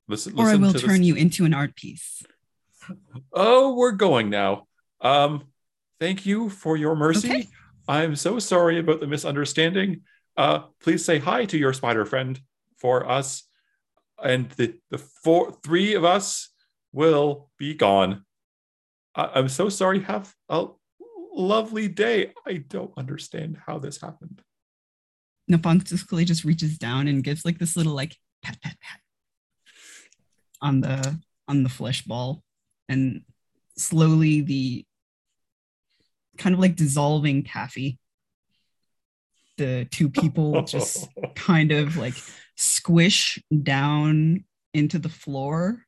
Listen, 0.08 0.34
Or 0.38 0.46
I 0.48 0.56
will 0.56 0.74
turn 0.74 1.00
this. 1.00 1.08
you 1.08 1.16
into 1.16 1.46
an 1.46 1.54
art 1.56 1.76
piece. 1.76 2.22
Oh, 3.34 3.74
we're 3.74 3.94
going 3.94 4.30
now. 4.30 4.68
Um, 5.02 5.46
thank 6.00 6.28
you 6.28 6.50
for 6.50 6.78
your 6.78 6.96
mercy. 6.96 7.28
Okay. 7.28 7.48
I'm 7.88 8.16
so 8.16 8.40
sorry 8.40 8.80
about 8.80 9.00
the 9.00 9.08
misunderstanding. 9.08 10.02
Uh, 10.38 10.64
please 10.82 11.06
say 11.06 11.20
hi 11.20 11.46
to 11.46 11.58
your 11.58 11.74
spider 11.74 12.06
friend 12.06 12.40
for 12.78 13.10
us, 13.10 13.44
and 14.24 14.50
the 14.52 14.76
the 14.90 14.98
four 14.98 15.52
three 15.64 15.94
of 15.94 16.04
us 16.04 16.50
will 16.92 17.50
be 17.58 17.74
gone. 17.74 18.26
I, 19.16 19.32
I'm 19.36 19.50
so 19.50 19.70
sorry. 19.70 20.00
Have 20.02 20.34
a 20.50 20.68
lovely 21.34 21.88
day. 21.88 22.34
I 22.46 22.58
don't 22.58 22.92
understand 22.98 23.58
how 23.66 23.80
this 23.80 24.02
happened. 24.02 24.42
Alfonso 25.52 25.96
Clay 25.98 26.26
just 26.26 26.44
reaches 26.44 26.78
down 26.78 27.08
and 27.08 27.24
gives 27.24 27.46
like 27.46 27.60
this 27.60 27.78
little 27.78 27.94
like 27.94 28.16
pat 28.42 28.60
pat 28.62 28.78
pat 28.82 29.00
on 30.62 30.82
the 30.82 31.20
on 31.48 31.64
the 31.64 31.70
flesh 31.70 32.02
ball 32.04 32.42
and 32.90 33.22
slowly 33.78 34.42
the 34.42 34.86
kind 36.38 36.54
of 36.54 36.60
like 36.60 36.76
dissolving 36.76 37.44
taffy 37.44 38.00
the 39.58 39.88
two 39.92 40.10
people 40.10 40.62
just 40.68 41.08
kind 41.36 41.72
of 41.72 41.98
like 41.98 42.16
squish 42.56 43.42
down 43.64 44.44
into 44.74 45.00
the 45.00 45.10
floor. 45.10 45.84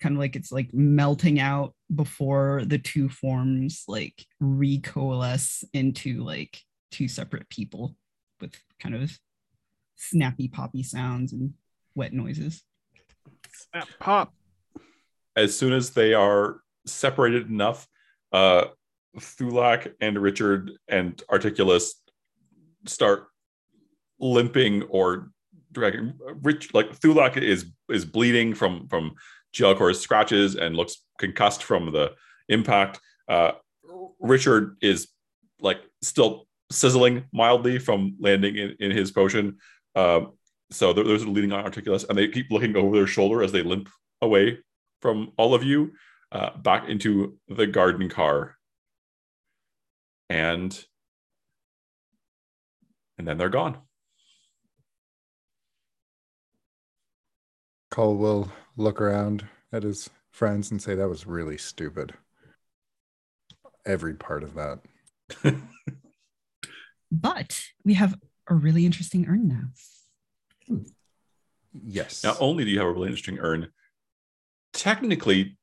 Kind 0.00 0.16
of 0.16 0.18
like 0.18 0.36
it's 0.36 0.52
like 0.52 0.72
melting 0.74 1.40
out 1.40 1.74
before 1.94 2.62
the 2.66 2.78
two 2.78 3.08
forms 3.08 3.84
like 3.88 4.26
recoalesce 4.42 5.64
into 5.72 6.22
like 6.22 6.60
two 6.90 7.08
separate 7.08 7.48
people 7.48 7.96
with 8.40 8.54
kind 8.78 8.94
of 8.94 9.18
snappy 9.96 10.48
poppy 10.48 10.82
sounds 10.82 11.32
and 11.32 11.54
wet 11.94 12.12
noises. 12.12 12.62
Snap, 13.72 13.88
pop. 13.98 14.34
as 15.34 15.56
soon 15.56 15.72
as 15.72 15.90
they 15.90 16.12
are 16.12 16.60
separated 16.84 17.48
enough, 17.48 17.88
uh, 18.32 18.66
Thulak 19.18 19.92
and 20.00 20.18
Richard 20.18 20.72
and 20.88 21.20
Articulus 21.30 21.94
start 22.86 23.28
limping 24.18 24.82
or 24.84 25.30
dragging. 25.72 26.14
Rich 26.42 26.74
like 26.74 26.98
Thulak 26.98 27.36
is 27.36 27.66
is 27.90 28.04
bleeding 28.04 28.54
from 28.54 28.88
from 28.88 29.14
Gialcor's 29.52 30.00
scratches 30.00 30.54
and 30.56 30.76
looks 30.76 31.02
concussed 31.18 31.62
from 31.62 31.92
the 31.92 32.14
impact. 32.48 33.00
Uh, 33.28 33.52
Richard 34.20 34.76
is 34.80 35.08
like 35.60 35.80
still 36.02 36.46
sizzling 36.70 37.24
mildly 37.32 37.78
from 37.78 38.16
landing 38.18 38.56
in, 38.56 38.76
in 38.80 38.90
his 38.90 39.10
potion. 39.10 39.58
Um, 39.94 40.32
so 40.70 40.92
those 40.92 41.24
are 41.24 41.28
leading 41.28 41.52
on 41.52 41.64
Articulus, 41.64 42.04
and 42.04 42.18
they 42.18 42.28
keep 42.28 42.50
looking 42.50 42.76
over 42.76 42.96
their 42.96 43.06
shoulder 43.06 43.42
as 43.42 43.52
they 43.52 43.62
limp 43.62 43.88
away 44.20 44.58
from 45.00 45.32
all 45.36 45.54
of 45.54 45.62
you 45.62 45.92
uh, 46.32 46.56
back 46.58 46.88
into 46.88 47.38
the 47.48 47.66
garden 47.66 48.08
car 48.08 48.55
and 50.28 50.84
and 53.18 53.26
then 53.26 53.38
they're 53.38 53.48
gone 53.48 53.78
Cull 57.90 58.16
will 58.16 58.50
look 58.76 59.00
around 59.00 59.46
at 59.72 59.82
his 59.82 60.10
friends 60.30 60.70
and 60.70 60.82
say, 60.82 60.94
That 60.94 61.08
was 61.08 61.26
really 61.26 61.56
stupid. 61.56 62.12
Every 63.86 64.14
part 64.14 64.42
of 64.42 64.54
that. 64.54 64.80
but 67.10 67.62
we 67.84 67.94
have 67.94 68.14
a 68.48 68.54
really 68.54 68.84
interesting 68.84 69.26
urn 69.28 69.48
now 69.48 70.78
Yes. 71.72 72.22
not 72.22 72.36
only 72.40 72.64
do 72.64 72.70
you 72.70 72.78
have 72.78 72.88
a 72.88 72.92
really 72.92 73.08
interesting 73.08 73.38
urn 73.40 73.68
technically 74.72 75.56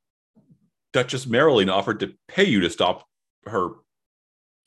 duchess 0.92 1.26
marilyn 1.26 1.70
offered 1.70 2.00
to 2.00 2.14
pay 2.28 2.44
you 2.44 2.60
to 2.60 2.68
stop 2.70 3.06
her 3.46 3.70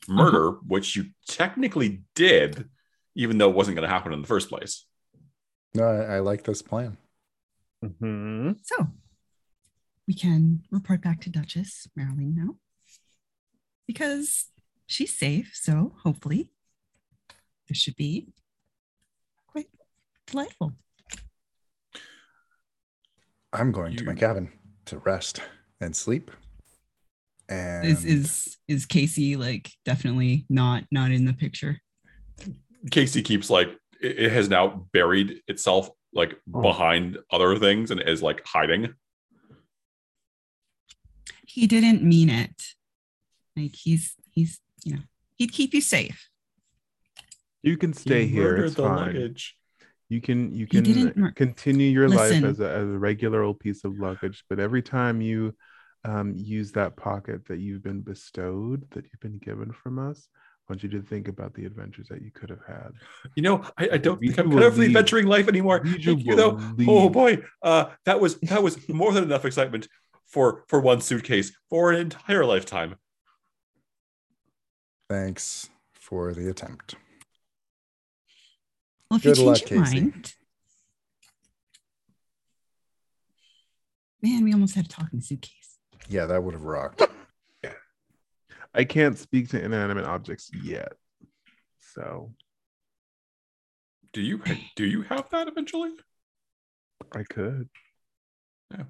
murder, 0.07 0.51
which 0.65 0.95
you 0.95 1.05
technically 1.27 2.03
did, 2.15 2.69
even 3.15 3.37
though 3.37 3.49
it 3.49 3.55
wasn't 3.55 3.75
going 3.75 3.87
to 3.87 3.93
happen 3.93 4.13
in 4.13 4.21
the 4.21 4.27
first 4.27 4.49
place. 4.49 4.85
No, 5.73 5.83
I, 5.83 6.15
I 6.15 6.19
like 6.19 6.43
this 6.43 6.61
plan. 6.61 6.97
Mm-hmm. 7.83 8.51
So 8.63 8.87
we 10.07 10.13
can 10.13 10.63
report 10.71 11.01
back 11.01 11.21
to 11.21 11.29
Duchess 11.29 11.87
Marilyn 11.95 12.35
now 12.35 12.55
because 13.85 14.45
she's 14.85 15.13
safe. 15.13 15.51
So 15.53 15.93
hopefully 16.03 16.51
this 17.67 17.77
should 17.77 17.95
be 17.95 18.29
quite 19.47 19.67
delightful. 20.25 20.73
I'm 23.53 23.71
going 23.71 23.95
to 23.97 24.03
my 24.03 24.13
cabin 24.13 24.51
to 24.85 24.99
rest 24.99 25.41
and 25.79 25.95
sleep. 25.95 26.31
And 27.50 27.88
Is 27.88 28.03
is 28.06 28.58
is 28.67 28.85
Casey 28.85 29.35
like 29.38 29.72
definitely 29.85 30.45
not 30.50 30.84
not 30.92 31.11
in 31.11 31.26
the 31.26 31.34
picture? 31.34 31.80
Casey 32.92 33.22
keeps 33.22 33.50
like 33.50 33.69
it, 34.01 34.19
it 34.19 34.32
has 34.32 34.50
now 34.50 34.88
buried 34.92 35.42
itself 35.48 35.90
like 36.14 36.35
Oh. 36.53 36.61
behind 36.61 37.17
other 37.32 37.58
things 37.58 37.92
and 37.92 38.01
is 38.01 38.22
like 38.24 38.45
hiding. 38.45 38.93
He 41.45 41.67
didn't 41.67 42.03
mean 42.03 42.30
it. 42.30 42.61
Like 43.56 43.76
he's 43.76 44.16
he's 44.32 44.59
you 44.84 44.95
know 44.95 45.01
he'd 45.38 45.51
keep 45.51 45.74
you 45.74 45.82
safe. 45.82 46.30
You 47.64 47.77
can 47.77 47.93
stay 47.93 48.24
You 48.24 48.27
here. 48.30 48.58
It's 48.58 48.76
the 48.76 48.84
fine. 48.84 48.98
luggage. 48.98 49.56
You 50.09 50.22
can 50.22 50.53
you 50.53 50.67
can 50.67 51.34
continue 51.34 51.90
your 51.90 52.08
Listen. 52.08 52.43
life 52.43 52.51
as 52.51 52.59
a, 52.59 52.69
as 52.69 52.84
a 52.88 52.98
regular 52.98 53.42
old 53.43 53.59
piece 53.59 53.84
of 53.84 53.98
luggage, 54.00 54.43
but 54.50 54.59
every 54.59 54.82
time 54.82 55.22
you 55.22 55.56
um, 56.07 56.33
use 56.37 56.71
that 56.71 56.95
pocket 56.95 57.45
that 57.47 57.59
you've 57.59 57.83
been 57.83 58.01
bestowed, 58.01 58.89
that 58.91 59.03
you've 59.03 59.19
been 59.19 59.39
given 59.39 59.71
from 59.73 59.99
us, 59.99 60.29
I 60.69 60.73
want 60.73 60.83
you 60.83 60.89
to 60.89 61.01
think 61.01 61.27
about 61.27 61.53
the 61.53 61.65
adventures 61.65 62.07
that 62.09 62.21
you 62.21 62.31
could 62.31 62.49
have 62.49 62.63
had. 62.67 62.91
You 63.35 63.43
know, 63.43 63.63
I, 63.77 63.89
I 63.93 63.97
don't 63.97 64.19
We 64.19 64.27
think 64.27 64.39
I'm 64.39 64.49
will 64.49 64.55
kind 64.57 64.65
of 64.67 64.73
for 64.73 64.79
the 64.79 64.87
leave. 64.87 64.95
adventuring 64.95 65.25
life 65.27 65.47
anymore. 65.47 65.81
We 65.83 65.91
Thank 66.03 66.23
you 66.25 66.35
will 66.35 66.57
though. 66.57 66.73
Oh 66.87 67.09
boy, 67.09 67.43
uh, 67.61 67.91
that 68.05 68.19
was 68.19 68.39
that 68.41 68.63
was 68.63 68.87
more 68.89 69.11
than 69.13 69.23
enough 69.23 69.45
excitement 69.45 69.87
for 70.25 70.63
for 70.67 70.79
one 70.79 71.01
suitcase 71.01 71.55
for 71.69 71.91
an 71.91 71.99
entire 71.99 72.45
lifetime. 72.45 72.95
thanks 75.09 75.69
for 75.93 76.33
the 76.33 76.49
attempt. 76.49 76.95
Well, 79.09 79.17
if 79.19 79.25
you 79.25 79.33
Good 79.33 79.41
luck, 79.43 79.57
change 79.59 79.71
your 79.71 79.83
Casey. 79.85 80.01
mind, 80.01 80.33
man, 84.21 84.43
we 84.43 84.51
almost 84.53 84.75
had 84.75 84.85
a 84.85 84.89
talking 84.89 85.21
suitcase. 85.21 85.66
Yeah, 86.09 86.26
that 86.26 86.43
would 86.43 86.53
have 86.53 86.64
rocked. 86.64 87.03
yeah. 87.64 87.74
I 88.74 88.84
can't 88.84 89.17
speak 89.17 89.50
to 89.50 89.61
inanimate 89.64 90.06
objects 90.06 90.50
yet, 90.64 90.93
so 91.80 92.34
Do 94.14 94.22
you 94.22 94.42
do 94.76 94.85
you 94.85 95.01
have 95.03 95.30
that 95.32 95.48
eventually? 95.48 95.92
I 97.14 97.24
could. 97.24 97.69
Yeah. 98.72 98.84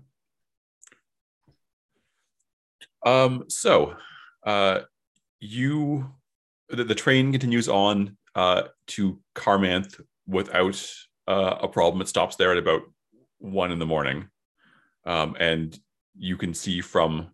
Um, 3.06 3.45
so 3.50 3.95
uh 4.45 4.82
you 5.40 6.11
the, 6.69 6.84
the 6.84 6.95
train 6.95 7.32
continues 7.32 7.69
on 7.69 8.18
uh 8.36 8.64
to 8.88 9.19
Carmanth 9.36 10.00
without 10.27 10.82
uh, 11.27 11.58
a 11.61 11.68
problem. 11.68 12.02
It 12.02 12.08
stops 12.08 12.36
there 12.36 12.52
at 12.52 12.58
about 12.58 12.82
one 13.40 13.72
in 13.72 13.80
the 13.80 13.86
morning. 13.86 14.30
Um, 15.06 15.36
and 15.40 15.77
you 16.17 16.37
can 16.37 16.53
see 16.53 16.81
from 16.81 17.29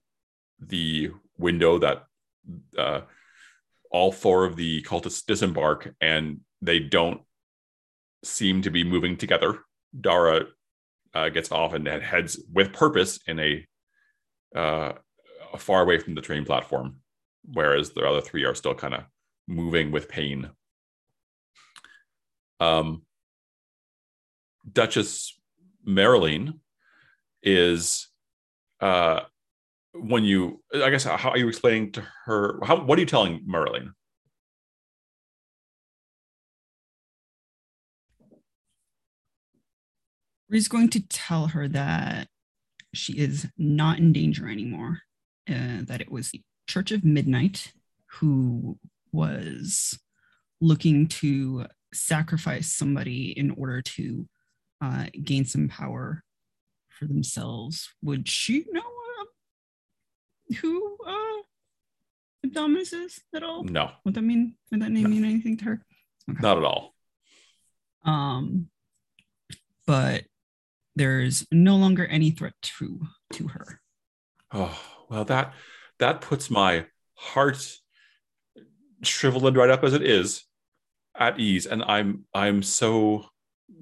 the 0.60 1.12
window 1.38 1.78
that 1.80 2.04
uh 2.78 3.02
all 3.92 4.12
four 4.12 4.44
of 4.44 4.56
the 4.56 4.82
cultists 4.84 5.26
disembark 5.26 5.94
and 6.02 6.40
they 6.62 6.80
don't 6.80 7.22
seem 8.24 8.62
to 8.64 8.72
be 8.72 8.84
moving 8.84 9.16
together. 9.16 9.60
Dara 10.00 10.46
uh, 11.14 11.30
gets 11.30 11.52
off 11.52 11.74
and 11.74 11.86
heads 11.88 12.42
with 12.52 12.74
purpose 12.74 13.20
in 13.28 13.40
a 13.40 13.66
uh, 14.56 14.94
far 15.58 15.84
away 15.84 16.00
from 16.00 16.16
the 16.16 16.22
train 16.22 16.46
platform, 16.46 16.98
whereas 17.46 17.92
the 17.92 18.02
other 18.02 18.22
three 18.22 18.46
are 18.46 18.56
still 18.56 18.74
kind 18.74 18.96
of 18.96 19.04
moving 19.48 19.92
with 19.92 20.10
pain. 20.10 20.50
Um, 22.60 23.04
Duchess 24.72 25.40
Marilyn 25.84 26.62
is 27.44 28.08
uh, 28.84 29.22
when 29.94 30.26
you, 30.26 30.62
I 30.74 30.90
guess, 30.90 31.06
how 31.06 31.30
are 31.30 31.38
you 31.38 31.48
explaining 31.48 31.94
to 31.94 32.04
her? 32.26 32.60
How, 32.64 32.84
what 32.84 32.98
are 32.98 33.02
you 33.02 33.08
telling 33.08 33.42
Marilyn? 33.46 33.94
We're 40.50 40.62
going 40.70 40.90
to 40.90 41.08
tell 41.08 41.48
her 41.48 41.70
that 41.70 42.28
she 42.94 43.14
is 43.14 43.48
not 43.58 44.00
in 44.00 44.12
danger 44.12 44.50
anymore. 44.50 45.00
Uh, 45.50 45.84
that 45.84 46.02
it 46.02 46.12
was 46.12 46.32
the 46.32 46.42
Church 46.68 46.92
of 46.92 47.06
Midnight 47.06 47.72
who 48.20 48.78
was 49.12 49.98
looking 50.60 51.08
to 51.08 51.66
sacrifice 51.94 52.74
somebody 52.74 53.32
in 53.32 53.52
order 53.52 53.82
to 53.82 54.28
uh, 54.82 55.06
gain 55.24 55.46
some 55.46 55.70
power 55.70 56.24
for 57.04 57.08
themselves. 57.14 57.90
Would 58.02 58.28
she 58.28 58.66
know 58.72 58.82
uh, 58.82 60.56
who 60.62 60.98
uh, 61.06 61.42
Abdominus 62.46 62.94
is 62.94 63.20
at 63.36 63.44
all? 63.44 63.64
No, 63.64 63.92
Would 64.06 64.14
that 64.16 64.22
mean? 64.22 64.56
Would 64.72 64.82
that 64.82 64.92
name 64.92 65.04
No. 65.04 65.10
mean 65.10 65.26
anything 65.26 65.58
to 65.58 65.66
her? 65.66 65.86
not 66.28 66.58
at 66.58 66.64
all. 66.64 66.96
um 68.06 68.70
but 69.86 70.24
there's 70.96 71.46
no 71.52 71.76
longer 71.76 72.06
any 72.06 72.32
threat 72.32 72.54
to 72.62 73.02
to 73.34 73.48
her 73.50 73.82
Oh, 74.54 74.80
well, 75.10 75.26
that 75.26 75.54
that 76.00 76.22
puts 76.22 76.50
my 76.50 76.86
heart 77.16 77.58
shriveled 79.02 79.58
right 79.58 79.70
up 79.70 79.84
as 79.84 79.94
it 79.94 80.04
is 80.04 80.44
at 81.18 81.40
ease. 81.40 81.66
And 81.66 81.84
I'm 81.84 82.26
I'm 82.34 82.62
so 82.64 83.26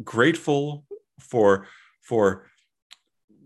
grateful 0.03 0.85
for 1.19 1.67
for 2.01 2.47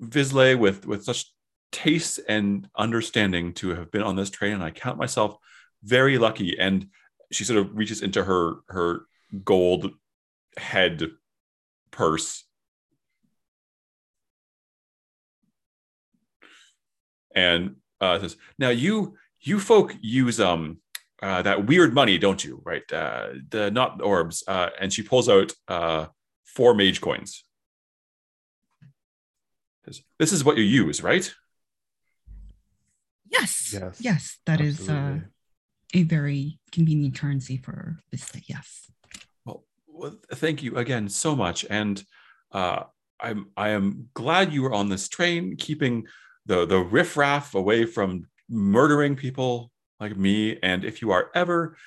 vislae 0.01 0.57
with 0.57 0.85
with 0.85 1.03
such 1.03 1.31
taste 1.71 2.19
and 2.27 2.67
understanding 2.77 3.53
to 3.53 3.69
have 3.75 3.91
been 3.91 4.03
on 4.03 4.15
this 4.15 4.29
train. 4.29 4.53
And 4.53 4.63
I 4.63 4.71
count 4.71 4.97
myself 4.97 5.37
very 5.83 6.17
lucky. 6.17 6.57
And 6.59 6.87
she 7.31 7.43
sort 7.43 7.59
of 7.59 7.75
reaches 7.75 8.01
into 8.01 8.23
her 8.23 8.55
her 8.69 9.01
gold 9.43 9.91
head 10.57 11.11
purse 11.91 12.45
and 17.35 17.75
uh, 18.01 18.19
says, 18.19 18.37
"Now 18.57 18.69
you 18.69 19.17
you 19.41 19.59
folk 19.59 19.95
use 20.01 20.39
um 20.39 20.79
uh, 21.21 21.41
that 21.43 21.65
weird 21.67 21.93
money, 21.93 22.17
don't 22.17 22.43
you? 22.43 22.61
Right? 22.63 22.91
Uh, 22.91 23.29
the 23.49 23.71
not 23.71 24.01
orbs." 24.01 24.43
Uh, 24.47 24.69
and 24.79 24.91
she 24.91 25.03
pulls 25.03 25.29
out 25.29 25.53
uh, 25.67 26.07
four 26.45 26.73
mage 26.73 27.01
coins. 27.01 27.44
Says, 29.85 30.01
This 30.19 30.31
is 30.31 30.43
what 30.43 30.57
you 30.57 30.63
use, 30.63 31.03
right? 31.03 31.33
yes 33.29 33.71
Yes, 33.73 33.97
yes 33.99 34.37
that 34.45 34.61
is 34.61 34.87
uh, 34.89 35.19
a 35.93 36.03
very 36.03 36.59
convenient 36.71 37.17
currency 37.19 37.57
for 37.57 37.97
Vista. 38.11 38.39
yes 38.47 38.91
Well, 39.45 39.65
well, 39.87 40.15
thank 40.33 40.63
you 40.63 40.77
again 40.77 41.09
so 41.09 41.35
much, 41.35 41.65
and 41.69 42.03
uh, 42.51 42.83
I'm 43.19 43.51
I 43.57 43.69
am 43.69 44.09
glad 44.13 44.53
you 44.53 44.61
were 44.63 44.73
on 44.73 44.89
this 44.89 45.09
train, 45.09 45.55
keeping 45.57 46.05
the 46.45 46.65
the 46.65 46.79
riffraff 46.79 47.55
away 47.55 47.85
from 47.85 48.27
murdering 48.49 49.15
people 49.15 49.71
like 49.99 50.15
me. 50.17 50.59
And 50.61 50.85
if 50.85 51.01
you 51.01 51.11
are 51.11 51.31
ever 51.33 51.77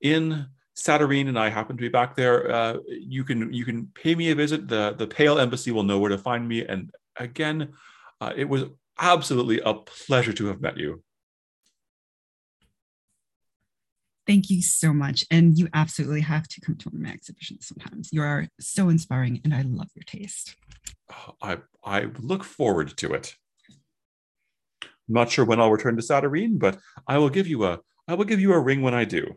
in 0.00 0.46
Satyrine 0.74 1.28
and 1.28 1.38
I 1.38 1.48
happen 1.50 1.76
to 1.76 1.80
be 1.80 1.88
back 1.88 2.16
there, 2.16 2.50
uh, 2.50 2.76
you 2.88 3.24
can 3.24 3.52
you 3.52 3.64
can 3.64 3.86
pay 3.94 4.14
me 4.14 4.30
a 4.30 4.34
visit. 4.34 4.68
the 4.68 4.94
The 4.96 5.06
Pale 5.06 5.38
Embassy 5.38 5.72
will 5.72 5.82
know 5.82 5.98
where 5.98 6.10
to 6.10 6.18
find 6.18 6.46
me. 6.48 6.64
And 6.66 6.90
again, 7.18 7.72
uh, 8.20 8.32
it 8.36 8.48
was 8.48 8.64
absolutely 8.98 9.60
a 9.60 9.74
pleasure 9.74 10.32
to 10.32 10.46
have 10.46 10.60
met 10.60 10.76
you. 10.76 11.02
thank 14.26 14.50
you 14.50 14.60
so 14.60 14.92
much 14.92 15.24
and 15.30 15.56
you 15.56 15.68
absolutely 15.72 16.20
have 16.20 16.48
to 16.48 16.60
come 16.60 16.74
to 16.74 16.88
one 16.88 16.96
of 16.96 17.00
my 17.00 17.12
exhibitions 17.12 17.64
sometimes 17.68 18.08
you 18.12 18.20
are 18.20 18.48
so 18.58 18.88
inspiring 18.88 19.40
and 19.44 19.54
i 19.54 19.62
love 19.62 19.86
your 19.94 20.02
taste 20.02 20.56
I 21.40 21.58
I 21.84 22.06
look 22.20 22.44
forward 22.44 22.96
to 22.98 23.12
it. 23.14 23.36
I'm 24.82 25.14
not 25.14 25.30
sure 25.30 25.44
when 25.44 25.60
I'll 25.60 25.70
return 25.70 25.96
to 25.96 26.02
Satyrine, 26.02 26.58
but 26.58 26.78
I 27.06 27.18
will 27.18 27.30
give 27.30 27.46
you 27.46 27.64
a 27.64 27.80
I 28.08 28.14
will 28.14 28.24
give 28.24 28.40
you 28.40 28.52
a 28.52 28.60
ring 28.60 28.82
when 28.82 28.94
I 28.94 29.04
do. 29.04 29.36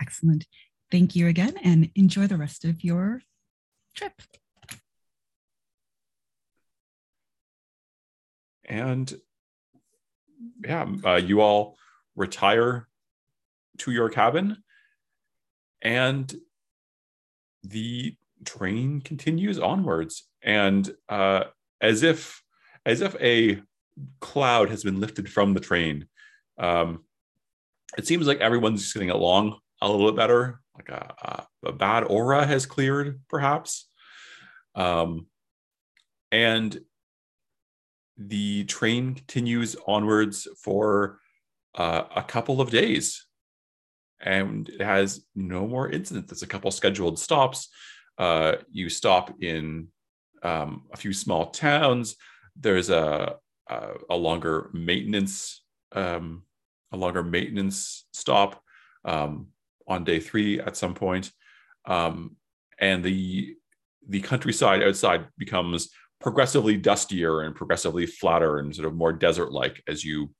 excellent 0.00 0.46
thank 0.90 1.16
you 1.16 1.26
again 1.26 1.56
and 1.62 1.90
enjoy 1.96 2.26
the 2.26 2.36
rest 2.36 2.64
of 2.64 2.84
your 2.84 3.20
trip 3.94 4.12
And 8.68 9.12
yeah, 10.64 10.86
uh, 11.04 11.16
you 11.16 11.40
all 11.40 11.76
retire 12.14 12.86
to 13.78 13.90
your 13.90 14.10
cabin, 14.10 14.62
and 15.82 16.32
the 17.62 18.14
train 18.44 19.00
continues 19.00 19.58
onwards. 19.58 20.28
And 20.42 20.88
uh, 21.08 21.44
as 21.80 22.02
if 22.02 22.42
as 22.84 23.00
if 23.00 23.16
a 23.20 23.62
cloud 24.20 24.70
has 24.70 24.84
been 24.84 25.00
lifted 25.00 25.30
from 25.30 25.54
the 25.54 25.60
train, 25.60 26.06
um, 26.58 27.04
it 27.96 28.06
seems 28.06 28.26
like 28.26 28.40
everyone's 28.40 28.82
just 28.82 28.94
getting 28.94 29.10
along 29.10 29.58
a 29.80 29.90
little 29.90 30.06
bit 30.10 30.16
better. 30.16 30.60
Like 30.76 30.90
a, 30.90 31.46
a, 31.64 31.68
a 31.68 31.72
bad 31.72 32.04
aura 32.04 32.46
has 32.46 32.66
cleared, 32.66 33.20
perhaps. 33.28 33.88
Um, 34.74 35.26
and 36.30 36.78
the 38.18 38.64
train 38.64 39.14
continues 39.14 39.76
onwards 39.86 40.48
for 40.62 41.20
uh, 41.74 42.04
a 42.14 42.22
couple 42.22 42.60
of 42.60 42.70
days 42.70 43.26
and 44.20 44.68
it 44.68 44.80
has 44.80 45.24
no 45.36 45.66
more 45.66 45.88
incidents. 45.88 46.28
There's 46.28 46.42
a 46.42 46.46
couple 46.46 46.70
scheduled 46.70 47.18
stops. 47.18 47.68
Uh, 48.18 48.56
you 48.70 48.88
stop 48.88 49.32
in 49.40 49.88
um, 50.42 50.84
a 50.92 50.96
few 50.96 51.12
small 51.12 51.46
towns. 51.50 52.16
There's 52.56 52.90
a, 52.90 53.36
a, 53.68 53.88
a 54.10 54.16
longer 54.16 54.70
maintenance 54.72 55.62
um, 55.92 56.42
a 56.92 56.96
longer 56.96 57.22
maintenance 57.22 58.06
stop 58.12 58.62
um, 59.04 59.48
on 59.86 60.04
day 60.04 60.20
three 60.20 60.60
at 60.60 60.76
some 60.76 60.94
point. 60.94 61.32
Um, 61.86 62.36
and 62.78 63.04
the 63.04 63.54
the 64.08 64.20
countryside 64.20 64.82
outside 64.82 65.26
becomes 65.36 65.90
progressively 66.20 66.76
dustier 66.76 67.42
and 67.42 67.54
progressively 67.54 68.06
flatter 68.06 68.58
and 68.58 68.74
sort 68.74 68.88
of 68.88 68.94
more 68.94 69.12
desert 69.12 69.52
like 69.52 69.82
as 69.86 70.04
you 70.04 70.30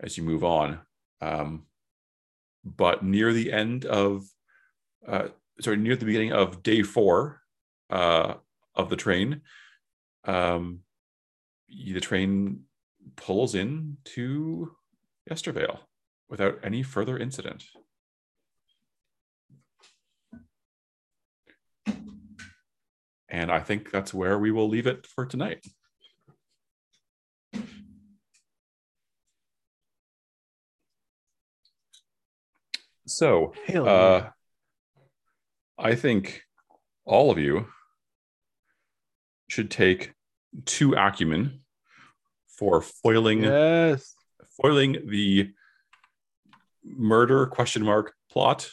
as 0.00 0.16
you 0.16 0.22
move 0.22 0.44
on. 0.44 0.80
Um, 1.20 1.66
but 2.64 3.02
near 3.04 3.32
the 3.32 3.52
end 3.52 3.84
of 3.84 4.24
uh, 5.06 5.28
sorry 5.60 5.76
near 5.76 5.96
the 5.96 6.04
beginning 6.04 6.32
of 6.32 6.62
day 6.62 6.82
four 6.82 7.40
uh, 7.90 8.34
of 8.74 8.90
the 8.90 8.96
train 8.96 9.42
um, 10.24 10.80
the 11.68 12.00
train 12.00 12.62
pulls 13.16 13.54
in 13.54 13.96
to 14.04 14.72
Yestervale 15.30 15.78
without 16.28 16.58
any 16.62 16.82
further 16.82 17.18
incident 17.18 17.64
And 23.28 23.50
I 23.50 23.60
think 23.60 23.90
that's 23.90 24.14
where 24.14 24.38
we 24.38 24.50
will 24.50 24.68
leave 24.68 24.86
it 24.86 25.06
for 25.06 25.26
tonight. 25.26 25.64
So, 33.06 33.54
uh, 33.74 34.28
I 35.78 35.94
think 35.94 36.42
all 37.04 37.30
of 37.30 37.38
you 37.38 37.66
should 39.48 39.70
take 39.70 40.12
two 40.66 40.94
acumen 40.94 41.60
for 42.58 42.82
foiling 42.82 43.44
yes. 43.44 44.14
foiling 44.60 44.98
the 45.06 45.50
murder 46.84 47.46
question 47.46 47.82
mark 47.82 48.12
plot 48.30 48.70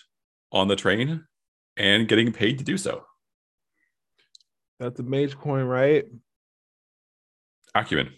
on 0.51 0.67
the 0.67 0.75
train 0.75 1.25
and 1.77 2.07
getting 2.07 2.31
paid 2.31 2.57
to 2.57 2.63
do 2.63 2.77
so. 2.77 3.05
That's 4.79 4.99
a 4.99 5.03
mage 5.03 5.37
coin, 5.37 5.65
right? 5.65 6.05
Acumen. 7.73 8.11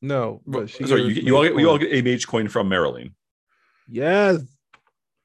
No, 0.00 0.42
but 0.46 0.68
she 0.68 0.84
Sorry, 0.86 1.02
you, 1.02 1.08
you 1.08 1.36
all 1.36 1.44
get, 1.44 1.54
we 1.54 1.64
all 1.64 1.78
get 1.78 1.92
a 1.92 2.02
mage 2.02 2.26
coin 2.26 2.48
from 2.48 2.68
Marilyn. 2.68 3.14
Yes. 3.88 4.42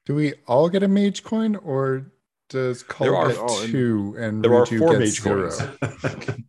Do 0.06 0.14
we 0.14 0.34
all 0.46 0.68
get 0.68 0.82
a 0.82 0.88
mage 0.88 1.24
coin, 1.24 1.56
or 1.56 2.12
does 2.48 2.82
Cult 2.82 3.06
There 3.08 3.16
are- 3.16 3.28
get 3.28 3.38
oh, 3.40 3.66
two 3.66 4.16
and 4.18 4.42
there 4.42 4.54
are 4.54 4.64
four 4.66 4.96
gets 4.98 5.22
mage 5.22 5.22
coins. 5.22 5.60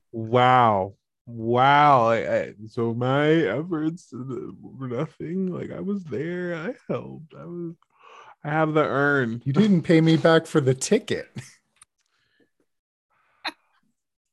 Wow. 0.11 0.95
Wow. 1.25 2.09
I, 2.09 2.35
I, 2.35 2.53
so 2.67 2.93
my 2.93 3.29
efforts 3.29 4.11
uh, 4.13 4.17
were 4.61 4.87
nothing. 4.87 5.47
Like 5.47 5.71
I 5.71 5.79
was 5.79 6.03
there. 6.05 6.55
I 6.55 6.73
helped. 6.91 7.33
I 7.37 7.45
was 7.45 7.75
I 8.43 8.49
have 8.49 8.73
the 8.73 8.83
urn. 8.83 9.41
You 9.45 9.53
didn't 9.53 9.83
pay 9.83 10.01
me 10.01 10.17
back 10.17 10.45
for 10.45 10.61
the 10.61 10.73
ticket. 10.73 11.29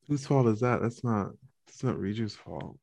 Whose 0.08 0.26
fault 0.26 0.46
is 0.46 0.60
that? 0.60 0.80
That's 0.82 1.02
not 1.02 1.30
that's 1.66 1.82
not 1.82 1.98
Riju's 1.98 2.36
fault. 2.36 2.78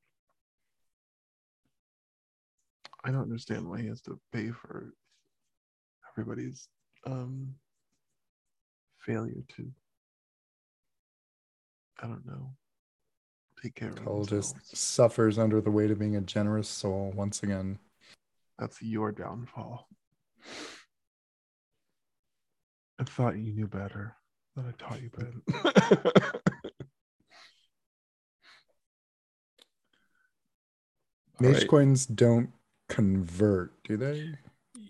I 3.03 3.11
don't 3.11 3.21
understand 3.21 3.69
why 3.69 3.81
he 3.81 3.87
has 3.87 4.01
to 4.01 4.19
pay 4.31 4.49
for 4.51 4.93
everybody's 6.11 6.67
um 7.05 7.55
failure 8.99 9.43
to 9.57 9.71
I 12.01 12.07
don't 12.07 12.25
know 12.25 12.53
take 13.61 13.75
care 13.75 13.89
of 13.89 14.03
Cull 14.03 14.25
just 14.25 14.75
suffers 14.75 15.39
under 15.39 15.61
the 15.61 15.71
weight 15.71 15.91
of 15.91 15.99
being 15.99 16.15
a 16.15 16.21
generous 16.21 16.67
soul 16.67 17.13
once 17.15 17.43
again. 17.43 17.79
That's 18.59 18.81
your 18.81 19.11
downfall. 19.11 19.87
I 22.99 23.03
thought 23.05 23.37
you 23.37 23.53
knew 23.53 23.67
better. 23.67 24.15
That 24.55 24.65
I 24.65 24.71
taught 24.77 25.01
you 25.01 25.09
better. 25.09 26.33
Mage 31.43 31.57
right. 31.57 31.67
coins 31.67 32.05
don't 32.05 32.49
convert, 32.87 33.71
do 33.83 33.97
they? 33.97 34.33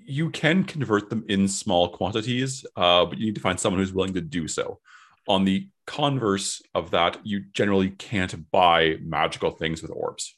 You 0.05 0.29
can 0.29 0.63
convert 0.63 1.09
them 1.09 1.25
in 1.27 1.47
small 1.47 1.89
quantities, 1.89 2.63
uh, 2.75 3.05
but 3.05 3.17
you 3.17 3.25
need 3.25 3.35
to 3.35 3.41
find 3.41 3.59
someone 3.59 3.79
who's 3.81 3.93
willing 3.93 4.13
to 4.13 4.21
do 4.21 4.47
so. 4.47 4.79
On 5.27 5.45
the 5.45 5.67
converse 5.87 6.61
of 6.75 6.91
that, 6.91 7.17
you 7.23 7.45
generally 7.53 7.89
can't 7.89 8.51
buy 8.51 8.97
magical 9.01 9.51
things 9.51 9.81
with 9.81 9.91
orbs. 9.91 10.35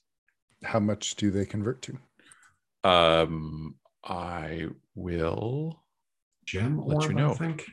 How 0.64 0.80
much 0.80 1.16
do 1.16 1.32
they 1.32 1.46
convert 1.46 1.82
to? 1.84 1.98
Um, 2.84 3.76
I 4.04 4.68
will. 4.94 5.84
Gem 6.46 6.86
Let 6.86 7.10
you 7.10 7.14
know. 7.14 7.32
I 7.32 7.34
think. 7.34 7.66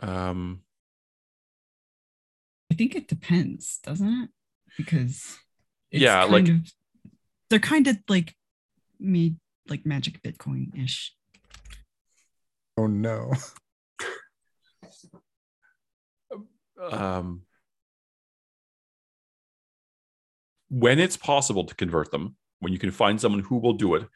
Um, 0.00 0.62
I 2.70 2.74
think 2.74 2.94
it 2.94 3.08
depends, 3.08 3.78
doesn't 3.82 4.08
it? 4.08 4.30
Because 4.76 5.38
it's 5.90 6.02
Yeah, 6.02 6.20
kind 6.22 6.32
like- 6.32 6.48
of, 6.48 6.72
they're 7.50 7.58
kind 7.58 7.86
of 7.86 7.98
like 8.08 8.34
made 8.98 9.36
like 9.68 9.86
magic 9.86 10.20
Bitcoin 10.22 10.76
ish. 10.82 11.14
Oh 12.76 12.86
no. 12.86 13.32
um, 16.90 17.42
when 20.68 20.98
it's 20.98 21.16
possible 21.16 21.64
to 21.64 21.74
convert 21.74 22.10
them, 22.10 22.36
when 22.60 22.72
you 22.72 22.78
can 22.78 22.90
find 22.90 23.20
someone 23.20 23.42
who 23.42 23.56
will 23.58 23.74
do 23.74 23.94
it, 23.94 24.08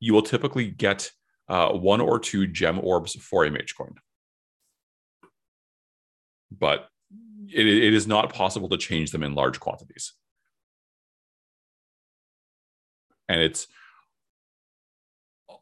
you 0.00 0.14
will 0.14 0.22
typically 0.22 0.70
get 0.70 1.10
uh, 1.48 1.70
one 1.72 2.00
or 2.00 2.18
two 2.18 2.46
gem 2.46 2.78
orbs 2.82 3.14
for 3.16 3.44
a 3.44 3.50
mage 3.50 3.74
coin. 3.76 3.94
But 6.50 6.88
it, 7.52 7.66
it 7.66 7.94
is 7.94 8.06
not 8.06 8.32
possible 8.32 8.68
to 8.70 8.76
change 8.76 9.10
them 9.10 9.22
in 9.22 9.34
large 9.34 9.58
quantities. 9.60 10.12
And 13.28 13.40
it's 13.40 13.66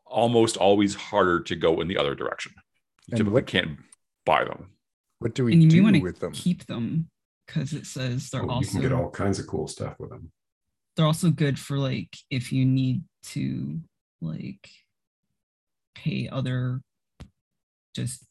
almost 0.04 0.56
always 0.56 0.94
harder 0.94 1.40
to 1.40 1.56
go 1.56 1.80
in 1.80 1.88
the 1.88 1.96
other 1.98 2.14
direction. 2.14 2.52
You 3.06 3.12
And 3.12 3.18
typically 3.18 3.32
what- 3.34 3.46
can't 3.46 3.78
buy 4.24 4.44
them. 4.44 4.70
What 5.18 5.34
do 5.34 5.44
we 5.44 5.54
and 5.54 5.62
you 5.62 5.70
do 5.70 5.82
want 5.82 6.02
with 6.02 6.20
them? 6.20 6.32
keep 6.32 6.66
them 6.66 7.08
because 7.46 7.72
it 7.72 7.86
says 7.86 8.28
they're 8.28 8.42
Oh, 8.48 8.60
you 8.60 8.66
can 8.66 8.80
get 8.82 8.92
all 8.92 9.10
kinds 9.10 9.38
of 9.38 9.46
cool 9.46 9.66
stuff 9.66 9.98
with 9.98 10.10
them. 10.10 10.30
they're 10.94 11.06
also 11.06 11.30
good 11.30 11.58
for 11.58 11.78
like 11.78 12.16
if 12.30 12.52
you 12.52 12.66
need 12.66 13.02
to 13.24 13.80
like 14.20 14.68
pay 15.94 16.28
other 16.28 16.82
just 17.94 18.24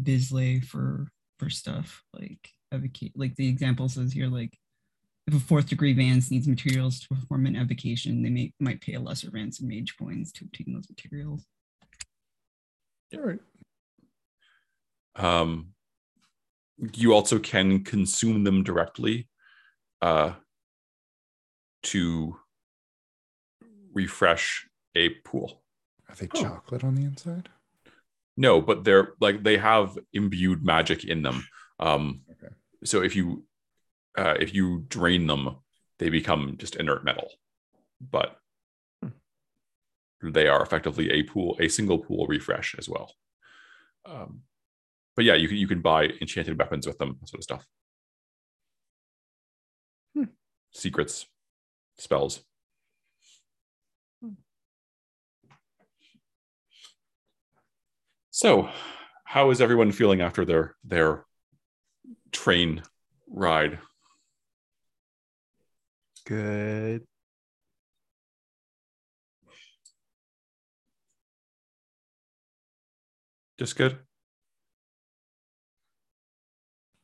vislae 0.00 0.62
for 0.64 1.06
for 1.38 1.48
stuff 1.50 2.02
like 2.12 2.50
evoca- 2.72 3.12
like 3.14 3.34
the 3.36 3.48
example 3.48 3.88
says 3.88 4.12
here 4.12 4.26
like 4.28 4.56
if 5.26 5.34
a 5.34 5.40
fourth 5.40 5.68
degree 5.68 5.92
vance 5.92 6.30
needs 6.30 6.46
materials 6.48 7.00
to 7.00 7.08
perform 7.08 7.46
an 7.46 7.56
evocation 7.56 8.22
they 8.22 8.30
may 8.30 8.52
might 8.60 8.80
pay 8.80 8.94
a 8.94 9.00
lesser 9.00 9.30
ransom 9.30 9.70
in 9.70 9.78
mage 9.78 9.94
coins 9.98 10.32
to 10.32 10.44
obtain 10.44 10.72
those 10.74 10.88
materials 10.88 11.46
All 13.14 13.20
right. 13.22 13.40
Um, 15.16 15.68
you 16.94 17.12
also 17.12 17.38
can 17.38 17.82
consume 17.82 18.44
them 18.44 18.62
directly 18.62 19.28
uh, 20.00 20.34
to 21.84 22.36
refresh 23.92 24.68
a 24.94 25.08
pool. 25.24 25.62
Are 26.08 26.14
they 26.14 26.28
Oh. 26.34 26.40
chocolate 26.42 26.84
on 26.84 26.94
the 26.94 27.02
inside? 27.04 27.48
No, 28.36 28.60
but 28.60 28.84
they're 28.84 29.14
like 29.20 29.42
they 29.42 29.56
have 29.56 29.98
imbued 30.12 30.64
magic 30.64 31.04
in 31.04 31.22
them. 31.22 31.44
Um, 31.80 32.22
Okay. 32.27 32.27
So 32.84 33.02
if 33.02 33.16
you 33.16 33.44
uh, 34.16 34.34
if 34.40 34.54
you 34.54 34.84
drain 34.88 35.26
them, 35.26 35.56
they 35.98 36.08
become 36.10 36.56
just 36.58 36.76
inert 36.76 37.04
metal. 37.04 37.28
But 38.00 38.36
they 40.22 40.48
are 40.48 40.62
effectively 40.62 41.10
a 41.10 41.22
pool, 41.22 41.56
a 41.60 41.68
single 41.68 41.98
pool 41.98 42.26
refresh 42.26 42.74
as 42.78 42.88
well. 42.88 43.12
Um, 44.04 44.42
but 45.14 45.24
yeah, 45.24 45.34
you 45.34 45.48
can 45.48 45.56
you 45.56 45.68
can 45.68 45.80
buy 45.80 46.06
enchanted 46.20 46.58
weapons 46.58 46.86
with 46.86 46.98
them, 46.98 47.18
sort 47.24 47.40
of 47.40 47.44
stuff. 47.44 47.66
Hmm. 50.14 50.24
Secrets, 50.72 51.26
spells. 51.98 52.42
So, 58.30 58.70
how 59.24 59.50
is 59.50 59.60
everyone 59.60 59.90
feeling 59.90 60.20
after 60.20 60.44
their 60.44 60.76
their 60.84 61.24
train 62.32 62.82
ride? 63.28 63.78
Good. 66.24 67.04
Just 73.58 73.76
good. 73.76 73.98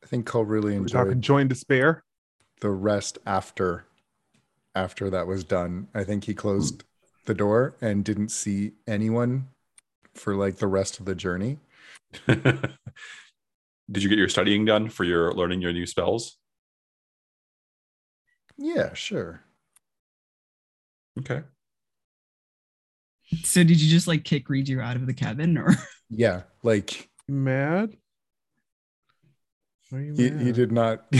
I 0.03 0.07
think 0.07 0.25
Cull 0.27 0.45
really 0.45 0.77
We're 0.79 0.85
talking 0.85 1.13
enjoyed 1.13 1.21
join 1.21 1.47
despair. 1.47 2.03
the 2.61 2.69
rest 2.69 3.17
after 3.25 3.85
after 4.75 5.09
that 5.09 5.25
was 5.25 5.43
done. 5.43 5.87
I 5.95 6.03
think 6.03 6.25
he 6.25 6.33
closed 6.33 6.83
the 7.25 7.33
door 7.33 7.75
and 7.81 8.03
didn't 8.05 8.29
see 8.29 8.73
anyone 8.87 9.47
for 10.13 10.35
like 10.35 10.57
the 10.57 10.67
rest 10.67 10.99
of 10.99 11.05
the 11.05 11.15
journey. 11.15 11.57
Did 13.91 14.03
you 14.03 14.09
get 14.09 14.17
your 14.17 14.29
studying 14.29 14.65
done 14.65 14.89
for 14.89 15.03
your 15.03 15.31
learning 15.33 15.61
your 15.61 15.73
new 15.73 15.85
spells? 15.85 16.37
Yeah, 18.57 18.93
sure. 18.93 19.41
Okay. 21.19 21.43
So 23.43 23.63
did 23.63 23.81
you 23.81 23.89
just 23.89 24.07
like 24.07 24.23
kick 24.23 24.47
Riju 24.47 24.81
out 24.83 24.95
of 24.95 25.05
the 25.07 25.13
cabin 25.13 25.57
or 25.57 25.69
Yeah, 26.09 26.43
like 26.63 27.09
You 27.27 27.35
mad? 27.35 27.97
Are 29.91 29.99
you 30.01 30.13
he, 30.13 30.29
mad? 30.29 30.41
he 30.41 30.51
did 30.51 30.71
not 30.71 31.05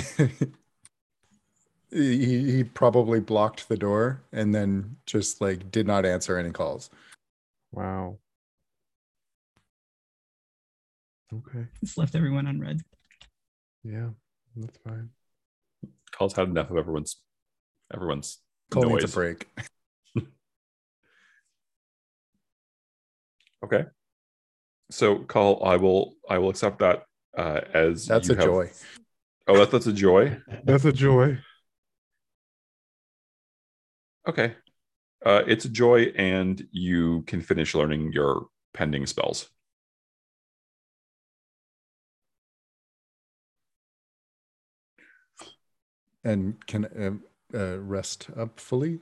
he, 1.92 2.52
he 2.52 2.64
probably 2.64 3.20
blocked 3.20 3.68
the 3.70 3.78
door 3.78 4.24
and 4.32 4.54
then 4.54 4.98
just 5.06 5.42
like 5.42 5.72
did 5.72 5.88
not 5.88 6.06
answer 6.06 6.38
any 6.38 6.52
calls. 6.52 6.90
Wow. 7.72 8.18
Okay. 11.36 11.66
just 11.84 11.98
left 11.98 12.16
everyone 12.16 12.48
on 12.48 12.60
red? 12.60 12.82
Yeah, 13.84 14.10
that's 14.56 14.78
fine. 14.80 15.10
Cull's 16.12 16.34
had 16.34 16.48
enough 16.48 16.70
of 16.72 16.78
everyone's 16.78 17.18
everyone's 17.94 18.40
Cull 18.72 18.84
needs 18.84 19.04
noise. 19.04 19.12
a 19.12 19.16
break. 19.16 19.48
Okay. 23.64 23.84
So 24.92 25.20
Cull, 25.20 25.64
I 25.66 25.78
will 25.78 26.14
I 26.30 26.38
will 26.38 26.50
accept 26.50 26.80
that 26.80 27.04
uh, 27.36 27.62
as 27.74 28.06
That's 28.06 28.28
you 28.28 28.36
a 28.36 28.38
have- 28.38 28.46
joy. 28.46 28.72
Oh, 29.48 29.58
that's 29.58 29.72
that's 29.72 29.88
a 29.88 29.94
joy. 29.94 30.38
That's 30.64 30.86
a 30.86 30.92
joy. 30.92 31.38
Okay. 34.28 34.56
Uh, 35.24 35.44
it's 35.48 35.66
a 35.66 35.70
joy, 35.70 36.12
and 36.16 36.68
you 36.72 37.24
can 37.28 37.42
finish 37.42 37.76
learning 37.76 38.12
your 38.12 38.48
pending 38.74 39.06
spells. 39.06 39.50
And 46.26 46.66
can 46.66 46.86
uh, 47.54 47.58
uh, 47.58 47.78
rest 47.78 48.30
up 48.36 48.60
fully. 48.60 49.00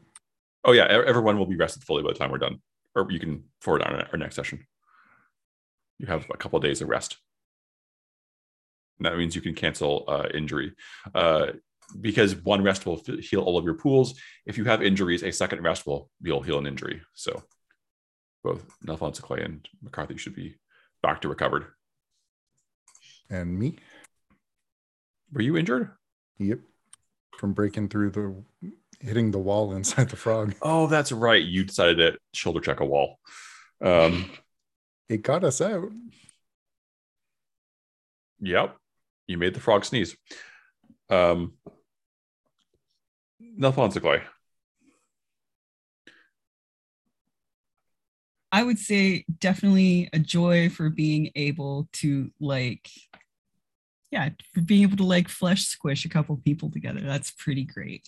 Oh 0.66 0.74
yeah, 0.74 0.86
everyone 0.86 1.40
will 1.40 1.46
be 1.46 1.56
rested 1.56 1.84
fully 1.84 2.04
by 2.04 2.10
the 2.10 2.20
time 2.20 2.32
we're 2.32 2.38
done, 2.38 2.60
or 2.96 3.10
you 3.10 3.20
can 3.20 3.46
forward 3.62 3.82
on 3.82 4.06
our 4.12 4.18
next 4.18 4.36
session. 4.36 4.68
You 6.00 6.08
have 6.08 6.28
a 6.30 6.38
couple 6.38 6.58
of 6.58 6.64
days 6.64 6.82
of 6.82 6.90
rest. 6.90 7.18
And 9.00 9.06
that 9.06 9.18
means 9.18 9.36
you 9.38 9.42
can 9.42 9.56
cancel 9.56 10.04
uh, 10.08 10.28
injury, 10.34 10.74
uh, 11.16 11.54
because 12.02 12.36
one 12.36 12.62
rest 12.62 12.86
will 12.86 13.02
f- 13.08 13.20
heal 13.20 13.42
all 13.42 13.58
of 13.58 13.64
your 13.64 13.76
pools. 13.76 14.20
If 14.46 14.58
you 14.58 14.66
have 14.66 14.84
injuries, 14.84 15.24
a 15.24 15.32
second 15.32 15.64
rest 15.64 15.88
will 15.88 16.12
you'll 16.22 16.44
heal 16.44 16.60
an 16.60 16.68
injury. 16.68 17.02
So 17.14 17.42
both 18.44 18.66
Nelfonso 18.86 19.22
Clay 19.22 19.44
and 19.44 19.66
McCarthy 19.82 20.18
should 20.18 20.36
be 20.36 20.56
back 21.02 21.22
to 21.22 21.30
recovered. 21.30 21.68
And 23.30 23.58
me? 23.58 23.78
Were 25.32 25.42
you 25.42 25.56
injured? 25.56 25.92
Yep. 26.38 26.60
From 27.38 27.54
breaking 27.54 27.90
through 27.90 28.12
the 28.12 28.72
hitting 29.00 29.32
the 29.32 29.40
wall 29.40 29.74
inside 29.74 30.10
the 30.10 30.16
frog. 30.16 30.56
Oh, 30.62 30.88
that's 30.88 31.12
right. 31.12 31.44
You 31.44 31.66
decided 31.66 31.98
to 31.98 32.18
shoulder 32.34 32.62
check 32.62 32.80
a 32.80 32.86
wall. 32.86 33.20
Um, 33.82 34.32
It 35.10 35.24
got 35.24 35.44
us 35.44 35.60
out. 35.60 35.90
Yep. 38.40 38.78
You 39.28 39.38
made 39.38 39.54
the 39.54 39.60
frog 39.60 39.86
sneeze. 39.86 40.16
Um 41.10 41.54
Nelfonso 43.60 44.02
Clay. 44.02 44.22
I 48.52 48.64
would 48.64 48.78
say 48.78 49.26
definitely 49.40 50.10
a 50.14 50.20
joy 50.20 50.70
for 50.70 50.90
being 50.90 51.32
able 51.36 51.90
to 51.94 52.32
like, 52.40 52.88
yeah, 54.14 54.30
for 54.54 54.62
being 54.62 54.84
able 54.84 54.96
to 54.98 55.04
like 55.04 55.28
flesh 55.28 55.66
squish 55.66 56.06
a 56.06 56.10
couple 56.10 56.38
people 56.38 56.70
together. 56.70 57.02
That's 57.02 57.32
pretty 57.32 57.64
great. 57.64 58.08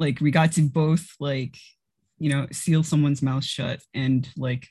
Like 0.00 0.20
we 0.20 0.32
got 0.32 0.50
to 0.52 0.62
both 0.62 1.14
like, 1.20 1.56
you 2.18 2.30
know, 2.30 2.48
seal 2.50 2.82
someone's 2.82 3.22
mouth 3.22 3.44
shut 3.44 3.80
and 3.94 4.28
like, 4.36 4.66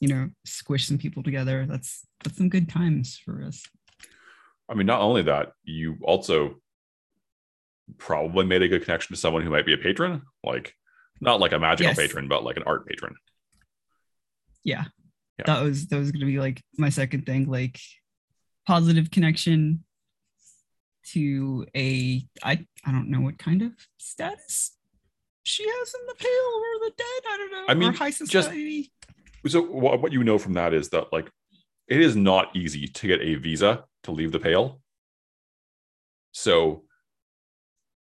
you 0.00 0.08
know, 0.08 0.28
squish 0.44 0.86
some 0.86 0.98
people 0.98 1.22
together. 1.22 1.64
That's 1.66 2.06
that's 2.22 2.36
some 2.36 2.50
good 2.50 2.68
times 2.68 3.16
for 3.24 3.42
us. 3.42 3.64
I 4.68 4.74
mean, 4.74 4.86
not 4.86 5.00
only 5.00 5.22
that, 5.22 5.52
you 5.64 5.96
also 6.02 6.56
probably 7.96 8.44
made 8.44 8.60
a 8.60 8.68
good 8.68 8.84
connection 8.84 9.14
to 9.14 9.20
someone 9.20 9.42
who 9.42 9.50
might 9.50 9.64
be 9.64 9.72
a 9.72 9.78
patron, 9.78 10.22
like 10.44 10.74
not 11.22 11.40
like 11.40 11.52
a 11.52 11.58
magical 11.58 11.88
Yes. 11.88 11.96
patron, 11.96 12.28
but 12.28 12.44
like 12.44 12.58
an 12.58 12.64
art 12.66 12.86
patron. 12.86 13.14
yeah, 14.62 14.84
Yeah. 15.38 15.44
that 15.46 15.62
was 15.62 15.86
that 15.88 15.98
was 15.98 16.12
gonna 16.12 16.26
be 16.26 16.38
like 16.40 16.62
my 16.78 16.88
second 16.88 17.26
thing 17.26 17.48
like 17.48 17.78
positive 18.66 19.10
connection 19.10 19.84
to 21.12 21.66
a 21.76 22.26
i 22.42 22.66
i 22.84 22.90
don't 22.92 23.10
know 23.10 23.20
what 23.20 23.38
kind 23.38 23.62
of 23.62 23.72
status 23.98 24.76
she 25.44 25.62
has 25.68 25.94
in 25.94 26.06
the 26.08 26.14
pale 26.14 26.28
or 26.28 26.88
the 26.88 26.92
dead 26.96 27.32
i 27.32 27.36
don't 27.36 27.52
know 27.52 27.64
I 27.68 27.74
mean, 27.74 27.90
or 27.90 27.92
high 27.92 28.10
just- 28.10 28.30
society 28.30 28.90
So 29.46 29.62
what, 29.62 30.02
what 30.02 30.10
you 30.12 30.24
know 30.24 30.38
from 30.38 30.54
that 30.54 30.74
is 30.74 30.88
that 30.88 31.12
like 31.12 31.30
it 31.86 32.00
is 32.00 32.16
not 32.16 32.56
easy 32.56 32.88
to 32.88 33.06
get 33.06 33.20
a 33.20 33.36
visa 33.36 33.84
to 34.02 34.10
leave 34.10 34.32
the 34.32 34.40
pale. 34.40 34.80
So 36.32 36.82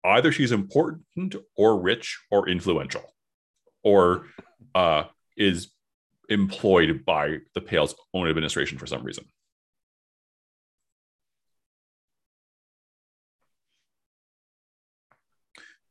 either 0.04 0.30
she's 0.30 0.52
important 0.52 1.34
or 1.56 1.80
rich 1.80 2.20
or 2.30 2.48
influential 2.48 3.02
or 3.82 4.26
uh, 4.76 5.04
is 5.36 5.71
employed 6.32 7.04
by 7.04 7.38
the 7.54 7.60
pale's 7.60 7.94
own 8.14 8.28
administration 8.28 8.78
for 8.78 8.86
some 8.86 9.02
reason. 9.02 9.24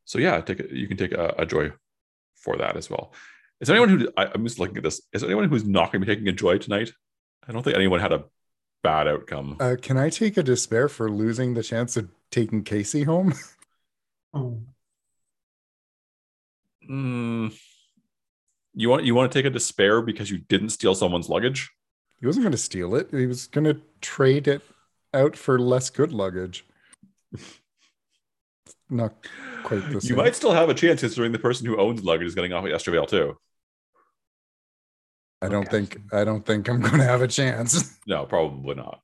So 0.05 0.19
yeah, 0.19 0.41
take 0.41 0.59
a, 0.59 0.75
you 0.75 0.87
can 0.87 0.97
take 0.97 1.13
a, 1.13 1.35
a 1.37 1.45
joy 1.45 1.71
for 2.35 2.57
that 2.57 2.75
as 2.75 2.89
well. 2.89 3.13
Is 3.61 3.67
there 3.67 3.77
anyone 3.77 3.99
who 3.99 4.09
I, 4.17 4.27
I'm 4.33 4.43
just 4.43 4.59
looking 4.59 4.77
at 4.77 4.83
this? 4.83 5.01
Is 5.13 5.21
there 5.21 5.29
anyone 5.29 5.47
who's 5.47 5.63
not 5.63 5.91
going 5.91 6.01
to 6.01 6.05
be 6.05 6.13
taking 6.13 6.27
a 6.27 6.33
joy 6.33 6.57
tonight? 6.57 6.91
I 7.47 7.51
don't 7.51 7.63
think 7.63 7.77
anyone 7.77 7.99
had 7.99 8.11
a 8.11 8.25
bad 8.83 9.07
outcome. 9.07 9.57
Uh, 9.59 9.75
can 9.81 9.97
I 9.97 10.09
take 10.09 10.37
a 10.37 10.43
despair 10.43 10.89
for 10.89 11.09
losing 11.09 11.53
the 11.53 11.63
chance 11.63 11.95
of 11.95 12.09
taking 12.31 12.63
Casey 12.63 13.03
home? 13.03 13.33
Oh, 14.33 14.61
Mm, 16.89 17.53
you 18.73 18.89
want 18.89 19.03
you 19.05 19.13
want 19.15 19.31
to 19.31 19.37
take 19.37 19.45
a 19.45 19.49
despair 19.49 20.01
because 20.01 20.29
you 20.31 20.37
didn't 20.39 20.69
steal 20.69 20.95
someone's 20.95 21.29
luggage? 21.29 21.71
He 22.19 22.25
wasn't 22.27 22.43
going 22.43 22.51
to 22.51 22.57
steal 22.57 22.95
it. 22.95 23.09
He 23.11 23.25
was 23.25 23.47
going 23.47 23.65
to 23.65 23.81
trade 23.99 24.47
it 24.47 24.61
out 25.13 25.35
for 25.35 25.57
less 25.59 25.89
good 25.89 26.13
luggage. 26.13 26.65
Not 28.89 29.13
quite 29.63 29.89
the 29.89 30.05
You 30.05 30.15
might 30.15 30.35
still 30.35 30.51
have 30.51 30.69
a 30.69 30.73
chance 30.73 30.99
considering 30.99 31.31
the 31.31 31.39
person 31.39 31.65
who 31.65 31.77
owns 31.77 32.03
luggage 32.03 32.27
is 32.27 32.35
getting 32.35 32.53
off 32.53 32.65
at 32.65 32.71
Yestervale 32.71 33.07
too. 33.07 33.37
I 35.41 35.47
don't 35.49 35.61
Okay. 35.67 35.71
think. 35.85 36.01
I 36.13 36.23
don't 36.23 36.45
think 36.45 36.69
I'm 36.69 36.81
going 36.81 36.97
to 36.97 37.03
have 37.03 37.21
a 37.21 37.27
chance. 37.27 37.97
No, 38.07 38.25
probably 38.25 38.75
not. 38.75 38.99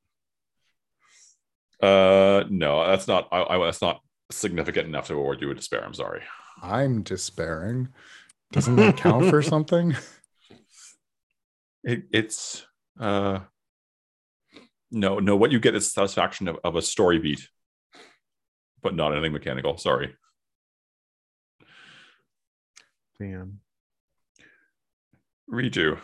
Uh, 1.81 2.43
no, 2.49 2.85
that's 2.87 3.07
not. 3.07 3.27
I, 3.31 3.43
I 3.43 3.65
that's 3.65 3.81
not 3.81 4.01
significant 4.31 4.87
enough 4.87 5.07
to 5.07 5.13
award 5.13 5.39
you 5.41 5.51
a 5.51 5.55
despair. 5.55 5.83
I'm 5.85 5.93
sorry. 5.93 6.23
I'm 6.61 7.03
despairing. 7.03 7.89
Doesn't 8.51 8.75
that 8.77 8.97
count 8.97 9.29
for 9.29 9.41
something? 9.41 9.95
It, 11.83 12.03
it's 12.11 12.65
uh, 12.99 13.39
no, 14.91 15.19
no. 15.19 15.37
What 15.37 15.53
you 15.53 15.59
get 15.59 15.73
is 15.73 15.91
satisfaction 15.91 16.49
of, 16.49 16.57
of 16.65 16.75
a 16.75 16.81
story 16.81 17.17
beat, 17.17 17.47
but 18.81 18.93
not 18.93 19.13
anything 19.13 19.31
mechanical. 19.31 19.77
Sorry. 19.77 20.13
Dan. 23.19 23.59
Redo. 25.49 25.97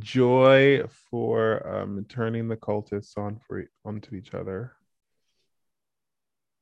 Joy 0.00 0.82
for 1.10 1.66
um, 1.66 2.04
turning 2.08 2.48
the 2.48 2.56
cultists 2.56 3.16
on 3.16 3.40
for 3.46 3.70
onto 3.86 4.16
each 4.16 4.34
other. 4.34 4.72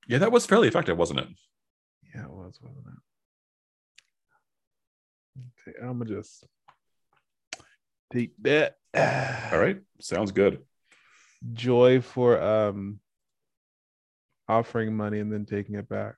Yeah, 0.07 0.19
that 0.19 0.31
was 0.31 0.47
fairly 0.47 0.69
effective, 0.69 0.97
wasn't 0.97 1.21
it? 1.21 1.29
Yeah, 2.15 2.25
it 2.25 2.31
was, 2.31 2.61
wasn't 2.63 2.87
it? 2.87 3.06
Okay, 5.37 5.77
I'm 5.83 5.99
gonna 5.99 6.17
just 6.17 6.45
take 8.13 8.33
that. 8.43 8.77
All 9.53 9.59
right. 9.59 9.81
Sounds 10.01 10.33
good. 10.33 10.63
Joy 11.53 12.01
for 12.01 12.41
um 12.41 13.01
offering 14.49 14.97
money 14.97 15.19
and 15.19 15.33
then 15.33 15.45
taking 15.45 15.75
it 15.75 15.89
back. 15.89 16.15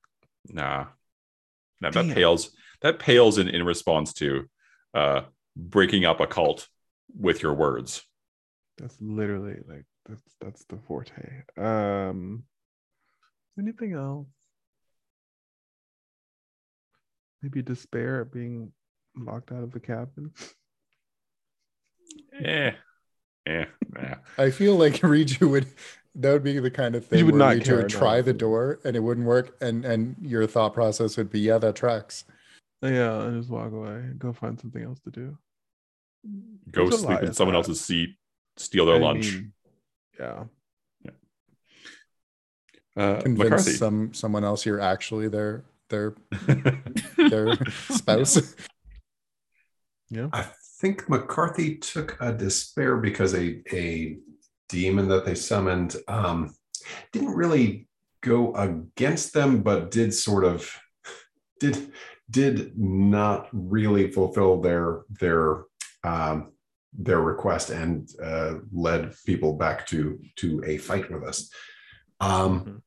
Nah. 0.49 0.87
Damn. 1.83 2.09
that 2.09 2.15
pales 2.15 2.51
that 2.83 2.99
pales 2.99 3.39
in, 3.39 3.49
in 3.49 3.65
response 3.65 4.13
to 4.15 4.49
uh 4.95 5.23
breaking 5.57 6.05
up 6.05 6.21
a 6.21 6.27
cult 6.27 6.69
with 7.17 7.43
your 7.43 7.55
words. 7.55 8.03
That's 8.79 8.97
literally 9.01 9.57
like 9.67 9.85
that's 10.07 10.23
that's 10.41 10.65
the 10.65 10.79
forte. 10.87 11.43
Um 11.57 12.45
anything 13.59 13.95
else? 13.95 14.29
Maybe 17.43 17.63
despair 17.63 18.23
at 18.23 18.33
being 18.33 18.73
locked 19.25 19.53
out 19.53 19.63
of 19.63 19.73
the 19.73 19.81
cabin. 19.81 20.33
Yeah. 22.41 22.75
Yeah. 23.47 23.65
Nah. 23.95 24.15
I 24.37 24.51
feel 24.51 24.77
like 24.77 24.93
Riju 25.03 25.51
would 25.51 25.67
that 26.15 26.33
would 26.33 26.43
be 26.45 26.59
the 26.59 26.71
kind 26.71 26.95
of 26.95 27.07
thing 27.07 27.19
you 27.21 27.25
would 27.27 27.35
where 27.35 27.57
not 27.57 27.57
Riju 27.65 27.77
would 27.77 27.89
try 27.89 28.21
the 28.21 28.33
door 28.33 28.81
and 28.85 28.97
it 28.97 29.01
wouldn't 29.01 29.27
work 29.27 29.57
and 29.61 29.85
and 29.85 30.17
your 30.21 30.47
thought 30.47 30.75
process 30.75 31.17
would 31.17 31.31
be 31.31 31.41
yeah 31.41 31.59
that 31.59 31.77
tracks. 31.77 32.25
Yeah, 32.83 33.23
and 33.23 33.41
just 33.41 33.51
walk 33.51 33.73
away. 33.73 34.03
Go 34.19 34.33
find 34.33 34.59
something 34.61 34.83
else 34.83 35.01
to 35.01 35.11
do. 35.11 35.37
Go 36.71 36.89
There's 36.89 37.01
sleep 37.03 37.23
in 37.23 37.33
someone 37.33 37.55
that. 37.55 37.59
else's 37.59 37.81
seat, 37.81 38.17
steal 38.57 38.87
their 38.87 38.97
I 38.97 38.99
lunch. 39.01 39.35
mean, 39.35 39.53
yeah. 40.19 40.45
uh, 42.97 43.21
Convince 43.23 43.39
McCarthy. 43.39 43.73
some 43.73 44.13
someone 44.15 44.45
else 44.45 44.65
you're 44.67 44.81
actually 44.81 45.29
their 45.29 45.65
their 45.89 46.15
their 47.17 47.57
spouse. 47.91 48.55
Yeah. 50.11 50.29
I 50.33 50.47
think 50.81 51.09
McCarthy 51.09 51.77
took 51.77 52.17
a 52.21 52.33
despair 52.33 52.97
because 52.97 53.35
a 53.35 53.63
a 53.73 54.19
demon 54.69 55.09
that 55.09 55.25
they 55.25 55.35
summoned 55.35 55.97
um, 56.09 56.55
didn't 57.13 57.35
really 57.35 57.89
go 58.23 58.55
against 58.55 59.33
them, 59.33 59.63
but 59.63 59.91
did 59.91 60.13
sort 60.15 60.45
of 60.45 60.71
did 61.61 61.93
did 62.31 62.79
not 62.79 63.49
really 63.53 64.11
fulfill 64.11 64.61
their 64.61 65.03
their 65.21 65.65
um, 66.05 66.53
their 66.93 67.21
request 67.21 67.71
and 67.71 68.09
uh, 68.23 68.55
led 68.73 69.15
people 69.27 69.55
back 69.55 69.87
to 69.89 70.19
to 70.37 70.63
a 70.65 70.79
fight 70.79 71.11
with 71.11 71.25
us. 71.25 71.51
Um, 72.21 72.65
Mhm. 72.65 72.83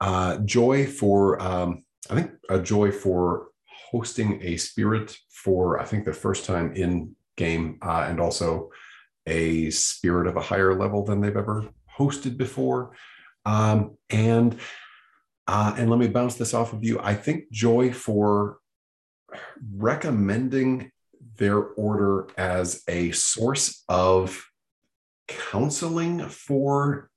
uh, 0.00 0.38
joy 0.38 0.86
for 0.86 1.40
um, 1.40 1.84
I 2.10 2.14
think 2.14 2.32
a 2.48 2.58
joy 2.60 2.90
for 2.90 3.48
hosting 3.92 4.42
a 4.42 4.56
spirit 4.56 5.16
for 5.30 5.78
I 5.78 5.84
think 5.84 6.04
the 6.04 6.12
first 6.12 6.46
time 6.46 6.72
in 6.74 7.14
game, 7.36 7.78
uh, 7.82 8.06
and 8.08 8.20
also 8.20 8.70
a 9.26 9.70
spirit 9.70 10.26
of 10.26 10.36
a 10.36 10.40
higher 10.40 10.74
level 10.74 11.04
than 11.04 11.20
they've 11.20 11.36
ever 11.36 11.68
hosted 11.98 12.36
before. 12.36 12.96
Um, 13.44 13.96
and 14.10 14.58
uh, 15.46 15.74
and 15.76 15.90
let 15.90 15.98
me 15.98 16.08
bounce 16.08 16.36
this 16.36 16.54
off 16.54 16.72
of 16.72 16.84
you. 16.84 16.98
I 17.00 17.14
think 17.14 17.50
joy 17.50 17.92
for 17.92 18.58
recommending 19.76 20.90
their 21.36 21.58
order 21.58 22.28
as 22.36 22.82
a 22.88 23.10
source 23.12 23.84
of 23.88 24.44
counseling 25.28 26.28
for 26.28 27.10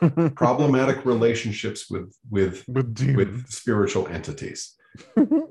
problematic 0.34 1.04
relationships 1.04 1.90
with 1.90 2.14
with 2.30 2.64
with 2.68 3.14
with 3.16 3.46
spiritual 3.48 4.06
entities. 4.08 4.76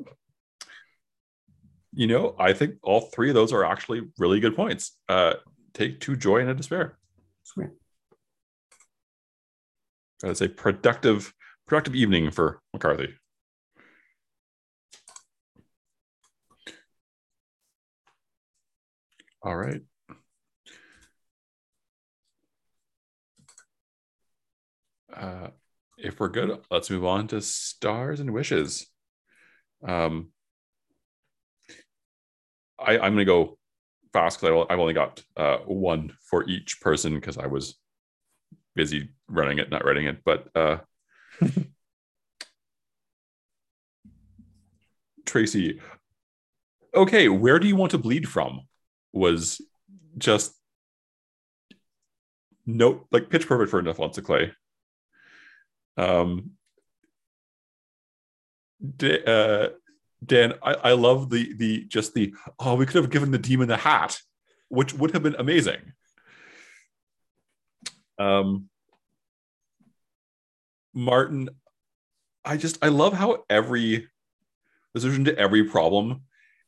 you 2.00 2.08
know, 2.08 2.34
I 2.40 2.54
think 2.54 2.76
all 2.82 3.02
three 3.02 3.28
of 3.28 3.36
those 3.36 3.52
are 3.52 3.66
actually 3.66 4.04
really 4.18 4.40
good 4.40 4.56
points. 4.56 4.96
Uh, 5.10 5.34
take 5.74 6.00
two 6.00 6.16
joy 6.16 6.38
and 6.38 6.50
a 6.50 6.54
despair. 6.54 6.98
Sweet. 7.44 7.72
That 10.22 10.30
is 10.30 10.42
a 10.42 10.48
productive, 10.48 11.34
productive 11.68 11.96
evening 11.96 12.32
for 12.32 12.62
McCarthy. 12.72 13.16
All 19.44 19.58
right. 19.58 19.82
Uh, 25.14 25.50
if 25.98 26.18
we're 26.18 26.30
good, 26.30 26.62
let's 26.72 26.90
move 26.90 27.04
on 27.04 27.28
to 27.28 27.42
stars 27.42 28.22
and 28.22 28.32
wishes. 28.32 28.88
Um, 29.86 30.30
I, 32.82 32.94
I'm 32.94 33.14
going 33.14 33.18
to 33.18 33.26
go 33.26 33.58
fast 34.14 34.40
because 34.40 34.68
I've 34.70 34.80
only 34.80 34.94
got 34.94 35.22
uh, 35.38 35.58
one 35.66 36.14
for 36.30 36.48
each 36.48 36.82
person 36.82 37.16
because 37.16 37.38
I 37.38 37.48
was 37.48 37.76
busy 38.76 39.10
running 39.28 39.60
it, 39.60 39.70
not 39.70 39.86
writing 39.86 40.06
it. 40.06 40.24
But 40.24 40.48
uh, 40.56 40.78
Tracy, 45.26 45.80
okay, 46.96 47.30
where 47.30 47.60
do 47.60 47.68
you 47.68 47.76
want 47.76 47.92
to 47.92 47.98
bleed 47.98 48.28
from? 48.28 48.62
Was 49.12 49.62
just 50.18 50.54
no 52.66 53.08
like 53.12 53.30
pitch 53.30 53.48
perfect 53.48 53.72
for 53.72 53.86
Alfonso 53.86 54.22
Clay. 54.22 54.52
Um, 55.98 56.52
uh, 59.04 59.68
Dan, 60.26 60.54
I, 60.62 60.74
I 60.74 60.92
love 60.94 61.30
the 61.30 61.54
the 61.54 61.86
just 61.86 62.14
the 62.14 62.34
oh 62.60 62.76
we 62.76 62.86
could 62.86 63.02
have 63.02 63.10
given 63.10 63.32
the 63.32 63.38
demon 63.38 63.72
a 63.72 63.78
hat, 63.78 64.22
which 64.68 64.94
would 64.94 65.12
have 65.12 65.24
been 65.24 65.36
amazing. 65.38 65.94
Um, 68.18 68.70
Martin, 70.94 71.50
I 72.44 72.58
just 72.58 72.84
I 72.84 72.90
love 72.90 73.14
how 73.14 73.46
every 73.50 74.08
solution 74.98 75.26
to 75.26 75.38
every 75.38 75.64
problem 75.64 76.24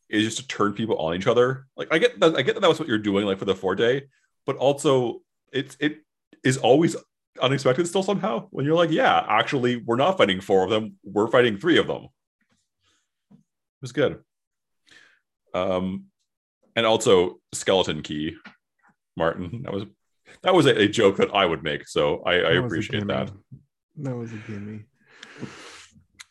is 0.10 0.24
just 0.24 0.38
to 0.38 0.48
turn 0.48 0.74
people 0.74 0.98
on 0.98 1.16
each 1.16 1.28
other. 1.28 1.68
Like 1.76 1.90
I 1.92 1.98
get 1.98 2.20
that 2.20 2.38
I 2.38 2.42
get 2.42 2.56
that 2.56 2.62
that 2.62 2.70
was 2.70 2.80
what 2.80 2.88
you're 2.88 2.98
doing 2.98 3.26
like 3.26 3.40
for 3.40 3.46
the 3.46 3.56
four 3.56 3.76
day, 3.76 4.04
but 4.46 4.56
also 4.58 5.22
it's 5.52 5.76
it 5.80 6.00
is 6.44 6.58
always 6.58 6.96
unexpected 7.42 7.88
still 7.88 8.04
somehow 8.04 8.48
when 8.52 8.66
you're 8.66 8.76
like, 8.76 8.92
yeah, 8.92 9.26
actually 9.28 9.78
we're 9.78 9.96
not 9.96 10.18
fighting 10.18 10.42
four 10.42 10.64
of 10.64 10.70
them, 10.70 10.96
we're 11.04 11.28
fighting 11.28 11.58
three 11.58 11.78
of 11.78 11.88
them. 11.88 12.08
It 13.82 13.84
was 13.84 13.92
good. 13.94 14.20
Um, 15.54 16.06
and 16.76 16.86
also 16.86 17.40
skeleton 17.54 18.02
key, 18.04 18.36
Martin. 19.18 19.64
That 19.64 19.74
was 19.74 19.86
that 20.44 20.54
was 20.54 20.66
a, 20.68 20.82
a 20.84 20.88
joke 20.88 21.18
that 21.18 21.34
I 21.34 21.46
would 21.46 21.64
make, 21.64 21.88
so 21.88 22.22
I, 22.24 22.34
I 22.36 22.42
That 22.54 22.64
appreciate 22.66 23.08
that. 23.08 23.32
That 23.98 24.16
was 24.16 24.32
a 24.32 24.38
gimme. 24.48 24.86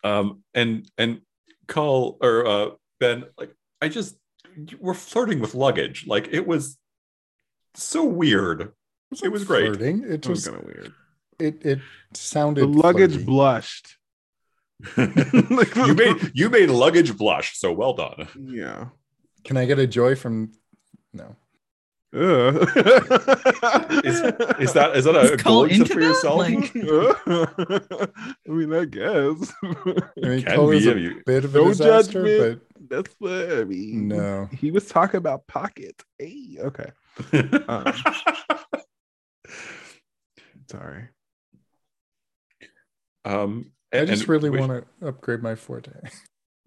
Um, 0.03 0.43
and 0.55 0.89
and 0.97 1.21
Cull 1.67 2.17
or 2.23 2.47
uh, 2.47 2.71
Ben, 3.01 3.25
like 3.37 3.53
I 3.83 3.89
just 3.89 4.17
we're 4.79 4.95
flirting 4.95 5.41
with 5.41 5.55
luggage. 5.55 6.07
Like 6.07 6.29
it 6.33 6.47
was 6.47 6.79
so 7.75 8.05
weird. 8.05 8.73
It 9.23 9.29
was 9.29 9.45
great. 9.45 9.67
Flirting. 9.77 10.05
It 10.05 10.27
was 10.27 10.47
was 10.47 10.49
kind 10.49 10.61
of 10.61 10.65
weird. 10.67 10.93
it 11.39 11.67
it 11.67 11.79
sounded 12.15 12.63
The 12.63 12.67
luggage 12.69 13.11
flirty. 13.13 13.25
blushed. 13.25 13.97
you 14.97 15.95
made 15.95 16.17
you 16.35 16.49
made 16.51 16.71
luggage 16.71 17.17
blush, 17.17 17.57
so 17.59 17.73
well 17.73 17.93
done. 17.95 18.29
Yeah. 18.39 18.87
Can 19.45 19.57
I 19.57 19.65
get 19.67 19.79
a 19.79 19.87
joy 19.87 20.15
from 20.15 20.53
no? 21.13 21.37
Ugh. 22.13 22.57
Is 24.05 24.21
is 24.59 24.73
that 24.73 24.93
is 24.97 25.05
that 25.05 25.15
a 25.17 25.21
Is 25.35 25.41
Cull 25.43 25.63
goal 25.63 25.65
into 25.65 25.87
for 25.95 26.01
that? 26.01 26.07
yourself? 26.07 26.39
Like- 26.39 26.73
I 28.49 28.51
mean, 28.51 28.73
I 28.75 28.85
guess. 28.85 29.53
I 29.63 30.29
mean, 30.29 30.43
Can 30.43 30.55
Cull 30.57 30.71
be 30.71 30.77
is 30.79 30.87
a 30.89 30.99
you- 30.99 31.23
bit 31.25 31.45
of 31.45 31.55
a 31.55 31.59
No 31.59 31.69
disaster, 31.69 32.25
judgment. 32.25 32.63
But 32.79 32.89
that's 32.91 33.15
what 33.21 33.53
I 33.53 33.65
mean. 33.65 34.09
No. 34.09 34.49
He 34.59 34.71
was 34.73 34.87
talking 34.89 35.19
about 35.19 35.47
pockets. 35.47 36.03
Hey, 36.19 36.57
okay. 36.59 36.91
Um, 37.69 37.93
Sorry. 40.71 41.09
um, 43.25 43.71
but 43.71 43.80
I 43.93 44.05
just 44.05 44.23
and 44.23 44.29
really 44.29 44.51
wish- 44.51 44.61
want 44.61 44.85
to 45.01 45.09
upgrade 45.09 45.43
my 45.43 45.55
forte. 45.55 45.91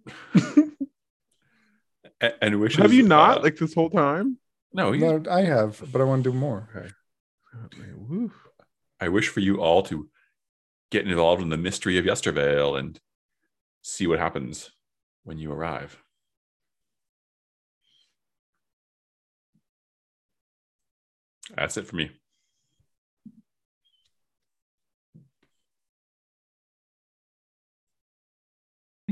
and- 2.21 2.35
and 2.41 2.59
wishes. 2.59 2.81
Have 2.81 2.93
you 2.93 3.03
not 3.03 3.39
uh, 3.39 3.41
like 3.41 3.55
this 3.57 3.73
whole 3.73 3.89
time? 3.89 4.37
no? 4.73 4.91
he- 4.91 4.99
No, 4.99 5.23
I 5.29 5.41
have, 5.41 5.81
but 5.91 6.01
I 6.01 6.03
want 6.03 6.23
to 6.23 6.31
do 6.31 6.37
more. 6.37 6.69
Okay. 6.75 6.89
Man, 7.77 7.95
woof. 8.09 8.31
I 8.99 9.09
wish 9.09 9.29
for 9.29 9.39
you 9.41 9.57
all 9.61 9.83
to 9.83 10.09
get 10.91 11.07
involved 11.07 11.41
in 11.41 11.49
the 11.49 11.57
mystery 11.57 11.97
of 11.97 12.05
Yestervale 12.05 12.77
and 12.79 12.99
see 13.81 14.07
what 14.07 14.19
happens. 14.19 14.71
when 15.23 15.37
you 15.37 15.51
arrive. 15.51 15.97
That's 21.55 21.77
it 21.77 21.87
for 21.87 21.95
me. 21.95 22.11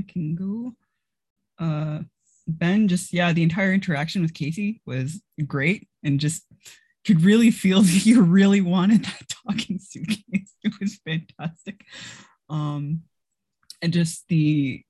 I 0.02 0.12
can 0.12 0.36
go. 0.36 0.74
Uh, 1.60 2.00
ben, 2.48 2.88
just 2.88 3.14
yeah, 3.14 3.34
the 3.34 3.44
entire 3.44 3.74
interaction 3.74 4.22
with 4.22 4.34
Casey 4.34 4.82
was 4.86 5.22
great, 5.48 5.88
and 6.04 6.20
just 6.20 6.44
could 7.06 7.22
really 7.24 7.52
feel 7.52 7.82
that 7.82 8.06
you 8.06 8.22
really 8.22 8.62
wanted 8.62 9.06
that 9.06 9.28
talking 9.30 9.80
suitcase. 9.80 10.28
It 10.64 10.74
was 10.80 11.00
fantastic. 11.04 11.84
Um, 12.48 13.02
and 13.82 13.92
just 13.92 14.28
the, 14.28 14.84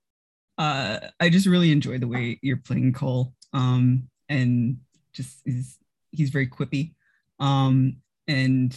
uh, 0.58 1.00
I 1.18 1.30
just 1.30 1.48
really 1.48 1.72
enjoy 1.72 1.98
the 1.98 2.10
way 2.10 2.40
you're 2.42 2.58
playing 2.58 2.92
Cull. 2.92 3.34
Um, 3.54 4.10
and 4.28 4.80
just 5.14 5.38
is 5.46 5.78
he's 6.12 6.30
very 6.30 6.48
quippy. 6.48 6.94
Um, 7.40 7.98
and 8.28 8.76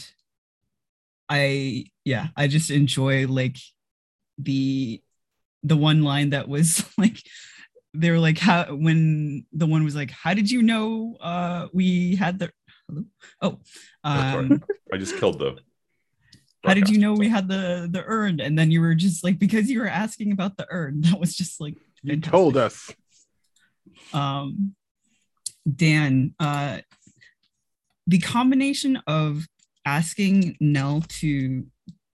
I 1.28 1.86
yeah, 2.04 2.28
I 2.36 2.46
just 2.46 2.70
enjoy 2.70 3.26
like 3.26 3.56
the 4.38 5.02
the 5.64 5.76
one 5.76 6.02
line 6.02 6.30
that 6.30 6.46
was 6.48 6.84
like 6.98 7.18
they 7.94 8.10
were 8.10 8.18
like 8.18 8.38
how 8.38 8.64
when 8.74 9.46
the 9.52 9.66
one 9.66 9.82
was 9.84 9.96
like 9.96 10.10
how 10.10 10.34
did 10.34 10.50
you 10.50 10.62
know 10.62 11.16
uh 11.20 11.66
we 11.72 12.14
had 12.16 12.38
the 12.38 12.50
hello 12.88 13.04
oh 13.40 13.58
um 14.04 14.62
I 14.92 14.96
just 14.98 15.16
killed 15.16 15.38
the. 15.38 15.56
how 16.64 16.74
did 16.74 16.88
you 16.88 16.98
know 16.98 17.14
we 17.14 17.28
had 17.28 17.48
the 17.48 17.88
the 17.90 18.02
urn 18.06 18.40
and 18.40 18.58
then 18.58 18.70
you 18.70 18.80
were 18.80 18.94
just 18.94 19.24
like 19.24 19.38
because 19.38 19.70
you 19.70 19.80
were 19.80 19.88
asking 19.88 20.32
about 20.32 20.56
the 20.56 20.66
urn 20.70 21.00
that 21.06 21.18
was 21.18 21.34
just 21.34 21.60
like 21.60 21.74
You 22.02 22.20
told 22.20 22.56
us. 22.56 22.90
um 24.12 24.74
dan 25.82 26.34
uh 26.38 26.78
the 28.06 28.18
combination 28.18 29.00
of 29.06 29.46
asking 29.86 30.56
nell 30.60 31.02
to 31.08 31.64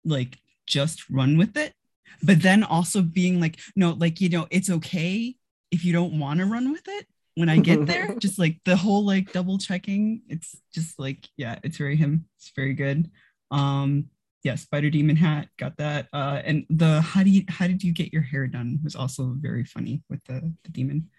like 0.04 0.38
just 0.66 1.08
run 1.10 1.36
with 1.38 1.56
it 1.56 1.72
but 2.22 2.42
then 2.42 2.62
also 2.62 3.02
being 3.02 3.40
like 3.40 3.58
no 3.74 3.90
like 3.92 4.20
you 4.20 4.28
know 4.28 4.46
it's 4.50 4.70
okay 4.70 5.34
if 5.70 5.84
you 5.84 5.92
don't 5.92 6.18
want 6.18 6.40
to 6.40 6.46
run 6.46 6.72
with 6.72 6.86
it 6.86 7.06
when 7.36 7.48
i 7.48 7.58
get 7.58 7.86
there. 7.86 8.14
Just 8.18 8.38
like 8.38 8.58
the 8.64 8.76
whole 8.76 9.04
like 9.04 9.32
double 9.32 9.58
checking 9.58 10.22
it's 10.28 10.56
just 10.74 10.98
like 10.98 11.28
yeah 11.36 11.58
it's 11.62 11.76
very 11.76 11.96
him 11.96 12.26
it's 12.38 12.50
very 12.56 12.74
good. 12.74 13.10
Um 13.50 14.06
yeah 14.42 14.54
spider 14.54 14.90
demon 14.90 15.16
hat 15.16 15.48
got 15.58 15.76
that 15.76 16.06
uh 16.12 16.40
and 16.44 16.66
the 16.70 17.00
how 17.00 17.22
do 17.22 17.30
you 17.30 17.44
how 17.48 17.66
did 17.66 17.82
you 17.82 17.92
get 17.92 18.12
your 18.12 18.22
hair 18.22 18.46
done 18.46 18.78
was 18.84 18.94
also 18.94 19.34
very 19.36 19.64
funny 19.64 20.02
with 20.08 20.22
the 20.24 20.52
the 20.64 20.70
demon. 20.70 21.10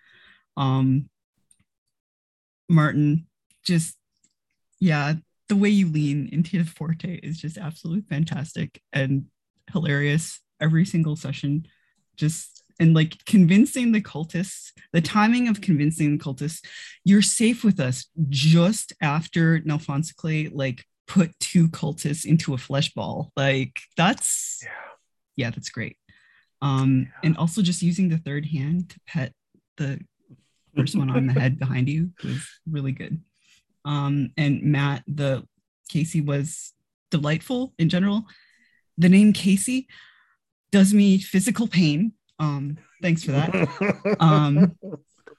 Um 0.56 1.10
martin 2.70 3.28
just 3.64 3.96
yeah 4.80 5.14
the 5.50 5.56
way 5.56 5.70
you 5.70 5.88
lean 5.88 6.28
into 6.32 6.58
the 6.58 6.70
forte 6.70 7.16
is 7.20 7.38
just 7.38 7.58
absolutely 7.58 8.02
fantastic 8.02 8.82
and 8.92 9.26
hilarious 9.72 10.42
every 10.60 10.86
single 10.86 11.16
session 11.16 11.66
just 12.16 12.64
and 12.80 12.94
like 12.94 13.24
convincing 13.26 13.92
the 13.92 14.02
cultists 14.02 14.72
the 14.94 15.02
timing 15.02 15.48
of 15.48 15.62
convincing 15.62 16.18
the 16.18 16.24
cultists 16.24 16.64
you're 17.04 17.22
safe 17.22 17.64
with 17.64 17.80
us 17.80 18.06
just 18.30 18.94
after 19.02 19.60
Nelfonsa 19.62 20.16
Clay 20.16 20.48
like 20.48 20.86
put 21.08 21.32
two 21.40 21.70
cultists 21.70 22.26
into 22.26 22.54
a 22.54 22.58
flesh 22.58 22.94
ball. 22.94 23.32
Like 23.38 23.80
that's 23.96 24.60
Yeah. 24.64 24.70
yeah 25.38 25.50
that's 25.52 25.70
great. 25.70 25.98
Um 26.62 27.08
and 27.24 27.38
also 27.38 27.62
just 27.62 27.82
using 27.82 28.10
the 28.10 28.18
third 28.18 28.46
hand 28.46 28.90
to 28.90 29.00
pet 29.08 29.34
the 29.78 30.00
first 30.76 30.96
one 30.96 31.10
on 31.10 31.28
the 31.28 31.34
head 31.34 31.58
behind 31.64 31.88
you 31.90 32.12
was 32.24 32.48
really 32.70 32.92
good. 32.92 33.22
Um 33.86 34.32
and 34.38 34.62
matt 34.64 35.04
the 35.08 35.48
casey 35.90 36.22
was 36.22 36.74
delightful 37.10 37.74
in 37.80 37.90
general. 37.90 38.26
The 38.98 39.10
name 39.10 39.32
casey 39.34 39.88
does 40.78 40.94
me 40.94 41.18
physical 41.18 41.68
pain. 41.68 42.14
Um 42.40 42.78
thanks 43.02 43.24
for 43.24 43.32
that. 43.32 43.50
Um 44.20 44.78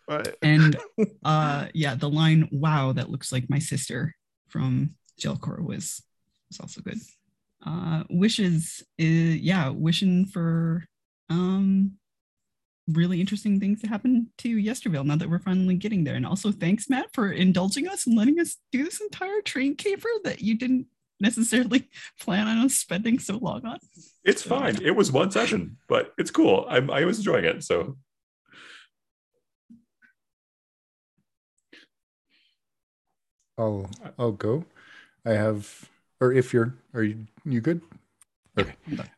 But- 0.08 0.36
and 0.42 0.76
uh 1.22 1.66
yeah 1.74 1.94
the 1.94 2.08
line 2.08 2.48
wow 2.50 2.92
that 2.92 3.10
looks 3.10 3.30
like 3.30 3.48
my 3.48 3.60
sister 3.72 4.00
from 4.48 4.94
Gialcor 5.20 5.58
was 5.62 6.02
was 6.48 6.60
also 6.60 6.80
good. 6.80 6.98
Uh 7.64 8.02
wishes 8.10 8.82
is 8.98 9.36
yeah 9.36 9.68
wishing 9.68 10.26
for 10.26 10.84
um 11.30 11.92
really 12.88 13.20
interesting 13.20 13.60
things 13.60 13.82
to 13.82 13.86
happen 13.86 14.12
to 14.38 14.48
Yestervale 14.56 15.04
now 15.04 15.16
that 15.16 15.28
we're 15.28 15.38
finally 15.50 15.76
getting 15.76 16.02
there. 16.04 16.14
And 16.14 16.26
also 16.26 16.50
thanks 16.50 16.88
matt 16.88 17.08
for 17.12 17.30
indulging 17.30 17.86
us 17.86 18.06
and 18.06 18.16
letting 18.16 18.40
us 18.40 18.56
do 18.72 18.82
this 18.84 19.00
entire 19.00 19.42
train 19.42 19.76
caper 19.76 20.08
that 20.24 20.40
you 20.40 20.56
didn't 20.56 20.86
necessarily 21.20 21.88
plan 22.20 22.46
on 22.46 22.68
spending 22.68 23.18
so 23.18 23.38
long 23.38 23.64
on 23.64 23.78
It's 24.24 24.42
fine. 24.42 24.80
It 24.82 24.96
was 24.96 25.12
one 25.12 25.30
session, 25.30 25.76
but 25.88 26.12
it's 26.18 26.30
cool. 26.30 26.66
I'm, 26.68 26.90
I 26.90 27.04
was 27.04 27.18
enjoying 27.18 27.44
it. 27.44 27.64
So 27.64 27.96
I'll 33.58 33.90
I'll 34.18 34.32
go. 34.32 34.64
I 35.26 35.32
have, 35.32 35.88
or 36.20 36.32
if 36.32 36.54
you're, 36.54 36.74
are 36.94 37.02
you 37.02 37.26
you 37.44 37.60
good? 37.60 37.82
Okay. 38.58 38.74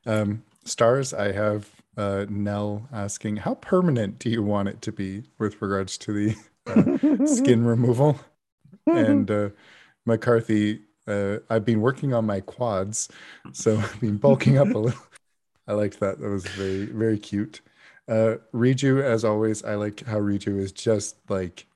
Um, 0.07 0.43
stars. 0.65 1.15
I 1.15 1.33
have 1.33 1.69
uh, 1.97 2.27
Nell 2.29 2.89
asking, 2.93 3.37
how 3.37 3.55
permanent 3.55 4.19
do 4.19 4.31
you 4.31 4.43
want 4.43 4.69
it 4.69 4.83
to 4.83 4.93
be 4.93 5.25
with 5.39 5.61
regards 5.61 5.99
to 5.99 6.12
the 6.12 6.37
uh, 6.67 7.27
skin 7.27 7.65
removal? 7.65 8.19
And 8.87 9.31
uh, 9.31 9.51
McCarthy, 10.05 10.81
uh, 11.11 11.39
I've 11.51 11.65
been 11.65 11.81
working 11.81 12.15
on 12.15 12.27
my 12.27 12.41
quads, 12.41 13.09
so 13.53 13.79
I've 13.79 14.01
been 14.01 14.17
bulking 14.17 14.59
up 14.59 14.69
a 14.69 14.79
little. 14.79 15.01
I 15.67 15.73
liked 15.73 16.01
that. 16.01 16.21
That 16.21 16.31
was 16.31 16.47
very 16.47 16.87
very 16.87 17.19
cute. 17.19 17.61
Uh, 18.09 18.37
Riju, 18.53 19.03
as 19.03 19.25
always, 19.25 19.63
I 19.63 19.75
like 19.77 20.05
how 20.07 20.19
Riju 20.19 20.59
is 20.59 20.73
just 20.73 21.17
like 21.29 21.67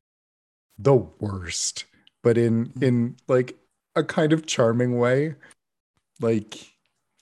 the 0.79 0.95
worst 0.95 1.85
but 2.23 2.37
in 2.37 2.73
in 2.81 3.17
like 3.29 3.57
a 3.95 4.03
kind 4.03 4.33
of 4.33 4.47
charming 4.47 4.99
way 4.99 5.37
like 6.21 6.73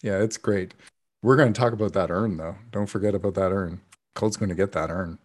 yeah 0.03 0.19
it's 0.23 0.39
great 0.39 0.73
we're 1.23 1.37
going 1.37 1.53
to 1.53 1.61
talk 1.61 1.75
about 1.75 1.93
that 1.93 2.11
urn 2.11 2.39
though 2.39 2.57
don't 2.71 2.87
forget 2.87 3.15
about 3.15 3.35
that 3.35 3.53
urn 3.53 3.81
Cull's 4.15 4.37
going 4.37 4.49
to 4.49 4.55
get 4.55 4.73
that 4.73 4.91
urn 4.91 5.19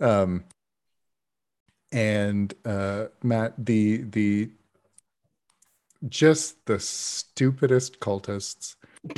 um 0.00 0.42
and 1.92 2.54
uh 2.64 3.06
matt 3.22 3.52
the 3.56 3.98
the 3.98 4.50
just 6.08 6.64
the 6.66 6.78
stupidest 6.78 8.00
cultists 8.00 8.76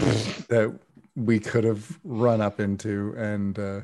that 0.49 0.79
we 1.15 1.41
could 1.41 1.65
have 1.65 1.99
run 2.05 2.41
up 2.41 2.61
into 2.61 3.15
and 3.17 3.59
uh 3.59 3.81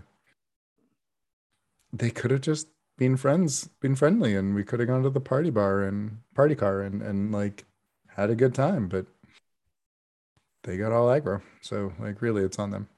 they 1.93 2.11
could 2.11 2.31
have 2.31 2.41
just 2.41 2.69
been 2.97 3.17
friends, 3.17 3.69
been 3.81 3.95
friendly, 3.97 4.35
and 4.35 4.55
we 4.55 4.65
could 4.65 4.81
have 4.81 4.89
gone 4.89 5.03
to 5.03 5.11
the 5.11 5.21
party 5.21 5.51
bar 5.51 5.83
and 5.83 6.19
party 6.35 6.55
car 6.55 6.81
and 6.81 7.03
and 7.03 7.33
like 7.33 7.65
had 8.07 8.31
a 8.31 8.35
good 8.35 8.55
time, 8.55 8.89
but 8.89 9.07
they 10.63 10.77
got 10.77 10.93
all 10.93 11.09
aggro. 11.09 11.43
So 11.61 11.93
like 11.99 12.23
really 12.23 12.43
it's 12.43 12.59
on 12.59 12.71
them. 12.71 12.89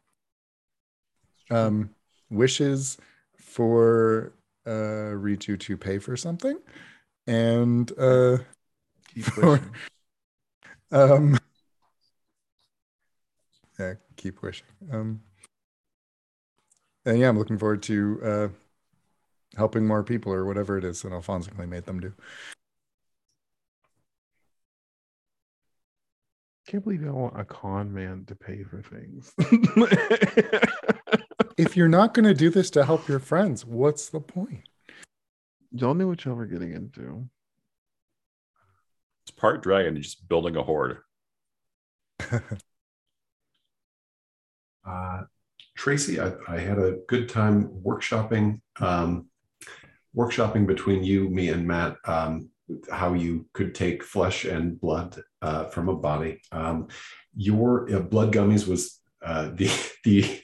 Um 1.50 1.90
wishes 2.30 2.98
for 3.36 4.32
uh 4.66 5.14
Riju 5.14 5.58
to 5.60 5.76
pay 5.76 5.98
for 5.98 6.16
something 6.16 6.58
and 7.26 7.90
uh 7.98 8.38
for. 9.22 9.60
Um 10.94 11.38
yeah, 13.78 13.94
keep 14.16 14.40
wishing. 14.42 14.66
Um 14.90 15.20
and 17.04 17.18
yeah, 17.18 17.28
I'm 17.28 17.38
looking 17.38 17.58
forward 17.58 17.82
to 17.84 18.20
uh 18.24 18.48
helping 19.56 19.86
more 19.86 20.02
people 20.02 20.32
or 20.32 20.44
whatever 20.44 20.78
it 20.78 20.84
is 20.84 21.02
that 21.02 21.12
Alfonso 21.12 21.50
made 21.66 21.84
them 21.84 22.00
do. 22.00 22.12
Can't 26.66 26.82
believe 26.82 27.06
I 27.06 27.10
want 27.10 27.38
a 27.38 27.44
con 27.44 27.92
man 27.92 28.24
to 28.26 28.34
pay 28.34 28.62
for 28.62 28.80
things. 28.82 29.34
If 31.56 31.76
you're 31.76 31.88
not 31.88 32.14
going 32.14 32.24
to 32.24 32.34
do 32.34 32.50
this 32.50 32.70
to 32.70 32.84
help 32.84 33.06
your 33.08 33.20
friends, 33.20 33.64
what's 33.64 34.08
the 34.08 34.20
point? 34.20 34.68
Y'all 35.70 35.94
knew 35.94 36.08
what 36.08 36.24
y'all 36.24 36.34
were 36.34 36.46
getting 36.46 36.72
into. 36.72 37.28
It's 39.24 39.30
part 39.30 39.62
dragon, 39.62 40.00
just 40.00 40.28
building 40.28 40.56
a 40.56 40.62
horde. 40.62 40.98
Uh, 44.86 45.22
Tracy, 45.76 46.20
I, 46.20 46.32
I 46.46 46.58
had 46.58 46.78
a 46.78 46.98
good 47.08 47.28
time 47.28 47.68
workshopping, 47.82 48.60
um, 48.80 49.28
workshopping 50.14 50.66
between 50.66 51.02
you, 51.02 51.28
me, 51.30 51.48
and 51.48 51.66
Matt, 51.66 51.96
um, 52.04 52.50
how 52.90 53.14
you 53.14 53.46
could 53.54 53.74
take 53.74 54.02
flesh 54.02 54.44
and 54.44 54.78
blood 54.80 55.22
uh, 55.42 55.64
from 55.64 55.88
a 55.88 55.96
body. 55.96 56.42
Um, 56.52 56.88
your 57.34 57.92
uh, 57.94 58.00
blood 58.00 58.32
gummies 58.32 58.68
was 58.68 59.00
uh, 59.24 59.50
the 59.54 59.70
the 60.04 60.40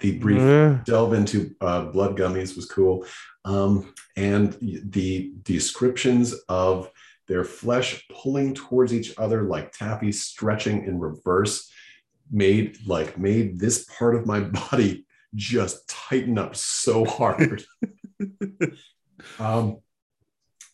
the 0.00 0.18
brief 0.18 0.40
Uh, 0.40 0.82
delve 0.84 1.14
into 1.14 1.54
uh, 1.60 1.86
blood 1.86 2.16
gummies 2.16 2.56
was 2.56 2.66
cool. 2.66 3.04
Um, 3.44 3.92
and 4.16 4.56
the 4.60 5.32
descriptions 5.42 6.34
of 6.48 6.90
their 7.30 7.44
flesh 7.44 8.04
pulling 8.08 8.52
towards 8.52 8.92
each 8.92 9.16
other 9.16 9.44
like 9.44 9.70
taffy 9.70 10.10
stretching 10.10 10.82
in 10.84 10.98
reverse 10.98 11.70
made 12.28 12.76
like 12.88 13.16
made 13.16 13.60
this 13.60 13.84
part 13.84 14.16
of 14.16 14.26
my 14.26 14.40
body 14.70 15.06
just 15.36 15.88
tighten 15.88 16.38
up 16.38 16.56
so 16.56 17.04
hard. 17.04 17.64
um, 19.38 19.78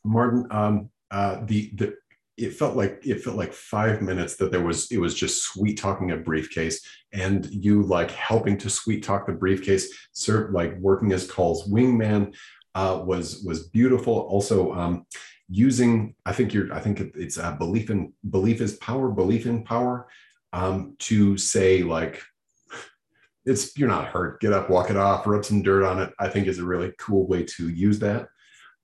Martin, 0.02 0.46
um, 0.50 0.90
uh, 1.10 1.44
the 1.44 1.70
the 1.74 1.94
it 2.38 2.54
felt 2.54 2.74
like 2.74 3.00
it 3.02 3.22
felt 3.22 3.36
like 3.36 3.52
five 3.52 4.00
minutes 4.00 4.36
that 4.36 4.50
there 4.50 4.62
was 4.62 4.90
it 4.90 4.98
was 4.98 5.14
just 5.14 5.42
sweet 5.42 5.78
talking 5.78 6.10
a 6.10 6.16
briefcase 6.16 6.80
and 7.12 7.46
you 7.50 7.82
like 7.82 8.10
helping 8.12 8.56
to 8.58 8.70
sweet 8.70 9.02
talk 9.02 9.26
the 9.26 9.32
briefcase 9.32 10.08
serve 10.12 10.52
like 10.52 10.74
working 10.78 11.12
as 11.12 11.30
Cull's 11.30 11.68
wingman 11.68 12.34
uh, 12.74 13.02
was 13.04 13.42
was 13.44 13.68
beautiful 13.68 14.20
also 14.20 14.72
um, 14.72 15.06
using 15.48 16.14
I 16.24 16.32
think 16.32 16.52
you're 16.52 16.72
I 16.72 16.80
think 16.80 17.00
it's 17.00 17.36
a 17.36 17.52
belief 17.52 17.90
in 17.90 18.12
belief 18.30 18.60
is 18.60 18.74
power 18.74 19.10
belief 19.10 19.46
in 19.46 19.62
power 19.62 20.08
um, 20.52 20.96
to 21.00 21.36
say 21.38 21.82
like 21.82 22.22
it's 23.44 23.76
you're 23.76 23.88
not 23.88 24.08
hurt 24.08 24.40
get 24.40 24.52
up 24.52 24.70
walk 24.70 24.90
it 24.90 24.96
off 24.96 25.26
rub 25.26 25.44
some 25.44 25.62
dirt 25.62 25.84
on 25.84 26.00
it 26.00 26.12
I 26.18 26.28
think 26.28 26.46
is 26.46 26.58
a 26.58 26.64
really 26.64 26.92
cool 26.98 27.26
way 27.26 27.44
to 27.44 27.68
use 27.68 27.98
that 28.00 28.28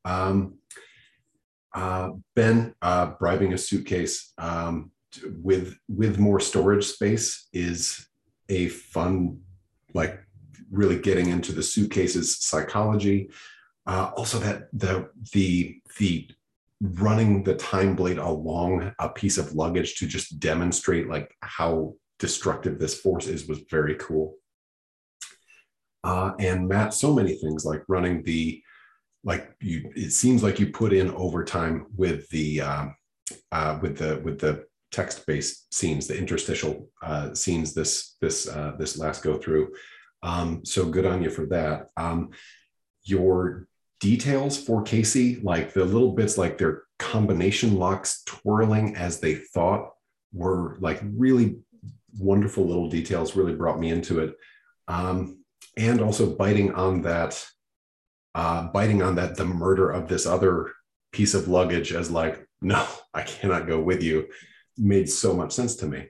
um, 0.04 0.58
uh, 1.74 2.10
Ben 2.34 2.74
uh, 2.82 3.06
bribing 3.18 3.52
a 3.52 3.58
suitcase 3.58 4.32
um, 4.38 4.90
with 5.42 5.76
with 5.88 6.18
more 6.18 6.40
storage 6.40 6.84
space 6.84 7.48
is 7.52 8.06
a 8.48 8.68
fun, 8.68 9.40
like 9.94 10.20
really 10.70 10.98
getting 10.98 11.28
into 11.28 11.52
the 11.52 11.62
suitcase's 11.62 12.38
psychology. 12.42 13.30
Uh, 13.86 14.10
also, 14.16 14.38
that 14.38 14.68
the 14.72 15.08
the 15.32 15.80
the 15.98 16.28
running 16.82 17.44
the 17.44 17.54
time 17.54 17.94
blade 17.94 18.18
along 18.18 18.92
a 18.98 19.08
piece 19.08 19.38
of 19.38 19.54
luggage 19.54 19.94
to 19.96 20.06
just 20.06 20.40
demonstrate 20.40 21.08
like 21.08 21.32
how 21.40 21.94
destructive 22.18 22.78
this 22.78 22.98
force 23.00 23.28
is 23.28 23.46
was 23.46 23.60
very 23.70 23.94
cool. 23.96 24.34
Uh, 26.04 26.32
and 26.40 26.68
Matt, 26.68 26.92
so 26.92 27.14
many 27.14 27.36
things 27.36 27.64
like 27.64 27.82
running 27.86 28.24
the 28.24 28.60
like 29.24 29.54
you 29.60 29.92
it 29.94 30.10
seems 30.10 30.42
like 30.42 30.58
you 30.58 30.66
put 30.66 30.92
in 30.92 31.10
overtime 31.12 31.86
with 31.96 32.28
the 32.30 32.60
um, 32.60 32.96
uh, 33.52 33.78
with 33.80 33.98
the 33.98 34.20
with 34.24 34.40
the 34.40 34.64
text 34.90 35.24
based 35.26 35.72
scenes 35.72 36.06
the 36.06 36.18
interstitial 36.18 36.88
uh, 37.02 37.32
scenes 37.34 37.72
this 37.72 38.16
this 38.20 38.48
uh, 38.48 38.72
this 38.78 38.98
last 38.98 39.22
go 39.22 39.38
through 39.38 39.72
um, 40.24 40.64
so 40.64 40.84
good 40.84 41.06
on 41.06 41.22
you 41.22 41.30
for 41.30 41.46
that 41.46 41.86
um, 41.96 42.30
your 43.04 43.68
details 44.02 44.58
for 44.60 44.82
casey 44.82 45.36
like 45.44 45.72
the 45.72 45.84
little 45.84 46.10
bits 46.10 46.36
like 46.36 46.58
their 46.58 46.82
combination 46.98 47.76
locks 47.76 48.24
twirling 48.24 48.96
as 48.96 49.20
they 49.20 49.36
thought 49.36 49.92
were 50.32 50.76
like 50.80 51.00
really 51.04 51.56
wonderful 52.18 52.66
little 52.66 52.88
details 52.88 53.36
really 53.36 53.54
brought 53.54 53.78
me 53.78 53.90
into 53.90 54.18
it. 54.18 54.34
Um, 54.88 55.44
and 55.76 56.00
also 56.00 56.34
biting 56.34 56.74
on 56.74 57.02
that 57.02 57.46
uh, 58.34 58.64
biting 58.68 59.02
on 59.02 59.14
that 59.14 59.36
the 59.36 59.44
murder 59.44 59.90
of 59.92 60.08
this 60.08 60.26
other 60.26 60.72
piece 61.12 61.34
of 61.34 61.46
luggage 61.46 61.92
as 61.92 62.10
like 62.10 62.44
no 62.62 62.84
i 63.14 63.22
cannot 63.22 63.66
go 63.66 63.80
with 63.80 64.02
you 64.02 64.26
made 64.76 65.08
so 65.08 65.32
much 65.32 65.52
sense 65.52 65.76
to 65.76 65.86
me. 65.86 66.08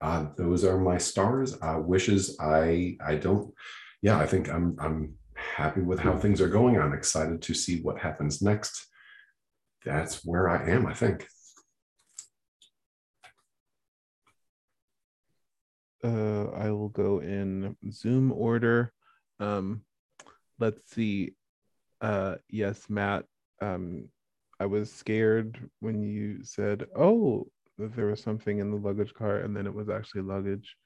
Uh, 0.00 0.26
those 0.38 0.64
are 0.64 0.78
my 0.78 0.96
stars 0.96 1.54
uh, 1.60 1.78
wishes. 1.78 2.38
I 2.40 2.96
i 3.04 3.14
don't 3.16 3.52
yeah 4.00 4.18
i 4.18 4.26
think 4.26 4.48
i'm 4.48 4.76
i'm 4.80 5.14
happy 5.36 5.80
with 5.80 6.00
how 6.00 6.16
things 6.16 6.40
are 6.40 6.48
going 6.48 6.78
i'm 6.78 6.92
excited 6.92 7.40
to 7.42 7.54
see 7.54 7.80
what 7.82 7.98
happens 7.98 8.42
next 8.42 8.86
that's 9.84 10.24
where 10.24 10.48
i 10.48 10.68
am 10.68 10.86
i 10.86 10.94
think 10.94 11.26
uh, 16.06 16.46
I 16.50 16.70
will 16.70 16.88
go 16.88 17.20
in 17.20 17.76
Zoom 17.90 18.32
order. 18.32 18.92
Um, 19.40 19.82
let's 20.58 20.90
see. 20.90 21.32
Uh, 22.00 22.36
yes, 22.48 22.88
Matt. 22.88 23.24
Um, 23.60 24.08
I 24.60 24.66
was 24.66 24.92
scared 24.92 25.68
when 25.80 26.02
you 26.02 26.44
said, 26.44 26.86
"Oh, 26.96 27.48
there 27.78 28.06
was 28.06 28.22
something 28.22 28.58
in 28.58 28.70
the 28.70 28.76
luggage 28.76 29.14
car," 29.14 29.38
and 29.38 29.56
then 29.56 29.66
it 29.66 29.74
was 29.74 29.88
actually 29.88 30.22
luggage, 30.22 30.76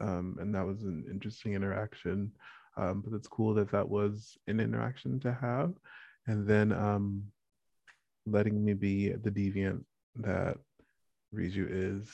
um, 0.00 0.36
and 0.40 0.54
that 0.54 0.66
was 0.66 0.82
an 0.84 1.04
interesting 1.10 1.54
interaction. 1.54 2.32
Um, 2.76 3.02
but 3.04 3.14
it's 3.14 3.28
cool 3.28 3.54
that 3.54 3.70
that 3.72 3.88
was 3.88 4.36
an 4.46 4.60
interaction 4.60 5.20
to 5.20 5.32
have, 5.32 5.72
and 6.26 6.46
then 6.46 6.72
um, 6.72 7.24
letting 8.26 8.64
me 8.64 8.72
be 8.72 9.10
the 9.10 9.30
deviant 9.30 9.84
that 10.16 10.56
Riju 11.34 11.66
is 11.70 12.08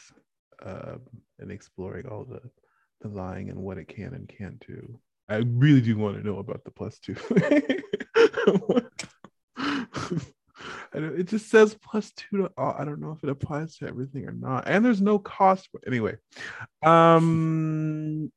um, 0.64 1.00
and 1.38 1.52
exploring 1.52 2.06
all 2.06 2.24
the 2.24 2.40
the 3.00 3.08
lying 3.08 3.48
and 3.50 3.58
what 3.58 3.78
it 3.78 3.86
can 3.86 4.14
and 4.14 4.28
can't 4.28 4.58
do. 4.66 4.98
I 5.28 5.36
really 5.36 5.80
do 5.80 5.96
want 5.96 6.16
to 6.16 6.26
know 6.26 6.38
about 6.38 6.64
the 6.64 6.72
plus 6.72 6.98
two. 6.98 7.14
It 10.94 11.26
just 11.26 11.50
says 11.50 11.76
plus 11.82 12.12
two 12.12 12.38
to 12.38 12.50
all. 12.56 12.74
I 12.78 12.84
don't 12.84 13.00
know 13.00 13.12
if 13.12 13.22
it 13.22 13.30
applies 13.30 13.76
to 13.76 13.86
everything 13.86 14.26
or 14.26 14.32
not. 14.32 14.64
And 14.66 14.84
there's 14.84 15.00
no 15.00 15.18
cost. 15.18 15.68
Anyway, 15.86 16.16
um, 16.82 18.32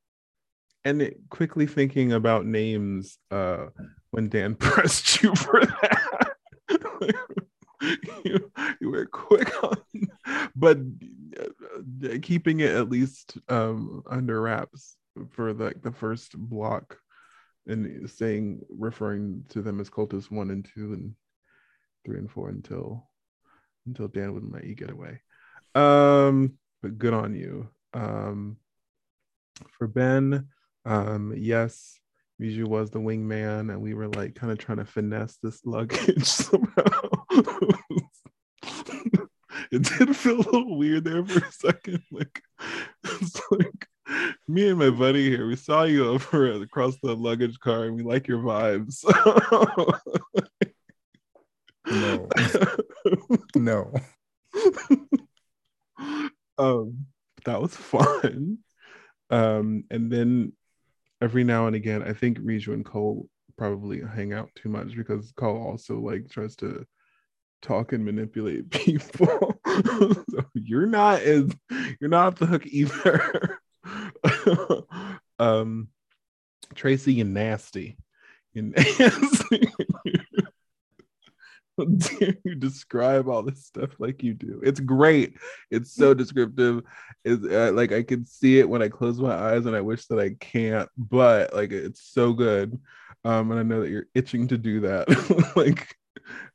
and 0.84 1.02
it, 1.02 1.18
quickly 1.30 1.66
thinking 1.66 2.14
about 2.14 2.46
names. 2.46 3.18
Uh, 3.30 3.68
when 4.12 4.30
Dan 4.30 4.56
pressed 4.60 5.22
you 5.24 5.34
for 5.36 5.66
that, 5.66 6.32
you, 8.26 8.52
you 8.80 8.90
were 8.90 9.06
quick 9.06 9.64
on, 9.64 9.78
but 10.56 10.78
uh, 11.40 12.18
keeping 12.22 12.60
it 12.60 12.72
at 12.72 12.90
least 12.90 13.38
um, 13.50 14.04
under 14.10 14.42
wraps 14.42 14.98
for 15.32 15.54
like 15.54 15.82
the 15.82 15.92
first 15.92 16.38
block 16.38 16.98
and 17.68 18.10
saying 18.10 18.60
referring 18.70 19.44
to 19.50 19.62
them 19.62 19.80
as 19.80 19.90
cultists 19.90 20.32
one 20.32 20.50
and 20.50 20.68
two 20.74 20.94
and 20.94 21.14
three 22.06 22.18
and 22.18 22.32
four 22.32 22.50
until 22.50 23.08
until 23.86 24.08
Dan 24.08 24.34
wouldn't 24.34 24.54
let 24.54 24.66
you 24.66 24.76
get 24.76 24.92
away. 24.92 25.22
Um, 25.76 26.54
but 26.82 26.98
good 26.98 27.14
on 27.14 27.36
you. 27.36 27.70
Um, 27.94 28.58
for 29.78 29.88
Ben, 29.88 30.48
um, 30.86 31.34
yes, 31.36 32.00
Riju 32.42 32.68
was 32.68 32.90
the 32.90 33.00
wingman, 33.00 33.72
and 33.72 33.82
we 33.82 33.94
were 33.94 34.08
like 34.10 34.36
kind 34.36 34.52
of 34.52 34.58
trying 34.58 34.80
to 34.80 34.86
finesse 34.86 35.38
this 35.42 35.66
luggage 35.66 36.24
somehow. 36.26 37.02
it 39.72 39.84
did 39.84 40.16
feel 40.16 40.38
a 40.38 40.42
little 40.42 40.78
weird 40.78 41.04
there 41.04 41.26
for 41.26 41.46
a 41.46 41.52
second. 41.52 42.02
Like 42.12 42.42
it's 43.04 43.42
like 43.52 43.88
me 44.48 44.70
and 44.70 44.80
my 44.80 44.90
buddy 44.90 45.30
here, 45.30 45.48
we 45.48 45.56
saw 45.56 45.84
you 45.84 46.08
over 46.08 46.52
across 46.64 46.98
the 47.02 47.16
luggage 47.16 47.60
car, 47.60 47.84
and 47.86 47.96
we 47.96 48.04
like 48.04 48.28
your 48.28 48.40
vibes. 48.40 49.04
No, 51.86 52.28
no. 53.56 53.92
um, 56.58 57.06
that 57.46 57.62
was 57.62 57.76
fun. 57.76 58.60
Um, 59.30 59.86
and 59.90 60.12
then 60.12 60.54
every 61.22 61.44
now 61.44 61.68
and 61.68 61.76
again, 61.76 62.04
I 62.04 62.14
think 62.14 62.40
Riju 62.40 62.74
and 62.74 62.86
Cull 62.86 63.28
probably 63.58 64.02
hang 64.02 64.34
out 64.34 64.50
too 64.56 64.70
much 64.70 64.96
because 64.96 65.32
Cull 65.38 65.56
also 65.56 66.00
like 66.00 66.30
tries 66.30 66.56
to 66.58 66.86
talk 67.62 67.94
and 67.94 68.04
manipulate 68.04 68.70
people. 68.72 69.60
so 69.66 70.44
you're 70.54 70.88
not 70.88 71.22
as 71.22 71.52
you're 72.00 72.10
not 72.10 72.28
off 72.28 72.40
the 72.40 72.46
hook 72.46 72.66
either. 72.66 73.60
um, 75.40 75.88
Tracy 76.76 77.22
and 77.22 77.34
nasty. 77.34 77.98
And 78.56 78.72
nasty. 79.00 79.68
You 81.78 82.56
describe 82.60 83.28
all 83.28 83.44
this 83.44 83.66
stuff 83.66 83.92
like 84.00 84.24
you 84.24 84.34
do? 84.34 84.62
It's 84.64 84.80
great. 84.80 85.36
It's 85.70 85.94
so 85.94 86.14
descriptive. 86.14 86.84
It's 87.24 87.46
uh, 87.46 87.72
like 87.74 87.92
I 87.92 88.04
can 88.04 88.26
see 88.26 88.60
it 88.60 88.70
when 88.70 88.82
I 88.82 88.90
close 88.90 89.20
my 89.20 89.34
eyes, 89.34 89.66
and 89.66 89.76
I 89.76 89.82
wish 89.82 90.06
that 90.08 90.20
I 90.20 90.32
can't. 90.40 90.90
But 90.98 91.54
like, 91.54 91.72
it's 91.72 92.02
so 92.02 92.34
good. 92.34 92.80
Um, 93.24 93.52
and 93.52 93.60
I 93.60 93.64
know 93.64 93.82
that 93.82 93.90
you're 93.90 94.08
itching 94.16 94.48
to 94.50 94.58
do 94.58 94.82
that. 94.82 95.08
like 95.56 95.96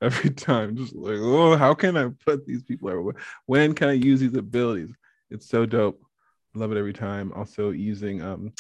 every 0.03 0.31
time, 0.31 0.77
just 0.77 0.95
like, 0.95 1.19
oh, 1.19 1.57
how 1.57 1.75
can 1.75 1.97
I 1.97 2.11
put 2.25 2.47
these 2.47 2.63
people 2.63 2.89
everywhere? 2.89 3.17
When 3.47 3.75
can 3.75 3.89
I 3.89 3.93
use 3.93 4.21
these 4.21 4.35
abilities? 4.35 4.93
It's 5.31 5.49
so 5.49 5.67
dope. 5.67 6.01
Love 6.55 6.73
it 6.73 6.79
every 6.79 6.93
time. 6.93 7.33
Also 7.35 7.71
using 7.71 8.23
um, 8.23 8.53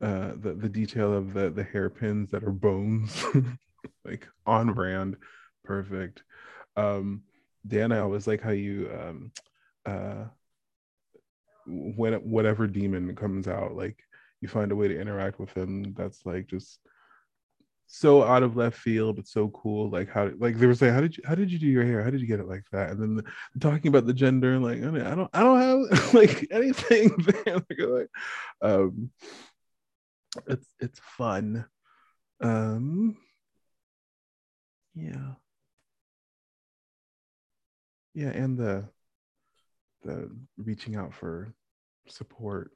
uh, 0.00 0.32
the 0.36 0.54
the 0.54 0.68
detail 0.68 1.12
of 1.12 1.34
the 1.34 1.50
the 1.50 1.64
hairpins 1.64 2.30
that 2.30 2.44
are 2.44 2.52
bones, 2.52 3.24
like 4.04 4.26
on 4.46 4.72
brand 4.72 5.16
perfect. 5.64 6.22
Um 6.76 7.22
dan 7.66 7.92
i 7.92 7.98
always 7.98 8.26
like 8.26 8.42
how 8.42 8.50
you 8.50 8.90
um 8.92 9.32
uh 9.86 10.24
when 11.66 12.12
whatever 12.14 12.66
demon 12.66 13.16
comes 13.16 13.48
out 13.48 13.74
like 13.74 13.96
you 14.42 14.48
find 14.48 14.70
a 14.70 14.76
way 14.76 14.86
to 14.86 15.00
interact 15.00 15.40
with 15.40 15.50
him 15.54 15.94
that's 15.94 16.26
like 16.26 16.46
just 16.46 16.78
so 17.86 18.22
out 18.22 18.42
of 18.42 18.56
left 18.56 18.78
field 18.78 19.16
but 19.16 19.28
so 19.28 19.48
cool. 19.50 19.90
Like 19.90 20.10
how 20.10 20.30
like 20.38 20.56
they 20.58 20.66
were 20.66 20.74
saying 20.74 20.94
how 20.94 21.00
did 21.00 21.16
you 21.16 21.22
how 21.26 21.34
did 21.34 21.50
you 21.50 21.58
do 21.58 21.66
your 21.66 21.84
hair? 21.84 22.02
How 22.02 22.10
did 22.10 22.20
you 22.20 22.26
get 22.26 22.40
it 22.40 22.48
like 22.48 22.64
that? 22.72 22.90
And 22.90 23.00
then 23.00 23.16
the, 23.16 23.60
talking 23.60 23.88
about 23.88 24.06
the 24.06 24.14
gender 24.14 24.58
like 24.58 24.82
i, 24.82 24.90
mean, 24.90 25.02
I 25.02 25.14
don't 25.14 25.30
i 25.32 25.40
don't 25.42 25.90
have 25.90 26.14
like 26.14 26.46
anything 26.50 27.10
um 28.62 29.10
it's 30.46 30.66
it's 30.80 30.98
fun. 31.16 31.66
Um 32.40 33.16
yeah 34.94 35.34
yeah 38.14 38.30
and 38.30 38.58
the 38.58 38.84
the 40.02 40.30
reaching 40.56 40.96
out 40.96 41.12
for 41.14 41.52
support 42.08 42.70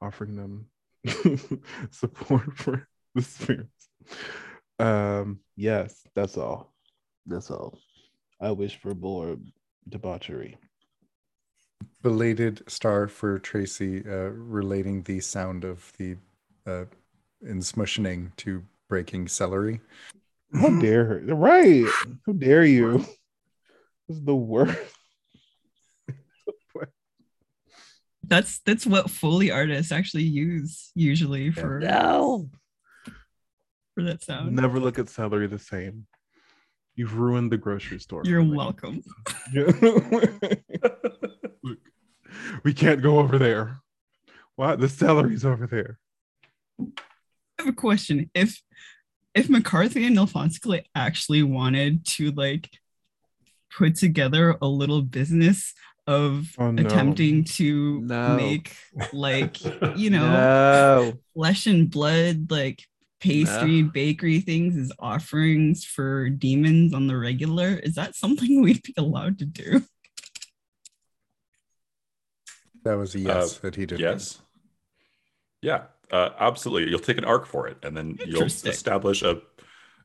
offering 0.00 0.36
them 0.36 0.66
support 1.90 2.56
for 2.56 2.86
the 3.14 3.22
spirits. 3.22 3.88
Um 4.78 5.40
yes 5.56 6.02
that's 6.14 6.36
all. 6.36 6.72
That's 7.26 7.50
all. 7.50 7.78
I 8.40 8.52
wish 8.52 8.76
for 8.76 8.94
more 8.94 9.36
debauchery. 9.88 10.56
Belated 12.02 12.62
star 12.68 13.08
for 13.08 13.38
Tracy, 13.38 14.02
uh, 14.06 14.30
relating 14.30 15.02
the 15.02 15.20
sound 15.20 15.64
of 15.64 15.92
the 15.98 16.16
uh, 16.66 16.84
in 17.42 17.58
smushing 17.58 18.34
to 18.36 18.62
breaking 18.88 19.28
celery. 19.28 19.80
how 20.52 20.80
dare 20.80 21.04
her. 21.04 21.34
Right. 21.34 21.86
How 22.26 22.32
dare 22.32 22.64
you. 22.64 22.98
this 22.98 23.16
is 24.08 24.22
the 24.24 24.34
worst 24.34 24.78
That's 28.24 28.58
that's 28.60 28.86
what 28.86 29.10
Foley 29.10 29.50
artists 29.50 29.90
actually 29.90 30.24
use 30.24 30.90
usually 30.94 31.50
for 31.50 31.80
No. 31.80 32.50
for 33.94 34.02
that 34.04 34.22
sound. 34.22 34.54
never 34.54 34.78
look 34.78 34.98
at 34.98 35.08
celery 35.08 35.46
the 35.46 35.58
same 35.58 36.06
you've 36.94 37.16
ruined 37.16 37.50
the 37.50 37.56
grocery 37.56 37.98
store 38.00 38.22
You're 38.24 38.44
welcome. 38.44 39.02
Look, 39.54 41.80
we 42.64 42.74
can't 42.74 43.02
go 43.02 43.18
over 43.18 43.38
there. 43.38 43.80
What? 44.56 44.80
The 44.80 44.88
celery's 44.88 45.44
over 45.44 45.66
there. 45.66 45.98
I 46.80 46.84
have 47.60 47.68
a 47.68 47.72
question. 47.72 48.30
If 48.34 48.60
if 49.34 49.48
McCarthy 49.48 50.06
and 50.06 50.18
Alphonse 50.18 50.58
actually 50.94 51.42
wanted 51.44 52.04
to 52.16 52.30
like 52.32 52.68
put 53.76 53.96
together 53.96 54.56
a 54.62 54.66
little 54.68 55.02
business 55.02 55.74
of 56.06 56.46
Oh, 56.58 56.70
no. 56.70 56.82
attempting 56.82 57.44
to 57.44 58.00
No. 58.00 58.28
make 58.36 58.74
like 59.12 59.58
you 59.96 60.10
know 60.10 60.24
No. 60.24 61.18
flesh 61.34 61.66
and 61.66 61.90
blood 61.90 62.50
like 62.50 62.82
pastry 63.20 63.82
bakery 63.82 64.40
things 64.40 64.76
as 64.76 64.92
offerings 64.98 65.84
for 65.84 66.30
demons 66.30 66.94
on 66.94 67.08
the 67.08 67.16
regular 67.16 67.74
is 67.82 67.96
that 67.96 68.14
something 68.14 68.62
we'd 68.62 68.82
be 68.82 68.94
allowed 68.96 69.38
to 69.38 69.44
do 69.44 69.82
That 72.84 72.96
was 72.96 73.14
a 73.14 73.18
yes 73.20 73.58
that 73.58 73.74
he 73.74 73.84
did. 73.86 74.00
Yes. 74.00 74.40
Yeah, 75.60 75.82
uh, 76.10 76.30
absolutely. 76.38 76.88
You'll 76.90 77.00
take 77.00 77.18
an 77.18 77.24
arc 77.24 77.44
for 77.44 77.66
it, 77.66 77.76
and 77.82 77.94
then 77.96 78.16
you'll 78.24 78.44
establish 78.44 79.22
a 79.22 79.42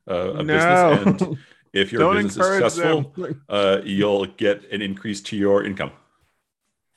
a, 0.08 0.16
a 0.16 0.44
No. 0.44 0.54
business. 0.54 1.22
And 1.22 1.38
if 1.74 1.92
your 1.92 2.00
Don't 2.00 2.16
business 2.24 2.38
is 2.38 2.74
successful, 2.74 3.14
uh, 3.50 3.82
you'll 3.84 4.26
get 4.28 4.72
an 4.72 4.82
increase 4.82 5.22
to 5.22 5.36
your 5.38 5.64
income. 5.66 5.92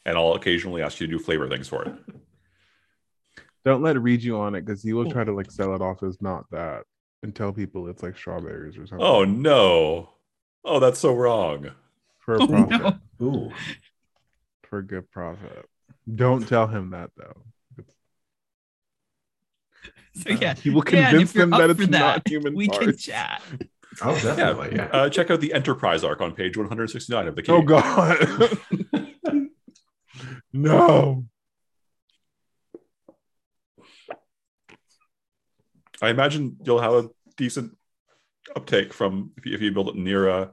And 0.04 0.16
I'll 0.16 0.34
occasionally 0.34 0.82
ask 0.82 1.00
you 1.00 1.06
to 1.06 1.12
do 1.12 1.18
flavor 1.18 1.48
things 1.48 1.66
for 1.68 1.84
it. 1.84 1.94
Don't 3.64 3.82
let 3.82 4.00
read 4.00 4.22
you 4.22 4.38
on 4.38 4.54
it 4.54 4.64
because 4.64 4.82
he 4.82 4.92
will 4.92 5.10
try 5.10 5.24
to 5.24 5.32
like 5.32 5.50
sell 5.50 5.74
it 5.74 5.82
off 5.82 6.02
as 6.04 6.22
not 6.22 6.44
that 6.52 6.84
and 7.24 7.34
tell 7.34 7.52
people 7.52 7.88
it's 7.88 8.02
like 8.02 8.16
strawberries 8.16 8.76
or 8.76 8.86
something. 8.86 9.04
Oh 9.04 9.24
no! 9.24 10.10
Oh, 10.64 10.78
that's 10.78 11.00
so 11.00 11.12
wrong. 11.14 11.70
for 12.20 12.36
a 12.36 12.38
Oh, 12.42 12.46
profit. 12.46 12.96
no. 13.18 13.26
Ooh. 13.26 13.52
For 14.68 14.82
good 14.82 15.10
profit. 15.10 15.64
Don't 16.14 16.46
tell 16.46 16.68
him 16.68 16.90
that 16.90 17.10
though. 17.16 17.82
so 20.14 20.30
yeah 20.30 20.54
He 20.54 20.70
will 20.70 20.82
convince 20.82 21.30
if 21.30 21.34
you're 21.34 21.46
them 21.46 21.50
that 21.58 21.70
it's 21.70 21.84
for 21.84 21.90
not 21.90 22.26
human 22.28 22.54
we 22.54 22.68
can 22.68 22.96
chat 22.96 23.42
Oh, 24.02 24.14
definitely. 24.14 24.76
Yeah. 24.76 24.88
Uh, 24.92 25.08
check 25.08 25.30
out 25.30 25.40
the 25.40 25.52
Enterprise 25.52 26.04
arc 26.04 26.20
on 26.20 26.32
page 26.34 26.56
169 26.56 27.28
of 27.28 27.36
the 27.36 27.42
key. 27.42 27.52
Oh 27.52 27.62
god. 27.62 28.18
no. 30.52 31.24
I 36.02 36.10
imagine 36.10 36.56
you'll 36.64 36.80
have 36.80 36.92
a 36.92 37.08
decent 37.36 37.76
uptake 38.54 38.92
from 38.92 39.32
if 39.36 39.46
you, 39.46 39.54
if 39.54 39.60
you 39.60 39.72
build 39.72 39.88
it 39.88 39.96
near 39.96 40.28
uh, 40.28 40.48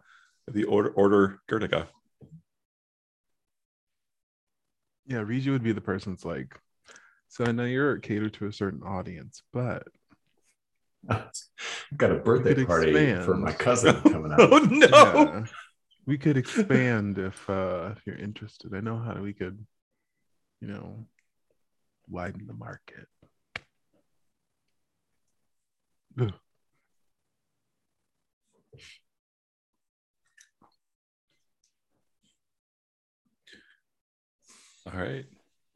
the 0.50 0.64
order, 0.64 0.90
order 0.90 1.40
Gertica. 1.50 1.88
Yeah, 5.06 5.20
Riju 5.20 5.52
would 5.52 5.64
be 5.64 5.74
the 5.74 5.82
person 5.82 6.14
that's 6.14 6.24
like, 6.24 6.58
so 7.28 7.46
I 7.46 7.52
know 7.52 7.66
you're 7.66 7.98
catered 7.98 8.34
to 8.36 8.48
a 8.48 8.54
certain 8.54 8.84
audience, 8.84 9.44
but 9.52 9.84
I've 11.10 11.98
got 11.98 12.12
a 12.12 12.16
birthday 12.16 12.64
party 12.66 12.92
expand. 12.92 13.26
for 13.26 13.36
my 13.36 13.52
cousin 13.52 14.00
coming 14.02 14.32
up. 14.32 14.40
oh 14.40 14.60
no! 14.60 14.88
yeah, 14.88 15.46
we 16.06 16.18
could 16.18 16.38
expand 16.38 17.18
if 17.18 17.50
uh 17.50 17.90
if 17.96 18.06
you're 18.06 18.16
interested. 18.18 18.74
I 18.74 18.80
know 18.80 18.98
how 18.98 19.16
we 19.22 19.34
could, 19.34 19.66
you 20.62 20.68
know, 20.68 21.06
widen 22.08 22.48
the 22.48 22.54
market. 22.54 23.08
Ugh. 26.20 26.34
All 34.86 35.00
right. 35.00 35.26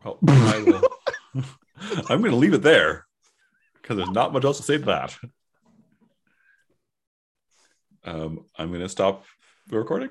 Well, 0.04 0.20
I 0.28 0.64
will. 0.64 1.44
I'm 2.10 2.20
going 2.22 2.32
to 2.32 2.38
leave 2.38 2.54
it 2.54 2.62
there 2.62 3.07
because 3.88 4.04
there's 4.04 4.14
not 4.14 4.34
much 4.34 4.44
else 4.44 4.58
to 4.58 4.64
say 4.64 4.78
to 4.78 4.86
that. 4.86 5.18
Um, 8.04 8.46
I'm 8.58 8.68
going 8.68 8.82
to 8.82 8.90
stop 8.90 9.24
the 9.68 9.78
recording. 9.78 10.10